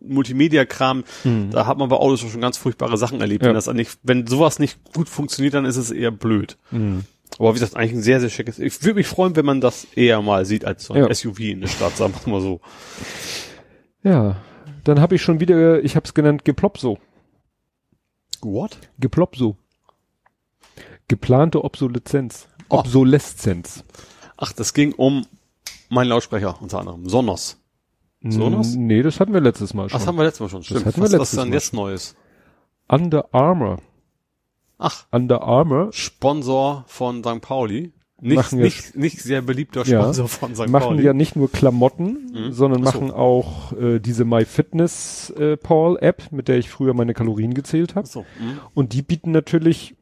Multimedia-Kram, 0.00 1.04
da 1.50 1.66
hat 1.66 1.78
man 1.78 1.88
bei 1.88 1.96
Autos 1.96 2.20
schon 2.20 2.40
ganz 2.40 2.56
furchtbare 2.56 2.96
Sachen 2.96 3.20
erlebt. 3.20 3.42
Mhm. 3.42 3.46
Ja. 3.46 3.50
Wenn, 3.50 3.54
das 3.54 3.72
nicht, 3.74 3.98
wenn 4.02 4.26
sowas 4.26 4.58
nicht 4.58 4.78
gut 4.94 5.08
funktioniert, 5.08 5.54
dann 5.54 5.64
ist 5.64 5.76
es 5.76 5.90
eher 5.90 6.10
blöd. 6.10 6.56
Mhm. 6.70 7.04
Aber 7.38 7.50
wie 7.50 7.58
gesagt, 7.58 7.76
eigentlich 7.76 7.92
ein 7.92 8.02
sehr, 8.02 8.20
sehr 8.20 8.30
schickes. 8.30 8.58
Ich 8.58 8.82
würde 8.82 8.94
mich 8.96 9.06
freuen, 9.06 9.36
wenn 9.36 9.44
man 9.44 9.60
das 9.60 9.84
eher 9.94 10.20
mal 10.22 10.44
sieht 10.44 10.64
als 10.64 10.84
so 10.84 10.94
ein 10.94 11.02
Ja. 11.04 11.14
SUV 11.14 11.40
in 11.40 11.60
der 11.60 11.68
Stadt, 11.68 11.96
sagen 11.96 12.14
wir 12.24 12.32
mal 12.32 12.40
so. 12.40 12.60
ja, 14.02 14.36
dann 14.84 15.00
habe 15.00 15.14
ich 15.16 15.22
schon 15.22 15.40
wieder, 15.40 15.82
ich 15.84 15.96
habe 15.96 16.04
es 16.06 16.14
genannt 16.14 16.44
Geplopso. 16.44 16.98
What? 18.40 18.78
Geplopso. 18.98 19.56
Geplante 21.08 21.64
Obsoleszenz. 21.64 22.48
Oh. 22.68 22.78
Obsoleszenz. 22.78 23.84
Ach, 24.36 24.52
das 24.52 24.74
ging 24.74 24.92
um 24.94 25.26
meinen 25.88 26.08
Lautsprecher 26.08 26.60
unter 26.60 26.80
anderem. 26.80 27.08
Sonos. 27.08 27.58
Sonos? 28.22 28.74
Nee, 28.74 29.02
das 29.02 29.20
hatten 29.20 29.32
wir 29.32 29.40
letztes 29.40 29.74
Mal 29.74 29.88
schon. 29.88 29.98
Das 29.98 30.06
haben 30.06 30.16
wir 30.16 30.24
letztes 30.24 30.40
Mal 30.40 30.48
schon. 30.48 30.62
Stimmt. 30.64 30.86
hatten 30.86 30.96
wir 30.96 31.02
was, 31.04 31.12
was 31.12 31.18
letztes 31.18 31.32
ist 31.32 31.38
dann 31.38 31.48
Mal 31.48 31.54
jetzt 31.54 31.72
Neues? 31.72 32.16
Under 32.88 33.32
Armour. 33.32 33.80
Ach, 34.78 35.06
Under 35.10 35.42
Armour 35.42 35.88
Sponsor 35.92 36.84
von 36.86 37.22
St. 37.24 37.40
Pauli. 37.40 37.92
Nicht, 38.20 38.36
Machen 38.36 38.58
wir 38.58 38.64
nicht, 38.64 38.96
nicht 38.96 39.20
sehr 39.22 39.42
beliebter 39.42 39.84
Ja. 39.84 40.02
Sponsor 40.02 40.26
von 40.28 40.54
St. 40.54 40.68
machen 40.68 40.82
Pauli. 40.88 41.04
ja 41.04 41.12
nicht 41.12 41.36
nur 41.36 41.50
Klamotten, 41.52 42.30
Mhm. 42.32 42.52
sondern 42.52 42.84
Ach 42.86 42.92
so. 42.92 43.00
machen 43.00 43.10
auch 43.12 43.72
äh, 43.74 44.00
diese 44.00 44.24
MyFitness 44.24 45.30
äh, 45.30 45.56
Paul 45.56 45.98
App, 46.00 46.32
mit 46.32 46.48
der 46.48 46.58
ich 46.58 46.68
früher 46.68 46.94
meine 46.94 47.14
Kalorien 47.14 47.54
gezählt 47.54 47.94
habe. 47.94 48.06
so, 48.08 48.20
hm. 48.38 48.58
Und 48.74 48.92
die 48.92 49.02
bieten 49.02 49.30
natürlich, 49.30 49.94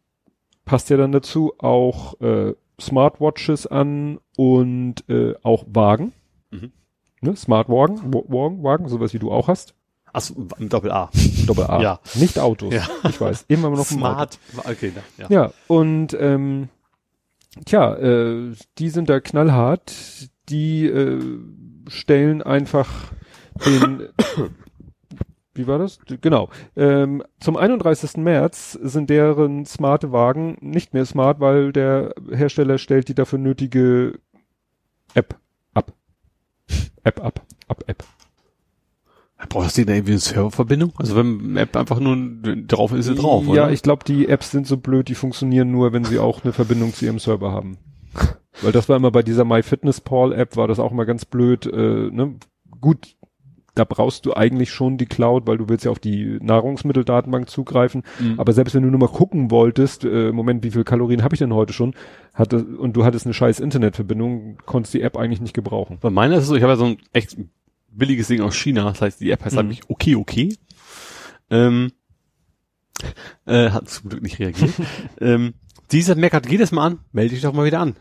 passt 0.65 0.89
ja 0.89 0.97
dann 0.97 1.13
dazu, 1.13 1.53
auch 1.59 2.19
äh, 2.23 2.55
Smartwatches 2.81 3.67
an 3.67 4.19
und 4.37 5.05
äh, 5.11 5.35
auch 5.43 5.65
Wagen. 5.69 6.13
Mhm. 6.51 6.73
Ne? 7.21 7.37
Smartwagen, 7.37 8.15
Wa- 8.15 8.25
Wagen, 8.29 8.63
Wagen, 8.63 8.89
sowas 8.89 9.13
wie 9.13 9.19
du 9.19 9.31
auch 9.31 9.49
hast. 9.49 9.75
Achso, 10.17 10.35
Doppel 10.59 10.91
A. 10.93 11.11
Doppel 11.47 11.65
A. 11.65 11.83
Ja. 11.83 12.01
Nicht 12.15 12.39
Autos. 12.39 12.73
Ja. 12.73 12.89
Ich 13.07 13.21
weiß. 13.21 13.45
Immer 13.49 13.69
noch. 13.69 13.85
Smart. 13.85 14.39
Okay, 14.57 14.91
ja. 15.19 15.27
Ja, 15.29 15.53
und 15.67 16.17
ähm, 16.19 16.71
tja, 17.67 17.95
äh, 17.97 18.55
die 18.79 18.89
sind 18.89 19.11
da 19.11 19.21
knallhart. 19.21 19.93
Die 20.49 20.87
äh, 20.87 21.21
stellen 21.89 22.41
einfach 22.41 22.89
den 23.67 24.09
wie 25.55 25.67
war 25.67 25.79
das? 25.79 25.99
Genau. 26.07 26.49
Ähm, 26.77 27.23
zum 27.39 27.59
31. 27.59 28.17
März 28.17 28.73
sind 28.73 29.11
deren 29.11 29.67
smarte 29.67 30.13
Wagen 30.13 30.57
nicht 30.63 30.95
mehr 30.95 31.05
smart, 31.05 31.41
weil 31.41 31.73
der 31.73 32.15
Hersteller 32.31 32.79
stellt 32.79 33.09
die 33.09 33.15
dafür 33.15 33.39
nötige 33.39 34.19
App 35.13 35.37
ab. 35.75 35.93
App 37.05 37.23
ab. 37.23 37.43
Ab 37.69 37.85
App. 37.87 38.03
Brauchst 39.49 39.79
du 39.79 39.85
da 39.85 39.95
irgendwie 39.95 40.13
eine 40.13 40.21
Serververbindung? 40.21 40.93
Also 40.97 41.17
wenn 41.17 41.41
eine 41.41 41.61
App 41.61 41.77
einfach 41.77 42.01
nur 42.01 42.17
drauf 42.67 42.93
ist, 42.93 43.01
ist 43.01 43.07
sie 43.07 43.15
drauf, 43.15 43.45
ja, 43.47 43.65
oder? 43.65 43.71
ich 43.71 43.83
glaube, 43.83 44.05
die 44.05 44.29
Apps 44.29 44.51
sind 44.51 44.67
so 44.67 44.77
blöd, 44.77 45.09
die 45.09 45.15
funktionieren 45.15 45.71
nur, 45.71 45.93
wenn 45.93 46.05
sie 46.05 46.19
auch 46.19 46.45
eine 46.45 46.53
Verbindung 46.53 46.95
zu 46.95 47.05
ihrem 47.05 47.19
Server 47.19 47.53
haben. 47.53 47.79
Weil 48.63 48.73
das 48.73 48.89
war 48.89 48.97
immer 48.97 49.11
bei 49.11 49.23
dieser 49.23 49.45
MyFitnessPal-App, 49.45 50.57
war 50.57 50.69
das 50.69 50.79
auch 50.79 50.93
mal 50.93 51.05
ganz 51.05 51.25
blöd. 51.25 51.67
Äh, 51.67 52.11
ne? 52.11 52.37
Gut, 52.81 53.17
da 53.77 53.85
brauchst 53.85 54.25
du 54.25 54.35
eigentlich 54.35 54.71
schon 54.71 54.97
die 54.97 55.05
Cloud, 55.05 55.47
weil 55.47 55.59
du 55.59 55.69
willst 55.69 55.85
ja 55.85 55.91
auf 55.91 55.99
die 55.99 56.39
Nahrungsmitteldatenbank 56.41 57.51
zugreifen. 57.51 58.03
Mhm. 58.19 58.41
Aber 58.41 58.53
selbst 58.55 58.75
wenn 58.75 58.83
du 58.83 58.89
nur 58.89 58.99
mal 58.99 59.09
gucken 59.09 59.51
wolltest, 59.51 60.05
äh, 60.05 60.33
Moment, 60.33 60.65
wie 60.65 60.71
viel 60.71 60.83
Kalorien 60.83 61.23
habe 61.23 61.35
ich 61.35 61.41
denn 61.41 61.53
heute 61.53 61.75
schon, 61.75 61.95
hatte, 62.33 62.65
und 62.65 62.97
du 62.97 63.05
hattest 63.05 63.27
eine 63.27 63.35
scheiß 63.35 63.61
Internetverbindung, 63.61 64.57
konntest 64.65 64.95
die 64.95 65.03
App 65.03 65.19
eigentlich 65.19 65.43
nicht 65.43 65.53
gebrauchen. 65.53 65.99
Bei 66.01 66.09
meiner 66.09 66.37
ist 66.37 66.45
es 66.45 66.49
so, 66.49 66.57
ich 66.57 66.63
habe 66.63 66.73
ja 66.73 66.79
so 66.79 66.87
ein 66.87 66.97
echt 67.13 67.37
billiges 67.99 68.29
Ding 68.29 68.41
aus 68.41 68.57
China, 68.57 68.85
das 68.85 69.01
heißt, 69.01 69.21
die 69.21 69.31
App 69.31 69.45
heißt 69.45 69.55
Mhm. 69.55 69.61
eigentlich 69.61 69.81
okay, 69.89 70.15
okay. 70.17 70.57
Ähm, 71.51 71.93
äh, 73.47 73.71
hat 73.71 73.89
zum 73.89 74.09
Glück 74.11 74.23
nicht 74.23 74.39
reagiert. 74.39 74.73
ähm, 75.21 75.55
dieser 75.93 76.15
meckert 76.17 76.49
jedes 76.51 76.73
Mal 76.73 76.87
an, 76.87 76.99
melde 77.13 77.35
dich 77.35 77.43
doch 77.43 77.53
mal 77.53 77.65
wieder 77.67 77.81
an. 77.81 77.95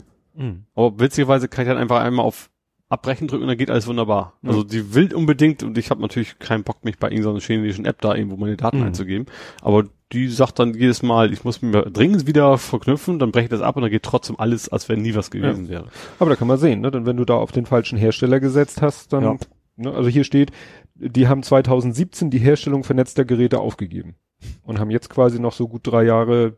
Aber 0.75 0.99
witzigerweise 0.99 1.47
kann 1.47 1.63
ich 1.65 1.69
dann 1.69 1.77
einfach 1.77 2.01
einmal 2.01 2.25
auf 2.25 2.49
Abbrechen 2.89 3.27
drücken 3.27 3.43
und 3.43 3.47
dann 3.47 3.57
geht 3.57 3.71
alles 3.71 3.87
wunderbar. 3.87 4.33
Mhm. 4.41 4.49
Also 4.49 4.63
die 4.63 4.93
will 4.93 5.13
unbedingt 5.13 5.63
und 5.63 5.77
ich 5.77 5.89
habe 5.91 6.01
natürlich 6.01 6.39
keinen 6.39 6.63
Bock, 6.63 6.83
mich 6.83 6.97
bei 6.97 7.09
irgendeiner 7.09 7.39
chinesischen 7.39 7.85
App 7.85 8.01
da 8.01 8.13
irgendwo 8.15 8.35
meine 8.35 8.57
Daten 8.57 8.79
Mhm. 8.79 8.87
einzugeben. 8.87 9.25
Aber 9.61 9.85
die 10.11 10.27
sagt 10.27 10.59
dann 10.59 10.73
jedes 10.73 11.03
Mal, 11.03 11.31
ich 11.31 11.43
muss 11.45 11.61
mal 11.61 11.89
dringend 11.91 12.27
wieder 12.27 12.57
verknüpfen, 12.57 13.17
dann 13.17 13.31
breche 13.31 13.45
ich 13.45 13.49
das 13.49 13.61
ab 13.61 13.75
und 13.77 13.81
dann 13.83 13.91
geht 13.91 14.03
trotzdem 14.03 14.37
alles, 14.39 14.67
als 14.69 14.89
wenn 14.89 15.01
nie 15.01 15.15
was 15.15 15.31
gewesen 15.31 15.67
wäre. 15.69 15.87
Aber 16.19 16.29
da 16.29 16.35
kann 16.35 16.47
man 16.47 16.57
sehen, 16.59 16.81
ne? 16.81 16.91
Denn 16.91 17.05
wenn 17.05 17.17
du 17.17 17.25
da 17.25 17.35
auf 17.35 17.51
den 17.51 17.65
falschen 17.65 17.97
Hersteller 17.97 18.39
gesetzt 18.39 18.81
hast, 18.81 19.13
dann, 19.13 19.23
Ja. 19.23 19.35
Ne? 19.77 19.91
also 19.93 20.09
hier 20.09 20.23
steht, 20.23 20.51
die 20.95 21.27
haben 21.27 21.43
2017 21.43 22.29
die 22.29 22.39
Herstellung 22.39 22.83
vernetzter 22.83 23.25
Geräte 23.25 23.59
aufgegeben 23.59 24.15
und 24.63 24.79
haben 24.79 24.91
jetzt 24.91 25.09
quasi 25.09 25.39
noch 25.39 25.53
so 25.53 25.67
gut 25.67 25.81
drei 25.85 26.03
Jahre 26.03 26.57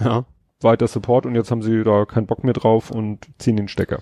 Ja. 0.00 0.24
weiter 0.60 0.88
Support 0.88 1.26
und 1.26 1.34
jetzt 1.34 1.50
haben 1.50 1.62
sie 1.62 1.82
da 1.84 2.04
keinen 2.04 2.26
Bock 2.26 2.42
mehr 2.42 2.54
drauf 2.54 2.90
und 2.90 3.28
ziehen 3.38 3.56
den 3.56 3.68
Stecker. 3.68 4.00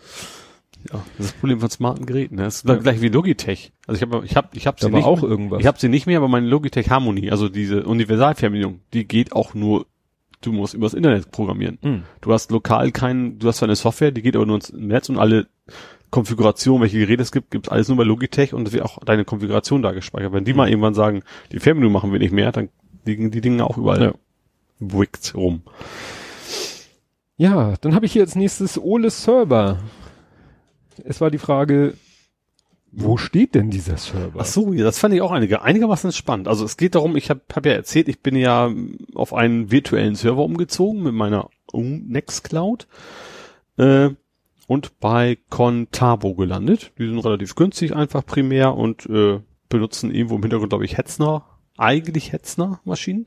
Ja, 0.92 1.00
das 1.16 1.26
ist 1.26 1.32
das 1.34 1.40
Problem 1.40 1.60
von 1.60 1.70
smarten 1.70 2.06
Geräten. 2.06 2.36
Ne? 2.36 2.42
Das 2.44 2.56
ist 2.56 2.68
Ja. 2.68 2.74
gleich 2.76 3.00
wie 3.00 3.08
Logitech. 3.08 3.72
Also 3.86 4.02
ich 4.04 4.10
habe 4.10 4.24
ich 4.24 4.36
hab, 4.36 4.56
ich 4.56 4.66
hab 4.66 4.80
sie 4.80 4.90
Da 4.90 4.96
nicht. 4.96 5.04
auch 5.06 5.22
irgendwas. 5.22 5.60
ich 5.60 5.66
habe 5.66 5.78
sie 5.78 5.88
nicht 5.88 6.06
mehr, 6.06 6.18
aber 6.18 6.28
meine 6.28 6.46
Logitech 6.48 6.90
Harmony, 6.90 7.30
also 7.30 7.48
diese 7.48 7.84
Universalfernbedienung, 7.84 8.80
die 8.92 9.06
geht 9.06 9.32
auch 9.32 9.54
nur, 9.54 9.86
du 10.40 10.50
musst 10.52 10.74
übers 10.74 10.94
Internet 10.94 11.30
programmieren. 11.30 11.78
Mhm. 11.82 12.02
Du 12.20 12.32
hast 12.32 12.50
lokal 12.50 12.90
keinen, 12.90 13.38
du 13.38 13.46
hast 13.48 13.58
zwar 13.58 13.68
eine 13.68 13.76
Software, 13.76 14.10
die 14.12 14.22
geht 14.22 14.34
aber 14.34 14.46
nur 14.46 14.56
ins 14.56 14.72
Netz 14.72 15.08
und 15.08 15.18
alle 15.18 15.46
Konfigurationen, 16.12 16.82
welche 16.82 16.98
Geräte 16.98 17.22
es 17.22 17.32
gibt, 17.32 17.51
gibt's 17.51 17.70
alles 17.70 17.89
nur 17.89 17.97
bei 17.97 18.05
Logitech 18.05 18.52
und 18.55 18.68
es 18.68 18.72
wird 18.74 18.84
auch 18.84 18.98
deine 19.01 19.24
Konfiguration 19.24 19.82
da 19.82 19.93
gespeichert. 19.93 20.32
Wenn 20.32 20.44
die 20.44 20.52
mal 20.52 20.68
irgendwann 20.68 20.94
sagen, 20.94 21.22
die 21.51 21.59
Fernbedienung 21.59 21.93
machen 21.93 22.12
wir 22.12 22.18
nicht 22.20 22.32
mehr, 22.32 22.52
dann 22.52 22.68
liegen 23.05 23.30
die 23.30 23.40
Dinge 23.40 23.64
auch 23.64 23.78
überall 23.78 24.02
Ja. 24.02 24.12
wickt 24.78 25.34
rum. 25.34 25.62
Ja, 27.36 27.74
dann 27.80 27.94
habe 27.94 28.06
ich 28.06 28.12
hier 28.12 28.22
als 28.22 28.36
nächstes 28.36 28.78
Ole 28.78 29.10
Server. 29.10 29.78
Es 31.02 31.20
war 31.22 31.30
die 31.30 31.39
Frage, 31.39 31.94
wo 32.93 33.16
steht 33.16 33.55
denn 33.55 33.70
dieser 33.70 33.97
Server? 33.97 34.40
Ach 34.40 34.44
so, 34.44 34.74
ja, 34.74 34.84
das 34.84 34.98
fand 34.98 35.14
ich 35.14 35.22
auch 35.22 35.32
einige, 35.32 35.62
einigermaßen 35.62 36.12
spannend. 36.12 36.47
Also 36.47 36.66
es 36.66 36.76
geht 36.76 36.94
darum, 36.94 37.16
ich 37.16 37.30
habe 37.30 37.40
hab 37.55 37.64
ja 37.64 37.72
erzählt, 37.72 38.09
ich 38.09 38.20
bin 38.20 38.36
ja 38.36 38.70
auf 39.14 39.32
einen 39.32 39.70
virtuellen 39.70 40.14
Server 40.14 40.44
umgezogen 40.44 41.02
mit 41.02 41.14
meiner 41.14 41.48
Nextcloud. 41.72 42.86
Äh, 43.78 44.10
und 44.72 44.98
bei 45.00 45.36
Contabo 45.50 46.34
gelandet. 46.34 46.92
Die 46.98 47.06
sind 47.06 47.18
relativ 47.18 47.54
günstig 47.56 47.94
einfach 47.94 48.24
primär 48.24 48.74
und 48.74 49.04
äh, 49.04 49.40
benutzen 49.68 50.14
irgendwo 50.14 50.36
im 50.36 50.40
Hintergrund, 50.40 50.70
glaube 50.70 50.86
ich, 50.86 50.96
Hetzner, 50.96 51.44
eigentlich 51.76 52.32
Hetzner 52.32 52.80
Maschinen. 52.84 53.26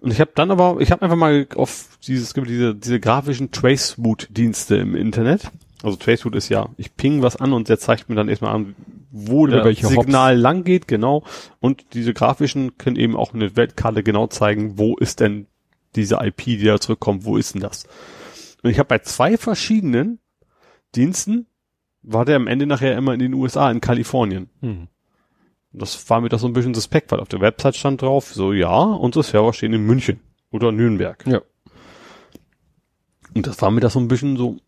Und 0.00 0.12
ich 0.12 0.20
habe 0.20 0.32
dann 0.34 0.50
aber, 0.50 0.80
ich 0.80 0.92
habe 0.92 1.00
einfach 1.00 1.16
mal 1.16 1.46
auf 1.56 1.96
dieses, 2.06 2.34
diese, 2.34 2.74
diese 2.74 3.00
grafischen 3.00 3.52
Traceroute-Dienste 3.52 4.76
im 4.76 4.94
Internet. 4.94 5.50
Also 5.82 5.96
Traceroute 5.96 6.36
ist 6.36 6.50
ja, 6.50 6.68
ich 6.76 6.94
ping 6.94 7.22
was 7.22 7.36
an 7.36 7.54
und 7.54 7.70
der 7.70 7.78
zeigt 7.78 8.10
mir 8.10 8.14
dann 8.14 8.28
erstmal 8.28 8.54
an, 8.54 8.74
wo 9.10 9.46
Über 9.46 9.62
der 9.62 9.74
Signal 9.74 10.36
lang 10.36 10.62
geht, 10.62 10.88
genau. 10.88 11.24
Und 11.60 11.86
diese 11.94 12.12
grafischen 12.12 12.76
können 12.76 12.96
eben 12.96 13.16
auch 13.16 13.32
eine 13.32 13.56
Weltkarte 13.56 14.02
genau 14.02 14.26
zeigen, 14.26 14.76
wo 14.76 14.94
ist 14.98 15.20
denn 15.20 15.46
diese 15.96 16.16
IP, 16.16 16.44
die 16.44 16.64
da 16.64 16.78
zurückkommt, 16.78 17.24
wo 17.24 17.38
ist 17.38 17.54
denn 17.54 17.62
das? 17.62 17.86
Und 18.62 18.68
ich 18.68 18.78
habe 18.78 18.88
bei 18.88 18.98
zwei 18.98 19.38
verschiedenen 19.38 20.18
Diensten 20.94 21.46
war 22.02 22.24
der 22.24 22.36
am 22.36 22.46
Ende 22.46 22.66
nachher 22.66 22.96
immer 22.96 23.14
in 23.14 23.20
den 23.20 23.34
USA, 23.34 23.70
in 23.70 23.80
Kalifornien. 23.80 24.50
Hm. 24.60 24.88
Das 25.72 26.08
war 26.10 26.20
mir 26.20 26.28
das 26.28 26.42
so 26.42 26.46
ein 26.46 26.52
bisschen 26.52 26.74
suspekt, 26.74 27.10
weil 27.12 27.20
auf 27.20 27.28
der 27.28 27.40
Website 27.40 27.76
stand 27.76 28.02
drauf, 28.02 28.32
so 28.34 28.52
ja, 28.52 28.76
unsere 28.82 29.22
Server 29.22 29.52
stehen 29.52 29.72
in 29.72 29.86
München 29.86 30.20
oder 30.50 30.70
Nürnberg. 30.72 31.24
Ja. 31.26 31.40
Und 33.34 33.46
das 33.46 33.62
war 33.62 33.70
mir 33.70 33.80
das 33.80 33.94
so 33.94 33.98
ein 33.98 34.08
bisschen 34.08 34.36
so, 34.36 34.58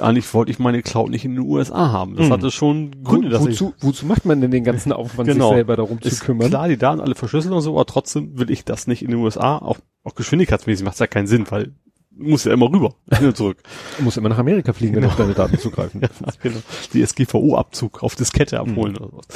eigentlich 0.00 0.32
wollte 0.32 0.50
ich 0.50 0.58
meine 0.58 0.80
Cloud 0.82 1.10
nicht 1.10 1.26
in 1.26 1.32
den 1.34 1.40
USA 1.44 1.92
haben. 1.92 2.16
Das 2.16 2.26
Hm. 2.26 2.32
hatte 2.32 2.50
schon 2.50 3.04
Gründe, 3.04 3.28
dass 3.28 3.44
ich, 3.44 3.60
wozu, 3.60 3.74
wozu 3.80 4.06
macht 4.06 4.24
man 4.24 4.40
denn 4.40 4.50
den 4.50 4.64
ganzen 4.64 4.92
Aufwand, 4.92 5.28
Genau. 5.28 5.48
sich 5.48 5.56
selber 5.56 5.76
darum 5.76 6.00
zu 6.00 6.08
ist 6.08 6.20
kümmern? 6.24 6.48
klar, 6.48 6.68
die 6.68 6.78
Daten 6.78 7.02
alle 7.02 7.14
verschlüsselt 7.14 7.52
und 7.52 7.60
so, 7.60 7.72
aber 7.74 7.84
trotzdem 7.84 8.38
will 8.38 8.50
ich 8.50 8.64
das 8.64 8.86
nicht 8.86 9.02
in 9.02 9.10
den 9.10 9.20
USA, 9.20 9.58
auch, 9.58 9.76
auch 10.04 10.14
geschwindigkeitsmäßig 10.14 10.84
macht 10.86 10.94
es 10.94 11.00
ja 11.00 11.06
keinen 11.06 11.26
Sinn, 11.26 11.44
weil 11.50 11.74
du 12.16 12.28
musst 12.28 12.46
ja 12.46 12.52
immer 12.52 12.70
rüber, 12.70 12.94
hin 13.12 13.28
und 13.28 13.36
zurück. 13.36 13.62
Du 13.98 14.04
musst 14.04 14.16
immer 14.16 14.28
nach 14.28 14.38
Amerika 14.38 14.72
fliegen, 14.72 14.96
wenn 14.96 15.02
du 15.02 15.08
auf 15.08 15.16
deine 15.16 15.34
Daten 15.34 15.58
zugreifen 15.58 16.00
Ja, 16.02 16.08
genau. 16.42 16.60
Die 16.92 17.04
SGVO-Abzug 17.04 18.02
auf 18.02 18.14
Diskette 18.14 18.60
abholen 18.60 18.96
oder 18.96 19.10
sowas. 19.10 19.26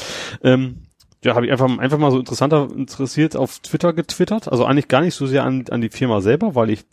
Ähm, 0.42 0.82
ja, 1.24 1.34
habe 1.34 1.46
ich 1.46 1.52
einfach, 1.52 1.78
einfach 1.78 1.98
mal 1.98 2.10
so 2.10 2.18
interessanter 2.18 2.68
interessiert 2.74 3.36
auf 3.36 3.58
Twitter 3.60 3.92
getwittert. 3.92 4.48
Also 4.48 4.64
eigentlich 4.64 4.88
gar 4.88 5.00
nicht 5.00 5.14
so 5.14 5.26
sehr 5.26 5.44
an, 5.44 5.64
an 5.70 5.80
die 5.80 5.90
Firma 5.90 6.20
selber, 6.20 6.54
weil 6.54 6.70
ich 6.70 6.84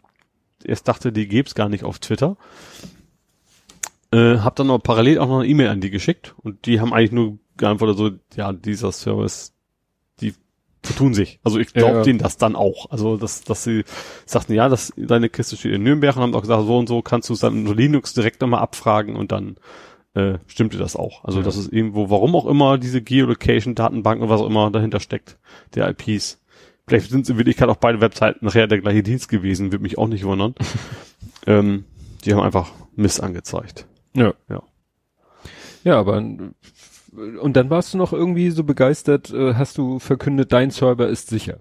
erst 0.63 0.87
dachte, 0.87 1.11
die 1.11 1.27
gäb's 1.27 1.55
gar 1.55 1.69
nicht 1.69 1.83
auf 1.83 1.99
Twitter. 1.99 2.37
Äh, 4.11 4.39
hab 4.39 4.55
dann 4.55 4.67
noch 4.67 4.79
parallel 4.79 5.19
auch 5.19 5.27
noch 5.27 5.39
eine 5.39 5.47
E-Mail 5.47 5.69
an 5.69 5.81
die 5.81 5.91
geschickt 5.91 6.35
und 6.37 6.65
die 6.65 6.79
haben 6.79 6.93
eigentlich 6.93 7.11
nur 7.11 7.37
geantwortet 7.57 7.97
so, 7.97 8.11
ja, 8.35 8.53
dieser 8.53 8.91
Service, 8.91 9.54
vertun 10.85 11.13
sich. 11.13 11.39
Also 11.43 11.59
ich 11.59 11.73
glaube 11.73 11.97
Ja. 11.97 12.03
denen 12.03 12.19
das 12.19 12.37
dann 12.37 12.55
auch. 12.55 12.89
Also 12.91 13.17
dass, 13.17 13.43
dass 13.43 13.63
sie 13.63 13.83
sagten, 14.25 14.53
ja, 14.53 14.69
das, 14.69 14.93
deine 14.97 15.29
Kiste 15.29 15.57
steht 15.57 15.73
in 15.73 15.83
Nürnberg 15.83 16.15
und 16.15 16.21
haben 16.21 16.35
auch 16.35 16.41
gesagt, 16.41 16.65
so 16.65 16.77
und 16.77 16.87
so 16.87 17.01
kannst 17.01 17.29
du 17.29 17.33
es 17.33 17.39
dann 17.39 17.53
unter 17.59 17.75
Linux 17.75 18.13
direkt 18.13 18.41
nochmal 18.41 18.61
abfragen 18.61 19.15
und 19.15 19.31
dann 19.31 19.57
äh, 20.13 20.37
stimmte 20.47 20.77
das 20.77 20.95
auch. 20.95 21.23
Also 21.25 21.39
Ja. 21.39 21.45
das 21.45 21.57
ist 21.57 21.73
irgendwo, 21.73 22.09
warum 22.09 22.35
auch 22.35 22.45
immer 22.45 22.77
diese 22.77 23.01
Geolocation-Datenbank 23.01 24.21
und 24.21 24.29
was 24.29 24.41
auch 24.41 24.47
immer 24.47 24.71
dahinter 24.71 24.99
steckt, 24.99 25.37
der 25.73 25.89
IPs. 25.89 26.41
Vielleicht 26.87 27.09
sind 27.09 27.21
es 27.21 27.29
in 27.29 27.37
Wirklichkeit 27.37 27.67
auch 27.67 27.75
beide 27.77 27.99
Webseiten 27.99 28.45
nachher 28.45 28.67
der 28.67 28.79
gleiche 28.79 29.03
Dienst 29.03 29.27
gewesen, 29.27 29.71
würde 29.71 29.81
mich 29.83 29.97
auch 29.97 30.07
nicht 30.07 30.23
wundern. 30.23 30.53
ähm, 31.47 31.83
die 32.23 32.33
haben 32.33 32.41
einfach 32.41 32.71
Mist 32.95 33.21
angezeigt. 33.21 33.87
Ja. 34.13 34.33
Ja. 34.49 34.63
Ja, 35.83 35.99
aber 35.99 36.23
und 37.41 37.55
dann 37.55 37.69
warst 37.69 37.93
du 37.93 37.97
noch 37.97 38.13
irgendwie 38.13 38.49
so 38.49 38.63
begeistert, 38.63 39.31
äh, 39.31 39.53
hast 39.55 39.77
du 39.77 39.99
verkündet, 39.99 40.51
dein 40.51 40.71
Server 40.71 41.07
ist 41.07 41.29
sicher. 41.29 41.59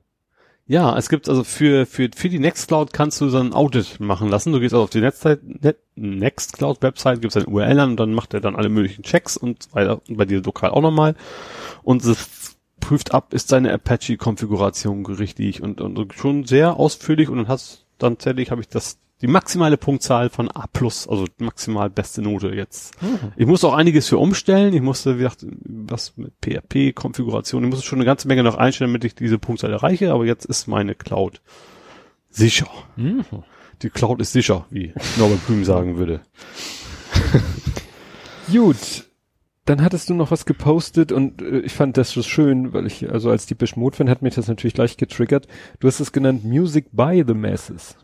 Ja, 0.66 0.96
es 0.96 1.10
gibt 1.10 1.28
also 1.28 1.44
für, 1.44 1.84
für, 1.84 2.08
für 2.16 2.30
die 2.30 2.38
Nextcloud 2.38 2.94
kannst 2.94 3.20
du 3.20 3.28
so 3.28 3.38
ein 3.38 3.52
Audit 3.52 4.00
machen 4.00 4.30
lassen. 4.30 4.52
Du 4.52 4.60
gehst 4.60 4.72
also 4.72 4.84
auf 4.84 4.90
die 4.90 5.02
Netzsite, 5.02 5.40
Net, 5.44 5.76
Nextcloud 5.94 6.80
Website, 6.80 7.20
gibst 7.20 7.36
ein 7.36 7.46
URL 7.46 7.78
an 7.80 7.90
und 7.90 8.00
dann 8.00 8.14
macht 8.14 8.32
er 8.32 8.40
dann 8.40 8.56
alle 8.56 8.70
möglichen 8.70 9.02
Checks 9.02 9.36
und 9.36 9.68
bei 9.72 10.24
dir 10.24 10.40
lokal 10.42 10.70
auch 10.70 10.80
nochmal. 10.80 11.16
Und 11.82 12.02
es 12.02 12.56
prüft 12.80 13.12
ab, 13.12 13.34
ist 13.34 13.52
deine 13.52 13.74
Apache-Konfiguration 13.74 15.04
richtig 15.04 15.62
und, 15.62 15.82
und 15.82 16.14
schon 16.14 16.44
sehr 16.44 16.76
ausführlich 16.76 17.28
und 17.28 17.36
dann 17.36 17.48
hast, 17.48 17.84
dann 17.98 18.14
tatsächlich 18.14 18.50
habe 18.50 18.62
ich 18.62 18.68
das, 18.68 18.98
die 19.24 19.30
maximale 19.30 19.78
Punktzahl 19.78 20.28
von 20.28 20.50
A+, 20.50 20.68
also 20.74 21.24
maximal 21.38 21.88
beste 21.88 22.20
Note 22.20 22.48
jetzt. 22.48 22.94
Ich 23.36 23.46
musste 23.46 23.68
auch 23.68 23.72
einiges 23.72 24.06
für 24.06 24.18
umstellen. 24.18 24.74
Ich 24.74 24.82
musste, 24.82 25.14
wie 25.14 25.22
gesagt, 25.22 25.46
was 25.64 26.14
mit 26.18 26.34
PHP-Konfiguration, 26.42 27.64
ich 27.64 27.70
musste 27.70 27.86
schon 27.86 28.00
eine 28.00 28.04
ganze 28.04 28.28
Menge 28.28 28.42
noch 28.42 28.56
einstellen, 28.56 28.90
damit 28.90 29.04
ich 29.04 29.14
diese 29.14 29.38
Punktzahl 29.38 29.72
erreiche, 29.72 30.12
aber 30.12 30.26
jetzt 30.26 30.44
ist 30.44 30.66
meine 30.66 30.94
Cloud 30.94 31.40
sicher. 32.28 32.68
Die 33.80 33.88
Cloud 33.88 34.20
ist 34.20 34.32
sicher, 34.32 34.66
wie 34.68 34.92
Norbert 35.16 35.46
Blüm 35.46 35.64
sagen 35.64 35.96
würde. 35.96 36.20
Gut. 38.52 39.06
Dann 39.64 39.80
hattest 39.80 40.10
du 40.10 40.14
noch 40.14 40.30
was 40.30 40.44
gepostet 40.44 41.12
und 41.12 41.40
äh, 41.40 41.60
ich 41.60 41.72
fand 41.72 41.96
das 41.96 42.10
so 42.10 42.22
schön, 42.22 42.74
weil 42.74 42.86
ich, 42.86 43.10
also 43.10 43.30
als 43.30 43.46
Deepish 43.46 43.76
Mode 43.76 43.96
Fan 43.96 44.10
hat 44.10 44.20
mich 44.20 44.34
das 44.34 44.48
natürlich 44.48 44.74
gleich 44.74 44.98
getriggert. 44.98 45.48
Du 45.80 45.88
hast 45.88 46.00
es 46.00 46.12
genannt 46.12 46.44
Music 46.44 46.88
by 46.92 47.24
the 47.26 47.32
Masses. 47.32 47.96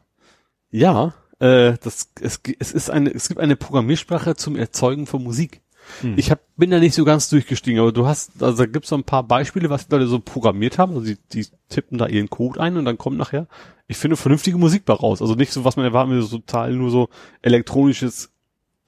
Ja, 0.70 1.14
äh, 1.38 1.74
das, 1.82 2.10
es, 2.20 2.40
es 2.58 2.72
ist 2.72 2.90
eine, 2.90 3.10
es 3.10 3.28
gibt 3.28 3.40
eine 3.40 3.56
Programmiersprache 3.56 4.36
zum 4.36 4.56
Erzeugen 4.56 5.06
von 5.06 5.22
Musik. 5.22 5.62
Hm. 6.02 6.14
Ich 6.16 6.30
hab, 6.30 6.40
bin 6.56 6.70
da 6.70 6.78
nicht 6.78 6.94
so 6.94 7.04
ganz 7.04 7.28
durchgestiegen, 7.30 7.80
aber 7.80 7.92
du 7.92 8.06
hast, 8.06 8.42
also 8.42 8.58
da 8.58 8.66
gibt's 8.66 8.90
so 8.90 8.96
ein 8.96 9.04
paar 9.04 9.24
Beispiele, 9.24 9.70
was 9.70 9.88
die 9.88 9.94
Leute 9.94 10.06
so 10.06 10.20
programmiert 10.20 10.78
haben. 10.78 10.94
Also 10.94 11.06
die, 11.06 11.18
die 11.32 11.46
tippen 11.68 11.98
da 11.98 12.06
ihren 12.06 12.30
Code 12.30 12.60
ein 12.60 12.76
und 12.76 12.84
dann 12.84 12.98
kommt 12.98 13.18
nachher, 13.18 13.48
ich 13.88 13.96
finde, 13.96 14.16
vernünftige 14.16 14.58
Musik 14.58 14.84
bei 14.84 14.92
raus. 14.92 15.20
Also 15.20 15.34
nicht 15.34 15.52
so, 15.52 15.64
was 15.64 15.76
man 15.76 15.84
erwarten 15.84 16.12
will, 16.12 16.22
so 16.22 16.38
total 16.38 16.72
nur 16.74 16.90
so 16.90 17.08
elektronisches 17.42 18.30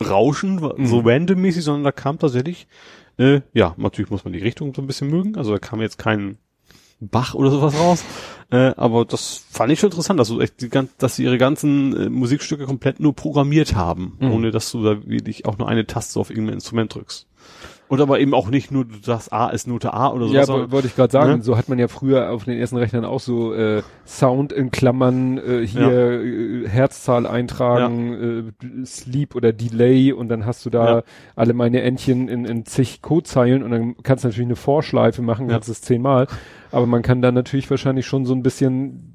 Rauschen, 0.03 0.59
so 0.87 1.01
randommäßig, 1.01 1.65
sondern 1.65 1.85
da 1.85 1.93
kam 1.93 2.19
tatsächlich, 2.19 2.67
äh, 3.19 3.41
ja, 3.53 3.75
natürlich 3.77 4.11
muss 4.11 4.25
man 4.25 4.33
die 4.33 4.41
Richtung 4.41 4.75
so 4.75 4.83
ein 4.83 4.87
bisschen 4.87 5.11
mögen. 5.11 5.37
Also 5.37 5.53
da 5.53 5.59
kam 5.59 5.81
jetzt 5.81 5.99
kein 5.99 6.39
Bach 7.11 7.35
oder 7.35 7.51
sowas 7.51 7.79
raus. 7.79 8.05
Äh, 8.51 8.75
aber 8.77 9.05
das 9.05 9.45
fand 9.51 9.73
ich 9.73 9.81
schon 9.81 9.91
interessant, 9.91 10.21
dass, 10.21 10.29
du 10.29 10.41
echt 10.41 10.61
die, 10.61 10.69
dass 10.99 11.17
sie 11.17 11.25
ihre 11.25 11.39
ganzen 11.39 11.97
äh, 11.97 12.09
Musikstücke 12.11 12.67
komplett 12.67 13.01
nur 13.01 13.15
programmiert 13.15 13.75
haben, 13.75 14.17
Mhm. 14.21 14.33
ohne 14.33 14.51
dass 14.51 14.71
du 14.71 14.83
da 14.85 15.07
wirklich 15.07 15.47
auch 15.47 15.57
nur 15.59 15.69
eine 15.69 15.87
Taste 15.87 16.21
auf 16.21 16.31
irgendein 16.31 16.55
Instrument 16.57 16.95
drückst. 16.95 17.27
Und 17.93 18.01
aber 18.01 18.21
eben 18.21 18.33
auch 18.33 18.49
nicht 18.49 18.71
nur, 18.71 18.87
du 18.87 18.95
sagst 19.03 19.35
A 19.35 19.51
ist 19.51 19.67
Note 19.69 19.93
A 19.93 20.09
oder 20.13 20.27
so. 20.27 20.33
Ja, 20.35 20.49
wollte 20.71 20.87
ich 20.87 20.97
gerade 20.97 21.13
sagen, 21.13 21.33
Ne? 21.37 21.43
so 21.43 21.59
hat 21.59 21.69
man 21.69 21.79
ja 21.79 21.89
früher 21.89 22.31
auf 22.31 22.45
den 22.45 22.57
ersten 22.57 22.79
Rechnern 22.79 23.05
auch 23.05 23.21
so 23.21 23.53
äh, 23.53 23.83
Sound 24.07 24.51
in 24.51 24.71
Klammern, 24.71 25.37
äh, 25.37 25.67
hier 25.67 25.91
äh, 26.23 26.67
Herzzahl 26.69 27.27
eintragen, 27.27 28.55
äh, 28.83 28.87
Sleep 28.87 29.35
oder 29.35 29.53
Delay 29.53 30.11
und 30.13 30.29
dann 30.31 30.47
hast 30.47 30.65
du 30.65 30.71
da 30.71 30.85
Ja. 30.99 31.03
alle 31.37 31.53
meine 31.53 31.83
Entchen 31.83 32.29
in, 32.29 32.47
in 32.47 32.65
zig 32.65 33.03
Codezeilen 33.03 33.63
und 33.63 33.71
dann 33.71 33.95
kannst 34.03 34.25
du 34.25 34.29
natürlich 34.29 34.47
eine 34.49 34.57
Vorschleife 34.57 35.21
machen, 35.21 35.47
Ja. 35.49 35.53
kannst 35.57 35.69
es 35.69 35.83
zehnmal, 35.83 36.29
aber 36.71 36.87
man 36.87 37.03
kann 37.03 37.21
dann 37.21 37.35
natürlich 37.35 37.69
wahrscheinlich 37.69 38.07
schon 38.07 38.25
so 38.25 38.35
ein 38.35 38.43
bisschen 38.43 39.09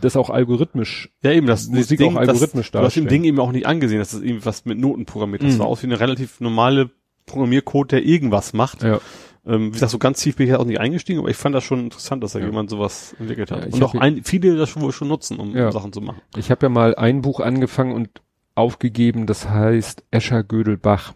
das 0.00 0.16
auch 0.16 0.30
algorithmisch 0.30 1.10
Ja, 1.22 1.32
eben, 1.32 1.46
das 1.46 1.68
Musik 1.68 1.98
das 1.98 2.06
Ding, 2.06 2.16
auch 2.16 2.20
algorithmisch 2.20 2.70
das, 2.70 2.80
Du 2.80 2.86
hast 2.86 2.96
dem 2.96 3.04
darstellen. 3.04 3.22
Ding 3.22 3.24
eben 3.24 3.40
auch 3.40 3.52
nicht 3.52 3.66
angesehen, 3.66 3.98
dass 3.98 4.12
das 4.12 4.22
irgendwie 4.22 4.44
was 4.46 4.64
mit 4.64 4.78
Noten 4.78 5.04
programmiert. 5.04 5.42
Das 5.42 5.52
Mhm. 5.52 5.58
sah 5.58 5.64
aus 5.64 5.82
wie 5.82 5.86
eine 5.86 6.00
relativ 6.00 6.40
normale 6.40 6.90
Programmiercode, 7.26 7.92
der 7.92 8.04
irgendwas 8.04 8.52
macht. 8.52 8.82
Ja. 8.82 9.00
Ähm, 9.44 9.68
wie 9.68 9.70
gesagt, 9.72 9.90
so 9.90 9.98
ganz 9.98 10.20
tief 10.20 10.36
bin 10.36 10.44
ich 10.46 10.50
ja 10.52 10.58
auch 10.58 10.64
nicht 10.64 10.78
eingestiegen, 10.78 11.18
aber 11.18 11.28
ich 11.28 11.36
fand 11.36 11.54
das 11.54 11.64
schon 11.64 11.80
interessant, 11.80 12.22
dass 12.22 12.32
da 12.32 12.38
Ja. 12.38 12.46
jemand 12.46 12.70
sowas 12.70 13.14
entwickelt 13.18 13.50
hat. 13.50 13.60
Ja, 13.62 13.66
ich 13.66 13.74
Und 13.74 13.82
auch 13.82 13.94
ein, 13.94 14.22
viele 14.24 14.56
das 14.56 14.68
schon 14.68 14.82
wohl 14.82 14.92
schon 14.92 15.08
nutzen, 15.08 15.38
um 15.40 15.56
Ja. 15.56 15.72
Sachen 15.72 15.92
zu 15.92 16.00
machen. 16.00 16.20
Ich 16.36 16.50
habe 16.50 16.64
ja 16.66 16.68
mal 16.70 16.94
ein 16.94 17.22
Buch 17.22 17.40
angefangen 17.40 17.92
und 17.92 18.08
aufgegeben, 18.54 19.26
das 19.26 19.48
heißt 19.48 20.04
Escher 20.10 20.44
Gödel 20.44 20.76
Bach. 20.76 21.14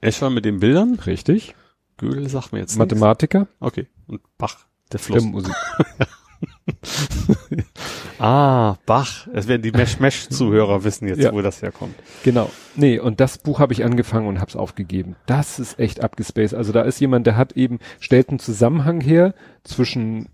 Escher 0.00 0.30
mit 0.30 0.44
den 0.44 0.60
Bildern, 0.60 0.98
Richtig? 1.06 1.54
Gödel 1.96 2.28
sagt 2.28 2.52
mir 2.52 2.58
jetzt 2.60 2.70
nichts. 2.76 2.78
Mathematiker 2.78 3.46
Okay. 3.60 3.86
Und 4.06 4.20
Bach, 4.38 4.58
der 4.92 4.98
der 4.98 5.00
Fluss. 5.00 5.24
Musik. 5.24 5.54
Ah, 8.18 8.76
Bach. 8.86 9.26
Es 9.32 9.48
werden 9.48 9.62
die 9.62 9.72
Mesh-Mesh-Zuhörer 9.72 10.84
wissen 10.84 11.08
jetzt, 11.08 11.20
Ja. 11.22 11.32
wo 11.32 11.42
das 11.42 11.60
herkommt. 11.60 11.94
Genau. 12.22 12.50
Nee, 12.76 13.00
und 13.00 13.18
das 13.18 13.38
Buch 13.38 13.58
habe 13.58 13.72
ich 13.72 13.84
angefangen 13.84 14.28
und 14.28 14.40
hab's 14.40 14.54
aufgegeben. 14.54 15.16
Das 15.26 15.58
ist 15.58 15.78
echt 15.80 16.02
abgespaced. 16.04 16.54
Also 16.54 16.72
da 16.72 16.82
ist 16.82 17.00
jemand, 17.00 17.26
der 17.26 17.36
hat 17.36 17.52
eben, 17.54 17.80
stellt 17.98 18.28
einen 18.28 18.38
Zusammenhang 18.38 19.00
her 19.00 19.34
zwischen 19.64 20.28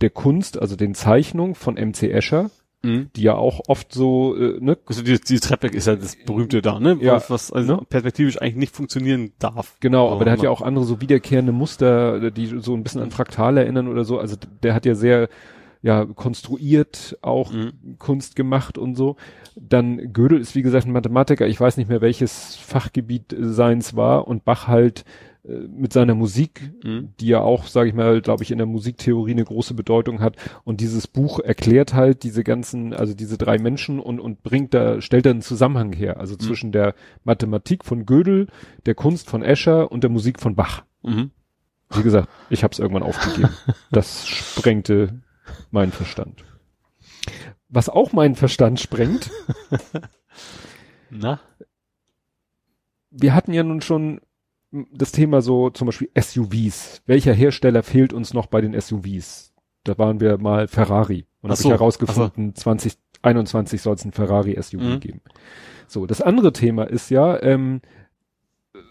der 0.00 0.10
Kunst, 0.10 0.60
also 0.60 0.76
den 0.76 0.94
Zeichnungen 0.94 1.54
von 1.56 1.74
MC 1.74 2.04
Escher, 2.12 2.50
die 2.82 3.22
ja 3.22 3.34
auch 3.34 3.60
oft 3.68 3.92
so, 3.92 4.34
äh, 4.36 4.58
ne, 4.60 4.76
Also 4.86 5.02
die, 5.02 5.20
die 5.20 5.38
Treppe 5.40 5.68
ist 5.68 5.86
ja 5.86 5.94
das 5.96 6.16
berühmte 6.16 6.62
da, 6.62 6.80
ne? 6.80 6.98
Ja. 7.00 7.22
Was, 7.28 7.52
also 7.52 7.76
Ne? 7.76 7.82
perspektivisch 7.88 8.40
eigentlich 8.40 8.56
nicht 8.56 8.74
funktionieren 8.74 9.32
darf. 9.38 9.76
Genau, 9.80 10.08
So, 10.08 10.14
aber 10.16 10.24
der 10.24 10.32
hat 10.32 10.40
ne? 10.40 10.46
ja 10.46 10.50
auch 10.50 10.62
andere 10.62 10.84
so 10.84 11.00
wiederkehrende 11.00 11.52
Muster, 11.52 12.30
die 12.30 12.46
so 12.60 12.74
ein 12.74 12.82
bisschen 12.82 13.00
an 13.02 13.10
Fraktal 13.10 13.56
erinnern 13.56 13.88
oder 13.88 14.04
so. 14.04 14.18
Also 14.18 14.36
der 14.62 14.74
hat 14.74 14.84
ja 14.86 14.94
sehr 14.94 15.28
ja 15.84 16.04
konstruiert 16.04 17.18
auch 17.22 17.52
Mhm. 17.52 17.72
Kunst 17.98 18.36
gemacht 18.36 18.78
und 18.78 18.94
so. 18.94 19.16
Dann 19.56 20.12
Gödel 20.12 20.40
ist 20.40 20.54
wie 20.54 20.62
gesagt 20.62 20.86
ein 20.86 20.92
Mathematiker. 20.92 21.46
Ich 21.46 21.60
weiß 21.60 21.76
nicht 21.76 21.88
mehr 21.88 22.00
welches 22.00 22.56
Fachgebiet 22.56 23.34
seins 23.38 23.96
war 23.96 24.26
und 24.28 24.44
Bach 24.44 24.68
halt 24.68 25.04
mit 25.44 25.92
seiner 25.92 26.14
Musik, 26.14 26.72
Mhm. 26.84 27.14
die 27.18 27.26
ja 27.26 27.40
auch, 27.40 27.64
sage 27.66 27.88
ich 27.88 27.94
mal, 27.94 28.20
glaube 28.20 28.44
ich, 28.44 28.52
in 28.52 28.58
der 28.58 28.66
Musiktheorie 28.66 29.32
eine 29.32 29.44
große 29.44 29.74
Bedeutung 29.74 30.20
hat. 30.20 30.36
Und 30.62 30.80
dieses 30.80 31.08
Buch 31.08 31.40
erklärt 31.40 31.94
halt 31.94 32.22
diese 32.22 32.44
ganzen, 32.44 32.94
also 32.94 33.12
diese 33.12 33.38
drei 33.38 33.58
Menschen 33.58 33.98
und, 33.98 34.20
und 34.20 34.42
bringt 34.44 34.72
da, 34.72 35.00
stellt 35.00 35.26
da 35.26 35.30
einen 35.30 35.42
Zusammenhang 35.42 35.92
her. 35.92 36.18
Also 36.20 36.36
zwischen 36.36 36.70
der 36.70 36.94
Mathematik 37.24 37.84
von 37.84 38.06
Gödel, 38.06 38.46
der 38.86 38.94
Kunst 38.94 39.28
von 39.28 39.42
Escher 39.42 39.90
und 39.90 40.04
der 40.04 40.10
Musik 40.10 40.38
von 40.38 40.54
Bach. 40.54 40.84
Mhm. 41.02 41.32
Wie 41.94 42.02
gesagt, 42.04 42.28
ich 42.48 42.62
habe 42.62 42.72
es 42.72 42.78
irgendwann 42.78 43.02
aufgegeben. 43.02 43.50
Das 43.90 44.26
sprengte 44.28 45.20
meinen 45.72 45.92
Verstand. 45.92 46.44
Was 47.68 47.88
auch 47.88 48.12
meinen 48.12 48.36
Verstand 48.36 48.78
sprengt, 48.80 49.30
Na? 51.10 51.40
wir 53.10 53.34
hatten 53.34 53.52
ja 53.52 53.62
nun 53.62 53.80
schon 53.82 54.20
das 54.92 55.12
Thema 55.12 55.42
so 55.42 55.70
zum 55.70 55.86
Beispiel 55.86 56.10
SUVs. 56.18 57.02
Welcher 57.06 57.32
Hersteller 57.34 57.82
fehlt 57.82 58.12
uns 58.12 58.32
noch 58.34 58.46
bei 58.46 58.60
den 58.60 58.78
SUVs? 58.80 59.52
Da 59.84 59.98
waren 59.98 60.20
wir 60.20 60.38
mal 60.38 60.68
Ferrari 60.68 61.26
und 61.42 61.50
habe 61.50 61.60
so, 61.60 61.68
ich 61.68 61.72
herausgefunden, 61.74 62.54
2021 62.54 63.82
soll 63.82 63.94
es 63.94 64.04
ein 64.04 64.12
Ferrari 64.12 64.56
SUV 64.60 64.80
Mhm. 64.82 65.00
geben. 65.00 65.20
So, 65.88 66.06
das 66.06 66.22
andere 66.22 66.52
Thema 66.52 66.84
ist 66.84 67.10
ja 67.10 67.42
ähm, 67.42 67.80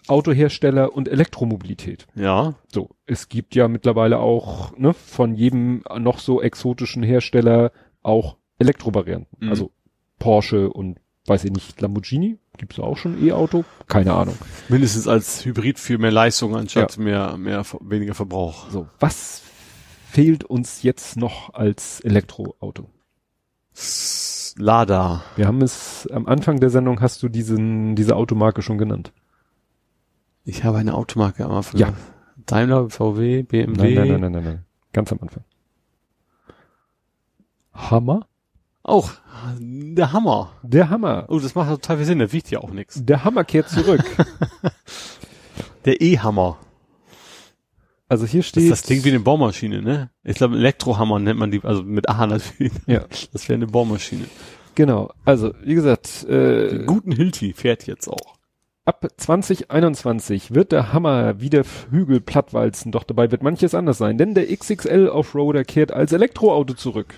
Autohersteller 0.07 0.93
und 0.95 1.07
Elektromobilität. 1.07 2.07
Ja. 2.15 2.53
So, 2.71 2.89
es 3.05 3.29
gibt 3.29 3.55
ja 3.55 3.67
mittlerweile 3.67 4.19
auch 4.19 4.77
ne, 4.77 4.93
von 4.93 5.33
jedem 5.35 5.83
noch 5.99 6.19
so 6.19 6.41
exotischen 6.41 7.03
Hersteller 7.03 7.71
auch 8.03 8.37
Elektrovarianten. 8.59 9.37
Mhm. 9.45 9.49
Also 9.49 9.71
Porsche 10.19 10.69
und 10.71 10.99
weiß 11.25 11.45
ich 11.45 11.51
nicht, 11.51 11.79
Lamborghini. 11.81 12.37
Gibt's 12.57 12.79
auch 12.79 12.97
schon 12.97 13.23
E-Auto? 13.23 13.63
Keine 13.87 14.13
Ahnung. 14.13 14.35
Mindestens 14.69 15.07
als 15.07 15.45
Hybrid 15.45 15.79
für 15.79 15.97
mehr 15.97 16.11
Leistung 16.11 16.55
anstatt 16.55 16.97
mehr, 16.97 17.37
mehr, 17.37 17.65
weniger 17.79 18.13
Verbrauch. 18.13 18.69
So, 18.69 18.87
was 18.99 19.41
fehlt 20.09 20.43
uns 20.43 20.83
jetzt 20.83 21.17
noch 21.17 21.53
als 21.53 22.01
Elektroauto? 22.01 22.89
Lada. 24.57 25.23
Wir 25.35 25.47
haben 25.47 25.61
es 25.61 26.07
am 26.11 26.27
Anfang 26.27 26.59
der 26.59 26.69
Sendung 26.69 27.01
hast 27.01 27.23
du 27.23 27.29
diesen 27.29 27.95
diese 27.95 28.15
Automarke 28.15 28.61
schon 28.61 28.77
genannt. 28.77 29.13
Ich 30.43 30.63
habe 30.63 30.77
eine 30.77 30.95
Automarke 30.95 31.45
am 31.45 31.51
Anfang. 31.51 31.79
Ja. 31.79 31.93
Daimler, 32.45 32.89
VW, 32.89 33.43
BMW. 33.43 33.77
Nein, 33.77 33.93
nein, 33.93 34.07
nein, 34.07 34.19
nein, 34.19 34.31
nein, 34.31 34.43
nein. 34.43 34.65
Ganz 34.91 35.11
am 35.11 35.19
Anfang. 35.21 35.43
Hammer? 37.73 38.27
Auch 38.83 39.11
der 39.59 40.11
Hammer. 40.11 40.53
Der 40.63 40.89
Hammer. 40.89 41.25
Oh, 41.29 41.39
das 41.39 41.55
macht 41.55 41.69
total 41.69 41.97
viel 41.97 42.05
Sinn. 42.05 42.19
Der 42.19 42.31
wiegt 42.33 42.49
ja 42.51 42.59
auch 42.59 42.71
nichts. 42.71 43.03
Der 43.05 43.23
Hammer 43.23 43.43
kehrt 43.43 43.69
zurück. 43.69 44.03
Der 45.85 45.99
E-Hammer. 46.01 46.57
Also 48.07 48.25
hier 48.25 48.41
Das, 48.41 48.47
steht. 48.49 48.71
das 48.71 48.83
klingt 48.83 49.03
wie 49.05 49.09
eine 49.09 49.19
Bohrmaschine, 49.19 49.81
ne? 49.81 50.09
Ich 50.23 50.35
glaube, 50.35 50.55
Elektrohammer 50.57 51.17
nennt 51.19 51.39
man 51.39 51.49
die, 51.49 51.61
also 51.63 51.81
mit 51.83 52.09
A 52.09 52.27
natürlich. 52.27 52.73
Ja. 52.85 53.05
Das 53.33 53.47
wäre 53.49 53.55
eine 53.57 53.67
Bohrmaschine. 53.67 54.25
Genau. 54.75 55.11
Also, 55.25 55.53
wie 55.63 55.73
gesagt, 55.75 56.23
äh, 56.25 56.69
Den 56.69 56.85
guten 56.85 57.11
Hilti 57.11 57.53
fährt 57.53 57.87
jetzt 57.87 58.07
auch. 58.07 58.35
ab 58.85 59.07
2021 59.17 60.53
wird 60.53 60.71
der 60.71 60.91
Hammer 60.93 61.39
wieder 61.39 61.63
Hügel 61.89 62.19
plattwalzen, 62.21 62.91
doch 62.91 63.03
dabei 63.03 63.31
wird 63.31 63.43
manches 63.43 63.73
anders 63.73 63.97
sein, 63.97 64.17
denn 64.17 64.33
der 64.35 64.55
XXL 64.55 65.07
Offroader 65.07 65.63
kehrt 65.63 65.91
als 65.91 66.11
Elektroauto 66.13 66.73
zurück. 66.73 67.15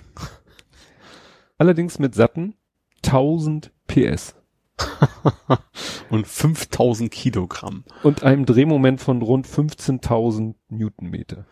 Allerdings 1.63 1.97
mit 1.97 2.13
satten 2.13 2.55
1000 3.05 3.71
PS 3.87 4.35
Und 6.09 6.27
5000 6.27 7.09
Kilogramm. 7.09 7.85
und 8.03 8.21
einem 8.21 8.45
Drehmoment 8.45 8.99
von 8.99 9.21
rund 9.21 9.47
15.000 9.47 10.55
Newtonmeter. 10.67 11.45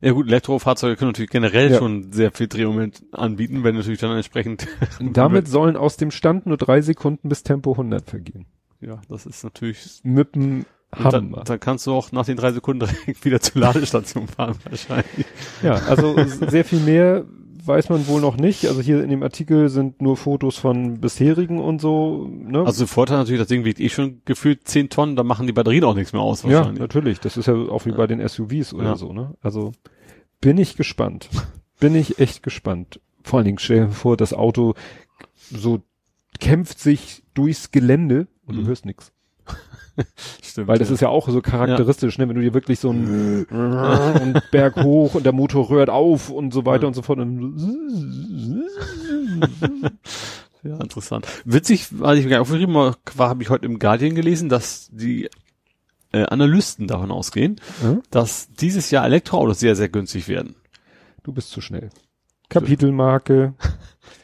Ja 0.00 0.12
gut, 0.12 0.28
Elektrofahrzeuge 0.28 0.96
können 0.96 1.10
natürlich 1.10 1.30
generell 1.30 1.70
Ja. 1.70 1.76
schon 1.78 2.12
sehr 2.14 2.32
viel 2.32 2.48
Drehmoment 2.48 3.02
anbieten, 3.12 3.62
wenn 3.62 3.74
natürlich 3.74 4.00
dann 4.00 4.16
entsprechend. 4.16 4.66
Damit 5.00 5.48
sollen 5.48 5.76
aus 5.76 5.98
dem 5.98 6.10
Stand 6.10 6.46
nur 6.46 6.56
drei 6.56 6.80
Sekunden 6.80 7.28
bis 7.28 7.42
Tempo 7.42 7.72
100 7.72 8.08
vergehen. 8.08 8.46
ja, 8.80 9.02
das 9.10 9.26
ist 9.26 9.44
natürlich. 9.44 10.00
Mit 10.02 10.34
dem 10.34 10.64
Und 10.96 11.12
dann, 11.12 11.26
Hammer. 11.26 11.44
dann 11.44 11.60
kannst 11.60 11.86
du 11.86 11.92
auch 11.92 12.10
nach 12.10 12.24
den 12.24 12.38
drei 12.38 12.52
Sekunden 12.52 12.86
direkt 13.06 13.22
wieder 13.26 13.40
zur 13.42 13.60
Ladestation 13.60 14.28
fahren 14.28 14.56
wahrscheinlich. 14.66 15.26
Ja, 15.62 15.74
also 15.74 16.16
sehr 16.48 16.64
viel 16.64 16.80
mehr 16.80 17.26
weiß 17.66 17.88
man 17.88 18.06
wohl 18.06 18.20
noch 18.20 18.36
nicht. 18.36 18.66
Also 18.66 18.80
hier 18.80 19.02
in 19.02 19.10
dem 19.10 19.22
Artikel 19.22 19.68
sind 19.68 20.00
nur 20.02 20.16
Fotos 20.16 20.56
von 20.56 21.00
bisherigen 21.00 21.58
und 21.60 21.80
so. 21.80 22.26
Ne? 22.28 22.64
Also 22.64 22.86
Vorteil 22.86 23.18
natürlich, 23.18 23.40
das 23.40 23.48
Ding 23.48 23.64
wiegt 23.64 23.80
eh 23.80 23.88
schon 23.88 24.22
gefühlt 24.24 24.66
10 24.68 24.88
Tonnen, 24.90 25.16
da 25.16 25.22
machen 25.22 25.46
die 25.46 25.52
Batterien 25.52 25.84
auch 25.84 25.94
nichts 25.94 26.12
mehr 26.12 26.22
aus 26.22 26.42
ja, 26.42 26.50
wahrscheinlich. 26.50 26.80
natürlich. 26.80 27.20
Das 27.20 27.36
ist 27.36 27.46
ja 27.46 27.54
auch 27.54 27.84
wie 27.86 27.92
bei 27.92 28.06
den 28.06 28.26
SUVs 28.26 28.72
oder 28.74 28.84
Ja. 28.90 28.96
so. 28.96 29.12
Ne? 29.12 29.34
Also 29.40 29.72
bin 30.40 30.58
ich 30.58 30.76
gespannt. 30.76 31.28
bin 31.80 31.94
ich 31.94 32.18
echt 32.18 32.42
gespannt. 32.42 33.00
Vor 33.22 33.38
allen 33.38 33.46
Dingen 33.46 33.58
stell 33.58 33.86
dir 33.86 33.92
vor, 33.92 34.16
das 34.16 34.32
Auto 34.32 34.74
so 35.50 35.82
kämpft 36.40 36.78
sich 36.78 37.22
durchs 37.34 37.70
Gelände 37.70 38.28
und 38.46 38.56
Mhm. 38.56 38.60
du 38.62 38.66
hörst 38.68 38.86
nix. 38.86 39.12
Stimmt. 40.42 40.68
Weil 40.68 40.78
das 40.78 40.90
ist 40.90 41.00
ja 41.00 41.08
auch 41.08 41.28
so 41.28 41.40
charakteristisch, 41.40 42.18
ne? 42.18 42.28
wenn 42.28 42.36
du 42.36 42.42
dir 42.42 42.54
wirklich 42.54 42.78
so 42.80 42.90
ein 42.90 43.44
und 43.44 44.42
Berg 44.50 44.76
hoch 44.82 45.14
und 45.14 45.24
der 45.24 45.32
Motor 45.32 45.70
rührt 45.70 45.90
auf 45.90 46.30
und 46.30 46.52
so 46.52 46.66
weiter 46.66 46.82
Ja. 46.82 46.88
und 46.88 46.94
so 46.94 47.02
fort. 47.02 47.18
Ja, 50.62 50.78
interessant. 50.80 51.26
Witzig, 51.44 51.86
als 52.00 52.18
ich 52.18 52.26
mir 52.26 52.40
aufgeschrieben 52.40 52.74
war, 52.74 52.96
habe 53.18 53.42
ich 53.42 53.50
heute 53.50 53.66
im 53.66 53.78
Guardian 53.78 54.16
gelesen, 54.16 54.48
dass 54.48 54.88
die 54.90 55.28
äh, 56.12 56.24
Analysten 56.24 56.88
davon 56.88 57.12
ausgehen, 57.12 57.60
Ja? 57.84 57.98
dass 58.10 58.48
dieses 58.52 58.90
Jahr 58.90 59.04
Elektroautos 59.04 59.60
sehr, 59.60 59.76
sehr 59.76 59.88
günstig 59.88 60.26
werden. 60.26 60.56
Du 61.22 61.32
bist 61.32 61.50
zu 61.50 61.60
schnell. 61.60 61.90
Kapitelmarke. 62.48 63.54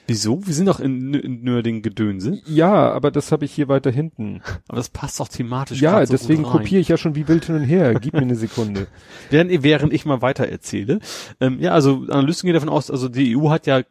Wieso? 0.06 0.44
Wir 0.46 0.54
sind 0.54 0.66
doch 0.66 0.80
in, 0.80 1.14
in 1.14 1.42
Nörding 1.42 1.82
Gedönse. 1.82 2.40
Ja, 2.46 2.90
aber 2.92 3.10
das 3.10 3.30
habe 3.30 3.44
ich 3.44 3.52
hier 3.52 3.68
weiter 3.68 3.90
hinten. 3.90 4.42
Aber 4.66 4.76
das 4.76 4.88
passt 4.88 5.20
doch 5.20 5.28
thematisch 5.28 5.80
Ja, 5.80 6.04
so 6.04 6.12
deswegen 6.12 6.42
kopiere 6.42 6.80
ich 6.80 6.88
ja 6.88 6.96
schon 6.96 7.14
wie 7.14 7.28
wild 7.28 7.44
hin 7.44 7.54
und 7.54 7.62
her. 7.62 7.94
Gib 7.94 8.14
mir 8.14 8.20
eine 8.20 8.34
Sekunde. 8.34 8.88
Während, 9.30 9.62
während 9.62 9.92
ich 9.92 10.04
mal 10.04 10.20
weiter 10.20 10.48
erzähle. 10.48 10.98
Ähm, 11.40 11.60
ja, 11.60 11.72
also 11.72 12.06
Analysten 12.08 12.46
gehen 12.46 12.54
davon 12.54 12.68
aus, 12.68 12.90
also 12.90 13.08
die 13.08 13.36
EU 13.36 13.50
hat 13.50 13.66
ja 13.66 13.82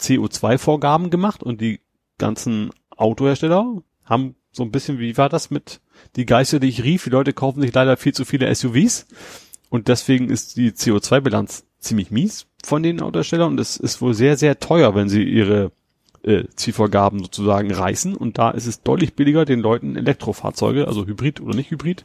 CO2-Vorgaben 0.00 1.10
gemacht 1.10 1.42
und 1.42 1.60
die 1.60 1.80
ganzen 2.18 2.70
Autohersteller 2.90 3.82
haben 4.04 4.36
so 4.50 4.62
ein 4.62 4.70
bisschen, 4.70 4.98
wie 4.98 5.16
war 5.16 5.28
das 5.28 5.50
mit 5.50 5.80
die 6.16 6.26
Geister, 6.26 6.60
die 6.60 6.68
ich 6.68 6.82
rief, 6.84 7.04
die 7.04 7.10
Leute 7.10 7.32
kaufen 7.32 7.60
sich 7.60 7.74
leider 7.74 7.96
viel 7.96 8.14
zu 8.14 8.24
viele 8.24 8.52
SUVs 8.54 9.06
und 9.68 9.88
deswegen 9.88 10.30
ist 10.30 10.56
die 10.56 10.72
CO2-Bilanz 10.72 11.64
ziemlich 11.78 12.10
mies 12.10 12.46
von 12.64 12.82
den 12.82 13.00
Autoherstellern 13.00 13.52
und 13.52 13.60
es 13.60 13.76
ist 13.76 14.00
wohl 14.00 14.14
sehr, 14.14 14.36
sehr 14.36 14.58
teuer, 14.58 14.94
wenn 14.94 15.08
sie 15.08 15.22
ihre 15.22 15.72
äh, 16.22 16.44
Zielvorgaben 16.56 17.20
sozusagen 17.20 17.72
reißen 17.72 18.16
und 18.16 18.38
da 18.38 18.50
ist 18.50 18.66
es 18.66 18.82
deutlich 18.82 19.14
billiger, 19.14 19.44
den 19.44 19.60
Leuten 19.60 19.96
Elektrofahrzeuge, 19.96 20.88
also 20.88 21.06
Hybrid 21.06 21.40
oder 21.40 21.54
nicht 21.54 21.70
Hybrid, 21.70 22.04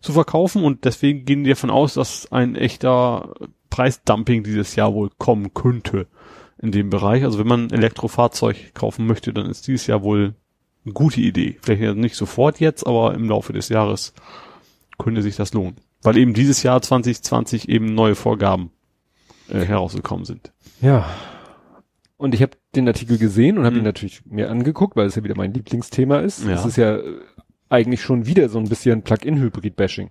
zu 0.00 0.12
verkaufen 0.12 0.64
und 0.64 0.84
deswegen 0.84 1.24
gehen 1.24 1.44
die 1.44 1.50
davon 1.50 1.70
aus, 1.70 1.94
dass 1.94 2.30
ein 2.32 2.56
echter 2.56 3.34
Preisdumping 3.70 4.42
dieses 4.42 4.74
Jahr 4.76 4.92
wohl 4.94 5.10
kommen 5.16 5.54
könnte 5.54 6.06
in 6.60 6.72
dem 6.72 6.90
Bereich. 6.90 7.24
Also 7.24 7.38
wenn 7.38 7.46
man 7.46 7.66
ein 7.66 7.72
Elektrofahrzeug 7.72 8.74
kaufen 8.74 9.06
möchte, 9.06 9.32
dann 9.32 9.46
ist 9.48 9.66
dieses 9.66 9.86
Jahr 9.86 10.02
wohl 10.02 10.34
eine 10.84 10.92
gute 10.92 11.20
Idee. 11.20 11.58
Vielleicht 11.62 11.96
nicht 11.96 12.16
sofort 12.16 12.60
jetzt, 12.60 12.86
aber 12.86 13.14
im 13.14 13.28
Laufe 13.28 13.52
des 13.52 13.68
Jahres 13.68 14.12
könnte 14.98 15.22
sich 15.22 15.36
das 15.36 15.54
lohnen. 15.54 15.76
Weil 16.02 16.16
eben 16.16 16.34
dieses 16.34 16.62
Jahr 16.62 16.82
2020 16.82 17.68
eben 17.68 17.94
neue 17.94 18.14
Vorgaben 18.14 18.70
äh, 19.48 19.64
herausgekommen 19.64 20.24
sind. 20.24 20.52
Ja. 20.80 21.08
Und 22.16 22.34
ich 22.34 22.42
habe 22.42 22.52
den 22.76 22.86
Artikel 22.86 23.18
gesehen 23.18 23.58
und 23.58 23.64
habe 23.64 23.74
Mhm. 23.74 23.80
ihn 23.82 23.84
natürlich 23.84 24.24
mir 24.26 24.50
angeguckt, 24.50 24.96
weil 24.96 25.06
es 25.06 25.14
ja 25.16 25.24
wieder 25.24 25.34
mein 25.36 25.52
Lieblingsthema 25.54 26.18
ist. 26.20 26.44
Ja. 26.44 26.52
Es 26.52 26.64
ist 26.64 26.76
ja 26.76 26.96
äh, 26.96 27.02
eigentlich 27.68 28.02
schon 28.02 28.26
wieder 28.26 28.48
so 28.48 28.58
ein 28.58 28.68
bisschen 28.68 29.02
Plug-in-Hybrid-Bashing. 29.02 30.10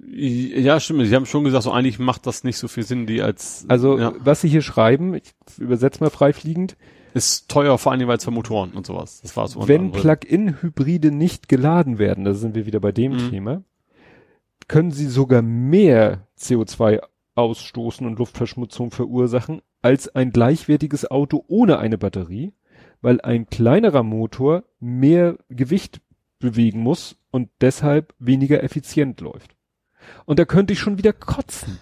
Ja, 0.00 0.78
stimmt. 0.78 1.04
Sie 1.06 1.14
haben 1.14 1.26
schon 1.26 1.42
gesagt, 1.44 1.64
so 1.64 1.72
eigentlich 1.72 1.98
macht 1.98 2.26
das 2.26 2.44
nicht 2.44 2.56
so 2.56 2.68
viel 2.68 2.84
Sinn, 2.84 3.06
die 3.06 3.20
als 3.20 3.64
Also, 3.68 3.98
ja, 3.98 4.12
was 4.18 4.40
sie 4.40 4.48
hier 4.48 4.62
schreiben, 4.62 5.14
ich 5.14 5.34
übersetze 5.58 6.02
mal 6.02 6.10
freifliegend, 6.10 6.76
ist 7.14 7.48
teuer, 7.48 7.78
vor 7.78 7.90
allem 7.92 8.06
weil 8.06 8.18
es 8.18 8.24
für 8.24 8.30
Motoren 8.30 8.72
und 8.72 8.86
sowas. 8.86 9.20
Das 9.22 9.36
war 9.36 9.48
so. 9.48 9.66
wenn. 9.66 9.90
Plug-in-Hybride 9.90 11.10
nicht 11.10 11.48
geladen 11.48 11.98
werden, 11.98 12.24
da 12.24 12.34
sind 12.34 12.54
wir 12.54 12.64
wieder 12.64 12.78
bei 12.80 12.92
dem 12.92 13.12
Mhm. 13.12 13.30
Thema, 13.30 13.64
können 14.68 14.92
sie 14.92 15.06
sogar 15.06 15.42
mehr 15.42 16.28
CO2 16.38 17.00
ausstoßen 17.38 18.06
und 18.06 18.18
Luftverschmutzung 18.18 18.90
verursachen 18.90 19.62
als 19.80 20.14
ein 20.14 20.32
gleichwertiges 20.32 21.10
Auto 21.10 21.44
ohne 21.46 21.78
eine 21.78 21.96
Batterie, 21.96 22.52
weil 23.00 23.20
ein 23.20 23.46
kleinerer 23.46 24.02
Motor 24.02 24.64
mehr 24.80 25.38
Gewicht 25.48 26.00
bewegen 26.40 26.80
muss 26.80 27.16
und 27.30 27.48
deshalb 27.60 28.12
weniger 28.18 28.62
effizient 28.62 29.20
läuft. 29.20 29.56
Und 30.24 30.38
da 30.38 30.44
könnte 30.44 30.72
ich 30.72 30.80
schon 30.80 30.98
wieder 30.98 31.12
kotzen. 31.12 31.78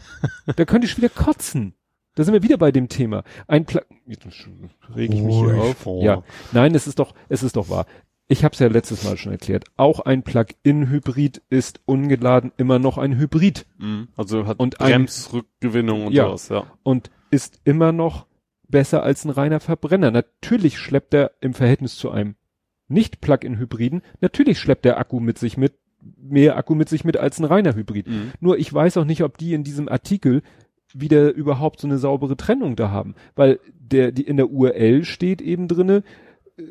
da 0.57 0.65
könnte 0.65 0.87
ich 0.87 0.93
schon 0.93 1.03
wieder 1.03 1.15
kotzen. 1.15 1.75
Da 2.15 2.25
sind 2.25 2.35
wir 2.35 2.43
wieder 2.43 2.59
bei 2.59 2.73
dem 2.73 2.89
Thema. 2.89 3.25
Ein 3.47 3.67
Pla 3.67 3.83
Jetzt 4.07 4.27
reg 4.95 5.13
ich 5.13 5.23
mich 5.23 5.37
hier 5.37 5.55
auf. 5.55 5.87
Ja. 6.03 6.23
Nein, 6.53 6.75
es 6.75 6.87
ist 6.87 6.99
doch, 6.99 7.15
es 7.29 7.43
ist 7.43 7.57
doch 7.57 7.69
wahr. 7.69 7.87
Ich 8.29 8.45
habe 8.45 8.53
es 8.55 8.59
ja 8.59 8.67
letztes 8.69 9.05
Mal 9.05 9.17
schon 9.17 9.33
erklärt, 9.33 9.65
auch 9.77 10.01
ein 10.01 10.23
Plug-in-Hybrid 10.23 11.43
ist 11.49 11.81
ungeladen 11.85 12.53
immer 12.57 12.79
noch 12.79 12.99
ein 12.99 13.17
Hybrid. 13.19 13.67
Mhm. 13.79 14.09
Also 14.17 14.47
hat 14.47 14.59
Und 14.59 14.79
Bremsrückgewinnung 14.79 16.07
und 16.07 16.13
Ja. 16.13 16.27
sowas, 16.27 16.49
ja. 16.49 16.67
und 16.83 17.11
ist 17.31 17.61
immer 17.65 17.93
noch 17.93 18.27
besser 18.69 19.03
als 19.03 19.25
ein 19.25 19.31
reiner 19.31 19.61
Verbrenner. 19.61 20.11
Natürlich 20.11 20.79
schleppt 20.79 21.15
er 21.15 21.33
im 21.41 21.55
Verhältnis 21.55 21.97
zu 21.97 22.11
einem 22.11 22.35
nicht 22.89 23.21
Plug-in-Hybriden, 23.21 24.03
natürlich 24.21 24.59
schleppt 24.59 24.85
der 24.85 24.99
Akku 24.99 25.21
mit 25.21 25.39
sich 25.39 25.57
mit, 25.57 25.75
mehr 26.17 26.57
Akku 26.57 26.75
mit 26.75 26.89
sich 26.89 27.05
mit 27.05 27.17
als 27.17 27.39
ein 27.39 27.45
reiner 27.45 27.75
Hybrid. 27.75 28.07
Mhm. 28.09 28.33
Nur 28.41 28.59
ich 28.59 28.73
weiß 28.73 28.97
auch 28.97 29.05
nicht, 29.05 29.23
ob 29.23 29.39
die 29.39 29.55
in 29.55 29.65
diesem 29.65 29.89
Artikel 29.89 30.43
wieder 30.95 31.33
überhaupt 31.33 31.81
so 31.81 31.87
eine 31.89 31.99
saubere 31.99 32.37
Trennung 32.37 32.77
da 32.77 32.91
haben, 32.91 33.15
weil 33.35 33.59
der 33.79 34.13
die 34.13 34.23
in 34.23 34.37
der 34.37 34.51
URL 34.51 35.05
steht 35.05 35.43
eben 35.43 35.69
drinne 35.69 36.03
äh, 36.59 36.63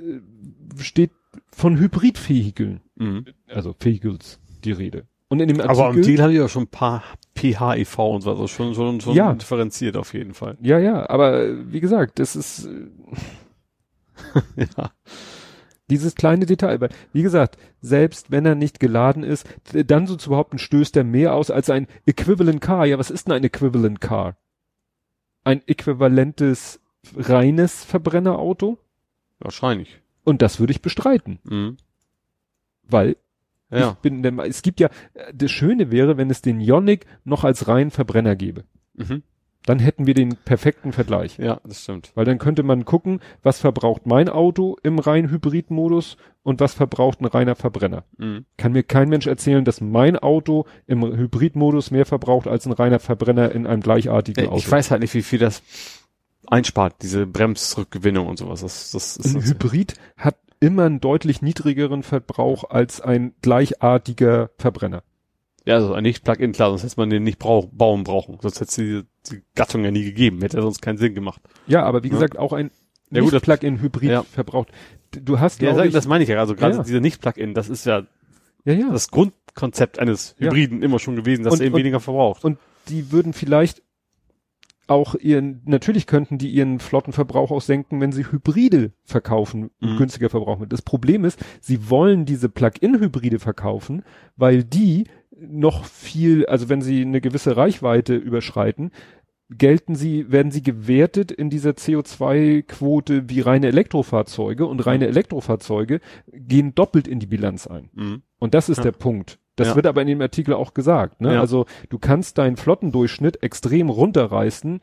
steht 0.79 1.11
von 1.51 1.77
Hybridvehikeln, 1.79 2.81
Mhm. 2.95 3.25
also 3.47 3.75
Vehicles 3.79 4.39
die 4.63 4.71
Rede. 4.71 5.05
Und 5.27 5.39
in 5.41 5.47
dem 5.47 5.59
Aber 5.59 5.71
am 5.71 5.79
Artikel 5.87 6.03
Deal 6.05 6.21
habe 6.21 6.31
ich 6.33 6.37
ja 6.39 6.47
schon 6.47 6.63
ein 6.63 6.67
paar 6.67 7.03
PHEV 7.35 7.97
und 7.99 8.21
so, 8.21 8.29
also 8.31 8.47
schon, 8.47 8.75
schon, 8.75 9.01
schon 9.01 9.15
Ja. 9.15 9.33
differenziert 9.33 9.97
auf 9.97 10.13
jeden 10.13 10.33
Fall. 10.33 10.57
ja, 10.61 10.79
ja, 10.79 11.09
aber 11.09 11.43
äh, 11.43 11.71
wie 11.71 11.79
gesagt, 11.81 12.19
das 12.19 12.35
ist 12.35 12.65
äh, 12.65 12.87
ja. 14.77 14.91
Dieses 15.89 16.15
kleine 16.15 16.47
Detail, 16.47 16.81
weil, 16.81 16.89
wie 17.13 17.21
gesagt, 17.21 17.57
selbst 17.81 18.31
wenn 18.31 18.45
er 18.45 18.55
nicht 18.55 18.79
geladen 18.79 19.23
ist, 19.23 19.45
dann 19.71 20.07
so 20.07 20.15
zu 20.15 20.29
behaupten, 20.31 20.57
stößt 20.57 20.97
er 20.97 21.03
mehr 21.03 21.35
aus 21.35 21.51
als 21.51 21.69
ein 21.69 21.85
Equivalent 22.07 22.59
Car. 22.59 22.87
Ja, 22.87 22.97
was 22.97 23.11
ist 23.11 23.27
denn 23.27 23.35
ein 23.35 23.43
Equivalent 23.43 24.01
Car? 24.01 24.35
Ein 25.43 25.61
äquivalentes 25.67 26.79
reines 27.15 27.83
Verbrennerauto? 27.83 28.79
Wahrscheinlich. 29.37 30.01
Und 30.26 30.41
das 30.41 30.60
würde 30.60 30.72
ich 30.72 30.81
bestreiten, 30.81 31.39
Mhm. 31.45 31.77
weil 32.84 33.15
Ja. 33.72 33.91
ich 33.91 33.95
bin 33.97 34.22
Me- 34.22 34.47
es 34.47 34.61
gibt 34.61 34.80
ja, 34.80 34.89
äh, 35.14 35.34
das 35.34 35.52
Schöne 35.52 35.91
wäre, 35.91 36.18
wenn 36.18 36.30
es 36.30 36.41
den 36.41 36.60
Ionic 36.60 37.06
noch 37.23 37.43
als 37.43 37.68
reinen 37.68 37.91
Verbrenner 37.91 38.35
gäbe. 38.35 38.64
Mhm. 38.95 39.23
Dann 39.65 39.80
hätten 39.80 40.06
wir 40.06 40.14
den 40.14 40.35
perfekten 40.45 40.91
Vergleich. 40.93 41.39
Ja, 41.39 41.60
das 41.64 41.81
stimmt. 41.81 42.11
Weil 42.14 42.26
dann 42.26 42.38
könnte 42.38 42.61
man 42.61 42.85
gucken, 42.85 43.19
was 43.41 43.57
verbraucht 43.60 44.06
mein 44.06 44.30
Auto 44.30 44.77
im 44.84 44.99
rein 44.99 45.31
Hybrid-Modus 45.31 46.18
und 46.43 46.60
was 46.60 46.76
verbraucht 46.76 47.19
ein 47.19 47.26
reiner 47.26 47.56
Verbrenner. 47.56 48.03
Mhm. 48.18 48.45
kann 48.57 48.73
mir 48.73 48.84
kein 48.84 49.10
Mensch 49.10 49.26
erzählen, 49.26 49.65
dass 49.65 49.81
mein 49.81 50.18
Auto 50.19 50.65
im 50.85 51.02
Hybridmodus 51.03 51.89
mehr 51.89 52.06
verbraucht 52.06 52.47
als 52.47 52.68
ein 52.68 52.73
reiner 52.73 52.99
Verbrenner 52.99 53.52
in 53.52 53.65
einem 53.65 53.81
gleichartigen 53.81 54.45
Auto. 54.47 54.57
Ich 54.57 54.69
weiß 54.72 54.91
halt 54.91 55.02
nicht, 55.02 55.15
wie 55.15 55.23
viel 55.23 55.39
das 55.39 55.64
einspart, 56.47 56.95
diese 57.01 57.26
Bremsrückgewinnung 57.27 58.27
und 58.27 58.38
sowas. 58.38 58.61
Das, 58.61 58.91
das 58.91 59.17
ist 59.17 59.35
ein 59.35 59.43
Hybrid 59.43 59.95
hat 60.17 60.38
immer 60.59 60.84
einen 60.85 60.99
deutlich 61.01 61.41
niedrigeren 61.41 62.03
Verbrauch 62.03 62.69
als 62.69 63.01
ein 63.01 63.34
gleichartiger 63.41 64.49
Verbrenner. 64.57 65.03
ja, 65.65 65.76
also 65.76 65.93
ein 65.93 66.03
Nicht-Plug-in, 66.03 66.51
klar, 66.53 66.69
sonst 66.69 66.84
hätte 66.84 66.99
man 66.99 67.09
den 67.09 67.23
nicht 67.23 67.39
brauch, 67.39 67.67
bauen 67.72 68.03
brauchen. 68.03 68.38
Sonst 68.41 68.61
hätte 68.61 68.69
es 68.69 68.76
die, 68.76 69.03
die 69.35 69.41
Gattung 69.55 69.84
ja 69.84 69.91
nie 69.91 70.03
gegeben. 70.03 70.39
Hätte 70.41 70.57
ja 70.57 70.63
sonst 70.63 70.81
keinen 70.81 70.97
Sinn 70.97 71.13
gemacht. 71.15 71.41
Ja, 71.67 71.84
aber 71.84 72.03
wie 72.03 72.07
Ja. 72.07 72.13
gesagt, 72.13 72.38
auch 72.38 72.53
ein 72.53 72.72
Ja, 73.11 73.19
gut, 73.22 73.34
das- 73.34 73.41
Nicht-Plug-in-Hybrid 73.47 74.09
Ja. 74.09 74.23
verbraucht. 74.23 74.69
Du 75.11 75.39
hast, 75.39 75.61
Ja, 75.61 75.84
ich, 75.84 75.93
das 75.93 76.07
meine 76.07 76.23
ich 76.23 76.30
ja. 76.30 76.39
Also 76.39 76.55
gerade 76.55 76.77
Ja. 76.77 76.84
dieser 76.84 76.99
Nicht-Plug-in, 77.01 77.53
das 77.53 77.69
ist 77.69 77.85
ja 77.85 78.03
ja, 78.65 78.73
ja. 78.73 78.89
das 78.91 79.09
Grundkonzept 79.11 79.99
eines. 79.99 80.35
Hybriden 80.39 80.81
immer 80.81 80.99
schon 80.99 81.15
gewesen, 81.15 81.43
dass 81.43 81.53
Und- 81.55 81.59
er 81.61 81.65
eben 81.67 81.76
und- 81.76 81.80
weniger 81.80 81.99
verbraucht. 81.99 82.43
und 82.43 82.57
die 82.89 83.11
würden 83.11 83.34
vielleicht 83.34 83.81
auch 84.87 85.15
ihren, 85.15 85.61
natürlich 85.65 86.05
könnten 86.07 86.37
die 86.37 86.49
ihren 86.49 86.79
Flottenverbrauch 86.79 87.51
auch 87.51 87.61
senken, 87.61 88.01
wenn 88.01 88.11
sie 88.11 88.31
Hybride 88.31 88.91
verkaufen 89.03 89.71
Mhm. 89.79 89.97
günstiger 89.97 90.29
verbrauchen. 90.29 90.69
Das 90.69 90.81
Problem 90.81 91.25
ist, 91.25 91.39
sie 91.61 91.89
wollen 91.89 92.25
diese 92.25 92.49
Plug-in-Hybride 92.49 93.39
verkaufen, 93.39 94.03
weil 94.35 94.63
die 94.63 95.05
noch 95.37 95.85
viel, 95.85 96.45
also 96.45 96.69
wenn 96.69 96.81
sie 96.81 97.01
eine 97.01 97.19
gewisse 97.21 97.57
Reichweite 97.57 98.15
überschreiten, 98.15 98.91
gelten 99.49 99.93
sie, 99.95 100.31
werden 100.31 100.51
sie 100.51 100.63
gewertet 100.63 101.31
in 101.31 101.49
dieser 101.49 101.75
CO2-Quote 101.75 103.29
wie 103.29 103.41
reine 103.41 103.67
Elektrofahrzeuge 103.67 104.65
und 104.65 104.85
reine 104.85 105.07
Elektrofahrzeuge 105.07 105.99
gehen 106.31 106.73
doppelt 106.75 107.07
in 107.07 107.19
die 107.19 107.27
Bilanz 107.27 107.67
ein. 107.67 107.89
Mhm. 107.93 108.21
Und 108.39 108.53
das 108.53 108.69
ist 108.69 108.77
Ja. 108.77 108.83
der 108.83 108.91
Punkt. 108.93 109.39
Das 109.56 109.69
Ja. 109.69 109.76
wird 109.76 109.86
aber 109.88 110.02
in 110.02 110.07
dem 110.07 110.22
Artikel 110.22 110.53
auch 110.53 110.73
gesagt. 110.73 111.22
Ne? 111.22 111.34
Ja. 111.36 111.40
Also 111.40 111.65
du 111.90 111.98
kannst 111.98 112.38
deinen 112.38 112.57
Flottendurchschnitt 112.57 113.41
extrem 113.44 113.90
runterreißen, 113.90 114.82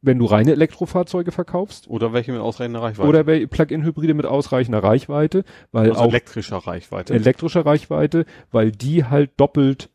wenn 0.00 0.18
du 0.18 0.26
reine 0.26 0.52
Elektrofahrzeuge 0.52 1.32
verkaufst 1.32 1.88
Oder 1.88 2.12
welche 2.12 2.32
mit 2.32 2.40
ausreichender 2.40 2.82
Reichweite. 2.82 3.08
oder 3.08 3.24
Plug-in-Hybride 3.24 4.14
mit 4.14 4.26
ausreichender 4.26 4.82
Reichweite, 4.82 5.44
weil 5.72 5.90
also 5.90 6.00
auch 6.02 6.08
elektrischer 6.08 6.58
Reichweite. 6.58 7.14
elektrischer 7.14 7.64
Reichweite, 7.64 8.26
weil 8.50 8.70
die 8.70 9.04
halt 9.04 9.30
doppelt, 9.38 9.90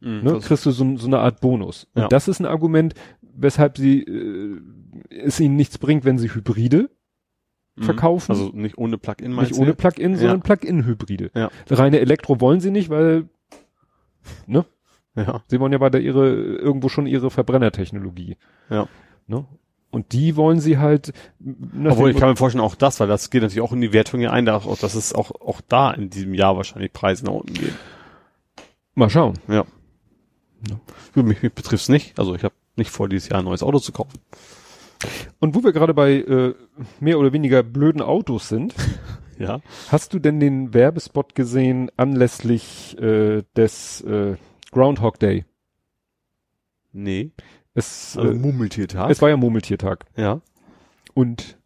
Mhm, 0.00 0.20
ne, 0.24 0.38
kriegst 0.40 0.66
du 0.66 0.70
so, 0.72 0.96
so 0.96 1.06
eine 1.06 1.18
Art 1.20 1.40
Bonus. 1.40 1.86
Und 1.94 2.02
Ja. 2.02 2.08
das 2.08 2.26
ist 2.28 2.40
ein 2.40 2.46
Argument, 2.46 2.94
weshalb 3.20 3.78
sie 3.78 4.02
äh, 4.02 4.60
es 5.10 5.38
ihnen 5.38 5.54
nichts 5.56 5.78
bringt, 5.78 6.04
wenn 6.04 6.18
sie 6.18 6.28
Hybride. 6.34 6.90
Verkaufen. 7.78 8.30
Also 8.32 8.50
nicht 8.52 8.76
ohne 8.78 8.98
Plug-in 8.98 9.34
nicht 9.34 9.54
ohne? 9.54 9.74
Plug-in, 9.74 10.12
Ja. 10.12 10.18
sondern 10.18 10.40
Plug-in-Hybride. 10.42 11.30
Ja. 11.34 11.50
Reine 11.70 12.00
Elektro 12.00 12.40
wollen 12.40 12.60
sie 12.60 12.70
nicht, 12.70 12.90
weil 12.90 13.28
ne, 14.46 14.64
Ja. 15.14 15.42
Sie 15.46 15.58
wollen 15.60 15.72
ja 15.72 15.80
weiter 15.80 15.98
ihre, 16.00 16.30
irgendwo 16.30 16.88
schon 16.88 17.06
ihre 17.06 17.30
Verbrennertechnologie. 17.30 18.36
Ja. 18.70 18.88
Ne? 19.26 19.46
Und 19.90 20.12
die 20.12 20.36
wollen 20.36 20.58
sie 20.58 20.78
halt, 20.78 21.12
nach 21.38 21.92
Obwohl 21.92 22.10
ich 22.10 22.16
kann 22.16 22.30
mir 22.30 22.36
vorstellen, 22.36 22.64
auch 22.64 22.74
das, 22.74 22.98
weil 22.98 23.08
das 23.08 23.28
geht 23.28 23.42
natürlich 23.42 23.60
auch 23.60 23.72
in 23.72 23.80
die 23.82 23.92
Wertung 23.92 24.20
hier 24.20 24.32
ein, 24.32 24.46
dass 24.46 24.64
es 24.94 25.14
auch, 25.14 25.30
auch 25.40 25.60
da 25.68 25.90
in 25.90 26.08
diesem 26.08 26.32
Jahr 26.32 26.56
wahrscheinlich 26.56 26.92
Preise 26.94 27.26
nach 27.26 27.32
unten 27.34 27.52
gehen. 27.52 27.74
mal 28.94 29.10
schauen. 29.10 29.34
Ja. 29.48 29.64
Gut, 31.14 31.26
Mich, 31.26 31.42
mich 31.42 31.52
betrifft's 31.52 31.88
nicht. 31.90 32.18
Also 32.18 32.34
ich 32.34 32.42
habe 32.44 32.54
nicht 32.76 32.90
vor, 32.90 33.08
dieses 33.08 33.28
Jahr 33.28 33.40
ein 33.40 33.44
neues 33.44 33.62
Auto 33.62 33.78
zu 33.80 33.92
kaufen. 33.92 34.18
Und 35.40 35.54
wo 35.54 35.62
wir 35.64 35.72
gerade 35.72 35.94
bei 35.94 36.12
äh, 36.14 36.54
mehr 37.00 37.18
oder 37.18 37.32
weniger 37.32 37.62
blöden 37.62 38.00
Autos 38.02 38.48
sind, 38.48 38.74
Ja. 39.38 39.60
hast 39.90 40.12
du 40.14 40.18
denn 40.20 40.38
den 40.40 40.72
Werbespot 40.74 41.34
gesehen 41.34 41.90
anlässlich 41.96 42.96
äh, 43.00 43.42
des 43.56 44.00
äh, 44.02 44.36
Groundhog 44.70 45.18
Day? 45.18 45.44
Nee. 46.92 47.32
Es, 47.74 48.16
Also 48.16 48.30
äh, 48.30 48.34
Murmeltiertag. 48.34 49.10
es 49.10 49.20
war 49.22 49.30
ja 49.30 49.36
Murmeltiertag. 49.36 50.04
ja. 50.16 50.40
Und 51.14 51.58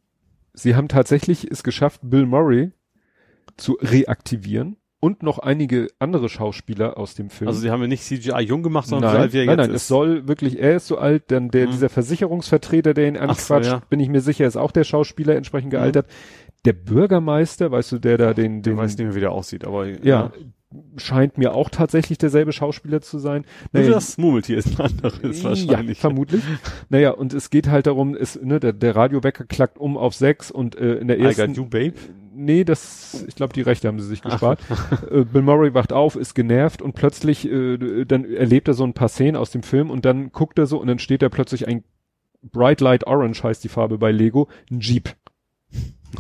sie 0.55 0.75
haben 0.75 0.89
tatsächlich 0.89 1.49
es 1.51 1.63
geschafft, 1.63 2.01
Bill 2.03 2.27
Murray 2.27 2.73
zu 3.57 3.79
reaktivieren 3.81 4.77
und 5.07 5.23
noch 5.23 5.39
einige 5.39 5.87
andere 6.01 6.29
Schauspieler 6.29 6.99
aus 6.99 7.15
dem 7.15 7.31
Film. 7.31 7.47
Also 7.49 7.61
sie 7.61 7.71
haben 7.71 7.81
ja 7.81 7.87
nicht 7.87 8.03
CGI 8.03 8.41
jung 8.43 8.63
gemacht, 8.65 8.89
sondern 8.89 9.11
so 9.11 9.15
nein, 9.15 9.23
alt 9.23 9.33
wie 9.33 9.39
er 9.39 9.47
nein, 9.47 9.59
jetzt 9.59 9.67
nein, 9.69 9.75
ist. 9.77 9.83
es 9.83 9.89
soll 9.89 10.27
wirklich, 10.27 10.59
er 10.59 10.77
ist 10.77 10.89
so 10.89 10.99
alt, 10.99 11.31
dann 11.31 11.51
der, 11.51 11.67
Mhm. 11.69 11.71
dieser 11.71 11.89
Versicherungsvertreter, 11.89 12.93
der 12.93 13.07
ihn 13.09 13.17
Ach 13.17 13.39
so, 13.39 13.55
anquatscht, 13.55 13.71
ja. 13.73 13.83
bin 13.89 14.01
ich 14.01 14.09
mir 14.09 14.21
sicher, 14.21 14.47
ist 14.47 14.57
auch 14.57 14.73
der 14.73 14.85
Schauspieler 14.85 15.37
entsprechend 15.37 15.69
Mhm. 15.69 15.77
gealtert. 15.77 16.07
Der 16.65 16.73
Bürgermeister, 16.73 17.71
weißt 17.71 17.93
du, 17.93 17.99
der 18.01 18.19
da 18.19 18.35
den, 18.35 18.63
Den 18.63 18.63
den, 18.63 18.77
weiß 18.77 18.97
nicht 18.99 19.07
mehr, 19.07 19.15
wie 19.15 19.21
der 19.21 19.31
aussieht, 19.33 19.65
aber 19.65 19.87
ja, 19.87 20.33
scheint 20.97 21.39
mir 21.39 21.55
auch 21.55 21.71
tatsächlich 21.71 22.19
derselbe 22.19 22.53
Schauspieler 22.53 23.01
zu 23.01 23.19
sein. 23.19 23.45
Nur 23.73 23.83
Naja, 23.83 23.95
das 23.95 24.19
Murmeltier 24.19 24.59
ist 24.59 24.79
ein 24.79 24.87
anderes 24.87 25.45
wahrscheinlich. 25.45 25.99
Ja, 25.99 26.01
vermutlich. 26.01 26.43
naja, 26.89 27.11
und 27.13 27.33
es 27.33 27.51
geht 27.51 27.69
halt 27.69 27.87
darum, 27.87 28.15
es, 28.15 28.41
ne, 28.43 28.59
der, 28.61 28.73
der 28.73 28.97
Radiowecker 28.97 29.45
klackt 29.45 29.79
um 29.79 29.97
auf 29.97 30.15
sechs 30.15 30.51
und 30.51 30.77
äh, 30.77 30.95
in 30.97 31.09
der 31.09 31.19
I 31.19 31.23
ersten, 31.23 31.49
got 31.49 31.57
you, 31.57 31.65
babe. 31.67 31.95
Nee, 32.35 32.65
das, 32.65 33.25
ich 33.27 33.35
glaube, 33.35 33.55
die 33.55 33.63
Rechte 33.63 33.89
haben 33.89 33.99
sie 33.99 34.09
sich 34.09 34.21
gespart. 34.21 34.61
äh, 35.11 35.25
Bill 35.25 35.43
Murray 35.43 35.73
wacht 35.73 35.93
auf, 35.93 36.17
ist 36.17 36.35
genervt 36.35 36.83
und 36.83 36.95
plötzlich, 36.95 37.51
äh, 37.51 38.05
dann 38.05 38.25
erlebt 38.25 38.69
er 38.69 38.75
so 38.75 38.85
ein 38.85 38.93
paar 38.93 39.09
Szenen 39.09 39.37
aus 39.37 39.51
dem 39.51 39.63
Film 39.63 39.91
und 39.91 40.05
dann 40.05 40.33
guckt 40.33 40.59
er 40.59 40.67
so 40.67 40.79
und 40.81 40.89
dann 40.89 40.99
steht 40.99 41.23
da 41.23 41.29
plötzlich 41.29 41.67
ein 41.67 41.85
Bright 42.43 42.81
Light 42.81 43.07
Orange 43.07 43.43
heißt 43.43 43.65
die 43.65 43.69
Farbe 43.69 43.99
bei 43.99 44.13
Lego, 44.13 44.49
ein 44.71 44.81
Jeep. 44.81 45.15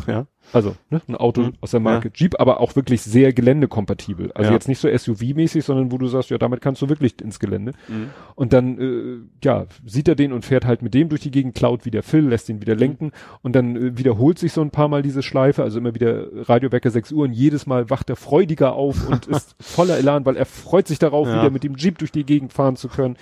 Ja. 0.06 0.26
Also, 0.52 0.76
ne, 0.90 1.00
ein 1.08 1.16
Auto 1.16 1.42
Mhm. 1.42 1.52
aus 1.60 1.72
der 1.72 1.80
Marke 1.80 2.10
Jeep, 2.14 2.38
aber 2.40 2.60
auch 2.60 2.76
wirklich 2.76 3.02
sehr 3.02 3.32
geländekompatibel. 3.32 4.30
Also 4.32 4.48
Ja. 4.50 4.54
jetzt 4.54 4.68
nicht 4.68 4.78
so 4.78 4.88
SUV-mäßig, 4.88 5.64
sondern 5.64 5.90
wo 5.92 5.98
du 5.98 6.06
sagst, 6.06 6.30
ja, 6.30 6.38
damit 6.38 6.60
kannst 6.60 6.80
du 6.82 6.88
wirklich 6.88 7.20
ins 7.20 7.38
Gelände. 7.40 7.72
Mhm. 7.88 8.10
Und 8.36 8.52
dann, 8.52 8.78
äh, 8.78 9.16
ja, 9.44 9.66
sieht 9.84 10.08
er 10.08 10.14
den 10.14 10.32
und 10.32 10.44
fährt 10.44 10.64
halt 10.64 10.82
mit 10.82 10.94
dem 10.94 11.08
durch 11.08 11.20
die 11.22 11.30
Gegend, 11.30 11.54
klaut 11.54 11.84
wieder 11.84 12.02
Phil, 12.02 12.28
lässt 12.28 12.48
ihn 12.48 12.60
wieder 12.60 12.74
lenken 12.76 13.12
und 13.42 13.54
dann 13.56 13.76
äh, 13.76 13.98
wiederholt 13.98 14.38
sich 14.38 14.52
so 14.52 14.60
ein 14.62 14.70
paar 14.70 14.88
Mal 14.88 15.02
diese 15.02 15.22
Schleife, 15.22 15.62
also 15.62 15.78
immer 15.78 15.94
wieder 15.94 16.26
Radiowecker 16.48 16.90
6 16.90 17.12
Uhr 17.12 17.24
und 17.24 17.32
jedes 17.32 17.66
Mal 17.66 17.90
wacht 17.90 18.08
er 18.10 18.16
freudiger 18.16 18.74
auf 18.74 19.08
und 19.08 19.26
ist 19.26 19.56
voller 19.60 19.98
Elan, 19.98 20.24
weil 20.26 20.36
er 20.36 20.46
freut 20.46 20.86
sich 20.86 20.98
darauf, 20.98 21.26
Ja. 21.28 21.40
wieder 21.40 21.50
mit 21.50 21.64
dem 21.64 21.74
Jeep 21.76 21.98
durch 21.98 22.12
die 22.12 22.24
Gegend 22.24 22.52
fahren 22.52 22.76
zu 22.76 22.88
können. 22.88 23.16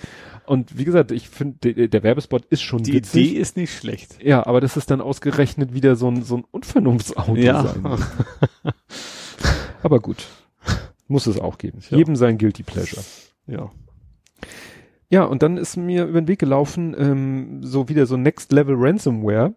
Und 0.45 0.77
wie 0.77 0.85
gesagt, 0.85 1.11
ich 1.11 1.27
finde, 1.27 1.73
der, 1.73 1.87
der 1.87 2.03
Werbespot 2.03 2.45
ist 2.51 2.61
schon 2.61 2.83
Die 2.83 2.93
witzig. 2.93 3.31
Idee 3.31 3.39
ist 3.39 3.57
nicht 3.57 3.73
schlecht. 3.73 4.23
Ja, 4.23 4.45
aber 4.45 4.61
das 4.61 4.77
ist 4.77 4.91
dann 4.91 5.01
ausgerechnet 5.01 5.73
wieder 5.73 5.95
so 5.95 6.07
ein, 6.07 6.21
so 6.21 6.37
ein 6.37 6.43
Unvernunftsauto 6.51 7.24
Ja. 7.33 7.63
sein. 7.65 7.83
aber 9.83 9.99
gut. 9.99 10.27
Muss 11.07 11.27
es 11.27 11.39
auch 11.39 11.57
geben. 11.57 11.79
Ja. 11.89 11.97
Jedem 11.97 12.15
sein 12.15 12.37
Guilty 12.37 12.63
Pleasure. 12.63 13.03
Ja. 13.47 13.69
Ja, 15.09 15.23
und 15.23 15.43
dann 15.43 15.57
ist 15.57 15.77
mir 15.77 16.05
über 16.05 16.19
den 16.19 16.27
Weg 16.27 16.39
gelaufen, 16.39 16.95
ähm, 16.97 17.63
so 17.63 17.89
wieder 17.89 18.05
so 18.07 18.17
Next 18.17 18.51
Level 18.51 18.75
Ransomware. 18.77 19.53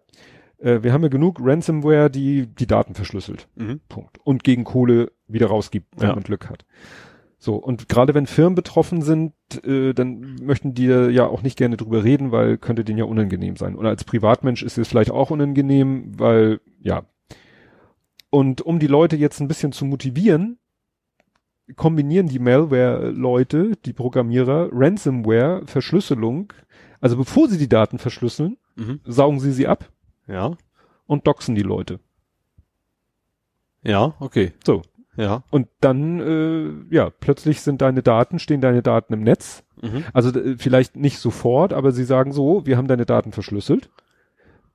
äh, 0.59 0.83
wir 0.83 0.93
haben 0.93 1.01
ja 1.01 1.09
genug 1.09 1.39
Ransomware, 1.41 2.09
die 2.11 2.45
die 2.45 2.67
Daten 2.67 2.93
verschlüsselt. 2.93 3.47
Mhm. 3.55 3.79
Punkt. 3.89 4.19
Und 4.23 4.43
gegen 4.43 4.63
Kohle 4.63 5.11
wieder 5.27 5.47
rausgibt, 5.47 5.87
wenn 5.97 6.09
Ja. 6.09 6.13
man 6.15 6.23
Glück 6.23 6.49
hat. 6.49 6.65
So, 7.39 7.55
und 7.55 7.89
gerade 7.89 8.13
wenn 8.13 8.27
Firmen 8.27 8.53
betroffen 8.55 9.01
sind, 9.01 9.33
äh, 9.63 9.93
dann 9.93 10.35
möchten 10.43 10.73
die 10.75 10.85
ja 10.85 11.25
auch 11.25 11.41
nicht 11.41 11.57
gerne 11.57 11.77
drüber 11.77 12.03
reden, 12.03 12.31
weil 12.31 12.57
könnte 12.57 12.83
denen 12.83 12.99
ja 12.99 13.05
unangenehm 13.05 13.55
sein. 13.55 13.75
Oder 13.75 13.89
als 13.89 14.03
Privatmensch 14.03 14.61
ist 14.61 14.77
es 14.77 14.87
vielleicht 14.89 15.09
auch 15.11 15.31
unangenehm, 15.31 16.11
weil, 16.19 16.59
ja. 16.81 17.03
Und 18.29 18.61
um 18.61 18.79
die 18.79 18.87
Leute 18.87 19.15
jetzt 19.15 19.39
ein 19.41 19.47
bisschen 19.47 19.71
zu 19.71 19.85
motivieren, 19.85 20.59
kombinieren 21.75 22.27
die 22.27 22.39
Malware-Leute, 22.39 23.73
die 23.85 23.93
Programmierer, 23.93 24.69
Ransomware, 24.71 25.63
Verschlüsselung, 25.65 26.51
also 27.01 27.17
bevor 27.17 27.47
sie 27.47 27.57
die 27.57 27.69
Daten 27.69 27.97
verschlüsseln, 27.99 28.57
Mhm. 28.75 28.99
saugen 29.05 29.39
sie 29.39 29.51
sie 29.51 29.67
ab 29.67 29.91
Ja. 30.27 30.57
und 31.05 31.27
doxen 31.27 31.55
die 31.55 31.61
Leute. 31.63 31.99
Ja, 33.83 34.15
okay. 34.19 34.53
So. 34.65 34.81
Ja. 35.15 35.43
Und 35.49 35.67
dann, 35.81 36.19
äh, 36.19 36.95
ja, 36.95 37.09
plötzlich 37.09 37.61
sind 37.61 37.81
deine 37.81 38.01
Daten, 38.03 38.39
stehen 38.39 38.61
deine 38.61 38.81
Daten 38.81 39.13
im 39.13 39.21
Netz. 39.21 39.63
Mhm. 39.81 40.05
Also 40.13 40.37
äh, 40.39 40.55
vielleicht 40.57 40.95
nicht 40.95 41.17
sofort, 41.19 41.73
aber 41.73 41.91
sie 41.91 42.03
sagen 42.05 42.31
so, 42.31 42.65
wir 42.65 42.77
haben 42.77 42.87
deine 42.87 43.05
Daten 43.05 43.31
verschlüsselt. 43.31 43.89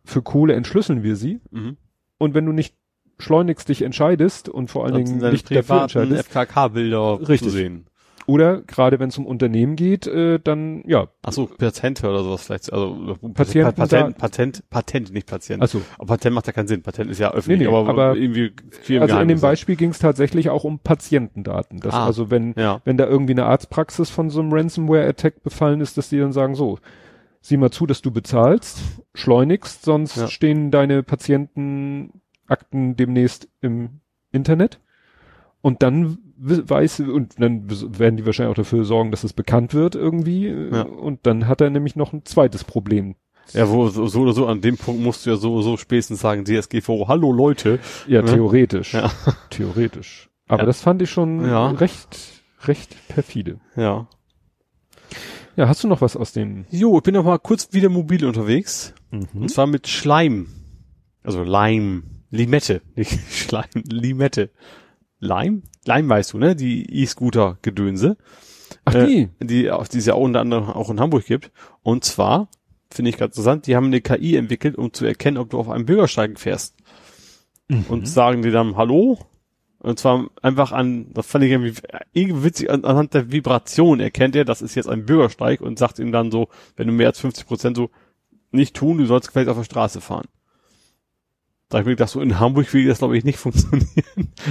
Für 0.04 0.22
Kohle 0.22 0.54
entschlüsseln 0.54 1.02
wir 1.02 1.16
sie. 1.16 1.40
Mhm. 1.50 1.76
Und 2.18 2.34
wenn 2.34 2.44
du 2.46 2.52
nicht 2.52 2.76
schleunigst 3.18 3.68
dich 3.68 3.82
entscheidest 3.82 4.48
und 4.48 4.70
vor 4.70 4.84
allen 4.84 4.94
Dingen 5.04 5.18
nicht 5.30 5.50
dafür 5.54 5.82
entscheidest, 5.82 6.28
FKK-Bilder 6.28 7.20
Richtig. 7.20 7.42
zu 7.42 7.50
sehen. 7.50 7.86
oder 8.26 8.62
gerade 8.62 8.98
wenn 8.98 9.10
es 9.10 9.18
um 9.18 9.26
Unternehmen 9.26 9.76
geht, 9.76 10.06
äh, 10.06 10.40
dann, 10.42 10.82
ja, 10.86 11.08
Ach 11.22 11.32
so, 11.32 11.44
Patente 11.46 12.08
oder 12.08 12.24
sowas 12.24 12.44
vielleicht. 12.46 12.72
Also 12.72 13.16
Patienten- 13.34 13.74
Patent, 13.74 14.16
Patent, 14.18 14.70
Patent, 14.70 15.12
nicht 15.12 15.26
Patient. 15.26 15.60
also, 15.60 15.82
aber 15.98 16.14
Patent 16.16 16.34
macht 16.34 16.46
ja 16.46 16.54
keinen 16.54 16.66
Sinn. 16.68 16.82
Patent 16.82 17.10
ist 17.10 17.18
ja 17.18 17.32
öffentlich, 17.32 17.58
Nee, 17.60 17.66
nee, 17.66 17.76
aber, 17.76 17.88
aber- 17.90 18.16
irgendwie 18.16 18.52
viel 18.80 19.02
also 19.02 19.18
in 19.18 19.28
dem. 19.28 19.40
Beispiel 19.40 19.76
ging 19.76 19.90
es 19.90 19.98
tatsächlich 19.98 20.48
auch 20.48 20.64
um 20.64 20.78
Patientendaten. 20.78 21.80
Das, 21.80 21.92
Ah. 21.92 22.06
also 22.06 22.30
wenn, 22.30 22.54
Ja. 22.56 22.80
wenn 22.86 22.96
da 22.96 23.06
irgendwie 23.06 23.34
eine 23.34 23.44
Arztpraxis 23.44 24.08
von 24.08 24.30
so 24.30 24.40
einem 24.40 24.52
Ransomware-Attack 24.54 25.42
befallen 25.42 25.82
ist, 25.82 25.98
dass 25.98 26.08
die 26.08 26.18
dann 26.18 26.32
sagen, 26.32 26.54
so, 26.54 26.78
sieh 27.42 27.58
mal 27.58 27.70
zu, 27.72 27.84
dass 27.84 28.00
du 28.00 28.10
bezahlst, 28.10 28.78
schleunigst, 29.14 29.84
sonst 29.84 30.16
Ja. 30.16 30.28
stehen 30.28 30.70
deine 30.70 31.02
Patientenakten 32.46 32.96
demnächst 32.96 33.48
im 33.60 34.00
Internet. 34.32 34.80
Und 35.60 35.82
dann 35.82 36.18
weiß, 36.36 37.00
und 37.00 37.40
dann 37.40 37.70
werden 37.98 38.16
die 38.16 38.26
wahrscheinlich 38.26 38.50
auch 38.52 38.56
dafür 38.56 38.84
sorgen, 38.84 39.10
dass 39.10 39.24
es 39.24 39.32
bekannt 39.32 39.72
wird 39.72 39.94
irgendwie. 39.94 40.48
Ja. 40.48 40.82
Und 40.82 41.20
dann 41.26 41.48
hat 41.48 41.60
er 41.60 41.70
nämlich 41.70 41.96
noch 41.96 42.12
ein 42.12 42.24
zweites 42.24 42.64
Problem. 42.64 43.14
Ja, 43.52 43.68
wo 43.70 43.88
so, 43.88 44.06
so 44.06 44.22
oder 44.22 44.32
so 44.32 44.46
an 44.46 44.60
dem 44.62 44.76
Punkt 44.76 45.02
musst 45.02 45.24
du 45.26 45.30
ja 45.30 45.36
so 45.36 45.60
so 45.62 45.76
spätestens 45.76 46.20
sagen, 46.20 46.44
DSGVO, 46.44 47.08
hallo 47.08 47.30
Leute. 47.32 47.78
Ja, 48.06 48.22
Ne? 48.22 48.32
theoretisch. 48.32 48.94
Ja. 48.94 49.10
Theoretisch. 49.50 50.30
Aber 50.48 50.62
Ja. 50.62 50.66
das 50.66 50.80
fand 50.80 51.02
ich 51.02 51.10
schon 51.10 51.44
Ja. 51.46 51.68
recht, 51.70 52.42
recht 52.64 52.96
perfide. 53.08 53.60
Ja. 53.76 54.06
Ja, 55.56 55.68
hast 55.68 55.84
du 55.84 55.88
noch 55.88 56.00
was 56.00 56.16
aus 56.16 56.32
dem? 56.32 56.64
Jo, 56.70 56.96
ich 56.96 57.02
bin 57.04 57.14
noch 57.14 57.24
mal 57.24 57.38
kurz 57.38 57.72
wieder 57.72 57.88
mobil 57.90 58.24
unterwegs. 58.26 58.92
Mhm. 59.10 59.28
Und 59.34 59.50
zwar 59.50 59.66
mit 59.66 59.88
Schleim. 59.88 60.48
Also 61.22 61.42
Leim. 61.44 62.02
Limette. 62.34 62.82
Nicht 62.96 63.18
Schleim, 63.30 63.70
Limette. 63.88 64.50
Leim? 65.20 65.62
Leim 65.86 66.08
weißt 66.08 66.32
du, 66.32 66.38
ne? 66.38 66.56
Die 66.56 67.02
E-Scooter-Gedönse. 67.02 68.16
Ach 68.84 68.94
Äh, 68.94 69.06
die? 69.06 69.28
die, 69.40 69.70
auch, 69.70 69.86
die 69.86 69.98
es 69.98 70.06
ja 70.06 70.14
unter 70.14 70.40
anderem 70.40 70.64
auch 70.64 70.90
in 70.90 71.00
Hamburg 71.00 71.24
gibt. 71.26 71.50
Und 71.82 72.04
zwar, 72.04 72.48
finde 72.90 73.10
ich 73.10 73.16
ganz 73.16 73.36
interessant, 73.36 73.66
die 73.66 73.76
haben 73.76 73.86
eine 73.86 74.00
KI 74.00 74.36
entwickelt, 74.36 74.76
um 74.76 74.92
zu 74.92 75.06
erkennen, 75.06 75.38
ob 75.38 75.50
du 75.50 75.58
auf 75.58 75.68
einem 75.68 75.86
Bürgersteig 75.86 76.38
fährst. 76.38 76.74
Mhm. 77.68 77.84
Und 77.88 78.08
sagen 78.08 78.42
die 78.42 78.50
dann 78.50 78.76
Hallo? 78.76 79.18
Und 79.78 79.98
zwar 79.98 80.28
einfach 80.40 80.72
an, 80.72 81.12
das 81.12 81.26
fand 81.26 81.44
ich 81.44 81.50
irgendwie, 81.50 81.74
irgendwie 82.14 82.44
witzig, 82.44 82.70
an, 82.70 82.84
anhand 82.84 83.12
der 83.12 83.30
Vibration 83.30 84.00
erkennt 84.00 84.34
er, 84.34 84.46
das 84.46 84.62
ist 84.62 84.74
jetzt 84.74 84.88
ein 84.88 85.04
Bürgersteig 85.04 85.60
und 85.60 85.78
sagt 85.78 85.98
ihm 85.98 86.10
dann 86.10 86.30
so, 86.30 86.48
wenn 86.76 86.86
du 86.86 86.92
mehr 86.94 87.08
als 87.08 87.20
50 87.20 87.46
Prozent 87.46 87.76
so 87.76 87.90
nicht 88.50 88.74
tun, 88.74 88.96
du 88.96 89.04
sollst 89.04 89.28
gefälligst 89.28 89.50
auf 89.50 89.58
der 89.58 89.64
Straße 89.64 90.00
fahren. 90.00 90.26
Da 91.70 91.78
hab 91.78 91.82
ich 91.82 91.86
mir 91.86 91.92
gedacht, 91.92 92.10
so 92.10 92.20
in 92.20 92.38
Hamburg 92.38 92.72
will 92.74 92.86
das 92.86 92.98
glaube 92.98 93.16
ich 93.16 93.24
nicht 93.24 93.38
funktionieren. 93.38 93.88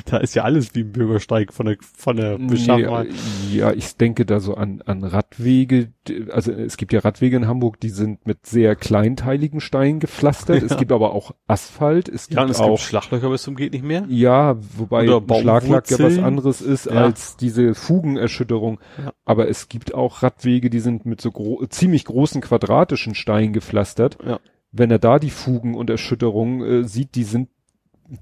da 0.05 0.17
ist 0.17 0.33
ja 0.35 0.43
alles 0.43 0.73
wie 0.75 0.81
ein 0.81 0.91
Bürgersteig 0.91 1.53
von 1.53 1.67
der, 1.67 1.77
von 1.95 2.17
der 2.17 2.37
Beschaffenheit. 2.39 3.07
Nee, 3.51 3.57
ja, 3.59 3.71
ich 3.71 3.95
denke 3.97 4.25
da 4.25 4.39
so 4.39 4.55
an, 4.55 4.81
an 4.85 5.03
Radwege. 5.03 5.93
Also 6.31 6.51
es 6.51 6.75
gibt 6.75 6.91
ja 6.91 6.99
Radwege 7.01 7.37
in 7.37 7.47
Hamburg, 7.47 7.79
die 7.79 7.89
sind 7.89 8.25
mit 8.25 8.45
sehr 8.47 8.75
kleinteiligen 8.75 9.61
Steinen 9.61 9.99
gepflastert. 9.99 10.63
Es 10.63 10.71
Ja. 10.71 10.77
gibt 10.77 10.91
aber 10.91 11.13
auch 11.13 11.31
Asphalt. 11.47 12.09
Es 12.09 12.27
gibt 12.27 12.37
Ja, 12.37 12.43
und 12.45 12.49
es 12.49 12.59
auch 12.59 12.69
gibt 12.77 12.79
Schlaglöcher 12.81 13.29
bis 13.29 13.43
zum 13.43 13.55
geht 13.55 13.73
nicht 13.73 13.85
mehr. 13.85 14.05
Ja, 14.09 14.57
wobei 14.77 15.05
Schlaglack 15.05 15.89
ja 15.91 15.99
was 15.99 16.17
anderes 16.17 16.61
ist 16.61 16.85
Ja. 16.85 16.93
als 16.93 17.37
diese 17.37 17.75
Fugenerschütterung. 17.75 18.79
Aber 19.23 19.47
es 19.47 19.69
gibt 19.69 19.93
auch 19.93 20.23
Radwege, 20.23 20.69
die 20.69 20.79
sind 20.79 21.05
mit 21.05 21.21
so 21.21 21.31
gro 21.31 21.63
ziemlich 21.67 22.05
großen 22.05 22.41
quadratischen 22.41 23.13
Steinen 23.15 23.53
gepflastert. 23.53 24.17
Ja. 24.25 24.39
Wenn 24.73 24.91
er 24.91 24.99
da 24.99 25.19
die 25.19 25.29
Fugen 25.29 25.75
und 25.75 25.89
Erschütterungen 25.89 26.61
äh, 26.61 26.83
sieht, 26.87 27.15
die 27.15 27.23
sind 27.23 27.47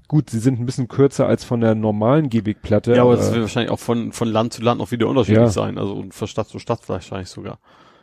gut, 0.06 0.30
sie 0.30 0.38
sind 0.38 0.60
ein 0.60 0.66
bisschen 0.66 0.86
kürzer 0.86 1.26
als 1.26 1.44
von 1.44 1.60
der 1.60 1.74
normalen 1.74 2.28
Gehwegplatte. 2.28 2.94
Ja, 2.94 3.02
aber 3.02 3.16
das 3.16 3.32
wird 3.32 3.40
wahrscheinlich 3.42 3.70
auch 3.72 3.80
von, 3.80 4.12
von 4.12 4.28
Land 4.28 4.52
zu 4.52 4.62
Land 4.62 4.78
noch 4.78 4.90
wieder 4.90 5.08
unterschiedlich 5.08 5.42
Ja. 5.42 5.48
sein. 5.50 5.78
Also 5.78 5.94
und 5.94 6.14
von 6.14 6.28
Stadt 6.28 6.48
zu 6.48 6.58
Stadt 6.58 6.88
wahrscheinlich 6.88 7.28
sogar. 7.28 7.58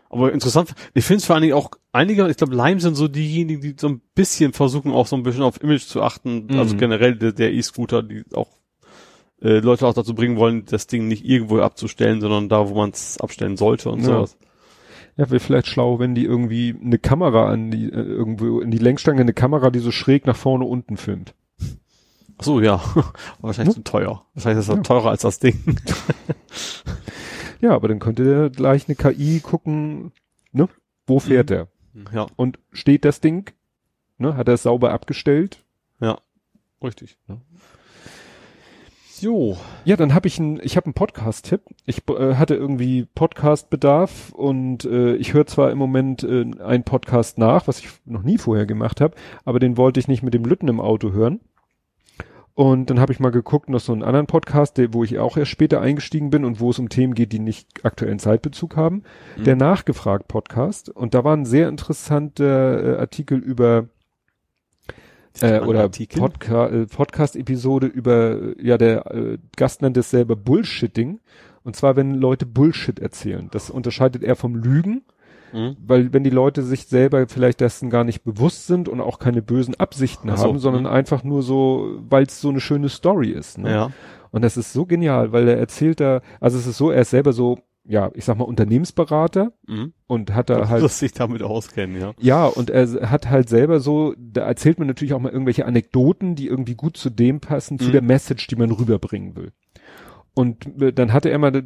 Aber 0.10 0.34
interessant, 0.34 0.74
ich 0.95 1.06
finde 1.06 1.19
es 1.19 1.26
vor 1.26 1.36
allen 1.36 1.44
Dingen 1.44 1.53
auch 1.53 1.69
einige, 1.92 2.28
ich 2.30 2.38
glaube, 2.38 2.56
Lime 2.56 2.80
sind 2.80 2.95
so 2.95 3.08
diejenigen, 3.08 3.61
die 3.61 3.76
so 3.80 3.88
ein 3.90 4.02
bisschen 4.16 4.53
versuchen, 4.53 4.92
auch 4.92 5.06
so 5.06 5.16
ein 5.16 5.22
bisschen 5.24 5.44
auf 5.44 5.61
Image 5.61 5.84
zu 5.84 6.02
achten. 6.02 6.48
Mhm. 6.50 6.60
Also 6.60 6.76
generell 6.76 7.16
der, 7.16 7.32
der 7.32 7.53
E-Scooter, 7.53 8.02
die 8.02 8.24
auch 8.34 8.50
äh, 9.42 9.60
Leute 9.60 9.86
auch 9.88 9.94
dazu 9.94 10.16
bringen 10.16 10.38
wollen, 10.38 10.66
das 10.66 10.88
Ding 10.88 11.08
nicht 11.08 11.24
irgendwo 11.24 11.60
abzustellen, 11.60 12.22
sondern 12.22 12.50
da, 12.50 12.68
wo 12.69 12.74
man 12.76 12.90
es 12.90 13.19
abstellen 13.22 13.56
sollte 13.56 13.90
und 13.92 14.00
Ja. 14.00 14.06
sowas. 14.06 14.38
Ja, 15.20 15.30
wäre 15.30 15.42
vielleicht 15.42 15.68
schlau, 15.68 16.00
wenn 16.00 16.16
die 16.16 16.24
irgendwie 16.24 16.74
eine 16.82 16.98
Kamera 16.98 17.50
an 17.52 17.72
die, 17.72 17.86
äh, 17.92 18.02
irgendwo 18.02 18.62
in 18.62 18.72
die 18.72 18.78
Lenkstange 18.78 19.20
eine 19.20 19.34
Kamera, 19.34 19.70
die 19.70 19.80
so 19.80 19.92
schräg 19.92 20.26
nach 20.26 20.38
vorne 20.38 20.64
unten 20.64 20.96
filmt. 20.96 21.34
Ach 22.38 22.44
so, 22.46 22.62
ja. 22.62 22.82
Wahrscheinlich 23.42 23.76
Hm? 23.76 23.84
zu 23.84 23.92
teuer. 23.92 24.26
Wahrscheinlich 24.34 24.62
ist 24.62 24.70
das 24.70 24.78
Ja. 24.78 24.82
teurer 24.84 25.10
als 25.10 25.22
das 25.24 25.40
Ding. 25.40 25.58
Ja, 27.62 27.72
aber 27.72 27.90
dann 27.90 28.00
könnte 28.00 28.24
der 28.24 28.50
gleich 28.50 28.88
eine 28.88 28.96
KI 28.96 29.42
gucken, 29.42 30.14
ne? 30.54 30.70
Wo 31.06 31.20
fährt 31.20 31.50
Mhm. 31.50 31.56
er? 31.56 31.68
ja, 32.14 32.28
Und 32.38 32.58
steht 32.72 33.04
das 33.04 33.20
Ding? 33.20 33.52
Ne? 34.18 34.38
Hat 34.38 34.48
er 34.48 34.54
es 34.54 34.64
sauber 34.64 34.94
abgestellt? 34.94 35.62
richtig. 36.82 37.18
Ja. 37.28 37.42
Jo. 39.22 39.58
Ja, 39.86 39.96
dann 39.96 40.14
habe 40.14 40.28
ich 40.28 40.40
einen, 40.40 40.60
ich 40.62 40.78
habe 40.78 40.86
einen 40.86 40.94
Podcast-Tipp. 40.94 41.62
Ich 41.86 42.08
äh, 42.10 42.36
hatte 42.36 42.56
irgendwie 42.56 43.06
Podcast-Bedarf 43.16 44.32
und 44.32 44.86
äh, 44.86 45.16
ich 45.16 45.34
höre 45.34 45.46
zwar 45.46 45.72
im 45.72 45.78
Moment 45.78 46.24
äh, 46.24 46.46
einen 46.64 46.84
Podcast 46.84 47.38
nach, 47.38 47.68
was 47.68 47.80
ich 47.80 47.90
noch 48.06 48.24
nie 48.24 48.38
vorher 48.38 48.66
gemacht 48.66 49.02
habe, 49.02 49.16
aber 49.46 49.60
den 49.60 49.78
wollte 49.78 50.00
ich 50.00 50.08
nicht 50.08 50.24
mit 50.24 50.34
dem 50.34 50.46
Lütten 50.46 50.68
im 50.68 50.80
Auto 50.80 51.12
hören. 51.12 51.40
Und 52.56 52.90
dann 52.90 53.00
habe 53.00 53.14
ich 53.14 53.22
mal 53.22 53.32
geguckt, 53.32 53.70
noch 53.70 53.80
so 53.80 53.94
einen 53.94 54.04
anderen 54.04 54.28
Podcast, 54.28 54.78
der, 54.78 54.94
wo 54.94 55.06
ich 55.06 55.18
auch 55.18 55.38
erst 55.38 55.52
später 55.52 55.80
eingestiegen 55.80 56.30
bin 56.30 56.44
und 56.44 56.60
wo 56.60 56.72
es 56.72 56.80
um 56.80 56.90
Themen 56.90 57.16
geht, 57.16 57.32
die 57.32 57.40
nicht 57.40 57.86
aktuellen 57.86 58.20
Zeitbezug 58.20 58.76
haben. 58.76 59.04
Mhm. 59.38 59.44
Der 59.46 59.56
Nachgefragt-Podcast. 59.56 60.90
Und 60.90 61.14
da 61.14 61.24
war 61.24 61.38
ein 61.38 61.46
sehr 61.46 61.70
interessanter 61.70 62.98
äh, 62.98 63.00
Artikel 63.00 63.38
über 63.38 63.86
äh, 65.42 65.59
oder 65.59 65.82
Artikel. 65.82 66.19
Podca 66.19 66.68
äh, 66.68 66.85
Podcast-Episode 66.85 67.88
über, 67.88 68.32
äh, 68.42 68.56
ja, 68.61 68.77
der 68.77 69.06
äh, 69.14 69.38
Gast 69.56 69.82
nennt 69.82 69.98
es 69.98 70.09
selber 70.09 70.35
Bullshitting. 70.35 71.19
Und 71.64 71.76
zwar, 71.76 71.95
wenn 71.95 72.16
Leute 72.16 72.45
Bullshit 72.45 73.00
erzählen. 73.00 73.50
Das 73.51 73.69
unterscheidet 73.69 74.24
er 74.24 74.35
vom 74.35 74.56
Lügen, 74.56 75.03
Mhm. 75.51 75.77
weil 75.85 76.14
wenn 76.14 76.24
die 76.24 76.30
Leute 76.30 76.61
sich 76.61 76.85
selber 76.85 77.27
vielleicht 77.27 77.61
dessen 77.61 77.90
gar 77.90 78.03
nicht 78.03 78.24
bewusst 78.24 78.68
sind 78.68 78.88
und 78.88 79.01
auch 79.01 79.19
keine 79.19 79.42
bösen 79.42 79.76
Absichten 79.76 80.30
so, 80.35 80.43
haben, 80.43 80.59
sondern 80.59 80.84
mhm. 80.84 80.90
einfach 80.90 81.24
nur 81.24 81.43
so, 81.43 82.00
weil 82.08 82.24
es 82.24 82.40
so 82.40 82.50
eine 82.50 82.59
schöne 82.59 82.90
Story 82.90 83.30
ist. 83.30 83.58
Ne? 83.58 83.72
Ja. 83.72 83.92
Und 84.32 84.43
das 84.43 84.58
ist 84.58 84.74
so 84.74 84.85
genial, 84.85 85.32
weil 85.32 85.48
er 85.48 85.58
erzählt 85.58 86.00
da, 86.00 86.22
also 86.40 86.58
es 86.58 86.68
ist 86.68 86.77
so, 86.77 86.92
er 86.92 87.01
ist 87.01 87.09
selber 87.09 87.34
so, 87.34 87.58
ja, 87.90 88.11
ich 88.14 88.24
sag 88.24 88.38
mal 88.38 88.43
Unternehmensberater 88.45 89.51
Mhm. 89.68 89.93
und 90.08 90.34
hat 90.35 90.50
da 90.51 90.69
halt 90.69 90.84
Dass 90.84 91.00
sich 91.00 91.11
damit 91.11 91.42
auskennen, 91.42 92.00
ja. 92.00 92.14
ja, 92.19 92.45
und 92.45 92.69
er 92.69 93.09
hat 93.09 93.30
halt 93.30 93.50
selber 93.50 93.80
so, 93.80 94.14
da 94.18 94.42
erzählt 94.45 94.77
man 94.77 94.88
natürlich 94.88 95.14
auch 95.16 95.19
mal 95.19 95.32
irgendwelche 95.32 95.66
Anekdoten, 95.66 96.35
die 96.35 96.48
irgendwie 96.48 96.76
gut 96.76 96.98
zu 96.98 97.09
dem 97.09 97.40
passen, 97.40 97.80
zu 97.80 97.88
Mhm. 97.88 97.92
der 97.93 98.01
Message, 98.03 98.48
die 98.48 98.56
man 98.56 98.72
rüberbringen 98.72 99.35
will. 99.35 99.51
Und 100.35 100.80
äh, 100.82 100.93
dann 100.93 101.11
hatte 101.11 101.30
er 101.30 101.40
mal 101.40 101.64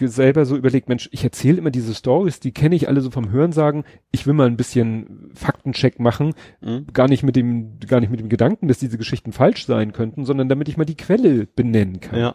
selber 0.00 0.46
so 0.46 0.56
überlegt, 0.56 0.88
Mensch, 0.88 1.08
ich 1.12 1.24
erzähle 1.24 1.58
immer 1.58 1.70
diese 1.72 1.94
Stories, 1.94 2.40
die 2.40 2.52
kenne 2.52 2.76
ich 2.76 2.88
alle 2.88 3.00
so 3.00 3.10
vom 3.10 3.30
Hörensagen. 3.30 3.84
Ich 4.12 4.26
will 4.26 4.34
mal 4.34 4.46
ein 4.46 4.56
bisschen 4.56 5.30
Faktencheck 5.34 5.98
machen, 5.98 6.34
Mhm. 6.62 6.86
gar 6.92 7.08
nicht 7.08 7.22
mit 7.24 7.36
dem, 7.36 7.78
gar 7.80 8.00
nicht 8.00 8.10
mit 8.10 8.20
dem 8.20 8.28
Gedanken, 8.28 8.68
dass 8.68 8.78
diese 8.78 8.96
Geschichten 8.96 9.32
falsch 9.32 9.66
sein 9.66 9.92
könnten, 9.92 10.24
sondern 10.24 10.48
damit 10.48 10.68
ich 10.68 10.76
mal 10.76 10.84
die 10.84 10.96
Quelle 10.96 11.46
benennen 11.46 12.00
kann 12.00 12.18
Ja. 12.20 12.34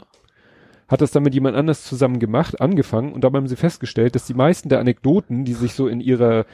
Hat 0.94 1.02
das 1.02 1.12
dann 1.12 1.24
mit 1.24 1.34
jemand 1.34 1.58
anders 1.58 1.84
zusammen 1.84 2.20
gemacht, 2.20 2.62
angefangen 2.62 3.12
und 3.12 3.24
dabei 3.24 3.40
haben 3.40 3.48
sie 3.48 3.56
festgestellt, 3.58 4.16
dass 4.16 4.26
die 4.26 4.34
meisten 4.34 4.70
der 4.70 4.80
Anekdoten, 4.80 5.44
die 5.44 5.54
sich 5.54 5.74
so 5.74 5.88
in 5.88 6.00
ihrer 6.00 6.46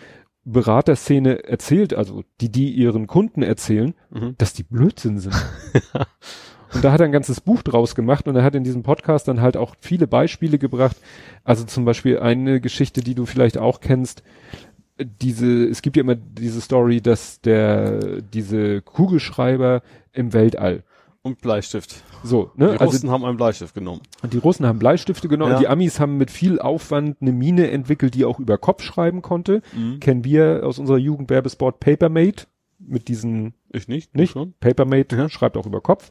Beraterszene 0.46 1.44
erzählt, 1.44 1.94
also 1.94 2.24
die 2.42 2.50
die 2.52 2.72
ihren 2.72 3.06
Kunden 3.06 3.44
erzählen, 3.44 3.94
Mhm. 4.10 4.36
dass 4.38 4.54
die 4.54 4.64
Blödsinn 4.64 5.20
sind. 5.20 5.36
Und 6.74 6.84
da 6.84 6.92
hat 6.92 7.00
er 7.00 7.08
ein 7.08 7.12
ganzes 7.12 7.42
Buch 7.42 7.64
draus 7.64 7.96
gemacht 7.96 8.28
und 8.28 8.36
er 8.36 8.44
hat 8.44 8.54
in 8.54 8.64
diesem 8.64 8.84
Podcast 8.84 9.28
dann 9.28 9.42
halt 9.42 9.58
auch 9.58 9.74
viele 9.80 10.06
Beispiele 10.06 10.60
gebracht. 10.60 10.98
Also 11.44 11.64
zum 11.64 11.84
Beispiel 11.84 12.20
eine 12.20 12.62
Geschichte, 12.62 13.02
die 13.02 13.16
du 13.16 13.26
vielleicht 13.26 13.58
auch 13.58 13.80
kennst. 13.80 14.22
Diese, 15.00 15.66
es 15.68 15.82
gibt 15.82 15.98
ja 15.98 16.04
immer 16.04 16.14
diese 16.14 16.62
Story, 16.62 17.02
dass 17.02 17.42
der, 17.42 18.22
diese 18.22 18.84
Kugelschreiber 18.84 19.82
im 20.14 20.32
Weltall. 20.34 20.84
Und 21.22 21.42
Bleistift. 21.42 22.04
So, 22.24 22.52
Die 22.56 22.62
ne? 22.64 22.72
Also 22.72 22.86
Russen 22.86 23.12
haben 23.12 23.26
einen 23.26 23.38
Bleistift 23.38 23.74
genommen. 23.76 24.02
die 24.32 24.38
Russen 24.38 24.66
haben 24.66 24.80
Bleistifte 24.80 25.28
genommen, 25.28 25.52
Ja. 25.54 25.60
die 25.60 25.68
Amis 25.68 26.00
haben 26.00 26.18
mit 26.18 26.32
viel 26.32 26.60
Aufwand 26.60 27.18
eine 27.22 27.34
Mine 27.34 27.70
entwickelt, 27.72 28.14
die 28.16 28.24
auch 28.26 28.40
über 28.40 28.58
Kopf 28.58 28.84
schreiben 28.84 29.22
konnte. 29.22 29.62
Mhm. 29.76 30.00
Kennen 30.00 30.24
wir 30.24 30.62
aus 30.64 30.80
unserer 30.80 30.98
Jugend 30.98 31.30
Werbesport 31.30 31.80
Papermate 31.82 32.46
mit 32.80 33.10
diesen 33.10 33.54
Ich 33.72 33.88
nicht. 33.90 34.16
nicht? 34.16 34.32
Schon? 34.32 34.54
Papermate 34.62 35.18
Ja. 35.18 35.30
schreibt 35.30 35.58
auch 35.58 35.66
über 35.66 35.82
Kopf. 35.82 36.10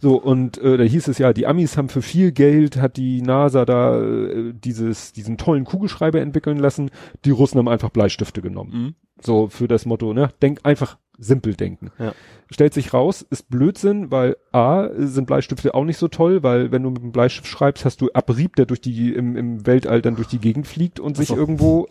So, 0.00 0.16
und 0.20 0.58
äh, 0.58 0.76
da 0.76 0.82
hieß 0.82 1.06
es 1.06 1.18
ja, 1.18 1.32
die 1.32 1.46
Amis 1.46 1.76
haben 1.76 1.88
für 1.88 2.02
viel 2.02 2.32
Geld, 2.32 2.76
hat 2.76 2.96
die 2.96 3.22
NASA 3.22 3.64
da 3.64 4.02
äh, 4.02 4.52
dieses, 4.52 5.12
diesen 5.12 5.38
tollen 5.38 5.62
Kugelschreiber 5.64 6.20
entwickeln 6.20 6.58
lassen. 6.58 6.90
Die 7.24 7.30
Russen 7.30 7.58
haben 7.58 7.68
einfach 7.68 7.90
Bleistifte 7.90 8.42
genommen. 8.42 8.72
Mhm. 8.72 8.94
So 9.24 9.48
für 9.48 9.68
das 9.68 9.86
Motto, 9.86 10.12
ne? 10.12 10.30
Denk 10.40 10.60
einfach 10.64 10.98
simpel 11.18 11.54
denken. 11.54 11.90
Ja. 11.98 12.14
Stellt 12.50 12.74
sich 12.74 12.92
raus, 12.92 13.24
ist 13.28 13.48
Blödsinn, 13.48 14.10
weil 14.10 14.36
A, 14.50 14.88
sind 14.96 15.26
Bleistifte 15.26 15.74
auch 15.74 15.84
nicht 15.84 15.98
so 15.98 16.08
toll, 16.08 16.42
weil 16.42 16.72
wenn 16.72 16.82
du 16.82 16.90
mit 16.90 17.02
einem 17.02 17.12
Bleistift 17.12 17.46
schreibst, 17.46 17.84
hast 17.84 18.00
du 18.00 18.10
Abrieb, 18.12 18.56
der 18.56 18.66
durch 18.66 18.80
die, 18.80 19.14
im, 19.14 19.36
im 19.36 19.66
Weltall 19.66 20.02
dann 20.02 20.16
durch 20.16 20.28
die 20.28 20.38
Gegend 20.40 20.66
fliegt 20.66 20.98
und 21.00 21.16
sich 21.16 21.28
so. 21.28 21.36
irgendwo 21.36 21.86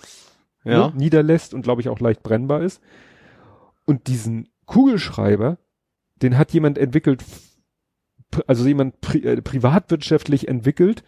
Ja. 0.63 0.87
ne, 0.89 0.93
niederlässt 0.95 1.53
und 1.53 1.61
glaube 1.61 1.81
ich 1.81 1.89
auch 1.89 1.99
leicht 1.99 2.23
brennbar 2.23 2.61
ist. 2.61 2.81
Und 3.85 4.07
diesen 4.07 4.49
Kugelschreiber, 4.65 5.57
den 6.21 6.37
hat 6.37 6.51
jemand 6.51 6.77
entwickelt, 6.77 7.23
also 8.47 8.67
jemand 8.67 9.01
pri 9.01 9.19
äh, 9.19 9.41
privatwirtschaftlich 9.41 10.47
entwickelt, 10.47 11.03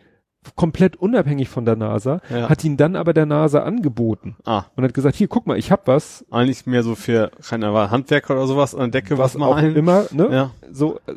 komplett 0.56 0.96
unabhängig 0.96 1.50
von 1.50 1.66
der 1.66 1.76
NASA, 1.76 2.22
Ja. 2.30 2.50
hat 2.50 2.64
ihn 2.64 2.78
dann 2.78 2.96
aber 2.96 3.14
der 3.14 3.26
NASA 3.26 3.64
angeboten 3.64 4.36
Ah. 4.46 4.66
und 4.76 4.84
hat 4.84 4.94
gesagt, 4.94 5.16
hier, 5.16 5.28
guck 5.28 5.48
mal, 5.48 5.58
ich 5.58 5.72
hab 5.72 5.88
was, 5.88 6.26
Eigentlich 6.32 6.66
mehr 6.66 6.84
so 6.84 6.96
für, 6.96 7.32
keine 7.48 7.68
Ahnung, 7.70 7.92
Handwerker 7.92 8.34
oder 8.36 8.48
sowas 8.48 8.74
an 8.76 8.92
der 8.92 9.02
Decke, 9.02 9.18
was, 9.18 9.36
was 9.36 9.42
auch 9.42 9.56
malen. 9.56 9.76
immer, 9.76 10.06
ne? 10.12 10.30
Ja. 10.32 10.52
So 10.72 11.00
äh, 11.08 11.14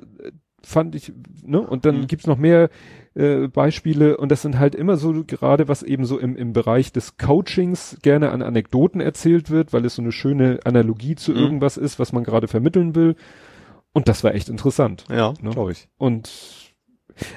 fand 0.62 0.94
ich, 0.94 1.12
ne? 1.44 1.60
Und 1.60 1.84
dann 1.84 2.00
Mhm. 2.02 2.06
gibt's 2.08 2.26
noch 2.26 2.38
mehr 2.38 2.70
äh, 3.14 3.48
Beispiele 3.48 4.18
und 4.18 4.30
das 4.30 4.42
sind 4.42 4.58
halt 4.58 4.74
immer 4.74 4.96
so 4.98 5.24
gerade, 5.26 5.68
was 5.68 5.82
eben 5.82 6.05
so 6.05 6.18
im, 6.18 6.36
im 6.36 6.52
Bereich 6.52 6.92
des 6.92 7.16
Coachings 7.16 7.96
gerne 8.02 8.30
an 8.30 8.42
Anekdoten 8.42 9.00
erzählt 9.00 9.48
wird, 9.48 9.72
weil 9.72 9.86
es 9.86 9.94
so 9.94 10.02
eine 10.02 10.12
schöne 10.12 10.58
Analogie 10.64 11.14
zu 11.14 11.32
Mhm. 11.32 11.38
irgendwas 11.38 11.76
ist, 11.78 11.98
was 11.98 12.12
man 12.12 12.24
gerade 12.24 12.46
vermitteln 12.46 12.94
will. 12.94 13.16
Und 13.94 14.08
das 14.08 14.22
war 14.22 14.34
echt 14.34 14.50
interessant. 14.50 15.05
Ja, 15.10 15.32
Ne? 15.40 15.48
glaube 15.48 15.72
ich. 15.72 15.88
Und 15.96 16.30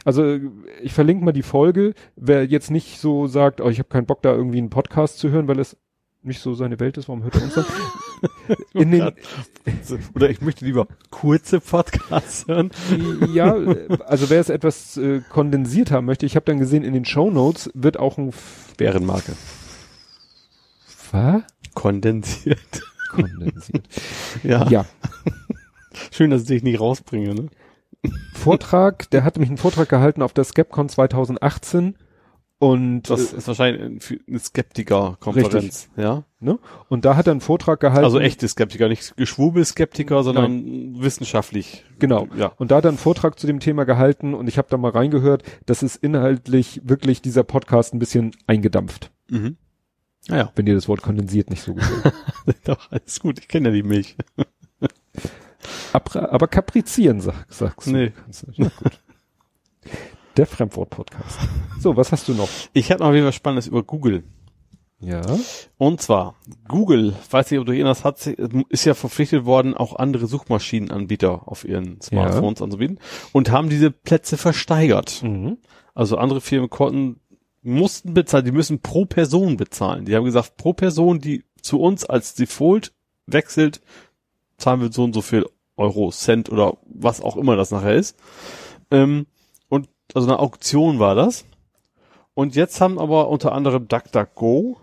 also 0.06 0.38
ich 0.82 0.93
verlinke 0.93 1.24
mal 1.24 1.32
die 1.32 1.43
Folge. 1.43 1.93
Wer 2.16 2.45
jetzt 2.45 2.72
nicht 2.72 2.99
so 2.99 3.27
sagt, 3.27 3.61
oh, 3.61 3.69
ich 3.69 3.80
habe 3.80 3.90
keinen 3.90 4.06
Bock 4.06 4.22
da 4.22 4.33
irgendwie 4.33 4.58
einen 4.58 4.69
Podcast 4.69 5.19
zu 5.19 5.30
hören, 5.30 5.48
weil 5.48 5.59
es 5.59 5.77
nicht 6.22 6.41
so 6.41 6.53
seine 6.53 6.80
Welt 6.80 6.98
ist, 6.98 7.08
warum 7.08 7.24
hört 7.24 7.35
er 7.35 7.43
uns 7.43 7.53
dann? 7.53 7.66
In 8.74 8.91
den, 8.91 9.14
Oder 10.14 10.30
ich 10.30 10.41
möchte 10.41 10.66
lieber 10.66 10.88
kurze 11.09 11.61
Podcasts 11.61 12.48
hören. 12.48 12.72
ja, 13.33 13.53
also 14.06 14.30
wer 14.30 14.41
es 14.41 14.49
etwas 14.49 14.98
äh, 14.98 15.22
kondensiert 15.30 15.91
haben 15.91 16.06
möchte, 16.06 16.25
ich 16.25 16.35
habe 16.35 16.45
dann 16.45 16.59
gesehen, 16.59 16.83
in 16.83 16.93
den 16.93 17.06
Show 17.06 17.32
Notes 17.32 17.72
wird 17.74 17.98
auch 17.98 18.17
ein 18.17 18.33
Bärenmarke. 18.75 19.33
was? 21.11 21.43
Kondensiert. 21.74 22.82
kondensiert. 23.09 23.88
Ja. 24.43 24.67
ja, 24.69 24.85
Schön, 26.11 26.32
dass 26.32 26.43
ich 26.43 26.48
dich 26.48 26.64
nicht 26.64 26.80
rausbringe, 26.80 27.33
ne? 27.33 27.49
Vortrag, 28.34 29.10
der 29.10 29.24
hat 29.24 29.36
nämlich 29.36 29.50
einen 29.50 29.58
Vortrag 29.58 29.90
gehalten 29.90 30.22
auf 30.22 30.34
der 30.34 30.44
Skepcon 30.44 30.90
2018 30.90 31.95
und 32.61 33.03
Das 33.10 33.34
äh, 33.34 33.38
ist 33.38 33.48
wahrscheinlich 33.48 34.22
eine 34.28 34.40
Skeptiker-Konferenz. 34.40 35.90
Ja. 35.95 36.24
ne? 36.40 36.60
und 36.90 37.06
da 37.06 37.16
hat 37.16 37.28
er 37.28 37.32
einen 37.32 37.42
Vortrag 37.42 37.80
gehalten. 37.80 38.03
Also 38.03 38.19
echte 38.19 38.48
Skeptiker, 38.48 38.90
nicht 38.90 39.16
Geschwurbel-Skeptiker, 39.16 40.24
sondern 40.24 41.02
wissenschaftlich. 41.02 41.86
Genau. 42.00 42.28
Ja. 42.38 42.52
Und 42.58 42.72
da 42.72 42.78
hat 42.78 42.86
er 42.86 42.90
einen 42.90 42.98
Vortrag 42.98 43.40
zu 43.40 43.48
dem 43.48 43.61
Thema 43.61 43.86
gehalten 43.86 44.34
und 44.34 44.48
ich 44.48 44.58
habe 44.58 44.68
da 44.69 44.78
mal 44.78 44.92
reingehört, 44.92 45.44
das 45.66 45.84
ist 45.84 45.95
inhaltlich 45.95 46.82
wirklich 46.84 47.22
dieser 47.22 47.44
Podcast 47.44 47.94
ein 47.94 48.00
bisschen 48.00 48.32
eingedampft, 48.48 49.11
Mhm. 49.30 49.58
Naja, 50.28 50.52
wenn 50.56 50.66
dir 50.66 50.76
das 50.76 50.88
Wort 50.90 51.02
kondensiert 51.02 51.50
nicht 51.50 51.61
so 51.64 51.74
gefällt. 51.74 52.14
doch, 52.66 52.92
alles 52.92 53.19
gut. 53.19 53.40
Ich 53.40 53.48
kenne 53.48 53.69
ja 53.69 53.74
die 53.76 53.84
Milch. 53.84 54.18
Aber, 55.94 56.32
aber 56.32 56.48
kaprizieren, 56.48 57.22
sag, 57.22 57.46
sagst 57.50 57.88
du. 57.88 57.92
Nee. 57.92 58.12
Kannst 58.12 58.44
du- 58.44 58.52
Na 58.58 58.72
gut. 58.82 59.00
Der 60.38 60.46
Fremdwort-Podcast. 60.46 61.40
So, 61.80 61.98
was 61.98 62.12
hast 62.12 62.28
du 62.28 62.34
noch? 62.34 62.50
Ich 62.74 62.92
habe 62.92 63.04
noch 63.04 63.14
wieder 63.14 63.26
was 63.26 63.36
Spannendes 63.36 63.68
über 63.68 63.84
Google. 63.84 64.24
Ja. 65.02 65.22
Und 65.78 66.02
zwar, 66.02 66.36
Google, 66.68 67.16
weiß 67.30 67.50
nicht, 67.52 67.60
ob 67.60 67.66
du 67.66 67.74
hat, 68.04 68.20
sich- 68.20 68.38
ist 68.38 68.86
ja 68.86 68.94
verpflichtet 68.94 69.46
worden, 69.46 69.74
auch 69.74 69.96
andere 69.96 70.28
Suchmaschinenanbieter 70.28 71.48
auf 71.48 71.64
ihren 71.66 72.02
Smartphones 72.02 72.62
anzubieten 72.62 73.00
und 73.32 73.50
haben 73.50 73.70
diese 73.70 73.92
Plätze 73.92 74.38
versteigert. 74.38 75.24
Mhm. 75.24 75.58
Also 75.96 76.18
andere 76.18 76.42
Firmen 76.42 76.70
konnten, 76.70 77.20
mussten 77.62 78.14
bezahlen, 78.14 78.46
die 78.46 78.52
müssen 78.52 78.82
pro 78.82 79.06
Person 79.06 79.58
bezahlen. 79.58 80.06
Die 80.06 80.16
haben 80.16 80.26
gesagt, 80.26 80.58
pro 80.58 80.74
Person, 80.74 81.20
die 81.20 81.44
zu 81.62 81.80
uns 81.80 82.06
als 82.06 82.36
Default 82.36 82.94
wechselt, 83.26 83.82
zahlen 84.60 84.82
wir 84.82 84.92
so 84.92 85.04
und 85.04 85.14
so 85.14 85.22
viel 85.22 85.46
Euro, 85.78 86.12
Cent 86.12 86.50
oder 86.52 86.78
was 86.86 87.22
auch 87.22 87.38
immer 87.38 87.56
das 87.56 87.72
nachher 87.72 87.96
ist. 87.96 88.18
Ähm, 88.92 89.28
und 89.70 89.90
also 90.14 90.28
eine 90.28 90.40
Auktion 90.40 91.00
war 91.00 91.16
das. 91.16 91.46
Und 92.34 92.56
jetzt 92.56 92.80
haben 92.82 93.00
aber 93.00 93.30
unter 93.30 93.54
anderem 93.54 93.88
DuckDuckGo 93.88 94.78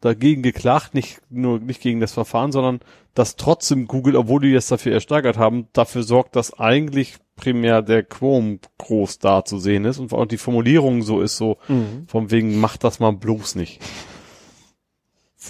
dagegen 0.00 0.42
geklagt, 0.42 0.94
nicht 0.94 1.20
nur 1.30 1.60
nicht 1.60 1.80
gegen 1.80 2.00
das 2.00 2.12
Verfahren, 2.12 2.50
sondern 2.52 2.80
dass 3.14 3.36
trotzdem 3.36 3.86
Google, 3.86 4.16
obwohl 4.16 4.40
die 4.40 4.48
jetzt 4.48 4.70
dafür 4.70 4.92
ersteigert 4.92 5.36
haben, 5.36 5.68
dafür 5.72 6.02
sorgt, 6.02 6.34
dass 6.34 6.58
eigentlich 6.58 7.16
primär 7.36 7.82
der 7.82 8.02
Chrome 8.02 8.58
groß 8.78 9.18
da 9.20 9.44
zu 9.44 9.58
sehen 9.58 9.84
ist 9.84 9.98
und 9.98 10.12
auch 10.12 10.26
die 10.26 10.38
Formulierung 10.38 11.02
so 11.02 11.20
ist, 11.20 11.36
so 11.36 11.58
Mhm. 11.68 12.04
vom 12.08 12.30
wegen, 12.30 12.58
macht 12.60 12.84
das 12.84 13.00
mal 13.00 13.12
bloß 13.12 13.54
nicht. 13.54 13.80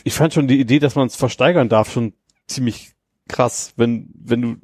Ich 0.04 0.14
fand 0.14 0.32
schon 0.32 0.48
die 0.48 0.60
Idee, 0.60 0.78
dass 0.78 0.94
man 0.94 1.06
es 1.06 1.16
versteigern 1.16 1.68
darf, 1.68 1.92
schon 1.92 2.14
ziemlich 2.46 2.91
krass, 3.28 3.72
wenn, 3.76 4.10
wenn 4.14 4.42
du, 4.42 4.56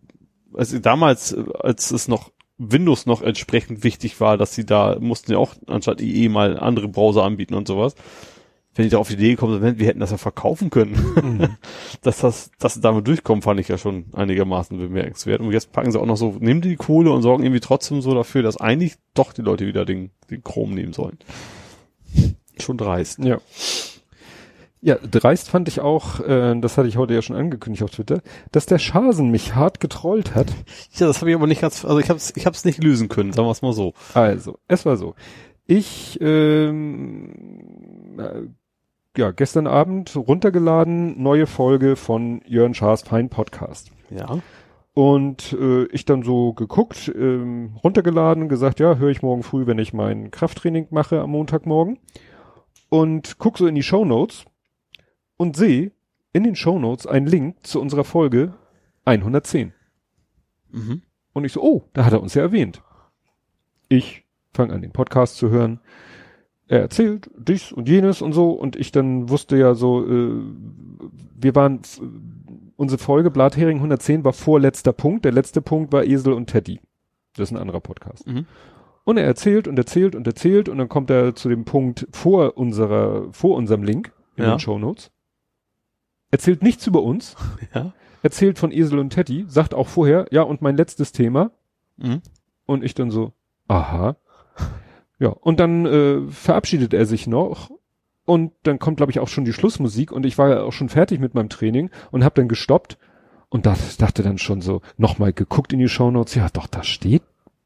also 0.55 0.79
damals, 0.79 1.35
als 1.35 1.91
es 1.91 2.09
noch 2.09 2.31
Windows 2.59 3.07
noch 3.07 3.23
entsprechend 3.23 3.85
wichtig 3.85 4.21
war, 4.21 4.37
dass 4.37 4.55
sie 4.55 4.67
da, 4.67 4.99
mussten 5.01 5.33
ja 5.33 5.39
auch 5.39 5.55
anstatt 5.67 6.01
IE 6.01 6.29
mal 6.29 6.59
andere 6.59 6.89
Browser 6.89 7.23
anbieten 7.23 7.55
und 7.55 7.69
sowas. 7.69 7.95
Wenn 8.75 8.85
die 8.85 8.91
da 8.91 8.99
auf 8.99 9.09
die 9.09 9.15
Idee 9.15 9.31
gekommen 9.31 9.61
sind, 9.61 9.79
wir 9.79 9.87
hätten 9.87 10.01
das 10.01 10.11
ja 10.11 10.19
verkaufen 10.19 10.71
können. 10.71 10.93
Mhm. 10.93 11.57
dass 12.03 12.19
das, 12.19 12.51
dass 12.59 12.75
sie 12.75 12.81
damit 12.81 13.07
durchkommen, 13.07 13.43
fand 13.43 13.59
ich 13.61 13.69
ja 13.69 13.79
schon 13.79 14.07
einigermaßen 14.13 14.77
bemerkenswert. 14.79 15.41
Und 15.41 15.53
jetzt 15.53 15.73
packen 15.73 15.91
sie 15.91 16.01
auch 16.01 16.07
noch 16.07 16.17
so, 16.17 16.37
nehmen 16.39 16.61
die 16.61 16.77
Kohle 16.77 17.11
und 17.11 17.23
sorgen 17.23 17.43
irgendwie 17.43 17.61
trotzdem 17.61 18.03
so 18.03 18.15
dafür, 18.15 18.43
dass 18.43 18.57
eigentlich 18.57 18.97
doch 19.15 19.33
die 19.33 19.43
Leute 19.43 19.67
wieder 19.67 19.85
den, 19.85 20.11
den 20.31 20.45
Chrome 20.45 20.75
nehmen 20.75 20.93
sollen. 20.93 21.19
Schon 22.61 22.77
dreist. 22.77 23.19
Ja. 23.21 23.39
Ja, 24.81 24.95
dreist 24.97 25.51
fand 25.51 25.67
ich 25.67 25.81
auch, 25.81 26.21
äh, 26.21 26.59
das 26.61 26.79
hatte 26.79 26.89
ich 26.89 26.97
heute 26.97 27.13
ja 27.13 27.23
schon 27.23 27.35
angekündigt 27.35 27.83
auf 27.83 27.91
Twitter, 27.91 28.21
dass 28.53 28.67
der 28.67 28.79
Schasen 28.79 29.31
mich 29.31 29.55
hart 29.55 29.81
getrollt 29.81 30.35
hat. 30.35 30.47
Ja, 30.95 31.07
das 31.07 31.21
habe 31.21 31.31
ich 31.31 31.37
aber 31.37 31.47
nicht 31.47 31.61
ganz, 31.61 31.85
also 31.85 31.99
ich 31.99 32.09
habe 32.09 32.17
es 32.17 32.35
ich 32.37 32.47
hab's 32.47 32.65
nicht 32.65 32.83
lösen 32.83 33.09
können, 33.09 33.33
sagen 33.33 33.47
wir 33.47 33.53
es 33.53 33.63
mal 33.63 33.73
so. 33.73 33.95
Also, 34.15 34.59
es 34.69 34.87
war 34.87 34.97
so. 34.97 35.15
Ich, 35.67 36.19
ähm, 36.21 37.33
äh, 38.19 38.43
ja, 39.19 39.33
gestern 39.33 39.67
Abend 39.67 40.17
runtergeladen, 40.17 41.23
neue 41.23 41.47
Folge 41.47 41.97
von 41.97 42.41
Jörn 42.47 42.75
Schaas 42.75 43.03
Fein 43.03 43.29
Podcast. 43.29 43.91
Ja. 44.11 44.39
Und 44.95 45.53
äh, 45.53 45.85
ich 45.87 46.05
dann 46.05 46.23
so 46.23 46.53
geguckt, 46.55 47.13
ähm, 47.15 47.77
runtergeladen, 47.85 48.49
gesagt, 48.49 48.81
ja, 48.81 48.97
höre 48.97 49.11
ich 49.11 49.23
morgen 49.23 49.43
früh, 49.43 49.67
wenn 49.67 49.79
ich 49.79 49.93
mein 49.93 50.31
Krafttraining 50.31 50.89
mache 50.91 51.21
am 51.21 51.31
Montagmorgen. 51.31 51.99
Und 52.89 53.39
guck 53.39 53.59
so 53.59 53.67
in 53.67 53.75
die 53.75 53.83
Show 53.83 54.05
Notes 54.05 54.45
und 55.39 55.57
sehe 55.57 55.93
in 56.35 56.45
den 56.45 56.55
Show 56.57 56.79
Notes 56.79 57.07
einen 57.07 57.27
Link 57.27 57.67
zu 57.67 57.81
unserer 57.81 58.05
Folge 58.05 58.53
110. 59.07 59.73
Mhm. 60.71 61.03
Und 61.33 61.45
ich 61.45 61.53
so, 61.53 61.63
oh, 61.63 61.85
da 61.95 62.05
hat 62.05 62.13
er 62.13 62.21
uns 62.21 62.35
ja 62.35 62.43
erwähnt. 62.43 62.83
Ich 63.89 64.27
fange 64.53 64.75
an, 64.75 64.83
den 64.83 64.93
Podcast 64.93 65.37
zu 65.37 65.49
hören. 65.51 65.81
Er 66.67 66.81
erzählt 66.81 67.31
dies 67.39 67.73
und 67.73 67.89
jenes 67.89 68.21
und 68.21 68.33
so. 68.35 68.51
Und 68.51 68.77
ich 68.77 68.93
dann 68.93 69.31
wusste 69.31 69.57
ja 69.57 69.75
so, 69.75 70.05
äh, 70.07 70.43
wir 71.41 71.55
waren, 71.55 71.81
unsere 72.77 72.99
Folge 73.03 73.31
Blathering 73.31 73.79
110 73.79 74.25
war 74.25 74.35
vorletzter 74.35 74.93
Punkt. 74.93 75.25
Der 75.25 75.33
letzte 75.33 75.63
Punkt 75.63 75.93
war 75.93 76.05
Esel 76.05 76.35
und 76.35 76.49
Teddy. 76.49 76.81
Das 77.37 77.49
ist 77.51 77.57
ein 77.57 77.61
anderer 77.61 77.81
Podcast. 77.81 78.27
Mhm. 78.27 78.45
Und 79.05 79.17
er 79.17 79.25
erzählt 79.25 79.67
und 79.69 79.79
erzählt 79.79 80.15
und 80.15 80.27
erzählt 80.27 80.69
und 80.69 80.77
dann 80.77 80.91
kommt 80.91 81.09
er 81.09 81.35
zu 81.35 81.49
dem 81.49 81.65
Punkt 81.65 82.07
vor 82.11 82.59
unserer, 82.59 83.33
vor 83.33 83.57
unserem 83.57 83.83
Link 83.83 84.13
in 84.37 84.45
Ja. 84.45 84.51
den 84.57 84.59
Show 84.61 84.79
Notes. 84.79 85.11
Erzählt 86.31 86.63
nichts 86.63 86.87
über 86.87 87.03
uns, 87.03 87.37
Ja. 87.75 87.93
erzählt 88.23 88.59
von 88.59 88.73
Esel 88.73 88.99
und 88.99 89.11
Teddy, 89.11 89.45
sagt 89.49 89.75
auch 89.75 89.89
vorher, 89.89 90.27
ja, 90.31 90.43
und 90.43 90.63
mein 90.63 90.77
letztes 90.77 91.13
Thema. 91.13 91.51
Mhm. 91.97 92.23
Und 92.67 92.85
ich 92.85 92.95
dann 92.95 93.11
so, 93.11 93.33
aha. 93.69 94.17
Ja, 95.19 95.31
und 95.31 95.59
dann 95.59 95.87
äh, 95.87 96.21
verabschiedet 96.31 96.95
er 96.95 97.07
sich 97.07 97.27
noch 97.27 97.71
und 98.25 98.53
dann 98.63 98.79
kommt, 98.79 98.99
glaube 98.99 99.11
ich, 99.11 99.19
auch 99.21 99.29
schon 99.29 99.45
die 99.45 99.53
Schlussmusik 99.53 100.13
und 100.13 100.25
ich 100.27 100.39
war 100.39 100.49
ja 100.51 100.63
auch 100.63 100.73
schon 100.73 100.89
fertig 100.91 101.19
mit 101.19 101.35
meinem 101.35 101.49
Training 101.49 101.91
und 102.11 102.23
habe 102.25 102.35
dann 102.37 102.47
gestoppt 102.49 102.99
und 103.49 103.67
das, 103.67 103.97
dachte 103.97 104.23
dann 104.23 104.39
schon 104.39 104.61
so, 104.61 104.81
nochmal 104.97 105.33
geguckt 105.33 105.73
in 105.73 105.79
die 105.79 105.89
Shownotes, 105.89 106.35
ja 106.35 106.49
doch, 106.53 106.67
da 106.67 106.83
steht 106.85 107.23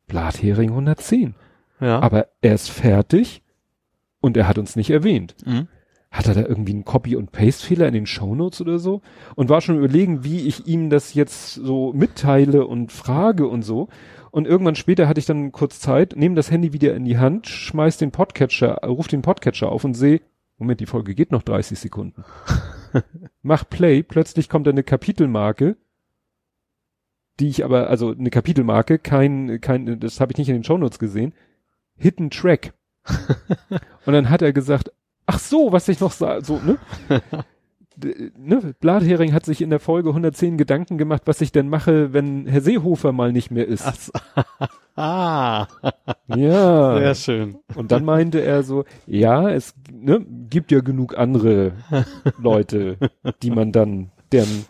Blathering 0.06 0.70
110. 0.70 1.34
Ja. 1.80 2.00
Aber 2.00 2.28
er 2.40 2.54
ist 2.54 2.70
fertig 2.70 3.42
und 4.20 4.36
er 4.36 4.46
hat 4.46 4.56
uns 4.58 4.76
nicht 4.76 4.90
erwähnt. 4.90 5.34
Mhm. 5.44 5.66
Hat 6.12 6.28
er 6.28 6.34
da 6.34 6.42
irgendwie 6.42 6.74
einen 6.74 6.84
Copy- 6.84 7.16
und 7.16 7.32
Paste-Fehler 7.32 7.88
in 7.88 7.94
den 7.94 8.06
Shownotes 8.06 8.60
oder 8.60 8.78
so? 8.78 9.00
Und 9.34 9.48
war 9.48 9.62
schon 9.62 9.78
überlegen, 9.78 10.24
wie 10.24 10.46
ich 10.46 10.66
ihm 10.66 10.90
das 10.90 11.14
jetzt 11.14 11.54
so 11.54 11.94
mitteile 11.94 12.66
und 12.66 12.92
frage 12.92 13.48
und 13.48 13.62
so. 13.62 13.88
Und 14.30 14.46
irgendwann 14.46 14.76
später 14.76 15.08
hatte 15.08 15.20
ich 15.20 15.26
dann 15.26 15.52
kurz 15.52 15.80
Zeit, 15.80 16.14
nehme 16.14 16.34
das 16.34 16.50
Handy 16.50 16.74
wieder 16.74 16.94
in 16.94 17.06
die 17.06 17.18
Hand, 17.18 17.48
schmeiß 17.48 17.96
den 17.96 18.12
Podcatcher, 18.12 18.80
ruf 18.84 19.08
den 19.08 19.22
Podcatcher 19.22 19.72
auf 19.72 19.84
und 19.84 19.94
sehe, 19.94 20.20
Moment, 20.58 20.80
die 20.80 20.86
Folge 20.86 21.14
geht 21.14 21.32
noch 21.32 21.42
30 21.42 21.78
Sekunden. 21.78 22.24
Mach 23.42 23.68
Play, 23.68 24.02
plötzlich 24.02 24.48
kommt 24.50 24.66
da 24.66 24.70
eine 24.70 24.82
Kapitelmarke, 24.82 25.76
die 27.40 27.48
ich 27.48 27.64
aber, 27.64 27.88
also 27.88 28.12
eine 28.12 28.30
Kapitelmarke, 28.30 28.98
kein, 28.98 29.60
kein, 29.60 29.98
das 29.98 30.20
habe 30.20 30.32
ich 30.32 30.38
nicht 30.38 30.48
in 30.50 30.56
den 30.56 30.64
Shownotes 30.64 30.98
gesehen, 30.98 31.32
Hidden 31.96 32.30
Track. 32.30 32.74
und 34.06 34.12
dann 34.12 34.30
hat 34.30 34.42
er 34.42 34.52
gesagt, 34.52 34.92
ach 35.32 35.38
so, 35.38 35.72
was 35.72 35.88
ich 35.88 36.00
noch 36.00 36.12
sah, 36.12 36.42
so, 36.42 36.58
ne? 36.58 36.78
Ne? 38.38 38.74
Blathering 38.80 39.34
hat 39.34 39.44
sich 39.44 39.60
in 39.60 39.68
der 39.68 39.78
Folge 39.78 40.08
110 40.08 40.56
Gedanken 40.56 40.96
gemacht, 40.96 41.22
was 41.26 41.42
ich 41.42 41.52
denn 41.52 41.68
mache, 41.68 42.12
wenn 42.14 42.46
Herr 42.46 42.62
Seehofer 42.62 43.12
mal 43.12 43.32
nicht 43.32 43.50
mehr 43.50 43.68
ist. 43.68 43.84
Ach 43.86 43.94
so. 43.94 44.12
ah, 44.96 45.66
Ja. 46.34 46.98
sehr 46.98 47.14
schön. 47.14 47.56
Und 47.76 47.92
dann 47.92 48.04
meinte 48.04 48.40
er 48.40 48.62
so, 48.62 48.84
ja, 49.06 49.50
es 49.50 49.74
ne, 49.92 50.24
gibt 50.48 50.72
ja 50.72 50.80
genug 50.80 51.16
andere 51.18 51.72
Leute, 52.38 52.96
die 53.42 53.50
man 53.50 53.72
dann, 53.72 54.10
deren, 54.32 54.64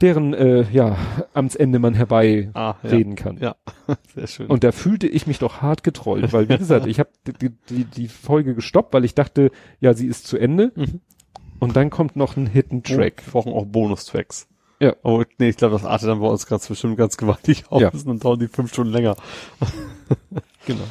deren 0.00 0.32
äh, 0.34 0.62
ja, 0.72 0.96
Amtsende 1.34 1.78
man 1.78 1.94
herbei 1.94 2.50
Ah, 2.54 2.74
ja. 2.82 2.90
reden 2.90 3.16
kann. 3.16 3.38
Ja, 3.38 3.56
sehr 4.14 4.26
schön. 4.26 4.46
Und 4.46 4.62
da 4.64 4.72
fühlte 4.72 5.06
ich 5.08 5.26
mich 5.26 5.38
doch 5.38 5.60
hart 5.60 5.82
getrollt, 5.82 6.32
weil 6.32 6.48
wie 6.48 6.56
gesagt, 6.58 6.86
ich 6.86 7.00
habe 7.00 7.10
die, 7.40 7.50
die, 7.68 7.84
die 7.84 8.08
Folge 8.08 8.54
gestoppt, 8.54 8.94
weil 8.94 9.04
ich 9.04 9.14
dachte, 9.14 9.50
ja, 9.80 9.94
sie 9.94 10.06
ist 10.06 10.26
zu 10.26 10.36
Ende. 10.38 10.72
Mhm. 10.74 11.00
Und 11.60 11.74
dann 11.76 11.90
kommt 11.90 12.14
noch 12.14 12.36
ein 12.36 12.46
Hidden 12.46 12.84
Track. 12.84 13.22
Wir 13.26 13.32
brauchen 13.32 13.52
auch 13.52 13.66
Bonustracks. 13.66 14.46
Ja. 14.80 14.94
Oh, 15.02 15.24
nee, 15.38 15.48
ich 15.48 15.56
glaube, 15.56 15.72
das 15.72 15.84
artet 15.84 16.08
dann 16.08 16.20
bei 16.20 16.28
uns 16.28 16.46
ganz 16.46 16.68
bestimmt 16.68 16.96
ganz 16.96 17.16
gewaltig 17.16 17.64
aus. 17.70 17.82
Ja. 17.82 17.88
Und 17.90 18.06
dann 18.06 18.18
dauern 18.20 18.38
die 18.38 18.46
fünf 18.46 18.72
Stunden 18.72 18.92
länger. 18.92 19.16
Genau. 20.66 20.84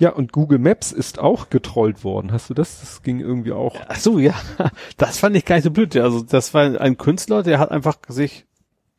Ja, 0.00 0.10
und 0.10 0.32
Google 0.32 0.58
Maps 0.58 0.92
ist 0.92 1.18
auch 1.18 1.50
getrollt 1.50 2.04
worden. 2.04 2.32
Hast 2.32 2.48
du 2.48 2.54
das? 2.54 2.80
Das 2.80 3.02
ging 3.02 3.20
irgendwie 3.20 3.52
auch. 3.52 3.76
Ach 3.86 3.98
so, 3.98 4.18
ja. 4.18 4.34
Das 4.96 5.18
fand 5.18 5.36
ich 5.36 5.44
gar 5.44 5.56
nicht 5.56 5.64
so 5.64 5.70
blöd. 5.70 5.94
Also, 5.96 6.22
das 6.22 6.54
war 6.54 6.80
ein 6.80 6.96
Künstler, 6.96 7.42
der 7.42 7.58
hat 7.58 7.70
einfach 7.70 7.98
sich 8.08 8.46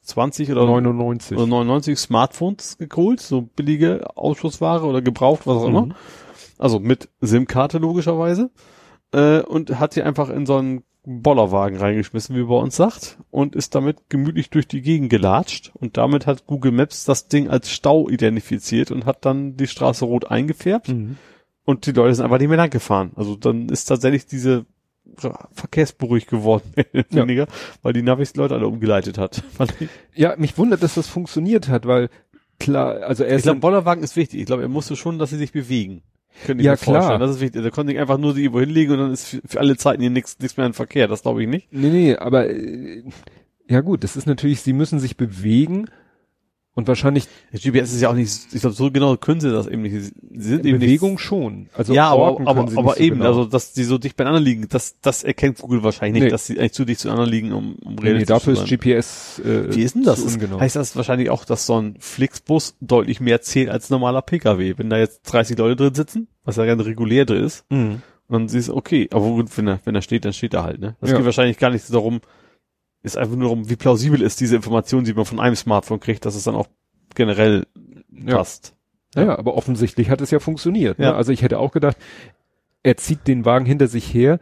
20 0.03 0.51
oder 0.51 0.65
99. 0.65 1.37
oder 1.37 1.47
99 1.47 1.97
Smartphones 1.97 2.77
geholt, 2.77 3.19
so 3.19 3.41
billige 3.41 4.15
Ausschussware 4.15 4.85
oder 4.85 5.01
gebraucht, 5.01 5.41
was 5.45 5.57
auch 5.57 5.67
immer. 5.67 5.87
Mhm. 5.87 5.93
Also 6.59 6.79
mit 6.79 7.09
SIM-Karte 7.19 7.79
logischerweise. 7.79 8.51
Äh, 9.11 9.41
und 9.41 9.79
hat 9.79 9.93
sie 9.93 10.03
einfach 10.03 10.29
in 10.29 10.45
so 10.45 10.57
einen 10.57 10.83
Bollerwagen 11.03 11.79
reingeschmissen, 11.79 12.35
wie 12.35 12.43
bei 12.43 12.55
uns 12.55 12.75
sagt, 12.75 13.17
und 13.31 13.55
ist 13.55 13.73
damit 13.73 14.09
gemütlich 14.09 14.49
durch 14.51 14.67
die 14.67 14.81
Gegend 14.81 15.09
gelatscht. 15.09 15.71
Und 15.73 15.97
damit 15.97 16.27
hat 16.27 16.45
Google 16.45 16.71
Maps 16.71 17.05
das 17.05 17.27
Ding 17.27 17.49
als 17.49 17.71
Stau 17.71 18.07
identifiziert 18.07 18.91
und 18.91 19.05
hat 19.05 19.25
dann 19.25 19.57
die 19.57 19.67
Straße 19.67 20.05
rot 20.05 20.29
eingefärbt. 20.29 20.89
Mhm. 20.89 21.17
Und 21.65 21.85
die 21.85 21.91
Leute 21.91 22.13
sind 22.15 22.25
einfach 22.25 22.37
nicht 22.39 22.49
mehr 22.49 22.57
lang 22.57 22.69
gefahren. 22.69 23.11
Also 23.15 23.35
dann 23.35 23.69
ist 23.69 23.85
tatsächlich 23.85 24.25
diese 24.27 24.65
verkehrsberuhig 25.53 26.27
geworden, 26.27 26.71
oder 26.93 27.05
Ja. 27.09 27.23
weniger, 27.23 27.47
weil 27.81 27.93
die 27.93 28.01
Navis 28.03 28.35
Leute 28.35 28.53
alle 28.55 28.67
umgeleitet 28.67 29.17
hat. 29.17 29.43
Ich 29.79 29.89
Ja, 30.15 30.35
mich 30.37 30.57
wundert, 30.57 30.83
dass 30.83 30.95
das 30.95 31.07
funktioniert 31.07 31.67
hat, 31.67 31.85
weil 31.87 32.09
klar, 32.59 33.01
also 33.03 33.23
er 33.23 33.31
ich 33.31 33.35
ist 33.37 33.43
glaube, 33.43 33.59
Bollerwagen 33.59 34.03
ist 34.03 34.15
wichtig. 34.15 34.39
Ich 34.41 34.45
glaube, 34.45 34.61
er 34.61 34.69
musste 34.69 34.95
schon, 34.95 35.17
dass 35.19 35.31
sie 35.31 35.37
sich 35.37 35.51
bewegen. 35.51 36.03
Könnte 36.45 36.61
ich 36.61 36.65
Ja, 36.65 36.71
mir 36.73 36.77
vorstellen. 36.77 37.05
klar. 37.05 37.19
Das 37.19 37.31
ist 37.31 37.41
wichtig. 37.41 37.63
Da 37.63 37.69
konnte 37.69 37.93
ich 37.93 37.99
einfach 37.99 38.17
nur 38.17 38.33
sie 38.33 38.41
irgendwo 38.43 38.59
hinlegen 38.61 38.93
und 38.93 38.99
dann 38.99 39.11
ist 39.11 39.27
für, 39.27 39.41
für 39.45 39.59
alle 39.59 39.77
Zeiten 39.77 40.01
hier 40.01 40.09
nichts 40.09 40.37
nichts 40.39 40.57
mehr 40.57 40.65
in 40.65 40.73
Verkehr. 40.73 41.07
Das 41.07 41.21
glaube 41.23 41.43
ich 41.43 41.49
nicht. 41.49 41.67
Nee, 41.71 41.89
nee, 41.89 42.15
aber 42.15 42.49
äh, 42.49 43.03
ja 43.69 43.81
gut, 43.81 44.03
das 44.03 44.15
ist 44.17 44.25
natürlich, 44.27 44.61
sie 44.61 44.73
müssen 44.73 44.99
sich 44.99 45.17
bewegen 45.17 45.87
und 46.73 46.87
wahrscheinlich 46.87 47.27
Das 47.51 47.61
GPS 47.61 47.91
ist 47.93 48.01
ja 48.01 48.09
auch 48.09 48.13
nicht, 48.15 48.53
ich 48.53 48.61
glaube, 48.61 48.75
so 48.75 48.89
genau 48.91 49.17
können 49.17 49.41
sie 49.41 49.51
das 49.51 49.67
eben 49.67 49.81
nicht. 49.81 49.93
Sie 49.93 50.11
sind 50.39 50.65
eben 50.65 50.79
Bewegung 50.79 51.11
nicht, 51.13 51.21
schon. 51.21 51.67
Also 51.73 51.93
ja, 51.93 52.09
aber, 52.09 52.39
aber, 52.47 52.67
sie 52.69 52.77
aber 52.77 52.93
so 52.93 52.99
eben, 52.99 53.17
genau. 53.17 53.27
also, 53.29 53.45
dass 53.45 53.73
die 53.73 53.83
so 53.83 53.97
dicht 53.97 54.15
beieinander 54.15 54.39
liegen, 54.39 54.67
das, 54.69 54.95
das 55.01 55.23
erkennt 55.23 55.57
Google 55.59 55.83
wahrscheinlich 55.83 56.13
nicht, 56.13 56.23
Nee. 56.25 56.29
dass 56.29 56.45
sie 56.47 56.57
eigentlich 56.59 56.73
zu 56.73 56.85
dicht 56.85 57.01
zueinander 57.01 57.27
liegen, 57.29 57.51
um, 57.51 57.75
um 57.83 57.95
nee, 57.95 58.13
nee, 58.13 58.23
dafür 58.25 58.55
zu 58.55 58.63
ist. 58.63 58.69
GPS 58.69 59.39
äh, 59.45 59.75
Wie 59.75 59.83
ist 59.83 59.95
denn 59.95 60.03
das? 60.03 60.21
ungenau. 60.21 60.59
heißt 60.61 60.75
das 60.77 60.95
wahrscheinlich 60.95 61.29
auch, 61.29 61.43
dass 61.45 61.65
so 61.65 61.77
ein 61.79 61.95
Flixbus 61.99 62.75
deutlich 62.79 63.19
mehr 63.19 63.41
zählt 63.41 63.69
als 63.69 63.89
ein 63.89 63.93
normaler 63.95 64.21
PKW? 64.21 64.75
Wenn 64.77 64.89
da 64.89 64.97
jetzt 64.97 65.23
30 65.23 65.57
Leute 65.57 65.75
drin 65.75 65.93
sitzen, 65.93 66.27
was 66.45 66.55
ja 66.55 66.65
ganz 66.65 66.85
regulär 66.85 67.25
drin 67.25 67.43
ist, 67.43 67.65
Mhm. 67.69 68.01
und 68.27 68.33
dann 68.33 68.47
siehst 68.47 68.69
du, 68.69 68.75
okay, 68.77 69.09
aber 69.11 69.25
gut, 69.25 69.57
wenn 69.57 69.67
er, 69.67 69.79
wenn 69.83 69.95
er 69.95 70.01
steht, 70.01 70.23
dann 70.23 70.31
steht 70.33 70.53
er 70.53 70.63
halt, 70.63 70.79
ne? 70.79 70.95
Das 71.01 71.09
Ja. 71.11 71.17
geht 71.17 71.25
wahrscheinlich 71.25 71.57
gar 71.57 71.69
nicht 71.69 71.93
darum, 71.93 72.21
ist 73.03 73.17
einfach 73.17 73.35
nur 73.35 73.45
darum, 73.49 73.69
wie 73.69 73.75
plausibel 73.75 74.21
ist 74.21 74.39
diese 74.39 74.55
Information, 74.55 75.03
die 75.03 75.13
man 75.13 75.25
von 75.25 75.39
einem 75.39 75.55
Smartphone 75.55 75.99
kriegt, 75.99 76.25
dass 76.25 76.35
es 76.35 76.43
dann 76.43 76.55
auch 76.55 76.67
generell 77.15 77.65
Ja. 78.11 78.37
passt. 78.37 78.75
Ja. 79.15 79.23
ja, 79.23 79.37
aber 79.39 79.55
offensichtlich 79.55 80.09
hat 80.09 80.21
es 80.21 80.31
ja 80.31 80.39
funktioniert. 80.39 80.99
Ne? 80.99 81.05
Ja. 81.05 81.15
Also 81.15 81.31
ich 81.31 81.41
hätte 81.41 81.59
auch 81.59 81.71
gedacht, 81.71 81.97
er 82.83 82.97
zieht 82.97 83.27
den 83.27 83.43
Wagen 83.45 83.65
hinter 83.65 83.87
sich 83.87 84.13
her. 84.13 84.39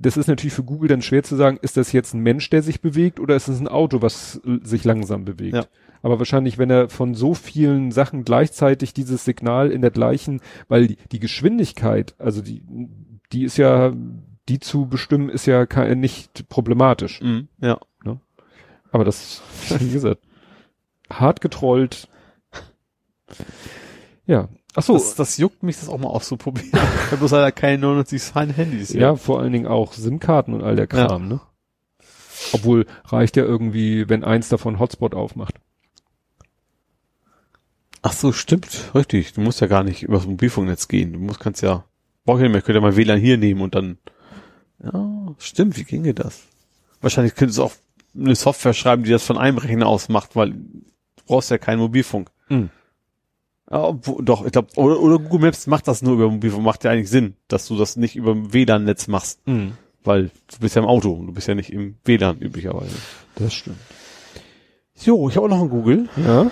Das 0.00 0.16
ist 0.16 0.28
natürlich 0.28 0.54
für 0.54 0.62
Google 0.64 0.88
dann 0.88 1.02
schwer 1.02 1.22
zu 1.24 1.34
sagen, 1.36 1.58
ist 1.60 1.76
das 1.76 1.92
jetzt 1.92 2.14
ein 2.14 2.20
Mensch, 2.20 2.50
der 2.50 2.62
sich 2.62 2.80
bewegt 2.80 3.18
oder 3.18 3.34
ist 3.34 3.48
es 3.48 3.60
ein 3.60 3.68
Auto, 3.68 4.00
was 4.00 4.40
sich 4.62 4.84
langsam 4.84 5.24
bewegt? 5.24 5.54
Ja. 5.56 5.66
Aber 6.02 6.18
wahrscheinlich, 6.20 6.58
wenn 6.58 6.70
er 6.70 6.88
von 6.88 7.14
so 7.14 7.34
vielen 7.34 7.90
Sachen 7.90 8.24
gleichzeitig 8.24 8.94
dieses 8.94 9.24
Signal 9.24 9.72
in 9.72 9.82
der 9.82 9.90
gleichen, 9.90 10.40
weil 10.68 10.86
die, 10.86 10.96
die 11.10 11.18
Geschwindigkeit, 11.18 12.14
also 12.18 12.40
die, 12.42 12.62
die 13.32 13.42
ist 13.42 13.56
ja, 13.56 13.92
die 14.48 14.58
zu 14.58 14.86
bestimmen, 14.86 15.28
ist 15.28 15.46
ja 15.46 15.66
nicht 15.94 16.48
problematisch. 16.48 17.20
Mhm. 17.20 17.48
Ja. 17.60 17.78
Aber 18.90 19.04
das, 19.04 19.42
wie 19.78 19.90
gesagt, 19.90 20.22
hart 21.10 21.40
getrollt. 21.40 22.08
Ja. 24.26 24.48
Ach 24.74 24.82
so. 24.82 24.94
Das, 24.94 25.14
das 25.14 25.36
juckt 25.38 25.62
mich, 25.62 25.76
das 25.76 25.88
auch 25.88 25.98
mal 25.98 26.08
auszuprobieren. 26.08 26.70
ich 26.72 27.06
habe 27.06 27.16
bloß 27.18 27.32
leider 27.32 27.52
keine 27.52 27.78
99 27.78 28.22
Cent 28.22 28.56
Handys. 28.56 28.92
ja, 28.92 29.16
vor 29.16 29.40
allen 29.40 29.52
Dingen 29.52 29.66
auch 29.66 29.92
SIM-Karten 29.92 30.54
und 30.54 30.62
all 30.62 30.76
der 30.76 30.86
Kram, 30.86 31.28
ne? 31.28 31.40
Obwohl 32.52 32.86
reicht 33.04 33.36
ja 33.36 33.44
irgendwie, 33.44 34.08
wenn 34.08 34.22
eins 34.22 34.48
davon 34.48 34.78
Hotspot 34.78 35.14
aufmacht. 35.14 35.54
Ach 38.00 38.12
so, 38.12 38.32
stimmt. 38.32 38.92
Richtig. 38.94 39.32
Du 39.32 39.40
musst 39.40 39.60
ja 39.60 39.66
gar 39.66 39.82
nicht 39.82 40.04
übers 40.04 40.24
Mobilfunknetz 40.24 40.86
gehen. 40.86 41.12
Du 41.12 41.18
musst, 41.18 41.40
kannst 41.40 41.62
ja, 41.62 41.84
brauch 42.24 42.36
ich 42.36 42.42
nicht 42.42 42.52
mehr, 42.52 42.62
könnt 42.62 42.76
ja 42.76 42.80
mal 42.80 42.96
WLAN 42.96 43.18
hier 43.18 43.38
nehmen 43.38 43.60
und 43.60 43.74
dann, 43.74 43.98
ja, 44.82 45.34
stimmt. 45.38 45.76
Wie 45.76 45.84
ginge 45.84 46.14
das? 46.14 46.42
Wahrscheinlich 47.00 47.34
könntest 47.34 47.58
du 47.58 47.64
auch 47.64 47.72
eine 48.14 48.34
Software 48.34 48.74
schreiben, 48.74 49.04
die 49.04 49.10
das 49.10 49.24
von 49.24 49.38
einem 49.38 49.58
Rechner 49.58 49.86
aus 49.86 50.08
macht, 50.08 50.36
weil 50.36 50.52
du 50.52 50.82
brauchst 51.26 51.50
ja 51.50 51.58
keinen 51.58 51.78
Mobilfunk. 51.78 52.30
Mhm. 52.48 52.70
Ja, 53.70 53.92
doch, 53.92 54.46
ich 54.46 54.52
glaube, 54.52 54.68
oder, 54.76 54.98
oder 54.98 55.18
Google 55.18 55.40
Maps 55.40 55.66
macht 55.66 55.88
das 55.88 56.00
nur 56.00 56.14
über 56.14 56.30
Mobilfunk, 56.30 56.64
macht 56.64 56.84
ja 56.84 56.90
eigentlich 56.90 57.10
Sinn, 57.10 57.34
dass 57.48 57.66
du 57.66 57.76
das 57.76 57.96
nicht 57.96 58.16
über 58.16 58.52
WLAN-Netz 58.52 59.08
machst, 59.08 59.40
weil 60.04 60.30
du 60.46 60.58
bist 60.60 60.74
ja 60.74 60.82
im 60.82 60.88
Auto, 60.88 61.22
du 61.26 61.32
bist 61.32 61.48
ja 61.48 61.54
nicht 61.54 61.70
im 61.70 61.96
WLAN 62.04 62.38
üblicherweise. 62.38 62.96
Das 63.34 63.52
stimmt. 63.52 63.76
Jo, 65.02 65.28
ich 65.28 65.36
habe 65.36 65.46
auch 65.46 65.50
noch 65.50 65.62
ein 65.62 65.68
Google. 65.68 66.08
Ja. 66.16 66.50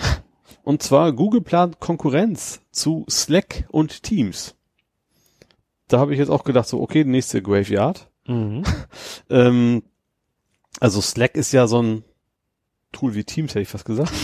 Und 0.62 0.82
zwar 0.82 1.12
Google 1.12 1.40
plant 1.40 1.80
Konkurrenz 1.80 2.60
zu 2.70 3.06
Slack 3.08 3.64
und 3.68 4.02
Teams. 4.02 4.54
Da 5.88 5.98
habe 5.98 6.12
ich 6.12 6.18
jetzt 6.18 6.28
auch 6.28 6.44
gedacht, 6.44 6.68
so, 6.68 6.80
okay, 6.80 7.04
nächste 7.04 7.40
Graveyard. 7.40 8.10
Mhm. 8.26 8.62
Ähm, 9.30 9.82
also 10.80 11.00
Slack 11.00 11.36
ist 11.36 11.52
ja 11.52 11.66
so 11.66 11.82
ein 11.82 12.04
Tool 12.92 13.14
wie 13.14 13.24
Teams, 13.24 13.50
hätte 13.50 13.60
ich 13.62 13.68
fast 13.68 13.84
gesagt. 13.84 14.12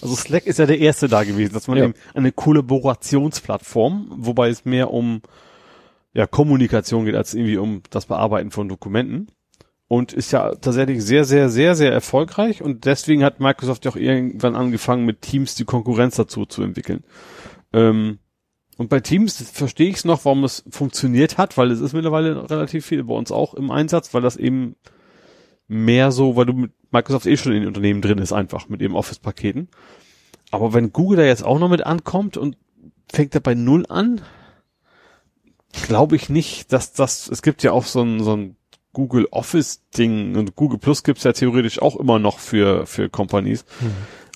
Also 0.00 0.14
Slack 0.14 0.46
ist 0.46 0.60
ja 0.60 0.66
der 0.66 0.78
erste 0.78 1.08
da 1.08 1.24
gewesen, 1.24 1.54
dass 1.54 1.66
man 1.66 1.76
Ja. 1.76 1.84
eben 1.86 1.94
eine 2.14 2.30
Kollaborationsplattform, 2.30 4.06
wobei 4.14 4.48
es 4.48 4.64
mehr 4.64 4.92
um 4.92 5.22
ja, 6.12 6.28
Kommunikation 6.28 7.04
geht, 7.04 7.16
als 7.16 7.34
irgendwie 7.34 7.56
um 7.56 7.82
das 7.90 8.06
Bearbeiten 8.06 8.52
von 8.52 8.68
Dokumenten. 8.68 9.26
Und 9.88 10.12
ist 10.12 10.30
ja 10.30 10.54
tatsächlich 10.54 11.02
sehr, 11.02 11.24
sehr, 11.24 11.48
sehr, 11.48 11.74
sehr 11.74 11.90
erfolgreich. 11.92 12.62
Und 12.62 12.84
deswegen 12.84 13.24
hat 13.24 13.40
Microsoft 13.40 13.86
ja 13.86 13.90
auch 13.90 13.96
irgendwann 13.96 14.54
angefangen, 14.54 15.04
mit 15.04 15.22
Teams 15.22 15.54
die 15.56 15.64
Konkurrenz 15.64 16.14
dazu 16.14 16.46
zu 16.46 16.62
entwickeln. 16.62 17.02
Ähm, 17.72 18.18
Und 18.78 18.88
bei 18.88 19.00
Teams 19.00 19.42
verstehe 19.42 19.88
ich 19.88 19.96
es 19.96 20.04
noch, 20.04 20.24
warum 20.24 20.44
es 20.44 20.64
funktioniert 20.70 21.36
hat, 21.36 21.58
weil 21.58 21.72
es 21.72 21.80
ist 21.80 21.94
mittlerweile 21.94 22.48
relativ 22.48 22.86
viel 22.86 23.02
bei 23.02 23.12
uns 23.12 23.32
auch 23.32 23.54
im 23.54 23.72
Einsatz, 23.72 24.14
weil 24.14 24.22
das 24.22 24.36
eben 24.36 24.76
mehr 25.66 26.12
so, 26.12 26.36
weil 26.36 26.46
du 26.46 26.52
mit 26.52 26.72
Microsoft 26.92 27.26
eh 27.26 27.36
schon 27.36 27.52
in 27.52 27.62
den 27.62 27.68
Unternehmen 27.68 28.00
drin 28.00 28.18
ist, 28.18 28.32
einfach 28.32 28.68
mit 28.68 28.80
ihren 28.80 28.94
Office-Paketen. 28.94 29.68
Aber 30.52 30.72
wenn 30.72 30.92
Google 30.92 31.18
da 31.18 31.24
jetzt 31.24 31.44
auch 31.44 31.58
noch 31.58 31.68
mit 31.68 31.84
ankommt 31.84 32.36
und 32.36 32.56
fängt 33.12 33.34
er 33.34 33.40
bei 33.40 33.56
Null 33.56 33.84
an, 33.88 34.20
glaube 35.72 36.14
ich 36.14 36.28
nicht, 36.28 36.72
dass 36.72 36.92
das, 36.92 37.28
es 37.28 37.42
gibt 37.42 37.64
ja 37.64 37.72
auch 37.72 37.84
so 37.84 38.02
ein, 38.02 38.22
so 38.22 38.36
ein 38.36 38.56
Google 38.92 39.26
Office 39.32 39.82
Ding 39.90 40.36
und 40.36 40.54
Google 40.54 40.78
Plus 40.78 41.02
gibt's 41.02 41.24
ja 41.24 41.32
theoretisch 41.32 41.82
auch 41.82 41.96
immer 41.96 42.20
noch 42.20 42.38
für, 42.38 42.86
für 42.86 43.08
Companies. 43.08 43.64
Mhm. 43.80 43.90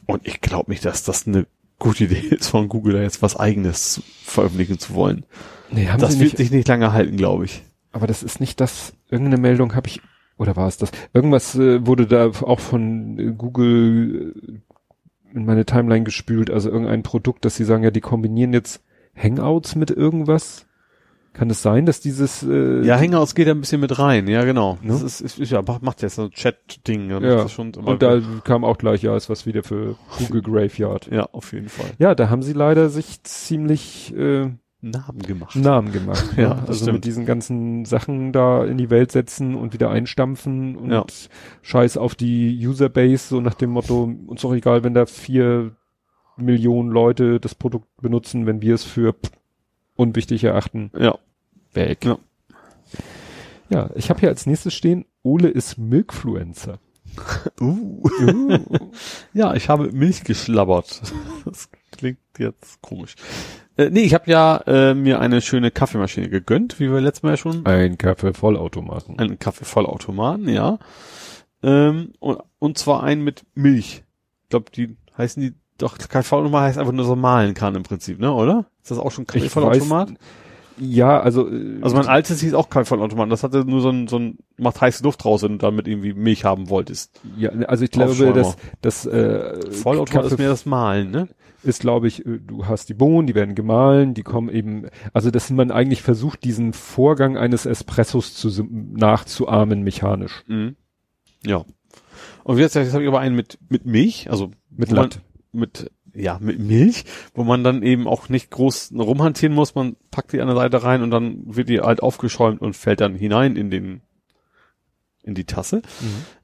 Und 0.06 0.26
ich 0.26 0.40
glaube 0.40 0.72
nicht, 0.72 0.84
dass 0.84 1.04
das 1.04 1.28
eine 1.28 1.46
gute 1.82 2.04
Idee 2.04 2.20
ist 2.30 2.48
von 2.48 2.68
Google, 2.68 2.94
da 2.94 3.02
jetzt 3.02 3.22
was 3.22 3.36
eigenes 3.36 4.02
veröffentlichen 4.24 4.78
zu 4.78 4.94
wollen. 4.94 5.24
Nee, 5.70 5.88
haben 5.88 6.00
das 6.00 6.12
sie 6.12 6.20
wird 6.20 6.32
nicht, 6.32 6.36
sich 6.38 6.50
nicht 6.50 6.68
lange 6.68 6.92
halten, 6.92 7.16
glaube 7.16 7.44
ich. 7.44 7.62
aber 7.92 8.06
das 8.06 8.22
ist 8.22 8.40
nicht 8.40 8.60
das, 8.60 8.94
irgendeine 9.10 9.40
Meldung 9.40 9.74
habe 9.74 9.88
ich, 9.88 10.00
oder 10.38 10.56
war 10.56 10.68
es 10.68 10.76
das? 10.76 10.92
Irgendwas 11.12 11.54
äh, 11.56 11.86
wurde 11.86 12.06
da 12.06 12.26
auch 12.26 12.60
von 12.60 13.18
äh, 13.18 13.32
Google 13.32 14.34
äh, 14.46 15.34
in 15.34 15.44
meine 15.44 15.64
Timeline 15.64 16.04
gespült, 16.04 16.50
also 16.50 16.70
irgendein 16.70 17.02
Produkt, 17.02 17.44
dass 17.44 17.56
sie 17.56 17.64
sagen, 17.64 17.84
ja, 17.84 17.90
die 17.90 18.00
kombinieren 18.00 18.52
jetzt 18.52 18.82
Hangouts 19.16 19.74
mit 19.74 19.90
irgendwas. 19.90 20.66
Kann 21.32 21.48
es 21.48 21.62
sein, 21.62 21.86
dass 21.86 22.00
dieses 22.00 22.42
äh, 22.42 22.82
Ja, 22.84 22.98
Hangouts 22.98 23.34
geht 23.34 23.46
da 23.46 23.52
ein 23.52 23.60
bisschen 23.60 23.80
mit 23.80 23.98
rein, 23.98 24.28
ja 24.28 24.44
genau. 24.44 24.78
Ne? 24.82 24.92
Das 24.92 25.02
ist, 25.02 25.20
ist, 25.22 25.38
ist 25.38 25.50
ja 25.50 25.62
macht 25.80 26.02
jetzt 26.02 26.16
so 26.16 26.24
ein 26.24 26.30
Chat-Ding. 26.30 27.08
ja, 27.10 27.20
Ja, 27.20 27.48
schon, 27.48 27.74
und 27.74 28.02
da 28.02 28.20
kam 28.44 28.64
auch 28.64 28.76
gleich, 28.76 29.02
ja, 29.02 29.16
ist 29.16 29.30
was 29.30 29.46
wieder 29.46 29.62
für 29.62 29.96
Google 30.18 30.42
Graveyard. 30.42 31.08
ja, 31.10 31.24
auf 31.32 31.52
jeden 31.52 31.68
Fall. 31.70 31.86
Ja, 31.98 32.14
da 32.14 32.28
haben 32.28 32.42
sie 32.42 32.52
leider 32.52 32.90
sich 32.90 33.22
ziemlich 33.22 34.14
äh, 34.14 34.50
Namen 34.84 35.20
gemacht. 35.20 35.56
Namen 35.56 35.92
gemacht. 35.92 36.24
Ja, 36.36 36.54
das 36.54 36.68
also 36.68 36.82
stimmt. 36.82 36.94
mit 36.96 37.04
diesen 37.06 37.24
ganzen 37.24 37.84
Sachen 37.86 38.32
da 38.32 38.64
in 38.64 38.76
die 38.78 38.90
Welt 38.90 39.12
setzen 39.12 39.54
und 39.54 39.72
wieder 39.72 39.90
einstampfen 39.90 40.76
und 40.76 40.90
Ja. 40.90 41.04
Scheiß 41.62 41.96
auf 41.96 42.14
die 42.14 42.66
Userbase, 42.66 43.28
so 43.28 43.40
nach 43.40 43.54
dem 43.54 43.70
Motto, 43.70 44.12
uns 44.26 44.42
doch 44.42 44.52
egal, 44.52 44.84
wenn 44.84 44.92
da 44.92 45.06
vier 45.06 45.70
Millionen 46.36 46.90
Leute 46.90 47.38
das 47.40 47.54
Produkt 47.54 47.86
benutzen, 48.00 48.46
wenn 48.46 48.60
wir 48.60 48.74
es 48.74 48.84
für 48.84 49.14
unwichtig 49.96 50.44
erachten, 50.44 50.90
Ja. 50.98 51.18
weg. 51.72 52.04
Ja. 52.04 52.18
Ja, 53.68 53.90
ich 53.94 54.10
habe 54.10 54.20
hier 54.20 54.28
als 54.28 54.44
nächstes 54.46 54.74
stehen, 54.74 55.06
Ole 55.22 55.48
ist 55.48 55.78
Milkfluencer. 55.78 56.78
Uh. 57.60 58.02
Uh. 58.20 58.58
Ja, 59.34 59.54
ich 59.54 59.68
habe 59.68 59.92
Milch 59.92 60.24
geschlabbert. 60.24 61.02
Das 61.44 61.68
klingt 61.90 62.18
jetzt 62.38 62.80
komisch. 62.80 63.14
Äh, 63.76 63.90
nee, 63.90 64.00
ich 64.02 64.14
habe 64.14 64.30
ja 64.30 64.56
äh, 64.66 64.94
mir 64.94 65.20
eine 65.20 65.40
schöne 65.42 65.70
Kaffeemaschine 65.70 66.28
gegönnt, 66.30 66.80
wie 66.80 66.90
wir 66.90 67.00
letztes 67.00 67.22
Mal 67.22 67.30
ja 67.30 67.36
schon. 67.36 67.66
Ein 67.66 67.98
Kaffee-Vollautomaten. 67.98 69.18
Einen 69.18 69.38
Kaffeevollautomaten, 69.38 70.48
ja. 70.48 70.78
Ähm, 71.62 72.12
und, 72.18 72.38
und 72.58 72.78
zwar 72.78 73.02
einen 73.02 73.22
mit 73.22 73.44
Milch. 73.54 74.04
Ich 74.44 74.48
glaube, 74.48 74.70
die 74.74 74.96
heißen 75.16 75.42
die 75.42 75.54
doch 75.82 75.98
Kaffeevollautomat 75.98 76.62
heißt 76.62 76.78
einfach 76.78 76.92
nur 76.92 77.04
so 77.04 77.16
malen 77.16 77.54
kann 77.54 77.74
im 77.74 77.82
Prinzip, 77.82 78.18
ne, 78.18 78.32
oder? 78.32 78.66
Ist 78.82 78.90
das 78.90 78.98
auch 78.98 79.10
schon 79.10 79.26
weiß- 79.26 80.16
Ja, 80.78 81.20
also, 81.20 81.48
äh, 81.48 81.78
Also 81.82 81.96
mein 81.96 82.06
altes 82.06 82.40
hieß 82.40 82.54
auch 82.54 82.70
Kaffeevollautomat. 82.70 83.30
Das 83.30 83.42
hatte 83.42 83.64
nur 83.64 83.80
so 83.80 83.90
ein, 83.90 84.08
so 84.08 84.18
ein 84.18 84.38
macht 84.56 84.80
heiße 84.80 85.02
Luft 85.04 85.24
raus, 85.24 85.42
wenn 85.42 85.52
du 85.52 85.58
damit 85.58 85.86
irgendwie 85.86 86.14
Milch 86.14 86.44
haben 86.44 86.70
wolltest. 86.70 87.20
ja, 87.36 87.50
also 87.50 87.84
ich 87.84 87.90
glaube, 87.90 88.32
dass 88.32 88.56
das 88.80 89.06
äh, 89.06 89.70
Vollautomat 89.70 90.26
ist 90.26 90.38
mehr 90.38 90.48
das 90.48 90.64
Malen, 90.66 91.10
ne? 91.10 91.28
ist, 91.62 91.80
glaube 91.80 92.08
ich, 92.08 92.24
äh, 92.26 92.38
du 92.38 92.66
hast 92.66 92.88
die 92.88 92.94
Bohnen, 92.94 93.26
die 93.26 93.34
werden 93.34 93.54
gemahlen, 93.54 94.14
die 94.14 94.22
kommen 94.22 94.48
eben, 94.48 94.86
also 95.12 95.30
dass 95.30 95.50
man 95.50 95.70
eigentlich 95.70 96.02
versucht, 96.02 96.44
diesen 96.44 96.72
Vorgang 96.72 97.36
eines 97.36 97.66
Espressos 97.66 98.34
zu, 98.34 98.48
nachzuahmen 98.70 99.82
mechanisch. 99.82 100.42
Mhm. 100.46 100.76
Ja. 101.44 101.64
Und 102.44 102.58
jetzt, 102.58 102.74
jetzt 102.74 102.92
habe 102.92 103.02
ich 103.04 103.08
aber 103.08 103.20
einen 103.20 103.36
mit, 103.36 103.58
mit 103.68 103.86
Milch, 103.86 104.30
also 104.30 104.50
Mit 104.70 104.90
Latt. 104.90 105.20
Mit, 105.52 105.90
ja, 106.14 106.38
mit 106.40 106.58
Milch, 106.58 107.04
wo 107.34 107.44
man 107.44 107.62
dann 107.62 107.82
eben 107.82 108.08
auch 108.08 108.28
nicht 108.28 108.50
groß 108.50 108.92
rumhantieren 108.96 109.54
muss. 109.54 109.74
Man 109.74 109.96
packt 110.10 110.32
die 110.32 110.40
an 110.40 110.48
der 110.48 110.56
Seite 110.56 110.82
rein 110.82 111.02
und 111.02 111.10
dann 111.10 111.42
wird 111.44 111.68
die 111.68 111.80
halt 111.80 112.02
aufgeschäumt 112.02 112.60
und 112.60 112.74
fällt 112.74 113.00
dann 113.00 113.14
hinein 113.14 113.56
in 113.56 113.70
den, 113.70 114.00
in 115.22 115.34
die 115.34 115.44
Tasse. 115.44 115.82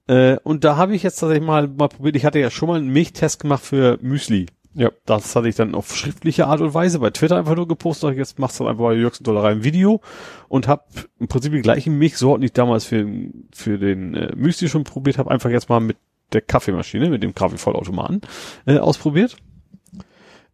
Äh, 0.07 0.37
und 0.43 0.65
da 0.65 0.77
habe 0.77 0.95
ich 0.95 1.03
jetzt 1.03 1.21
tatsächlich 1.21 1.47
mal, 1.47 1.69
mal 1.69 1.89
probiert, 1.89 2.17
ich 2.17 2.25
hatte 2.25 2.39
ja 2.39 2.51
schon 2.51 2.69
mal 2.69 2.79
einen 2.79 2.93
Milchtest 2.93 3.41
gemacht 3.41 3.63
für 3.63 3.99
Müsli. 4.03 4.47
Ja. 4.75 4.91
Das 5.07 5.35
hatte 5.35 5.49
ich 5.49 5.57
dann 5.57 5.75
auf 5.75 5.97
schriftliche 5.97 6.47
Art 6.47 6.61
und 6.61 6.73
Weise 6.73 7.01
bei 7.01 7.11
Twitter 7.11 7.37
einfach 7.37 7.57
nur 7.57 7.67
gepostet. 7.67 8.17
Jetzt 8.17 8.39
machst 8.39 8.61
du 8.61 8.67
einfach 8.67 8.85
bei 8.85 8.95
Jürgen 8.95 9.25
Dollerei 9.25 9.51
ein 9.51 9.65
Video 9.65 10.01
und 10.49 10.69
habe 10.69 10.85
im 11.19 11.27
Prinzip 11.27 11.53
die 11.53 11.63
gleichen 11.63 11.99
Milchsorten, 11.99 12.43
die 12.43 12.47
ich 12.47 12.53
damals 12.53 12.85
für, 12.85 13.07
für 13.53 13.79
den 13.79 14.15
äh, 14.15 14.37
Müsli 14.37 14.69
schon 14.69 14.85
probiert 14.85 15.19
habe, 15.19 15.31
einfach 15.31 15.51
jetzt 15.51 15.69
mal 15.69 15.81
mit 15.81 15.97
der 16.33 16.43
Kaffeemaschine, 16.43 17.11
mit 17.11 17.23
dem 17.23 17.35
Kaffeevollautomaten 17.35 18.21
äh, 18.67 18.79
ausprobiert. 18.79 19.37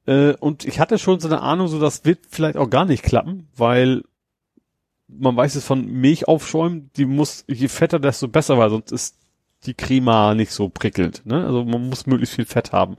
Äh, 0.06 0.34
und 0.34 0.64
ich 0.64 0.80
hatte 0.80 0.98
schon 0.98 1.20
so 1.20 1.28
eine 1.28 1.40
Ahnung, 1.40 1.68
so 1.68 1.80
das 1.80 2.04
wird 2.04 2.20
vielleicht 2.28 2.56
auch 2.56 2.70
gar 2.70 2.84
nicht 2.84 3.02
klappen, 3.02 3.48
weil 3.56 4.02
man 5.08 5.36
weiß 5.36 5.54
es 5.54 5.64
von 5.64 5.86
Milch 5.86 6.28
aufschäumen, 6.28 6.90
die 6.96 7.06
muss, 7.06 7.44
je 7.46 7.68
fetter, 7.68 7.98
desto 7.98 8.28
besser, 8.28 8.58
weil 8.58 8.70
sonst 8.70 8.92
ist 8.92 9.18
die 9.66 9.74
Crema 9.74 10.34
nicht 10.34 10.52
so 10.52 10.68
prickelnd. 10.68 11.24
Ne? 11.24 11.44
Also 11.44 11.64
man 11.64 11.88
muss 11.88 12.06
möglichst 12.06 12.34
viel 12.34 12.46
Fett 12.46 12.72
haben. 12.72 12.96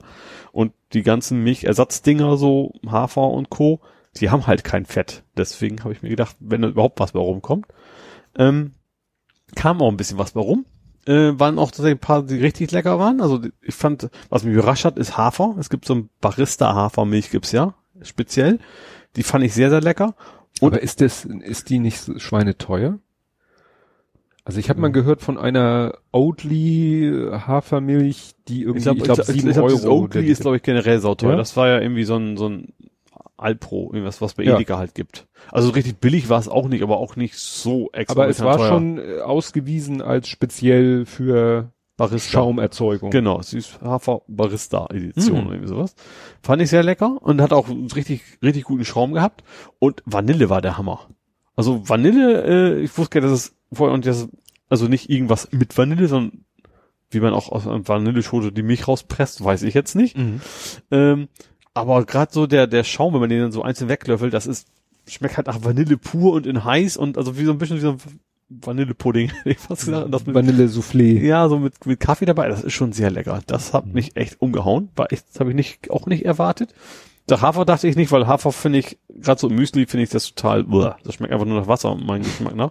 Und 0.52 0.72
die 0.92 1.02
ganzen 1.02 1.42
Milchersatzdinger, 1.42 2.36
so 2.36 2.72
Hafer 2.86 3.28
und 3.28 3.50
Co., 3.50 3.80
die 4.16 4.30
haben 4.30 4.46
halt 4.46 4.64
kein 4.64 4.86
Fett. 4.86 5.22
Deswegen 5.36 5.84
habe 5.84 5.92
ich 5.92 6.02
mir 6.02 6.08
gedacht, 6.08 6.36
wenn 6.40 6.62
da 6.62 6.68
überhaupt 6.68 7.00
was 7.00 7.12
bei 7.12 7.20
rumkommt. 7.20 7.66
Ähm, 8.36 8.72
kam 9.54 9.80
auch 9.82 9.90
ein 9.90 9.96
bisschen 9.96 10.18
was 10.18 10.32
bei 10.32 10.40
rum. 10.40 10.64
Äh, 11.06 11.38
waren 11.38 11.58
auch 11.58 11.70
tatsächlich 11.70 11.96
ein 11.96 12.00
paar, 12.00 12.22
die 12.24 12.36
richtig 12.38 12.72
lecker 12.72 12.98
waren. 12.98 13.20
Also 13.20 13.40
ich 13.62 13.74
fand, 13.74 14.10
was 14.28 14.42
mich 14.42 14.54
überrascht 14.54 14.84
hat, 14.84 14.98
ist 14.98 15.16
Hafer. 15.16 15.54
Es 15.58 15.70
gibt 15.70 15.84
so 15.84 15.94
ein 15.94 16.10
Barista-Hafermilch, 16.20 17.30
gibt's 17.30 17.52
ja, 17.52 17.74
speziell. 18.02 18.58
Die 19.14 19.22
fand 19.22 19.44
ich 19.44 19.54
sehr, 19.54 19.70
sehr 19.70 19.80
lecker. 19.80 20.14
Und- 20.60 20.72
Aber 20.72 20.82
ist 20.82 21.00
das, 21.00 21.24
ist 21.24 21.70
die 21.70 21.78
nicht 21.78 22.20
schweineteuer? 22.20 22.98
Also 24.44 24.60
ich 24.60 24.68
habe 24.70 24.80
mal 24.80 24.92
gehört 24.92 25.22
von 25.22 25.38
einer 25.38 25.98
Oatly 26.12 27.30
Hafermilch, 27.32 28.34
die 28.46 28.62
irgendwie, 28.62 28.90
ich 28.96 29.02
glaube, 29.02 29.24
sieben 29.24 29.52
glaub, 29.52 29.64
Euro. 29.64 30.02
Oatly 30.02 30.26
ist, 30.28 30.42
glaube 30.42 30.56
ich, 30.58 30.62
generell 30.62 31.00
sauteuer. 31.00 31.30
Ja? 31.32 31.36
Das 31.36 31.56
war 31.56 31.66
ja 31.66 31.80
irgendwie 31.80 32.04
so 32.04 32.14
ein, 32.16 32.36
so 32.36 32.48
ein 32.48 32.72
Alpro, 33.38 33.90
irgendwas, 33.92 34.20
was 34.20 34.34
bei 34.34 34.44
Ja. 34.44 34.56
Edeka 34.56 34.78
halt 34.78 34.94
gibt. 34.94 35.26
Also 35.52 35.70
richtig 35.70 35.98
billig 35.98 36.28
war 36.28 36.38
es 36.38 36.48
auch 36.48 36.68
nicht, 36.68 36.82
aber 36.82 36.96
auch 36.98 37.16
nicht 37.16 37.36
so 37.36 37.90
extra. 37.92 38.20
Aber 38.22 38.28
es 38.28 38.42
war 38.42 38.58
schon 38.58 38.98
äh, 38.98 39.20
ausgewiesen 39.20 40.00
als 40.02 40.28
speziell 40.28 41.04
für 41.06 41.72
Barista. 41.98 42.32
Schaumerzeugung. 42.32 43.10
Genau, 43.10 43.38
es 43.40 43.52
ist 43.52 43.80
Hafer 43.80 44.20
Barista 44.28 44.86
Edition 44.90 45.34
Mhm. 45.40 45.46
oder 45.46 45.50
irgendwie 45.54 45.68
sowas. 45.68 45.94
Fand 46.42 46.60
ich 46.62 46.70
sehr 46.70 46.82
lecker 46.82 47.16
und 47.22 47.40
hat 47.40 47.52
auch 47.52 47.68
einen 47.68 47.90
richtig, 47.90 48.22
richtig 48.42 48.64
guten 48.64 48.84
Schaum 48.84 49.12
gehabt. 49.14 49.44
Und 49.78 50.02
Vanille 50.04 50.50
war 50.50 50.60
der 50.60 50.76
Hammer. 50.78 51.00
Also 51.54 51.88
Vanille, 51.88 52.42
äh, 52.76 52.80
ich 52.82 52.96
wusste 52.98 53.14
gar 53.14 53.26
nicht, 53.26 53.32
dass 53.32 53.46
es 53.46 53.56
vorher 53.72 53.94
und 53.94 54.04
das, 54.04 54.28
also 54.68 54.88
nicht 54.88 55.08
irgendwas 55.08 55.48
mit 55.52 55.76
Vanille, 55.76 56.06
sondern 56.08 56.44
wie 57.10 57.20
man 57.20 57.32
auch 57.32 57.50
aus 57.50 57.66
einer 57.66 57.86
Vanilleschote 57.86 58.52
die 58.52 58.62
Milch 58.62 58.88
rauspresst, 58.88 59.42
weiß 59.42 59.62
ich 59.62 59.72
jetzt 59.74 59.94
nicht. 59.94 60.18
Mhm. 60.18 60.40
Ähm, 60.90 61.28
aber 61.76 62.04
gerade 62.04 62.32
so 62.32 62.46
der, 62.46 62.66
der 62.66 62.84
Schaum, 62.84 63.12
wenn 63.14 63.20
man 63.20 63.28
den 63.30 63.40
dann 63.40 63.52
so 63.52 63.62
einzeln 63.62 63.88
weglöffelt, 63.88 64.32
das 64.34 64.46
ist, 64.46 64.66
schmeckt 65.08 65.36
halt 65.36 65.46
nach 65.46 65.62
Vanille 65.64 65.96
pur 65.96 66.32
und 66.32 66.46
in 66.46 66.64
heiß 66.64 66.96
und 66.96 67.16
also 67.18 67.38
wie 67.38 67.44
so 67.44 67.52
ein 67.52 67.58
bisschen 67.58 67.76
wie 67.76 67.80
so 67.80 67.90
ein 67.92 67.98
Vanillepudding. 68.48 69.28
hätte 69.38 69.50
ich 69.50 69.58
fast 69.58 69.84
gesagt. 69.86 70.04
Und 70.06 70.12
das 70.12 70.26
mit, 70.26 70.34
Vanille 70.34 70.66
Soufflé. 70.66 71.20
ja, 71.20 71.48
so 71.48 71.58
mit, 71.58 71.84
mit 71.86 72.00
Kaffee 72.00 72.26
dabei, 72.26 72.48
das 72.48 72.62
ist 72.62 72.72
schon 72.74 72.92
sehr 72.92 73.10
lecker. 73.10 73.40
Das 73.46 73.72
hat 73.72 73.86
Mhm. 73.86 73.92
mich 73.92 74.16
echt 74.16 74.40
umgehauen. 74.40 74.88
War 74.96 75.12
echt, 75.12 75.26
das 75.32 75.40
habe 75.40 75.50
ich 75.50 75.56
nicht, 75.56 75.90
auch 75.90 76.06
nicht 76.06 76.24
erwartet. 76.24 76.72
Der 77.28 77.40
Hafer 77.40 77.64
dachte 77.64 77.88
ich 77.88 77.96
nicht, 77.96 78.12
weil 78.12 78.26
Hafer 78.28 78.52
finde 78.52 78.78
ich, 78.78 78.98
gerade 79.08 79.40
so 79.40 79.48
im 79.48 79.56
Müsli 79.56 79.86
finde 79.86 80.04
ich 80.04 80.10
das 80.10 80.32
total, 80.32 80.64
uah, 80.64 80.96
das 81.02 81.16
schmeckt 81.16 81.32
einfach 81.32 81.46
nur 81.46 81.60
nach 81.60 81.66
Wasser, 81.66 81.96
mein 81.96 82.22
Geschmack 82.22 82.54
nach. 82.54 82.70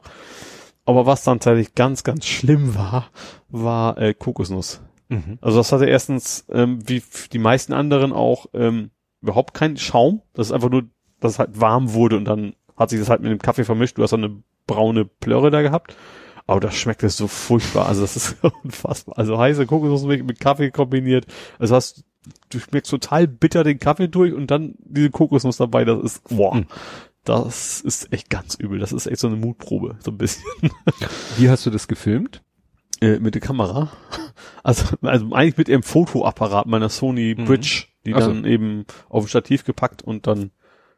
Aber 0.86 1.06
was 1.06 1.24
dann 1.24 1.40
tatsächlich 1.42 1.76
ganz, 1.76 2.04
ganz 2.06 2.26
schlimm 2.26 2.74
war, 2.76 3.10
war 3.50 3.98
äh, 3.98 4.14
Kokosnuss. 4.14 4.80
Mhm. 5.10 5.40
Also 5.42 5.58
das 5.58 5.72
hatte 5.74 5.86
erstens, 5.88 6.46
ähm, 6.50 6.80
wie 6.88 7.04
die 7.34 7.38
meisten 7.40 7.74
anderen 7.74 8.14
auch, 8.14 8.46
ähm, 8.54 8.92
überhaupt 9.26 9.54
keinen 9.54 9.78
Schaum. 9.78 10.22
Das 10.34 10.48
ist 10.48 10.54
einfach 10.54 10.70
nur, 10.70 10.84
dass 11.20 11.34
es 11.34 11.40
halt 11.40 11.60
warm 11.60 11.94
wurde 11.94 12.18
und 12.18 12.26
dann 12.26 12.54
hat 12.78 12.90
sich 12.90 13.00
das 13.00 13.10
halt 13.10 13.22
mit 13.22 13.32
dem 13.32 13.40
Kaffee 13.40 13.64
vermischt. 13.64 13.98
Du 13.98 14.04
hast 14.04 14.12
so 14.12 14.18
eine 14.18 14.42
braune 14.68 15.06
Plörre 15.06 15.52
da 15.52 15.62
gehabt. 15.62 15.96
Aber 16.48 16.60
das 16.60 16.76
schmeckt 16.76 17.02
es 17.02 17.18
so 17.18 17.28
furchtbar. 17.28 17.88
Also 17.88 18.02
das 18.02 18.16
ist 18.16 18.38
unfassbar. 18.64 19.18
Also 19.18 19.38
heiße 19.40 19.66
Kokosnussmilch 19.66 20.24
mit 20.24 20.40
Kaffee 20.40 20.70
kombiniert. 20.70 21.26
Also 21.58 21.76
hast, 21.76 22.04
du 22.50 22.60
schmeckst 22.60 22.92
total 22.92 23.28
bitter 23.28 23.64
den 23.64 23.80
Kaffee 23.80 24.08
durch 24.08 24.34
und 24.34 24.52
dann 24.52 24.76
diese 24.80 25.10
Kokosnuss 25.10 25.58
dabei. 25.58 25.86
Das 25.86 26.04
ist, 26.04 26.24
boah. 26.30 26.56
Mhm. 26.56 26.66
Das 27.24 27.82
ist 27.82 28.14
echt 28.14 28.30
ganz 28.30 28.54
übel. 28.54 28.78
Das 28.78 28.92
ist 28.92 29.08
echt 29.08 29.20
so 29.20 29.28
eine 29.28 29.38
Mutprobe. 29.38 29.98
So 30.04 30.12
ein 30.12 30.18
bisschen. 30.20 30.46
Wie 31.38 31.50
hast 31.50 31.66
du 31.66 31.72
das 31.72 31.88
gefilmt? 31.88 32.44
Äh, 33.02 33.20
mit 33.20 33.34
der 33.34 33.42
Kamera. 33.42 33.90
Also, 34.64 34.96
also 35.02 35.34
eigentlich 35.34 35.58
mit 35.58 35.68
dem 35.68 35.82
Fotoapparat 35.82 36.68
meiner 36.68 36.90
Sony 36.90 37.36
Mhm. 37.38 37.46
Die 38.06 38.14
Ach 38.14 38.22
so. 38.22 38.28
dann 38.28 38.46
eben 38.46 38.86
auf 39.10 39.26
ein 39.26 39.28
Stativ 39.28 39.66
gepackt 39.66 40.02
und 40.04 40.28
dann 40.28 40.52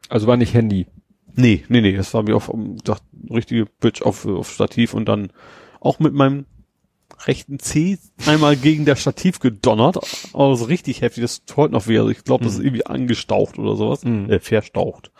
Also 0.08 0.26
war 0.26 0.36
nicht 0.36 0.54
Handy. 0.54 0.86
Nee, 1.34 1.64
nee, 1.68 1.80
nee, 1.80 1.92
das 1.96 2.12
war 2.14 2.22
mir 2.22 2.34
auf 2.36 2.48
um, 2.48 2.76
dacht, 2.78 3.02
richtige 3.30 3.66
Bitch 3.80 4.02
auf, 4.02 4.26
auf 4.26 4.50
Stativ 4.52 4.92
und 4.94 5.08
dann 5.08 5.30
auch 5.80 5.98
mit 6.00 6.12
meinem 6.12 6.46
rechten 7.26 7.58
Zeh 7.58 7.98
einmal 8.26 8.56
gegen 8.56 8.84
das 8.84 9.00
Stativ 9.00 9.38
gedonnert, 9.40 9.98
aber 10.34 10.56
so 10.56 10.64
richtig 10.66 11.00
heftig, 11.00 11.22
das 11.22 11.44
tut 11.44 11.56
heute 11.56 11.72
noch 11.74 11.86
weh, 11.88 11.98
also 11.98 12.10
ich 12.10 12.22
glaube, 12.24 12.44
das 12.44 12.54
ist 12.54 12.60
irgendwie 12.64 12.86
angestaucht 12.86 13.58
oder 13.58 13.76
sowas, 13.76 14.04
Mhm. 14.04 14.30
äh, 14.30 14.38
verstaucht, 14.40 15.10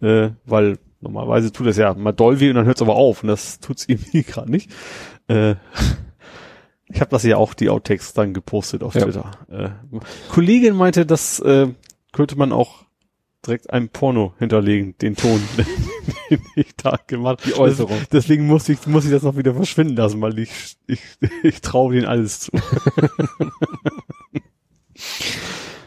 äh, 0.00 0.30
weil 0.44 0.78
normalerweise 1.00 1.50
tut 1.52 1.66
das 1.66 1.76
ja 1.76 1.94
mal 1.94 2.12
doll 2.12 2.40
weh 2.40 2.50
und 2.50 2.56
dann 2.56 2.66
hört 2.66 2.76
es 2.76 2.82
aber 2.82 2.94
auf 2.96 3.22
und 3.22 3.28
das 3.28 3.58
tut's 3.60 3.84
irgendwie 3.88 4.22
gerade 4.22 4.50
nicht. 4.50 4.70
Äh, 5.28 5.54
ich 6.92 7.00
habe 7.00 7.10
das 7.10 7.22
ja 7.24 7.36
auch, 7.36 7.54
die 7.54 7.68
Outtakes 7.70 8.12
dann 8.12 8.34
gepostet 8.34 8.82
auf 8.82 8.94
Ja. 8.94 9.02
Twitter. 9.04 9.30
Äh, 9.50 9.70
Kollegin 10.30 10.74
meinte, 10.76 11.06
das 11.06 11.40
äh, 11.40 11.68
könnte 12.12 12.36
man 12.36 12.52
auch 12.52 12.84
direkt 13.46 13.70
einem 13.70 13.88
Porno 13.88 14.34
hinterlegen, 14.38 14.96
den 14.98 15.16
Ton, 15.16 15.40
den 16.30 16.40
ich 16.56 16.76
da 16.76 16.98
gemacht 17.06 17.40
Die 17.46 17.54
Äußerung. 17.54 17.96
Das, 17.98 18.08
deswegen 18.10 18.46
muss 18.46 18.68
ich, 18.68 18.86
muss 18.86 19.04
ich 19.06 19.10
das 19.10 19.22
noch 19.22 19.36
wieder 19.36 19.54
verschwinden 19.54 19.96
lassen, 19.96 20.20
weil 20.20 20.38
ich, 20.38 20.76
ich, 20.86 21.00
ich 21.42 21.60
traue 21.62 21.94
denen 21.94 22.06
alles 22.06 22.40
zu. 22.40 22.52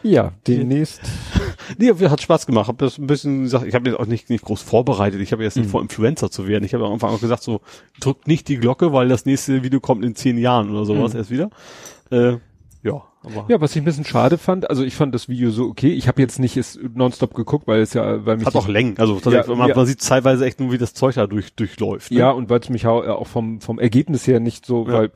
Ja, 0.04 0.32
demnächst. 0.46 1.00
Nee, 1.78 1.90
hat 1.92 2.20
Spaß 2.20 2.46
gemacht. 2.46 2.68
Hab 2.68 2.76
das 2.76 2.98
ein 2.98 3.06
bisschen 3.06 3.44
gesagt, 3.44 3.66
ich 3.66 3.74
habe 3.74 3.88
jetzt 3.88 3.98
auch 3.98 4.04
nicht, 4.04 4.28
nicht 4.28 4.44
groß 4.44 4.60
vorbereitet. 4.60 5.18
Ich 5.22 5.32
habe 5.32 5.42
jetzt 5.42 5.56
nicht 5.56 5.70
vor, 5.70 5.80
Influencer 5.80 6.30
zu 6.30 6.46
werden. 6.46 6.62
Ich 6.62 6.74
habe 6.74 6.84
am 6.84 6.92
Anfang 6.92 7.10
auch 7.10 7.20
gesagt, 7.20 7.42
so 7.42 7.62
drückt 8.00 8.28
nicht 8.28 8.48
die 8.48 8.58
Glocke, 8.58 8.92
weil 8.92 9.08
das 9.08 9.24
nächste 9.24 9.62
Video 9.62 9.80
kommt 9.80 10.04
in 10.04 10.14
zehn 10.14 10.36
Jahren 10.36 10.70
oder 10.70 10.84
sowas 10.84 11.14
erst 11.14 11.30
wieder. 11.30 11.48
Äh, 12.10 12.36
ja, 12.82 13.02
aber 13.22 13.46
Ja, 13.48 13.62
was 13.62 13.74
ich 13.74 13.80
ein 13.80 13.86
bisschen 13.86 14.04
schade 14.04 14.36
fand, 14.36 14.68
also 14.68 14.84
ich 14.84 14.94
fand 14.94 15.14
das 15.14 15.28
Video 15.30 15.50
so 15.50 15.64
okay. 15.68 15.92
Ich 15.94 16.06
habe 16.06 16.20
jetzt 16.20 16.38
nicht 16.38 16.58
es 16.58 16.78
nonstop 16.94 17.32
geguckt, 17.32 17.66
weil 17.66 17.80
es 17.80 17.94
ja, 17.94 18.26
weil 18.26 18.36
mich 18.36 18.46
hat 18.46 18.56
auch 18.56 18.68
Längen. 18.68 18.98
Also 18.98 19.18
tatsächlich, 19.18 19.56
man, 19.56 19.68
ja. 19.70 19.74
man 19.74 19.86
sieht 19.86 20.06
teilweise 20.06 20.44
echt 20.44 20.60
nur, 20.60 20.70
wie 20.70 20.78
das 20.78 20.92
Zeug 20.92 21.14
da 21.14 21.26
durch, 21.26 21.54
durchläuft. 21.54 22.10
ne? 22.10 22.18
ja 22.18 22.30
und 22.30 22.50
weil 22.50 22.60
es 22.60 22.68
mich 22.68 22.86
auch, 22.86 23.06
auch 23.06 23.26
vom 23.26 23.62
vom 23.62 23.78
Ergebnis 23.78 24.26
her 24.26 24.38
nicht 24.38 24.66
so, 24.66 24.86
Ja. 24.86 24.92
weil 24.92 25.12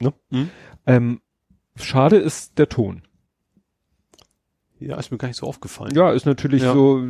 ne? 0.00 0.12
Mhm. 0.30 0.50
Ähm, 0.86 1.20
schade 1.74 2.16
ist 2.16 2.56
der 2.58 2.68
Ton. 2.68 3.02
Ja, 4.80 4.96
ist 4.96 5.10
mir 5.10 5.18
gar 5.18 5.28
nicht 5.28 5.36
so 5.38 5.46
aufgefallen. 5.46 5.92
Ja, 5.94 6.12
ist 6.12 6.26
natürlich 6.26 6.62
Ja. 6.62 6.72
so, 6.72 7.02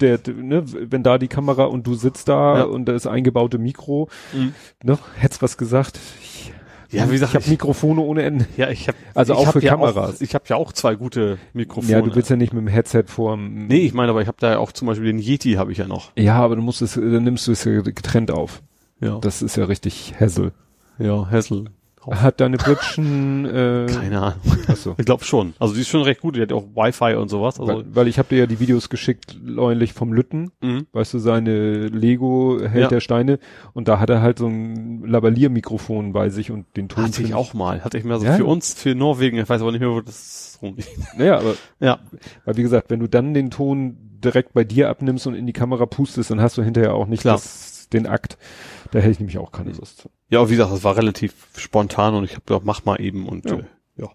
der, 0.00 0.18
ne, 0.34 0.64
wenn 0.90 1.02
da 1.02 1.18
die 1.18 1.28
Kamera 1.28 1.64
und 1.64 1.86
du 1.86 1.94
sitzt 1.94 2.28
da 2.28 2.58
Ja. 2.58 2.64
und 2.64 2.84
da 2.86 2.94
ist 2.94 3.06
eingebaute 3.06 3.58
Mikro, 3.58 4.08
Mhm. 4.34 4.52
ne, 4.82 4.98
hätt's 5.16 5.40
was 5.42 5.56
gesagt. 5.56 5.98
Ich, 6.22 6.52
Ja, 6.90 7.06
wie 7.08 7.12
gesagt, 7.12 7.34
ich 7.34 7.40
habe 7.42 7.50
Mikrofone 7.50 8.00
ohne 8.00 8.22
Ende. 8.22 8.46
Ja, 8.56 8.70
ich 8.70 8.88
habe 8.88 8.96
Also 9.14 9.34
ich 9.34 9.38
auch 9.38 9.46
hab 9.48 9.52
für 9.52 9.62
ja 9.62 9.72
Kameras. 9.72 10.16
Auch, 10.16 10.20
ich 10.22 10.34
habe 10.34 10.44
ja 10.48 10.56
auch 10.56 10.72
zwei 10.72 10.94
gute 10.94 11.36
Mikrofone. 11.52 11.92
Ja, 11.92 12.00
du 12.00 12.14
willst 12.14 12.30
ja 12.30 12.36
nicht 12.36 12.54
mit 12.54 12.62
dem 12.62 12.68
Headset 12.68 13.04
vorm. 13.08 13.66
Nee, 13.66 13.80
ich 13.84 13.92
meine, 13.92 14.08
aber 14.10 14.22
ich 14.22 14.26
habe 14.28 14.38
da 14.40 14.52
ja 14.52 14.58
auch 14.58 14.72
zum 14.72 14.88
Beispiel 14.88 15.06
den 15.06 15.18
Yeti 15.18 15.52
habe 15.54 15.70
ich 15.70 15.76
ja 15.78 15.86
noch. 15.86 16.12
Ja, 16.16 16.36
aber 16.36 16.56
du 16.56 16.62
musst 16.62 16.80
es, 16.80 16.94
dann 16.94 17.24
nimmst 17.24 17.46
du 17.46 17.52
es 17.52 17.64
ja 17.64 17.82
getrennt 17.82 18.30
auf. 18.30 18.62
Ja. 19.00 19.18
Das 19.18 19.42
ist 19.42 19.56
ja 19.56 19.66
richtig 19.66 20.14
Hassel. 20.18 20.52
ja, 20.98 21.30
Hassel. 21.30 21.66
Hat 22.06 22.40
deine 22.40 22.56
Britschen, 22.56 23.44
äh, 23.44 23.86
Keine 23.86 24.20
Ahnung. 24.20 24.40
achso. 24.68 24.94
Ich 24.98 25.04
glaube 25.04 25.24
schon. 25.24 25.54
Also 25.58 25.74
die 25.74 25.80
ist 25.80 25.88
schon 25.88 26.02
recht 26.02 26.20
gut. 26.20 26.36
Die 26.36 26.40
hat 26.42 26.52
auch 26.52 26.64
Wi-Fi 26.74 27.14
und 27.16 27.28
sowas. 27.28 27.60
Also 27.60 27.72
Weil, 27.78 27.84
weil 27.94 28.08
ich 28.08 28.18
habe 28.18 28.28
dir 28.28 28.38
ja 28.38 28.46
die 28.46 28.60
Videos 28.60 28.88
geschickt, 28.88 29.36
neulich 29.42 29.92
vom 29.92 30.12
Lütten, 30.12 30.50
mhm. 30.60 30.86
weißt 30.92 31.14
du, 31.14 31.18
seine 31.18 31.86
Lego 31.88 32.58
Held 32.60 32.82
Ja. 32.84 32.88
der 32.88 33.00
Steine 33.00 33.38
und 33.74 33.88
da 33.88 33.98
hat 34.00 34.10
er 34.10 34.22
halt 34.22 34.38
so 34.38 34.46
ein 34.46 35.04
Lavalier-Mikrofon 35.04 36.12
bei 36.12 36.30
sich 36.30 36.50
und 36.50 36.64
den 36.76 36.88
Ton. 36.88 37.04
hatte 37.04 37.22
ich 37.22 37.34
auch 37.34 37.54
mal. 37.54 37.84
Hatte 37.84 37.98
ich 37.98 38.04
mir 38.04 38.18
so 38.18 38.26
Ja. 38.26 38.34
für 38.36 38.46
uns, 38.46 38.74
für 38.74 38.94
Norwegen. 38.94 39.38
Ich 39.38 39.48
weiß 39.48 39.60
aber 39.62 39.72
nicht 39.72 39.80
mehr, 39.80 39.90
wo 39.90 40.00
das 40.00 40.58
rumliegt. 40.62 40.88
Naja, 41.18 41.38
aber 41.38 41.54
Ja. 41.80 41.98
weil 42.44 42.56
wie 42.56 42.62
gesagt, 42.62 42.90
wenn 42.90 43.00
du 43.00 43.08
dann 43.08 43.34
den 43.34 43.50
Ton 43.50 43.96
direkt 44.24 44.52
bei 44.54 44.64
dir 44.64 44.88
abnimmst 44.90 45.26
und 45.26 45.34
in 45.34 45.46
die 45.46 45.52
Kamera 45.52 45.86
pustest, 45.86 46.30
dann 46.30 46.40
hast 46.40 46.58
du 46.58 46.62
hinterher 46.62 46.94
auch 46.94 47.06
nicht. 47.06 47.24
Das, 47.24 47.88
den 47.92 48.06
Akt. 48.06 48.36
Da 48.90 48.98
hätte 49.00 49.10
ich 49.10 49.18
nämlich 49.18 49.38
auch 49.38 49.52
keine 49.52 49.72
Lust. 49.72 50.08
Ja, 50.30 50.48
wie 50.48 50.52
gesagt, 50.56 50.72
das 50.72 50.84
war 50.84 50.96
relativ 50.96 51.48
spontan 51.56 52.14
und 52.14 52.24
ich 52.24 52.32
habe 52.32 52.42
gedacht, 52.46 52.62
mach 52.64 52.84
mal 52.84 53.00
eben 53.00 53.28
und 53.28 53.44
Ja. 53.48 53.56
äh, 53.58 53.64
ja. 53.96 54.08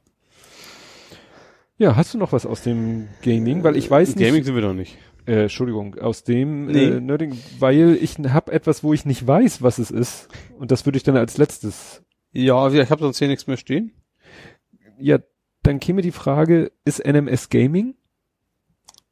Ja, 1.78 1.96
hast 1.96 2.14
du 2.14 2.18
noch 2.18 2.32
was 2.32 2.46
aus 2.46 2.62
dem 2.64 3.08
Gaming? 3.22 3.64
Weil 3.64 3.76
ich 3.78 3.90
weiß 3.90 4.16
nicht. 4.16 4.26
Gaming 4.26 4.44
sind 4.44 4.56
wir 4.56 4.62
noch 4.62 4.74
nicht. 4.74 4.98
Äh, 5.26 5.44
Entschuldigung, 5.44 5.96
aus 6.00 6.24
dem 6.24 6.66
Nee. 6.66 6.86
äh, 6.86 7.00
Nerding, 7.00 7.38
weil 7.60 7.98
ich 8.02 8.16
habe 8.18 8.52
etwas, 8.52 8.84
wo 8.84 8.94
ich 8.94 9.06
nicht 9.06 9.26
weiß, 9.26 9.62
was 9.62 9.78
es 9.80 9.90
ist. 9.92 10.28
Und 10.58 10.72
das 10.72 10.86
würde 10.86 10.98
ich 10.98 11.04
dann 11.04 11.18
als 11.18 11.38
letztes. 11.38 12.04
Ja, 12.32 12.68
ich 12.70 12.90
habe 12.90 13.02
sonst 13.04 13.20
hier 13.20 13.28
nichts 13.28 13.48
mehr 13.48 13.58
stehen. 13.58 13.92
Ja, 15.00 15.20
dann 15.62 15.80
käme 15.80 16.02
die 16.02 16.12
Frage, 16.12 16.72
ist 16.84 17.00
NMS 17.06 17.50
Gaming? 17.50 17.96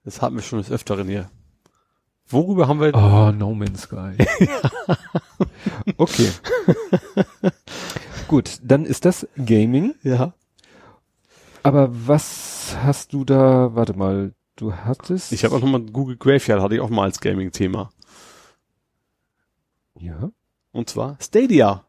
Das 0.04 0.22
hatten 0.22 0.36
wir 0.36 0.42
schon 0.42 0.60
des 0.60 0.72
Öfteren 0.72 1.08
hier. 1.08 1.30
Worüber 2.32 2.68
haben 2.68 2.80
wir? 2.80 2.94
Oh, 2.96 3.32
No 3.32 3.54
Man's 3.54 3.84
Sky. 3.84 4.16
okay. 5.98 6.30
Gut, 8.28 8.60
dann 8.64 8.86
ist 8.86 9.06
das 9.06 9.28
Gaming. 9.38 9.96
Ja. 10.04 10.34
Aber 11.64 11.90
was 11.92 12.76
hast 12.82 13.14
du 13.14 13.26
da, 13.26 13.76
warte 13.76 13.94
mal, 13.94 14.34
du 14.56 14.74
hattest. 14.74 15.32
Ich 15.32 15.44
habe 15.44 15.56
auch 15.56 15.62
nochmal 15.62 15.82
Google 15.82 16.18
Graveyard, 16.18 16.62
hatte 16.62 16.76
ich 16.76 16.82
auch 16.82 16.90
mal 16.90 17.04
als 17.04 17.20
Gaming-Thema. 17.20 17.92
Ja. 20.00 20.32
Und 20.72 20.90
zwar 20.90 21.18
Stadia. 21.20 21.86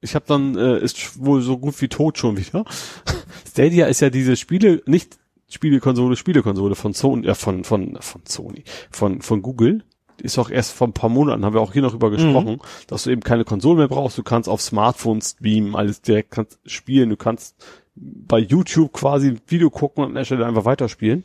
Ich 0.00 0.16
habe 0.16 0.24
dann, 0.26 0.56
äh, 0.56 0.78
ist 0.80 1.24
wohl 1.24 1.42
so 1.42 1.58
gut 1.58 1.80
wie 1.80 1.88
tot 1.88 2.18
schon 2.18 2.36
wieder. 2.36 2.64
Stadia 3.48 3.86
ist 3.86 4.00
ja 4.00 4.10
diese 4.10 4.36
Spiele, 4.36 4.82
nicht 4.86 5.18
Spielekonsole, 5.52 6.16
Spielekonsole 6.16 6.74
von 6.74 6.94
Sony, 6.94 7.26
äh, 7.26 7.34
von, 7.34 7.62
von, 7.64 7.98
von 8.00 8.22
Sony, 8.24 8.64
von, 8.90 9.20
von 9.20 9.42
Google. 9.42 9.84
Ist 10.20 10.38
auch 10.38 10.50
erst 10.50 10.72
vor 10.72 10.86
ein 10.86 10.92
paar 10.92 11.10
Monaten, 11.10 11.44
haben 11.44 11.54
wir 11.54 11.60
auch 11.60 11.72
hier 11.72 11.82
noch 11.82 11.94
über 11.94 12.10
gesprochen, 12.10 12.60
dass 12.86 13.04
du 13.04 13.10
eben 13.10 13.22
keine 13.22 13.44
Konsole 13.44 13.78
mehr 13.78 13.88
brauchst. 13.88 14.16
Du 14.16 14.22
kannst 14.22 14.48
auf 14.48 14.62
Smartphones 14.62 15.30
streamen, 15.30 15.74
alles 15.74 16.00
direkt 16.00 16.30
kannst 16.30 16.58
spielen. 16.64 17.10
Du 17.10 17.16
kannst 17.16 17.56
bei 17.94 18.38
YouTube 18.38 18.92
quasi 18.92 19.28
ein 19.28 19.40
Video 19.46 19.68
gucken 19.68 20.02
und 20.02 20.10
an 20.10 20.14
der 20.14 20.24
Stelle 20.24 20.46
einfach 20.46 20.64
weiterspielen. 20.64 21.24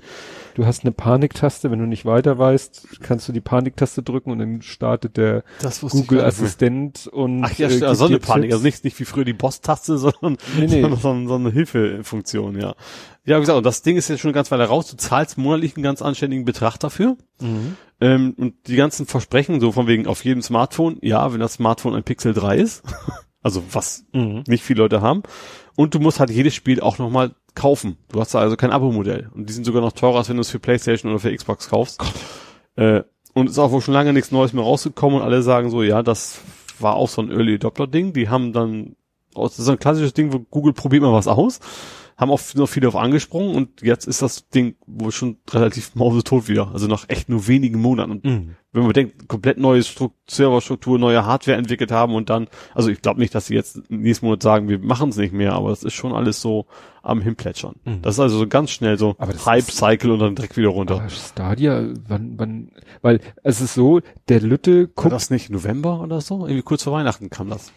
Du 0.55 0.65
hast 0.65 0.83
eine 0.83 0.91
Paniktaste, 0.91 1.71
wenn 1.71 1.79
du 1.79 1.85
nicht 1.85 2.05
weiter 2.05 2.37
weißt, 2.37 2.99
kannst 3.01 3.27
du 3.27 3.31
die 3.31 3.41
Paniktaste 3.41 4.03
drücken 4.03 4.31
und 4.31 4.39
dann 4.39 4.61
startet 4.61 5.15
der 5.15 5.43
Google 5.89 6.21
Assistent 6.21 7.07
und 7.07 7.43
Ach 7.43 7.53
ja, 7.57 7.69
äh, 7.69 7.83
also 7.83 7.93
so 7.93 8.05
eine 8.07 8.19
Panik. 8.19 8.49
Tipps. 8.49 8.53
Also 8.55 8.65
nicht, 8.65 8.83
nicht 8.83 8.99
wie 8.99 9.05
früher 9.05 9.23
die 9.23 9.33
Boss-Taste, 9.33 9.97
sondern, 9.97 10.37
Nee, 10.57 10.67
nee. 10.67 10.81
sondern 10.81 11.27
so, 11.27 11.27
so 11.29 11.35
eine 11.35 11.51
Hilfefunktion, 11.51 12.59
ja. 12.59 12.75
Ja, 13.23 13.37
wie 13.37 13.41
gesagt, 13.41 13.57
und 13.57 13.65
das 13.65 13.81
Ding 13.81 13.97
ist 13.97 14.07
jetzt 14.09 14.21
schon 14.21 14.33
ganz 14.33 14.51
weit 14.51 14.67
raus. 14.67 14.89
Du 14.89 14.97
zahlst 14.97 15.37
monatlich 15.37 15.75
einen 15.75 15.83
ganz 15.83 16.01
anständigen 16.01 16.45
Betrag 16.45 16.77
dafür. 16.77 17.17
Mhm. 17.41 17.75
Ähm, 17.99 18.33
und 18.37 18.55
die 18.67 18.75
ganzen 18.75 19.05
Versprechen, 19.05 19.59
so 19.59 19.71
von 19.71 19.87
wegen 19.87 20.07
auf 20.07 20.23
jedem 20.23 20.41
Smartphone, 20.41 20.97
ja, 21.01 21.31
wenn 21.33 21.39
das 21.39 21.53
Smartphone 21.53 21.93
ein 21.95 22.03
Pixel 22.03 22.33
3 22.33 22.57
ist, 22.57 22.83
also 23.47 23.63
was 23.71 24.05
Mhm. 24.13 24.43
nicht 24.47 24.63
viele 24.63 24.81
Leute 24.83 25.01
haben. 25.01 25.23
Und 25.75 25.93
du 25.93 25.99
musst 25.99 26.19
halt 26.19 26.29
jedes 26.29 26.53
Spiel 26.53 26.81
auch 26.81 26.97
nochmal 26.97 27.31
kaufen. 27.55 27.97
Du 28.11 28.19
hast 28.19 28.33
da 28.33 28.39
also 28.39 28.55
kein 28.57 28.71
Abo-Modell. 28.71 29.29
Und 29.33 29.47
die 29.49 29.53
sind 29.53 29.63
sogar 29.65 29.81
noch 29.81 29.93
teurer, 29.93 30.17
als 30.17 30.29
wenn 30.29 30.37
du 30.37 30.41
es 30.41 30.49
für 30.49 30.59
Playstation 30.59 31.11
oder 31.11 31.19
für 31.19 31.33
Xbox 31.35 31.69
kaufst. 31.69 32.01
Äh, 32.75 33.03
und 33.33 33.49
ist 33.49 33.59
auch 33.59 33.71
wohl 33.71 33.81
schon 33.81 33.93
lange 33.93 34.13
nichts 34.13 34.31
Neues 34.31 34.53
mehr 34.53 34.63
rausgekommen 34.63 35.19
und 35.19 35.23
alle 35.25 35.41
sagen 35.41 35.69
so, 35.69 35.83
ja, 35.83 36.03
das 36.03 36.41
war 36.79 36.95
auch 36.95 37.09
so 37.09 37.21
ein 37.21 37.31
Early 37.31 37.55
Adopter-Ding. 37.55 38.13
Die 38.13 38.29
haben 38.29 38.53
dann, 38.53 38.95
das 39.33 39.57
ist 39.59 39.65
so 39.65 39.71
ein 39.71 39.79
klassisches 39.79 40.13
Ding, 40.13 40.33
wo 40.33 40.39
Google 40.39 40.73
probiert 40.73 41.03
mal 41.03 41.13
was 41.13 41.27
aus, 41.27 41.59
haben 42.17 42.31
auch 42.31 42.41
noch 42.55 42.67
viele 42.67 42.87
auf 42.87 42.95
angesprungen 42.95 43.55
und 43.55 43.83
jetzt 43.83 44.07
ist 44.07 44.23
das 44.23 44.49
Ding 44.49 44.75
wohl 44.87 45.11
schon 45.11 45.37
relativ 45.51 45.93
mausetot 45.93 46.47
wieder. 46.47 46.71
Also 46.73 46.87
nach 46.87 47.05
echt 47.09 47.29
nur 47.29 47.47
wenigen 47.47 47.79
Monaten. 47.79 48.11
Und 48.11 48.25
Mhm. 48.25 48.55
wenn 48.71 48.83
man 48.83 48.93
denkt, 48.93 49.27
komplett 49.27 49.59
neue 49.59 49.83
Stru 49.83 50.09
Serverstruktur, 50.27 50.97
neue 50.97 51.25
Hardware 51.25 51.57
entwickelt 51.57 51.91
haben 51.91 52.15
und 52.15 52.31
dann, 52.31 52.47
also 52.73 52.89
ich 52.89 53.03
glaube 53.03 53.19
nicht, 53.19 53.35
dass 53.35 53.45
sie 53.45 53.53
jetzt 53.53 53.89
nächsten 53.91 54.25
Monat 54.25 54.41
sagen, 54.41 54.67
wir 54.67 54.79
machen 54.79 55.09
es 55.09 55.17
nicht 55.17 55.31
mehr, 55.31 55.53
aber 55.53 55.69
es 55.71 55.83
ist 55.83 55.93
schon 55.93 56.11
alles 56.11 56.41
so 56.41 56.65
am 57.03 57.21
Hinplätschern. 57.21 57.75
Mhm. 57.85 58.01
Das 58.01 58.15
ist 58.15 58.19
also 58.19 58.39
so 58.39 58.47
ganz 58.47 58.71
schnell 58.71 58.97
so 58.97 59.15
Hype-Cycle 59.19 60.09
und 60.11 60.19
dann 60.19 60.35
direkt 60.35 60.57
wieder 60.57 60.69
runter. 60.69 60.95
Aber 60.95 61.09
Stadia, 61.09 61.87
wann, 62.07 62.33
wann, 62.37 62.71
weil 63.03 63.19
es 63.43 63.61
ist 63.61 63.75
so, 63.75 64.01
der 64.27 64.41
Lütte 64.41 64.87
War 64.87 64.89
guckt, 64.95 65.13
das 65.13 65.29
nicht 65.29 65.51
November 65.51 66.01
oder 66.01 66.19
so? 66.19 66.47
Irgendwie 66.47 66.63
kurz 66.63 66.81
vor 66.83 66.93
Weihnachten 66.93 67.29
kam 67.29 67.49
das. 67.49 67.71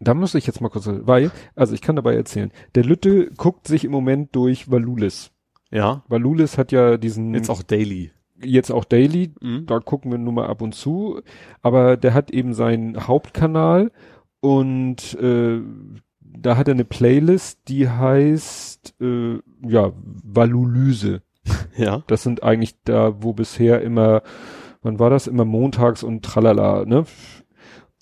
Da 0.00 0.14
muss 0.14 0.34
ich 0.34 0.46
jetzt 0.46 0.60
mal 0.60 0.68
kurz, 0.70 0.88
weil, 0.90 1.30
also 1.54 1.74
ich 1.74 1.80
kann 1.82 1.96
dabei 1.96 2.14
erzählen, 2.14 2.50
der 2.74 2.84
Lütte 2.84 3.30
guckt 3.36 3.68
sich 3.68 3.84
im 3.84 3.92
Moment 3.92 4.34
durch 4.34 4.70
Valulis. 4.70 5.30
Ja. 5.70 6.02
Valulis 6.08 6.58
hat 6.58 6.72
ja 6.72 6.96
diesen, 6.96 7.34
Jetzt 7.34 7.50
auch 7.50 7.62
Daily. 7.62 8.10
jetzt 8.42 8.72
auch 8.72 8.84
Daily, 8.84 9.32
Mhm. 9.40 9.66
da 9.66 9.78
gucken 9.78 10.10
wir 10.10 10.18
nur 10.18 10.32
mal 10.32 10.46
ab 10.48 10.62
und 10.62 10.74
zu, 10.74 11.20
aber 11.62 11.96
der 11.96 12.14
hat 12.14 12.30
eben 12.30 12.54
seinen 12.54 13.06
Hauptkanal 13.06 13.92
und 14.40 15.14
äh, 15.20 15.60
da 16.20 16.56
hat 16.56 16.68
er 16.68 16.74
eine 16.74 16.84
Playlist, 16.84 17.60
die 17.68 17.88
heißt 17.88 18.94
äh, 19.00 19.38
ja 19.66 19.92
Valulyse. 20.24 21.22
Ja. 21.76 22.02
Das 22.08 22.22
sind 22.22 22.42
eigentlich 22.42 22.74
da, 22.84 23.22
wo 23.22 23.32
bisher 23.32 23.80
immer, 23.80 24.22
wann 24.82 24.98
war 24.98 25.08
das? 25.08 25.26
Immer 25.26 25.44
montags 25.46 26.02
und 26.02 26.22
tralala, 26.24 26.84
ne? 26.84 27.04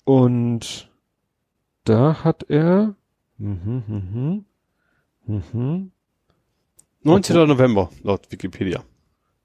Und 0.05 0.88
da 1.89 2.23
hat 2.23 2.43
er, 2.49 2.95
mhm, 3.37 3.83
mhm, 3.87 4.45
mhm, 5.25 5.91
19. 7.01 7.47
November, 7.47 7.89
laut 8.03 8.31
Wikipedia. 8.31 8.83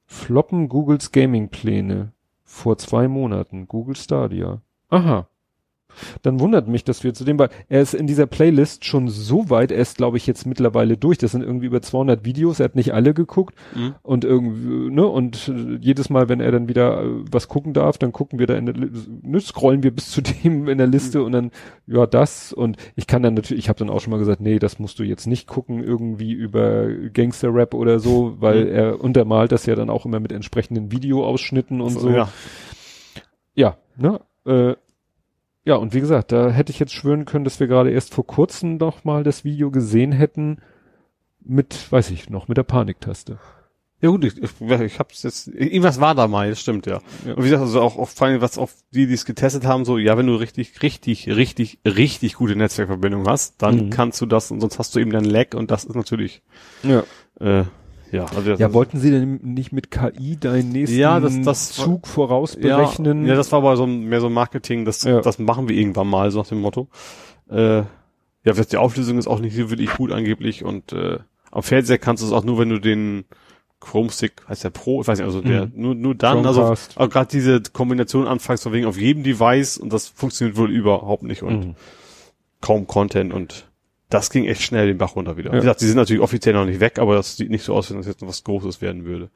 Floppen 0.05 0.69
Googles 0.69 1.11
Gaming-Pläne. 1.13 2.13
Vor 2.45 2.77
zwei 2.77 3.09
Monaten. 3.09 3.67
Google 3.67 3.97
Stadia. 3.97 4.61
Aha. 4.91 5.27
Dann 6.23 6.41
wundert 6.41 6.69
mich, 6.69 6.85
dass 6.85 7.05
wir 7.05 7.15
zu 7.15 7.25
dem, 7.25 7.39
weil 7.39 7.49
er 7.69 7.81
ist 7.83 7.95
in 7.95 8.07
dieser 8.07 8.27
Playlist 8.27 8.85
schon 8.85 9.09
so 9.09 9.51
weit, 9.51 9.71
er 9.73 9.79
ist 9.79 9.97
glaube 9.97 10.17
ich 10.17 10.27
jetzt 10.27 10.47
mittlerweile 10.47 10.97
durch. 10.97 11.19
Das 11.19 11.33
sind 11.33 11.43
irgendwie 11.43 11.67
über 11.67 11.83
200 11.83 12.25
Videos, 12.25 12.61
er 12.61 12.65
hat 12.65 12.75
nicht 12.77 12.95
alle 12.95 13.15
geguckt 13.15 13.55
Mhm. 13.75 13.95
und 14.03 14.25
irgendwie, 14.25 14.91
ne, 14.95 15.07
und 15.07 15.49
äh, 15.49 15.79
jedes 15.81 16.11
Mal, 16.11 16.29
wenn 16.29 16.41
er 16.41 16.53
dann 16.53 16.69
wieder 16.69 17.03
äh, 17.03 17.07
was 17.31 17.49
gucken 17.49 17.73
darf, 17.73 17.99
dann 17.99 18.13
gucken 18.13 18.39
wir 18.39 18.47
da 18.47 18.55
in 18.57 18.67
der, 18.67 18.75
ne, 18.77 19.41
scrollen 19.41 19.83
wir 19.83 19.91
bis 19.95 20.11
zu 20.11 20.21
dem 20.45 20.69
in 20.69 20.79
der 20.79 20.87
Liste 20.87 21.23
und 21.23 21.33
dann, 21.33 21.51
ja, 21.87 22.07
das 22.07 22.53
und 22.53 22.77
ich 22.97 23.07
kann 23.07 23.23
dann 23.23 23.35
natürlich, 23.35 23.65
ich 23.65 23.69
habe 23.69 23.79
dann 23.79 23.91
auch 23.91 24.01
schon 24.01 24.11
mal 24.11 24.19
gesagt, 24.19 24.41
nee, 24.41 24.59
das 24.59 24.79
musst 24.79 24.99
du 24.99 25.03
jetzt 25.03 25.27
nicht 25.27 25.47
gucken, 25.47 25.83
irgendwie 25.83 26.33
über 26.33 26.87
Gangster-Rap 26.89 27.75
oder 27.75 27.99
so, 28.01 28.37
weil 28.41 28.65
Mhm. 28.65 28.71
er 28.73 29.01
untermalt 29.01 29.53
das 29.53 29.67
ja 29.67 29.75
dann 29.75 29.91
auch 29.91 30.05
immer 30.07 30.21
mit 30.21 30.33
entsprechenden 30.33 30.91
Videoausschnitten 30.93 31.81
und 31.81 31.91
so. 31.91 32.11
Ja. 32.11 32.29
Ja, 33.55 33.77
ne? 33.97 34.21
Äh, 34.47 34.75
ja, 35.65 35.77
und 35.77 35.95
wie 35.95 36.01
gesagt, 36.01 36.33
da 36.33 36.51
hätte 36.51 36.71
ich 36.73 36.79
jetzt 36.79 36.93
schwören 36.93 37.25
können, 37.25 37.45
dass 37.45 37.61
wir 37.61 37.67
gerade 37.67 37.91
erst 37.91 38.13
vor 38.15 38.27
kurzem 38.27 38.77
noch 38.77 39.05
mal 39.05 39.23
das 39.25 39.45
Video 39.45 39.71
gesehen 39.71 40.13
hätten 40.13 40.59
mit, 41.41 41.91
weiß 41.93 42.11
ich 42.11 42.31
noch, 42.31 42.49
mit 42.49 42.57
der 42.57 42.63
Paniktaste. 42.63 43.39
Ja 44.01 44.11
gut, 44.11 44.25
ich, 44.25 44.37
ich, 44.43 44.51
ich 44.61 44.99
hab's 44.99 45.23
jetzt, 45.23 45.49
irgendwas 45.49 45.99
war 45.99 46.15
da 46.15 46.29
mal, 46.29 46.51
das 46.51 46.61
stimmt, 46.61 46.85
ja. 46.85 47.01
Ja. 47.25 47.33
Und 47.35 47.39
wie 47.39 47.49
gesagt, 47.49 47.63
also 47.63 47.81
auch, 47.81 47.97
auch 47.97 48.09
vor 48.11 48.27
allem, 48.27 48.43
was 48.43 48.59
auch 48.59 48.69
die, 48.91 49.07
die 49.07 49.15
es 49.15 49.25
getestet 49.25 49.65
haben, 49.65 49.87
so, 49.87 49.97
ja, 49.97 50.19
wenn 50.19 50.27
du 50.27 50.35
richtig, 50.35 50.83
richtig, 50.83 51.29
richtig, 51.29 51.79
richtig 51.87 52.35
gute 52.35 52.55
Netzwerkverbindung 52.57 53.27
hast, 53.27 53.63
dann 53.63 53.87
Mhm. 53.87 53.91
kannst 53.91 54.21
du 54.21 54.27
das 54.27 54.51
und 54.51 54.61
sonst 54.61 54.79
hast 54.79 54.95
du 54.95 55.01
eben 55.01 55.11
dein 55.11 55.25
Lag 55.25 55.55
und 55.55 55.71
das 55.71 55.85
ist 55.85 55.95
natürlich, 55.97 56.43
Ja. 56.83 57.03
äh, 57.41 57.65
ja, 58.15 58.25
also 58.27 58.51
das 58.51 58.61
Ja, 58.61 58.73
wollten 58.73 58.99
Sie 58.99 59.11
denn 59.11 59.41
nicht 59.43 59.73
mit 59.73 59.91
KI 59.91 60.37
deinen 60.39 60.71
nächsten 60.71 60.97
Ja, 60.99 61.21
das- 61.21 61.41
das- 61.43 61.73
Zug 61.73 62.07
vorausberechnen? 62.07 63.23
Ja, 63.25 63.31
ja, 63.31 63.35
das 63.37 63.51
war 63.53 63.59
aber 63.59 63.77
so 63.77 63.87
mehr 63.87 64.21
so 64.21 64.31
Marketing, 64.31 64.85
das, 64.85 65.03
Ja. 65.05 65.21
das 65.21 65.39
machen 65.39 65.69
wir 65.69 65.77
irgendwann 65.77 66.09
mal, 66.09 66.31
so 66.31 66.39
nach 66.41 66.47
dem 66.49 66.61
Motto. 66.61 66.89
Äh, 67.51 67.79
ja, 67.79 68.53
die 68.53 68.77
Auflösung 68.77 69.19
ist 69.19 69.27
auch 69.27 69.41
nicht 69.41 69.57
so 69.57 69.71
wirklich 69.71 69.91
gut 69.95 70.13
angeblich 70.13 70.65
und 70.65 70.93
äh, 70.93 71.19
am 71.51 71.63
Fernseher 71.63 71.99
kannst 71.99 72.23
du 72.23 72.27
es 72.27 72.33
auch 72.33 72.45
nur, 72.45 72.59
wenn 72.59 72.69
du 72.69 72.79
den 72.79 73.25
Chrome 73.81 74.11
Stick, 74.11 74.43
heißt 74.49 74.65
der 74.65 74.71
Pro, 74.71 75.03
ich 75.03 75.09
weiß 75.09 75.19
nicht, 75.19 75.27
also 75.27 75.41
der, 75.43 75.67
Mhm. 75.67 75.73
nur, 75.75 75.95
nur 75.95 76.15
dann, 76.15 76.45
also 76.47 76.61
Chromecast. 76.61 76.99
auch 76.99 77.11
gerade 77.11 77.29
diese 77.31 77.61
Kombination 77.61 78.27
anfangs 78.27 78.63
von 78.63 78.73
wegen 78.73 78.87
auf 78.87 78.99
jedem 78.99 79.23
Device 79.23 79.77
und 79.79 79.93
das 79.93 80.09
funktioniert 80.09 80.57
wohl 80.57 80.71
überhaupt 80.71 81.23
nicht 81.23 81.43
und 81.43 81.67
Mhm. 81.69 81.75
kaum 82.61 82.87
Content 82.87 83.33
und 83.35 83.67
das 84.11 84.31
ging 84.31 84.45
echt 84.45 84.63
schnell 84.63 84.87
den 84.87 84.99
Bach 84.99 85.17
runter 85.17 85.37
wieder. 85.37 85.51
Ja. 85.51 85.57
Wie 85.57 85.61
gesagt, 85.61 85.81
die 85.81 85.87
sind 85.87 85.97
natürlich 85.97 86.23
offiziell 86.23 86.55
noch 86.55 86.67
nicht 86.67 86.81
weg, 86.81 86.99
aber 86.99 87.15
das 87.15 87.37
sieht 87.37 87.51
nicht 87.51 87.65
so 87.65 87.75
aus, 87.75 87.91
wenn 87.91 87.97
das 87.97 88.07
jetzt 88.07 88.21
noch 88.21 88.29
was 88.29 88.45
Großes 88.45 88.81
werden 88.81 89.05
würde. 89.05 89.31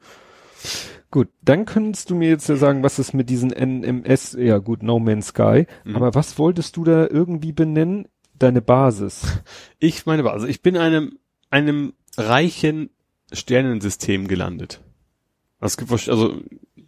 Gut, 1.11 1.29
dann 1.41 1.65
könntest 1.65 2.09
du 2.09 2.15
mir 2.15 2.29
jetzt 2.29 2.47
ja 2.49 2.55
sagen, 2.55 2.83
was 2.83 2.99
ist 2.99 3.13
mit 3.13 3.29
diesen 3.29 3.49
NMS, 3.49 4.37
ja 4.39 4.59
gut, 4.59 4.83
No 4.83 4.99
Man's 4.99 5.27
Sky, 5.27 5.65
Mhm. 5.83 5.95
aber 5.95 6.13
was 6.13 6.37
wolltest 6.37 6.77
du 6.77 6.83
da 6.83 7.07
irgendwie 7.07 7.51
benennen? 7.51 8.07
Deine 8.37 8.61
Basis. 8.61 9.41
Ich 9.79 10.05
meine, 10.05 10.29
also 10.29 10.45
ich 10.47 10.61
bin 10.61 10.77
einem, 10.77 11.17
einem 11.49 11.93
reichen 12.17 12.89
Sternensystem 13.33 14.27
gelandet. 14.27 14.81
Es 15.61 15.77
gibt 15.77 15.91
also 15.91 16.39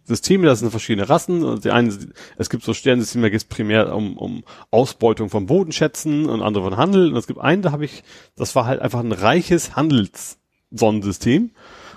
Systeme, 0.04 0.46
das 0.46 0.60
sind 0.60 0.70
verschiedene 0.70 1.08
Rassen. 1.08 1.44
Und 1.44 1.64
die 1.64 1.70
einen, 1.70 2.12
es 2.36 2.50
gibt 2.50 2.64
so 2.64 2.74
Sternensysteme, 2.74 3.26
da 3.26 3.28
geht 3.28 3.40
es 3.40 3.44
primär 3.44 3.94
um, 3.94 4.16
um 4.16 4.44
Ausbeutung 4.70 5.28
von 5.28 5.46
Bodenschätzen 5.46 6.28
und 6.28 6.42
andere 6.42 6.64
von 6.64 6.76
Handel. 6.76 7.10
Und 7.10 7.16
es 7.16 7.26
gibt 7.26 7.40
einen, 7.40 7.62
da 7.62 7.72
habe 7.72 7.84
ich, 7.84 8.02
das 8.36 8.54
war 8.56 8.66
halt 8.66 8.80
einfach 8.80 9.00
ein 9.00 9.12
reiches 9.12 9.76
Handelssonnensystem. 9.76 11.50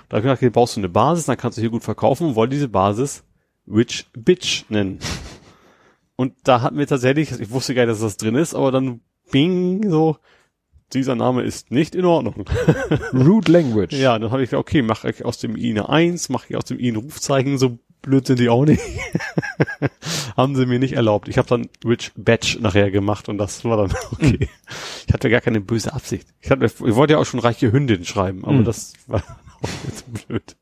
Da 0.08 0.16
habe 0.16 0.20
ich 0.20 0.24
gedacht, 0.24 0.40
hier 0.40 0.52
brauchst 0.52 0.76
du 0.76 0.80
eine 0.80 0.88
Basis, 0.88 1.26
dann 1.26 1.36
kannst 1.36 1.58
du 1.58 1.62
hier 1.62 1.70
gut 1.70 1.82
verkaufen 1.82 2.28
und 2.28 2.34
wollte 2.36 2.54
diese 2.54 2.68
Basis 2.68 3.24
Rich 3.66 4.06
Bitch 4.12 4.64
nennen. 4.68 5.00
Und 6.14 6.34
da 6.44 6.62
hatten 6.62 6.78
wir 6.78 6.86
tatsächlich, 6.86 7.32
ich 7.32 7.50
wusste 7.50 7.74
gar 7.74 7.82
nicht, 7.82 7.92
dass 7.92 8.00
das 8.00 8.16
drin 8.16 8.36
ist, 8.36 8.54
aber 8.54 8.70
dann 8.70 9.00
bing, 9.30 9.90
so, 9.90 10.16
dieser 10.92 11.14
Name 11.14 11.42
ist 11.42 11.70
nicht 11.70 11.94
in 11.94 12.04
Ordnung. 12.04 12.44
Rude 13.12 13.50
Language. 13.50 13.92
Ja, 13.92 14.18
dann 14.18 14.30
habe 14.30 14.42
ich 14.42 14.50
gedacht, 14.50 14.60
okay, 14.60 14.82
mache 14.82 15.10
ich 15.10 15.24
aus 15.24 15.38
dem 15.38 15.56
I 15.56 15.70
eine 15.70 15.88
Eins, 15.88 16.28
mache 16.28 16.46
ich 16.50 16.56
aus 16.56 16.64
dem 16.64 16.78
I 16.78 16.88
ein 16.92 16.96
Rufzeichen, 16.96 17.58
so 17.58 17.78
blöd 18.02 18.26
sind 18.26 18.38
die 18.38 18.48
auch 18.48 18.64
nicht. 18.64 18.82
Haben 20.36 20.54
sie 20.54 20.66
mir 20.66 20.78
nicht 20.78 20.92
erlaubt. 20.92 21.28
Ich 21.28 21.38
habe 21.38 21.48
dann 21.48 21.68
Rich 21.84 22.12
Batch 22.16 22.60
nachher 22.60 22.90
gemacht 22.90 23.28
und 23.28 23.38
das 23.38 23.64
war 23.64 23.76
dann 23.76 23.92
okay. 24.12 24.48
Ich 25.06 25.12
hatte 25.12 25.28
gar 25.30 25.40
keine 25.40 25.60
böse 25.60 25.92
Absicht. 25.92 26.28
Ich, 26.40 26.50
hatte, 26.50 26.66
ich 26.66 26.78
wollte 26.94 27.14
ja 27.14 27.18
auch 27.18 27.24
schon 27.26 27.40
reiche 27.40 27.72
Hündin 27.72 28.04
schreiben, 28.04 28.44
aber 28.44 28.58
Hm. 28.58 28.64
das 28.64 28.92
war 29.06 29.22
auch 29.62 29.68
jetzt 29.84 30.04
blöd. 30.28 30.56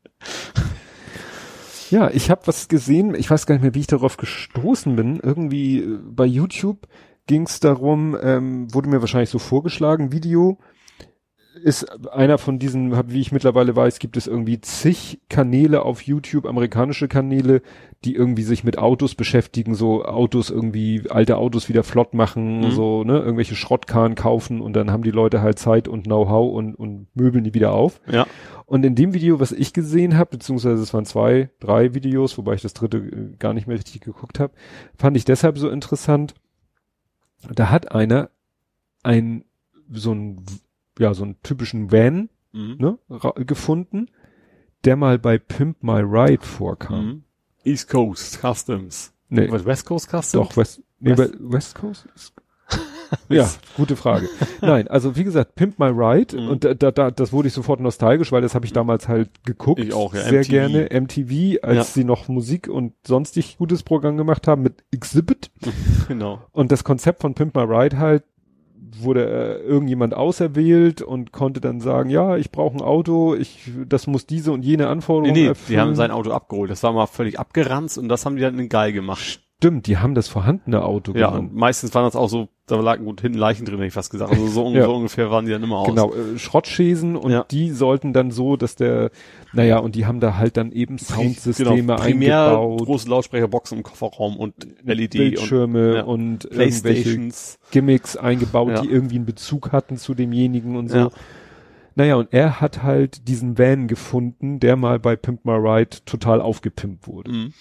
Ja, 1.91 2.09
ich 2.09 2.31
habe 2.31 2.41
was 2.47 2.67
gesehen, 2.67 3.13
ich 3.13 3.29
weiß 3.29 3.45
gar 3.45 3.55
nicht 3.55 3.61
mehr, 3.61 3.75
wie 3.75 3.81
ich 3.81 3.87
darauf 3.87 4.17
gestoßen 4.17 4.95
bin. 4.95 5.19
Irgendwie 5.21 5.79
äh, 5.81 5.99
bei 6.03 6.25
YouTube 6.25 6.87
ging 7.27 7.43
es 7.43 7.59
darum, 7.59 8.15
ähm, 8.21 8.73
wurde 8.73 8.89
mir 8.89 9.01
wahrscheinlich 9.01 9.29
so 9.29 9.39
vorgeschlagen, 9.39 10.11
Video 10.11 10.57
ist 11.63 11.85
einer 12.09 12.37
von 12.37 12.59
diesen, 12.59 12.91
wie 13.09 13.21
ich 13.21 13.31
mittlerweile 13.31 13.75
weiß, 13.75 13.99
gibt 13.99 14.17
es 14.17 14.27
irgendwie 14.27 14.59
zig 14.59 15.21
Kanäle 15.29 15.83
auf 15.83 16.01
YouTube, 16.01 16.45
amerikanische 16.45 17.07
Kanäle, 17.07 17.61
die 18.03 18.13
irgendwie 18.13 18.43
sich 18.43 18.63
mit 18.65 18.77
Autos 18.77 19.15
beschäftigen, 19.15 19.73
so 19.73 20.03
Autos 20.03 20.49
irgendwie, 20.49 21.03
alte 21.09 21.37
Autos 21.37 21.69
wieder 21.69 21.83
flott 21.83 22.13
machen, 22.13 22.59
Mhm. 22.59 22.71
so, 22.71 23.03
ne, 23.05 23.19
irgendwelche 23.19 23.55
Schrottkarren 23.55 24.15
kaufen 24.15 24.59
und 24.61 24.73
dann 24.73 24.91
haben 24.91 25.03
die 25.03 25.11
Leute 25.11 25.41
halt 25.41 25.57
Zeit 25.57 25.87
und 25.87 26.03
Know-how 26.03 26.53
und, 26.53 26.75
und 26.75 27.07
möbeln 27.15 27.45
die 27.45 27.53
wieder 27.53 27.71
auf. 27.71 28.01
Ja. 28.11 28.27
Und 28.65 28.85
in 28.85 28.95
dem 28.95 29.13
Video, 29.13 29.39
was 29.39 29.53
ich 29.53 29.71
gesehen 29.71 30.17
habe, 30.17 30.31
beziehungsweise 30.31 30.83
es 30.83 30.93
waren 30.93 31.05
zwei, 31.05 31.49
drei 31.61 31.93
Videos, 31.95 32.37
wobei 32.37 32.55
ich 32.55 32.61
das 32.63 32.73
dritte 32.73 32.97
äh, 32.97 33.35
gar 33.39 33.53
nicht 33.53 33.65
mehr 33.65 33.77
richtig 33.77 34.01
geguckt 34.01 34.39
habe, 34.39 34.53
fand 34.97 35.15
ich 35.15 35.23
deshalb 35.23 35.57
so 35.57 35.69
interessant. 35.69 36.33
Da 37.53 37.69
hat 37.69 37.91
einer 37.91 38.29
ein 39.03 39.45
so 39.91 40.13
ein 40.13 40.45
ja 40.97 41.13
so 41.13 41.23
einen 41.23 41.41
typischen 41.43 41.91
Van 41.91 42.29
Mhm. 42.55 42.77
ne, 42.79 42.97
gefunden, 43.45 44.09
der 44.85 44.95
mal 44.95 45.19
bei 45.19 45.37
Pimp 45.37 45.83
My 45.83 45.99
Ride 45.99 46.45
vorkam. 46.45 47.05
Mhm. 47.05 47.23
East 47.65 47.89
Coast 47.89 48.39
Customs. 48.39 49.11
Nee, 49.27 49.51
West 49.51 49.85
Coast 49.85 50.07
Customs? 50.07 50.31
doch 50.31 50.55
West, 50.55 50.81
nee, 50.99 51.17
West, 51.17 51.33
West 51.39 51.75
Coast. 51.75 52.07
Ja, 53.29 53.49
gute 53.77 53.95
Frage. 53.95 54.27
Nein, 54.61 54.87
also 54.87 55.15
wie 55.15 55.23
gesagt, 55.23 55.55
Pimp 55.55 55.79
My 55.79 55.87
Ride 55.87 56.35
Mhm. 56.39 56.49
und 56.49 56.63
da, 56.63 56.73
da, 56.73 56.91
da, 56.91 57.11
das 57.11 57.31
wurde 57.33 57.47
ich 57.47 57.53
sofort 57.53 57.79
nostalgisch, 57.79 58.31
weil 58.31 58.41
das 58.41 58.55
habe 58.55 58.65
ich 58.65 58.73
damals 58.73 59.07
halt 59.07 59.29
geguckt. 59.45 59.79
Ich 59.81 59.93
auch, 59.93 60.13
ja, 60.13 60.21
Sehr 60.21 60.39
MTV. 60.41 60.49
gerne 60.49 60.89
MTV, 60.91 61.63
als 61.63 61.75
Ja. 61.75 61.83
sie 61.83 62.03
noch 62.03 62.27
Musik 62.27 62.67
und 62.67 62.93
sonstig 63.05 63.57
gutes 63.57 63.83
Programm 63.83 64.17
gemacht 64.17 64.47
haben 64.47 64.61
mit 64.61 64.83
Exhibit. 64.91 65.51
Genau. 66.07 66.39
Und 66.51 66.71
das 66.71 66.83
Konzept 66.83 67.21
von 67.21 67.33
Pimp 67.33 67.55
My 67.55 67.63
Ride 67.63 67.97
halt 67.97 68.23
wurde 68.97 69.25
äh, 69.25 69.61
irgendjemand 69.67 70.13
auserwählt 70.13 71.01
und 71.01 71.31
konnte 71.31 71.59
dann 71.59 71.81
sagen, 71.81 72.09
ja, 72.09 72.37
ich 72.37 72.51
brauche 72.51 72.77
ein 72.77 72.81
Auto, 72.81 73.35
ich, 73.35 73.69
das 73.89 74.07
muss 74.07 74.25
diese 74.25 74.51
und 74.53 74.63
jene 74.63 74.83
Nee, 74.83 74.89
Anforderungen 74.89 75.33
nee, 75.33 75.47
erfüllen. 75.47 75.75
die 75.75 75.81
haben 75.81 75.95
sein 75.95 76.11
Auto 76.11 76.31
abgeholt. 76.31 76.69
Das 76.71 76.81
war 76.83 76.93
mal 76.93 77.07
völlig 77.07 77.39
abgeranzt 77.39 77.97
und 77.97 78.07
das 78.07 78.25
haben 78.25 78.35
die 78.37 78.41
dann 78.43 78.57
in 78.59 78.69
geil 78.69 78.93
gemacht. 78.93 79.41
Stimmt, 79.57 79.87
die 79.87 79.97
haben 79.97 80.15
das 80.15 80.27
vorhandene 80.27 80.83
Auto 80.83 81.13
Ja, 81.13 81.29
genommen. 81.29 81.49
und 81.49 81.55
meistens 81.55 81.93
waren 81.95 82.03
das 82.03 82.15
auch 82.17 82.27
so, 82.27 82.49
da 82.67 82.75
lagen 82.75 83.05
gut 83.05 83.21
hinten 83.21 83.37
Leichen 83.37 83.65
drin, 83.65 83.75
hätte 83.77 83.87
ich 83.87 83.93
fast 83.93 84.11
gesagt. 84.11 84.31
Also 84.33 84.47
so, 84.47 84.69
Ja. 84.73 84.83
so 84.83 84.95
ungefähr 84.95 85.31
waren 85.31 85.45
die 85.45 85.51
dann 85.53 85.63
immer 85.63 85.77
aus. 85.77 85.87
Genau, 85.87 86.13
äh, 86.13 86.37
Schrottschäsen 86.37 87.15
und 87.15 87.31
Ja. 87.31 87.45
die 87.49 87.71
sollten 87.71 88.11
dann 88.11 88.31
so, 88.31 88.57
dass 88.57 88.75
der, 88.75 89.11
naja, 89.53 89.77
und 89.79 89.95
die 89.95 90.05
haben 90.05 90.19
da 90.19 90.35
halt 90.37 90.57
dann 90.57 90.73
eben 90.73 90.97
Soundsysteme 90.97 91.73
genau, 91.73 91.95
primär 91.95 92.43
eingebaut, 92.47 92.85
große 92.85 93.09
Lautsprecherboxen 93.09 93.77
im 93.77 93.83
Kofferraum 93.83 94.35
und 94.35 94.55
LED 94.83 95.11
Bildschirme 95.11 95.95
ja. 95.95 96.01
und 96.03 96.45
und 96.45 96.51
irgendwelche. 96.51 97.29
Gimmicks 97.71 98.17
eingebaut, 98.17 98.71
Ja. 98.71 98.81
die 98.81 98.89
irgendwie 98.89 99.15
einen 99.15 99.25
Bezug 99.25 99.71
hatten 99.71 99.95
zu 99.97 100.13
demjenigen 100.15 100.75
und 100.75 100.89
so. 100.89 100.97
Ja. 100.97 101.09
Naja, 101.95 102.15
und 102.15 102.33
er 102.33 102.59
hat 102.59 102.83
halt 102.83 103.29
diesen 103.29 103.57
Van 103.57 103.87
gefunden, 103.87 104.59
der 104.59 104.75
mal 104.75 104.99
bei 104.99 105.15
Pimp 105.15 105.45
My 105.45 105.53
Ride 105.53 105.97
total 106.05 106.41
aufgepimpt 106.41 107.07
wurde. 107.07 107.31
Mhm. 107.31 107.53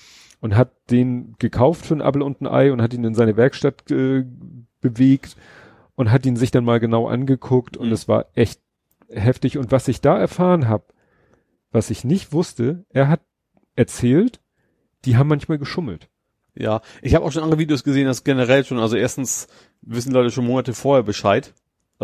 Und 0.44 0.56
hat 0.56 0.72
den 0.90 1.36
gekauft 1.38 1.86
für 1.86 1.94
ein 1.94 2.02
Apfel 2.02 2.20
und 2.20 2.42
ein 2.42 2.46
Ei 2.46 2.70
und 2.70 2.82
hat 2.82 2.92
ihn 2.92 3.02
in 3.02 3.14
seine 3.14 3.38
Werkstatt 3.38 3.90
äh, 3.90 4.26
bewegt 4.82 5.36
und 5.96 6.10
hat 6.10 6.26
ihn 6.26 6.36
sich 6.36 6.50
dann 6.50 6.66
mal 6.66 6.80
genau 6.80 7.08
angeguckt 7.08 7.78
und 7.78 7.86
Mhm. 7.86 7.94
es 7.94 8.08
war 8.08 8.26
echt 8.34 8.60
heftig. 9.08 9.56
Und 9.56 9.72
was 9.72 9.88
ich 9.88 10.02
da 10.02 10.18
erfahren 10.18 10.68
habe, 10.68 10.84
was 11.72 11.88
ich 11.88 12.04
nicht 12.04 12.34
wusste, 12.34 12.84
er 12.90 13.08
hat 13.08 13.22
erzählt, 13.74 14.42
die 15.06 15.16
haben 15.16 15.28
manchmal 15.28 15.56
geschummelt. 15.56 16.10
Ja, 16.54 16.82
ich 17.00 17.14
habe 17.14 17.24
auch 17.24 17.32
schon 17.32 17.42
andere 17.42 17.58
Videos 17.58 17.82
gesehen, 17.82 18.06
das 18.06 18.22
generell 18.22 18.66
schon, 18.66 18.78
also 18.78 18.96
erstens 18.96 19.48
wissen 19.80 20.12
Leute 20.12 20.30
schon 20.30 20.44
Monate 20.44 20.74
vorher 20.74 21.04
Bescheid. 21.04 21.54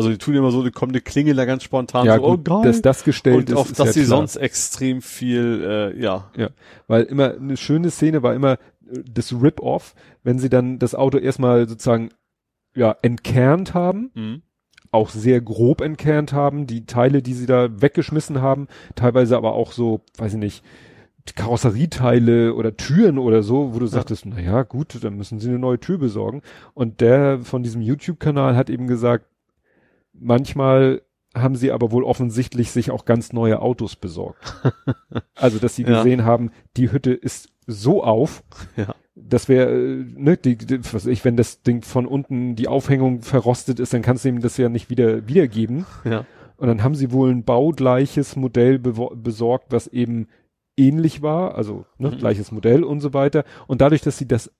Also 0.00 0.10
die 0.10 0.18
tun 0.18 0.34
immer 0.34 0.50
so, 0.50 0.64
die 0.64 0.70
kommt 0.70 0.92
eine 0.92 1.00
Klingel 1.00 1.36
da 1.36 1.44
ganz 1.44 1.62
spontan 1.62 2.06
ja, 2.06 2.16
so, 2.16 2.22
gut, 2.22 2.48
oh 2.50 2.62
geil. 2.62 2.70
dass 2.72 2.82
das 2.82 3.04
gestellt 3.04 3.36
und 3.36 3.50
ist, 3.50 3.56
auf 3.56 3.72
dass 3.72 3.86
ja 3.88 3.92
sie 3.92 4.04
klar. 4.04 4.18
sonst 4.18 4.36
extrem 4.36 5.02
viel, 5.02 5.62
äh, 5.96 6.00
ja. 6.02 6.30
Ja, 6.36 6.48
weil 6.88 7.04
immer 7.04 7.34
eine 7.34 7.56
schöne 7.56 7.90
Szene 7.90 8.22
war 8.22 8.34
immer 8.34 8.52
äh, 8.54 8.58
das 9.10 9.32
Rip-Off, 9.32 9.94
wenn 10.22 10.38
sie 10.38 10.48
dann 10.48 10.78
das 10.78 10.94
Auto 10.94 11.18
erstmal 11.18 11.68
sozusagen 11.68 12.10
ja 12.74 12.96
entkernt 13.02 13.74
haben, 13.74 14.10
Mhm. 14.14 14.42
auch 14.90 15.10
sehr 15.10 15.40
grob 15.40 15.80
entkernt 15.80 16.32
haben, 16.32 16.66
die 16.66 16.86
Teile, 16.86 17.20
die 17.22 17.34
sie 17.34 17.46
da 17.46 17.80
weggeschmissen 17.82 18.40
haben, 18.40 18.66
teilweise 18.94 19.36
aber 19.36 19.52
auch 19.54 19.72
so, 19.72 20.00
weiß 20.18 20.32
ich 20.34 20.38
nicht, 20.38 20.64
Karosserieteile 21.36 22.54
oder 22.54 22.76
Türen 22.76 23.18
oder 23.18 23.42
so, 23.42 23.74
wo 23.74 23.78
du 23.78 23.86
sagtest, 23.86 24.24
na 24.26 24.40
ja, 24.40 24.62
gut, 24.62 25.02
dann 25.02 25.16
müssen 25.16 25.38
sie 25.38 25.48
eine 25.48 25.58
neue 25.58 25.78
Tür 25.78 25.98
besorgen. 25.98 26.42
Und 26.74 27.00
der 27.00 27.40
von 27.42 27.62
diesem 27.62 27.82
YouTube-Kanal 27.82 28.56
hat 28.56 28.70
eben 28.70 28.86
gesagt, 28.86 29.26
manchmal 30.20 31.02
haben 31.34 31.54
sie 31.56 31.70
aber 31.70 31.92
wohl 31.92 32.04
offensichtlich 32.04 32.70
sich 32.72 32.90
auch 32.90 33.04
ganz 33.04 33.32
neue 33.32 33.60
Autos 33.62 33.96
besorgt. 33.96 34.60
also, 35.36 35.58
dass 35.58 35.76
sie 35.76 35.82
Ja. 35.84 35.98
gesehen 35.98 36.24
haben, 36.24 36.50
die 36.76 36.90
Hütte 36.92 37.12
ist 37.12 37.48
so 37.66 38.02
auf, 38.02 38.42
Ja. 38.76 38.94
das 39.14 39.48
wäre, 39.48 39.70
äh, 39.70 40.04
ne, 40.16 40.36
die, 40.36 40.56
die, 40.56 40.80
was 40.92 41.06
ich, 41.06 41.24
wenn 41.24 41.36
das 41.36 41.62
Ding 41.62 41.82
von 41.82 42.06
unten 42.06 42.56
die 42.56 42.66
Aufhängung 42.68 43.22
verrostet 43.22 43.78
ist, 43.78 43.94
dann 43.94 44.02
kannst 44.02 44.24
du 44.24 44.28
ihm 44.28 44.40
das 44.40 44.56
ja 44.56 44.68
nicht 44.68 44.90
wieder 44.90 45.28
wiedergeben. 45.28 45.86
Ja. 46.04 46.26
Und 46.56 46.66
dann 46.68 46.82
haben 46.82 46.94
sie 46.96 47.12
wohl 47.12 47.30
ein 47.30 47.44
baugleiches 47.44 48.34
Modell 48.36 48.78
besorgt, 48.80 49.66
was 49.70 49.86
eben 49.86 50.26
ähnlich 50.76 51.22
war, 51.22 51.54
also 51.54 51.84
ne, 51.98 52.10
Mhm. 52.10 52.18
gleiches 52.18 52.50
Modell 52.50 52.82
und 52.82 53.00
so 53.00 53.14
weiter. 53.14 53.44
Und 53.68 53.80
dadurch, 53.82 54.00
dass 54.02 54.18
sie 54.18 54.26
das 54.26 54.50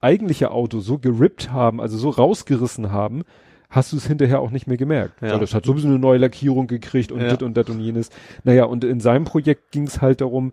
eigentliche 0.00 0.50
Auto 0.52 0.78
so 0.80 0.98
gerippt 0.98 1.50
haben, 1.50 1.80
also 1.80 1.98
so 1.98 2.10
rausgerissen 2.10 2.92
haben, 2.92 3.24
hast 3.70 3.92
du 3.92 3.96
es 3.96 4.06
hinterher 4.06 4.40
auch 4.40 4.50
nicht 4.50 4.66
mehr 4.66 4.76
gemerkt. 4.76 5.20
Ja. 5.22 5.32
Weil 5.32 5.40
das 5.40 5.54
hat 5.54 5.66
sowieso 5.66 5.88
eine 5.88 5.98
neue 5.98 6.18
Lackierung 6.18 6.66
gekriegt 6.66 7.12
und 7.12 7.20
Ja. 7.20 7.30
dit 7.30 7.42
und 7.42 7.56
dat 7.56 7.70
und 7.70 7.80
jenes. 7.80 8.10
Naja, 8.44 8.64
und 8.64 8.84
in 8.84 9.00
seinem 9.00 9.24
Projekt 9.24 9.72
ging 9.72 9.86
es 9.86 10.00
halt 10.00 10.20
darum, 10.20 10.52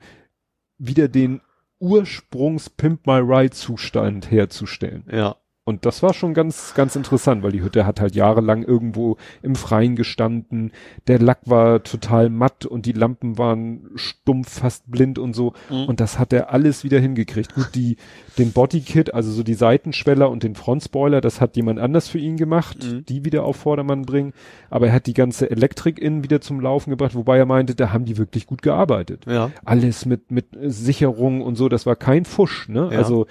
wieder 0.77 1.07
den 1.07 1.41
Ursprungs 1.79 2.69
Pimp 2.69 3.05
My 3.05 3.19
Ride 3.19 3.51
Zustand 3.51 4.31
herzustellen. 4.31 5.03
Ja. 5.11 5.35
Und 5.65 5.85
das 5.85 6.03
war 6.03 6.13
schon 6.13 6.33
ganz, 6.33 6.73
ganz 6.75 6.97
interessant, 6.97 7.41
weil 7.41 7.53
die 7.53 7.61
Hütte 7.63 7.85
hat 7.85 8.01
halt 8.01 8.15
jahrelang 8.15 8.63
irgendwo 8.63 9.15
im 9.41 9.55
Freien 9.55 9.95
gestanden. 9.95 10.73
Der 11.07 11.19
Lack 11.19 11.39
war 11.45 11.83
total 11.83 12.29
matt 12.29 12.65
und 12.65 12.85
die 12.85 12.91
Lampen 12.91 13.37
waren 13.37 13.89
stumpf, 13.95 14.59
fast 14.59 14.91
blind 14.91 15.17
und 15.19 15.33
so. 15.33 15.53
Mhm. 15.69 15.85
Und 15.85 15.99
das 16.01 16.19
hat 16.19 16.33
er 16.33 16.51
alles 16.51 16.83
wieder 16.83 16.99
hingekriegt. 16.99 17.55
Gut, 17.55 17.69
die, 17.75 17.95
den 18.37 18.51
Bodykit, 18.51 19.13
also 19.13 19.31
so 19.31 19.41
die 19.41 19.53
Seitenschweller 19.53 20.29
und 20.29 20.43
den 20.43 20.55
Frontspoiler, 20.55 21.21
das 21.21 21.39
hat 21.39 21.55
jemand 21.55 21.79
anders 21.79 22.09
für 22.09 22.19
ihn 22.19 22.35
gemacht, 22.35 22.83
Mhm. 22.83 23.05
die 23.05 23.23
wieder 23.23 23.45
auf 23.45 23.55
Vordermann 23.55 24.01
bringen. 24.01 24.33
Aber 24.69 24.87
er 24.87 24.93
hat 24.93 25.07
die 25.07 25.13
ganze 25.13 25.49
Elektrik 25.49 25.97
innen 25.97 26.25
wieder 26.25 26.41
zum 26.41 26.59
Laufen 26.59 26.89
gebracht, 26.89 27.15
wobei 27.15 27.37
er 27.37 27.45
meinte, 27.45 27.73
da 27.73 27.93
haben 27.93 28.03
die 28.03 28.17
wirklich 28.17 28.47
gut 28.47 28.61
gearbeitet 28.63 29.25
Ja. 29.27 29.49
alles 29.63 30.05
mit 30.05 30.29
mit 30.29 30.47
Sicherung 30.61 31.41
und 31.41 31.55
so, 31.55 31.69
das 31.69 31.85
war 31.85 31.95
kein 31.95 32.25
Fusch, 32.25 32.67
ne? 32.67 32.89
Ja. 32.91 32.97
Also 32.97 33.27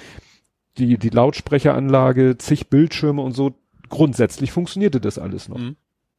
die 0.79 0.99
die 0.99 1.11
Lautsprecheranlage, 1.11 2.39
zig 2.39 2.69
Bildschirme 2.69 3.23
und 3.23 3.33
so, 3.33 3.55
grundsätzlich 3.89 4.53
funktionierte 4.53 5.01
das 5.01 5.19
alles 5.19 5.49
noch. 5.49 5.59
Mhm. 5.59 5.77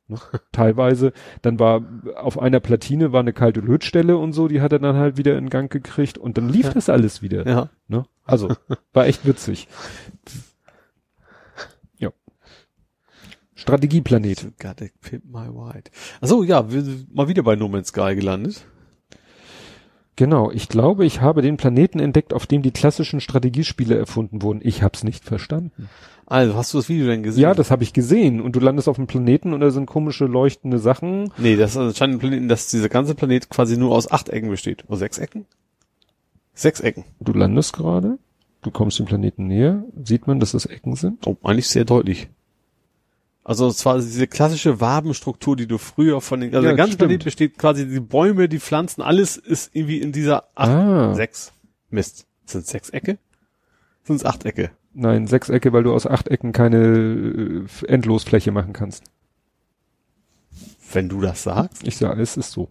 Ne? 0.07 0.17
Teilweise, 0.51 1.13
dann 1.41 1.59
war 1.59 1.81
auf 2.15 2.37
einer 2.37 2.59
Platine 2.59 3.13
war 3.13 3.21
eine 3.21 3.33
kalte 3.33 3.61
Lötstelle 3.61 4.17
und 4.17 4.33
so, 4.33 4.47
die 4.47 4.61
hat 4.61 4.73
er 4.73 4.79
dann 4.79 4.95
halt 4.95 5.17
wieder 5.17 5.37
in 5.37 5.49
Gang 5.49 5.71
gekriegt 5.71 6.17
und 6.17 6.37
dann 6.37 6.49
lief 6.49 6.65
Ja. 6.65 6.73
das 6.73 6.89
alles 6.89 7.21
wieder. 7.21 7.47
Ja. 7.47 7.69
Ne? 7.87 8.05
Also, 8.25 8.49
war 8.93 9.05
echt 9.07 9.25
witzig. 9.25 9.67
Ja. 11.97 12.11
Strategieplanet. 13.55 14.47
Pimp 15.01 15.25
my 15.25 15.47
ride. 15.47 15.89
Achso, 16.21 16.43
ja, 16.43 16.69
wir 16.71 16.81
sind 16.81 17.13
mal 17.13 17.27
wieder 17.27 17.43
bei 17.43 17.55
No 17.55 17.67
Man's 17.69 17.87
Sky 17.89 18.15
gelandet. 18.15 18.65
Genau, 20.15 20.51
ich 20.51 20.69
glaube, 20.69 21.05
ich 21.05 21.21
habe 21.21 21.41
den 21.41 21.57
Planeten 21.57 21.99
entdeckt, 21.99 22.33
auf 22.33 22.45
dem 22.45 22.61
die 22.61 22.71
klassischen 22.71 23.19
Strategiespiele 23.19 23.97
erfunden 23.97 24.43
wurden. 24.43 24.59
Ich 24.63 24.83
hab's 24.83 25.03
nicht 25.03 25.23
verstanden. 25.23 25.89
Also, 26.25 26.55
hast 26.55 26.73
du 26.73 26.77
das 26.77 26.87
Video 26.87 27.07
denn 27.07 27.23
gesehen? 27.23 27.41
Ja, 27.41 27.53
das 27.53 27.71
habe 27.71 27.83
ich 27.83 27.93
gesehen. 27.93 28.39
Und 28.39 28.55
du 28.55 28.59
landest 28.59 28.87
auf 28.87 28.97
einem 28.97 29.07
Planeten 29.07 29.53
und 29.53 29.59
da 29.59 29.71
sind 29.71 29.87
komische 29.87 30.25
leuchtende 30.25 30.77
Sachen. 30.77 31.31
Nee, 31.37 31.55
das 31.55 31.71
ist 31.71 31.77
anscheinend 31.77 32.15
ein 32.15 32.19
Planeten, 32.19 32.47
dass 32.47 32.67
dieser 32.67 32.89
ganze 32.89 33.15
Planet 33.15 33.49
quasi 33.49 33.77
nur 33.77 33.95
aus 33.95 34.09
acht 34.11 34.29
Ecken 34.29 34.49
besteht. 34.49 34.85
Oder 34.87 34.97
sechs 34.97 35.17
Ecken? 35.17 35.45
Sechs 36.53 36.79
Ecken. 36.79 37.05
Du 37.19 37.33
landest 37.33 37.73
gerade, 37.73 38.19
du 38.61 38.69
kommst 38.69 38.99
dem 38.99 39.07
Planeten 39.07 39.47
näher, 39.47 39.83
sieht 40.03 40.27
man, 40.27 40.39
dass 40.39 40.51
das 40.51 40.67
Ecken 40.67 40.95
sind. 40.95 41.25
Oh, 41.25 41.37
eigentlich 41.43 41.67
sehr 41.67 41.85
deutlich. 41.85 42.29
Also 43.45 43.69
zwar 43.71 43.97
diese 43.97 44.27
klassische 44.27 44.79
Wabenstruktur, 44.79 45.55
die 45.57 45.67
du 45.67 45.77
früher 45.77 46.21
von 46.21 46.39
den, 46.39 46.53
also 46.55 46.63
Ja, 46.65 46.69
der 46.71 46.77
ganze 46.77 46.93
stimmt. 46.93 47.09
Planet 47.09 47.23
besteht 47.25 47.57
quasi 47.57 47.87
die 47.87 47.99
Bäume, 47.99 48.47
die 48.47 48.59
Pflanzen, 48.59 49.01
alles 49.01 49.35
ist 49.37 49.75
irgendwie 49.75 49.97
in 49.99 50.11
dieser 50.13 50.45
acht, 50.55 50.69
Ah. 50.69 51.13
sechs. 51.13 51.51
Mist. 51.89 52.25
Sind 52.45 52.65
sechs 52.65 52.89
Ecke? 52.89 53.17
Sind 54.03 54.15
es 54.17 54.25
acht 54.25 54.45
Ecke? 54.45 54.71
Nein, 54.93 55.27
Sechsecke, 55.27 55.73
weil 55.73 55.83
du 55.83 55.93
aus 55.93 56.05
Achtecken 56.05 56.51
keine 56.51 56.77
äh, 56.77 57.85
Endlosfläche 57.87 58.51
machen 58.51 58.73
kannst. 58.73 59.03
Wenn 60.93 61.09
du 61.09 61.21
das 61.21 61.43
sagst. 61.43 61.85
Ich 61.87 61.97
sage, 61.97 62.21
es 62.21 62.37
ist 62.37 62.51
so. 62.51 62.69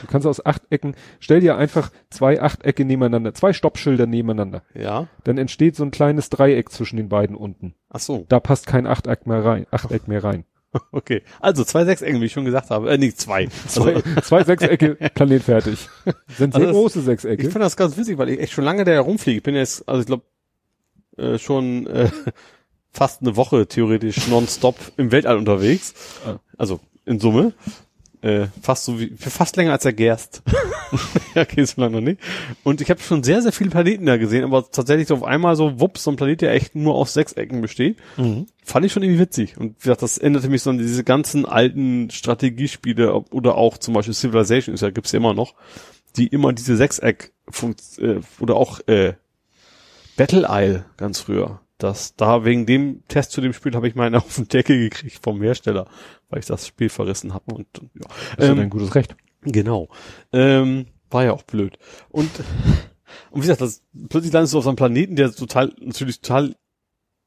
Du 0.00 0.06
kannst 0.08 0.26
aus 0.26 0.44
Achtecken, 0.44 0.94
stell 1.18 1.40
dir 1.40 1.56
einfach 1.56 1.90
zwei 2.10 2.40
Achtecke 2.40 2.84
nebeneinander, 2.84 3.34
zwei 3.34 3.52
Stoppschilder 3.52 4.06
nebeneinander. 4.06 4.62
Ja. 4.74 5.08
Dann 5.24 5.38
entsteht 5.38 5.76
so 5.76 5.84
ein 5.84 5.90
kleines 5.90 6.30
Dreieck 6.30 6.70
zwischen 6.70 6.96
den 6.96 7.08
beiden 7.08 7.36
unten. 7.36 7.74
Ach 7.88 8.00
so. 8.00 8.24
Da 8.28 8.40
passt 8.40 8.66
kein 8.66 8.86
Achteck 8.86 9.26
mehr 9.26 9.44
rein, 9.44 9.66
Achteck 9.70 10.08
mehr 10.08 10.22
rein. 10.24 10.44
Okay. 10.92 11.22
Also 11.40 11.64
zwei 11.64 11.84
Sechsecken, 11.84 12.20
wie 12.20 12.26
ich 12.26 12.32
schon 12.32 12.44
gesagt 12.44 12.70
habe. 12.70 12.90
Äh, 12.92 12.96
nee, 12.98 13.12
zwei. 13.12 13.48
Zwei, 13.66 13.96
Also, 13.96 14.20
zwei 14.22 14.44
Sechsecke, 14.44 14.94
Planet 15.14 15.42
fertig. 15.42 15.88
Sind 16.28 16.52
sehr 16.54 16.60
Also 16.60 16.60
das- 16.60 16.70
große 16.72 16.98
ich 17.00 17.04
Sechsecke. 17.06 17.42
finde 17.42 17.58
das 17.58 17.76
ganz 17.76 17.96
witzig, 17.96 18.18
weil 18.18 18.28
ich 18.28 18.38
echt 18.38 18.52
schon 18.52 18.62
lange 18.64 18.84
da 18.84 18.92
herumfliege. 18.92 19.38
Ich 19.38 19.42
bin 19.42 19.56
jetzt, 19.56 19.88
also 19.88 20.00
ich 20.02 20.06
glaube, 20.06 20.22
äh, 21.16 21.38
schon 21.38 21.88
äh, 21.88 22.08
fast 22.92 23.20
eine 23.22 23.34
Woche 23.34 23.66
theoretisch 23.66 24.28
nonstop 24.28 24.76
im 24.96 25.10
Weltall 25.10 25.38
unterwegs. 25.38 25.92
Ah. 26.24 26.38
Also 26.56 26.78
in 27.10 27.20
Summe. 27.20 27.52
Äh, 28.22 28.48
fast 28.60 28.84
so 28.84 29.00
wie, 29.00 29.14
fast 29.16 29.56
länger 29.56 29.72
als 29.72 29.84
der 29.84 29.94
Gerst. 29.94 30.42
ja, 31.34 31.42
okay, 31.42 31.64
so 31.64 31.80
lange 31.80 31.96
noch 31.96 32.02
nicht. 32.02 32.20
Und 32.64 32.82
ich 32.82 32.90
habe 32.90 33.00
schon 33.00 33.22
sehr, 33.22 33.40
sehr 33.40 33.52
viele 33.52 33.70
Planeten 33.70 34.04
da 34.04 34.18
gesehen, 34.18 34.44
aber 34.44 34.70
tatsächlich 34.70 35.08
so 35.08 35.14
auf 35.14 35.24
einmal 35.24 35.56
so, 35.56 35.80
wups, 35.80 36.04
so 36.04 36.10
ein 36.10 36.16
Planet, 36.16 36.42
der 36.42 36.52
echt 36.52 36.74
nur 36.74 36.96
aus 36.96 37.14
sechs 37.14 37.32
Ecken 37.32 37.62
besteht. 37.62 37.96
Mhm. 38.18 38.46
Fand 38.62 38.84
ich 38.84 38.92
schon 38.92 39.02
irgendwie 39.02 39.20
witzig. 39.20 39.56
Und 39.56 39.76
wie 39.78 39.84
gesagt, 39.84 40.02
das 40.02 40.18
erinnerte 40.18 40.50
mich 40.50 40.62
so 40.62 40.68
an 40.68 40.76
diese 40.76 41.02
ganzen 41.02 41.46
alten 41.46 42.10
Strategiespiele 42.10 43.12
oder 43.14 43.54
auch 43.54 43.78
zum 43.78 43.94
Beispiel 43.94 44.14
Civilization 44.14 44.74
ist 44.74 44.82
ja, 44.82 44.90
gibt's 44.90 45.12
ja 45.12 45.16
immer 45.16 45.32
noch, 45.32 45.54
die 46.16 46.26
immer 46.26 46.52
diese 46.52 46.76
Sechseck 46.76 47.32
äh, 47.98 48.16
oder 48.38 48.56
auch 48.56 48.80
äh, 48.86 49.14
Battle 50.16 50.46
Isle 50.50 50.84
ganz 50.98 51.20
früher. 51.20 51.60
Das, 51.82 52.14
da 52.14 52.44
wegen 52.44 52.66
dem 52.66 53.02
Test 53.08 53.32
zu 53.32 53.40
dem 53.40 53.52
Spiel 53.52 53.74
habe 53.74 53.88
ich 53.88 53.94
meinen 53.94 54.14
auf 54.16 54.36
den 54.36 54.48
Deckel 54.48 54.78
gekriegt 54.78 55.20
vom 55.22 55.42
Hersteller, 55.42 55.88
weil 56.28 56.40
ich 56.40 56.46
das 56.46 56.66
Spiel 56.66 56.88
verrissen 56.88 57.34
habe 57.34 57.54
und 57.54 57.66
ja. 57.94 58.06
Das 58.36 58.44
ist 58.44 58.50
Ähm, 58.50 58.56
dein 58.56 58.70
gutes 58.70 58.94
Recht. 58.94 59.16
Genau. 59.42 59.88
Ähm, 60.32 60.86
war 61.10 61.24
ja 61.24 61.32
auch 61.32 61.42
blöd. 61.42 61.78
Und, 62.10 62.30
und 63.30 63.36
wie 63.36 63.40
gesagt, 63.40 63.62
das, 63.62 63.82
plötzlich 64.08 64.32
landest 64.32 64.54
du 64.54 64.58
auf 64.58 64.64
so 64.64 64.70
einem 64.70 64.76
Planeten, 64.76 65.16
der 65.16 65.32
total, 65.32 65.74
natürlich 65.80 66.20
total 66.20 66.54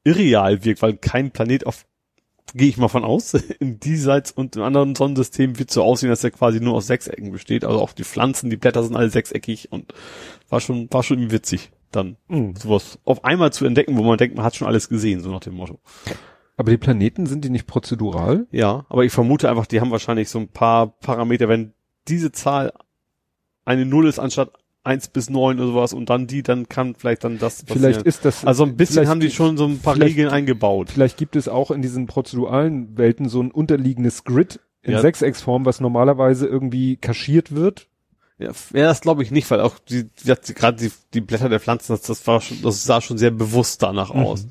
irreal 0.04 0.64
wirkt, 0.64 0.82
weil 0.82 0.96
kein 0.96 1.32
Planet 1.32 1.66
auf, 1.66 1.86
gehe 2.54 2.68
ich 2.68 2.76
mal 2.76 2.88
von 2.88 3.04
aus, 3.04 3.34
in 3.58 3.80
diesseits 3.80 4.30
und 4.30 4.54
im 4.54 4.62
anderen 4.62 4.94
Sonnensystem 4.94 5.58
wird 5.58 5.70
so 5.70 5.82
aussehen, 5.82 6.10
dass 6.10 6.22
er 6.22 6.30
quasi 6.30 6.60
nur 6.60 6.74
aus 6.74 6.86
Sechsecken 6.86 7.32
besteht. 7.32 7.64
Also 7.64 7.80
auch 7.80 7.92
die 7.92 8.04
Pflanzen, 8.04 8.50
die 8.50 8.56
Blätter 8.56 8.84
sind 8.84 8.94
alle 8.94 9.10
sechseckig 9.10 9.72
und 9.72 9.92
war 10.48 10.60
schon, 10.60 10.88
war 10.92 11.02
schon 11.02 11.32
witzig, 11.32 11.72
dann 11.96 12.16
Mhm. 12.28 12.54
sowas 12.56 12.98
auf 13.04 13.24
einmal 13.24 13.52
zu 13.52 13.64
entdecken, 13.66 13.96
wo 13.96 14.02
man 14.02 14.18
denkt, 14.18 14.36
man 14.36 14.44
hat 14.44 14.56
schon 14.56 14.66
alles 14.68 14.88
gesehen, 14.88 15.20
so 15.20 15.30
nach 15.30 15.40
dem 15.40 15.54
Motto. 15.54 15.78
Aber 16.56 16.70
die 16.70 16.76
Planeten, 16.78 17.26
sind 17.26 17.44
die 17.44 17.50
nicht 17.50 17.66
prozedural? 17.66 18.46
Ja, 18.52 18.86
aber 18.88 19.04
ich 19.04 19.12
vermute 19.12 19.48
einfach, 19.50 19.66
die 19.66 19.80
haben 19.80 19.90
wahrscheinlich 19.90 20.28
so 20.28 20.38
ein 20.38 20.48
paar 20.48 20.86
Parameter, 20.98 21.48
wenn 21.48 21.72
diese 22.06 22.30
Zahl 22.32 22.72
eine 23.64 23.86
Null 23.86 24.06
ist 24.06 24.18
anstatt 24.18 24.52
eins 24.84 25.08
bis 25.08 25.30
neun 25.30 25.58
oder 25.58 25.68
sowas 25.68 25.94
und 25.94 26.10
dann 26.10 26.26
die, 26.26 26.42
dann 26.42 26.68
kann 26.68 26.94
vielleicht 26.94 27.24
dann 27.24 27.38
das 27.38 27.62
passieren. 27.62 27.78
Vielleicht 27.94 28.06
ist 28.06 28.24
das, 28.26 28.44
also 28.44 28.64
ein 28.64 28.76
bisschen 28.76 29.08
haben 29.08 29.20
die 29.20 29.30
schon 29.30 29.56
so 29.56 29.64
ein 29.64 29.78
paar 29.78 29.98
Regeln 29.98 30.28
eingebaut. 30.28 30.90
vielleicht 30.90 31.16
gibt 31.16 31.36
es 31.36 31.48
auch 31.48 31.70
in 31.70 31.80
diesen 31.80 32.06
prozeduralen 32.06 32.98
Welten 32.98 33.28
so 33.30 33.40
ein 33.42 33.50
unterliegendes 33.50 34.24
Grid 34.24 34.60
in 34.82 34.92
Ja. 34.92 35.00
Sechsecksform, 35.00 35.64
was 35.64 35.80
normalerweise 35.80 36.46
irgendwie 36.46 36.96
kaschiert 36.96 37.54
wird. 37.54 37.88
Ja, 38.72 38.84
das 38.86 39.00
glaube 39.00 39.22
ich 39.22 39.30
nicht, 39.30 39.50
weil 39.50 39.60
auch 39.60 39.78
die, 39.78 40.04
die, 40.04 40.32
die 40.46 40.54
gerade 40.54 40.78
die, 40.78 40.92
die 41.12 41.20
Blätter 41.20 41.48
der 41.48 41.60
Pflanzen, 41.60 41.92
das, 41.92 42.02
das 42.02 42.26
war 42.26 42.40
schon, 42.40 42.60
das 42.62 42.84
sah 42.84 43.00
schon 43.00 43.18
sehr 43.18 43.30
bewusst 43.30 43.82
danach 43.82 44.12
Mhm. 44.14 44.20
aus. 44.20 44.46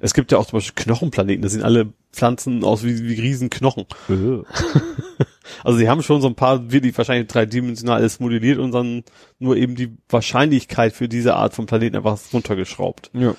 Es 0.00 0.12
gibt 0.14 0.32
ja 0.32 0.38
auch 0.38 0.46
zum 0.46 0.58
Beispiel 0.58 0.84
Knochenplaneten, 0.84 1.42
da 1.42 1.48
sehen 1.48 1.62
alle 1.62 1.92
Pflanzen 2.12 2.62
aus 2.64 2.84
wie, 2.84 3.02
wie 3.08 3.20
Riesenknochen. 3.20 3.86
Also 5.62 5.78
sie 5.78 5.88
haben 5.90 6.02
schon 6.02 6.22
so 6.22 6.26
ein 6.28 6.34
paar 6.34 6.72
wirklich 6.72 6.96
wahrscheinlich 6.96 7.28
dreidimensional 7.28 7.98
alles 7.98 8.18
modelliert 8.18 8.58
und 8.58 8.72
dann 8.72 9.04
nur 9.38 9.56
eben 9.56 9.74
die 9.76 9.94
Wahrscheinlichkeit 10.08 10.94
für 10.94 11.06
diese 11.06 11.36
Art 11.36 11.54
von 11.54 11.66
Planeten 11.66 11.96
einfach 11.96 12.18
runtergeschraubt. 12.32 13.10
Ja. 13.12 13.34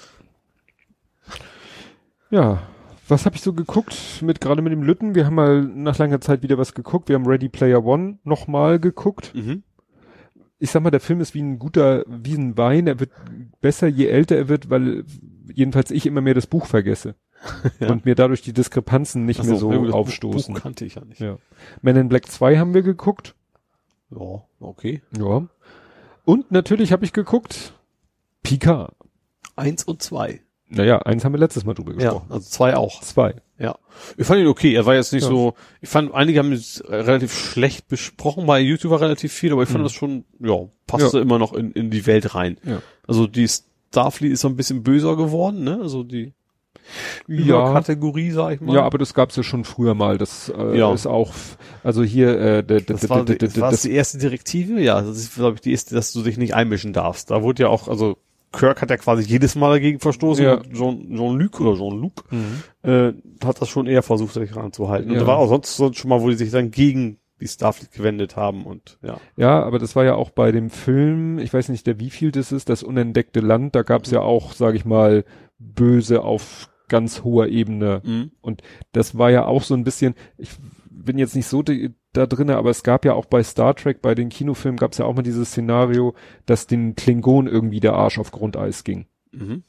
Ja. 2.29 2.61
Was 3.07 3.25
habe 3.25 3.35
ich 3.35 3.41
so 3.43 3.53
geguckt 3.53 3.95
mit 4.21 4.41
gerade 4.41 4.61
mit 4.63 4.71
dem 4.73 4.81
Lütten? 4.81 5.13
Wir 5.13 5.25
haben 5.27 5.35
mal 5.35 5.61
nach 5.61 5.97
langer 5.99 6.21
Zeit 6.21 6.41
wieder 6.41 6.57
was 6.57 6.73
geguckt. 6.73 7.07
Wir 7.09 7.15
haben 7.15 7.27
Ready 7.27 7.49
Player 7.49 7.83
One 7.85 8.17
nochmal 8.23 8.79
geguckt. 8.79 9.31
Mhm. 9.35 9.61
Ich 10.57 10.71
sag 10.71 10.81
mal, 10.83 10.91
der 10.91 10.99
Film 11.01 11.19
ist 11.19 11.33
wie 11.33 11.41
ein 11.41 11.59
guter, 11.59 12.05
wie 12.07 12.35
ein 12.35 12.57
Wein. 12.57 12.87
Er 12.87 12.99
wird 12.99 13.11
besser, 13.61 13.87
je 13.87 14.07
älter 14.07 14.35
er 14.37 14.47
wird, 14.47 14.69
weil 14.69 15.03
jedenfalls 15.53 15.91
ich 15.91 16.05
immer 16.05 16.21
mehr 16.21 16.33
das 16.33 16.47
Buch 16.47 16.65
vergesse 16.65 17.15
Ja. 17.79 17.91
und 17.91 18.05
mir 18.05 18.15
dadurch 18.15 18.41
die 18.41 18.53
Diskrepanzen 18.53 19.25
nicht 19.25 19.41
Ach 19.41 19.45
mehr 19.45 19.57
so 19.57 19.71
ja 19.71 19.91
aufstoßen. 19.91 20.53
Buch 20.53 20.61
kannte 20.61 20.85
ich 20.85 20.95
ja 20.95 21.03
nicht. 21.05 21.19
Ja. 21.19 21.37
Men 21.81 21.97
in 21.97 22.09
Black 22.09 22.31
2 22.31 22.57
haben 22.57 22.73
wir 22.73 22.81
geguckt. 22.83 23.35
Ja, 24.11 24.43
okay. 24.59 25.01
Ja. 25.17 25.47
Und 26.23 26.51
natürlich 26.51 26.91
habe 26.91 27.05
ich 27.05 27.13
geguckt, 27.13 27.73
Picard. 28.43 28.95
Eins 29.55 29.83
und 29.83 30.01
zwei. 30.01 30.41
Naja, 30.67 30.97
eins 30.99 31.23
haben 31.23 31.33
wir 31.33 31.39
letztes 31.39 31.63
Mal 31.63 31.73
drüber 31.75 31.91
Ja, 31.93 31.97
gesprochen. 32.09 32.27
also 32.31 32.49
zwei 32.49 32.75
auch. 32.75 33.01
Zwei. 33.01 33.35
Ja. 33.59 33.75
Ich 34.17 34.25
fand 34.25 34.41
ihn 34.41 34.47
okay. 34.47 34.73
Er 34.73 34.85
war 34.85 34.95
jetzt 34.95 35.13
nicht 35.13 35.23
Ja. 35.23 35.29
so, 35.29 35.53
ich 35.79 35.89
fand, 35.89 36.13
einige 36.13 36.39
haben 36.39 36.51
es 36.51 36.83
relativ 36.89 37.33
schlecht 37.33 37.87
besprochen, 37.87 38.45
bei 38.47 38.59
YouTube 38.59 38.91
war 38.91 38.99
relativ 39.01 39.31
viel, 39.31 39.51
aber 39.53 39.63
ich 39.63 39.69
fand 39.69 39.81
Mhm. 39.81 39.85
das 39.85 39.93
schon, 39.93 40.25
ja, 40.39 40.57
passte 40.87 41.17
Ja. 41.17 41.23
immer 41.23 41.37
noch 41.39 41.53
in, 41.53 41.71
in 41.71 41.91
die 41.91 42.05
Welt 42.07 42.33
rein. 42.35 42.57
Ja. 42.63 42.81
Also 43.07 43.27
die 43.27 43.47
Starfleet 43.47 44.31
ist 44.33 44.41
so 44.41 44.47
ein 44.49 44.55
bisschen 44.55 44.81
böser 44.83 45.15
geworden, 45.15 45.63
ne? 45.63 45.79
Also 45.81 46.03
die 46.03 46.33
Ja. 47.27 47.73
Kategorie, 47.73 48.31
sag 48.31 48.55
ich 48.55 48.61
mal. 48.61 48.75
Ja, 48.75 48.83
aber 48.83 48.97
das 48.97 49.13
gab's 49.13 49.35
ja 49.35 49.43
schon 49.43 49.63
früher 49.63 49.93
mal. 49.95 50.17
Das 50.17 50.49
äh, 50.55 50.77
Ja. 50.77 50.93
ist 50.93 51.07
auch, 51.07 51.31
also 51.83 52.03
hier, 52.03 52.37
äh, 52.39 52.63
das 52.63 53.09
war, 53.09 53.23
das 53.25 53.53
das- 53.53 53.81
die 53.83 53.91
erste 53.91 54.17
Direktive, 54.17 54.79
ja. 54.81 55.01
Das 55.01 55.17
ist, 55.17 55.35
glaube 55.35 55.55
ich, 55.55 55.61
die 55.61 55.71
erste, 55.71 55.95
dass 55.95 56.11
du 56.11 56.21
dich 56.21 56.37
nicht 56.37 56.53
einmischen 56.53 56.93
darfst. 56.93 57.31
Da 57.31 57.41
wurde 57.41 57.63
ja 57.63 57.69
auch, 57.69 57.87
also 57.87 58.17
Kirk 58.57 58.81
hat 58.81 58.89
ja 58.89 58.97
quasi 58.97 59.23
jedes 59.23 59.55
Mal 59.55 59.71
dagegen 59.71 59.99
verstoßen. 59.99 60.43
Ja. 60.43 60.55
und 60.55 60.73
Jean, 60.73 61.15
Jean-Luc 61.15 61.59
oder 61.61 61.75
Jean-Luc 61.77 62.23
Mhm. 62.31 62.63
äh, 62.89 63.13
hat 63.45 63.61
das 63.61 63.69
schon 63.69 63.87
eher 63.87 64.03
versucht, 64.03 64.33
sich 64.33 64.55
ranzuhalten. 64.55 65.09
Und 65.09 65.15
Ja. 65.15 65.21
da 65.21 65.27
war 65.27 65.37
auch 65.37 65.47
sonst, 65.49 65.75
sonst 65.77 65.97
schon 65.97 66.09
mal, 66.09 66.21
wo 66.21 66.29
die 66.29 66.35
sich 66.35 66.51
dann 66.51 66.71
gegen 66.71 67.19
die 67.41 67.47
Starfleet 67.49 67.91
gewendet 67.91 68.37
haben 68.37 68.65
und 68.65 68.97
ja. 69.03 69.17
Ja, 69.35 69.61
aber 69.63 69.77
das 69.77 69.95
war 69.95 70.05
ja 70.05 70.15
auch 70.15 70.29
bei 70.29 70.51
dem 70.53 70.69
Film, 70.69 71.37
ich 71.39 71.53
weiß 71.53 71.67
nicht, 71.69 71.85
der 71.85 71.99
wie 71.99 72.09
viel 72.09 72.31
das 72.31 72.51
ist, 72.53 72.69
das 72.69 72.81
unentdeckte 72.81 73.41
Land, 73.41 73.75
da 73.75 73.81
gab's 73.83 74.09
ja 74.09 74.21
auch, 74.21 74.53
sage 74.53 74.77
ich 74.77 74.85
mal, 74.85 75.25
böse 75.59 76.21
auf 76.21 76.69
ganz 76.87 77.23
hoher 77.23 77.47
Ebene. 77.47 78.01
Mhm. 78.05 78.31
Das 78.93 79.17
war 79.17 79.31
ja 79.31 79.45
auch 79.45 79.63
so 79.63 79.73
ein 79.73 79.83
bisschen, 79.83 80.15
ich 80.37 80.49
bin 81.05 81.17
jetzt 81.17 81.35
nicht 81.35 81.47
so 81.47 81.63
da 81.63 82.25
drinne, 82.25 82.57
aber 82.57 82.69
es 82.69 82.83
gab 82.83 83.05
ja 83.05 83.13
auch 83.13 83.25
bei 83.25 83.43
Star 83.43 83.75
Trek, 83.75 84.01
bei 84.01 84.15
den 84.15 84.29
Kinofilmen 84.29 84.77
gab's 84.77 84.97
ja 84.97 85.05
auch 85.05 85.15
mal 85.15 85.21
dieses 85.21 85.49
Szenario, 85.49 86.13
dass 86.45 86.67
den 86.67 86.95
Klingonen 86.95 87.51
irgendwie 87.51 87.79
der 87.79 87.93
Arsch 87.93 88.19
auf 88.19 88.31
Grundeis 88.31 88.83
ging. 88.83 89.05
Mhm. 89.31 89.63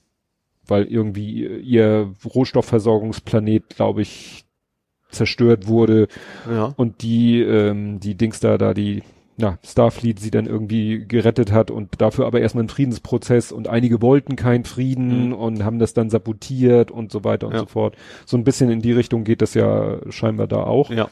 weil 0.69 0.85
irgendwie 0.85 1.47
ihr 1.47 2.13
Rohstoffversorgungsplanet, 2.35 3.69
glaube 3.77 4.03
ich, 4.03 4.45
zerstört 5.11 5.67
wurde 5.69 6.09
Ja. 6.51 6.75
und 6.77 7.03
die, 7.03 7.41
ähm, 7.41 8.01
die 8.01 8.17
Dings 8.17 8.41
da, 8.41 8.59
da 8.59 8.75
die, 8.75 9.03
na, 9.39 9.59
Starfleet 9.65 10.19
sie 10.19 10.31
dann 10.31 10.47
irgendwie 10.47 11.05
gerettet 11.07 11.53
hat 11.53 11.71
und 11.71 12.01
dafür 12.01 12.27
aber 12.27 12.41
erstmal 12.41 12.65
ein 12.65 12.69
Friedensprozess 12.69 13.53
und 13.53 13.69
einige 13.69 14.01
wollten 14.01 14.35
keinen 14.37 14.65
Frieden 14.65 15.27
Mhm. 15.29 15.33
und 15.35 15.65
haben 15.65 15.79
das 15.79 15.93
dann 15.95 16.09
sabotiert 16.11 16.91
und 16.91 17.13
so 17.13 17.23
weiter 17.25 17.47
und 17.49 17.53
Ja. 17.53 17.61
so 17.61 17.67
fort. 17.67 17.97
So 18.25 18.37
ein 18.37 18.45
bisschen 18.45 18.71
in 18.71 18.81
die 18.81 18.93
Richtung 18.93 19.25
geht 19.25 19.43
das 19.43 19.55
ja 19.55 19.99
scheinbar 20.11 20.47
da 20.47 20.63
auch. 20.65 20.91
Ja. 20.91 21.09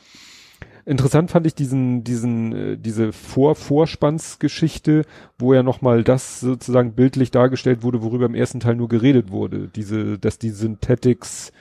Interessant 0.87 1.31
fand 1.31 1.47
ich 1.47 1.55
diesen, 1.55 2.05
diesen, 2.05 2.53
äh, 2.55 2.77
diese 2.77 3.13
Vor-Vorspannsgeschichte, 3.13 5.05
wo 5.39 5.55
ja 5.55 5.63
nochmal 5.63 6.05
das 6.05 6.41
sozusagen 6.41 6.93
bildlich 6.93 7.31
dargestellt 7.31 7.83
wurde, 7.83 8.03
worüber 8.03 8.27
im 8.27 8.35
ersten 8.35 8.61
Teil 8.61 8.77
nur 8.77 8.89
geredet 8.89 9.31
wurde. 9.31 9.69
Diese, 9.75 10.19
dass 10.19 10.39
die 10.39 10.51
Synthetics 10.51 11.53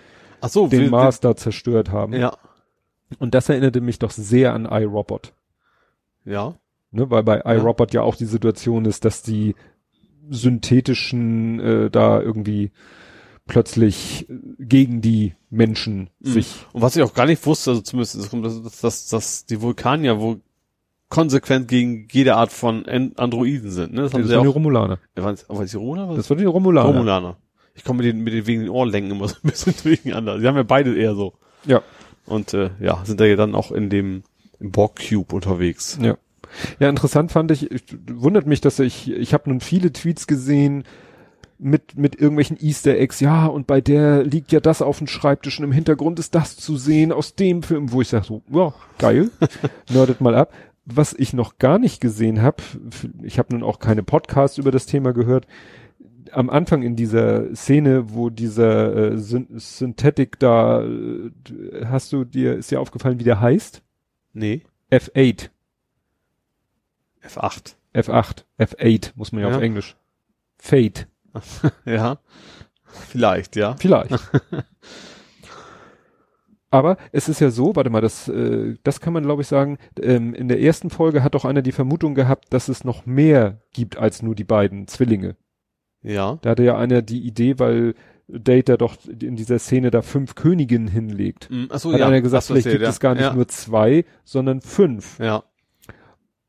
Ach 0.42 0.50
so, 0.50 0.68
den 0.68 0.92
da 0.92 1.36
zerstört 1.36 1.92
haben. 1.92 2.14
Ja. 2.14 2.36
Und 3.20 3.34
das 3.34 3.48
erinnerte 3.48 3.80
mich 3.80 4.00
doch 4.00 4.12
sehr 4.12 4.54
an 4.54 4.66
iRobot. 4.70 5.34
Ja. 6.26 6.56
Ne? 6.92 7.10
Weil 7.10 7.24
bei 7.24 7.38
Ja. 7.40 7.54
iRobot 7.56 7.94
ja 7.94 8.02
auch 8.02 8.16
die 8.16 8.26
Situation 8.26 8.86
ist, 8.86 9.06
dass 9.06 9.22
die 9.24 9.56
synthetischen 10.30 11.60
äh, 11.60 11.90
da 11.90 12.22
irgendwie 12.22 12.72
plötzlich 13.48 14.30
äh, 14.30 14.34
gegen 14.60 15.02
die 15.02 15.34
Menschen 15.50 16.10
Mhm. 16.20 16.30
sich 16.30 16.66
Und 16.74 16.82
was 16.82 16.96
ich 16.96 17.04
auch 17.04 17.14
gar 17.14 17.26
nicht 17.26 17.46
wusste, 17.46 17.72
also 17.72 17.82
zumindest, 17.82 18.32
dass, 18.66 18.82
dass, 18.82 19.08
dass 19.10 19.46
die 19.46 19.62
Vulkanier 19.62 20.20
wohl 20.20 20.42
konsequent 21.10 21.68
gegen 21.68 22.08
jede 22.12 22.36
Art 22.36 22.52
von 22.52 22.86
An- 22.88 23.14
Androiden 23.18 23.70
sind. 23.70 23.94
Ne? 23.94 24.02
Das 24.04 24.14
haben 24.14 24.22
das 24.22 24.30
sie 24.30 24.36
waren 24.36 24.44
die 24.44 24.50
auch. 24.50 24.56
Romulaner. 24.56 25.00
Waren 25.16 25.34
es 25.36 25.48
waren 25.48 25.64
es 25.64 25.72
die 25.72 25.78
Romulaner? 25.78 26.16
Das 26.16 26.30
waren 26.30 26.38
die 26.40 26.46
Romulaner. 26.46 26.88
Romulaner. 26.90 27.38
Ich 27.76 27.84
komme 27.84 27.98
mit 28.04 28.08
den, 28.08 28.24
mit 28.24 28.34
den 28.34 28.48
wegen 28.48 28.62
den 28.62 28.70
Ohrlängen 28.70 29.12
immer 29.12 29.28
so 29.28 29.36
ein 29.44 29.50
bisschen 29.50 29.74
durcheinander. 29.84 30.40
Sie 30.40 30.48
haben 30.48 30.56
ja 30.56 30.64
beide 30.64 30.96
eher 30.96 31.16
so. 31.16 31.34
Ja. 31.66 31.82
Und 32.26 32.54
äh, 32.54 32.72
ja, 32.80 33.04
sind 33.06 33.20
da 33.20 33.26
ja 33.26 33.36
dann 33.36 33.54
auch 33.56 33.72
in 33.72 33.90
dem 33.90 34.24
im 34.60 34.72
Borg 34.72 35.00
Cube 35.08 35.36
unterwegs. 35.36 35.98
Ja. 36.02 36.18
Ja, 36.80 36.90
interessant 36.90 37.32
fand 37.32 37.50
ich, 37.52 37.72
ich 37.72 37.84
wundert 38.08 38.46
mich, 38.46 38.62
dass 38.62 38.80
ich, 38.80 39.12
ich 39.12 39.34
habe 39.34 39.50
nun 39.50 39.60
viele 39.60 39.92
Tweets 39.92 40.28
gesehen 40.28 40.84
mit, 41.58 41.98
mit 41.98 42.16
irgendwelchen 42.16 42.58
Easter 42.60 42.98
Eggs, 42.98 43.20
ja, 43.22 43.46
und 43.46 43.68
bei 43.68 43.82
der 43.82 44.24
liegt 44.24 44.52
ja 44.52 44.60
das 44.60 44.82
auf 44.82 44.98
dem 44.98 45.08
Schreibtisch 45.08 45.60
und 45.60 45.66
im 45.66 45.72
Hintergrund 45.72 46.20
ist 46.20 46.36
das 46.36 46.58
zu 46.58 46.78
sehen 46.78 47.12
aus 47.12 47.36
dem 47.36 47.64
Film, 47.64 47.92
wo 47.92 48.02
ich 48.02 48.10
sage 48.10 48.26
so, 48.26 48.44
ja, 48.52 48.74
geil, 49.00 49.32
nerdet 49.90 50.22
mal 50.22 50.36
ab. 50.36 50.54
Was 50.86 51.14
ich 51.14 51.34
noch 51.34 51.60
gar 51.60 51.80
nicht 51.80 52.02
gesehen 52.02 52.42
habe, 52.42 52.58
ich 53.22 53.40
habe 53.40 53.54
nun 53.54 53.64
auch 53.64 53.80
keine 53.80 54.04
Podcasts 54.04 54.58
über 54.58 54.72
das 54.72 54.86
Thema 54.86 55.14
gehört, 55.14 55.48
am 56.34 56.50
Anfang 56.50 56.82
in 56.82 56.96
dieser 56.96 57.56
Szene, 57.56 58.14
wo 58.14 58.30
dieser 58.30 58.96
äh, 58.96 59.18
Syn 59.18 59.48
Synthetic 59.56 60.40
da, 60.40 60.84
äh, 60.84 61.32
hast 61.86 62.12
du 62.12 62.26
dir, 62.26 62.56
ist 62.56 62.72
dir 62.72 62.82
aufgefallen, 62.82 63.20
wie 63.20 63.24
der 63.24 63.40
heißt? 63.40 63.82
Nee, 64.34 64.64
F8. 64.92 65.50
F8. 67.24 67.76
F8, 67.94 68.44
F8 68.60 69.12
muss 69.16 69.32
man 69.32 69.42
ja, 69.44 69.50
Ja. 69.50 69.56
auf 69.58 69.62
Englisch. 69.62 69.96
Fate, 70.58 71.08
Ja. 71.86 72.20
Vielleicht, 73.10 73.56
ja. 73.56 73.76
vielleicht. 73.78 74.12
Aber 76.70 76.98
es 77.12 77.30
ist 77.30 77.40
ja 77.40 77.52
so, 77.52 77.76
warte 77.76 77.92
mal, 77.92 78.02
das, 78.02 78.28
äh, 78.28 78.78
das 78.84 79.00
kann 79.00 79.14
man 79.14 79.24
glaube 79.24 79.44
ich 79.44 79.48
sagen, 79.48 79.78
ähm, 80.02 80.34
in 80.34 80.48
der 80.48 80.60
ersten 80.60 80.90
Folge 80.90 81.22
hat 81.24 81.36
doch 81.36 81.46
einer 81.46 81.62
die 81.62 81.72
Vermutung 81.72 82.16
gehabt, 82.16 82.52
dass 82.52 82.68
es 82.68 82.84
noch 82.84 83.06
mehr 83.06 83.62
gibt 83.74 83.98
als 83.98 84.24
nur 84.24 84.34
die 84.34 84.44
beiden 84.44 84.88
Zwillinge. 84.88 85.36
Ja. 86.02 86.40
Da 86.42 86.52
hatte 86.52 86.64
ja 86.64 86.76
einer 86.78 87.02
die 87.04 87.22
Idee, 87.28 87.60
weil 87.60 87.94
Data 88.28 88.78
doch 88.78 88.96
in 89.08 89.36
dieser 89.36 89.60
Szene 89.60 89.92
da 89.92 90.02
fünf 90.02 90.36
Königinnen 90.36 90.88
hinlegt. 90.88 91.50
Mm, 91.52 91.66
Achso, 91.70 91.92
Hat 91.92 92.00
ja. 92.00 92.08
einer 92.08 92.22
gesagt, 92.22 92.46
vielleicht 92.46 92.70
gibt 92.70 92.82
ja. 92.82 92.90
es 92.90 93.00
gar 93.00 93.16
nicht 93.16 93.24
ja. 93.24 93.34
nur 93.34 93.48
zwei, 93.48 94.06
sondern 94.24 94.62
fünf. 94.62 95.20
Ja. 95.20 95.44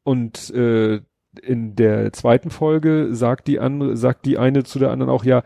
Und 0.04 0.50
äh, 0.50 1.00
in 1.42 1.74
der 1.74 2.12
zweiten 2.12 2.50
Folge 2.50 3.08
sagt 3.10 3.48
die 3.48 3.58
andere, 3.58 3.96
sagt 3.96 4.24
die 4.26 4.38
eine 4.38 4.62
zu 4.62 4.78
der 4.78 4.90
anderen 4.90 5.10
auch, 5.10 5.24
ja, 5.24 5.42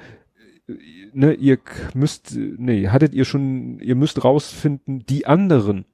ne, 1.12 1.32
ihr 1.32 1.58
müsst, 1.94 2.36
nee, 2.36 2.89
hattet 2.89 3.15
ihr 3.15 3.24
schon, 3.24 3.78
ihr 3.81 3.94
müsst 3.94 4.24
rausfinden, 4.24 5.05
die 5.07 5.26
anderen, 5.26 5.86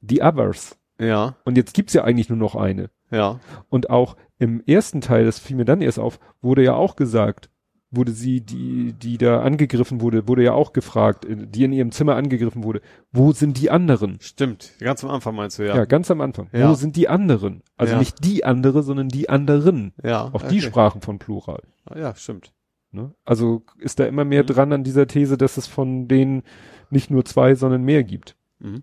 die 0.00 0.22
others. 0.22 0.78
Ja. 0.98 1.36
Und 1.44 1.56
jetzt 1.56 1.74
gibt's 1.74 1.94
ja 1.94 2.04
eigentlich 2.04 2.28
nur 2.28 2.38
noch 2.38 2.56
eine. 2.56 2.90
Ja. 3.10 3.40
Und 3.68 3.90
auch 3.90 4.16
im 4.38 4.62
ersten 4.66 5.00
Teil, 5.00 5.24
das 5.24 5.38
fiel 5.38 5.56
mir 5.56 5.64
dann 5.64 5.80
erst 5.80 5.98
auf, 5.98 6.18
wurde 6.42 6.62
ja 6.62 6.74
auch 6.74 6.96
gesagt, 6.96 7.48
wurde 7.96 8.12
sie, 8.12 8.40
die, 8.40 8.92
die 8.92 9.18
da 9.18 9.40
angegriffen 9.40 10.00
wurde, 10.00 10.28
wurde 10.28 10.44
ja 10.44 10.52
auch 10.52 10.72
gefragt, 10.72 11.24
äh, 11.24 11.36
die 11.46 11.64
in 11.64 11.72
ihrem 11.72 11.90
Zimmer 11.90 12.14
angegriffen 12.16 12.62
wurde, 12.62 12.80
wo 13.12 13.32
sind 13.32 13.58
die 13.60 13.70
anderen? 13.70 14.18
Stimmt. 14.20 14.72
Ganz 14.78 15.02
am 15.02 15.10
Anfang 15.10 15.34
meinst 15.34 15.58
du, 15.58 15.64
Ja, 15.66 15.74
ja. 15.76 15.84
ganz 15.86 16.10
am 16.10 16.20
Anfang. 16.20 16.48
Ja. 16.52 16.70
Wo 16.70 16.74
sind 16.74 16.94
die 16.96 17.08
anderen? 17.08 17.62
Also 17.76 17.94
Ja. 17.94 17.98
nicht 17.98 18.24
die 18.24 18.44
andere, 18.44 18.82
sondern 18.82 19.08
die 19.08 19.28
anderen. 19.28 19.92
Ja. 20.04 20.30
Auch 20.32 20.42
die 20.42 20.60
sprachen 20.60 21.00
von 21.00 21.18
Plural. 21.18 21.62
Ah, 21.86 21.98
Ja, 21.98 22.14
stimmt. 22.14 22.52
Ne? 22.92 23.12
Also 23.24 23.62
ist 23.78 23.98
da 23.98 24.04
immer 24.06 24.24
mehr 24.24 24.42
Mhm. 24.44 24.46
dran 24.46 24.72
an 24.72 24.84
dieser 24.84 25.06
These, 25.06 25.36
dass 25.36 25.56
es 25.56 25.66
von 25.66 26.06
denen 26.08 26.42
nicht 26.90 27.10
nur 27.10 27.24
zwei, 27.24 27.54
sondern 27.56 27.82
mehr 27.82 28.04
gibt. 28.04 28.36
Mhm. 28.60 28.82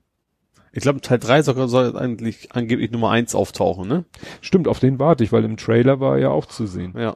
Ich 0.76 0.82
glaube, 0.82 1.02
Teil 1.02 1.20
3 1.20 1.44
soll, 1.44 1.68
soll 1.68 1.96
eigentlich 1.96 2.50
angeblich 2.56 2.90
Nummer 2.92 3.12
1 3.12 3.36
auftauchen, 3.36 3.88
ne? 3.88 4.06
Stimmt, 4.42 4.68
auf 4.68 4.80
den 4.80 4.98
warte 4.98 5.24
ich, 5.24 5.32
weil 5.32 5.44
im 5.44 5.56
Trailer 5.56 6.00
war 6.00 6.16
er 6.16 6.22
ja 6.22 6.30
auch 6.30 6.48
zu 6.48 6.66
sehen. 6.66 6.94
Ja. 6.98 7.16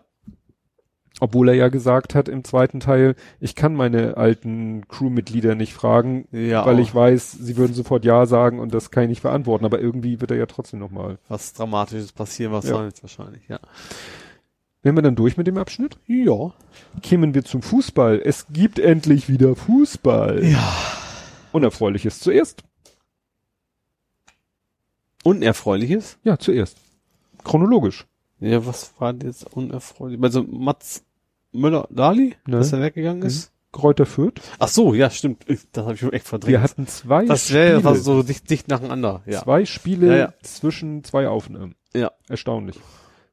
Obwohl 1.19 1.49
er 1.49 1.55
ja 1.55 1.69
gesagt 1.69 2.13
hat 2.13 2.29
im 2.29 2.43
zweiten 2.43 2.79
Teil, 2.79 3.15
ich 3.39 3.55
kann 3.55 3.73
meine 3.73 4.17
alten 4.17 4.87
Crewmitglieder 4.87 5.55
nicht 5.55 5.73
fragen, 5.73 6.27
Ja. 6.31 6.63
weil 6.65 6.75
auch 6.75 6.79
ich 6.79 6.93
weiß, 6.93 7.31
sie 7.31 7.57
würden 7.57 7.73
sofort 7.73 8.05
Ja 8.05 8.27
sagen 8.27 8.59
und 8.59 8.71
das 8.73 8.91
kann 8.91 9.03
ich 9.03 9.09
nicht 9.09 9.21
verantworten. 9.21 9.65
Aber 9.65 9.79
irgendwie 9.81 10.21
wird 10.21 10.29
er 10.29 10.37
ja 10.37 10.45
trotzdem 10.45 10.79
nochmal. 10.79 11.17
was 11.27 11.53
Dramatisches 11.53 12.11
passieren, 12.11 12.51
was 12.53 12.65
Ja. 12.65 12.75
soll 12.75 12.85
jetzt 12.85 13.01
wahrscheinlich, 13.01 13.47
ja. 13.47 13.59
Wären 14.83 14.95
wir 14.95 15.01
dann 15.01 15.15
durch 15.15 15.37
mit 15.37 15.47
dem 15.47 15.57
Abschnitt? 15.57 15.97
Ja. 16.05 16.53
Kämen 17.01 17.33
wir 17.33 17.43
zum 17.43 17.63
Fußball. 17.63 18.21
Es 18.23 18.45
gibt 18.51 18.77
endlich 18.77 19.27
wieder 19.27 19.55
Fußball. 19.55 20.43
Ja. 20.45 20.71
Unerfreuliches 21.51 22.19
zuerst. 22.19 22.63
Unerfreuliches? 25.23 26.19
Ja, 26.23 26.37
zuerst. 26.37 26.77
Chronologisch. 27.43 28.05
Ja, 28.39 28.65
was 28.65 28.93
war 28.99 29.13
denn 29.13 29.29
jetzt 29.29 29.51
unerfreulich? 29.55 30.21
Also 30.21 30.43
Mats 30.43 31.03
Müller-Dali, 31.53 32.35
Ne. 32.45 32.57
dass 32.57 32.73
er 32.73 32.81
weggegangen 32.81 33.23
ist? 33.23 33.51
Kräuter 33.73 34.05
Fürth. 34.05 34.41
Ach 34.59 34.67
so, 34.69 34.93
ja, 34.93 35.09
stimmt. 35.09 35.43
Ich- 35.47 35.69
Das 35.71 35.83
habe 35.83 35.93
ich 35.93 35.99
schon 35.99 36.13
echt 36.13 36.27
verdrängt. 36.27 36.51
Wir 36.51 36.61
hatten 36.61 36.87
zwei 36.87 37.25
das 37.25 37.45
Spiele. 37.45 37.59
wäre 37.59 37.81
fast 37.81 38.03
so 38.05 38.23
dicht, 38.23 38.49
dicht 38.49 38.67
nacheinander, 38.69 39.21
ja. 39.25 39.41
Zwei 39.43 39.65
Spiele 39.65 40.07
Ja, 40.07 40.15
ja. 40.17 40.33
zwischen 40.41 41.03
zwei 41.03 41.27
Aufnahmen. 41.27 41.75
Ja. 41.93 42.11
Erstaunlich. 42.29 42.79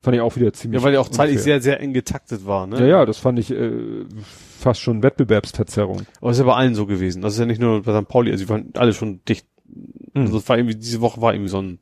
Fand 0.02 0.16
ich 0.16 0.20
auch 0.20 0.36
wieder 0.36 0.52
ziemlich. 0.52 0.80
Ja, 0.80 0.84
weil 0.84 0.92
der 0.92 1.00
auch 1.00 1.08
zeitlich 1.08 1.38
unfair. 1.38 1.60
sehr, 1.60 1.62
sehr 1.62 1.80
eng 1.80 1.94
getaktet 1.94 2.44
war, 2.44 2.66
ne? 2.66 2.78
Ja, 2.80 2.86
ja, 2.86 3.06
das 3.06 3.16
fand 3.16 3.38
ich 3.38 3.50
äh, 3.50 4.04
fast 4.58 4.80
schon 4.80 5.02
Wettbewerbsverzerrung. 5.02 6.02
Aber 6.20 6.30
ist 6.30 6.38
ja 6.38 6.44
bei 6.44 6.54
allen 6.54 6.74
so 6.74 6.84
gewesen. 6.84 7.22
Das 7.22 7.32
ist 7.34 7.38
ja 7.38 7.46
nicht 7.46 7.60
nur 7.60 7.82
bei 7.82 7.98
St. 7.98 8.06
Pauli, 8.08 8.30
also 8.30 8.44
die 8.44 8.50
waren 8.50 8.70
alle 8.74 8.92
schon 8.92 9.24
dicht. 9.26 9.46
Mhm. 9.66 10.22
Also 10.26 10.38
es 10.38 10.48
war 10.48 10.58
irgendwie, 10.58 10.74
diese 10.76 11.00
Woche 11.00 11.22
war 11.22 11.32
irgendwie 11.32 11.48
so 11.48 11.62
ein, 11.62 11.78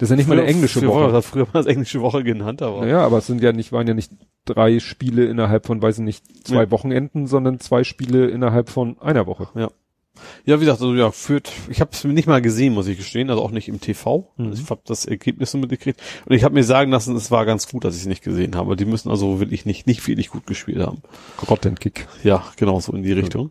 Das 0.00 0.06
ist 0.06 0.10
ja 0.12 0.16
nicht 0.16 0.28
mal 0.28 0.38
eine 0.38 0.46
englische 0.48 0.78
früher, 0.80 0.88
Woche. 0.88 1.12
Das 1.12 1.26
früher 1.26 1.44
mal 1.44 1.52
das 1.52 1.66
englische 1.66 2.00
Woche 2.00 2.24
genannt, 2.24 2.62
aber. 2.62 2.80
Naja, 2.80 3.00
aber 3.04 3.18
es 3.18 3.26
sind 3.26 3.42
ja 3.42 3.52
nicht, 3.52 3.70
waren 3.70 3.86
ja 3.86 3.92
nicht 3.92 4.10
drei 4.46 4.80
Spiele 4.80 5.26
innerhalb 5.26 5.66
von, 5.66 5.82
weiß 5.82 5.98
ich 5.98 6.04
nicht, 6.04 6.46
zwei 6.46 6.62
Ja. 6.62 6.70
Wochenenden, 6.70 7.26
sondern 7.26 7.60
zwei 7.60 7.84
Spiele 7.84 8.28
innerhalb 8.28 8.70
von 8.70 8.98
einer 9.00 9.26
Woche. 9.26 9.48
Ja, 9.54 10.56
wie 10.56 10.64
gesagt, 10.64 10.80
also 10.80 10.94
ja, 10.94 11.10
führt, 11.10 11.52
ich 11.68 11.82
habe 11.82 11.90
es 11.92 12.02
nicht 12.04 12.26
mal 12.26 12.40
gesehen, 12.40 12.72
muss 12.72 12.86
ich 12.86 12.96
gestehen, 12.96 13.28
also 13.28 13.42
auch 13.42 13.50
nicht 13.50 13.68
im 13.68 13.80
TV. 13.80 14.26
Mhm. 14.36 14.46
Also 14.48 14.62
ich 14.62 14.70
habe 14.70 14.80
das 14.86 15.04
Ergebnis 15.04 15.52
nur 15.52 15.60
mitgekriegt 15.60 16.00
und 16.26 16.34
ich 16.34 16.44
habe 16.44 16.54
mir 16.54 16.64
sagen 16.64 16.90
lassen, 16.90 17.14
es 17.14 17.30
war 17.30 17.44
ganz 17.44 17.68
gut, 17.68 17.84
dass 17.84 17.94
ich 17.94 18.00
es 18.02 18.06
nicht 18.06 18.24
gesehen 18.24 18.56
habe. 18.56 18.76
Die 18.76 18.86
müssen 18.86 19.10
also 19.10 19.38
wirklich 19.38 19.66
nicht 19.66 19.86
nicht 19.86 20.06
wirklich 20.08 20.30
gut 20.30 20.46
gespielt 20.46 20.78
haben. 20.80 21.02
Grottenkick. 21.36 22.06
Ja, 22.24 22.42
genau 22.56 22.80
so 22.80 22.92
in 22.92 23.02
die 23.02 23.12
Richtung. 23.12 23.50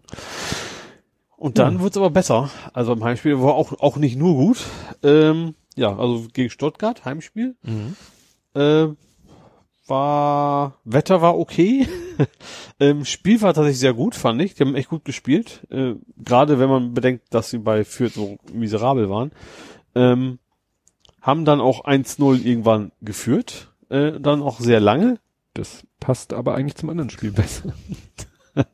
Und 1.37 1.57
dann 1.57 1.75
Ja. 1.75 1.81
wird's 1.81 1.97
aber 1.97 2.09
besser. 2.09 2.49
Also 2.73 2.93
im 2.93 3.03
Heimspiel 3.03 3.39
war 3.41 3.53
auch 3.53 3.79
auch 3.79 3.97
nicht 3.97 4.17
nur 4.17 4.33
gut. 4.35 4.57
Ähm, 5.03 5.53
ja, 5.75 5.95
also 5.97 6.27
gegen 6.33 6.49
Stuttgart 6.49 7.05
Heimspiel. 7.05 7.55
Äh, 8.53 8.87
war 9.87 10.77
Wetter 10.83 11.21
war 11.21 11.37
okay. 11.37 11.87
ähm, 12.79 13.05
Spiel 13.05 13.41
war 13.41 13.53
tatsächlich 13.53 13.79
sehr 13.79 13.93
gut, 13.93 14.15
fand 14.15 14.41
ich. 14.41 14.53
Die 14.53 14.63
haben 14.63 14.75
echt 14.75 14.89
gut 14.89 15.05
gespielt. 15.05 15.67
Äh, 15.71 15.95
Gerade 16.17 16.59
wenn 16.59 16.69
man 16.69 16.93
bedenkt, 16.93 17.33
dass 17.33 17.49
sie 17.49 17.57
bei 17.57 17.83
Fürth 17.83 18.13
so 18.13 18.37
miserabel 18.53 19.09
waren. 19.09 19.31
Ähm, 19.95 20.39
haben 21.21 21.43
dann 21.45 21.59
auch 21.59 21.85
1-0 21.85 22.45
irgendwann 22.45 22.91
geführt. 23.01 23.73
Äh, 23.89 24.19
dann 24.19 24.41
auch 24.41 24.59
sehr 24.59 24.79
lange. 24.79 25.19
Das 25.53 25.83
passt 25.99 26.33
aber 26.33 26.55
eigentlich 26.55 26.75
zum 26.75 26.89
anderen 26.89 27.09
Spiel 27.09 27.31
besser. 27.31 27.73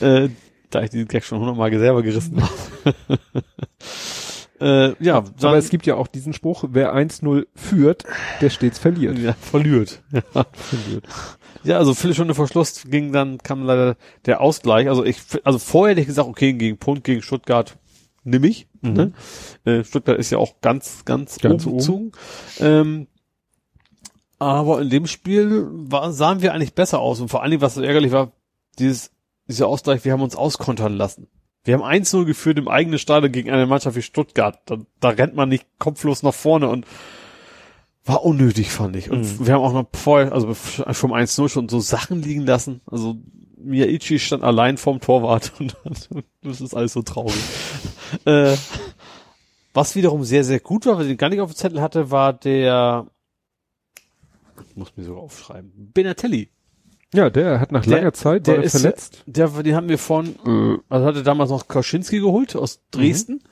Äh, 0.00 0.30
da 0.70 0.82
ich 0.82 0.90
diesen 0.90 1.08
Gag 1.08 1.24
schon 1.24 1.40
hundertmal 1.40 1.76
selber 1.76 2.02
gerissen 2.02 2.40
habe. 2.42 3.18
Äh, 4.60 4.88
ja, 5.02 5.20
dann, 5.20 5.50
aber 5.50 5.58
es 5.58 5.70
gibt 5.70 5.86
ja 5.86 5.94
auch 5.94 6.06
diesen 6.06 6.32
Spruch, 6.32 6.64
wer 6.70 6.94
1-0 6.94 7.46
führt, 7.54 8.04
der 8.40 8.50
stets 8.50 8.78
verliert. 8.78 9.18
ja, 9.18 9.32
verliert. 9.40 10.02
Ja. 10.12 10.22
Verliert. 10.52 11.04
Ja, 11.64 11.78
also 11.78 11.94
Viertelstunde 11.94 12.34
vor 12.34 12.48
Schluss 12.48 12.84
ging 12.88 13.12
dann, 13.12 13.38
kam 13.38 13.64
leider 13.64 13.96
der 14.26 14.40
Ausgleich. 14.40 14.88
Also 14.88 15.04
ich, 15.04 15.20
also 15.44 15.58
vorher 15.58 15.92
hätte 15.92 16.00
ich 16.02 16.06
gesagt, 16.06 16.28
okay, 16.28 16.52
gegen 16.52 16.78
Punkt, 16.78 17.04
gegen 17.04 17.22
Stuttgart 17.22 17.76
nimm 18.24 18.44
ich. 18.44 18.68
Mhm. 18.80 18.92
Ne? 18.92 19.12
Äh, 19.64 19.84
Stuttgart 19.84 20.18
ist 20.18 20.30
ja 20.30 20.38
auch 20.38 20.60
ganz, 20.60 21.04
ganz, 21.04 21.38
Ganz 21.38 21.66
oben 21.66 21.80
oben. 21.80 22.12
Ähm, 22.60 23.06
aber 24.38 24.80
in 24.80 24.90
dem 24.90 25.06
Spiel 25.06 25.66
war, 25.70 26.12
sahen 26.12 26.42
wir 26.42 26.54
eigentlich 26.54 26.74
besser 26.74 27.00
aus. 27.00 27.20
Und 27.20 27.28
vor 27.28 27.42
allen 27.42 27.50
Dingen, 27.50 27.62
was 27.62 27.74
so 27.74 27.82
ärgerlich 27.82 28.12
war, 28.12 28.32
dieses, 28.78 29.10
dieser 29.48 29.66
Ausgleich, 29.66 30.04
wir 30.04 30.12
haben 30.12 30.22
uns 30.22 30.36
auskontern 30.36 30.94
lassen. 30.94 31.26
Wir 31.64 31.74
haben 31.74 31.82
1-0 31.84 32.24
geführt 32.24 32.58
im 32.58 32.68
eigenen 32.68 32.98
Stadion 32.98 33.32
gegen 33.32 33.50
eine 33.50 33.66
Mannschaft 33.66 33.96
wie 33.96 34.02
Stuttgart. 34.02 34.60
Da, 34.66 34.78
da 35.00 35.08
rennt 35.10 35.34
man 35.34 35.48
nicht 35.48 35.66
kopflos 35.78 36.22
nach 36.22 36.34
vorne 36.34 36.68
und 36.68 36.86
war 38.04 38.24
unnötig, 38.24 38.70
fand 38.70 38.96
ich. 38.96 39.10
Und 39.10 39.20
Mhm. 39.40 39.46
wir 39.46 39.54
haben 39.54 39.62
auch 39.62 39.72
noch 39.74 39.86
vorher, 39.92 40.32
also 40.32 40.54
vom 40.54 41.12
1-0 41.12 41.48
schon 41.48 41.68
so 41.68 41.80
Sachen 41.80 42.22
liegen 42.22 42.46
lassen. 42.46 42.80
Also 42.86 43.16
Miyaichi 43.58 44.18
stand 44.18 44.44
allein 44.44 44.78
vorm 44.78 45.00
Torwart 45.00 45.52
und 45.58 45.76
das 46.42 46.60
ist 46.60 46.74
alles 46.74 46.92
so 46.94 47.02
traurig. 47.02 47.34
äh, 48.24 48.56
was 49.74 49.94
wiederum 49.94 50.24
sehr, 50.24 50.44
sehr 50.44 50.60
gut 50.60 50.86
war, 50.86 50.96
was 50.98 51.06
ich 51.06 51.18
gar 51.18 51.28
nicht 51.28 51.40
auf 51.40 51.52
dem 51.52 51.56
Zettel 51.56 51.82
hatte, 51.82 52.10
war 52.10 52.32
der, 52.32 53.06
ich 54.70 54.74
muss 54.76 54.96
mir 54.96 55.04
sogar 55.04 55.22
aufschreiben, 55.22 55.72
Benatelli. 55.92 56.48
Ja, 57.14 57.30
der 57.30 57.58
hat 57.60 57.72
nach 57.72 57.84
Der- 57.84 57.98
langer 57.98 58.12
Zeit, 58.12 58.46
der 58.46 58.54
war 58.56 58.60
er 58.62 58.66
ist- 58.66 58.72
verletzt. 58.80 59.22
Der, 59.26 59.48
den 59.48 59.74
haben 59.74 59.88
wir 59.88 59.98
von, 59.98 60.26
äh, 60.46 60.78
also 60.88 61.06
hatte 61.06 61.22
damals 61.22 61.50
noch 61.50 61.66
Kauschinski 61.68 62.20
geholt 62.20 62.54
aus 62.56 62.80
Dresden. 62.90 63.42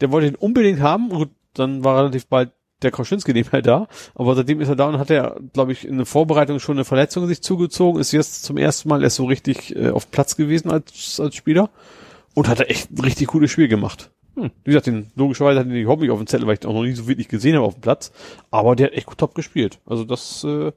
Der 0.00 0.10
wollte 0.12 0.28
ihn 0.28 0.34
unbedingt 0.34 0.80
haben 0.80 1.10
und 1.10 1.30
dann 1.54 1.82
war 1.84 1.96
relativ 1.98 2.26
bald 2.26 2.50
der 2.82 2.90
Kauschinski 2.90 3.32
nicht 3.32 3.52
mehr 3.52 3.62
da. 3.62 3.88
Aber 4.14 4.34
seitdem 4.34 4.60
ist 4.60 4.68
er 4.68 4.76
da 4.76 4.86
und 4.86 4.98
hat 4.98 5.08
er, 5.10 5.40
glaube 5.54 5.72
ich, 5.72 5.88
in 5.88 5.96
der 5.96 6.04
Vorbereitung 6.04 6.60
schon 6.60 6.76
eine 6.76 6.84
Verletzung 6.84 7.26
sich 7.26 7.40
zugezogen, 7.42 7.98
ist 7.98 8.12
jetzt 8.12 8.44
zum 8.44 8.58
ersten 8.58 8.90
Mal 8.90 9.02
erst 9.02 9.16
so 9.16 9.24
richtig 9.24 9.74
äh, 9.74 9.88
auf 9.88 10.10
Platz 10.10 10.36
gewesen 10.36 10.70
als, 10.70 11.18
als 11.18 11.34
Spieler 11.34 11.70
und 12.34 12.48
hat 12.48 12.60
er 12.60 12.70
echt 12.70 12.90
ein 12.92 13.00
richtig 13.00 13.28
gutes 13.28 13.50
Spiel 13.50 13.68
gemacht. 13.68 14.10
Hm. 14.36 14.50
Wie 14.64 14.70
gesagt, 14.70 14.86
den, 14.86 15.10
logischerweise 15.16 15.60
hatte 15.60 15.70
ich 15.70 15.82
überhaupt 15.82 16.02
nicht 16.02 16.10
auf 16.10 16.18
dem 16.18 16.26
Zettel, 16.26 16.46
weil 16.46 16.54
ich 16.54 16.60
den 16.60 16.70
auch 16.70 16.74
noch 16.74 16.82
nie 16.82 16.92
so 16.92 17.08
wirklich 17.08 17.28
gesehen 17.28 17.56
habe 17.56 17.64
auf 17.66 17.74
dem 17.74 17.80
Platz. 17.80 18.12
Aber 18.50 18.76
der 18.76 18.88
hat 18.88 18.94
echt 18.94 19.08
top 19.16 19.34
gespielt. 19.34 19.78
Also 19.86 20.04
das, 20.04 20.44
äh, 20.44 20.72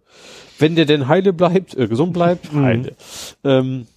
wenn 0.57 0.75
der 0.75 0.85
denn 0.85 1.07
heile 1.07 1.33
bleibt, 1.33 1.75
äh, 1.75 1.87
gesund 1.87 2.13
bleibt, 2.13 2.51
Mhm. 2.53 2.61
heile. 2.63 2.95
Ähm, 3.43 3.87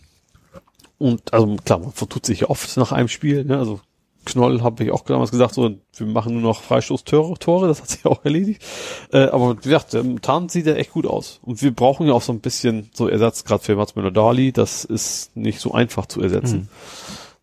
und 0.99 1.33
also 1.33 1.57
klar, 1.65 1.79
man 1.79 1.93
vertut 1.93 2.27
sich 2.27 2.41
ja 2.41 2.51
oft 2.51 2.77
nach 2.77 2.93
einem 2.93 3.09
Spiel. 3.09 3.45
Ne? 3.45 3.57
Also 3.59 3.81
Knoll 4.25 4.63
habe 4.63 4.85
ich 4.85 4.93
auch 4.93 5.03
damals 5.03 5.33
gesagt, 5.33 5.55
so 5.55 5.69
wir 5.97 6.07
machen 6.07 6.35
nur 6.35 6.43
noch 6.43 6.63
Freistoßtore, 6.63 7.39
Tore, 7.39 7.67
das 7.67 7.81
hat 7.81 7.89
sich 7.89 8.05
auch 8.07 8.25
erledigt. 8.25 8.63
Äh, 9.13 9.27
aber 9.27 9.57
wie 9.57 9.63
gesagt, 9.63 9.95
momentan 9.95 10.49
sieht 10.49 10.67
er 10.67 10.77
echt 10.77 10.93
gut 10.93 11.07
aus. 11.07 11.41
Und 11.43 11.61
wir 11.63 11.73
brauchen 11.75 12.07
ja 12.07 12.13
auch 12.13 12.23
so 12.23 12.33
ein 12.33 12.41
bisschen 12.41 12.91
so 12.95 13.09
Ersatz, 13.09 13.45
gerade 13.45 13.63
für 13.65 13.75
Mats 13.77 13.95
Müller-Dali. 13.97 14.53
Das 14.53 14.85
ist 14.85 15.37
nicht 15.37 15.61
so 15.61 15.73
einfach 15.73 16.07
zu 16.07 16.21
ersetzen. 16.21 16.69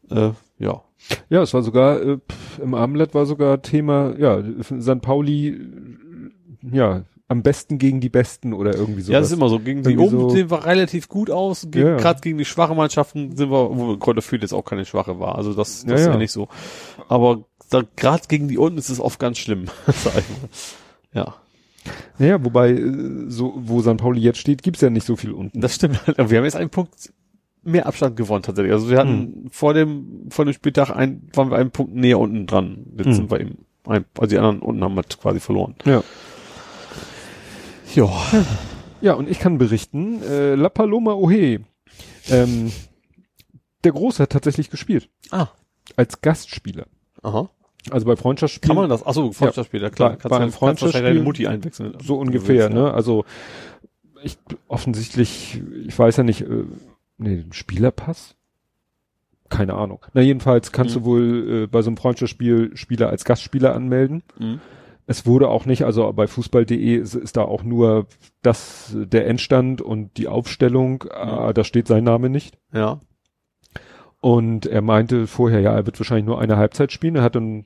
Äh, 0.10 0.32
ja. 0.60 0.82
Ja, 1.30 1.42
es 1.42 1.54
war 1.54 1.62
sogar, 1.64 2.02
äh, 2.02 2.18
im 2.62 2.74
Armlet 2.74 3.14
war 3.14 3.26
sogar 3.26 3.62
Thema, 3.62 4.14
ja, 4.18 4.42
St. 4.64 5.02
Pauli, 5.02 5.60
ja, 6.72 7.04
am 7.28 7.44
besten 7.44 7.78
gegen 7.78 8.00
die 8.02 8.10
Besten 8.10 8.54
oder 8.54 8.74
irgendwie 8.76 9.02
sowas. 9.02 9.14
Ja, 9.14 9.20
das 9.20 9.30
ist 9.30 9.38
immer 9.38 9.50
so. 9.50 9.60
Gegen 9.60 9.84
die 9.84 9.98
oben 9.98 10.20
so- 10.20 10.30
sehen 10.30 10.50
wir 10.50 10.66
relativ 10.66 11.08
gut 11.10 11.30
aus. 11.30 11.68
Gegen, 11.70 11.86
Ja, 11.86 11.92
ja. 11.94 11.98
Gerade 11.98 12.22
gegen 12.22 12.40
die 12.40 12.46
schwachen 12.46 12.76
Mannschaften 12.76 13.36
sind 13.38 13.52
wir, 13.52 13.70
wo 13.78 13.98
Kräuter 13.98 14.24
Fürth 14.24 14.42
jetzt 14.42 14.54
auch 14.54 14.66
keine 14.66 14.84
schwache 14.86 15.20
war. 15.20 15.36
Also 15.36 15.54
das, 15.54 15.84
das 15.86 15.90
Ja, 15.92 15.96
ist 15.96 16.06
ja 16.14 16.18
nicht 16.18 16.32
so. 16.32 16.48
Aber 17.08 17.44
gerade 17.96 18.24
gegen 18.28 18.48
die 18.48 18.58
unten 18.58 18.80
ist 18.80 18.90
es 18.90 19.00
oft 19.00 19.20
ganz 19.20 19.38
schlimm. 19.38 19.66
ja, 21.14 21.36
Naja, 22.18 22.44
wobei, 22.44 22.72
äh, 22.72 23.26
so, 23.28 23.54
wo 23.58 23.80
St. 23.82 23.98
Pauli 23.98 24.22
jetzt 24.22 24.40
steht, 24.40 24.64
gibt's 24.64 24.82
ja 24.82 24.90
nicht 24.90 25.06
so 25.06 25.16
viel 25.16 25.32
unten. 25.32 25.62
das 25.62 25.76
stimmt. 25.76 26.00
Aber 26.08 26.30
wir 26.32 26.38
haben 26.40 26.46
jetzt 26.46 26.56
einen 26.56 26.72
Punkt 26.72 27.14
mehr 27.72 27.86
Abstand 27.88 28.16
gewonnen 28.16 28.44
tatsächlich. 28.44 28.74
Also 28.74 28.90
wir 28.90 28.98
hatten 28.98 29.48
vor 29.52 29.74
dem 29.74 30.28
vor 30.30 30.46
dem 30.46 30.54
Spieltag 30.54 30.90
ein, 30.92 31.30
waren 31.34 31.50
wir 31.52 31.58
einen 31.58 31.72
Punkt 31.72 31.94
näher 31.96 32.20
unten 32.20 32.46
dran. 32.48 32.86
Jetzt 32.98 33.08
Mhm. 33.08 33.14
sind 33.14 33.32
wir 33.32 33.40
eben 33.40 33.66
ein, 33.88 34.06
also 34.18 34.30
die 34.30 34.38
anderen 34.38 34.60
unten 34.60 34.84
haben 34.84 34.96
wir 34.96 35.04
quasi 35.04 35.40
verloren. 35.40 35.76
Ja. 35.86 36.04
Ja. 37.96 38.10
Ja, 39.02 39.14
und 39.14 39.30
ich 39.30 39.40
kann 39.40 39.58
berichten, 39.58 40.22
äh, 40.24 40.56
La 40.56 40.68
Paloma 40.70 41.14
Ohe, 41.14 41.62
ähm, 42.30 42.72
der 43.84 43.92
Große 43.94 44.22
hat 44.24 44.32
tatsächlich 44.32 44.70
gespielt. 44.70 45.10
Ah. 45.32 45.48
Als 45.96 46.20
Gastspieler. 46.22 46.86
Aha. 47.24 47.50
Also 47.92 48.06
bei 48.06 48.18
Freundschaftsspielen. 48.18 48.76
Kann 48.76 48.82
man 48.84 48.90
das? 48.90 49.06
Achso, 49.06 49.32
Freundschaftsspieler, 49.32 49.90
klar. 49.90 50.10
Bei- 50.12 50.16
Kannst 50.18 50.30
bei 50.30 50.36
einem 50.36 50.52
wahrscheinlich 50.52 50.92
deine 50.92 50.92
Freundschaftsspiel- 50.92 51.24
Mutti 51.24 51.48
einwechseln. 51.48 51.98
So 52.04 52.16
ungefähr, 52.20 52.70
ne? 52.70 52.94
Also 52.94 53.24
ich 54.22 54.38
offensichtlich, 54.68 55.62
ich 55.88 55.98
weiß 55.98 56.18
ja 56.18 56.24
nicht, 56.24 56.42
äh, 56.42 56.66
nee, 57.20 57.46
Spielerpass? 57.52 58.36
Keine 59.50 59.74
Ahnung. 59.76 60.06
Na 60.14 60.22
jedenfalls 60.22 60.72
kannst 60.72 60.96
Mhm. 60.96 61.00
du 61.00 61.06
wohl 61.06 61.50
äh, 61.64 61.68
bei 61.68 61.82
so 61.82 61.90
einem 61.90 61.98
Freundschaftsspiel 61.98 62.76
Spieler 62.76 63.10
als 63.10 63.26
Gastspieler 63.26 63.76
anmelden. 63.76 64.24
Mhm. 64.38 64.60
Es 65.08 65.26
wurde 65.26 65.48
auch 65.50 65.66
nicht, 65.66 65.86
also 65.86 66.12
bei 66.14 66.28
Fußball.de 66.28 66.96
ist, 66.96 67.16
ist 67.16 67.36
da 67.36 67.42
auch 67.42 67.64
nur 67.64 68.06
das 68.44 68.96
der 68.96 69.26
Endstand 69.26 69.82
und 69.82 70.18
die 70.18 70.28
Aufstellung, 70.28 71.04
äh, 71.12 71.52
da 71.54 71.64
steht 71.64 71.88
sein 71.88 72.04
Name 72.04 72.30
nicht. 72.30 72.60
Ja. 72.72 73.00
Und 74.22 74.66
er 74.68 74.82
meinte 74.82 75.26
vorher, 75.28 75.62
ja, 75.62 75.74
er 75.74 75.86
wird 75.86 76.00
wahrscheinlich 76.00 76.26
nur 76.28 76.40
eine 76.40 76.58
Halbzeit 76.58 76.92
spielen. 76.92 77.16
Er 77.16 77.24
hat 77.24 77.36
dann, 77.36 77.66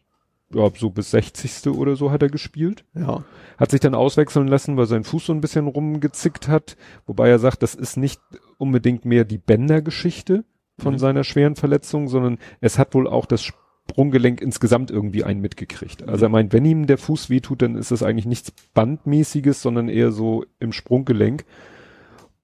ja, 0.53 0.69
so 0.75 0.89
bis 0.89 1.11
60. 1.11 1.67
oder 1.67 1.95
so 1.95 2.11
hat 2.11 2.21
er 2.21 2.29
gespielt. 2.29 2.85
Ja. 2.95 3.23
Hat 3.57 3.71
sich 3.71 3.79
dann 3.79 3.95
auswechseln 3.95 4.47
lassen, 4.47 4.77
weil 4.77 4.85
sein 4.85 5.03
Fuß 5.03 5.25
so 5.27 5.33
ein 5.33 5.41
bisschen 5.41 5.67
rumgezickt 5.67 6.47
hat. 6.47 6.75
Wobei 7.05 7.29
er 7.29 7.39
sagt, 7.39 7.63
das 7.63 7.75
ist 7.75 7.97
nicht 7.97 8.21
unbedingt 8.57 9.05
mehr 9.05 9.25
die 9.25 9.37
Bändergeschichte 9.37 10.45
von 10.79 10.93
Mhm. 10.93 10.99
seiner 10.99 11.23
schweren 11.23 11.55
Verletzung, 11.55 12.07
sondern 12.07 12.37
es 12.61 12.79
hat 12.79 12.93
wohl 12.95 13.07
auch 13.07 13.25
das 13.25 13.43
Sprunggelenk 13.43 14.41
insgesamt 14.41 14.91
irgendwie 14.91 15.23
einen 15.23 15.41
mitgekriegt. 15.41 16.07
Also 16.07 16.25
er 16.25 16.29
meint, 16.29 16.53
wenn 16.53 16.65
ihm 16.65 16.87
der 16.87 16.97
Fuß 16.97 17.29
wehtut, 17.29 17.61
dann 17.61 17.75
ist 17.75 17.91
das 17.91 18.01
eigentlich 18.01 18.25
nichts 18.25 18.51
Bandmäßiges, 18.73 19.61
sondern 19.61 19.89
eher 19.89 20.11
so 20.11 20.45
im 20.59 20.71
Sprunggelenk. 20.71 21.45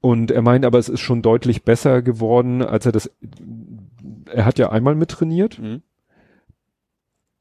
Und 0.01 0.31
er 0.31 0.41
meint 0.41 0.63
aber, 0.65 0.77
es 0.79 0.89
ist 0.89 1.01
schon 1.01 1.21
deutlich 1.21 1.63
besser 1.63 2.01
geworden, 2.01 2.61
als 2.61 2.85
er 2.85 2.91
das, 2.93 3.11
er 4.31 4.45
hat 4.45 4.57
ja 4.59 4.69
einmal 4.69 4.95
mittrainiert 4.95 5.59
Mhm. 5.59 5.81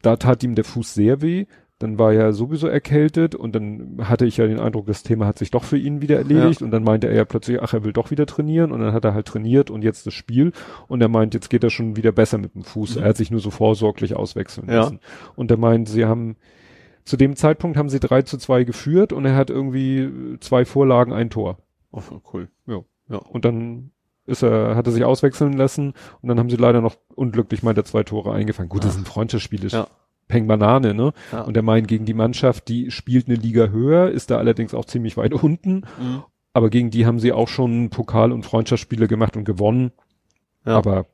Da 0.03 0.17
tat 0.17 0.43
ihm 0.43 0.55
der 0.55 0.65
Fuß 0.65 0.95
sehr 0.95 1.21
weh. 1.23 1.47
Dann 1.81 1.97
war 1.97 2.13
er 2.13 2.33
sowieso 2.33 2.67
erkältet 2.67 3.37
und 3.37 3.55
dann 3.55 3.99
hatte 4.03 4.27
ich 4.27 4.37
ja 4.37 4.49
den 4.49 4.59
Eindruck, 4.59 4.87
das 4.87 5.05
Thema 5.05 5.27
hat 5.27 5.39
sich 5.39 5.53
doch 5.53 5.63
für 5.63 5.79
ihn 5.79 6.03
wieder 6.03 6.17
erledigt 6.17 6.61
und 6.61 6.73
dann 6.73 6.83
meinte 6.83 7.07
er 7.07 7.15
ja 7.15 7.25
plötzlich, 7.25 7.63
ach, 7.63 7.73
er 7.73 7.85
will 7.85 7.93
doch 7.93 8.11
wieder 8.11 8.27
trainieren 8.27 8.73
und 8.73 8.81
dann 8.81 8.93
hat 8.93 9.05
er 9.05 9.15
halt 9.15 9.27
trainiert 9.29 9.71
und 9.71 9.85
jetzt 9.85 10.05
das 10.05 10.13
Spiel 10.13 10.51
und 10.89 11.01
er 11.01 11.07
meint, 11.09 11.35
jetzt 11.35 11.51
geht 11.51 11.63
er 11.63 11.71
schon 11.71 11.95
wieder 11.95 12.11
besser 12.11 12.39
mit 12.39 12.57
dem 12.57 12.65
Fuß. 12.65 12.97
Mhm. 12.97 13.03
Er 13.03 13.09
hat 13.11 13.17
sich 13.17 13.31
nur 13.31 13.39
so 13.39 13.51
vorsorglich 13.51 14.17
auswechseln 14.17 14.67
Ja. 14.69 14.75
lassen. 14.81 14.99
Und 15.37 15.53
er 15.53 15.57
meint, 15.57 15.89
sie 15.89 16.05
haben, 16.05 16.35
zu 17.05 17.17
dem 17.17 17.37
Zeitpunkt 17.37 17.77
haben 17.77 17.89
sie 17.91 18.01
3 18.01 18.23
zu 18.23 18.39
2 18.39 18.65
geführt 18.65 19.13
und 19.13 19.25
er 19.25 19.37
hat 19.37 19.49
irgendwie 19.49 20.37
zwei 20.41 20.65
Vorlagen, 20.65 21.13
ein 21.13 21.31
Tor. 21.31 21.59
Oh, 21.93 22.03
cool. 22.33 22.49
Ja. 22.67 22.81
Ja. 23.09 23.19
Und 23.19 23.45
dann 23.45 23.93
ist 24.29 24.43
er, 24.43 24.77
hat 24.77 24.87
er 24.87 24.93
sich 24.93 25.05
auswechseln 25.05 25.55
lassen 25.55 25.95
und 26.21 26.29
dann 26.29 26.39
haben 26.39 26.51
sie 26.51 26.57
leider 26.57 26.81
noch 26.81 26.97
unglücklich 27.15 27.63
meint 27.63 27.79
er 27.79 27.85
zwei 27.85 28.03
Tore 28.05 28.33
eingefangen. 28.33 28.69
Gut, 28.69 28.85
das 28.85 28.93
Ah. 28.93 28.95
sind 28.95 29.09
Freundschaftsspiele. 29.09 29.69
Ja. 29.69 29.87
Peng 30.29 30.47
Banane, 30.47 30.93
ne? 30.95 31.13
Ja. 31.33 31.41
Und 31.43 31.55
der 31.55 31.63
meint 31.63 31.89
gegen 31.89 32.05
die 32.05 32.13
Mannschaft, 32.15 32.69
die 32.69 32.91
spielt 32.91 33.29
eine 33.29 33.37
Liga 33.37 33.69
höher, 33.69 34.11
ist 34.11 34.31
da 34.31 34.37
allerdings 34.39 34.75
auch 34.75 34.85
ziemlich 34.85 35.17
weit 35.17 35.33
unten, 35.43 35.83
Mhm. 35.99 36.23
aber 36.53 36.69
gegen 36.71 36.91
die 36.91 37.07
haben 37.07 37.19
sie 37.19 37.33
auch 37.33 37.49
schon 37.49 37.89
Pokal- 37.91 38.33
und 38.33 38.45
Freundschaftsspiele 38.45 39.09
gemacht 39.09 39.37
und 39.37 39.45
gewonnen. 39.45 39.91
Ja. 40.67 40.77
Aber, 40.77 41.07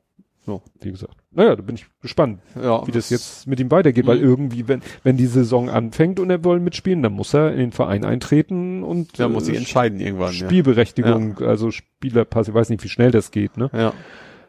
So. 0.45 0.61
wie 0.81 0.91
gesagt, 0.91 1.15
naja, 1.31 1.55
da 1.55 1.61
bin 1.63 1.75
ich 1.75 1.87
gespannt, 2.01 2.39
ja, 2.55 2.85
wie 2.85 2.91
das 2.91 3.09
jetzt 3.09 3.47
mit 3.47 3.59
ihm 3.59 3.71
weitergeht, 3.71 4.05
weil 4.05 4.17
Mhm. 4.19 4.23
irgendwie, 4.23 4.67
wenn, 4.67 4.81
wenn 5.03 5.17
die 5.17 5.25
Saison 5.25 5.69
anfängt 5.69 6.19
und 6.19 6.29
er 6.29 6.43
will 6.43 6.59
mitspielen, 6.59 7.01
dann 7.01 7.13
muss 7.13 7.33
er 7.33 7.51
in 7.53 7.57
den 7.59 7.71
Verein 7.71 8.05
eintreten 8.05 8.83
und 8.83 9.19
Da 9.19 9.27
muss 9.27 9.47
ich 9.47 9.55
äh, 9.55 9.57
entscheiden 9.57 9.99
irgendwann. 9.99 10.33
Spielberechtigung, 10.33 11.39
also 11.39 11.71
Spielerpass, 11.71 12.47
ich 12.47 12.53
weiß 12.53 12.69
nicht, 12.69 12.83
wie 12.83 12.89
schnell 12.89 13.11
das 13.11 13.31
geht, 13.31 13.57
ne? 13.57 13.69
Ja. 13.73 13.93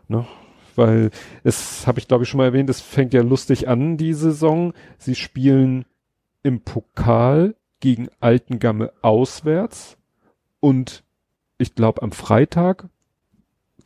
ne? 0.08 0.26
Weil 0.75 1.10
es 1.42 1.86
habe 1.86 1.99
ich 1.99 2.07
glaube 2.08 2.25
ich 2.25 2.28
schon 2.31 2.36
mal 2.39 2.44
erwähnt, 2.44 2.68
es 2.68 2.83
fängt 2.83 3.15
ja 3.15 3.23
lustig 3.23 3.66
an 3.66 3.97
die 3.97 4.12
Saison. 4.12 4.75
Sie 4.99 5.15
spielen 5.15 5.86
im 6.42 6.60
Pokal 6.60 7.55
gegen 7.81 8.08
Altengamme 8.20 8.92
auswärts 9.00 9.97
und 10.60 11.02
ich 11.58 11.75
glaube 11.75 12.02
am 12.02 12.12
Freitag 12.12 12.89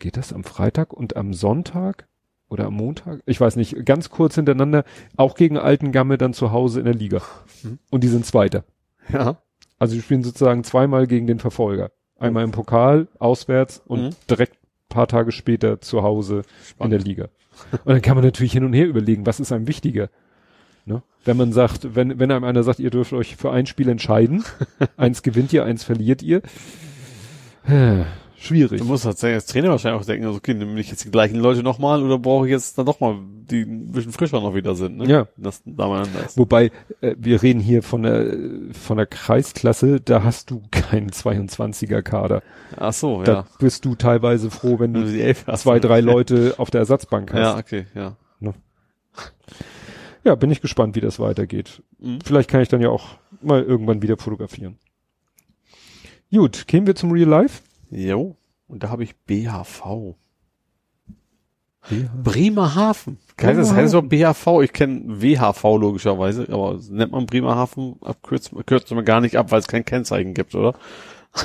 geht 0.01 0.17
das 0.17 0.33
am 0.33 0.43
Freitag 0.43 0.93
und 0.93 1.15
am 1.17 1.33
Sonntag 1.33 2.09
oder 2.49 2.67
am 2.67 2.75
Montag? 2.75 3.21
Ich 3.27 3.41
weiß 3.41 3.55
nicht, 3.57 3.87
ganz 3.87 4.11
kurz 4.11 4.35
hintereinander 4.35 4.85
auch 5.17 5.37
gegen 5.37 5.57
Altengamme 5.57 6.19
dann 6.19 6.35
zu 6.35 6.51
Hause 6.51 6.81
in 6.81 6.87
der 6.87 6.95
Liga. 6.95 7.23
Mhm. 7.63 7.79
Und 7.91 8.03
die 8.03 8.09
sind 8.09 8.27
Zweiter. 8.27 8.65
Ja. 9.13 9.37
Also 9.79 9.95
sie 9.95 10.03
spielen 10.03 10.25
sozusagen 10.25 10.65
zweimal 10.65 11.07
gegen 11.07 11.27
den 11.27 11.39
Verfolger. 11.39 11.91
Einmal 12.19 12.45
im 12.45 12.51
Pokal, 12.51 13.09
auswärts 13.19 13.81
und 13.87 14.03
Mhm. 14.03 14.11
direkt 14.29 14.59
paar 14.89 15.07
Tage 15.07 15.31
später 15.33 15.81
zu 15.81 16.03
Hause 16.03 16.39
in 16.39 16.45
Spannend. 16.67 16.93
der 16.93 17.01
Liga. 17.01 17.29
Und 17.85 17.93
dann 17.95 18.03
kann 18.03 18.17
man 18.17 18.25
natürlich 18.25 18.53
hin 18.53 18.65
und 18.65 18.73
her 18.73 18.87
überlegen, 18.89 19.25
was 19.27 19.39
ist 19.41 19.53
einem 19.53 19.69
wichtiger? 19.69 20.09
Ne? 20.87 21.03
Wenn 21.25 21.37
man 21.37 21.53
sagt, 21.53 21.95
wenn, 21.95 22.19
wenn 22.19 22.31
einem 22.33 22.45
einer 22.45 22.63
sagt, 22.63 22.81
ihr 22.81 22.91
dürft 22.91 23.13
euch 23.13 23.37
für 23.37 23.53
ein 23.53 23.67
Spiel 23.67 23.89
entscheiden, 23.89 24.45
eins 24.97 25.23
gewinnt 25.23 25.53
ihr, 25.53 25.65
eins 25.65 25.85
verliert 25.85 26.23
ihr, 26.23 26.43
äh, 27.69 28.05
schwierig. 28.41 28.81
Du 28.81 28.87
musst 28.87 29.05
tatsächlich 29.05 29.35
als 29.37 29.47
Trainer 29.47 29.71
wahrscheinlich 29.71 30.01
auch 30.01 30.05
denken, 30.07 30.27
also, 30.27 30.39
okay, 30.39 30.55
nehme 30.55 30.79
ich 30.81 30.91
jetzt 30.91 31.05
die 31.05 31.11
gleichen 31.11 31.37
Leute 31.39 31.63
nochmal 31.63 32.03
oder 32.03 32.19
brauche 32.19 32.47
ich 32.47 32.51
jetzt 32.51 32.77
dann 32.79 32.87
doch 32.87 33.01
mal, 33.01 33.17
die 33.51 33.63
ein 33.63 33.93
bisschen 33.93 34.13
frischer 34.13 34.41
noch 34.41 34.55
wieder 34.55 34.75
sind, 34.75 34.99
ne? 34.99 35.07
Ja. 35.07 35.27
Das 35.37 35.63
da 35.65 35.89
mal 35.89 36.03
anders. 36.03 36.37
Wobei, 36.37 36.71
äh, 37.01 37.15
wir 37.19 37.43
reden 37.43 37.61
hier 37.61 37.83
von 37.83 38.03
der, 38.03 38.37
von 38.73 38.97
der 38.97 39.07
Kreisklasse, 39.07 40.01
da 40.01 40.25
hast 40.25 40.51
du 40.51 40.63
keinen 40.71 41.11
22er 41.11 42.03
Kader. 42.03 42.43
Ach 42.77 42.93
so, 42.93 43.23
Da 43.23 43.33
ja. 43.33 43.47
bist 43.59 43.85
du 43.85 43.95
teilweise 43.95 44.51
froh, 44.51 44.79
wenn 44.79 44.95
du 44.95 45.05
du 45.05 45.13
die 45.13 45.21
elf 45.21 45.45
hast. 45.47 45.63
zwei, 45.63 45.79
drei 45.79 46.01
Leute 46.01 46.55
auf 46.59 46.71
der 46.71 46.81
Ersatzbank 46.81 47.33
hast. 47.33 47.41
Ja, 47.41 47.59
okay, 47.59 47.87
ja. 47.95 48.17
Ja, 50.23 50.35
bin 50.35 50.51
ich 50.51 50.61
gespannt, 50.61 50.97
wie 50.97 51.01
das 51.01 51.19
weitergeht. 51.19 51.83
Mhm. 51.99 52.19
Vielleicht 52.23 52.51
kann 52.51 52.61
ich 52.61 52.69
dann 52.69 52.81
ja 52.83 52.91
auch 52.91 53.17
mal 53.41 53.63
irgendwann 53.63 54.03
wieder 54.03 54.17
fotografieren. 54.19 54.79
Gut, 56.31 56.69
kämen 56.69 56.87
wir 56.87 56.95
zum 56.95 57.11
Real 57.11 57.29
Life? 57.29 57.63
Jo. 57.91 58.37
Und 58.69 58.83
da 58.83 58.91
habe 58.91 59.03
ich 59.03 59.17
BHV. 59.17 60.15
Bremerhaven. 62.23 63.19
Heißt 63.41 63.59
das 63.59 63.73
heißt 63.73 63.95
doch 63.95 64.03
BHV? 64.03 64.63
Ich 64.63 64.73
kenne 64.73 65.03
WHV 65.23 65.63
logischerweise, 65.79 66.47
aber 66.51 66.79
nennt 66.91 67.13
man 67.13 67.27
Bremerhaven, 67.27 67.97
abkürzt, 68.03 68.53
kürzt 68.67 68.91
man 68.93 69.05
gar 69.05 69.21
nicht 69.21 69.37
ab, 69.37 69.51
weil 69.51 69.61
es 69.61 69.67
kein 69.67 69.85
Kennzeichen 69.85 70.35
gibt, 70.35 70.55
oder? 70.55 70.75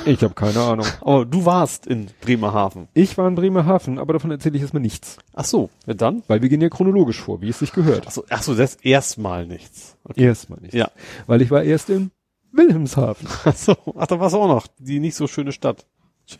Ich 0.04 0.22
habe 0.22 0.34
keine 0.34 0.60
Ahnung. 0.60 0.86
Aber 1.00 1.24
du 1.24 1.44
warst 1.44 1.86
in 1.86 2.08
Bremerhaven. 2.20 2.88
Ich 2.92 3.16
war 3.16 3.28
in 3.28 3.36
Bremerhaven, 3.36 4.00
aber 4.00 4.14
davon 4.14 4.32
erzähle 4.32 4.56
ich 4.56 4.62
erstmal 4.62 4.82
nichts. 4.82 5.18
Ach 5.32 5.44
so, 5.44 5.70
ja 5.86 5.94
dann? 5.94 6.24
Weil 6.26 6.42
wir 6.42 6.48
gehen 6.48 6.60
ja 6.60 6.68
chronologisch 6.68 7.20
vor, 7.20 7.40
wie 7.40 7.50
es 7.50 7.60
sich 7.60 7.72
gehört. 7.72 8.02
Ach 8.04 8.10
so, 8.10 8.24
ach 8.28 8.42
so 8.42 8.56
das 8.56 8.74
erstmal 8.74 9.46
nichts. 9.46 9.96
Okay. 10.02 10.24
Erstmal 10.24 10.58
nichts. 10.58 10.74
Ja. 10.74 10.90
Weil 11.28 11.40
ich 11.40 11.52
war 11.52 11.62
erst 11.62 11.88
in 11.90 12.10
Wilhelmshaven. 12.50 13.28
Ach 13.44 13.54
so, 13.54 13.76
ach, 13.96 14.06
da 14.06 14.18
warst 14.18 14.34
du 14.34 14.38
auch 14.38 14.48
noch. 14.48 14.66
Die 14.78 14.98
nicht 14.98 15.14
so 15.14 15.26
schöne 15.26 15.52
Stadt. 15.52 15.86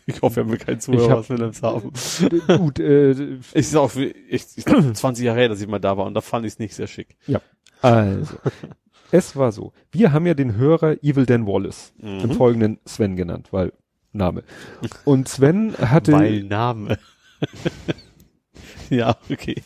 Ich 0.05 0.21
hoffe, 0.21 0.37
wir 0.37 0.43
haben 0.51 0.57
keinen 0.57 0.79
Zuhörer 0.81 1.03
Ich 1.03 1.09
hab- 1.09 1.17
aus 1.19 1.29
Wilhelmshaven. 1.29 1.91
Gut, 2.57 2.79
äh, 2.79 3.11
Ich 3.11 3.37
ist 3.53 3.75
auch, 3.75 3.95
wie- 3.95 4.13
ich, 4.29 4.45
ich, 4.55 4.65
20 4.65 5.25
Jahre 5.25 5.39
her, 5.39 5.49
dass 5.49 5.61
ich 5.61 5.67
mal 5.67 5.79
da 5.79 5.97
war 5.97 6.05
und 6.05 6.13
da 6.13 6.21
fand 6.21 6.45
ich 6.45 6.53
es 6.53 6.59
nicht 6.59 6.75
sehr 6.75 6.87
schick. 6.87 7.15
also. 7.81 8.35
es 9.11 9.35
war 9.37 9.51
so. 9.53 9.71
Wir 9.91 10.11
haben 10.11 10.25
ja 10.25 10.33
den 10.33 10.55
Hörer 10.57 11.01
Evil 11.03 11.25
Dan 11.25 11.47
Wallace 11.47 11.93
im 11.99 12.17
Mhm. 12.23 12.31
Folgenden 12.33 12.79
Sven 12.85 13.15
genannt, 13.15 13.47
weil 13.51 13.71
Name. 14.11 14.43
Und 15.05 15.29
Sven 15.29 15.73
hatte, 15.77 16.11
Weil 16.13 16.43
Name. 16.43 16.97
ja, 18.89 19.15
okay. 19.29 19.61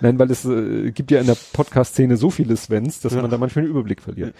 nein, 0.00 0.18
weil 0.18 0.30
es 0.30 0.44
äh, 0.44 0.90
gibt 0.92 1.10
ja 1.10 1.20
in 1.20 1.26
der 1.26 1.36
Podcast-Szene 1.52 2.16
so 2.16 2.30
viele 2.30 2.56
Svens, 2.56 3.00
dass 3.00 3.12
Ja. 3.14 3.22
man 3.22 3.30
da 3.30 3.38
manchmal 3.38 3.64
den 3.64 3.70
Überblick 3.70 4.00
verliert. 4.02 4.34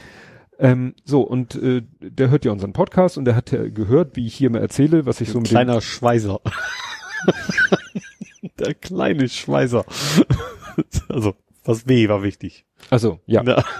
Ähm, 0.62 0.94
so, 1.04 1.22
und 1.22 1.54
äh, 1.56 1.82
der 2.00 2.30
hört 2.30 2.44
ja 2.44 2.52
unseren 2.52 2.72
Podcast 2.72 3.18
und 3.18 3.24
der 3.26 3.34
hat 3.36 3.50
ja 3.50 3.68
gehört, 3.68 4.14
wie 4.16 4.26
ich 4.26 4.34
hier 4.34 4.48
mal 4.48 4.60
erzähle, 4.60 5.04
was 5.06 5.20
ich 5.20 5.30
so 5.30 5.40
mit 5.40 5.48
Kleiner 5.48 5.80
Schweißer. 5.80 6.40
Der 8.58 8.74
kleine 8.74 9.28
Schweißer. 9.28 9.84
also, 11.08 11.34
das 11.64 11.86
W 11.88 12.08
war 12.08 12.22
wichtig. 12.22 12.64
Also, 12.90 13.20
ja. 13.26 13.42
Ja. 13.42 13.64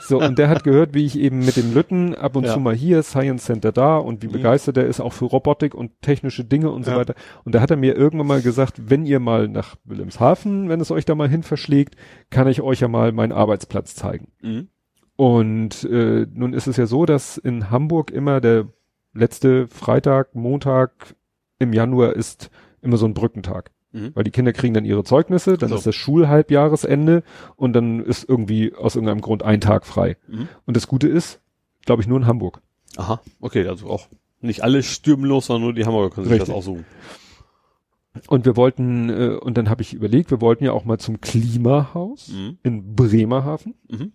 So, 0.00 0.18
und 0.18 0.38
der 0.38 0.48
hat 0.48 0.64
gehört, 0.64 0.94
wie 0.94 1.04
ich 1.04 1.16
eben 1.18 1.40
mit 1.44 1.58
dem 1.58 1.74
Lütten 1.74 2.14
ab 2.14 2.36
und 2.36 2.44
Ja. 2.44 2.54
zu 2.54 2.58
mal 2.58 2.74
hier, 2.74 3.02
Science 3.02 3.44
Center 3.44 3.70
da 3.70 3.98
und 3.98 4.22
wie 4.22 4.28
Mhm. 4.28 4.32
begeistert 4.32 4.78
er 4.78 4.86
ist 4.86 4.98
auch 4.98 5.12
für 5.12 5.26
Robotik 5.26 5.74
und 5.74 6.00
technische 6.00 6.42
Dinge 6.42 6.70
und 6.70 6.86
so 6.86 6.92
Ja. 6.92 6.96
weiter. 6.96 7.14
Und 7.44 7.54
da 7.54 7.60
hat 7.60 7.70
er 7.70 7.76
mir 7.76 7.94
irgendwann 7.94 8.26
mal 8.26 8.40
gesagt, 8.40 8.88
wenn 8.88 9.04
ihr 9.04 9.20
mal 9.20 9.46
nach 9.46 9.76
Wilhelmshaven, 9.84 10.70
wenn 10.70 10.80
es 10.80 10.90
euch 10.90 11.04
da 11.04 11.14
mal 11.14 11.28
hin 11.28 11.42
verschlägt, 11.42 11.96
kann 12.30 12.48
ich 12.48 12.62
euch 12.62 12.80
ja 12.80 12.88
mal 12.88 13.12
meinen 13.12 13.32
Arbeitsplatz 13.32 13.94
zeigen. 13.94 14.28
Mhm. 14.40 14.68
Und 15.16 15.84
äh, 15.84 16.26
nun 16.32 16.52
ist 16.54 16.66
es 16.66 16.76
ja 16.76 16.86
so, 16.86 17.06
dass 17.06 17.38
in 17.38 17.70
Hamburg 17.70 18.10
immer 18.10 18.40
der 18.40 18.66
letzte 19.12 19.68
Freitag, 19.68 20.34
Montag 20.34 21.14
im 21.58 21.72
Januar 21.72 22.14
ist 22.14 22.50
immer 22.82 22.96
so 22.96 23.06
ein 23.06 23.14
Brückentag. 23.14 23.70
Mhm. 23.92 24.10
Weil 24.14 24.24
die 24.24 24.32
Kinder 24.32 24.52
kriegen 24.52 24.74
dann 24.74 24.84
ihre 24.84 25.04
Zeugnisse, 25.04 25.56
dann 25.56 25.68
So. 25.68 25.76
ist 25.76 25.86
das 25.86 25.94
Schulhalbjahresende 25.94 27.22
und 27.54 27.74
dann 27.74 28.00
ist 28.00 28.28
irgendwie 28.28 28.74
aus 28.74 28.96
irgendeinem 28.96 29.20
Grund 29.20 29.44
ein 29.44 29.60
Tag 29.60 29.86
frei. 29.86 30.16
Mhm. 30.26 30.48
Und 30.66 30.76
das 30.76 30.88
Gute 30.88 31.06
ist, 31.06 31.40
glaube 31.86 32.02
ich, 32.02 32.08
nur 32.08 32.18
in 32.18 32.26
Hamburg. 32.26 32.60
Aha, 32.96 33.20
okay, 33.40 33.66
also 33.68 33.86
auch 33.88 34.08
nicht 34.40 34.62
alle 34.64 34.82
stürmen 34.82 35.26
los, 35.26 35.46
sondern 35.46 35.62
nur 35.62 35.72
die 35.74 35.84
Hamburger 35.86 36.12
können 36.14 36.24
sich 36.26 36.32
Richtig. 36.32 36.48
das 36.48 36.56
aussuchen. 36.56 36.84
Und 38.28 38.44
wir 38.44 38.56
wollten, 38.56 39.10
äh, 39.10 39.36
und 39.40 39.56
dann 39.58 39.68
habe 39.70 39.82
ich 39.82 39.94
überlegt, 39.94 40.30
wir 40.30 40.40
wollten 40.40 40.64
ja 40.64 40.72
auch 40.72 40.84
mal 40.84 40.98
zum 40.98 41.20
Klimahaus 41.20 42.28
Mhm. 42.28 42.58
in 42.62 42.94
Bremerhaven. 42.94 43.74
Mhm. 43.88 44.12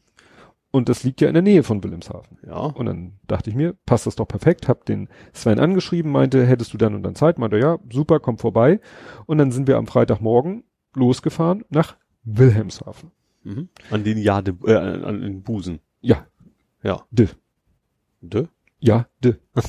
Und 0.71 0.87
das 0.87 1.03
liegt 1.03 1.19
ja 1.21 1.27
in 1.27 1.33
der 1.33 1.43
Nähe 1.43 1.63
von 1.63 1.83
Wilhelmshaven. 1.83 2.37
Ja. 2.45 2.57
Und 2.57 2.85
dann 2.85 3.13
dachte 3.27 3.49
ich 3.49 3.55
mir, 3.55 3.75
passt 3.85 4.05
das 4.05 4.15
doch 4.15 4.27
perfekt, 4.27 4.67
hab 4.67 4.85
den 4.85 5.09
Sven 5.33 5.59
angeschrieben, 5.59 6.11
meinte, 6.11 6.45
hättest 6.45 6.73
du 6.73 6.77
dann 6.77 6.93
und 6.93 7.03
dann 7.03 7.15
Zeit? 7.15 7.39
Meinte, 7.39 7.57
ja, 7.57 7.79
super, 7.91 8.19
komm 8.19 8.37
vorbei. 8.37 8.79
Und 9.25 9.39
dann 9.39 9.51
sind 9.51 9.67
wir 9.67 9.77
am 9.77 9.87
Freitagmorgen 9.87 10.63
losgefahren 10.95 11.63
nach 11.69 11.95
Wilhelmshaven. 12.23 13.11
Mhm. 13.43 13.69
An 13.89 14.03
den 14.03 14.17
Jade, 14.17 14.55
äh, 14.65 14.75
an 14.75 15.21
den 15.21 15.43
Busen. 15.43 15.79
Ja, 16.01 16.27
Ja. 16.83 17.03
de, 17.09 17.29
De? 18.21 18.47
ja, 18.79 19.07
de. 19.23 19.35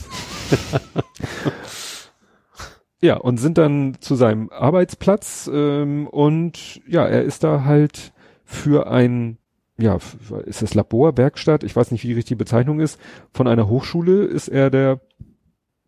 ja, 3.00 3.16
und 3.16 3.38
sind 3.38 3.58
dann 3.58 3.96
zu 4.00 4.16
seinem 4.16 4.50
Arbeitsplatz 4.50 5.48
ähm, 5.52 6.08
und 6.08 6.80
ja, 6.86 7.06
er 7.06 7.22
ist 7.22 7.44
da 7.44 7.64
halt 7.64 8.12
für 8.44 8.88
ein, 8.90 9.38
ja, 9.80 9.98
ist 10.46 10.62
das 10.62 10.74
Labor, 10.74 11.16
Werkstatt, 11.16 11.64
ich 11.64 11.74
weiß 11.74 11.90
nicht, 11.90 12.04
wie 12.04 12.08
die 12.08 12.14
richtige 12.14 12.36
Bezeichnung 12.38 12.80
ist, 12.80 13.00
von 13.32 13.46
einer 13.48 13.68
Hochschule 13.68 14.24
ist 14.24 14.48
er 14.48 14.70
der 14.70 15.00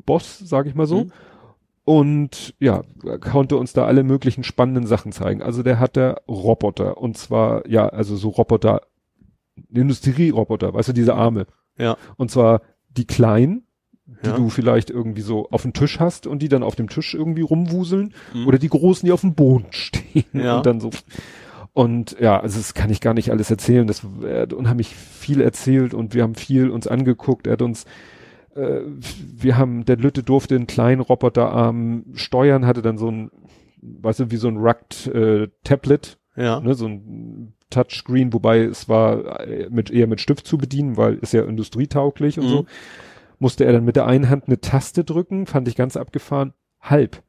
Boss, 0.06 0.38
sage 0.38 0.68
ich 0.68 0.74
mal 0.74 0.86
so. 0.86 1.04
Mhm. 1.04 1.12
Und 1.84 2.54
ja, 2.60 2.82
er 3.04 3.18
konnte 3.18 3.56
uns 3.56 3.72
da 3.72 3.86
alle 3.86 4.04
möglichen 4.04 4.44
spannenden 4.44 4.86
Sachen 4.86 5.10
zeigen. 5.12 5.42
Also 5.42 5.62
der 5.64 5.80
hat 5.80 5.96
da 5.96 6.16
Roboter 6.28 6.96
und 6.98 7.16
zwar, 7.18 7.68
ja, 7.68 7.88
also 7.88 8.14
so 8.16 8.28
Roboter, 8.28 8.82
Industrieroboter, 9.72 10.74
weißt 10.74 10.88
du, 10.90 10.92
diese 10.92 11.14
Arme. 11.14 11.46
Ja. 11.78 11.96
Und 12.16 12.30
zwar 12.30 12.62
die 12.96 13.06
kleinen, 13.06 13.66
die 14.24 14.28
Ja. 14.28 14.36
du 14.36 14.48
vielleicht 14.48 14.90
irgendwie 14.90 15.22
so 15.22 15.48
auf 15.50 15.62
dem 15.62 15.72
Tisch 15.72 15.98
hast 15.98 16.26
und 16.26 16.40
die 16.42 16.48
dann 16.48 16.62
auf 16.62 16.76
dem 16.76 16.88
Tisch 16.88 17.14
irgendwie 17.14 17.42
rumwuseln 17.42 18.14
Mhm. 18.34 18.46
oder 18.46 18.58
die 18.58 18.68
großen, 18.68 19.06
die 19.06 19.12
auf 19.12 19.22
dem 19.22 19.34
Boden 19.34 19.66
stehen 19.70 20.24
Ja. 20.32 20.58
und 20.58 20.66
dann 20.66 20.80
so. 20.80 20.90
Und 21.75 22.17
ja, 22.20 22.39
also 22.39 22.59
das 22.59 22.75
kann 22.75 22.91
ich 22.91 23.01
gar 23.01 23.15
nicht 23.15 23.31
alles 23.31 23.51
erzählen. 23.51 23.86
Das 23.86 24.07
er 24.23 24.42
hat 24.42 24.52
unheimlich 24.52 24.94
viel 24.94 25.41
erzählt 25.41 25.94
und 25.94 26.15
wir 26.15 26.23
haben 26.23 26.34
viel 26.34 26.68
uns 26.70 26.86
angeguckt. 26.86 27.47
Er 27.47 27.55
hat 27.55 27.62
uns, 27.62 27.84
äh, 28.55 28.81
wir 28.86 29.57
haben, 29.57 29.84
der 29.86 29.97
Lütte 29.97 30.23
durfte 30.23 30.55
einen 30.55 30.67
kleinen 30.67 31.01
Roboterarm 31.01 32.05
steuern, 32.15 32.67
hatte 32.67 32.83
dann 32.83 32.99
so 32.99 33.10
ein, 33.10 33.31
weißt 33.81 34.20
du, 34.20 34.31
wie 34.31 34.36
so 34.36 34.49
ein 34.49 34.59
Rugged 34.59 35.07
äh, 35.15 35.49
Tablet, 35.65 36.18
Ja. 36.36 36.60
ne, 36.60 36.75
so 36.75 36.86
ein 36.86 37.55
Touchscreen, 37.70 38.34
wobei 38.34 38.59
es 38.60 38.91
war 38.91 39.41
äh, 39.41 39.68
mit 39.70 39.91
eher 39.91 40.07
mit 40.07 40.20
Stift 40.20 40.47
zu 40.47 40.59
bedienen, 40.59 40.99
weil 40.99 41.15
ist 41.15 41.33
ja 41.33 41.42
industrietauglich 41.44 42.39
und 42.39 42.44
Mhm. 42.44 42.51
so. 42.51 42.67
Musste 43.39 43.65
er 43.65 43.73
dann 43.73 43.84
mit 43.84 43.97
der 43.97 44.07
einen 44.07 44.28
Hand 44.28 44.44
eine 44.47 44.60
Taste 44.60 45.05
drücken, 45.05 45.47
fand 45.47 45.67
ich 45.68 45.75
ganz 45.75 45.97
abgefahren, 45.97 46.52
halb. 46.83 47.23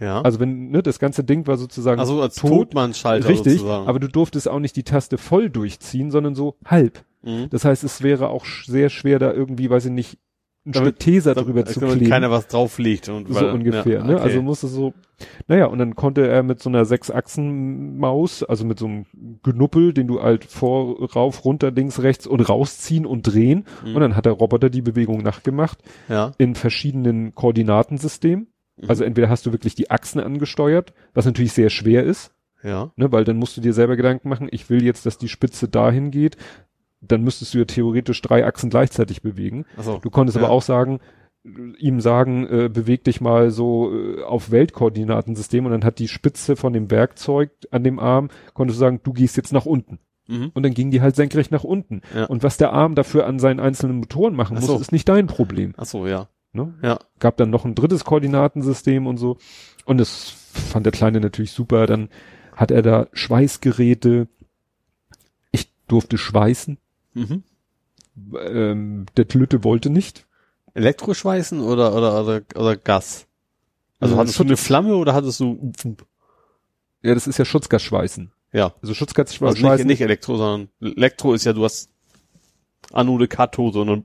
Ja. 0.00 0.20
Also 0.22 0.38
wenn, 0.40 0.70
ne, 0.70 0.82
das 0.82 0.98
ganze 0.98 1.24
Ding 1.24 1.46
war 1.46 1.56
sozusagen 1.56 1.98
also 2.00 2.20
als 2.22 2.36
tot, 2.36 2.50
Totmannschalter 2.50 3.28
richtig, 3.28 3.54
sozusagen. 3.54 3.88
aber 3.88 3.98
du 3.98 4.08
durftest 4.08 4.48
auch 4.48 4.60
nicht 4.60 4.76
die 4.76 4.84
Taste 4.84 5.18
voll 5.18 5.50
durchziehen, 5.50 6.10
sondern 6.10 6.34
so 6.34 6.54
halb. 6.64 7.04
Mhm. 7.22 7.48
Das 7.50 7.64
heißt, 7.64 7.82
es 7.84 8.02
wäre 8.02 8.28
auch 8.28 8.44
sch- 8.44 8.70
sehr 8.70 8.90
schwer, 8.90 9.18
da 9.18 9.32
irgendwie, 9.32 9.68
weiß 9.70 9.86
ich 9.86 9.90
nicht, 9.92 10.18
ein 10.66 10.72
Damit- 10.72 10.88
Stück 10.96 10.98
Teser 11.00 11.34
drüber 11.34 11.62
Damit 11.62 11.68
zu 11.74 11.80
kleben. 11.80 12.08
keiner 12.10 12.30
was 12.30 12.46
drauflegt 12.48 13.08
und 13.08 13.28
so 13.28 13.34
weil- 13.34 13.50
ungefähr, 13.52 13.98
ja, 14.00 14.04
ne? 14.04 14.14
okay. 14.16 14.22
Also 14.22 14.42
musste 14.42 14.68
so, 14.68 14.92
naja, 15.46 15.66
und 15.66 15.78
dann 15.78 15.94
konnte 15.96 16.26
er 16.28 16.42
mit 16.42 16.60
so 16.62 16.68
einer 16.68 16.84
Sechsachsen-Maus, 16.84 18.42
also 18.44 18.64
mit 18.64 18.78
so 18.78 18.86
einem 18.86 19.06
Genuppel, 19.42 19.92
den 19.92 20.06
du 20.08 20.20
halt 20.22 20.44
vor, 20.44 21.00
rauf, 21.14 21.44
runter, 21.44 21.70
links, 21.70 22.02
rechts 22.02 22.26
und 22.26 22.40
rausziehen 22.48 23.06
und 23.06 23.22
drehen. 23.22 23.64
Mhm. 23.84 23.94
Und 23.96 24.00
dann 24.00 24.16
hat 24.16 24.26
der 24.26 24.32
Roboter 24.34 24.70
die 24.70 24.82
Bewegung 24.82 25.22
nachgemacht 25.22 25.78
ja. 26.08 26.32
in 26.38 26.54
verschiedenen 26.54 27.34
Koordinatensystemen. 27.34 28.48
Mhm. 28.80 28.88
Also 28.90 29.04
entweder 29.04 29.28
hast 29.28 29.46
du 29.46 29.52
wirklich 29.52 29.74
die 29.74 29.90
Achsen 29.90 30.20
angesteuert, 30.20 30.92
was 31.14 31.26
natürlich 31.26 31.52
sehr 31.52 31.70
schwer 31.70 32.04
ist, 32.04 32.32
Ja. 32.62 32.90
ne, 32.96 33.10
weil 33.12 33.24
dann 33.24 33.36
musst 33.36 33.56
du 33.56 33.60
dir 33.60 33.72
selber 33.72 33.96
Gedanken 33.96 34.28
machen, 34.28 34.48
ich 34.50 34.68
will 34.70 34.82
jetzt, 34.84 35.06
dass 35.06 35.18
die 35.18 35.28
Spitze 35.28 35.68
dahin 35.68 36.10
geht, 36.10 36.36
dann 37.00 37.22
müsstest 37.22 37.54
du 37.54 37.58
ja 37.58 37.64
theoretisch 37.64 38.20
drei 38.22 38.44
Achsen 38.44 38.70
gleichzeitig 38.70 39.22
bewegen. 39.22 39.64
Also 39.76 39.98
Du 40.02 40.10
konntest 40.10 40.36
Ja. 40.36 40.42
aber 40.44 40.52
auch 40.52 40.62
sagen, 40.62 40.98
ihm 41.78 42.00
sagen, 42.00 42.46
äh, 42.46 42.68
beweg 42.68 43.04
dich 43.04 43.20
mal 43.20 43.50
so 43.50 43.92
äh, 43.94 44.22
auf 44.22 44.50
Weltkoordinatensystem 44.50 45.64
und 45.64 45.72
dann 45.72 45.84
hat 45.84 45.98
die 45.98 46.08
Spitze 46.08 46.56
von 46.56 46.72
dem 46.72 46.90
Werkzeug 46.90 47.50
an 47.70 47.84
dem 47.84 47.98
Arm, 47.98 48.28
konntest 48.54 48.78
du 48.78 48.80
sagen, 48.80 49.00
du 49.02 49.12
gehst 49.12 49.36
jetzt 49.36 49.52
nach 49.52 49.64
unten. 49.66 49.98
mhm. 50.26 50.50
Und 50.54 50.62
dann 50.64 50.74
ging 50.74 50.90
die 50.90 51.00
halt 51.00 51.16
senkrecht 51.16 51.50
nach 51.52 51.64
unten. 51.64 52.02
Ja. 52.14 52.24
Und 52.26 52.42
was 52.42 52.58
der 52.58 52.72
Arm 52.72 52.94
dafür 52.96 53.26
an 53.26 53.38
seinen 53.38 53.60
einzelnen 53.60 53.96
Motoren 53.98 54.34
machen 54.34 54.56
Ach 54.58 54.60
muss, 54.60 54.68
so. 54.70 54.78
ist 54.78 54.92
nicht 54.92 55.08
dein 55.08 55.26
Problem. 55.28 55.72
Ach 55.76 55.86
so, 55.86 56.06
ja. 56.06 56.28
Ne? 56.58 56.74
Ja. 56.82 56.98
Gab 57.20 57.36
dann 57.36 57.50
noch 57.50 57.64
ein 57.64 57.74
drittes 57.74 58.04
Koordinatensystem 58.04 59.06
und 59.06 59.16
so. 59.16 59.38
Und 59.84 59.98
das 59.98 60.30
fand 60.52 60.84
der 60.84 60.92
Kleine 60.92 61.20
natürlich 61.20 61.52
super. 61.52 61.86
Dann 61.86 62.08
hat 62.54 62.70
er 62.70 62.82
da 62.82 63.06
Schweißgeräte. 63.12 64.26
Ich 65.52 65.70
durfte 65.86 66.18
schweißen. 66.18 66.76
Mhm. 67.14 67.42
Ähm, 68.44 69.06
der 69.16 69.26
Lütte 69.32 69.62
wollte 69.64 69.90
nicht. 69.90 70.26
Elektroschweißen 70.74 71.60
oder 71.60 71.94
oder 71.94 72.20
oder, 72.22 72.42
oder 72.56 72.76
Gas? 72.76 73.26
Also 74.00 74.14
Äh, 74.14 74.18
hattest 74.18 74.38
du 74.38 74.42
eine 74.44 74.56
Flamme 74.56 74.96
oder 74.96 75.14
hattest 75.14 75.40
du 75.40 75.72
Ja, 77.02 77.14
das 77.14 77.26
ist 77.26 77.38
ja 77.38 77.44
Schutzgasschweißen. 77.44 78.32
ja, 78.52 78.74
Also 78.82 78.94
Schutzgasschweißen. 78.94 79.64
also 79.64 79.76
nicht, 79.76 79.86
nicht 79.86 80.00
Elektro, 80.00 80.36
sondern 80.36 80.68
Elektro 80.80 81.32
ist 81.34 81.44
ja 81.44 81.52
du 81.52 81.64
hast 81.64 81.90
Anode 82.92 83.28
Kathode, 83.28 83.72
sondern 83.74 84.04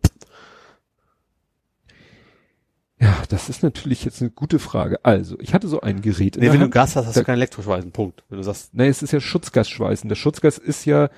Ja, 3.03 3.17
das 3.29 3.49
ist 3.49 3.63
natürlich 3.63 4.05
jetzt 4.05 4.21
eine 4.21 4.31
gute 4.31 4.59
Frage. 4.59 5.03
Also, 5.03 5.37
ich 5.39 5.53
hatte 5.53 5.67
so 5.67 5.81
ein 5.81 6.01
Gerät 6.01 6.35
in 6.37 6.41
nee, 6.41 6.47
wenn 6.49 6.59
du 6.59 6.63
Hand. 6.63 6.73
Gas 6.73 6.95
hast, 6.95 7.05
hast 7.07 7.15
Da- 7.17 7.21
du 7.21 7.25
kein 7.25 7.35
Elektroschweißen. 7.35 7.91
Punkt. 7.91 8.23
Wenn 8.29 8.37
du 8.37 8.43
sagst, 8.43 8.73
Nee, 8.73 8.87
es 8.87 9.03
ist 9.03 9.11
ja 9.11 9.19
Schutzgasschweißen. 9.19 10.07
Der 10.07 10.15
Schutzgas 10.15 10.57
ist 10.57 10.85
ja 10.85 11.09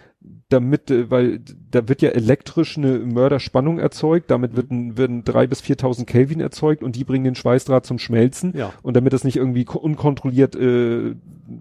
damit, 0.49 0.89
äh, 0.89 1.11
weil 1.11 1.41
da 1.69 1.87
wird 1.87 2.01
ja 2.01 2.09
elektrisch 2.09 2.77
eine 2.77 2.97
Mörderspannung 2.99 3.77
erzeugt, 3.79 4.31
damit 4.31 4.55
wird 4.55 4.71
ein, 4.71 4.97
werden 4.97 5.23
drei 5.23 5.45
bis 5.47 5.61
4.000 5.61 6.05
Kelvin 6.07 6.39
erzeugt 6.39 6.81
und 6.81 6.95
die 6.95 7.03
bringen 7.03 7.25
den 7.25 7.35
Schweißdraht 7.35 7.85
zum 7.85 7.99
Schmelzen. 7.99 8.53
ja, 8.57 8.73
Und 8.81 8.95
damit 8.95 9.13
das 9.13 9.23
nicht 9.23 9.35
irgendwie 9.37 9.65
ko- 9.65 9.77
unkontrolliert 9.79 10.55
äh, 10.55 11.15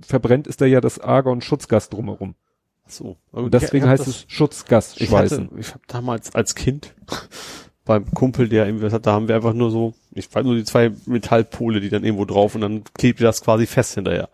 verbrennt, 0.07 0.47
ist 0.47 0.61
da 0.61 0.65
ja 0.67 0.81
das 0.81 0.99
Argon-Schutzgas 0.99 1.91
drumherum. 1.91 2.35
so. 2.87 3.17
Und 3.33 3.53
deswegen 3.53 3.87
heißt 3.87 4.07
das- 4.07 4.09
es 4.09 4.25
Schutzgasschweißen. 4.29 5.45
Ich 5.45 5.51
hatte, 5.51 5.61
ich 5.61 5.69
habe 5.71 5.81
damals 5.89 6.35
als 6.35 6.55
Kind 6.55 6.95
beim 7.85 8.11
Kumpel, 8.13 8.49
der 8.49 8.67
irgendwie 8.67 8.85
was 8.87 8.93
hat, 8.95 9.05
da 9.07 9.13
haben 9.13 9.29
wir 9.29 9.35
einfach 9.37 9.53
nur 9.53 9.71
so, 9.71 9.93
ich 10.15 10.33
weiß 10.35 10.45
nur 10.45 10.55
die 10.55 10.65
zwei 10.65 10.93
Metallpole, 11.07 11.81
die 11.81 11.89
dann 11.91 12.05
irgendwo 12.05 12.25
drauf 12.25 12.55
und 12.55 12.61
dann 12.61 12.85
klebt 12.97 13.21
ihr 13.21 13.27
das 13.27 13.41
quasi 13.43 13.67
fest 13.67 13.95
hinterher. 13.95 14.29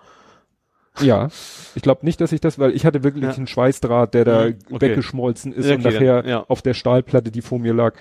Ja, 1.01 1.29
ich 1.75 1.83
glaube 1.83 2.05
nicht, 2.05 2.21
dass 2.21 2.33
ich 2.33 2.41
das, 2.41 2.59
weil 2.59 2.73
ich 2.75 2.85
hatte 2.85 3.03
wirklich 3.05 3.25
Ja. 3.25 3.31
einen 3.33 3.47
Schweißdraht, 3.47 4.13
der 4.13 4.25
da 4.25 4.45
Mhm, 4.47 4.57
okay. 4.71 4.81
weggeschmolzen 4.91 5.53
ist 5.53 5.67
Ja, 5.67 5.77
und 5.77 5.87
okay, 5.87 5.95
nachher 5.95 6.27
ja. 6.29 6.45
auf 6.49 6.63
der 6.63 6.75
Stahlplatte, 6.75 7.31
die 7.31 7.43
vor 7.43 7.59
mir 7.59 7.73
lag. 7.73 7.95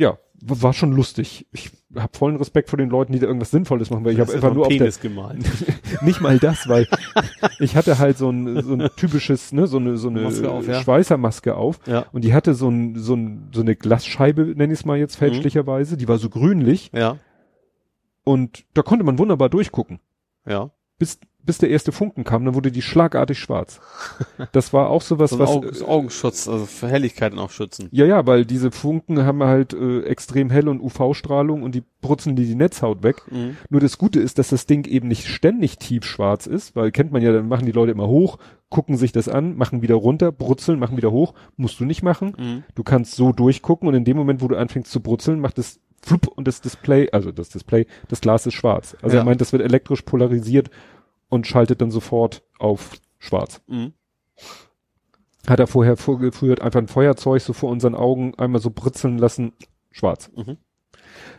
Ja, 0.00 0.18
war 0.42 0.72
schon 0.72 0.92
lustig. 0.92 1.46
Ich 1.52 1.70
habe 1.94 2.16
vollen 2.16 2.36
Respekt 2.36 2.70
vor 2.70 2.78
den 2.78 2.88
Leuten, 2.88 3.12
die 3.12 3.18
da 3.18 3.26
irgendwas 3.26 3.50
Sinnvolles 3.50 3.90
machen, 3.90 4.04
weil 4.06 4.14
ich 4.14 4.20
habe 4.20 4.32
einfach 4.32 4.54
nur 4.54 4.62
auf 4.62 4.68
der, 4.68 4.78
Penis 4.78 4.98
gemalt. 4.98 5.44
nicht 6.00 6.22
mal 6.22 6.38
das, 6.38 6.66
weil 6.68 6.86
ich 7.58 7.76
hatte 7.76 7.98
halt 7.98 8.16
so 8.16 8.30
ein, 8.30 8.62
so 8.62 8.72
ein 8.72 8.88
typisches, 8.96 9.52
ne, 9.52 9.66
so 9.66 9.76
eine, 9.76 9.98
so 9.98 10.08
eine 10.08 10.22
Maske 10.22 10.50
auf, 10.50 10.66
ja. 10.66 10.80
Schweißermaske 10.80 11.54
auf 11.54 11.80
Ja, 11.86 12.06
und 12.12 12.24
die 12.24 12.32
hatte 12.32 12.54
so 12.54 12.70
ein, 12.70 12.96
so 12.96 13.14
ein, 13.14 13.50
so 13.52 13.60
eine 13.60 13.76
Glasscheibe, 13.76 14.54
nenne 14.56 14.72
ich 14.72 14.80
es 14.80 14.84
mal 14.86 14.94
Mhm. 14.94 15.00
jetzt 15.00 15.16
fälschlicherweise, 15.16 15.98
die 15.98 16.08
war 16.08 16.16
so 16.16 16.30
grünlich 16.30 16.90
ja, 16.94 17.18
und 18.24 18.64
da 18.72 18.80
konnte 18.82 19.04
man 19.04 19.18
wunderbar 19.18 19.50
durchgucken. 19.50 20.00
ja. 20.46 20.70
bis, 20.98 21.18
bis 21.44 21.58
der 21.58 21.70
erste 21.70 21.92
Funken 21.92 22.24
kam, 22.24 22.44
dann 22.44 22.54
wurde 22.54 22.70
die 22.70 22.82
schlagartig 22.82 23.38
schwarz. 23.38 23.80
Das 24.52 24.72
war 24.72 24.88
auch 24.90 25.02
sowas, 25.02 25.30
So 25.30 25.38
was. 25.38 25.50
Augen, 25.50 25.72
so 25.72 25.88
Augenschutz, 25.88 26.48
also 26.48 26.66
für 26.66 26.88
Helligkeiten 26.88 27.38
auch 27.38 27.50
schützen. 27.50 27.88
ja, 27.92 28.04
ja, 28.06 28.26
weil 28.26 28.44
diese 28.44 28.70
Funken 28.70 29.24
haben 29.24 29.42
halt 29.42 29.72
äh, 29.72 30.02
extrem 30.02 30.50
hell 30.50 30.68
und 30.68 30.80
UV-Strahlung 30.80 31.62
und 31.62 31.74
die 31.74 31.82
brutzeln 32.00 32.36
die 32.36 32.46
die 32.46 32.54
Netzhaut 32.54 33.02
weg. 33.02 33.22
Mhm. 33.30 33.56
Nur 33.68 33.80
das 33.80 33.98
Gute 33.98 34.20
ist, 34.20 34.38
dass 34.38 34.48
das 34.48 34.66
Ding 34.66 34.86
eben 34.86 35.08
nicht 35.08 35.26
ständig 35.26 35.78
tiefschwarz 35.78 36.46
ist, 36.46 36.76
weil 36.76 36.90
kennt 36.92 37.12
man 37.12 37.22
ja, 37.22 37.32
dann 37.32 37.48
machen 37.48 37.66
die 37.66 37.72
Leute 37.72 37.92
immer 37.92 38.06
hoch, 38.08 38.38
gucken 38.68 38.96
sich 38.96 39.12
das 39.12 39.28
an, 39.28 39.56
machen 39.56 39.82
wieder 39.82 39.96
runter, 39.96 40.32
brutzeln, 40.32 40.78
machen 40.78 40.96
wieder 40.96 41.10
hoch. 41.10 41.34
Musst 41.56 41.80
du 41.80 41.84
nicht 41.84 42.02
machen. 42.02 42.34
Mhm. 42.38 42.62
Du 42.74 42.82
kannst 42.82 43.14
so 43.16 43.32
durchgucken 43.32 43.88
und 43.88 43.94
in 43.94 44.04
dem 44.04 44.16
Moment, 44.16 44.40
wo 44.42 44.48
du 44.48 44.56
anfängst 44.56 44.90
zu 44.90 45.00
brutzeln, 45.00 45.40
macht 45.40 45.58
es 45.58 45.80
flupp 46.02 46.28
und 46.28 46.48
das 46.48 46.62
Display, 46.62 47.10
also 47.12 47.30
das 47.30 47.50
Display, 47.50 47.86
das 48.08 48.22
Glas 48.22 48.46
ist 48.46 48.54
schwarz. 48.54 48.96
Also 49.02 49.16
Ja. 49.16 49.22
er 49.22 49.26
meint, 49.26 49.40
das 49.42 49.52
wird 49.52 49.62
elektrisch 49.62 50.00
polarisiert 50.02 50.70
und 51.30 51.46
schaltet 51.46 51.80
dann 51.80 51.90
sofort 51.90 52.42
auf 52.58 52.90
schwarz. 53.18 53.62
Mhm. 53.66 53.94
Hat 55.46 55.58
er 55.58 55.66
vorher 55.66 55.96
vorgeführt, 55.96 56.60
einfach 56.60 56.80
ein 56.80 56.88
Feuerzeug 56.88 57.40
so 57.40 57.54
vor 57.54 57.70
unseren 57.70 57.94
Augen 57.94 58.34
einmal 58.36 58.60
so 58.60 58.70
britzeln 58.70 59.16
lassen, 59.16 59.52
schwarz. 59.90 60.30
Mhm. 60.36 60.58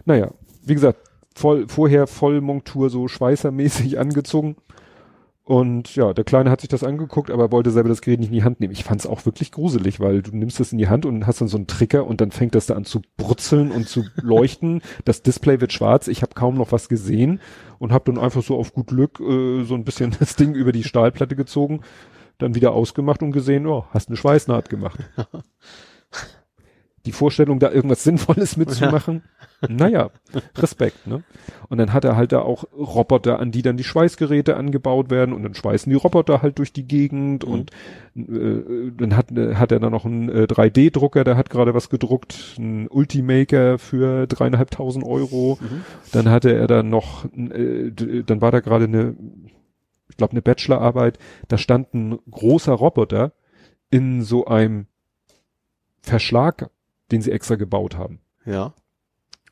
Naja, 0.06 0.32
wie 0.64 0.74
gesagt, 0.74 1.00
voll, 1.36 1.68
vorher 1.68 2.08
Vollmontur 2.08 2.90
so 2.90 3.08
schweißermäßig 3.08 4.00
angezogen. 4.00 4.56
Und 5.44 5.96
ja, 5.96 6.14
der 6.14 6.24
Kleine 6.24 6.52
hat 6.52 6.62
sich 6.62 6.70
das 6.70 6.84
angeguckt, 6.84 7.32
aber 7.32 7.52
wollte 7.52 7.72
selber 7.72 7.90
das 7.90 8.02
Gerät 8.02 8.20
nicht 8.20 8.30
in 8.30 8.36
die 8.36 8.44
Hand 8.44 8.60
nehmen. 8.60 8.74
Ich 8.74 8.84
fand 8.84 9.02
es 9.02 9.08
auch 9.08 9.26
wirklich 9.26 9.52
gruselig, 9.52 10.00
weil 10.00 10.22
du 10.22 10.36
nimmst 10.36 10.60
das 10.60 10.72
in 10.72 10.78
die 10.78 10.88
Hand 10.88 11.06
und 11.06 11.26
hast 11.26 11.42
dann 11.42 11.48
so 11.48 11.58
einen 11.58 11.66
Trigger 11.66 12.06
und 12.06 12.22
dann 12.22 12.32
fängt 12.32 12.54
das 12.54 12.68
da 12.68 12.76
an 12.76 12.86
zu 12.86 13.02
brutzeln 13.18 13.72
und 13.72 13.90
zu 13.90 14.06
leuchten. 14.22 14.82
Das 15.04 15.24
Display 15.24 15.60
wird 15.60 15.74
schwarz. 15.74 16.08
Ich 16.08 16.22
habe 16.22 16.36
kaum 16.36 16.56
noch 16.56 16.72
was 16.72 16.90
gesehen 16.90 17.40
und 17.80 17.92
habe 17.92 18.12
dann 18.12 18.24
einfach 18.24 18.44
so 18.44 18.56
auf 18.56 18.74
gut 18.74 18.88
Glück 18.88 19.20
äh, 19.20 19.64
so 19.64 19.74
ein 19.74 19.84
bisschen 19.84 20.16
das 20.20 20.36
Ding 20.36 20.54
über 20.54 20.72
die 20.72 20.84
Stahlplatte 20.84 21.36
gezogen, 21.36 21.82
dann 22.38 22.54
wieder 22.54 22.74
ausgemacht 22.74 23.24
und 23.24 23.32
gesehen, 23.32 23.66
oh, 23.66 23.86
hast 23.90 24.10
eine 24.10 24.18
Schweißnaht 24.18 24.70
gemacht. 24.70 25.00
Die 27.06 27.12
Vorstellung, 27.12 27.60
da 27.60 27.72
irgendwas 27.72 28.04
Sinnvolles 28.04 28.58
mitzumachen, 28.58 29.24
naja, 29.68 30.12
Respekt, 30.56 31.08
ne? 31.08 31.24
Und 31.68 31.80
dann 31.80 31.94
hat 31.94 32.06
er 32.06 32.16
halt 32.16 32.32
da 32.32 32.42
auch 32.42 32.64
Roboter, 32.78 33.40
an 33.40 33.52
die 33.52 33.64
dann 33.64 33.76
die 33.78 33.84
Schweißgeräte 33.84 34.56
angebaut 34.56 35.10
werden 35.10 35.34
und 35.34 35.42
dann 35.42 35.56
schweißen 35.56 35.90
die 35.90 35.96
Roboter 35.98 36.42
halt 36.44 36.60
durch 36.60 36.74
die 36.74 36.88
Gegend 36.88 37.46
Mhm. 37.46 37.52
und 37.52 37.72
äh, 38.16 38.92
dann 38.98 39.16
hat, 39.18 39.32
äh, 39.32 39.56
hat 39.56 39.72
er 39.72 39.80
dann 39.80 39.92
noch 39.94 40.06
einen 40.06 40.30
äh, 40.30 40.44
3D-Drucker, 40.44 41.24
der 41.24 41.38
hat 41.38 41.50
gerade 41.50 41.74
was 41.74 41.90
gedruckt, 41.90 42.56
ein 42.60 42.88
Ultimaker 42.88 43.80
für 43.80 44.28
dreieinhalbtausend 44.28 45.04
Euro. 45.06 45.58
Mhm. 45.60 45.82
Dann 46.12 46.30
hatte 46.30 46.54
er 46.54 46.68
dann 46.68 46.90
noch, 46.90 47.26
äh, 47.34 47.90
dann 48.26 48.42
war 48.42 48.52
da 48.52 48.60
gerade 48.60 48.86
eine, 48.86 49.16
ich 50.10 50.18
glaube 50.18 50.34
eine 50.34 50.42
Bachelorarbeit, 50.44 51.18
da 51.48 51.58
stand 51.58 51.94
ein 51.96 52.20
großer 52.30 52.74
Roboter 52.74 53.32
in 53.90 54.22
so 54.22 54.46
einem 54.46 54.86
Verschlag, 56.02 56.70
den 57.12 57.22
sie 57.22 57.32
extra 57.32 57.56
gebaut 57.56 57.98
haben. 57.98 58.20
Ja. 58.46 58.74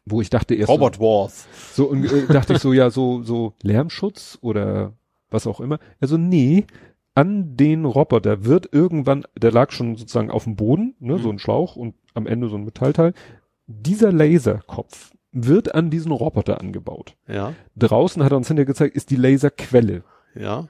Wo 0.05 0.21
ich 0.21 0.29
dachte 0.29 0.55
erst, 0.55 0.69
Robot 0.69 0.99
Wars. 0.99 1.47
so, 1.73 1.85
und, 1.85 2.05
äh, 2.11 2.25
dachte 2.27 2.53
ich 2.53 2.59
so, 2.59 2.73
ja, 2.73 2.89
so, 2.89 3.21
so 3.23 3.53
Lärmschutz 3.61 4.37
oder 4.41 4.93
was 5.29 5.45
auch 5.45 5.59
immer. 5.59 5.77
Also 5.99 6.17
nee, 6.17 6.65
an 7.13 7.55
den 7.57 7.85
Roboter 7.85 8.45
wird 8.45 8.69
irgendwann, 8.71 9.25
der 9.39 9.51
lag 9.51 9.71
schon 9.71 9.95
sozusagen 9.97 10.31
auf 10.31 10.45
dem 10.45 10.55
Boden, 10.55 10.95
ne, 10.99 11.19
so 11.19 11.27
Mhm. 11.29 11.35
ein 11.35 11.39
Schlauch 11.39 11.75
und 11.75 11.93
am 12.13 12.25
Ende 12.25 12.49
so 12.49 12.55
ein 12.55 12.63
Metallteil. 12.65 13.13
Dieser 13.67 14.11
Laserkopf 14.11 15.11
wird 15.31 15.75
an 15.75 15.91
diesen 15.91 16.11
Roboter 16.11 16.59
angebaut. 16.59 17.15
Ja. 17.27 17.53
Draußen 17.75 18.23
hat 18.23 18.31
er 18.31 18.37
uns 18.37 18.47
hinterher 18.47 18.65
gezeigt, 18.65 18.95
ist 18.95 19.11
die 19.11 19.15
Laserquelle. 19.15 20.03
Ja. 20.33 20.69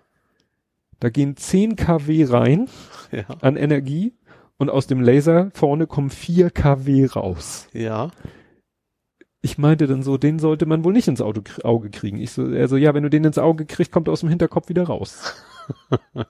Da 1.00 1.10
gehen 1.10 1.38
10 1.38 1.78
kW 1.78 2.26
rein 2.26 2.68
Ja. 3.14 3.24
an 3.40 3.56
Energie 3.56 4.14
und 4.60 4.70
aus 4.70 4.86
dem 4.86 5.02
Laser 5.02 5.50
vorne 5.54 5.88
kommen 5.88 6.10
4 6.10 6.52
kW 6.52 7.06
raus. 7.06 7.68
Ja. 7.74 8.12
Ich 9.42 9.58
meinte 9.58 9.88
dann 9.88 10.04
so, 10.04 10.18
den 10.18 10.38
sollte 10.38 10.66
man 10.66 10.84
wohl 10.84 10.92
nicht 10.94 11.08
ins 11.08 11.22
Auto, 11.22 11.42
Auge 11.64 11.90
kriegen. 11.90 12.20
Ich 12.20 12.32
so, 12.32 12.52
er 12.52 12.68
so, 12.68 12.76
ja, 12.76 12.94
wenn 12.94 13.04
du 13.04 13.10
den 13.10 13.24
ins 13.24 13.38
Auge 13.38 13.66
kriegst, 13.66 13.92
kommt 13.92 14.10
er 14.10 14.12
aus 14.12 14.20
dem 14.20 14.30
Hinterkopf 14.30 14.68
wieder 14.68 14.84
raus. 14.84 15.34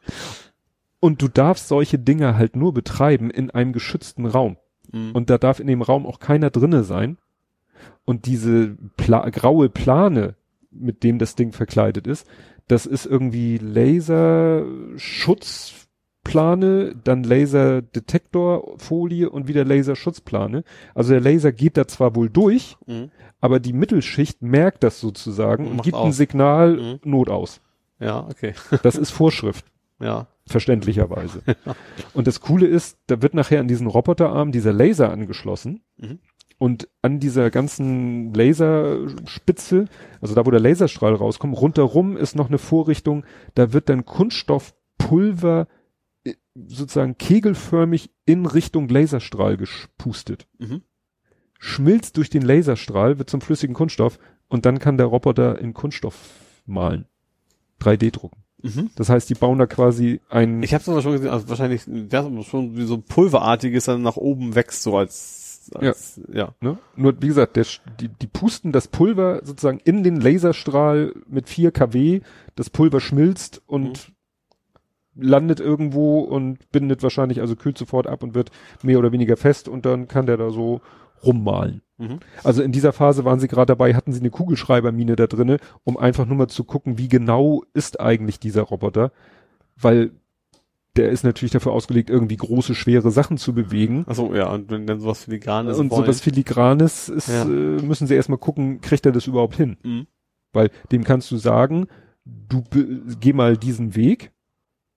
und 0.99 1.22
du 1.22 1.27
darfst 1.27 1.67
solche 1.67 1.98
Dinger 1.98 2.38
halt 2.38 2.56
nur 2.56 2.72
betreiben 2.72 3.32
in 3.32 3.49
einem 3.49 3.74
geschützten 3.74 4.27
Raum. 4.27 4.58
Mhm. 4.91 5.11
Und 5.14 5.32
da 5.32 5.40
darf 5.40 5.59
in 5.59 5.67
dem 5.67 5.82
Raum 5.82 6.06
auch 6.06 6.19
keiner 6.19 6.51
drinne 6.51 6.83
sein. 6.83 7.17
Und 8.06 8.27
diese 8.27 8.77
Pla 8.95 9.27
graue 9.30 9.69
Plane 9.69 10.35
mit 10.72 11.03
dem 11.03 11.17
das 11.17 11.35
Ding 11.35 11.51
verkleidet 11.51 12.06
ist. 12.06 12.27
Das 12.67 12.85
ist 12.85 13.08
irgendwie 13.08 13.58
Laserschutzplane, 16.33 16.95
dann 17.03 17.24
Laserdetektorfolie 17.24 19.30
und 19.30 19.48
wieder 19.48 19.66
Laserschutzplane. 19.66 20.64
Also 20.95 21.11
der 21.11 21.22
Laser 21.22 21.51
geht 21.51 21.77
da 21.77 21.88
zwar 21.88 22.16
wohl 22.16 22.30
durch, 22.30 22.77
Mhm. 22.88 23.11
aber 23.41 23.59
die 23.59 23.74
Mittelschicht 23.74 24.41
merkt 24.41 24.83
das 24.83 24.99
sozusagen 24.99 25.67
und 25.67 25.75
Macht 25.77 25.85
gibt 25.85 25.98
ein 25.98 26.09
aus. 26.09 26.17
Signal 26.17 26.77
Mhm. 26.77 26.99
Not 27.09 27.30
aus. 27.30 27.61
Ja, 27.99 28.27
okay. 28.30 28.53
Das 28.83 28.95
ist 28.95 29.11
Vorschrift, 29.11 29.66
Ja. 29.99 30.27
verständlicherweise. 30.48 31.41
Und 32.14 32.27
das 32.27 32.40
Coole 32.41 32.66
ist, 32.67 32.98
da 33.08 33.22
wird 33.22 33.33
nachher 33.33 33.59
an 33.59 33.67
diesen 33.67 33.88
Roboterarm 33.88 34.51
dieser 34.51 34.74
Laser 34.74 35.11
angeschlossen. 35.11 35.82
Mhm. 35.98 36.19
Und 36.58 36.90
an 37.01 37.19
dieser 37.22 37.49
ganzen 37.51 38.33
Laserspitze, 38.33 39.85
also 40.22 40.35
da, 40.35 40.45
wo 40.45 40.51
der 40.51 40.59
Laserstrahl 40.59 41.14
rauskommt, 41.16 41.56
rundherum 41.59 42.17
ist 42.17 42.35
noch 42.35 42.49
eine 42.49 42.58
Vorrichtung, 42.58 43.24
da 43.56 43.72
wird 43.72 43.88
dann 43.88 44.03
Kunststoffpulver 44.06 45.67
sozusagen 46.56 47.17
kegelförmig 47.17 48.11
in 48.25 48.45
Richtung 48.45 48.89
Laserstrahl 48.89 49.57
gespustet. 49.57 50.48
Mhm. 50.57 50.81
Schmilzt 51.57 52.17
durch 52.17 52.30
den 52.30 52.41
Laserstrahl, 52.41 53.19
wird 53.19 53.30
zum 53.30 53.41
flüssigen 53.41 53.75
Kunststoff 53.75 54.19
und 54.48 54.65
dann 54.65 54.80
kann 54.80 54.98
der 54.98 55.07
Roboter 55.07 55.59
in 55.59 55.73
Kunststoff 55.73 56.15
malen. 56.65 57.06
3D 57.81 58.11
drucken. 58.11 58.43
Mhm. 58.61 58.89
Das 58.95 59.09
heißt, 59.09 59.30
die 59.30 59.35
bauen 59.35 59.57
da 59.57 59.67
quasi 59.67 60.19
ein, 60.30 60.64
Ich 60.64 60.73
habe 60.73 60.81
es 60.81 60.89
aber 60.89 61.01
schon 61.01 61.14
gesehen, 61.14 61.30
also 61.30 61.48
wahrscheinlich, 61.48 61.83
das 61.88 62.25
ist 62.25 62.45
schon 62.48 62.75
wie 62.75 62.83
so 62.83 62.98
pulverartiges 62.98 63.85
dann 63.85 64.01
nach 64.01 64.17
oben 64.17 64.56
wächst, 64.56 64.83
so 64.83 64.98
als, 64.98 65.72
als 65.73 66.19
ja. 66.31 66.53
ne? 66.59 66.77
Nur, 66.95 67.22
wie 67.22 67.27
gesagt, 67.27 67.56
der, 67.56 67.65
die, 67.99 68.09
die 68.09 68.27
pusten 68.27 68.72
das 68.73 68.89
Pulver 68.89 69.41
sozusagen 69.43 69.80
in 69.80 70.03
den 70.03 70.19
Laserstrahl 70.19 71.14
mit 71.27 71.48
4 71.48 71.72
kW, 71.72 72.22
das 72.56 72.69
Pulver 72.69 72.99
schmilzt 72.99 73.61
und 73.65 74.11
landet 75.15 75.59
irgendwo 75.59 76.19
und 76.19 76.71
bindet 76.71 77.03
wahrscheinlich, 77.03 77.41
also 77.41 77.55
kühlt 77.55 77.77
sofort 77.77 78.07
ab 78.07 78.23
und 78.23 78.35
wird 78.35 78.51
mehr 78.83 78.99
oder 78.99 79.11
weniger 79.11 79.38
fest 79.38 79.67
und 79.67 79.85
dann 79.85 80.07
kann 80.07 80.25
der 80.25 80.38
da 80.38 80.51
so 80.51 80.81
rummalen. 81.25 81.81
Mhm. 81.97 82.19
Also 82.43 82.61
in 82.61 82.71
dieser 82.71 82.93
Phase 82.93 83.25
waren 83.25 83.39
sie 83.39 83.47
gerade 83.49 83.67
dabei, 83.67 83.93
hatten 83.93 84.13
sie 84.13 84.21
eine 84.21 84.29
Kugelschreibermine 84.29 85.15
da 85.15 85.27
drinne, 85.27 85.57
um 85.83 85.97
einfach 85.97 86.25
nur 86.25 86.38
mal 86.38 86.47
zu 86.47 86.63
gucken, 86.63 86.97
wie 86.97 87.09
genau 87.09 87.63
ist 87.73 87.99
eigentlich 87.99 88.39
dieser 88.39 88.61
Roboter, 88.61 89.11
weil 89.75 90.11
der 90.95 91.09
ist 91.09 91.23
natürlich 91.23 91.51
dafür 91.51 91.71
ausgelegt, 91.71 92.09
irgendwie 92.09 92.35
große, 92.38 92.73
schwere 92.75 93.11
Sachen 93.11 93.38
zu 93.38 93.53
bewegen. 93.53 94.05
Achso, 94.07 94.33
ja, 94.33 94.51
und 94.51 94.69
wenn 94.71 94.88
dann 94.88 94.99
sowas 94.99 95.25
filigranes 95.25 95.77
und 95.77 95.91
wollen. 95.91 96.03
sowas 96.03 96.21
Filigranes 96.21 97.09
ist, 97.09 97.29
Ja. 97.29 97.43
äh, 97.43 97.47
müssen 97.47 98.07
sie 98.07 98.15
erstmal 98.15 98.38
gucken, 98.39 98.81
kriegt 98.81 99.05
er 99.05 99.11
das 99.11 99.27
überhaupt 99.27 99.55
hin? 99.55 99.77
Mhm. 99.83 100.07
Weil 100.51 100.71
dem 100.91 101.03
kannst 101.03 101.29
du 101.31 101.38
sagen, 101.38 101.88
du 102.25 102.63
geh 103.19 103.33
mal 103.33 103.55
diesen 103.55 103.95
Weg. 103.95 104.31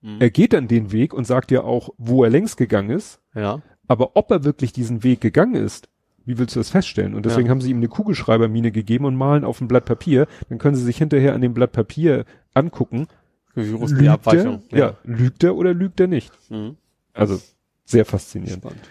Mhm. 0.02 0.16
Er 0.20 0.30
geht 0.30 0.52
dann 0.52 0.68
den 0.68 0.92
Weg 0.92 1.14
und 1.14 1.26
sagt 1.26 1.50
dir 1.50 1.64
auch, 1.64 1.90
wo 1.96 2.24
er 2.24 2.30
längst 2.30 2.56
gegangen 2.56 2.90
ist. 2.90 3.20
Ja. 3.34 3.60
Aber 3.88 4.16
ob 4.16 4.30
er 4.30 4.44
wirklich 4.44 4.72
diesen 4.72 5.02
Weg 5.04 5.20
gegangen 5.20 5.54
ist, 5.54 5.88
wie 6.24 6.38
willst 6.38 6.54
du 6.54 6.60
das 6.60 6.70
feststellen? 6.70 7.14
Und 7.14 7.26
deswegen 7.26 7.46
Ja. 7.46 7.50
haben 7.50 7.60
sie 7.60 7.70
ihm 7.70 7.78
eine 7.78 7.88
Kugelschreibermine 7.88 8.70
gegeben 8.70 9.04
und 9.06 9.16
malen 9.16 9.44
auf 9.44 9.60
ein 9.60 9.68
Blatt 9.68 9.84
Papier. 9.86 10.26
Dann 10.48 10.58
können 10.58 10.76
sie 10.76 10.84
sich 10.84 10.96
hinterher 10.98 11.34
an 11.34 11.40
dem 11.40 11.52
Blatt 11.54 11.72
Papier 11.72 12.24
angucken. 12.54 13.08
Wie 13.54 13.70
groß 13.70 13.90
ist 13.90 13.98
die 14.00 14.04
Lügt 14.04 14.06
er? 14.06 14.12
Abweichung? 14.12 14.62
Ja. 14.70 14.96
lügt 15.04 15.42
er 15.44 15.56
oder 15.56 15.74
lügt 15.74 15.98
er 16.00 16.06
nicht? 16.06 16.32
Mhm. 16.48 16.76
Also 17.12 17.40
sehr 17.84 18.04
faszinierend. 18.04 18.62
Spannend. 18.62 18.88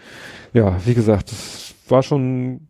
Ja, 0.54 0.78
wie 0.86 0.94
gesagt, 0.94 1.32
das 1.32 1.74
war 1.88 2.04
schon 2.04 2.68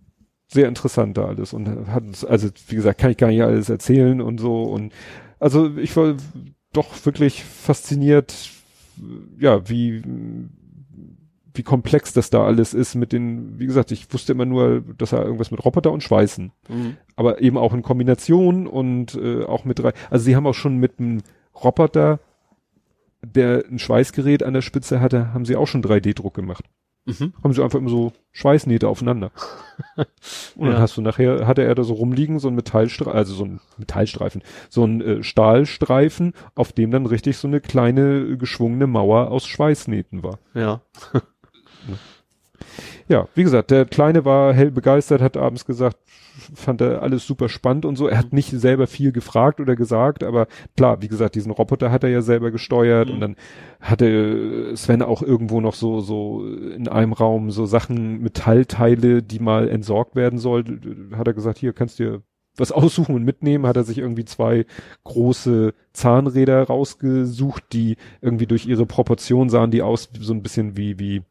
sehr 0.47 0.67
interessant 0.67 1.17
da 1.17 1.25
alles 1.25 1.53
und 1.53 1.67
hat 1.87 2.03
uns, 2.03 2.23
also 2.23 2.49
wie 2.67 2.75
gesagt, 2.75 2.99
kann 2.99 3.11
ich 3.11 3.17
gar 3.17 3.27
nicht 3.27 3.41
alles 3.41 3.69
erzählen 3.69 4.21
und 4.21 4.39
so 4.39 4.63
und 4.63 4.93
also 5.39 5.75
ich 5.77 5.95
war 5.97 6.15
doch 6.73 7.05
wirklich 7.05 7.43
fasziniert, 7.43 8.49
ja, 9.39 9.67
wie 9.69 10.03
wie 11.53 11.63
komplex 11.63 12.13
das 12.13 12.29
da 12.29 12.45
alles 12.45 12.73
ist 12.73 12.95
mit 12.95 13.11
den, 13.11 13.59
wie 13.59 13.65
gesagt, 13.65 13.91
ich 13.91 14.11
wusste 14.13 14.31
immer 14.31 14.45
nur, 14.45 14.81
dass 14.97 15.11
er 15.11 15.23
irgendwas 15.25 15.51
mit 15.51 15.63
Roboter 15.65 15.91
und 15.91 16.01
Schweißen, 16.01 16.53
Mhm. 16.69 16.95
aber 17.17 17.41
eben 17.41 17.57
auch 17.57 17.73
in 17.73 17.81
Kombination 17.81 18.67
und 18.67 19.15
äh, 19.15 19.43
auch 19.43 19.65
mit 19.65 19.79
drei, 19.79 19.91
also 20.09 20.23
sie 20.23 20.37
haben 20.37 20.47
auch 20.47 20.53
schon 20.53 20.77
mit 20.77 20.99
einem 20.99 21.21
Roboter, 21.61 22.19
der 23.21 23.65
ein 23.69 23.79
Schweißgerät 23.79 24.43
an 24.43 24.53
der 24.53 24.61
Spitze 24.61 25.01
hatte, 25.01 25.33
haben 25.33 25.43
sie 25.45 25.57
auch 25.57 25.67
schon 25.67 25.83
3D-Druck 25.83 26.33
gemacht 26.33 26.65
Mhm. 27.05 27.33
haben 27.43 27.51
sie 27.53 27.63
einfach 27.63 27.79
immer 27.79 27.89
so 27.89 28.13
Schweißnähte 28.31 28.87
aufeinander. 28.87 29.31
Und 30.55 30.65
dann 30.67 30.73
Ja. 30.75 30.79
hast 30.79 30.95
du 30.97 31.01
nachher, 31.01 31.47
hatte 31.47 31.63
er 31.63 31.73
da 31.73 31.83
so 31.83 31.93
rumliegen, 31.93 32.37
so 32.39 32.47
ein 32.47 32.55
Metallstreifen, 32.55 33.17
also 33.17 33.33
so 33.33 33.45
ein 33.45 33.59
Metallstreifen, 33.77 34.43
so 34.69 34.83
ein 34.85 35.01
äh, 35.01 35.23
Stahlstreifen, 35.23 36.33
auf 36.55 36.71
dem 36.73 36.91
dann 36.91 37.05
richtig 37.07 37.37
so 37.37 37.47
eine 37.47 37.59
kleine 37.59 38.37
geschwungene 38.37 38.85
Mauer 38.87 39.31
aus 39.31 39.47
Schweißnähten 39.47 40.21
war. 40.23 40.37
Ja. 40.53 40.81
Ja, 43.11 43.27
wie 43.35 43.43
gesagt, 43.43 43.71
der 43.71 43.83
Kleine 43.83 44.23
war 44.23 44.53
hell 44.53 44.71
begeistert, 44.71 45.21
hat 45.21 45.35
abends 45.35 45.65
gesagt, 45.65 45.97
fand 46.55 46.79
er 46.79 47.01
alles 47.01 47.27
super 47.27 47.49
spannend 47.49 47.83
und 47.83 47.97
so. 47.97 48.07
Er 48.07 48.17
hat 48.17 48.31
nicht 48.31 48.51
selber 48.51 48.87
viel 48.87 49.11
gefragt 49.11 49.59
oder 49.59 49.75
gesagt, 49.75 50.23
aber 50.23 50.47
klar, 50.77 51.01
wie 51.01 51.09
gesagt, 51.09 51.35
diesen 51.35 51.51
Roboter 51.51 51.91
hat 51.91 52.05
er 52.05 52.09
ja 52.09 52.21
selber 52.21 52.51
gesteuert 52.51 53.09
Mhm. 53.09 53.13
und 53.13 53.19
dann 53.19 53.35
hatte 53.81 54.71
Sven 54.77 55.01
auch 55.01 55.21
irgendwo 55.21 55.59
noch 55.59 55.73
so, 55.73 55.99
so 55.99 56.45
in 56.47 56.87
einem 56.87 57.11
Raum 57.11 57.51
so 57.51 57.65
Sachen, 57.65 58.21
Metallteile, 58.21 59.21
die 59.21 59.39
mal 59.39 59.67
entsorgt 59.67 60.15
werden 60.15 60.39
sollten. 60.39 61.11
Hat 61.17 61.27
er 61.27 61.33
gesagt, 61.33 61.57
hier 61.57 61.73
kannst 61.73 61.99
du 61.99 62.03
dir 62.03 62.21
was 62.55 62.71
aussuchen 62.71 63.15
und 63.15 63.23
mitnehmen, 63.25 63.67
hat 63.67 63.75
er 63.75 63.83
sich 63.83 63.97
irgendwie 63.97 64.25
zwei 64.25 64.65
große 65.03 65.73
Zahnräder 65.91 66.63
rausgesucht, 66.63 67.63
die 67.73 67.97
irgendwie 68.21 68.47
durch 68.47 68.65
ihre 68.67 68.85
Proportion 68.85 69.49
sahen 69.49 69.71
die 69.71 69.81
aus, 69.81 70.09
so 70.17 70.33
ein 70.33 70.43
bisschen 70.43 70.77
wie, 70.77 70.97
wie, 70.99 71.23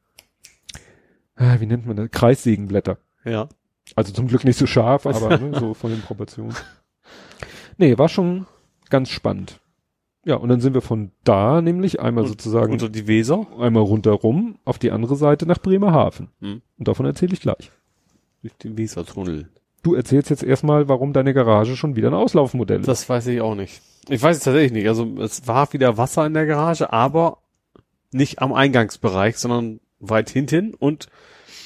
wie 1.59 1.67
nennt 1.67 1.87
man 1.87 1.97
das? 1.97 2.11
Kreissägenblätter. 2.11 2.99
Ja. 3.25 3.49
Also 3.97 4.13
zum 4.13 4.29
Glück 4.29 4.45
nicht 4.45 4.59
so 4.59 4.67
scharf, 4.67 5.07
aber 5.07 5.39
ne, 5.39 5.59
so 5.59 5.75
von 5.75 5.91
den 5.91 6.03
Proportionen. 6.03 6.55
Nee, 7.79 7.97
war 7.99 8.09
schon 8.09 8.47
ganz 8.91 9.09
spannend. 9.09 9.61
Ja, 10.25 10.35
und 10.37 10.51
dann 10.51 10.61
sind 10.61 10.75
wir 10.75 10.83
von 10.83 11.13
da 11.25 11.63
nämlich 11.63 11.99
einmal 12.01 12.25
Und- 12.25 12.29
sozusagen 12.31 12.79
so 12.79 12.89
die 12.89 13.07
Weser? 13.07 13.47
einmal 13.59 13.83
rundherum 13.83 14.59
auf 14.65 14.79
die 14.79 14.91
andere 14.91 15.17
Seite 15.17 15.47
nach 15.47 15.59
Bremerhaven. 15.59 16.29
Hm. 16.41 16.61
Und 16.79 16.89
davon 16.89 17.07
erzähle 17.07 17.33
ich 17.33 17.41
gleich. 17.41 17.71
Durch 18.43 18.55
den 18.59 18.77
Wesertunnel. 18.77 19.49
Du 19.83 19.95
erzählst 19.95 20.29
jetzt 20.29 20.43
erstmal, 20.43 20.89
warum 20.89 21.15
deine 21.15 21.33
Garage 21.33 21.75
schon 21.75 21.97
wieder 21.97 22.09
ein 22.09 22.15
Auslaufmodell 22.15 22.81
ist. 22.81 22.87
Das 22.89 23.09
weiß 23.09 23.29
ich 23.29 23.41
auch 23.41 23.55
nicht. 23.55 23.81
Ich 24.11 24.23
weiß 24.23 24.37
es 24.37 24.43
tatsächlich 24.43 24.73
nicht. 24.73 24.89
Also 24.89 25.07
es 25.21 25.47
war 25.49 25.73
wieder 25.73 25.97
Wasser 25.97 26.27
in 26.27 26.35
der 26.35 26.45
Garage, 26.47 26.93
aber 26.93 27.39
nicht 28.13 28.43
am 28.43 28.53
Eingangsbereich, 28.53 29.39
sondern 29.39 29.81
weit 30.01 30.29
hinten 30.29 30.75
und 30.75 31.09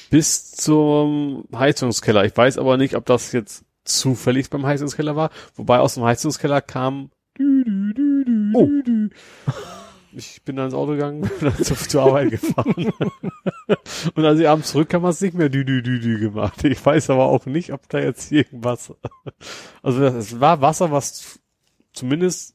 bis 0.09 0.51
zum 0.51 1.45
Heizungskeller. 1.53 2.25
Ich 2.25 2.35
weiß 2.35 2.57
aber 2.57 2.77
nicht, 2.77 2.95
ob 2.95 3.05
das 3.05 3.31
jetzt 3.31 3.63
zufällig 3.83 4.49
beim 4.49 4.65
Heizungskeller 4.65 5.15
war. 5.15 5.29
Wobei 5.55 5.79
aus 5.79 5.95
dem 5.95 6.03
Heizungskeller 6.03 6.61
kam 6.61 7.11
Oh. 8.53 8.69
Ich 10.17 10.43
bin 10.43 10.55
dann 10.55 10.65
ins 10.65 10.73
Auto 10.73 10.93
gegangen, 10.93 11.21
bin 11.39 11.51
dann 11.51 11.57
zur, 11.57 11.77
zur 11.77 12.03
Arbeit 12.03 12.31
gefahren. 12.31 12.73
und 14.15 14.25
als 14.25 14.39
ich 14.39 14.47
abends 14.47 14.71
zurückkam, 14.71 15.03
hat 15.03 15.13
es 15.13 15.21
nicht 15.21 15.33
mehr 15.33 15.49
dü, 15.49 15.65
dü, 15.65 15.81
dü, 15.81 15.99
dü 15.99 16.19
gemacht. 16.19 16.63
Ich 16.63 16.83
weiß 16.83 17.09
aber 17.09 17.25
auch 17.25 17.45
nicht, 17.45 17.73
ob 17.73 17.89
da 17.89 17.99
jetzt 17.99 18.31
irgendwas, 18.31 18.93
also 19.83 20.03
es 20.05 20.39
war 20.39 20.61
Wasser, 20.61 20.91
was 20.91 21.41
zumindest 21.91 22.54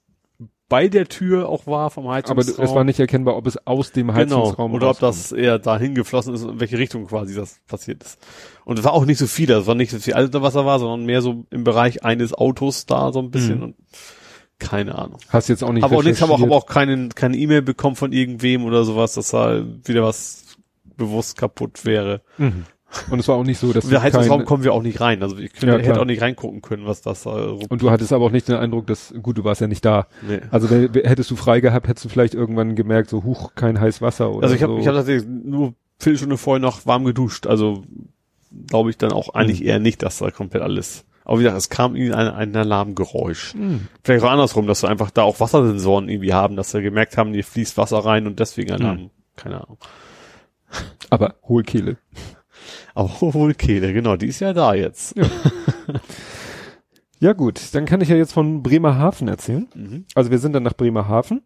bei 0.71 0.89
der 0.89 1.07
Tür 1.07 1.51
auch 1.51 1.67
war 1.67 1.91
vom 1.91 2.05
aber 2.07 2.15
Heizungsraum. 2.15 2.65
es 2.65 2.75
war 2.75 2.85
nicht 2.85 2.99
erkennbar, 2.99 3.37
ob 3.37 3.47
es 3.47 3.67
aus 3.67 3.93
dem 3.93 4.07
Genau, 4.07 4.19
Heizungsraum 4.19 4.73
oder 4.73 4.89
ob 4.89 4.99
das 5.01 5.33
eher 5.33 5.59
dahin 5.59 5.95
geflossen 5.95 6.33
ist 6.35 6.45
und 6.45 6.53
in 6.55 6.61
welche 6.61 6.79
Richtung 6.79 7.07
quasi 7.07 7.35
das 7.35 7.61
passiert 7.67 8.03
ist. 8.03 8.19
Und 8.65 8.79
es 8.79 8.85
war 8.87 8.95
auch 8.95 9.05
nicht 9.05 9.19
so 9.19 9.27
viel, 9.27 9.51
es 9.51 9.67
war 9.67 9.75
nicht 9.75 9.91
so 9.91 9.99
viel 9.99 10.15
alter 10.15 10.41
Wasser 10.41 10.65
war, 10.65 10.79
sondern 10.79 11.05
mehr 11.05 11.21
so 11.21 11.45
im 11.51 11.65
Bereich 11.65 12.03
eines 12.05 12.33
Autos 12.33 12.87
da 12.87 13.13
so 13.13 13.19
ein 13.19 13.31
bisschen 13.31 13.59
Mhm. 13.59 13.63
und 13.65 13.75
keine 14.59 14.95
Ahnung. 14.97 15.19
Hast 15.29 15.49
jetzt 15.49 15.65
auch 15.65 15.73
nicht 15.73 15.85
Aber 15.85 15.97
auch 15.97 16.03
nichts, 16.03 16.23
habe 16.23 16.33
auch, 16.33 16.43
aber 16.43 16.55
auch 16.57 16.67
keinen, 16.67 17.15
keine 17.15 17.37
E-Mail 17.37 17.63
bekommen 17.63 17.97
von 17.97 18.13
irgendwem 18.13 18.65
oder 18.65 18.85
sowas, 18.85 19.15
dass 19.15 19.31
da 19.31 19.63
wieder 19.85 20.03
was 20.05 20.57
bewusst 20.97 21.37
kaputt 21.39 21.85
wäre. 21.85 22.21
Mhm. 22.39 22.65
Und 23.11 23.19
es 23.21 23.29
war 23.29 23.37
auch 23.37 23.45
nicht 23.45 23.59
so, 23.59 23.73
dass 23.73 23.87
der 23.89 24.03
Heizungsraum 24.03 24.45
kommen 24.45 24.65
wir 24.65 24.73
auch 24.73 24.83
nicht 24.83 25.01
rein. 25.01 25.23
Also 25.23 25.37
ich 25.39 25.53
könnte, 25.53 25.77
Ja, 25.79 25.83
hätte 25.85 26.01
auch 26.01 26.05
nicht 26.05 26.23
reingucken 26.23 26.61
können, 26.61 26.87
was 26.87 27.03
das 27.03 27.23
da 27.23 27.31
und 27.69 27.81
du 27.83 27.91
hattest 27.91 28.13
aber 28.13 28.25
auch 28.25 28.31
nicht 28.33 28.49
den 28.49 28.57
Eindruck, 28.57 28.87
dass, 28.89 29.15
gut, 29.23 29.39
du 29.39 29.45
warst 29.45 29.61
ja 29.61 29.67
nicht 29.69 29.85
da. 29.85 30.07
nee. 30.27 30.41
Also 30.51 30.69
hättest 30.69 31.31
du 31.31 31.37
frei 31.37 31.61
gehabt, 31.61 31.87
hättest 31.87 32.05
du 32.05 32.09
vielleicht 32.09 32.35
irgendwann 32.35 32.75
gemerkt, 32.75 33.11
so 33.11 33.23
huch, 33.25 33.55
kein 33.55 33.81
heiß 33.81 34.03
Wasser 34.03 34.31
oder 34.33 34.43
Also 34.45 34.55
ich 34.57 34.63
habe 34.63 34.73
so. 34.75 34.79
ich 34.81 34.87
hab 34.89 34.95
tatsächlich 34.95 35.29
nur 35.29 35.75
Viertelstunde 35.99 36.37
vorher 36.37 36.61
noch 36.61 36.85
warm 36.87 37.05
geduscht. 37.05 37.47
Also 37.47 37.85
glaube 38.67 38.91
ich 38.91 38.99
dann 38.99 39.13
auch 39.13 39.35
eigentlich 39.35 39.61
Mhm. 39.61 39.67
eher 39.67 39.79
nicht, 39.79 40.03
dass 40.03 40.19
da 40.19 40.31
komplett 40.33 40.63
alles. 40.63 41.05
Aber 41.25 41.39
wie 41.39 41.43
gesagt, 41.45 41.59
es 41.59 41.69
kam 41.69 41.95
irgendwie 41.95 42.15
ein, 42.15 42.27
ein 42.29 42.57
Alarmgeräusch. 42.57 43.53
Hm. 43.53 43.87
Vielleicht 44.03 44.25
auch 44.25 44.31
andersrum, 44.31 44.67
dass 44.67 44.83
wir 44.83 44.89
einfach 44.89 45.11
da 45.13 45.23
auch 45.23 45.39
Wassersensoren 45.39 46.09
irgendwie 46.09 46.33
haben, 46.35 46.57
dass 46.57 46.75
wir 46.75 46.81
gemerkt 46.83 47.17
haben, 47.17 47.33
hier 47.35 47.45
fließt 47.45 47.77
Wasser 47.77 47.99
rein 47.99 48.27
und 48.27 48.41
deswegen 48.41 48.73
Alarm. 48.73 48.97
Mhm. 48.97 49.11
Keine 49.37 49.61
Ahnung. 49.63 49.79
Aber 51.09 51.35
Hohlkehle. 51.47 51.99
Aber 52.95 53.09
Hohlkehle, 53.21 53.93
genau, 53.93 54.17
die 54.17 54.27
ist 54.27 54.41
ja 54.41 54.53
da 54.53 54.75
jetzt. 54.75 55.15
Ja 57.23 57.35
gut, 57.35 57.75
dann 57.75 57.85
kann 57.85 58.01
ich 58.01 58.09
ja 58.09 58.17
jetzt 58.17 58.33
von 58.33 58.63
Bremerhaven 58.63 59.29
erzählen. 59.29 59.69
Mhm. 59.75 60.05
Also 60.15 60.31
wir 60.31 60.39
sind 60.39 60.55
dann 60.55 60.63
nach 60.63 60.73
Bremerhaven 60.75 61.43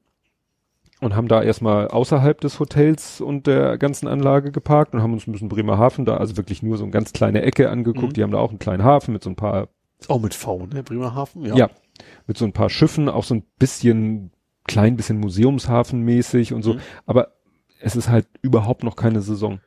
und 1.01 1.17
haben 1.17 1.27
da 1.27 1.43
erstmal 1.43 1.89
außerhalb 1.89 2.41
des 2.41 2.61
Hotels 2.61 3.21
und 3.21 3.49
der 3.49 3.77
ganzen 3.77 4.07
Anlage 4.07 4.53
geparkt 4.53 4.95
und 4.95 5.03
haben 5.03 5.13
uns 5.13 5.27
ein 5.27 5.33
bisschen 5.33 5.49
Bremerhaven 5.49 6.05
da, 6.05 6.17
also 6.19 6.37
wirklich 6.37 6.63
nur 6.63 6.77
so 6.77 6.85
eine 6.85 6.93
ganz 6.93 7.13
kleine 7.13 7.43
Ecke 7.43 7.71
angeguckt. 7.71 8.11
Mhm. 8.11 8.13
Die 8.13 8.23
haben 8.23 8.31
da 8.31 8.39
auch 8.39 8.51
einen 8.51 8.61
kleinen 8.61 8.85
Hafen 8.85 9.13
mit 9.13 9.25
so 9.25 9.31
ein 9.31 9.37
paar, 9.37 9.69
Auch 10.07 10.21
mit 10.21 10.35
V, 10.35 10.67
ne? 10.73 10.85
Bremerhaven? 10.85 11.45
ja. 11.45 11.69
mit 12.29 12.39
so 12.39 12.45
ein 12.45 12.53
paar 12.53 12.71
Schiffen, 12.71 13.09
auch 13.09 13.25
so 13.25 13.35
ein 13.35 13.43
bisschen, 13.59 14.31
klein 14.69 14.97
bisschen 14.97 15.19
Museumshafenmäßig 15.19 16.53
und 16.53 16.63
so. 16.63 16.75
Mhm. 16.75 16.81
Aber 17.05 17.33
es 17.81 17.97
ist 17.97 18.09
halt 18.09 18.29
überhaupt 18.43 18.85
noch 18.85 18.95
keine 18.95 19.23
Saison. 19.23 19.59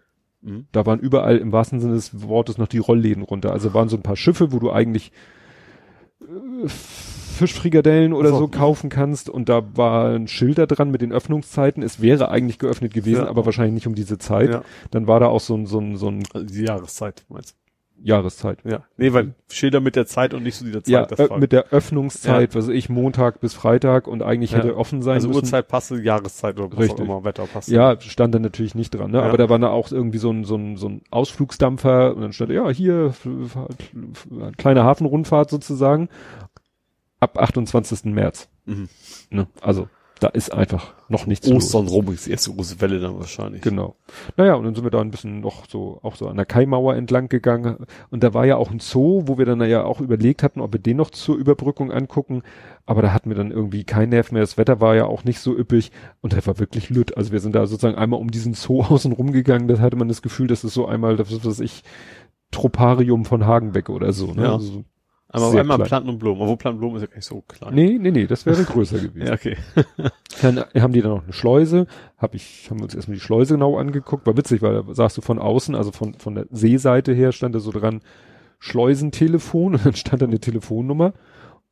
Mhm. 0.41 0.67
Da 0.71 0.85
waren 0.85 0.99
überall 0.99 1.37
im 1.37 1.51
wahrsten 1.51 1.79
Sinne 1.79 1.93
des 1.93 2.21
Wortes 2.27 2.57
noch 2.57 2.67
die 2.67 2.77
Rollläden 2.77 3.23
runter. 3.23 3.51
Also 3.51 3.73
waren 3.73 3.89
so 3.89 3.97
ein 3.97 4.03
paar 4.03 4.15
Schiffe, 4.15 4.51
wo 4.51 4.59
du 4.59 4.71
eigentlich 4.71 5.11
äh, 6.21 6.67
Fischfrikadellen 6.67 8.13
oder 8.13 8.29
so. 8.29 8.37
so 8.39 8.47
kaufen 8.47 8.89
kannst 8.89 9.29
und 9.29 9.47
da 9.49 9.61
waren 9.77 10.27
Schilder 10.27 10.65
dran 10.67 10.89
mit 10.89 11.01
den 11.01 11.11
Öffnungszeiten. 11.11 11.83
Es 11.83 12.01
wäre 12.01 12.29
eigentlich 12.29 12.57
geöffnet 12.59 12.93
gewesen, 12.93 13.23
Ja. 13.23 13.27
aber 13.29 13.45
wahrscheinlich 13.45 13.73
nicht 13.75 13.87
um 13.87 13.95
diese 13.95 14.17
Zeit. 14.17 14.49
Ja. 14.49 14.63
Dann 14.91 15.07
war 15.07 15.19
da 15.19 15.27
auch 15.27 15.39
so 15.39 15.55
ein, 15.55 15.65
so 15.67 15.79
ein, 15.79 15.97
so 15.97 16.09
ein 16.09 16.23
Also 16.33 16.47
die 16.47 16.63
Jahreszeit, 16.63 17.25
meinst 17.29 17.55
Jahreszeit. 18.03 18.59
Ja. 18.63 18.83
Nee, 18.97 19.11
weil 19.13 19.33
Schilder 19.49 19.79
mit 19.79 19.95
der 19.95 20.05
Zeit 20.05 20.33
und 20.33 20.43
nicht 20.43 20.55
so 20.55 20.63
dieser 20.63 20.83
Zeit. 20.83 20.91
Ja, 20.91 21.05
das 21.05 21.29
war- 21.29 21.39
mit 21.39 21.51
der 21.51 21.69
Öffnungszeit, 21.69 22.53
was 22.55 22.67
weiß 22.67 22.73
ich, 22.75 22.89
Montag 22.89 23.39
bis 23.41 23.53
Freitag 23.53 24.07
und 24.07 24.21
eigentlich 24.21 24.51
Ja. 24.51 24.59
hätte 24.59 24.77
offen 24.77 25.01
sein 25.01 25.15
also 25.15 25.29
müssen. 25.29 25.39
Uhrzeit 25.39 25.67
passte, 25.67 25.99
Jahreszeit 26.01 26.59
oder 26.59 26.77
Richtig. 26.77 26.99
immer, 27.05 27.23
Wetter 27.23 27.45
passte. 27.47 27.73
Ja, 27.73 27.99
stand 27.99 28.35
da 28.35 28.39
natürlich 28.39 28.75
nicht 28.75 28.91
dran, 28.91 29.11
ne? 29.11 29.17
Ja. 29.17 29.23
Aber 29.23 29.37
da 29.37 29.49
war 29.49 29.57
da 29.59 29.69
auch 29.69 29.91
irgendwie 29.91 30.19
so 30.19 30.29
ein, 30.31 30.43
so 30.45 30.55
ein, 30.55 30.77
so 30.77 30.87
ein 30.89 31.01
Ausflugsdampfer 31.09 32.15
und 32.15 32.21
dann 32.21 32.33
stand, 32.33 32.51
ja, 32.51 32.69
hier, 32.69 33.13
kleine 34.57 34.83
Hafenrundfahrt 34.83 35.49
sozusagen, 35.49 36.09
ab 37.19 37.37
28. 37.39 38.13
März. 38.13 38.47
Mhm. 38.65 38.89
Ne? 39.29 39.47
Also, 39.61 39.87
da 40.19 40.27
ist 40.29 40.51
einfach 40.51 40.93
noch 41.09 41.25
nichts 41.25 41.47
los. 41.47 41.65
Ostern 41.65 41.87
rum 41.87 42.11
ist 42.11 42.25
die 42.25 42.31
erste 42.31 42.51
große 42.51 42.81
Welle 42.81 42.99
dann 42.99 43.17
wahrscheinlich. 43.17 43.61
Genau. 43.61 43.95
Naja, 44.35 44.55
und 44.55 44.63
dann 44.63 44.75
sind 44.75 44.83
wir 44.83 44.91
da 44.91 44.99
ein 44.99 45.11
bisschen 45.11 45.41
noch 45.41 45.65
so, 45.67 45.99
auch 46.01 46.15
so 46.15 46.27
an 46.27 46.37
der 46.37 46.45
Kaimauer 46.45 46.95
entlang 46.95 47.29
gegangen. 47.29 47.85
Und 48.09 48.23
da 48.23 48.33
war 48.33 48.45
ja 48.45 48.57
auch 48.57 48.71
ein 48.71 48.79
Zoo, 48.79 49.23
wo 49.25 49.37
wir 49.37 49.45
dann 49.45 49.61
ja 49.61 49.83
auch 49.83 50.01
überlegt 50.01 50.43
hatten, 50.43 50.61
ob 50.61 50.73
wir 50.73 50.79
den 50.79 50.97
noch 50.97 51.11
zur 51.11 51.37
Überbrückung 51.37 51.91
angucken. 51.91 52.43
Aber 52.85 53.01
da 53.01 53.13
hatten 53.13 53.29
wir 53.29 53.37
dann 53.37 53.51
irgendwie 53.51 53.83
keinen 53.83 54.09
Nerv 54.09 54.31
mehr. 54.31 54.41
Das 54.41 54.57
Wetter 54.57 54.81
war 54.81 54.95
ja 54.95 55.05
auch 55.05 55.23
nicht 55.23 55.39
so 55.39 55.55
üppig. 55.57 55.91
Und 56.21 56.33
das 56.33 56.47
war 56.47 56.59
wirklich 56.59 56.89
lütt. 56.89 57.15
Also 57.17 57.31
wir 57.31 57.39
sind 57.39 57.53
da 57.53 57.67
sozusagen 57.67 57.97
einmal 57.97 58.19
um 58.19 58.31
diesen 58.31 58.53
Zoo 58.53 58.81
außen 58.89 59.11
rumgegangen. 59.11 59.67
Da 59.67 59.79
hatte 59.79 59.97
man 59.97 60.07
das 60.07 60.21
Gefühl, 60.21 60.47
dass 60.47 60.63
es 60.63 60.73
so 60.73 60.87
einmal, 60.87 61.15
das 61.15 61.31
ist, 61.31 61.45
was 61.45 61.59
ich, 61.59 61.83
Troparium 62.51 63.25
von 63.25 63.45
Hagenbeck 63.45 63.89
oder 63.89 64.13
so. 64.13 64.33
Ne? 64.33 64.43
Ja. 64.43 64.53
Also, 64.53 64.85
Einmal, 65.29 65.51
Sehr 65.51 65.59
einmal 65.61 65.77
klein. 65.77 65.87
Planten 65.87 66.09
und 66.09 66.19
Blumen. 66.19 66.41
Obwohl 66.41 66.55
Planten 66.57 66.75
und 66.77 66.79
Blumen 66.81 66.95
ist 66.97 67.01
ja 67.01 67.07
gar 67.07 67.15
nicht 67.17 67.25
so 67.25 67.41
klein. 67.47 67.73
nee, 67.75 67.97
nee, 67.99 68.11
nee, 68.11 68.27
das 68.27 68.45
wäre 68.45 68.63
größer 68.65 68.99
gewesen. 68.99 69.27
Ja, 69.27 69.33
okay. 69.33 69.57
Dann 70.41 70.63
haben 70.79 70.93
die 70.93 71.01
dann 71.01 71.11
noch 71.11 71.23
eine 71.23 71.33
Schleuse, 71.33 71.85
hab 72.17 72.33
ich, 72.35 72.67
haben 72.69 72.79
wir 72.79 72.83
uns 72.85 72.95
erstmal 72.95 73.15
die 73.15 73.21
Schleuse 73.21 73.55
genau 73.55 73.77
angeguckt, 73.77 74.25
war 74.25 74.37
witzig, 74.37 74.61
weil 74.61 74.73
da 74.83 74.93
sagst 74.93 75.17
du 75.17 75.21
von 75.21 75.39
außen, 75.39 75.75
also 75.75 75.91
von, 75.91 76.13
von 76.13 76.35
der 76.35 76.45
Seeseite 76.51 77.11
her 77.13 77.31
stand 77.31 77.55
da 77.55 77.59
so 77.59 77.71
dran 77.71 78.01
Schleusentelefon 78.59 79.73
und 79.75 79.85
dann 79.85 79.95
stand 79.95 80.21
da 80.21 80.27
eine 80.27 80.39
Telefonnummer 80.39 81.13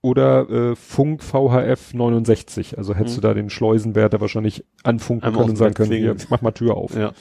oder 0.01 0.49
äh, 0.49 0.75
Funk 0.75 1.23
VHF 1.23 1.93
69, 1.93 2.77
also 2.77 2.93
hättest 2.93 3.17
Mhm. 3.17 3.21
du 3.21 3.27
da 3.27 3.33
den 3.33 3.49
Schleusenwärter 3.49 4.21
wahrscheinlich 4.21 4.63
anfunken 4.83 5.25
Einmal 5.25 5.41
können 5.41 5.51
und 5.51 5.55
sagen 5.55 5.73
können, 5.73 5.91
hier, 5.91 6.15
mach 6.29 6.41
mal 6.41 6.51
Tür 6.51 6.75
auf. 6.77 6.95
Ja. 6.95 7.11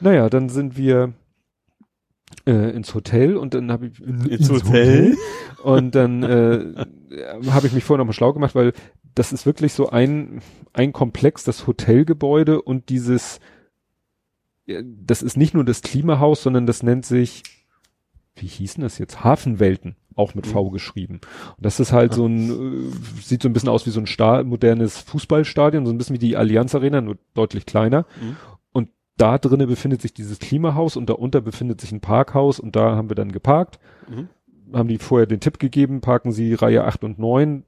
Naja, 0.00 0.28
dann 0.30 0.48
sind 0.48 0.76
wir 0.76 1.12
äh, 2.48 2.70
ins 2.70 2.94
Hotel 2.94 3.36
und 3.36 3.54
dann 3.54 3.70
habe 3.70 3.86
ich 3.86 4.00
Ins 4.00 4.50
Hotel? 4.50 5.16
und 5.62 5.94
dann 5.94 6.22
äh, 6.22 6.86
habe 7.50 7.66
ich 7.66 7.72
mich 7.74 7.84
vorher 7.84 7.98
noch 7.98 8.06
mal 8.06 8.14
schlau 8.14 8.32
gemacht, 8.32 8.54
weil 8.54 8.72
das 9.14 9.32
ist 9.32 9.44
wirklich 9.46 9.74
so 9.74 9.90
ein 9.90 10.40
ein 10.72 10.92
Komplex, 10.92 11.44
das 11.44 11.66
Hotelgebäude 11.66 12.62
und 12.62 12.88
dieses 12.88 13.38
das 14.82 15.22
ist 15.22 15.36
nicht 15.36 15.54
nur 15.54 15.64
das 15.64 15.82
Klimahaus, 15.82 16.42
sondern 16.42 16.66
das 16.66 16.82
nennt 16.82 17.06
sich 17.06 17.42
wie 18.40 18.46
hieß 18.46 18.74
denn 18.74 18.82
das 18.82 18.98
jetzt? 18.98 19.24
Hafenwelten, 19.24 19.96
auch 20.14 20.34
mit 20.34 20.46
V 20.46 20.70
geschrieben. 20.70 21.20
Und 21.56 21.66
das 21.66 21.80
ist 21.80 21.92
halt 21.92 22.14
so 22.14 22.26
ein, 22.26 22.90
äh, 22.90 23.20
sieht 23.20 23.42
so 23.42 23.48
ein 23.48 23.52
bisschen 23.52 23.68
aus 23.68 23.86
wie 23.86 23.90
so 23.90 24.00
ein 24.00 24.06
Sta 24.06 24.42
modernes 24.44 24.98
Fußballstadion, 24.98 25.86
so 25.86 25.92
ein 25.92 25.98
bisschen 25.98 26.14
wie 26.14 26.20
die 26.20 26.36
Allianz 26.36 26.74
Arena, 26.74 27.00
nur 27.00 27.18
deutlich 27.34 27.66
kleiner. 27.66 28.06
Mhm. 28.20 28.36
Da 29.18 29.36
drinnen 29.36 29.68
befindet 29.68 30.00
sich 30.00 30.14
dieses 30.14 30.38
Klimahaus 30.38 30.96
und 30.96 31.10
darunter 31.10 31.40
befindet 31.40 31.80
sich 31.80 31.92
ein 31.92 32.00
Parkhaus 32.00 32.60
und 32.60 32.76
da 32.76 32.96
haben 32.96 33.10
wir 33.10 33.16
dann 33.16 33.32
geparkt. 33.32 33.78
Mhm. 34.08 34.28
Haben 34.72 34.88
die 34.88 34.98
vorher 34.98 35.26
den 35.26 35.40
Tipp 35.40 35.58
gegeben, 35.58 36.00
parken 36.00 36.32
Sie 36.32 36.54
Reihe 36.54 36.84
8 36.84 37.04
und 37.04 37.18
9. 37.18 37.64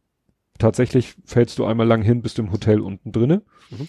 Tatsächlich 0.58 1.16
fällst 1.24 1.58
du 1.58 1.64
einmal 1.64 1.86
lang 1.86 2.02
hin, 2.02 2.22
bist 2.22 2.38
du 2.38 2.42
im 2.42 2.52
Hotel 2.52 2.80
unten 2.80 3.12
drinne. 3.12 3.42
Mhm. 3.70 3.88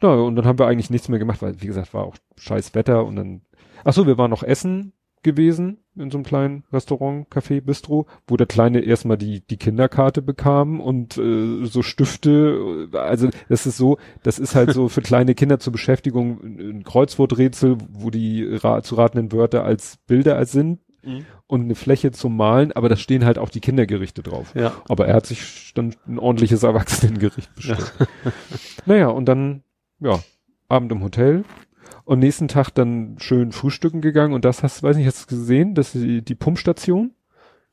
Na, 0.00 0.14
und 0.14 0.36
dann 0.36 0.46
haben 0.46 0.58
wir 0.58 0.66
eigentlich 0.66 0.90
nichts 0.90 1.08
mehr 1.08 1.18
gemacht, 1.18 1.42
weil, 1.42 1.60
wie 1.60 1.66
gesagt, 1.66 1.94
war 1.94 2.04
auch 2.04 2.16
scheiß 2.36 2.74
Wetter 2.74 3.04
und 3.04 3.16
dann, 3.16 3.42
ach 3.84 3.92
so, 3.92 4.06
wir 4.06 4.18
waren 4.18 4.30
noch 4.30 4.42
essen 4.42 4.92
gewesen 5.24 5.78
in 5.96 6.10
so 6.10 6.18
einem 6.18 6.24
kleinen 6.24 6.64
Restaurant, 6.72 7.28
Café, 7.28 7.60
Bistro, 7.60 8.06
wo 8.26 8.36
der 8.36 8.46
Kleine 8.46 8.80
erstmal 8.80 9.16
die, 9.16 9.40
die 9.40 9.56
Kinderkarte 9.56 10.22
bekam 10.22 10.80
und 10.80 11.18
äh, 11.18 11.64
so 11.64 11.82
Stifte, 11.82 12.88
äh, 12.92 12.96
also 12.96 13.28
das 13.48 13.66
ist 13.66 13.76
so, 13.76 13.98
das 14.22 14.38
ist 14.38 14.54
halt 14.54 14.72
so 14.72 14.88
für 14.88 15.02
kleine 15.02 15.34
Kinder 15.34 15.58
zur 15.58 15.72
Beschäftigung 15.72 16.40
ein 16.42 16.84
Kreuzworträtsel, 16.84 17.78
wo 17.90 18.10
die 18.10 18.44
ra 18.44 18.82
zu 18.82 18.94
ratenden 18.94 19.32
Wörter 19.32 19.64
als 19.64 19.98
Bilder 20.06 20.44
sind 20.46 20.78
Mhm. 21.04 21.26
und 21.46 21.62
eine 21.64 21.74
Fläche 21.74 22.12
zum 22.12 22.34
Malen, 22.34 22.72
aber 22.72 22.88
da 22.88 22.96
stehen 22.96 23.26
halt 23.26 23.38
auch 23.38 23.50
die 23.50 23.60
Kindergerichte 23.60 24.22
drauf. 24.22 24.54
Ja. 24.54 24.72
Aber 24.88 25.06
er 25.06 25.16
hat 25.16 25.26
sich 25.26 25.72
dann 25.74 25.94
ein 26.06 26.18
ordentliches 26.18 26.62
Erwachsenengericht 26.62 27.54
bestellt. 27.54 27.92
naja, 28.86 29.08
und 29.08 29.26
dann, 29.26 29.62
ja, 30.00 30.18
Abend 30.68 30.90
im 30.92 31.02
Hotel 31.02 31.44
und 32.04 32.18
nächsten 32.18 32.48
Tag 32.48 32.70
dann 32.70 33.16
schön 33.18 33.52
frühstücken 33.52 34.00
gegangen 34.00 34.34
und 34.34 34.44
das 34.44 34.62
hast, 34.62 34.82
weiß 34.82 34.96
nicht, 34.96 35.06
hast 35.06 35.30
du 35.30 35.36
gesehen, 35.36 35.74
dass 35.74 35.92
die, 35.92 36.22
die 36.22 36.34
Pumpstation? 36.34 37.12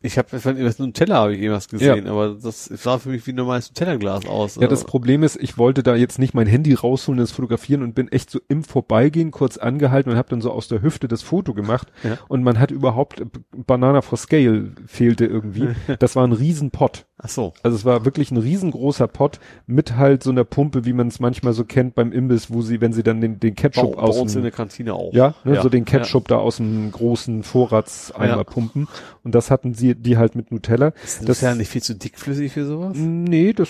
Ich 0.04 0.18
habe 0.18 0.28
das 0.32 0.80
Nutella 0.80 1.16
habe 1.16 1.36
ich 1.36 1.42
irgendwas 1.42 1.68
gesehen, 1.68 2.08
aber 2.08 2.36
das 2.42 2.66
sah 2.66 2.98
für 2.98 3.10
mich 3.10 3.26
wie 3.28 3.32
ein 3.34 3.36
normales 3.36 3.70
Nutella-Glas 3.70 4.26
aus. 4.28 4.56
Ja, 4.56 4.62
das 4.64 4.80
Also, 4.80 4.86
Problem 4.88 5.22
ist, 5.24 5.38
ich 5.40 5.58
wollte 5.60 5.84
da 5.84 5.96
jetzt 5.96 6.18
nicht 6.18 6.34
mein 6.34 6.48
Handy 6.48 6.74
rausholen, 6.74 7.20
das 7.20 7.32
fotografieren 7.32 7.84
und 7.84 7.94
bin 7.94 8.08
echt 8.12 8.30
so 8.32 8.40
im 8.48 8.64
Vorbeigehen 8.64 9.30
kurz 9.32 9.58
angehalten 9.58 10.12
und 10.12 10.18
habe 10.18 10.30
dann 10.30 10.42
so 10.42 10.52
aus 10.52 10.68
der 10.68 10.82
Hüfte 10.82 11.08
das 11.08 11.22
Foto 11.22 11.54
gemacht 11.54 11.88
Ja. 12.04 12.18
und 12.30 12.42
man 12.44 12.60
hat 12.60 12.72
überhaupt 12.72 13.22
Banana 13.68 14.02
for 14.02 14.18
Scale 14.18 14.72
fehlte 14.88 15.26
irgendwie. 15.26 15.68
Das 16.00 16.16
war 16.16 16.26
ein 16.26 16.32
Riesenpott. 16.32 17.06
Ach 17.24 17.30
so. 17.30 17.54
Also 17.62 17.78
es 17.78 17.86
war 17.86 18.04
wirklich 18.04 18.32
ein 18.32 18.38
riesengroßer 18.38 19.08
Pott 19.08 19.40
mit 19.68 19.96
halt 19.98 20.24
so 20.24 20.32
einer 20.32 20.44
Pumpe, 20.44 20.86
wie 20.86 20.94
man 20.94 21.10
es 21.10 21.20
manchmal 21.20 21.54
so 21.54 21.64
kennt 21.64 21.94
beim 21.94 22.12
Imbiss, 22.12 22.52
wo 22.52 22.64
sie, 22.64 22.82
wenn 22.82 22.94
sie 22.94 23.04
dann 23.04 23.22
den, 23.22 23.40
den 23.40 23.54
Ketchup 23.54 23.96
bei 23.98 24.02
aus 24.02 24.18
uns 24.18 24.34
in 24.34 24.40
dem, 24.40 24.44
der 24.46 24.52
Kantine 24.52 24.96
auch. 24.96 25.14
ja, 25.14 25.36
ne, 25.44 25.56
Ja, 25.56 25.62
so 25.62 25.70
den 25.70 25.86
Ketchup 25.86 26.28
da 26.28 26.38
aus 26.38 26.58
dem 26.58 26.92
großen 26.92 27.44
Vorratseimer 27.44 28.38
Ja. 28.38 28.44
pumpen. 28.44 28.88
Und 29.24 29.36
das 29.36 29.52
hatten 29.52 29.76
sie, 29.76 29.91
die 29.96 30.18
halt 30.18 30.36
mit 30.36 30.52
Nutella. 30.52 30.94
Ist 31.04 31.28
das 31.28 31.42
ja 31.42 31.56
nicht 31.56 31.70
viel 31.70 31.82
zu 31.82 31.96
dickflüssig 31.96 32.54
für 32.54 32.66
sowas? 32.66 32.98
Nee, 32.98 33.54
das 33.54 33.70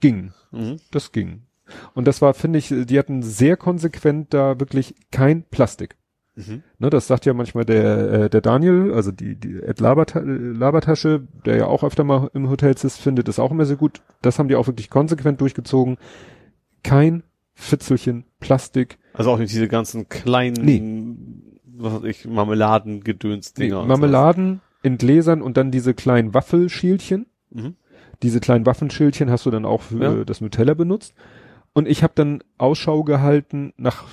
ging. 0.00 0.32
Mhm. 0.50 0.76
Das 0.90 1.12
ging. 1.12 1.42
Und 1.94 2.06
das 2.06 2.22
war, 2.22 2.34
finde 2.34 2.58
ich, 2.58 2.68
die 2.68 2.98
hatten 2.98 3.22
sehr 3.22 3.56
konsequent 3.56 4.32
da 4.32 4.58
wirklich 4.58 4.94
kein 5.10 5.44
Plastik. 5.44 5.96
Mhm. 6.38 6.62
Ne, 6.78 6.90
das 6.90 7.08
sagt 7.08 7.26
ja 7.26 7.34
manchmal 7.34 7.64
der, 7.64 8.12
äh, 8.12 8.30
der 8.30 8.40
Daniel, 8.40 8.92
also 8.94 9.10
die, 9.10 9.34
die 9.34 9.60
Ed 9.60 9.80
Laberta 9.80 10.20
Labertasche, 10.20 11.26
der 11.44 11.56
ja 11.56 11.66
auch 11.66 11.82
öfter 11.82 12.04
mal 12.04 12.30
im 12.32 12.48
Hotels 12.48 12.84
ist, 12.84 12.98
findet 12.98 13.28
es 13.28 13.40
auch 13.40 13.50
immer 13.50 13.64
sehr 13.64 13.76
gut. 13.76 14.02
Das 14.22 14.38
haben 14.38 14.48
die 14.48 14.54
auch 14.54 14.68
wirklich 14.68 14.88
konsequent 14.88 15.40
durchgezogen. 15.40 15.98
Kein 16.84 17.24
Fitzelchen 17.54 18.24
Plastik. 18.38 18.98
Also 19.14 19.32
auch 19.32 19.38
nicht 19.38 19.52
diese 19.52 19.66
ganzen 19.66 20.08
kleinen, 20.08 21.58
was 21.64 21.94
weiß 21.94 22.04
ich, 22.04 22.24
Marmeladengedöns-Dinger. 22.24 23.82
Nee, 23.82 23.88
Marmeladen 23.88 24.60
in 24.82 24.98
Gläsern 24.98 25.42
und 25.42 25.56
dann 25.56 25.70
diese 25.70 25.94
kleinen 25.94 26.34
Waffelschiälchen. 26.34 27.26
sowas. 27.50 27.64
Mhm. 27.64 27.76
Diese 28.22 28.40
kleinen 28.40 28.66
Waffenschildchen 28.66 29.30
hast 29.30 29.46
du 29.46 29.50
dann 29.50 29.64
auch 29.64 29.82
für 29.82 30.02
Ja. 30.02 30.24
das 30.24 30.40
Nutella 30.40 30.74
benutzt. 30.74 31.14
Und 31.72 31.86
ich 31.86 32.02
habe 32.02 32.12
dann 32.16 32.42
Ausschau 32.58 33.04
gehalten 33.04 33.72
nach 33.76 34.04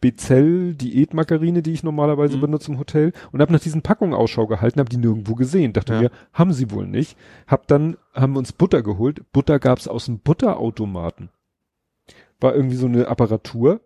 Bezell 0.00 0.74
Diätmargarine, 0.76 1.60
die 1.60 1.72
ich 1.72 1.82
normalerweise 1.82 2.36
Mhm. 2.36 2.40
benutze 2.42 2.70
im 2.70 2.78
Hotel 2.78 3.12
und 3.32 3.40
habe 3.40 3.52
nach 3.52 3.58
diesen 3.60 3.82
Packungen 3.82 4.14
Ausschau 4.14 4.46
gehalten, 4.46 4.78
habe 4.78 4.88
die 4.88 4.96
nirgendwo 4.96 5.34
gesehen. 5.34 5.72
Dachte 5.72 5.94
Ja. 5.94 6.00
mir, 6.02 6.10
haben 6.32 6.52
sie 6.52 6.70
wohl 6.70 6.86
nicht. 6.86 7.16
Hab 7.48 7.66
dann 7.66 7.96
haben 8.14 8.34
wir 8.34 8.38
uns 8.38 8.52
Butter 8.52 8.82
geholt. 8.84 9.22
Butter 9.32 9.58
gab's 9.58 9.88
aus 9.88 10.04
dem 10.06 10.20
Butterautomaten. 10.20 11.30
War 12.40 12.54
irgendwie 12.54 12.76
so 12.76 12.86
eine 12.86 13.08
Apparatur, 13.08 13.80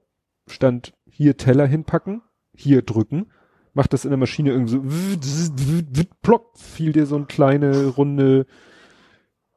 stand 0.47 0.93
hier 1.09 1.39
Teller 1.39 1.67
hinpacken, 1.67 2.21
hier 2.55 2.83
drücken, 2.83 3.29
macht 3.75 3.93
das 3.93 4.05
in 4.05 4.11
der 4.11 4.19
Maschine 4.19 4.51
irgendwie 4.51 4.73
so 4.73 6.05
plopp, 6.23 6.59
fiel 6.59 6.93
dir 6.93 7.07
so 7.07 7.17
ein 7.17 7.27
kleine 7.27 7.87
runde 7.89 8.47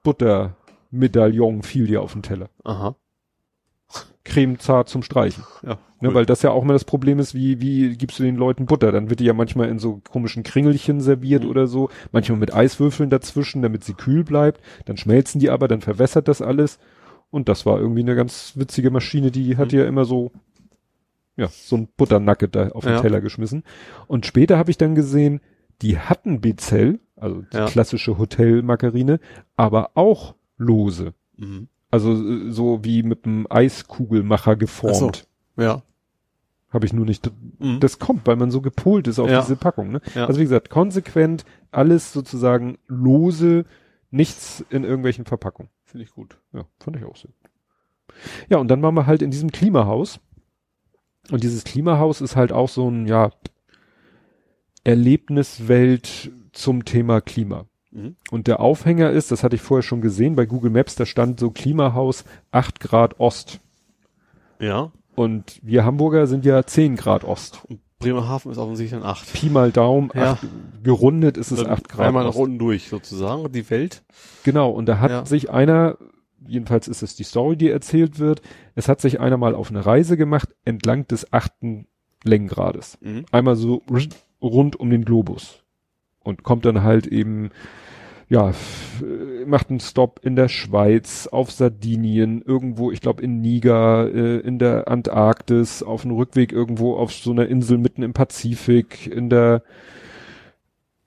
Buttermedaillon 0.03 1.64
fiel 1.64 1.88
dir 1.88 2.02
auf 2.02 2.14
den 2.14 2.24
Teller. 2.24 2.50
Aha. 2.64 2.95
cremezart 4.24 4.90
zum 4.90 5.03
Streichen. 5.03 5.44
Ja. 5.64 5.77
Ne, 6.02 6.10
cool. 6.10 6.14
weil 6.16 6.26
das 6.26 6.42
ja 6.42 6.52
auch 6.52 6.64
immer 6.64 6.74
das 6.74 6.84
Problem 6.84 7.19
ist, 7.19 7.34
wie, 7.35 7.61
wie 7.61 7.95
gibst 7.95 8.19
du 8.19 8.24
den 8.24 8.35
Leuten 8.35 8.66
Butter? 8.66 8.92
Dann 8.92 9.10
wird 9.10 9.19
die 9.22 9.26
ja 9.26 9.34
manchmal 9.34 9.69
in 9.69 9.80
so 9.80 10.02
komischen 10.10 10.44
Kringelchen 10.44 11.00
serviert 11.00 11.44
Mhm. 11.44 11.50
oder 11.50 11.68
so, 11.68 11.90
manchmal 12.11 12.40
mit 12.40 12.53
Eiswürfeln 12.53 13.10
dazwischen, 13.10 13.61
damit 13.61 13.84
sie 13.84 13.94
kühl 13.94 14.24
bleibt. 14.24 14.60
Dann 14.85 14.98
schmelzen 14.98 15.40
die 15.40 15.50
aber, 15.50 15.68
dann 15.68 15.82
verwässert 15.82 16.27
das 16.27 16.42
alles. 16.42 16.80
Und 17.32 17.48
das 17.50 17.66
war 17.66 17.80
irgendwie 17.80 18.02
eine 18.02 18.16
ganz 18.16 18.53
witzige 18.56 18.92
Maschine, 18.92 19.32
die 19.32 19.58
hat 19.58 19.72
Mhm. 19.72 19.80
ja 19.80 19.85
immer 19.85 20.06
so, 20.06 20.32
ja, 21.38 21.48
so 21.48 21.76
ein 21.78 21.88
Butternugget 21.98 22.56
da 22.56 22.70
auf 22.70 22.84
den 22.84 22.94
Ja. 22.94 23.02
Teller 23.02 23.22
geschmissen. 23.22 23.64
Und 24.08 24.26
später 24.26 24.58
habe 24.58 24.72
ich 24.72 24.78
dann 24.78 24.96
gesehen, 24.96 25.42
die 25.82 26.00
hatten 26.00 26.40
Bezell, 26.42 27.00
also 27.16 27.42
die 27.52 27.58
Ja. 27.58 27.66
klassische 27.66 28.18
Hotelmargarine, 28.18 29.20
aber 29.58 29.92
auch 29.96 30.36
lose. 30.58 31.14
Mhm. 31.38 31.68
Also 31.92 32.14
äh, 32.14 32.52
so 32.52 32.84
wie 32.84 33.04
mit 33.04 33.26
einem 33.26 33.48
Eiskugelmacher 33.50 34.56
geformt. 34.56 35.28
Ja. 35.58 35.82
Habe 36.70 36.86
ich 36.86 36.94
nur 36.94 37.06
nicht. 37.06 37.30
Mhm. 37.60 37.80
Das 37.80 38.00
kommt, 38.00 38.28
weil 38.28 38.36
man 38.36 38.52
so 38.52 38.62
gepolt 38.62 39.08
ist 39.08 39.20
auf 39.20 39.30
Ja. 39.30 39.42
diese 39.42 39.56
Packung. 39.56 39.92
Ne? 39.92 40.02
Ja. 40.14 40.26
Also 40.28 40.40
wie 40.40 40.44
gesagt, 40.46 40.70
konsequent 40.70 41.46
alles 41.72 42.12
sozusagen 42.14 42.78
lose, 42.88 43.66
nichts 44.12 44.64
in 44.70 44.84
irgendwelchen 44.84 45.26
Verpackungen. 45.26 45.70
Finde 45.84 46.04
ich 46.06 46.12
gut. 46.12 46.38
Ja, 46.54 46.66
fand 46.80 46.98
ich 46.98 47.04
auch 47.06 47.16
so. 47.16 47.30
Ja, 48.50 48.58
und 48.58 48.70
dann 48.70 48.82
waren 48.82 48.94
wir 48.96 49.06
halt 49.08 49.22
in 49.22 49.32
diesem 49.32 49.52
Klimahaus. 49.52 50.20
Und 51.32 51.44
dieses 51.44 51.64
Klimahaus 51.64 52.22
ist 52.22 52.36
halt 52.36 52.52
auch 52.52 52.70
so 52.70 52.90
ein, 52.90 53.08
ja, 53.08 53.32
Erlebniswelt 54.84 56.32
zum 56.52 56.86
Thema 56.86 57.22
Klima. 57.22 57.66
Mhm. 57.92 58.16
Und 58.30 58.48
der 58.48 58.60
Aufhänger 58.60 59.10
ist, 59.10 59.32
das 59.32 59.44
hatte 59.44 59.56
ich 59.56 59.62
vorher 59.62 59.84
schon 59.84 60.02
gesehen, 60.02 60.36
bei 60.36 60.45
Google 60.45 60.72
Maps, 60.72 60.95
da 60.95 61.06
stand 61.06 61.40
so 61.40 61.50
Klimahaus 61.50 62.24
8 62.52 62.80
Grad 62.80 63.20
Ost. 63.20 63.60
Ja. 64.60 64.92
Und 65.16 65.60
wir 65.64 65.86
Hamburger 65.86 66.28
sind 66.28 66.45
ja 66.45 66.64
10 66.64 66.95
Grad 66.98 67.24
Ost. 67.24 67.62
Und 67.68 67.80
Bremerhaven 68.00 68.52
ist 68.52 68.58
offensichtlich 68.58 69.02
ein 69.02 69.08
8. 69.08 69.34
Pi 69.34 69.50
mal 69.50 69.72
Daumen, 69.72 70.12
Ja. 70.14 70.34
acht, 70.34 70.45
gerundet 70.84 71.38
ist 71.38 71.52
es 71.52 71.62
Dann 71.64 71.72
8 71.72 71.90
Grad. 71.90 72.08
Einmal 72.08 72.26
nach 72.26 72.36
unten 72.36 72.60
durch 72.60 72.90
sozusagen, 72.90 73.52
die 73.52 73.68
Welt. 73.70 74.04
Genau, 74.44 74.70
und 74.70 74.86
da 74.86 75.00
hat 75.00 75.12
Ja. 75.12 75.26
sich 75.26 75.50
einer, 75.50 75.98
jedenfalls 76.48 76.88
ist 76.88 77.04
es 77.04 77.16
die 77.16 77.24
Story, 77.24 77.56
die 77.56 77.70
erzählt 77.70 78.20
wird, 78.20 78.42
es 78.76 78.88
hat 78.88 79.02
sich 79.02 79.20
einer 79.20 79.38
mal 79.38 79.56
auf 79.56 79.70
eine 79.70 79.86
Reise 79.86 80.18
gemacht 80.18 80.50
entlang 80.66 81.08
des 81.08 81.32
achten 81.34 81.88
Längengrades. 82.24 82.98
Mhm. 83.02 83.26
Einmal 83.32 83.56
so 83.56 83.82
rund 84.42 84.80
um 84.80 84.90
den 84.90 85.06
Globus. 85.06 85.64
Und 86.24 86.44
kommt 86.44 86.66
dann 86.66 86.84
halt 86.84 87.06
eben, 87.06 87.52
ja, 88.30 88.50
äh, 88.50 89.46
macht 89.46 89.70
einen 89.70 89.80
Stop 89.80 90.20
in 90.24 90.36
der 90.36 90.48
Schweiz, 90.48 91.28
auf 91.28 91.52
Sardinien, 91.52 92.42
irgendwo, 92.42 92.92
ich 92.92 93.02
glaube 93.02 93.22
in 93.22 93.42
Niger, 93.42 94.12
äh, 94.12 94.40
in 94.40 94.58
der 94.58 94.88
Antarktis, 94.88 95.84
auf 95.84 96.02
dem 96.02 96.12
Rückweg 96.12 96.52
irgendwo 96.52 96.96
auf 96.96 97.14
so 97.14 97.32
einer 97.32 97.48
Insel 97.48 97.78
mitten 97.78 98.02
im 98.02 98.14
Pazifik, 98.14 99.06
in 99.06 99.30
der 99.30 99.62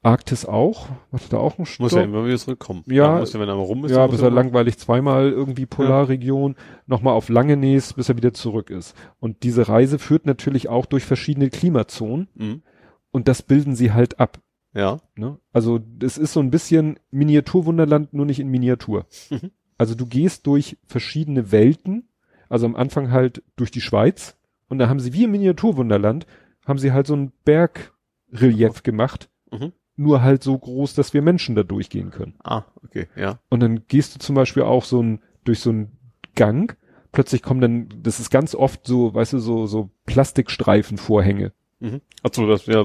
Arktis 0.02 0.44
auch. 0.46 0.86
Macht 1.10 1.32
da 1.32 1.38
auch 1.38 1.58
einen 1.58 1.66
Stopp? 1.66 1.84
Muss 1.84 1.92
ja 1.92 2.02
immer 2.02 2.24
wieder 2.24 2.38
zurückkommen. 2.38 2.84
Ja. 2.86 3.18
muss 3.18 3.32
ja, 3.32 3.40
wenn 3.40 3.48
er 3.48 3.56
mal 3.56 3.62
rum 3.62 3.84
ist. 3.84 3.90
Ja, 3.92 4.06
bis 4.06 4.20
er 4.22 4.30
langweilig 4.30 4.78
zweimal 4.78 5.30
irgendwie 5.30 5.66
Polarregion, 5.66 6.54
nochmal 6.86 7.14
auf 7.14 7.28
Langenäs, 7.28 7.94
bis 7.94 8.08
er 8.08 8.16
wieder 8.16 8.32
zurück 8.32 8.70
ist. 8.70 8.94
Und 9.18 9.42
diese 9.42 9.68
Reise 9.68 9.98
führt 9.98 10.24
natürlich 10.26 10.68
auch 10.68 10.86
durch 10.86 11.04
verschiedene 11.04 11.50
Klimazonen 11.50 12.28
Mhm. 12.34 12.62
und 13.10 13.26
das 13.28 13.42
bilden 13.42 13.74
sie 13.74 13.92
halt 13.92 14.20
ab. 14.20 14.38
Ja. 14.74 14.98
Ne? 15.16 15.38
Also 15.52 15.78
das 15.80 16.16
ist 16.18 16.32
so 16.32 16.40
ein 16.40 16.50
bisschen 16.50 16.98
Miniaturwunderland, 17.10 18.12
nur 18.14 18.26
nicht 18.26 18.38
in 18.38 18.48
Miniatur. 18.48 19.06
Mhm. 19.30 19.50
Also 19.78 19.94
du 19.94 20.06
gehst 20.06 20.46
durch 20.46 20.76
verschiedene 20.86 21.50
Welten, 21.50 22.08
also 22.48 22.66
am 22.66 22.76
Anfang 22.76 23.10
halt 23.10 23.42
durch 23.56 23.70
die 23.72 23.80
Schweiz 23.80 24.36
und 24.68 24.78
da 24.78 24.88
haben 24.88 25.00
sie 25.00 25.12
wie 25.12 25.24
im 25.24 25.32
Miniaturwunderland, 25.32 26.26
haben 26.66 26.78
sie 26.78 26.92
halt 26.92 27.06
so 27.08 27.14
ein 27.16 27.32
Bergrelief 27.44 28.82
gemacht, 28.82 29.28
Mhm. 29.50 29.72
Nur 29.98 30.22
halt 30.22 30.42
so 30.42 30.56
groß, 30.56 30.94
dass 30.94 31.12
wir 31.12 31.22
Menschen 31.22 31.54
da 31.54 31.62
durchgehen 31.62 32.10
können. 32.10 32.34
Ah, 32.42 32.62
okay, 32.84 33.08
ja. 33.16 33.38
Und 33.48 33.60
dann 33.60 33.82
gehst 33.88 34.14
du 34.14 34.18
zum 34.18 34.34
Beispiel 34.34 34.62
auch 34.62 34.84
so 34.84 35.02
ein, 35.02 35.20
durch 35.44 35.60
so 35.60 35.70
einen 35.70 35.96
Gang, 36.34 36.76
plötzlich 37.12 37.42
kommen 37.42 37.60
dann, 37.60 37.88
das 38.02 38.20
ist 38.20 38.30
ganz 38.30 38.54
oft 38.54 38.86
so, 38.86 39.12
weißt 39.12 39.32
du, 39.34 39.38
so, 39.38 39.66
so 39.66 39.90
Plastikstreifenvorhänge. 40.06 41.52
Mhm. 41.80 42.00
Ach 42.24 42.30
so, 42.32 42.46
dass 42.48 42.64
du 42.64 42.72
ja 42.72 42.84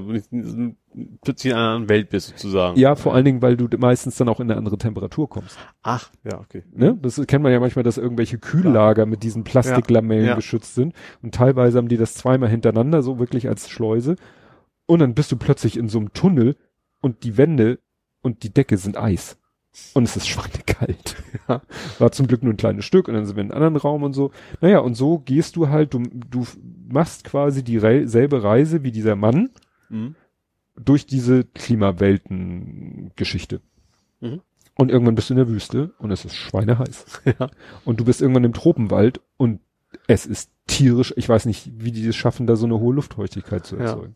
plötzlich 1.24 1.52
in 1.52 1.58
einer 1.58 1.70
anderen 1.70 1.90
Welt 1.90 2.10
bist 2.10 2.30
sozusagen. 2.30 2.80
Ja, 2.80 2.96
vor 2.96 3.16
allen 3.16 3.26
Dingen, 3.26 3.42
weil 3.42 3.58
du 3.58 3.68
meistens 3.78 4.18
dann 4.18 4.30
auch 4.30 4.40
in 4.40 4.50
eine 4.50 4.58
andere 4.58 4.78
Temperatur 4.78 5.28
kommst. 5.28 5.58
Ach, 5.82 6.12
ja, 6.24 6.40
okay. 6.40 6.64
Ne? 6.72 6.98
Das 7.02 7.20
kennt 7.26 7.42
man 7.44 7.52
ja 7.52 7.60
manchmal, 7.60 7.84
dass 7.84 7.98
irgendwelche 7.98 8.38
Kühllager 8.38 9.08
mit 9.08 9.24
diesen 9.24 9.44
Plastiklamellen 9.44 10.26
Ja, 10.26 10.30
ja. 10.32 10.36
geschützt 10.36 10.76
sind. 10.76 10.94
Und 11.24 11.34
teilweise 11.34 11.80
haben 11.80 11.88
die 11.88 11.98
das 11.98 12.14
zweimal 12.14 12.50
hintereinander, 12.50 13.02
so 13.02 13.18
wirklich 13.18 13.48
als 13.50 13.68
Schleuse. 13.70 14.16
Und 14.86 15.00
dann 15.00 15.16
bist 15.16 15.32
du 15.32 15.38
plötzlich 15.38 15.78
in 15.78 15.90
so 15.90 15.98
einem 15.98 16.14
Tunnel 16.14 16.56
und 17.04 17.24
die 17.24 17.38
Wände 17.38 17.78
und 18.24 18.42
die 18.44 18.50
Decke 18.54 18.78
sind 18.78 18.98
Eis. 18.98 19.38
Und 19.94 20.04
es 20.06 20.16
ist 20.18 20.28
schweinekalt. 20.28 21.16
Ja. 21.50 21.62
War 22.00 22.12
zum 22.14 22.28
Glück 22.28 22.42
nur 22.42 22.54
ein 22.54 22.58
kleines 22.58 22.86
Stück 22.86 23.10
und 23.10 23.16
dann 23.16 23.26
sind 23.26 23.36
wir 23.36 23.44
in 23.44 23.52
einem 23.52 23.64
anderen 23.64 23.76
Raum 23.82 24.04
und 24.04 24.14
so. 24.14 24.32
Naja, 24.62 24.80
und 24.80 24.96
so 24.96 25.20
gehst 25.20 25.58
du 25.58 25.68
halt, 25.68 25.94
du, 25.94 26.04
du 26.04 26.48
machst 26.88 27.26
quasi 27.26 27.64
dieselbe 27.66 28.44
Reise 28.44 28.84
wie 28.84 28.92
dieser 28.94 29.16
Mann 29.18 29.50
Mhm. 29.90 30.16
durch 30.76 31.06
diese 31.06 31.44
Klimawelten-Geschichte. 32.34 33.62
Mhm. 34.22 34.42
Und 34.76 34.90
irgendwann 34.90 35.16
bist 35.16 35.30
du 35.30 35.34
in 35.34 35.38
der 35.38 35.48
Wüste 35.50 35.92
und 36.00 36.12
es 36.12 36.26
ist 36.26 36.36
schweineheiß. 36.36 37.22
Ja. 37.40 37.50
Und 37.86 38.00
du 38.00 38.06
bist 38.06 38.22
irgendwann 38.22 38.44
im 38.44 38.54
Tropenwald 38.54 39.22
und 39.38 39.60
es 40.08 40.26
ist 40.26 40.50
tierisch. 40.68 41.14
Ich 41.18 41.30
weiß 41.30 41.46
nicht, 41.46 41.70
wie 41.76 41.92
die 41.92 42.08
es 42.08 42.16
schaffen, 42.16 42.48
da 42.48 42.56
so 42.56 42.66
eine 42.66 42.80
hohe 42.80 42.94
Luftfeuchtigkeit 42.96 43.66
zu 43.66 43.76
Ja. 43.76 43.84
erzeugen. 43.84 44.16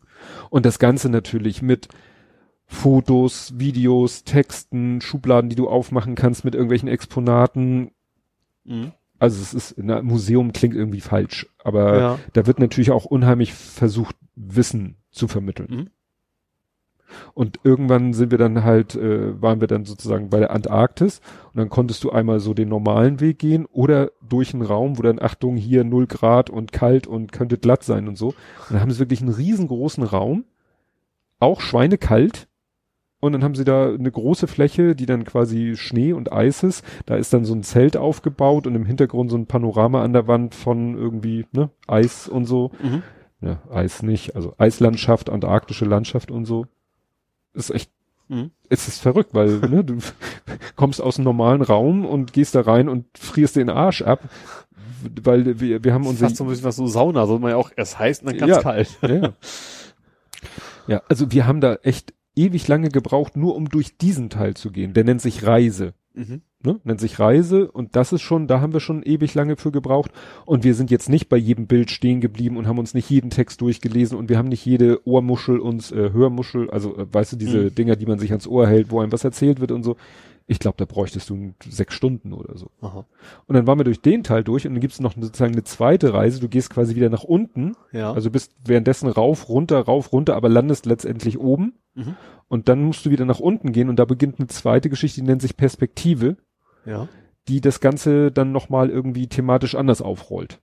Und 0.50 0.66
das 0.66 0.78
Ganze 0.78 1.08
natürlich 1.10 1.62
mit 1.62 1.88
Fotos, 2.68 3.58
Videos, 3.58 4.24
Texten, 4.24 5.00
Schubladen, 5.00 5.50
die 5.50 5.56
du 5.56 5.68
aufmachen 5.68 6.14
kannst 6.14 6.44
mit 6.44 6.54
irgendwelchen 6.54 6.88
Exponaten. 6.88 7.90
Mhm. 8.64 8.92
Also 9.18 9.42
es 9.42 9.54
ist, 9.54 9.78
ein 9.78 10.04
Museum 10.04 10.52
klingt 10.52 10.76
irgendwie 10.76 11.00
falsch, 11.00 11.46
aber 11.64 11.98
ja. 11.98 12.18
da 12.34 12.46
wird 12.46 12.60
natürlich 12.60 12.92
auch 12.92 13.04
unheimlich 13.04 13.52
versucht, 13.52 14.14
Wissen 14.36 14.96
zu 15.10 15.26
vermitteln. 15.26 15.68
Mhm. 15.70 15.90
Und 17.34 17.60
irgendwann 17.64 18.12
sind 18.12 18.30
wir 18.30 18.38
dann 18.38 18.64
halt, 18.64 18.94
äh, 18.94 19.40
waren 19.40 19.60
wir 19.60 19.66
dann 19.66 19.86
sozusagen 19.86 20.28
bei 20.28 20.38
der 20.38 20.50
Antarktis 20.50 21.20
und 21.52 21.56
dann 21.56 21.70
konntest 21.70 22.04
du 22.04 22.10
einmal 22.10 22.38
so 22.38 22.54
den 22.54 22.68
normalen 22.68 23.20
Weg 23.20 23.38
gehen 23.38 23.66
oder 23.66 24.10
durch 24.20 24.52
einen 24.52 24.62
Raum, 24.62 24.98
wo 24.98 25.02
dann 25.02 25.20
Achtung 25.20 25.56
hier 25.56 25.84
null 25.84 26.06
Grad 26.06 26.50
und 26.50 26.70
kalt 26.70 27.06
und 27.06 27.32
könnte 27.32 27.58
glatt 27.58 27.82
sein 27.82 28.08
und 28.08 28.16
so. 28.16 28.28
Und 28.28 28.36
dann 28.70 28.80
haben 28.80 28.90
sie 28.90 28.98
wirklich 28.98 29.22
einen 29.22 29.32
riesengroßen 29.32 30.04
Raum, 30.04 30.44
auch 31.40 31.60
schweinekalt. 31.60 32.46
Und 33.20 33.32
dann 33.32 33.42
haben 33.42 33.56
sie 33.56 33.64
da 33.64 33.88
eine 33.92 34.10
große 34.10 34.46
Fläche, 34.46 34.94
die 34.94 35.06
dann 35.06 35.24
quasi 35.24 35.74
Schnee 35.76 36.12
und 36.12 36.32
Eis 36.32 36.62
ist. 36.62 36.84
Da 37.06 37.16
ist 37.16 37.32
dann 37.32 37.44
so 37.44 37.52
ein 37.54 37.64
Zelt 37.64 37.96
aufgebaut 37.96 38.66
und 38.66 38.74
im 38.76 38.84
Hintergrund 38.86 39.30
so 39.30 39.36
ein 39.36 39.46
Panorama 39.46 40.02
an 40.04 40.12
der 40.12 40.28
Wand 40.28 40.54
von 40.54 40.96
irgendwie 40.96 41.46
ne, 41.52 41.70
Eis 41.88 42.28
und 42.28 42.44
so 42.46 42.70
Mhm. 42.80 43.02
ja, 43.40 43.58
Eis 43.70 44.02
nicht, 44.04 44.36
also 44.36 44.54
Eislandschaft, 44.58 45.30
antarktische 45.30 45.84
Landschaft 45.84 46.30
und 46.30 46.44
so. 46.44 46.66
Ist 47.54 47.70
echt, 47.70 47.90
Mhm. 48.28 48.50
es 48.68 48.86
ist 48.86 49.00
verrückt, 49.00 49.30
weil 49.34 49.58
ne, 49.68 49.82
du 49.82 49.96
kommst 50.76 51.00
aus 51.02 51.16
einem 51.16 51.24
normalen 51.24 51.62
Raum 51.62 52.04
und 52.06 52.32
gehst 52.32 52.54
da 52.54 52.60
rein 52.60 52.88
und 52.88 53.06
frierst 53.18 53.56
den 53.56 53.68
Arsch 53.70 54.02
ab, 54.02 54.20
weil 55.24 55.58
wir, 55.60 55.82
wir 55.82 55.92
haben 55.94 56.06
unsere 56.06 56.26
Fast 56.26 56.36
so 56.36 56.44
ein 56.44 56.50
bisschen 56.50 56.64
was 56.66 56.76
so 56.76 56.86
Sauna, 56.86 57.26
soll 57.26 57.40
man 57.40 57.50
ja 57.50 57.56
auch 57.56 57.70
erst 57.74 57.98
heiß 57.98 58.20
und 58.20 58.26
dann 58.30 58.38
ganz 58.38 58.50
Ja. 58.50 58.62
kalt. 58.62 58.96
ja. 59.02 59.32
ja, 60.86 61.02
also 61.08 61.32
wir 61.32 61.46
haben 61.46 61.60
da 61.60 61.74
echt 61.82 62.14
ewig 62.38 62.66
lange 62.68 62.88
gebraucht, 62.88 63.36
nur 63.36 63.56
um 63.56 63.68
durch 63.68 63.98
diesen 63.98 64.30
Teil 64.30 64.54
zu 64.54 64.70
gehen. 64.70 64.94
Der 64.94 65.04
nennt 65.04 65.20
sich 65.20 65.46
Reise. 65.46 65.92
Mhm. 66.14 66.40
ne, 66.64 66.80
nennt 66.82 66.98
sich 66.98 67.20
Reise 67.20 67.70
und 67.70 67.94
das 67.94 68.12
ist 68.12 68.22
schon, 68.22 68.48
da 68.48 68.60
haben 68.60 68.72
wir 68.72 68.80
schon 68.80 69.04
ewig 69.04 69.34
lange 69.34 69.56
für 69.56 69.70
gebraucht 69.70 70.10
und 70.46 70.64
wir 70.64 70.74
sind 70.74 70.90
jetzt 70.90 71.08
nicht 71.08 71.28
bei 71.28 71.36
jedem 71.36 71.68
Bild 71.68 71.92
stehen 71.92 72.20
geblieben 72.20 72.56
und 72.56 72.66
haben 72.66 72.78
uns 72.78 72.92
nicht 72.92 73.08
jeden 73.08 73.30
Text 73.30 73.60
durchgelesen 73.60 74.18
und 74.18 74.28
wir 74.28 74.36
haben 74.36 74.48
nicht 74.48 74.66
jede 74.66 75.06
Ohrmuschel 75.06 75.60
uns 75.60 75.92
äh, 75.92 76.10
Hörmuschel, 76.12 76.70
also 76.70 76.96
äh, 76.96 77.06
weißt 77.12 77.34
du, 77.34 77.36
diese 77.36 77.58
Mhm. 77.58 77.74
Dinger, 77.76 77.94
die 77.96 78.06
man 78.06 78.18
sich 78.18 78.30
ans 78.32 78.48
Ohr 78.48 78.66
hält, 78.66 78.90
wo 78.90 79.00
einem 79.00 79.12
was 79.12 79.22
erzählt 79.22 79.60
wird 79.60 79.70
und 79.70 79.84
so. 79.84 79.96
Ich 80.50 80.58
glaube, 80.58 80.76
da 80.78 80.86
bräuchtest 80.86 81.28
du 81.28 81.52
sechs 81.68 81.92
Stunden 81.94 82.32
oder 82.32 82.56
so. 82.56 82.70
Aha. 82.80 83.04
Und 83.46 83.54
dann 83.54 83.66
waren 83.66 83.78
wir 83.78 83.84
durch 83.84 84.00
den 84.00 84.24
Teil 84.24 84.42
durch 84.42 84.66
und 84.66 84.72
dann 84.72 84.80
gibt's 84.80 84.98
noch 84.98 85.14
sozusagen 85.14 85.52
eine 85.52 85.62
zweite 85.62 86.14
Reise. 86.14 86.40
Du 86.40 86.48
gehst 86.48 86.70
quasi 86.70 86.94
wieder 86.96 87.10
nach 87.10 87.22
unten, 87.22 87.76
Ja. 87.92 88.12
also 88.14 88.30
bist 88.30 88.54
währenddessen 88.64 89.08
rauf, 89.10 89.50
runter, 89.50 89.78
rauf, 89.80 90.10
runter, 90.12 90.34
aber 90.36 90.48
landest 90.48 90.86
letztendlich 90.86 91.38
oben. 91.38 91.74
Mhm. 91.94 92.16
Und 92.48 92.68
dann 92.70 92.82
musst 92.82 93.04
du 93.04 93.10
wieder 93.10 93.26
nach 93.26 93.40
unten 93.40 93.72
gehen 93.72 93.90
und 93.90 93.96
da 93.98 94.06
beginnt 94.06 94.38
eine 94.38 94.48
zweite 94.48 94.88
Geschichte, 94.88 95.20
die 95.20 95.26
nennt 95.26 95.42
sich 95.42 95.56
Perspektive 95.56 96.38
ja. 96.86 97.08
die 97.48 97.60
das 97.60 97.80
Ganze 97.80 98.32
dann 98.32 98.50
nochmal 98.50 98.88
irgendwie 98.88 99.26
thematisch 99.26 99.74
anders 99.74 100.00
aufrollt. 100.00 100.60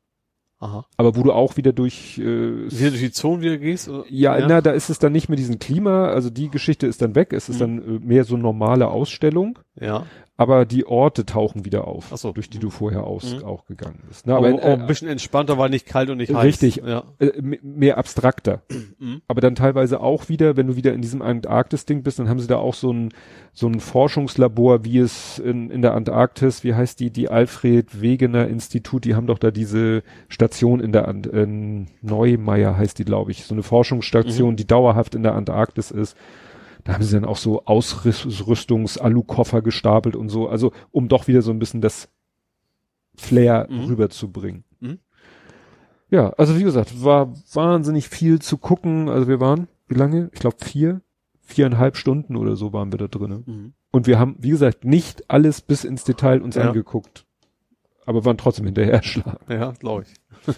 Aha. 0.58 0.86
Aber 0.98 1.16
wo 1.16 1.22
du 1.22 1.32
auch 1.34 1.58
wieder 1.58 1.74
durch, 1.74 2.18
äh, 2.18 2.70
Hier 2.70 2.90
durch 2.90 3.02
die 3.02 3.12
Zone 3.12 3.42
wieder 3.44 3.58
gehst? 3.58 3.88
Oder? 3.90 4.06
ja, 4.10 4.40
na, 4.48 4.62
da 4.62 4.72
ist 4.72 4.90
es 4.90 4.98
dann 4.98 5.12
nicht 5.12 5.28
mehr 5.30 5.36
diesen 5.36 5.60
Klima, 5.60 6.08
also 6.08 6.30
die 6.32 6.50
Geschichte 6.50 6.88
ist 6.88 7.02
dann 7.04 7.14
weg, 7.14 7.34
es 7.34 7.50
ist 7.50 7.58
Mhm. 7.58 7.60
dann 7.60 7.78
äh, 7.98 8.00
mehr 8.00 8.24
so 8.24 8.36
normale 8.38 8.88
Ausstellung. 8.88 9.60
Ja. 9.80 10.06
aber 10.38 10.66
die 10.66 10.86
Orte 10.86 11.26
tauchen 11.26 11.66
wieder 11.66 11.88
auf, 11.88 12.12
so. 12.16 12.32
durch 12.32 12.50
die 12.50 12.60
du 12.60 12.70
vorher 12.70 13.04
aus, 13.06 13.36
Mhm. 13.38 13.44
auch 13.46 13.66
gegangen 13.66 14.00
bist. 14.08 14.26
Ne, 14.28 14.36
Aber, 14.36 14.48
aber 14.50 14.64
äh, 14.64 14.74
ein 14.74 14.88
bisschen 14.88 15.08
entspannter, 15.10 15.58
war 15.58 15.68
nicht 15.70 15.86
kalt 15.86 16.10
und 16.10 16.18
nicht 16.18 16.34
heiß. 16.34 16.44
Richtig. 16.44 16.78
Ja. 16.86 17.04
äh, 17.20 17.32
mehr 17.42 17.98
abstrakter. 17.98 18.62
Mhm. 19.00 19.22
Aber 19.28 19.42
dann 19.42 19.56
teilweise 19.56 20.00
auch 20.02 20.30
wieder, 20.30 20.56
wenn 20.58 20.68
du 20.68 20.76
wieder 20.76 20.94
in 20.94 21.02
diesem 21.02 21.22
Antarktis-Ding 21.22 22.04
bist, 22.04 22.20
dann 22.20 22.28
haben 22.30 22.40
sie 22.40 22.48
da 22.48 22.58
auch 22.58 22.74
so 22.74 22.92
ein, 22.92 23.14
so 23.54 23.68
ein 23.68 23.80
Forschungslabor, 23.82 24.84
wie 24.86 25.00
es 25.00 25.40
in, 25.40 25.70
in 25.72 25.82
der 25.82 25.94
Antarktis, 25.94 26.64
wie 26.64 26.74
heißt 26.74 27.00
die, 27.00 27.12
die 27.12 27.30
Alfred 27.30 28.02
Wegener 28.02 28.48
Institut, 28.48 29.06
die 29.06 29.16
haben 29.16 29.28
doch 29.28 29.40
da 29.40 29.52
diese 29.52 30.04
Station 30.30 30.80
in 30.80 30.92
der, 30.92 31.08
Ant 31.08 31.28
in 31.28 31.88
Neumeier 32.02 32.78
heißt 32.78 32.98
die, 33.00 33.06
glaube 33.06 33.32
ich, 33.32 33.46
so 33.46 33.54
eine 33.56 33.64
Forschungsstation, 33.64 34.52
Mhm. 34.52 34.56
die 34.58 34.68
dauerhaft 34.68 35.16
in 35.16 35.24
der 35.24 35.36
Antarktis 35.36 35.92
ist. 35.92 36.16
Da 36.86 36.94
haben 36.94 37.04
sie 37.04 37.14
dann 37.16 37.26
auch 37.26 37.36
so 37.38 37.66
Ausrüstungs-Alukoffer 37.66 39.62
gestapelt 39.62 40.16
und 40.16 40.30
so, 40.30 40.48
also 40.48 40.72
um 40.92 41.08
doch 41.10 41.28
wieder 41.28 41.42
so 41.42 41.52
ein 41.52 41.60
bisschen 41.60 41.82
das 41.82 42.08
Flair 43.16 43.68
Mhm. 43.70 43.86
rüberzubringen. 43.86 44.64
Mhm. 44.80 45.00
Ja, 46.10 46.30
also 46.38 46.58
wie 46.58 46.64
gesagt, 46.64 47.04
war 47.04 47.34
wahnsinnig 47.54 48.08
viel 48.08 48.40
zu 48.40 48.58
gucken. 48.58 49.10
Also 49.10 49.28
wir 49.28 49.40
waren, 49.40 49.68
wie 49.88 49.96
lange? 49.96 50.30
Ich 50.34 50.40
glaube 50.40 50.58
vier, 50.64 51.02
viereinhalb 51.42 51.98
Stunden 51.98 52.36
oder 52.36 52.56
so 52.56 52.72
waren 52.74 52.92
wir 52.92 52.98
da 53.00 53.08
drinnen. 53.08 53.44
Mhm. 53.46 53.74
Und 53.92 54.08
wir 54.08 54.20
haben, 54.20 54.36
wie 54.40 54.50
gesagt, 54.50 54.86
nicht 54.86 55.30
alles 55.30 55.62
bis 55.62 55.84
ins 55.86 56.04
Detail 56.04 56.42
uns 56.42 56.56
Ja. 56.56 56.68
angeguckt. 56.68 57.26
Aber 58.06 58.24
waren 58.26 58.38
trotzdem 58.38 58.66
hinterher 58.66 58.94
erschlagen. 58.94 59.40
Ja, 59.52 59.72
glaube 59.72 60.04
ich. 60.04 60.14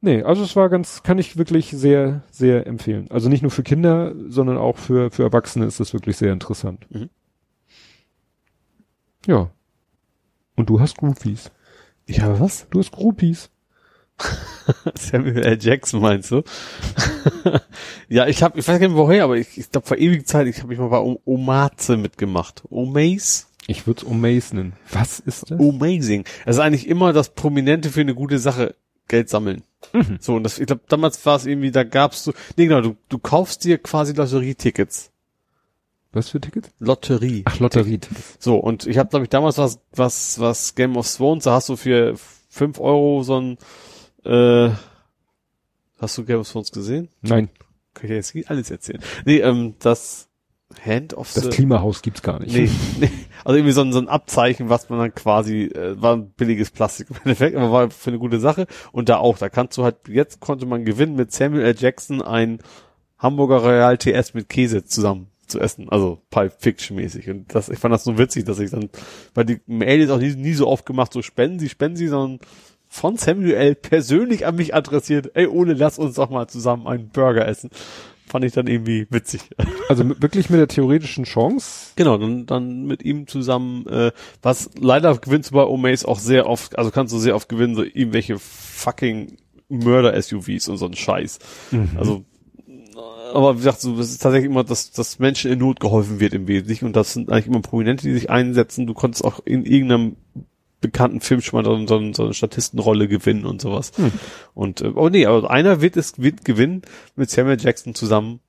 Nee, 0.00 0.22
also 0.22 0.44
es 0.44 0.54
war 0.54 0.68
ganz, 0.68 1.02
kann 1.02 1.18
ich 1.18 1.36
wirklich 1.36 1.70
sehr, 1.70 2.22
sehr 2.30 2.66
empfehlen. 2.68 3.06
Also 3.10 3.28
nicht 3.28 3.42
nur 3.42 3.50
für 3.50 3.64
Kinder, 3.64 4.14
sondern 4.28 4.56
auch 4.56 4.76
für, 4.78 5.10
für 5.10 5.24
Erwachsene 5.24 5.66
ist 5.66 5.80
das 5.80 5.92
wirklich 5.92 6.16
sehr 6.16 6.32
interessant. 6.32 6.86
Mhm. 6.90 7.10
Ja. 9.26 9.50
Und 10.56 10.70
du 10.70 10.80
hast 10.80 10.96
Groupies. 10.98 11.50
Ich 12.06 12.20
habe 12.20 12.38
was? 12.40 12.66
Du 12.70 12.78
hast 12.78 12.92
Groupies. 12.92 13.50
Samuel 14.94 15.38
L. 15.44 15.58
Jackson 15.60 16.00
meinst 16.00 16.30
du? 16.30 16.42
ja, 18.08 18.26
ich 18.26 18.42
habe, 18.42 18.58
ich 18.58 18.66
weiß 18.66 18.80
gar 18.80 18.88
nicht 18.88 18.96
woher, 18.96 19.24
aber 19.24 19.36
ich, 19.36 19.58
ich 19.58 19.70
glaube 19.70 19.86
vor 19.86 19.96
ewiger 19.96 20.24
Zeit, 20.24 20.46
ich 20.48 20.58
habe 20.58 20.68
mich 20.68 20.78
mal 20.78 20.88
bei 20.88 20.98
O- 20.98 21.20
Omaze 21.24 21.96
mitgemacht. 21.96 22.62
Omaze? 22.70 23.46
Ich 23.66 23.86
würde 23.86 24.00
es 24.02 24.06
Omaze 24.06 24.56
nennen. 24.56 24.72
Was 24.90 25.20
ist 25.20 25.50
das? 25.50 25.60
Amazing. 25.60 26.24
Das 26.46 26.56
ist 26.56 26.60
eigentlich 26.60 26.88
immer 26.88 27.12
das 27.12 27.30
Prominente 27.34 27.90
für 27.90 28.00
eine 28.00 28.14
gute 28.14 28.38
Sache 28.38 28.74
Geld 29.08 29.28
sammeln. 29.28 29.62
Mhm. 29.92 30.18
So, 30.20 30.36
und 30.36 30.42
das, 30.42 30.58
ich 30.58 30.66
glaube, 30.66 30.82
damals 30.88 31.24
war 31.26 31.36
es 31.36 31.46
irgendwie, 31.46 31.70
da 31.70 31.84
gab's 31.84 32.24
so, 32.24 32.32
nee, 32.56 32.66
genau, 32.66 32.80
du, 32.80 32.96
du 33.08 33.18
kaufst 33.18 33.64
dir 33.64 33.78
quasi 33.78 34.12
Lotterietickets. 34.12 35.10
Was 36.12 36.30
für 36.30 36.40
Tickets? 36.40 36.70
Lotterie. 36.78 37.42
Ach, 37.44 37.58
Lotterietickets. 37.60 38.36
So, 38.38 38.56
und 38.56 38.86
ich 38.86 38.98
habe, 38.98 39.10
glaube 39.10 39.24
ich, 39.24 39.30
damals 39.30 39.58
was, 39.58 39.80
was, 39.92 40.40
was 40.40 40.74
Game 40.74 40.96
of 40.96 41.10
Thrones, 41.10 41.44
da 41.44 41.52
hast 41.52 41.68
du 41.68 41.76
für 41.76 42.14
fünf 42.48 42.80
Euro 42.80 43.22
so 43.22 43.40
ein, 43.40 43.58
äh, 44.24 44.70
hast 45.98 46.18
du 46.18 46.24
Game 46.24 46.40
of 46.40 46.50
Thrones 46.50 46.72
gesehen? 46.72 47.08
Nein, 47.20 47.50
Kann 47.94 48.10
ich 48.10 48.34
jetzt 48.34 48.50
alles 48.50 48.70
erzählen. 48.70 49.02
Nee, 49.26 49.38
ähm, 49.38 49.74
das 49.80 50.27
Hand 50.84 51.14
of 51.14 51.32
das 51.32 51.44
the... 51.44 51.50
Klimahaus 51.50 52.02
gibt's 52.02 52.22
gar 52.22 52.38
nicht. 52.40 52.54
Nee, 52.54 52.70
nee, 53.00 53.10
also 53.44 53.56
irgendwie 53.56 53.72
so 53.72 53.80
ein, 53.80 53.92
so 53.92 53.98
ein 53.98 54.08
Abzeichen, 54.08 54.68
was 54.68 54.90
man 54.90 54.98
dann 54.98 55.14
quasi, 55.14 55.64
äh, 55.64 56.00
war 56.00 56.14
ein 56.14 56.30
billiges 56.30 56.70
Plastik 56.70 57.10
im 57.10 57.16
Endeffekt, 57.16 57.56
aber 57.56 57.72
war 57.72 57.90
für 57.90 58.10
eine 58.10 58.18
gute 58.18 58.38
Sache. 58.38 58.66
Und 58.92 59.08
da 59.08 59.16
auch, 59.16 59.38
da 59.38 59.48
kannst 59.48 59.78
du 59.78 59.84
halt, 59.84 59.96
jetzt 60.08 60.40
konnte 60.40 60.66
man 60.66 60.84
gewinnen 60.84 61.16
mit 61.16 61.32
Samuel 61.32 61.64
L. 61.64 61.74
Jackson 61.76 62.22
ein 62.22 62.58
Hamburger 63.18 63.58
Royal 63.58 63.98
TS 63.98 64.34
mit 64.34 64.48
Käse 64.48 64.84
zusammen 64.84 65.28
zu 65.46 65.58
essen, 65.58 65.88
also 65.88 66.20
Pulp 66.30 66.52
Fiction 66.58 66.96
mäßig. 66.96 67.28
Und 67.30 67.54
das, 67.54 67.68
ich 67.70 67.78
fand 67.78 67.92
das 67.92 68.04
so 68.04 68.18
witzig, 68.18 68.44
dass 68.44 68.58
ich 68.58 68.70
dann, 68.70 68.90
weil 69.34 69.46
die 69.46 69.60
Mail 69.66 70.00
ist 70.00 70.10
auch 70.10 70.18
nie, 70.18 70.34
nie 70.34 70.52
so 70.52 70.68
oft 70.68 70.86
gemacht, 70.86 71.12
so 71.12 71.22
spenden 71.22 71.58
sie, 71.58 71.68
spenden 71.68 71.96
sie, 71.96 72.08
sondern 72.08 72.40
von 72.86 73.16
Samuel 73.16 73.74
persönlich 73.74 74.46
an 74.46 74.56
mich 74.56 74.74
adressiert, 74.74 75.30
ey, 75.34 75.46
ohne 75.46 75.74
lass 75.74 75.98
uns 75.98 76.16
doch 76.16 76.30
mal 76.30 76.48
zusammen 76.48 76.86
einen 76.86 77.08
Burger 77.08 77.46
essen. 77.46 77.70
Fand 78.28 78.44
ich 78.44 78.52
dann 78.52 78.66
irgendwie 78.66 79.06
witzig. 79.10 79.42
Also 79.88 80.04
mit, 80.04 80.20
wirklich 80.20 80.50
mit 80.50 80.60
der 80.60 80.68
theoretischen 80.68 81.24
Chance. 81.24 81.92
Genau, 81.96 82.18
dann, 82.18 82.44
dann 82.44 82.84
mit 82.84 83.02
ihm 83.02 83.26
zusammen, 83.26 83.86
äh, 83.86 84.12
was 84.42 84.68
leider 84.78 85.16
gewinnst 85.16 85.50
du 85.50 85.54
bei 85.54 85.64
Omaze 85.64 86.06
auch 86.06 86.18
sehr 86.18 86.46
oft, 86.46 86.78
also 86.78 86.90
kannst 86.90 87.14
du 87.14 87.18
sehr 87.18 87.34
oft 87.34 87.48
gewinnen, 87.48 87.74
so 87.74 87.82
irgendwelche 87.82 88.38
fucking 88.38 89.38
Mörder-SUVs 89.70 90.68
und 90.68 90.76
so 90.76 90.84
ein 90.84 90.94
Scheiß. 90.94 91.38
Also, 91.96 92.24
aber 93.32 93.54
wie 93.54 93.58
gesagt, 93.58 93.80
so, 93.80 93.96
das 93.96 94.10
ist 94.10 94.22
tatsächlich 94.22 94.50
immer, 94.50 94.64
dass, 94.64 94.90
dass 94.90 95.18
Menschen 95.18 95.50
in 95.50 95.58
Not 95.58 95.80
geholfen 95.80 96.20
wird 96.20 96.34
im 96.34 96.48
Wesentlichen 96.48 96.86
und 96.86 96.96
das 96.96 97.12
sind 97.12 97.30
eigentlich 97.30 97.46
immer 97.46 97.60
Prominente, 97.60 98.06
die 98.06 98.12
sich 98.12 98.30
einsetzen. 98.30 98.86
Du 98.86 98.94
konntest 98.94 99.24
auch 99.24 99.40
in 99.44 99.64
irgendeinem 99.64 100.16
bekannten 100.80 101.20
Film 101.20 101.40
schon 101.40 101.62
mal 101.62 101.64
so, 101.64 101.86
so, 101.86 102.12
so 102.12 102.24
eine 102.24 102.34
Statistenrolle 102.34 103.08
gewinnen 103.08 103.44
und 103.46 103.60
sowas. 103.60 103.92
Und, 104.54 104.80
äh, 104.80 104.92
oh 104.94 105.08
nee, 105.08 105.26
aber 105.26 105.50
einer 105.50 105.80
wird 105.80 105.96
es 105.96 106.18
wird 106.20 106.44
gewinnen, 106.44 106.82
mit 107.16 107.30
Samuel 107.30 107.60
Jackson 107.60 107.94
zusammen 107.94 108.40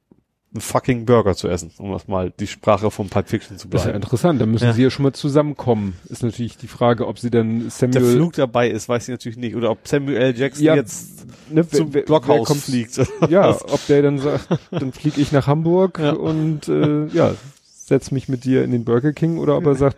einen 0.52 0.62
fucking 0.62 1.06
Burger 1.06 1.36
zu 1.36 1.48
essen, 1.48 1.70
um 1.78 1.92
das 1.92 2.08
mal 2.08 2.32
die 2.40 2.48
Sprache 2.48 2.90
vom 2.90 3.08
Pulp 3.08 3.30
Fiction 3.30 3.60
zu 3.60 3.68
Das 3.68 3.82
ist 3.82 3.86
ja 3.86 3.92
bleiben. 3.92 4.04
interessant. 4.04 4.42
Da 4.42 4.48
müssen 4.48 4.64
Ja. 4.66 4.74
sie 4.74 4.82
ja 4.82 4.90
schon 4.90 5.04
mal 5.04 5.14
zusammenkommen. 5.14 5.94
Ist 6.08 6.24
natürlich 6.24 6.58
die 6.58 6.68
Frage, 6.68 7.06
ob 7.08 7.20
sie 7.20 7.30
dann 7.30 7.60
Der 7.62 7.70
Samuel 7.70 8.16
Flug 8.16 8.34
dabei 8.34 8.68
ist, 8.72 8.90
weiß 8.90 9.04
ich 9.04 9.10
natürlich 9.12 9.38
nicht. 9.38 9.56
Oder 9.56 9.70
ob 9.70 9.88
Samuel 9.88 10.18
L. 10.18 10.36
Jackson 10.36 10.66
Ja, 10.66 10.74
jetzt 10.74 11.28
ne, 11.52 11.68
zum 11.70 11.94
wer- 11.94 12.02
Blockhaus 12.02 12.40
wer 12.40 12.46
kommt- 12.46 12.62
fliegt. 12.62 13.00
Ja, 13.30 13.52
ob 13.62 13.86
der 13.86 14.02
dann 14.02 14.18
sagt, 14.18 14.48
dann 14.72 14.92
fliege 14.92 15.22
ich 15.22 15.32
nach 15.32 15.46
Hamburg 15.46 16.00
Ja. 16.00 16.14
und 16.14 16.68
äh, 16.68 17.06
ja, 17.14 17.36
setz 17.90 18.12
mich 18.12 18.30
mit 18.30 18.46
dir 18.46 18.64
in 18.64 18.72
den 18.72 18.86
Burger 18.86 19.12
King 19.14 19.38
oder 19.38 19.58
ob 19.58 19.66
er 19.66 19.76
sagt, 19.76 19.98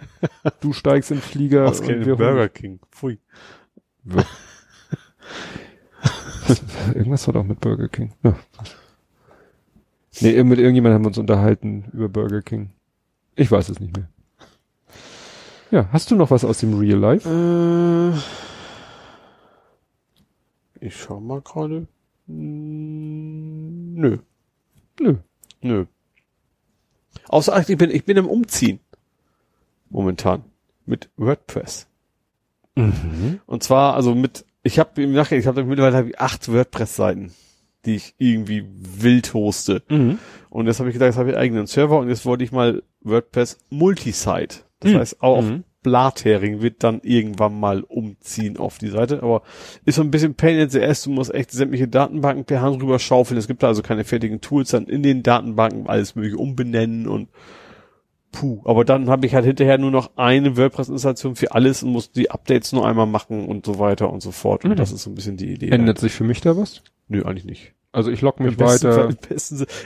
du 0.62 0.74
steigst 0.74 1.12
in 1.12 1.18
den 1.18 1.24
Flieger 1.24 1.64
und 1.66 1.70
Ausgerechnet 1.70 2.08
wir 2.08 2.16
Burger 2.16 2.50
King. 2.50 2.80
Pfui. 2.92 3.20
holen- 4.12 4.26
Irgendwas 6.96 7.28
war 7.28 7.34
doch 7.36 7.44
mit 7.44 7.60
Burger 7.60 7.88
King. 7.88 8.14
Ja. 8.24 8.36
Nee, 10.20 10.44
mit 10.44 10.60
irgendjemandem 10.60 10.96
haben 10.96 11.04
wir 11.04 11.08
uns 11.10 11.18
unterhalten 11.18 11.86
über 11.94 12.10
Burger 12.10 12.42
King. 12.42 12.72
Ich 13.36 13.50
weiß 13.52 13.70
es 13.70 13.80
nicht 13.80 13.96
mehr. 13.96 14.10
Ja, 15.72 15.88
hast 15.94 16.12
du 16.12 16.16
noch 16.16 16.32
was 16.32 16.44
aus 16.44 16.60
dem 16.60 16.78
Real 16.78 17.00
Life? 17.00 17.30
Äh, 17.30 18.12
ich 20.86 20.98
schau 21.00 21.20
mal 21.22 21.40
gerade. 21.42 21.88
Hm, 22.28 23.94
Nö, 23.96 24.18
Nö. 25.00 25.16
nö. 25.62 25.86
Außer 27.32 27.54
ach, 27.56 27.68
ich 27.68 27.78
bin, 27.78 27.90
ich 27.92 28.06
bin 28.06 28.18
im 28.18 28.28
Umziehen. 28.28 28.80
Momentan. 29.90 30.44
Mit 30.86 31.10
WordPress. 31.18 31.88
Mhm. 32.76 33.40
Und 33.46 33.64
zwar, 33.64 33.96
also 33.96 34.16
mit, 34.16 34.46
ich 34.64 34.80
habe 34.80 35.02
im 35.02 35.14
Nachhinein, 35.14 35.42
ich 35.42 35.48
habe 35.48 35.64
mittlerweile 35.64 35.98
hab 35.98 36.06
ich 36.08 36.20
acht 36.20 36.52
WordPress-Seiten, 36.52 37.32
die 37.86 37.96
ich 37.96 38.16
irgendwie 38.18 38.66
wild 38.78 39.34
hoste. 39.34 39.84
Mhm. 39.90 40.18
Und 40.50 40.68
jetzt 40.68 40.80
habe 40.80 40.90
ich 40.90 40.94
gedacht, 40.94 41.08
jetzt 41.08 41.18
habe 41.18 41.30
ich 41.30 41.36
einen 41.36 41.44
eigenen 41.44 41.68
Server 41.68 42.00
und 42.00 42.10
jetzt 42.10 42.26
wollte 42.26 42.44
ich 42.44 42.52
mal 42.52 42.84
WordPress 43.02 43.60
Multisite. 43.70 44.58
Das 44.80 44.92
Mhm. 44.92 44.98
heißt, 44.98 45.22
auch 45.22 45.38
auf 45.38 45.46
Mhm. 45.46 45.64
Blathering 45.84 46.62
wird 46.62 46.84
dann 46.84 47.02
irgendwann 47.04 47.60
mal 47.60 47.82
umziehen 47.84 48.58
auf 48.58 48.78
die 48.78 48.90
Seite. 48.90 49.24
Aber 49.24 49.42
ist 49.86 49.96
so 49.96 50.02
ein 50.02 50.12
bisschen 50.12 50.36
Pain 50.36 50.58
in 50.60 50.70
the 50.70 50.82
Ass. 50.82 51.04
Du 51.04 51.10
musst 51.12 51.34
echt 51.34 51.52
sämtliche 51.52 51.88
Datenbanken 51.88 52.46
per 52.46 52.62
Hand 52.62 52.82
rüber 52.82 53.00
schaufeln. 53.00 53.38
Es 53.38 53.48
gibt 53.48 53.64
da 53.64 53.68
also 53.68 53.82
keine 53.82 54.04
fertigen 54.04 54.42
Tools, 54.42 54.70
dann 54.72 54.86
in 54.86 55.04
den 55.04 55.24
Datenbanken 55.24 55.88
alles 55.88 56.16
mögliche 56.16 56.38
umbenennen 56.38 57.08
und 57.08 57.30
puh. 58.32 58.62
Aber 58.66 58.86
dann 58.86 59.10
habe 59.10 59.26
ich 59.26 59.34
halt 59.36 59.46
hinterher 59.46 59.78
nur 59.78 59.92
noch 59.92 60.12
eine 60.18 60.56
WordPress-Installation 60.58 61.36
für 61.36 61.52
alles 61.54 61.84
und 61.84 61.92
muss 61.92 62.12
die 62.12 62.32
Updates 62.32 62.72
nur 62.72 62.88
einmal 62.88 63.08
machen 63.08 63.46
und 63.46 63.66
so 63.66 63.80
weiter 63.80 64.12
und 64.12 64.22
so 64.22 64.32
fort. 64.32 64.64
Und 64.64 64.72
Mhm. 64.72 64.76
das 64.76 64.92
ist 64.92 65.04
so 65.04 65.10
ein 65.10 65.16
bisschen 65.16 65.38
die 65.38 65.52
Idee. 65.54 65.70
Ändert 65.70 66.00
sich 66.00 66.14
für 66.14 66.24
mich 66.24 66.42
da 66.42 66.56
was? 66.56 66.82
Nö, 67.08 67.24
eigentlich 67.24 67.46
nicht. 67.46 67.74
Also 67.94 68.10
ich 68.10 68.22
logge 68.22 68.44
mich 68.44 68.58
weiter. 68.58 69.12
Fall. 69.12 69.18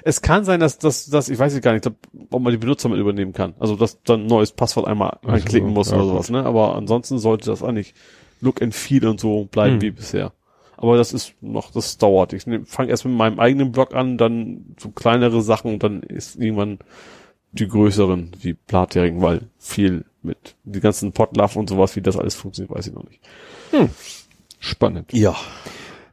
Es 0.04 0.22
kann 0.22 0.46
sein, 0.46 0.60
dass, 0.60 0.78
dass, 0.78 1.08
dass 1.08 1.28
ich 1.30 1.40
weiß 1.40 1.56
ich 1.56 1.62
gar 1.64 1.74
nicht, 1.74 1.88
ob 1.88 2.42
man 2.42 2.52
die 2.52 2.58
Benutzer 2.60 2.88
mit 2.90 3.00
übernehmen 3.00 3.34
kann. 3.34 3.56
Also, 3.60 3.76
dass 3.76 4.02
dann 4.04 4.22
ein 4.22 4.28
neues 4.28 4.52
Passwort 4.52 4.88
einmal 4.88 5.18
anklicken 5.26 5.70
muss 5.72 5.90
ja, 5.90 5.98
oder 5.98 6.06
sowas, 6.06 6.30
ne? 6.30 6.46
Aber 6.46 6.76
ansonsten 6.76 7.18
sollte 7.18 7.48
das 7.50 7.64
eigentlich 7.64 7.96
Look 8.42 8.62
and 8.62 8.76
Feel 8.76 9.08
und 9.08 9.20
so 9.20 9.46
bleiben 9.46 9.76
Hm. 9.76 9.82
wie 9.82 9.92
bisher. 9.92 10.34
Aber 10.78 10.98
das 10.98 11.14
ist 11.14 11.34
noch, 11.42 11.72
das 11.72 11.98
dauert. 11.98 12.34
Ich 12.34 12.44
fange 12.66 12.90
erst 12.90 13.06
mit 13.06 13.16
meinem 13.16 13.40
eigenen 13.40 13.72
Blog 13.72 13.96
an, 13.96 14.18
dann 14.18 14.76
so 14.78 14.90
kleinere 14.90 15.42
Sachen 15.42 15.74
und 15.74 15.82
dann 15.84 16.04
ist 16.04 16.36
irgendwann 16.36 16.80
die 17.54 17.68
größeren, 17.68 18.32
wie 18.42 18.54
Blathering, 18.54 19.22
weil 19.22 19.48
viel 19.58 20.04
mit 20.22 20.56
die 20.66 20.82
ganzen 20.82 21.14
Podlove 21.14 21.58
und 21.58 21.70
sowas, 21.70 21.96
wie 21.96 22.02
das 22.02 22.18
alles 22.18 22.36
funktioniert, 22.36 22.76
weiß 22.76 22.88
ich 22.88 22.94
noch 22.94 23.06
nicht. 23.06 23.22
Spannend. 24.60 25.14
Ja, 25.14 25.36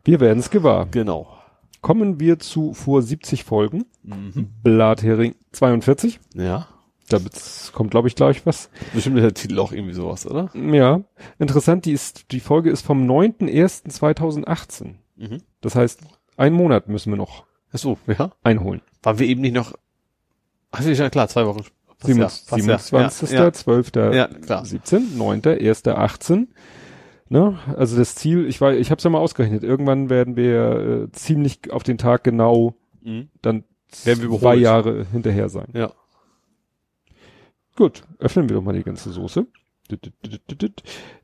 Wir 0.04 0.20
werden 0.20 0.38
es 0.38 0.50
gewahr. 0.50 0.86
genau. 0.90 1.28
Kommen 1.82 2.20
wir 2.20 2.38
zu 2.38 2.72
vor 2.72 3.02
70 3.02 3.44
Folgen. 3.44 3.84
Mhm. 4.04 4.48
Blathering 4.62 5.34
42. 5.50 6.20
Ja. 6.34 6.68
Damit 7.08 7.32
kommt, 7.74 7.90
glaube 7.90 8.08
ich, 8.08 8.14
gleich 8.14 8.46
was. 8.46 8.70
Bestimmt 8.94 9.16
ist 9.18 9.22
der 9.22 9.34
Titel 9.34 9.58
auch 9.58 9.72
irgendwie 9.72 9.92
sowas, 9.92 10.26
oder? 10.26 10.50
Ja, 10.54 11.02
interessant, 11.38 11.84
die 11.84 11.92
ist, 11.92 12.30
die 12.30 12.40
Folge 12.40 12.70
ist 12.70 12.86
vom 12.86 13.04
9.01.2018. 13.10 14.94
Mhm. 15.16 15.42
Das 15.60 15.74
heißt, 15.74 16.00
einen 16.36 16.56
Monat 16.56 16.88
müssen 16.88 17.12
wir 17.12 17.18
noch 17.18 17.44
Ach 17.72 17.78
so, 17.78 17.98
ja. 18.06 18.30
einholen. 18.44 18.80
Waren 19.02 19.18
wir 19.18 19.26
eben 19.26 19.40
nicht 19.40 19.54
noch, 19.54 19.74
ist 20.78 20.98
ja 20.98 21.10
klar, 21.10 21.28
zwei 21.28 21.46
Wochen 21.46 21.64
Das 22.00 22.16
ja, 22.16 22.28
fast 22.28 22.66
ja. 22.66 22.78
27. 22.78 23.30
Ja, 23.30 23.44
ja. 23.44 23.52
12. 23.52 23.92
Ja, 23.96 24.28
klar. 24.28 24.64
17, 24.64 25.18
9. 25.18 25.44
1. 25.44 25.86
18. 25.88 26.48
Ne? 27.32 27.58
Also 27.76 27.96
das 27.96 28.14
Ziel, 28.14 28.46
ich 28.46 28.60
war, 28.60 28.74
ich 28.74 28.90
habe 28.90 28.98
es 28.98 29.04
ja 29.04 29.10
mal 29.10 29.18
ausgerechnet, 29.18 29.64
irgendwann 29.64 30.10
werden 30.10 30.36
wir 30.36 31.06
äh, 31.08 31.12
ziemlich 31.12 31.70
auf 31.72 31.82
den 31.82 31.96
Tag 31.98 32.24
genau 32.24 32.74
Mhm. 33.04 33.30
dann 33.40 33.64
Werden 34.04 34.22
wir 34.30 34.38
zwei. 34.38 34.54
Jahre 34.54 35.04
hinterher 35.10 35.48
sein. 35.48 35.68
Ja. 35.72 35.92
Gut, 37.74 38.04
öffnen 38.18 38.48
wir 38.48 38.56
doch 38.56 38.62
mal 38.62 38.74
die 38.74 38.84
ganze 38.84 39.10
Soße. 39.10 39.46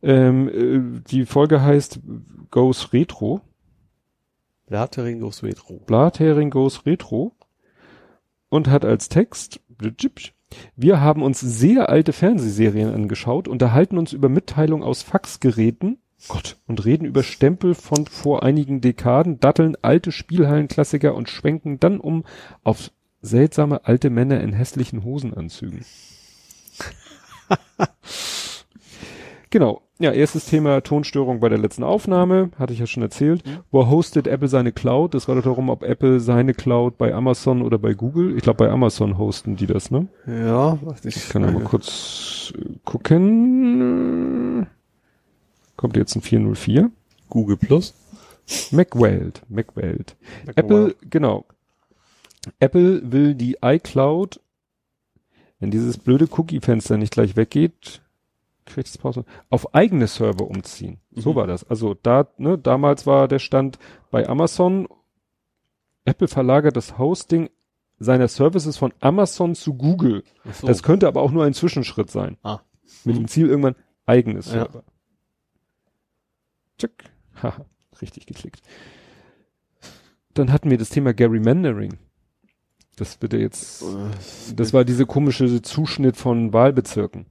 Ähm, 0.02 0.48
äh, 0.48 1.00
die 1.08 1.24
Folge 1.26 1.62
heißt 1.62 2.00
Goes 2.50 2.92
Retro. 2.92 3.42
Blatteringus 4.66 5.42
Retro. 5.42 5.80
Blathering 5.86 6.50
Goes 6.50 6.84
Retro. 6.84 7.32
Und 8.48 8.68
hat 8.68 8.84
als 8.84 9.08
Text, 9.08 9.60
wir 10.76 11.00
haben 11.00 11.22
uns 11.22 11.40
sehr 11.40 11.88
alte 11.88 12.12
Fernsehserien 12.12 12.92
angeschaut, 12.92 13.48
unterhalten 13.48 13.98
uns 13.98 14.12
über 14.12 14.28
Mitteilungen 14.28 14.84
aus 14.84 15.02
Faxgeräten, 15.02 15.98
Gott, 16.26 16.56
und 16.66 16.84
reden 16.84 17.04
über 17.04 17.22
Stempel 17.22 17.74
von 17.74 18.06
vor 18.06 18.42
einigen 18.42 18.80
Dekaden, 18.80 19.40
datteln 19.40 19.76
alte 19.82 20.10
Spielhallenklassiker 20.10 21.14
und 21.14 21.28
schwenken 21.28 21.78
dann 21.78 22.00
um 22.00 22.24
auf 22.64 22.90
seltsame 23.20 23.84
alte 23.84 24.10
Männer 24.10 24.40
in 24.40 24.52
hässlichen 24.52 25.04
Hosenanzügen. 25.04 25.84
genau. 29.50 29.87
Ja, 30.00 30.12
erstes 30.12 30.46
Thema 30.46 30.80
Tonstörung 30.80 31.40
bei 31.40 31.48
der 31.48 31.58
letzten 31.58 31.82
Aufnahme, 31.82 32.50
hatte 32.56 32.72
ich 32.72 32.78
ja 32.78 32.86
schon 32.86 33.02
erzählt. 33.02 33.44
Mhm. 33.44 33.58
Wo 33.72 33.88
hostet 33.88 34.28
Apple 34.28 34.46
seine 34.46 34.70
Cloud? 34.70 35.12
Das 35.12 35.26
war 35.26 35.34
doch 35.34 35.42
darum, 35.42 35.70
ob 35.70 35.82
Apple 35.82 36.20
seine 36.20 36.54
Cloud 36.54 36.98
bei 36.98 37.12
Amazon 37.12 37.62
oder 37.62 37.78
bei 37.78 37.94
Google. 37.94 38.36
Ich 38.36 38.44
glaube, 38.44 38.58
bei 38.58 38.70
Amazon 38.70 39.18
hosten 39.18 39.56
die 39.56 39.66
das, 39.66 39.90
ne? 39.90 40.06
Ja, 40.26 40.78
warte, 40.82 41.08
ich 41.08 41.16
Ich 41.16 41.28
kann 41.28 41.42
ja 41.42 41.50
mal 41.50 41.64
kurz 41.64 42.52
äh, 42.56 42.64
gucken. 42.84 44.68
Kommt 45.76 45.96
jetzt 45.96 46.14
ein 46.14 46.22
404. 46.22 46.92
Google 47.28 47.56
Plus. 47.56 47.94
Macweld, 48.70 49.42
Macweld. 49.48 50.16
Apple, 50.54 50.94
genau. 51.10 51.44
Apple 52.60 53.02
will 53.10 53.34
die 53.34 53.58
iCloud, 53.60 54.40
wenn 55.58 55.72
dieses 55.72 55.98
blöde 55.98 56.28
Cookie-Fenster 56.30 56.96
nicht 56.96 57.12
gleich 57.12 57.36
weggeht, 57.36 58.00
kriegt 58.68 58.88
es 58.88 58.96
Pause, 58.98 59.24
auf 59.50 59.74
eigene 59.74 60.06
Server 60.06 60.46
umziehen. 60.46 61.00
So 61.12 61.32
Mhm. 61.32 61.36
war 61.36 61.46
das. 61.46 61.68
Also 61.68 61.94
da, 61.94 62.28
ne, 62.38 62.56
damals 62.58 63.06
war 63.06 63.26
der 63.28 63.38
Stand 63.40 63.78
bei 64.10 64.28
Amazon, 64.28 64.86
Apple 66.04 66.28
verlagert 66.28 66.76
das 66.76 66.98
Hosting 66.98 67.50
seiner 67.98 68.28
Services 68.28 68.76
von 68.76 68.92
Amazon 69.00 69.54
zu 69.54 69.74
Google. 69.74 70.22
So. 70.52 70.66
Das 70.68 70.82
könnte 70.82 71.08
aber 71.08 71.20
auch 71.22 71.32
nur 71.32 71.44
ein 71.44 71.54
Zwischenschritt 71.54 72.10
sein. 72.10 72.36
Ah. 72.42 72.60
Mit 73.04 73.16
dem 73.16 73.26
Ziel 73.28 73.48
irgendwann 73.48 73.74
eigenes 74.06 74.46
Ja. 74.46 74.52
Server. 74.52 74.84
Tschick. 76.78 77.04
Haha, 77.42 77.64
richtig 78.00 78.26
geklickt. 78.26 78.62
Dann 80.34 80.52
hatten 80.52 80.70
wir 80.70 80.78
das 80.78 80.90
Thema 80.90 81.12
Gerrymandering. 81.12 81.98
Das 82.96 83.20
wird 83.22 83.32
ja 83.32 83.38
jetzt, 83.38 83.84
das 84.56 84.72
war 84.72 84.84
diese 84.84 85.06
komische 85.06 85.62
Zuschnitt 85.62 86.16
von 86.16 86.52
Wahlbezirken. 86.52 87.26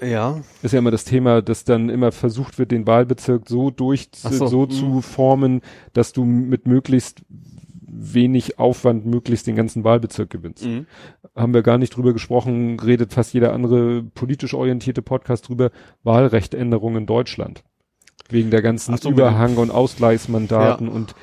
Ja. 0.00 0.40
Ist 0.62 0.72
ja 0.72 0.78
immer 0.78 0.90
das 0.90 1.04
Thema, 1.04 1.42
dass 1.42 1.64
dann 1.64 1.88
immer 1.88 2.12
versucht 2.12 2.58
wird, 2.58 2.70
den 2.70 2.86
Wahlbezirk 2.86 3.48
so 3.48 3.70
durch, 3.70 4.08
so, 4.14 4.46
so, 4.46 4.62
mhm. 4.62 4.70
zu 4.70 5.00
formen, 5.02 5.60
dass 5.92 6.12
du 6.12 6.24
mit 6.24 6.66
möglichst 6.66 7.22
wenig 7.90 8.58
Aufwand 8.58 9.06
möglichst 9.06 9.46
den 9.46 9.56
ganzen 9.56 9.82
Wahlbezirk 9.82 10.30
gewinnst. 10.30 10.64
Mhm. 10.64 10.86
haben 11.34 11.54
wir 11.54 11.62
gar 11.62 11.78
nicht 11.78 11.96
drüber 11.96 12.12
gesprochen, 12.12 12.78
redet 12.78 13.12
fast 13.12 13.32
jeder 13.32 13.52
andere 13.52 14.02
politisch 14.02 14.54
orientierte 14.54 15.02
Podcast 15.02 15.48
drüber, 15.48 15.70
Wahlrechtänderung 16.04 16.96
in 16.96 17.06
Deutschland. 17.06 17.64
Wegen 18.30 18.50
der 18.50 18.60
ganzen 18.60 18.96
so, 18.98 19.10
Überhang- 19.10 19.56
und 19.56 19.70
Ausgleichsmandaten 19.70 20.88
und 20.88 21.14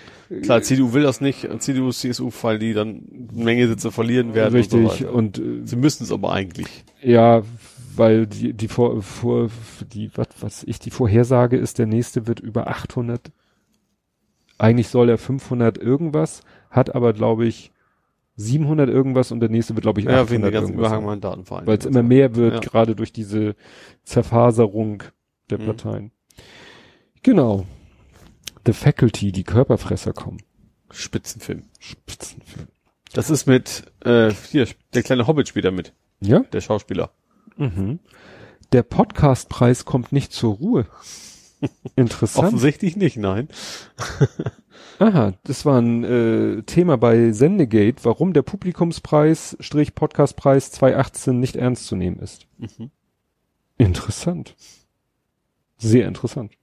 Klar, 0.42 0.64
CDU 0.64 0.94
will 0.94 1.04
das 1.04 1.22
nicht, 1.22 1.48
CDU, 1.60 1.92
CSU, 1.92 2.32
weil 2.42 2.58
die 2.58 2.74
dann 2.74 3.04
Menge 3.32 3.68
Sitze 3.68 3.92
verlieren 3.92 4.34
werden. 4.34 4.56
richtig 4.56 4.80
Und, 4.80 4.98
so 4.98 5.08
und 5.10 5.38
äh, 5.38 5.66
Sie 5.66 5.76
müssten 5.76 6.04
es 6.04 6.12
aber 6.12 6.32
eigentlich. 6.34 6.84
ja, 7.04 7.44
weil 7.98 8.28
die 8.28 8.54
die 8.54 8.68
vor, 8.68 9.02
vor 9.02 9.50
die 9.94 10.12
was 10.16 10.28
was 10.40 10.64
ich 10.64 10.80
die 10.80 10.92
Vorhersage 10.92 11.58
ist, 11.58 11.78
der 11.80 11.86
nächste 11.88 12.28
wird 12.28 12.40
über 12.40 12.68
800 12.68 13.32
eigentlich 14.58 14.88
soll 14.88 15.10
er 15.10 15.18
500 15.18 15.78
irgendwas, 15.78 16.42
hat 16.70 16.96
aber 16.96 17.14
glaube 17.14 17.46
ich 17.46 17.72
700 18.38 18.90
irgendwas 18.90 19.32
und 19.32 19.40
der 19.40 19.50
nächste 19.50 19.76
wird 19.76 19.84
glaube 19.84 20.00
ich 20.02 20.08
800 20.08 20.28
Ja, 20.28 20.32
wegen 20.32 20.42
der 20.44 20.52
ganzen 20.52 20.72
irgendwas. 20.74 20.92
Überhang 20.92 21.06
weil 21.68 21.78
es 21.78 21.86
immer 21.86 22.04
mehr 22.04 22.36
wird, 22.36 22.54
Ja. 22.56 22.60
gerade 22.60 22.96
durch 22.96 23.12
diese 23.14 23.56
Zerfaserung 24.04 25.04
der 25.50 25.60
Mhm. 25.60 25.66
Parteien. 25.66 26.12
Genau. 27.24 27.66
The 28.66 28.74
Faculty, 28.74 29.32
die 29.32 29.44
Körperfresser 29.44 30.14
kommen. 30.14 30.40
Spitzenfilm. 30.92 31.64
Spitzenfilm. 31.80 32.68
Das 33.14 33.30
ist 33.30 33.46
mit, 33.46 33.84
äh, 34.04 34.32
hier, 34.52 34.68
der 34.94 35.04
kleine 35.04 35.28
Hobbit 35.28 35.48
spielt 35.48 35.66
da 35.66 35.72
mit, 35.72 35.94
Ja? 36.20 36.40
der 36.40 36.62
Schauspieler. 36.62 37.12
Mhm. 37.58 38.00
Der 38.72 38.84
Podcastpreis 38.84 39.86
kommt 39.86 40.12
nicht 40.12 40.34
zur 40.34 40.56
Ruhe. 40.56 40.86
Interessant. 41.96 42.48
Offensichtlich 42.48 42.96
nicht, 42.96 43.18
nein. 43.18 43.48
Aha, 45.00 45.34
das 45.44 45.66
war 45.66 45.82
ein 45.82 46.04
äh, 46.04 46.64
Thema 46.64 46.98
bei 46.98 47.32
Sendegate, 47.32 48.04
warum 48.04 48.34
der 48.34 48.44
Publikumspreis, 48.44 49.58
Strich 49.60 49.94
Podcastpreis 49.94 50.72
2018 50.72 51.40
nicht 51.40 51.56
ernst 51.56 51.88
zu 51.88 51.96
nehmen 51.96 52.20
ist. 52.20 52.48
Mhm. 52.58 52.92
Interessant. 53.78 54.56
Sehr 55.78 56.08
interessant. 56.08 56.54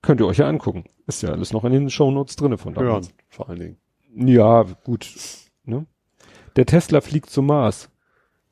Könnt 0.00 0.20
ihr 0.20 0.26
euch 0.26 0.38
ja 0.38 0.48
angucken. 0.48 0.84
Ist 1.06 1.22
ja 1.22 1.30
alles 1.30 1.52
noch 1.52 1.64
in 1.64 1.72
den 1.72 1.90
Shownotes 1.90 2.36
drinne 2.36 2.56
von 2.56 2.74
Hören, 2.74 2.86
damals. 2.86 3.14
vor 3.28 3.48
allen 3.48 3.58
Dingen. 3.60 3.76
Ja, 4.14 4.62
gut. 4.84 5.10
Ne? 5.64 5.86
Der 6.56 6.66
Tesla 6.66 7.00
fliegt 7.00 7.28
zum 7.28 7.46
Mars 7.46 7.90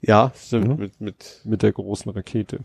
Ja, 0.03 0.33
stimmt, 0.37 0.69
Mhm. 0.69 0.77
mit, 0.77 1.01
mit, 1.01 1.41
mit 1.45 1.63
der 1.63 1.73
großen 1.73 2.11
Rakete. 2.11 2.59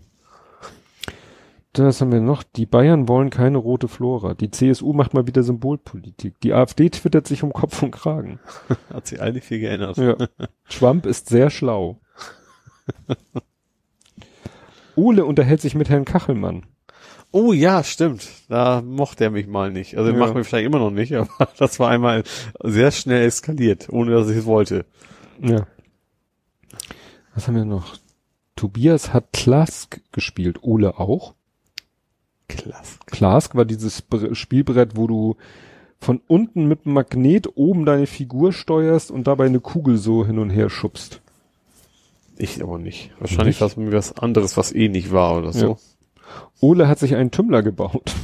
Das 1.73 2.01
haben 2.01 2.11
wir 2.11 2.21
noch. 2.21 2.41
Die 2.41 2.65
Bayern 2.65 3.07
wollen 3.07 3.29
keine 3.29 3.59
rote 3.59 3.87
Flora. 3.87 4.33
Die 4.33 4.49
CSU 4.49 4.93
macht 4.93 5.13
mal 5.13 5.27
wieder 5.27 5.43
Symbolpolitik. 5.43 6.39
Die 6.41 6.51
AfD 6.53 6.89
twittert 6.89 7.27
sich 7.27 7.43
um 7.43 7.53
Kopf 7.53 7.83
und 7.83 7.91
Kragen. 7.91 8.39
hat 8.93 9.05
sich 9.05 9.21
eigentlich 9.21 9.43
viel 9.43 9.59
geändert. 9.59 9.97
Ja. 9.97 10.15
Trump 10.69 11.05
ist 11.05 11.29
sehr 11.29 11.51
schlau. 11.51 11.99
Ole 14.95 15.25
unterhält 15.25 15.61
sich 15.61 15.75
mit 15.75 15.89
Herrn 15.89 16.05
Kachelmann. 16.05 16.65
Oh 17.31 17.53
ja, 17.53 17.83
stimmt. 17.83 18.27
Da 18.49 18.81
mochte 18.81 19.25
er 19.25 19.29
mich 19.29 19.45
mal 19.47 19.69
nicht. 19.71 19.97
Also 19.97 20.11
Ja. 20.11 20.17
macht 20.17 20.33
mich 20.33 20.47
vielleicht 20.47 20.65
immer 20.65 20.79
noch 20.79 20.89
nicht, 20.91 21.13
aber 21.15 21.29
das 21.59 21.79
war 21.79 21.89
einmal 21.89 22.23
sehr 22.63 22.89
schnell 22.91 23.25
eskaliert, 23.27 23.87
ohne 23.91 24.11
dass 24.11 24.29
ich 24.29 24.37
es 24.37 24.45
wollte. 24.45 24.85
Ja. 25.41 25.67
Was 27.37 27.47
haben 27.47 27.53
wir 27.55 27.65
noch? 27.65 27.97
Tobias 28.55 29.13
hat 29.13 29.31
Klask 29.31 30.01
gespielt. 30.11 30.63
Ole 30.63 30.97
auch. 30.97 31.35
Klasse. 32.47 32.97
Klask 33.05 33.53
war 33.53 33.63
dieses 33.63 34.03
Bre- 34.09 34.33
Spielbrett, 34.33 34.97
wo 34.97 35.05
du 35.05 35.35
von 35.99 36.19
unten 36.25 36.65
mit 36.67 36.85
einem 36.85 36.95
Magnet 36.95 37.55
oben 37.55 37.85
deine 37.85 38.07
Figur 38.07 38.53
steuerst 38.53 39.11
und 39.11 39.27
dabei 39.27 39.45
eine 39.45 39.59
Kugel 39.59 39.97
so 39.97 40.25
hin 40.25 40.39
und 40.39 40.49
her 40.49 40.71
schubst. 40.71 41.21
Ich 42.37 42.59
aber 42.63 42.79
nicht. 42.79 43.11
Wahrscheinlich 43.19 43.61
war 43.61 43.67
es 43.67 43.77
mir 43.77 43.91
was 43.91 44.17
anderes, 44.17 44.57
was 44.57 44.73
eh 44.73 44.89
nicht 44.89 45.11
war 45.11 45.37
oder 45.37 45.53
so. 45.53 45.67
Ja. 45.67 45.77
Ole 46.59 46.87
hat 46.87 46.97
sich 46.97 47.13
einen 47.13 47.29
Tümmler 47.29 47.61
gebaut. 47.61 48.15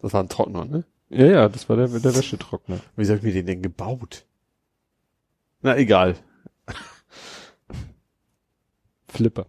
Das 0.00 0.12
war 0.12 0.22
ein 0.22 0.28
Trockner, 0.28 0.64
ne? 0.64 0.84
Ja, 1.10 1.26
ja, 1.26 1.48
das 1.48 1.68
war 1.68 1.74
der, 1.76 1.88
der 1.88 2.14
Wäschetrockner. 2.14 2.78
Wie 2.96 3.04
soll 3.04 3.16
ich 3.16 3.22
mir 3.24 3.32
den 3.32 3.46
denn 3.46 3.62
gebaut? 3.62 4.26
Na, 5.62 5.76
egal. 5.76 6.14
Flipper. 9.12 9.46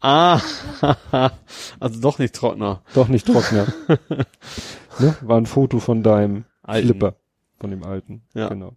Ah, 0.00 0.40
also 1.80 2.00
doch 2.00 2.18
nicht 2.18 2.34
Trockner. 2.34 2.82
Doch 2.94 3.08
nicht 3.08 3.26
Trockner. 3.26 3.66
ne? 4.98 5.16
War 5.22 5.38
ein 5.38 5.46
Foto 5.46 5.80
von 5.80 6.02
deinem 6.02 6.44
Alten. 6.62 6.88
Flipper. 6.88 7.16
Von 7.58 7.70
dem 7.70 7.82
alten. 7.82 8.22
Ja. 8.34 8.48
Genau. 8.48 8.76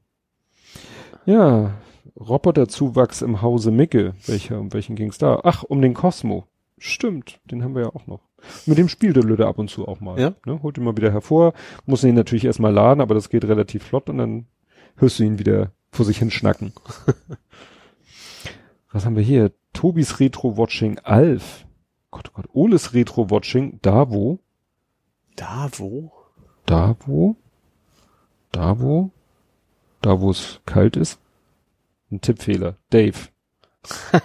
Ja, 1.25 1.71
Roboterzuwachs 2.17 3.21
im 3.21 3.41
Hause 3.41 3.71
Micke. 3.71 4.13
Welcher, 4.25 4.59
um 4.59 4.73
welchen 4.73 4.95
ging's 4.95 5.17
da? 5.17 5.41
Ach, 5.43 5.63
um 5.63 5.81
den 5.81 5.93
Cosmo. 5.93 6.47
Stimmt, 6.77 7.39
den 7.51 7.63
haben 7.63 7.75
wir 7.75 7.83
ja 7.83 7.89
auch 7.89 8.07
noch. 8.07 8.21
Mit 8.65 8.77
dem 8.77 8.87
spielt 8.87 9.15
der 9.15 9.23
Lüde 9.23 9.47
ab 9.47 9.59
und 9.59 9.69
zu 9.69 9.87
auch 9.87 9.99
mal. 9.99 10.19
Ja. 10.19 10.33
Ne? 10.45 10.61
Holt 10.61 10.77
ihn 10.77 10.83
mal 10.83 10.95
wieder 10.95 11.11
hervor. 11.11 11.53
Muss 11.85 12.03
ihn 12.03 12.15
natürlich 12.15 12.45
erstmal 12.45 12.73
laden, 12.73 13.01
aber 13.01 13.15
das 13.15 13.29
geht 13.29 13.45
relativ 13.45 13.83
flott 13.83 14.09
und 14.09 14.19
dann 14.19 14.45
hörst 14.95 15.19
du 15.19 15.23
ihn 15.23 15.39
wieder 15.39 15.71
vor 15.91 16.05
sich 16.05 16.19
hin 16.19 16.31
schnacken. 16.31 16.71
Was 18.91 19.05
haben 19.05 19.15
wir 19.15 19.23
hier? 19.23 19.51
Tobis 19.77 20.19
Retro-Watching 20.19 20.97
Alf. 21.03 21.67
Gott, 22.09 22.29
oh 22.29 22.37
Gott. 22.37 22.49
Oles 22.51 22.95
Retro-Watching 22.95 23.77
Davo. 23.83 24.39
Da 25.35 25.69
wo? 25.73 26.11
Da 26.65 26.95
wo? 27.05 27.35
Da 28.51 28.79
wo? 28.79 29.11
Da 30.01 30.19
wo 30.19 30.31
es 30.31 30.61
kalt 30.65 30.97
ist? 30.97 31.19
Ein 32.09 32.21
Tippfehler. 32.21 32.77
Dave. 32.89 33.29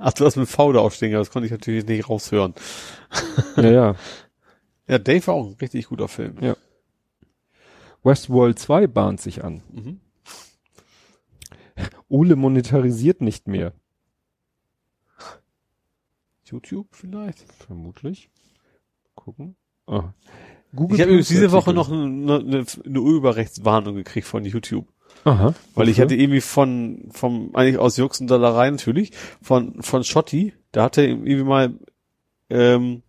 Ach, 0.00 0.12
du 0.14 0.24
hast 0.24 0.36
mit 0.36 0.48
V 0.48 0.72
da 0.72 0.80
aufstehen, 0.80 1.12
das 1.12 1.30
konnte 1.30 1.44
ich 1.44 1.52
natürlich 1.52 1.84
nicht 1.84 2.08
raushören. 2.08 2.54
Ja, 3.56 3.70
ja. 3.70 3.94
Ja, 4.86 4.98
Dave 4.98 5.26
war 5.26 5.34
auch 5.34 5.46
ein 5.46 5.56
richtig 5.60 5.88
guter 5.88 6.08
Film. 6.08 6.36
Ja. 6.40 6.56
Westworld 8.02 8.58
2 8.58 8.86
bahnt 8.86 9.20
sich 9.20 9.44
an. 9.44 9.62
Mhm. 9.70 10.00
Ole 12.08 12.36
monetarisiert 12.36 13.20
nicht 13.20 13.48
mehr. 13.48 13.72
YouTube 16.44 16.88
vielleicht? 16.92 17.40
Vermutlich. 17.52 18.30
Gucken. 19.14 19.56
Ah. 19.86 20.12
Google 20.74 20.96
Ich 20.96 21.00
habe 21.00 21.10
übrigens 21.10 21.28
diese 21.28 21.52
Woche 21.52 21.72
noch 21.72 21.90
eine, 21.90 22.36
eine, 22.38 22.64
eine 22.84 23.00
Urheberrechtswarnung 23.00 23.94
gekriegt 23.96 24.26
von 24.26 24.44
YouTube. 24.44 24.86
Aha. 25.24 25.54
Weil 25.74 25.88
ich 25.88 25.96
Wofür? 25.96 26.04
hatte 26.04 26.14
irgendwie 26.14 26.40
von, 26.40 27.08
vom, 27.10 27.54
eigentlich 27.54 27.78
aus 27.78 27.96
Jux 27.96 28.20
und 28.20 28.28
Dollerei 28.28 28.70
natürlich, 28.70 29.12
von, 29.42 29.82
von 29.82 30.04
Schotti, 30.04 30.52
da 30.72 30.84
hatte 30.84 31.02
irgendwie 31.04 31.42
mal, 31.42 31.74
ähm, 32.50 33.02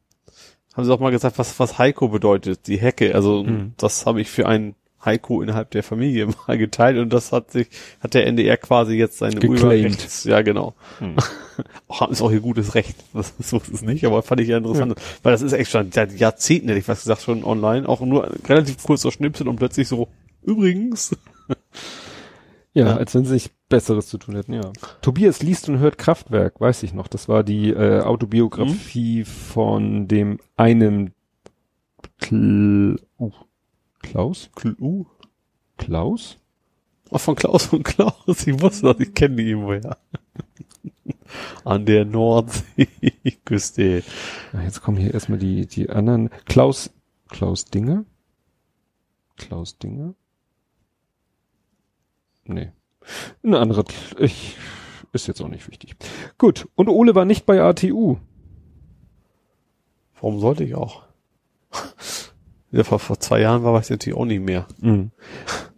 haben 0.74 0.86
sie 0.86 0.94
auch 0.94 1.00
mal 1.00 1.12
gesagt, 1.12 1.38
was, 1.38 1.60
was 1.60 1.78
Heiko 1.78 2.08
bedeutet, 2.08 2.68
die 2.68 2.78
Hecke. 2.80 3.14
Also, 3.14 3.44
Mhm. 3.44 3.74
das 3.78 4.06
habe 4.06 4.22
ich 4.22 4.30
für 4.30 4.48
einen 4.48 4.76
Heiko 5.04 5.42
innerhalb 5.42 5.72
der 5.72 5.84
Familie 5.84 6.28
mal 6.48 6.58
geteilt 6.58 6.98
und 6.98 7.12
das 7.12 7.32
hat 7.32 7.52
sich, 7.52 7.68
hat 8.02 8.14
der 8.14 8.28
NDR 8.28 8.58
quasi 8.58 8.96
jetzt 8.96 9.18
seine. 9.18 9.40
Urheberrechts, 9.42 10.24
ja 10.26 10.42
genau. 10.42 10.76
Hm. 11.00 11.16
Ist 12.10 12.22
auch 12.22 12.32
ihr 12.32 12.40
gutes 12.40 12.76
Recht. 12.76 12.96
Das, 13.14 13.34
so 13.40 13.58
ist 13.58 13.74
es 13.74 13.82
nicht, 13.82 14.06
aber 14.06 14.22
fand 14.24 14.40
ich 14.42 14.48
ja 14.48 14.58
interessant. 14.58 14.96
Weil 15.24 15.34
das 15.34 15.42
ist 15.42 15.52
echt 15.52 15.72
schon 15.72 15.92
seit 15.92 16.18
Jahrzehnten, 16.18 16.70
hätte 16.70 16.80
ich 16.80 16.88
was 16.88 17.02
gesagt, 17.02 17.22
schon 17.24 17.44
online. 17.44 17.88
Auch 17.90 18.00
nur 18.02 18.30
relativ 18.48 18.82
kurzer 18.84 19.12
Schnipsel 19.12 19.48
und 19.48 19.58
plötzlich 19.58 19.88
so, 19.88 20.08
übrigens. 20.42 21.16
Ja, 22.74 22.88
Ja. 22.88 22.98
als 22.98 23.14
wenn 23.16 23.26
sie 23.26 23.32
sich 23.32 23.50
Besseres 23.68 24.08
zu 24.08 24.18
tun 24.18 24.36
hätten, 24.36 24.54
ja. 24.54 24.72
Tobias 25.02 25.42
liest 25.42 25.68
und 25.70 25.80
hört 25.80 25.98
Kraftwerk, 25.98 26.62
weiß 26.62 26.84
ich 26.84 26.94
noch. 26.94 27.08
Das 27.08 27.28
war 27.28 27.44
die 27.44 27.72
äh, 27.72 28.02
Autobiografie 28.02 29.26
von 29.26 30.08
dem 30.08 30.40
einen 30.56 31.14
Kl 32.20 32.98
uh, 33.20 33.32
Klaus? 34.00 34.50
Uh. 34.80 35.06
Klaus? 35.78 36.38
Ach, 37.12 37.20
von 37.20 37.36
Klaus 37.36 37.74
und 37.74 37.84
Klaus. 37.84 38.48
Ich 38.48 38.62
wusste 38.62 38.94
das, 38.94 39.00
ich 39.00 39.14
kenne 39.14 39.38
die 39.38 39.50
irgendwoher. 39.50 39.98
An 41.64 41.86
der 41.86 42.06
Nordseeküste. 42.06 44.04
Ja, 44.54 44.62
jetzt 44.62 44.82
kommen 44.82 44.98
hier 44.98 45.14
erstmal 45.14 45.40
die, 45.40 45.66
die 45.68 45.90
anderen. 45.90 46.30
Klaus, 46.46 46.92
Klaus 47.30 47.66
Dinger? 47.66 48.06
Klaus 49.38 49.78
Dinger? 49.78 50.14
Nee. 52.46 52.72
Ein 53.44 53.54
anderer, 53.56 53.86
ich, 54.18 54.56
ist 55.14 55.28
jetzt 55.28 55.42
auch 55.42 55.48
nicht 55.48 55.68
wichtig. 55.70 55.96
Gut. 56.38 56.68
Und 56.76 56.90
Ole 56.90 57.16
war 57.16 57.26
nicht 57.26 57.46
bei 57.46 57.62
ATU. 57.62 58.18
Warum 60.16 60.40
sollte 60.40 60.64
ich 60.64 60.76
auch? 60.76 61.04
Ja, 62.72 62.84
vor, 62.84 63.00
vor 63.00 63.20
zwei 63.20 63.42
Jahren 63.42 63.64
war 63.64 63.80
ich 63.80 63.90
natürlich 63.90 64.18
auch 64.18 64.26
nicht 64.26 64.42
mehr. 64.44 64.68
Mhm. 64.80 65.12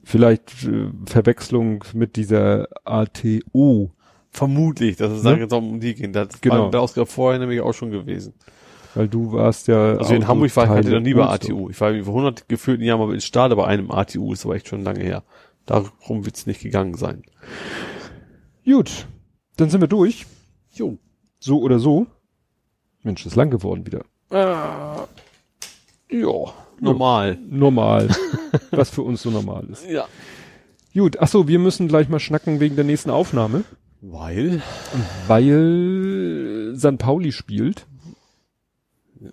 Vielleicht 0.03 0.63
äh, 0.65 0.89
Verwechslung 1.05 1.83
mit 1.93 2.15
dieser 2.15 2.67
ATO, 2.83 3.91
Vermutlich, 4.33 4.95
dass 4.95 5.11
es 5.11 5.23
Ne? 5.23 5.31
da 5.35 5.37
jetzt 5.41 5.53
auch 5.53 5.57
um 5.61 5.79
die 5.81 5.93
ging. 5.93 6.13
Das 6.13 6.39
Genau. 6.41 6.63
war 6.65 6.71
der 6.71 6.81
Ausgabe 6.81 7.05
vorher 7.05 7.39
nämlich 7.39 7.59
auch 7.61 7.73
schon 7.73 7.91
gewesen. 7.91 8.33
weil 8.95 9.07
du 9.09 9.31
warst 9.33 9.67
ja. 9.67 9.93
Also 9.97 10.13
in 10.13 10.27
Hamburg 10.27 10.55
war 10.55 10.63
ich 10.65 10.69
Autoteile 10.69 10.95
noch 10.95 11.01
nie 11.05 11.13
bei. 11.13 11.25
ATU. 11.27 11.69
Ich 11.69 11.79
war 11.81 11.89
irgendwie 11.89 12.05
vor 12.05 12.13
100 12.15 12.47
gefühlten 12.49 12.83
Jahren 12.85 12.99
mal 12.99 13.13
in 13.13 13.21
Stade 13.21 13.55
bei 13.57 13.65
einem 13.65 13.91
ATU, 13.91 14.31
ist 14.33 14.45
aber 14.45 14.55
echt 14.55 14.67
schon 14.69 14.83
lange 14.83 15.01
her. 15.01 15.23
Darum 15.65 16.25
wird's 16.25 16.45
nicht 16.45 16.61
gegangen 16.61 16.95
sein. 16.95 17.23
Gut, 18.65 19.07
dann 19.57 19.69
sind 19.69 19.81
wir 19.81 19.87
durch. 19.87 20.25
Jo. 20.73 20.97
So 21.39 21.59
oder 21.61 21.79
so. 21.79 22.07
Mensch, 23.03 23.25
ist 23.25 23.35
lang 23.35 23.49
geworden 23.49 23.85
wieder. 23.85 24.01
Äh, 24.29 24.45
ja, 26.17 26.53
normal. 26.81 27.37
Normal. 27.49 28.09
Was 28.71 28.89
für 28.89 29.03
uns 29.03 29.21
so 29.21 29.29
normal 29.29 29.67
ist. 29.71 29.89
Ja. 29.89 30.07
Gut, 30.93 31.17
ach 31.19 31.27
so, 31.27 31.47
wir 31.47 31.59
müssen 31.59 31.87
gleich 31.87 32.09
mal 32.09 32.19
schnacken 32.19 32.59
wegen 32.59 32.75
der 32.75 32.83
nächsten 32.83 33.11
Aufnahme, 33.11 33.63
Weil? 34.01 34.61
weil 35.27 36.73
San 36.75 36.97
Pauli 36.97 37.31
spielt 37.31 37.85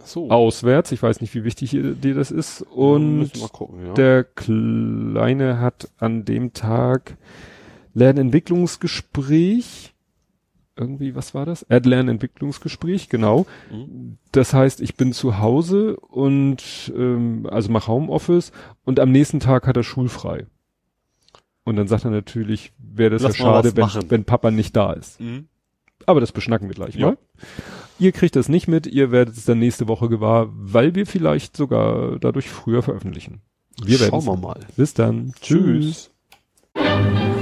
Ach 0.01 0.07
so. 0.07 0.31
auswärts. 0.31 0.93
Ich 0.93 1.03
weiß 1.03 1.21
nicht, 1.21 1.35
wie 1.35 1.43
wichtig 1.45 1.71
dir 1.71 2.15
das 2.15 2.31
ist. 2.31 2.63
Und 2.63 3.33
gucken, 3.53 3.87
ja. 3.87 3.95
der 3.95 4.23
Kleine 4.23 5.61
hat 5.61 5.89
an 5.99 6.25
dem 6.25 6.53
Tag 6.53 7.17
Lernentwicklungsgespräch. 7.95 9.95
Irgendwie, 10.79 11.15
was 11.15 11.35
war 11.35 11.45
das? 11.45 11.63
Er 11.63 11.77
hat 11.77 11.87
Lernentwicklungsgespräch, 11.87 13.09
genau. 13.09 13.47
Mhm. 13.71 14.19
Das 14.33 14.55
heißt, 14.55 14.81
ich 14.81 14.95
bin 14.97 15.13
zu 15.13 15.39
Hause 15.41 15.97
und 15.97 16.93
ähm, 16.97 17.47
also 17.51 17.71
mach 17.73 17.89
Homeoffice 17.89 18.53
und 18.85 19.01
am 19.01 19.11
nächsten 19.11 19.41
Tag 19.41 19.67
hat 19.67 19.77
er 19.77 19.83
schulfrei. 19.83 20.47
Und 21.65 21.77
dann 21.77 21.89
sagt 21.89 22.05
er 22.05 22.11
natürlich, 22.11 22.73
wäre 22.79 23.11
das 23.11 23.23
Lass 23.23 23.39
ja 23.39 23.45
schade, 23.45 23.77
wenn, 23.77 23.85
machen. 23.85 24.05
wenn 24.09 24.25
Papa 24.25 24.51
nicht 24.51 24.75
da 24.77 24.93
ist. 24.93 25.21
Mhm. 25.21 25.49
Aber 26.07 26.21
das 26.21 26.33
beschnacken 26.33 26.69
wir 26.69 26.75
gleich 26.75 26.95
Ja. 26.95 27.09
mal. 27.09 27.19
Ihr 27.99 28.13
kriegt 28.13 28.37
das 28.37 28.49
nicht 28.49 28.69
mit, 28.69 28.87
ihr 28.87 29.11
werdet 29.11 29.37
es 29.37 29.45
dann 29.45 29.59
nächste 29.59 29.89
Woche 29.89 30.09
gewahr, 30.09 30.49
weil 30.53 30.95
wir 30.95 31.05
vielleicht 31.05 31.57
sogar 31.57 32.19
dadurch 32.21 32.49
früher 32.49 32.83
veröffentlichen. 32.83 33.41
Wir 33.85 33.99
werden 34.01 34.11
Schauen 34.11 34.25
wir 34.25 34.37
mal. 34.37 34.61
Bis 34.77 34.95
dann. 34.95 35.35
Tschüss. 35.41 36.11
Tschüss. 36.75 37.38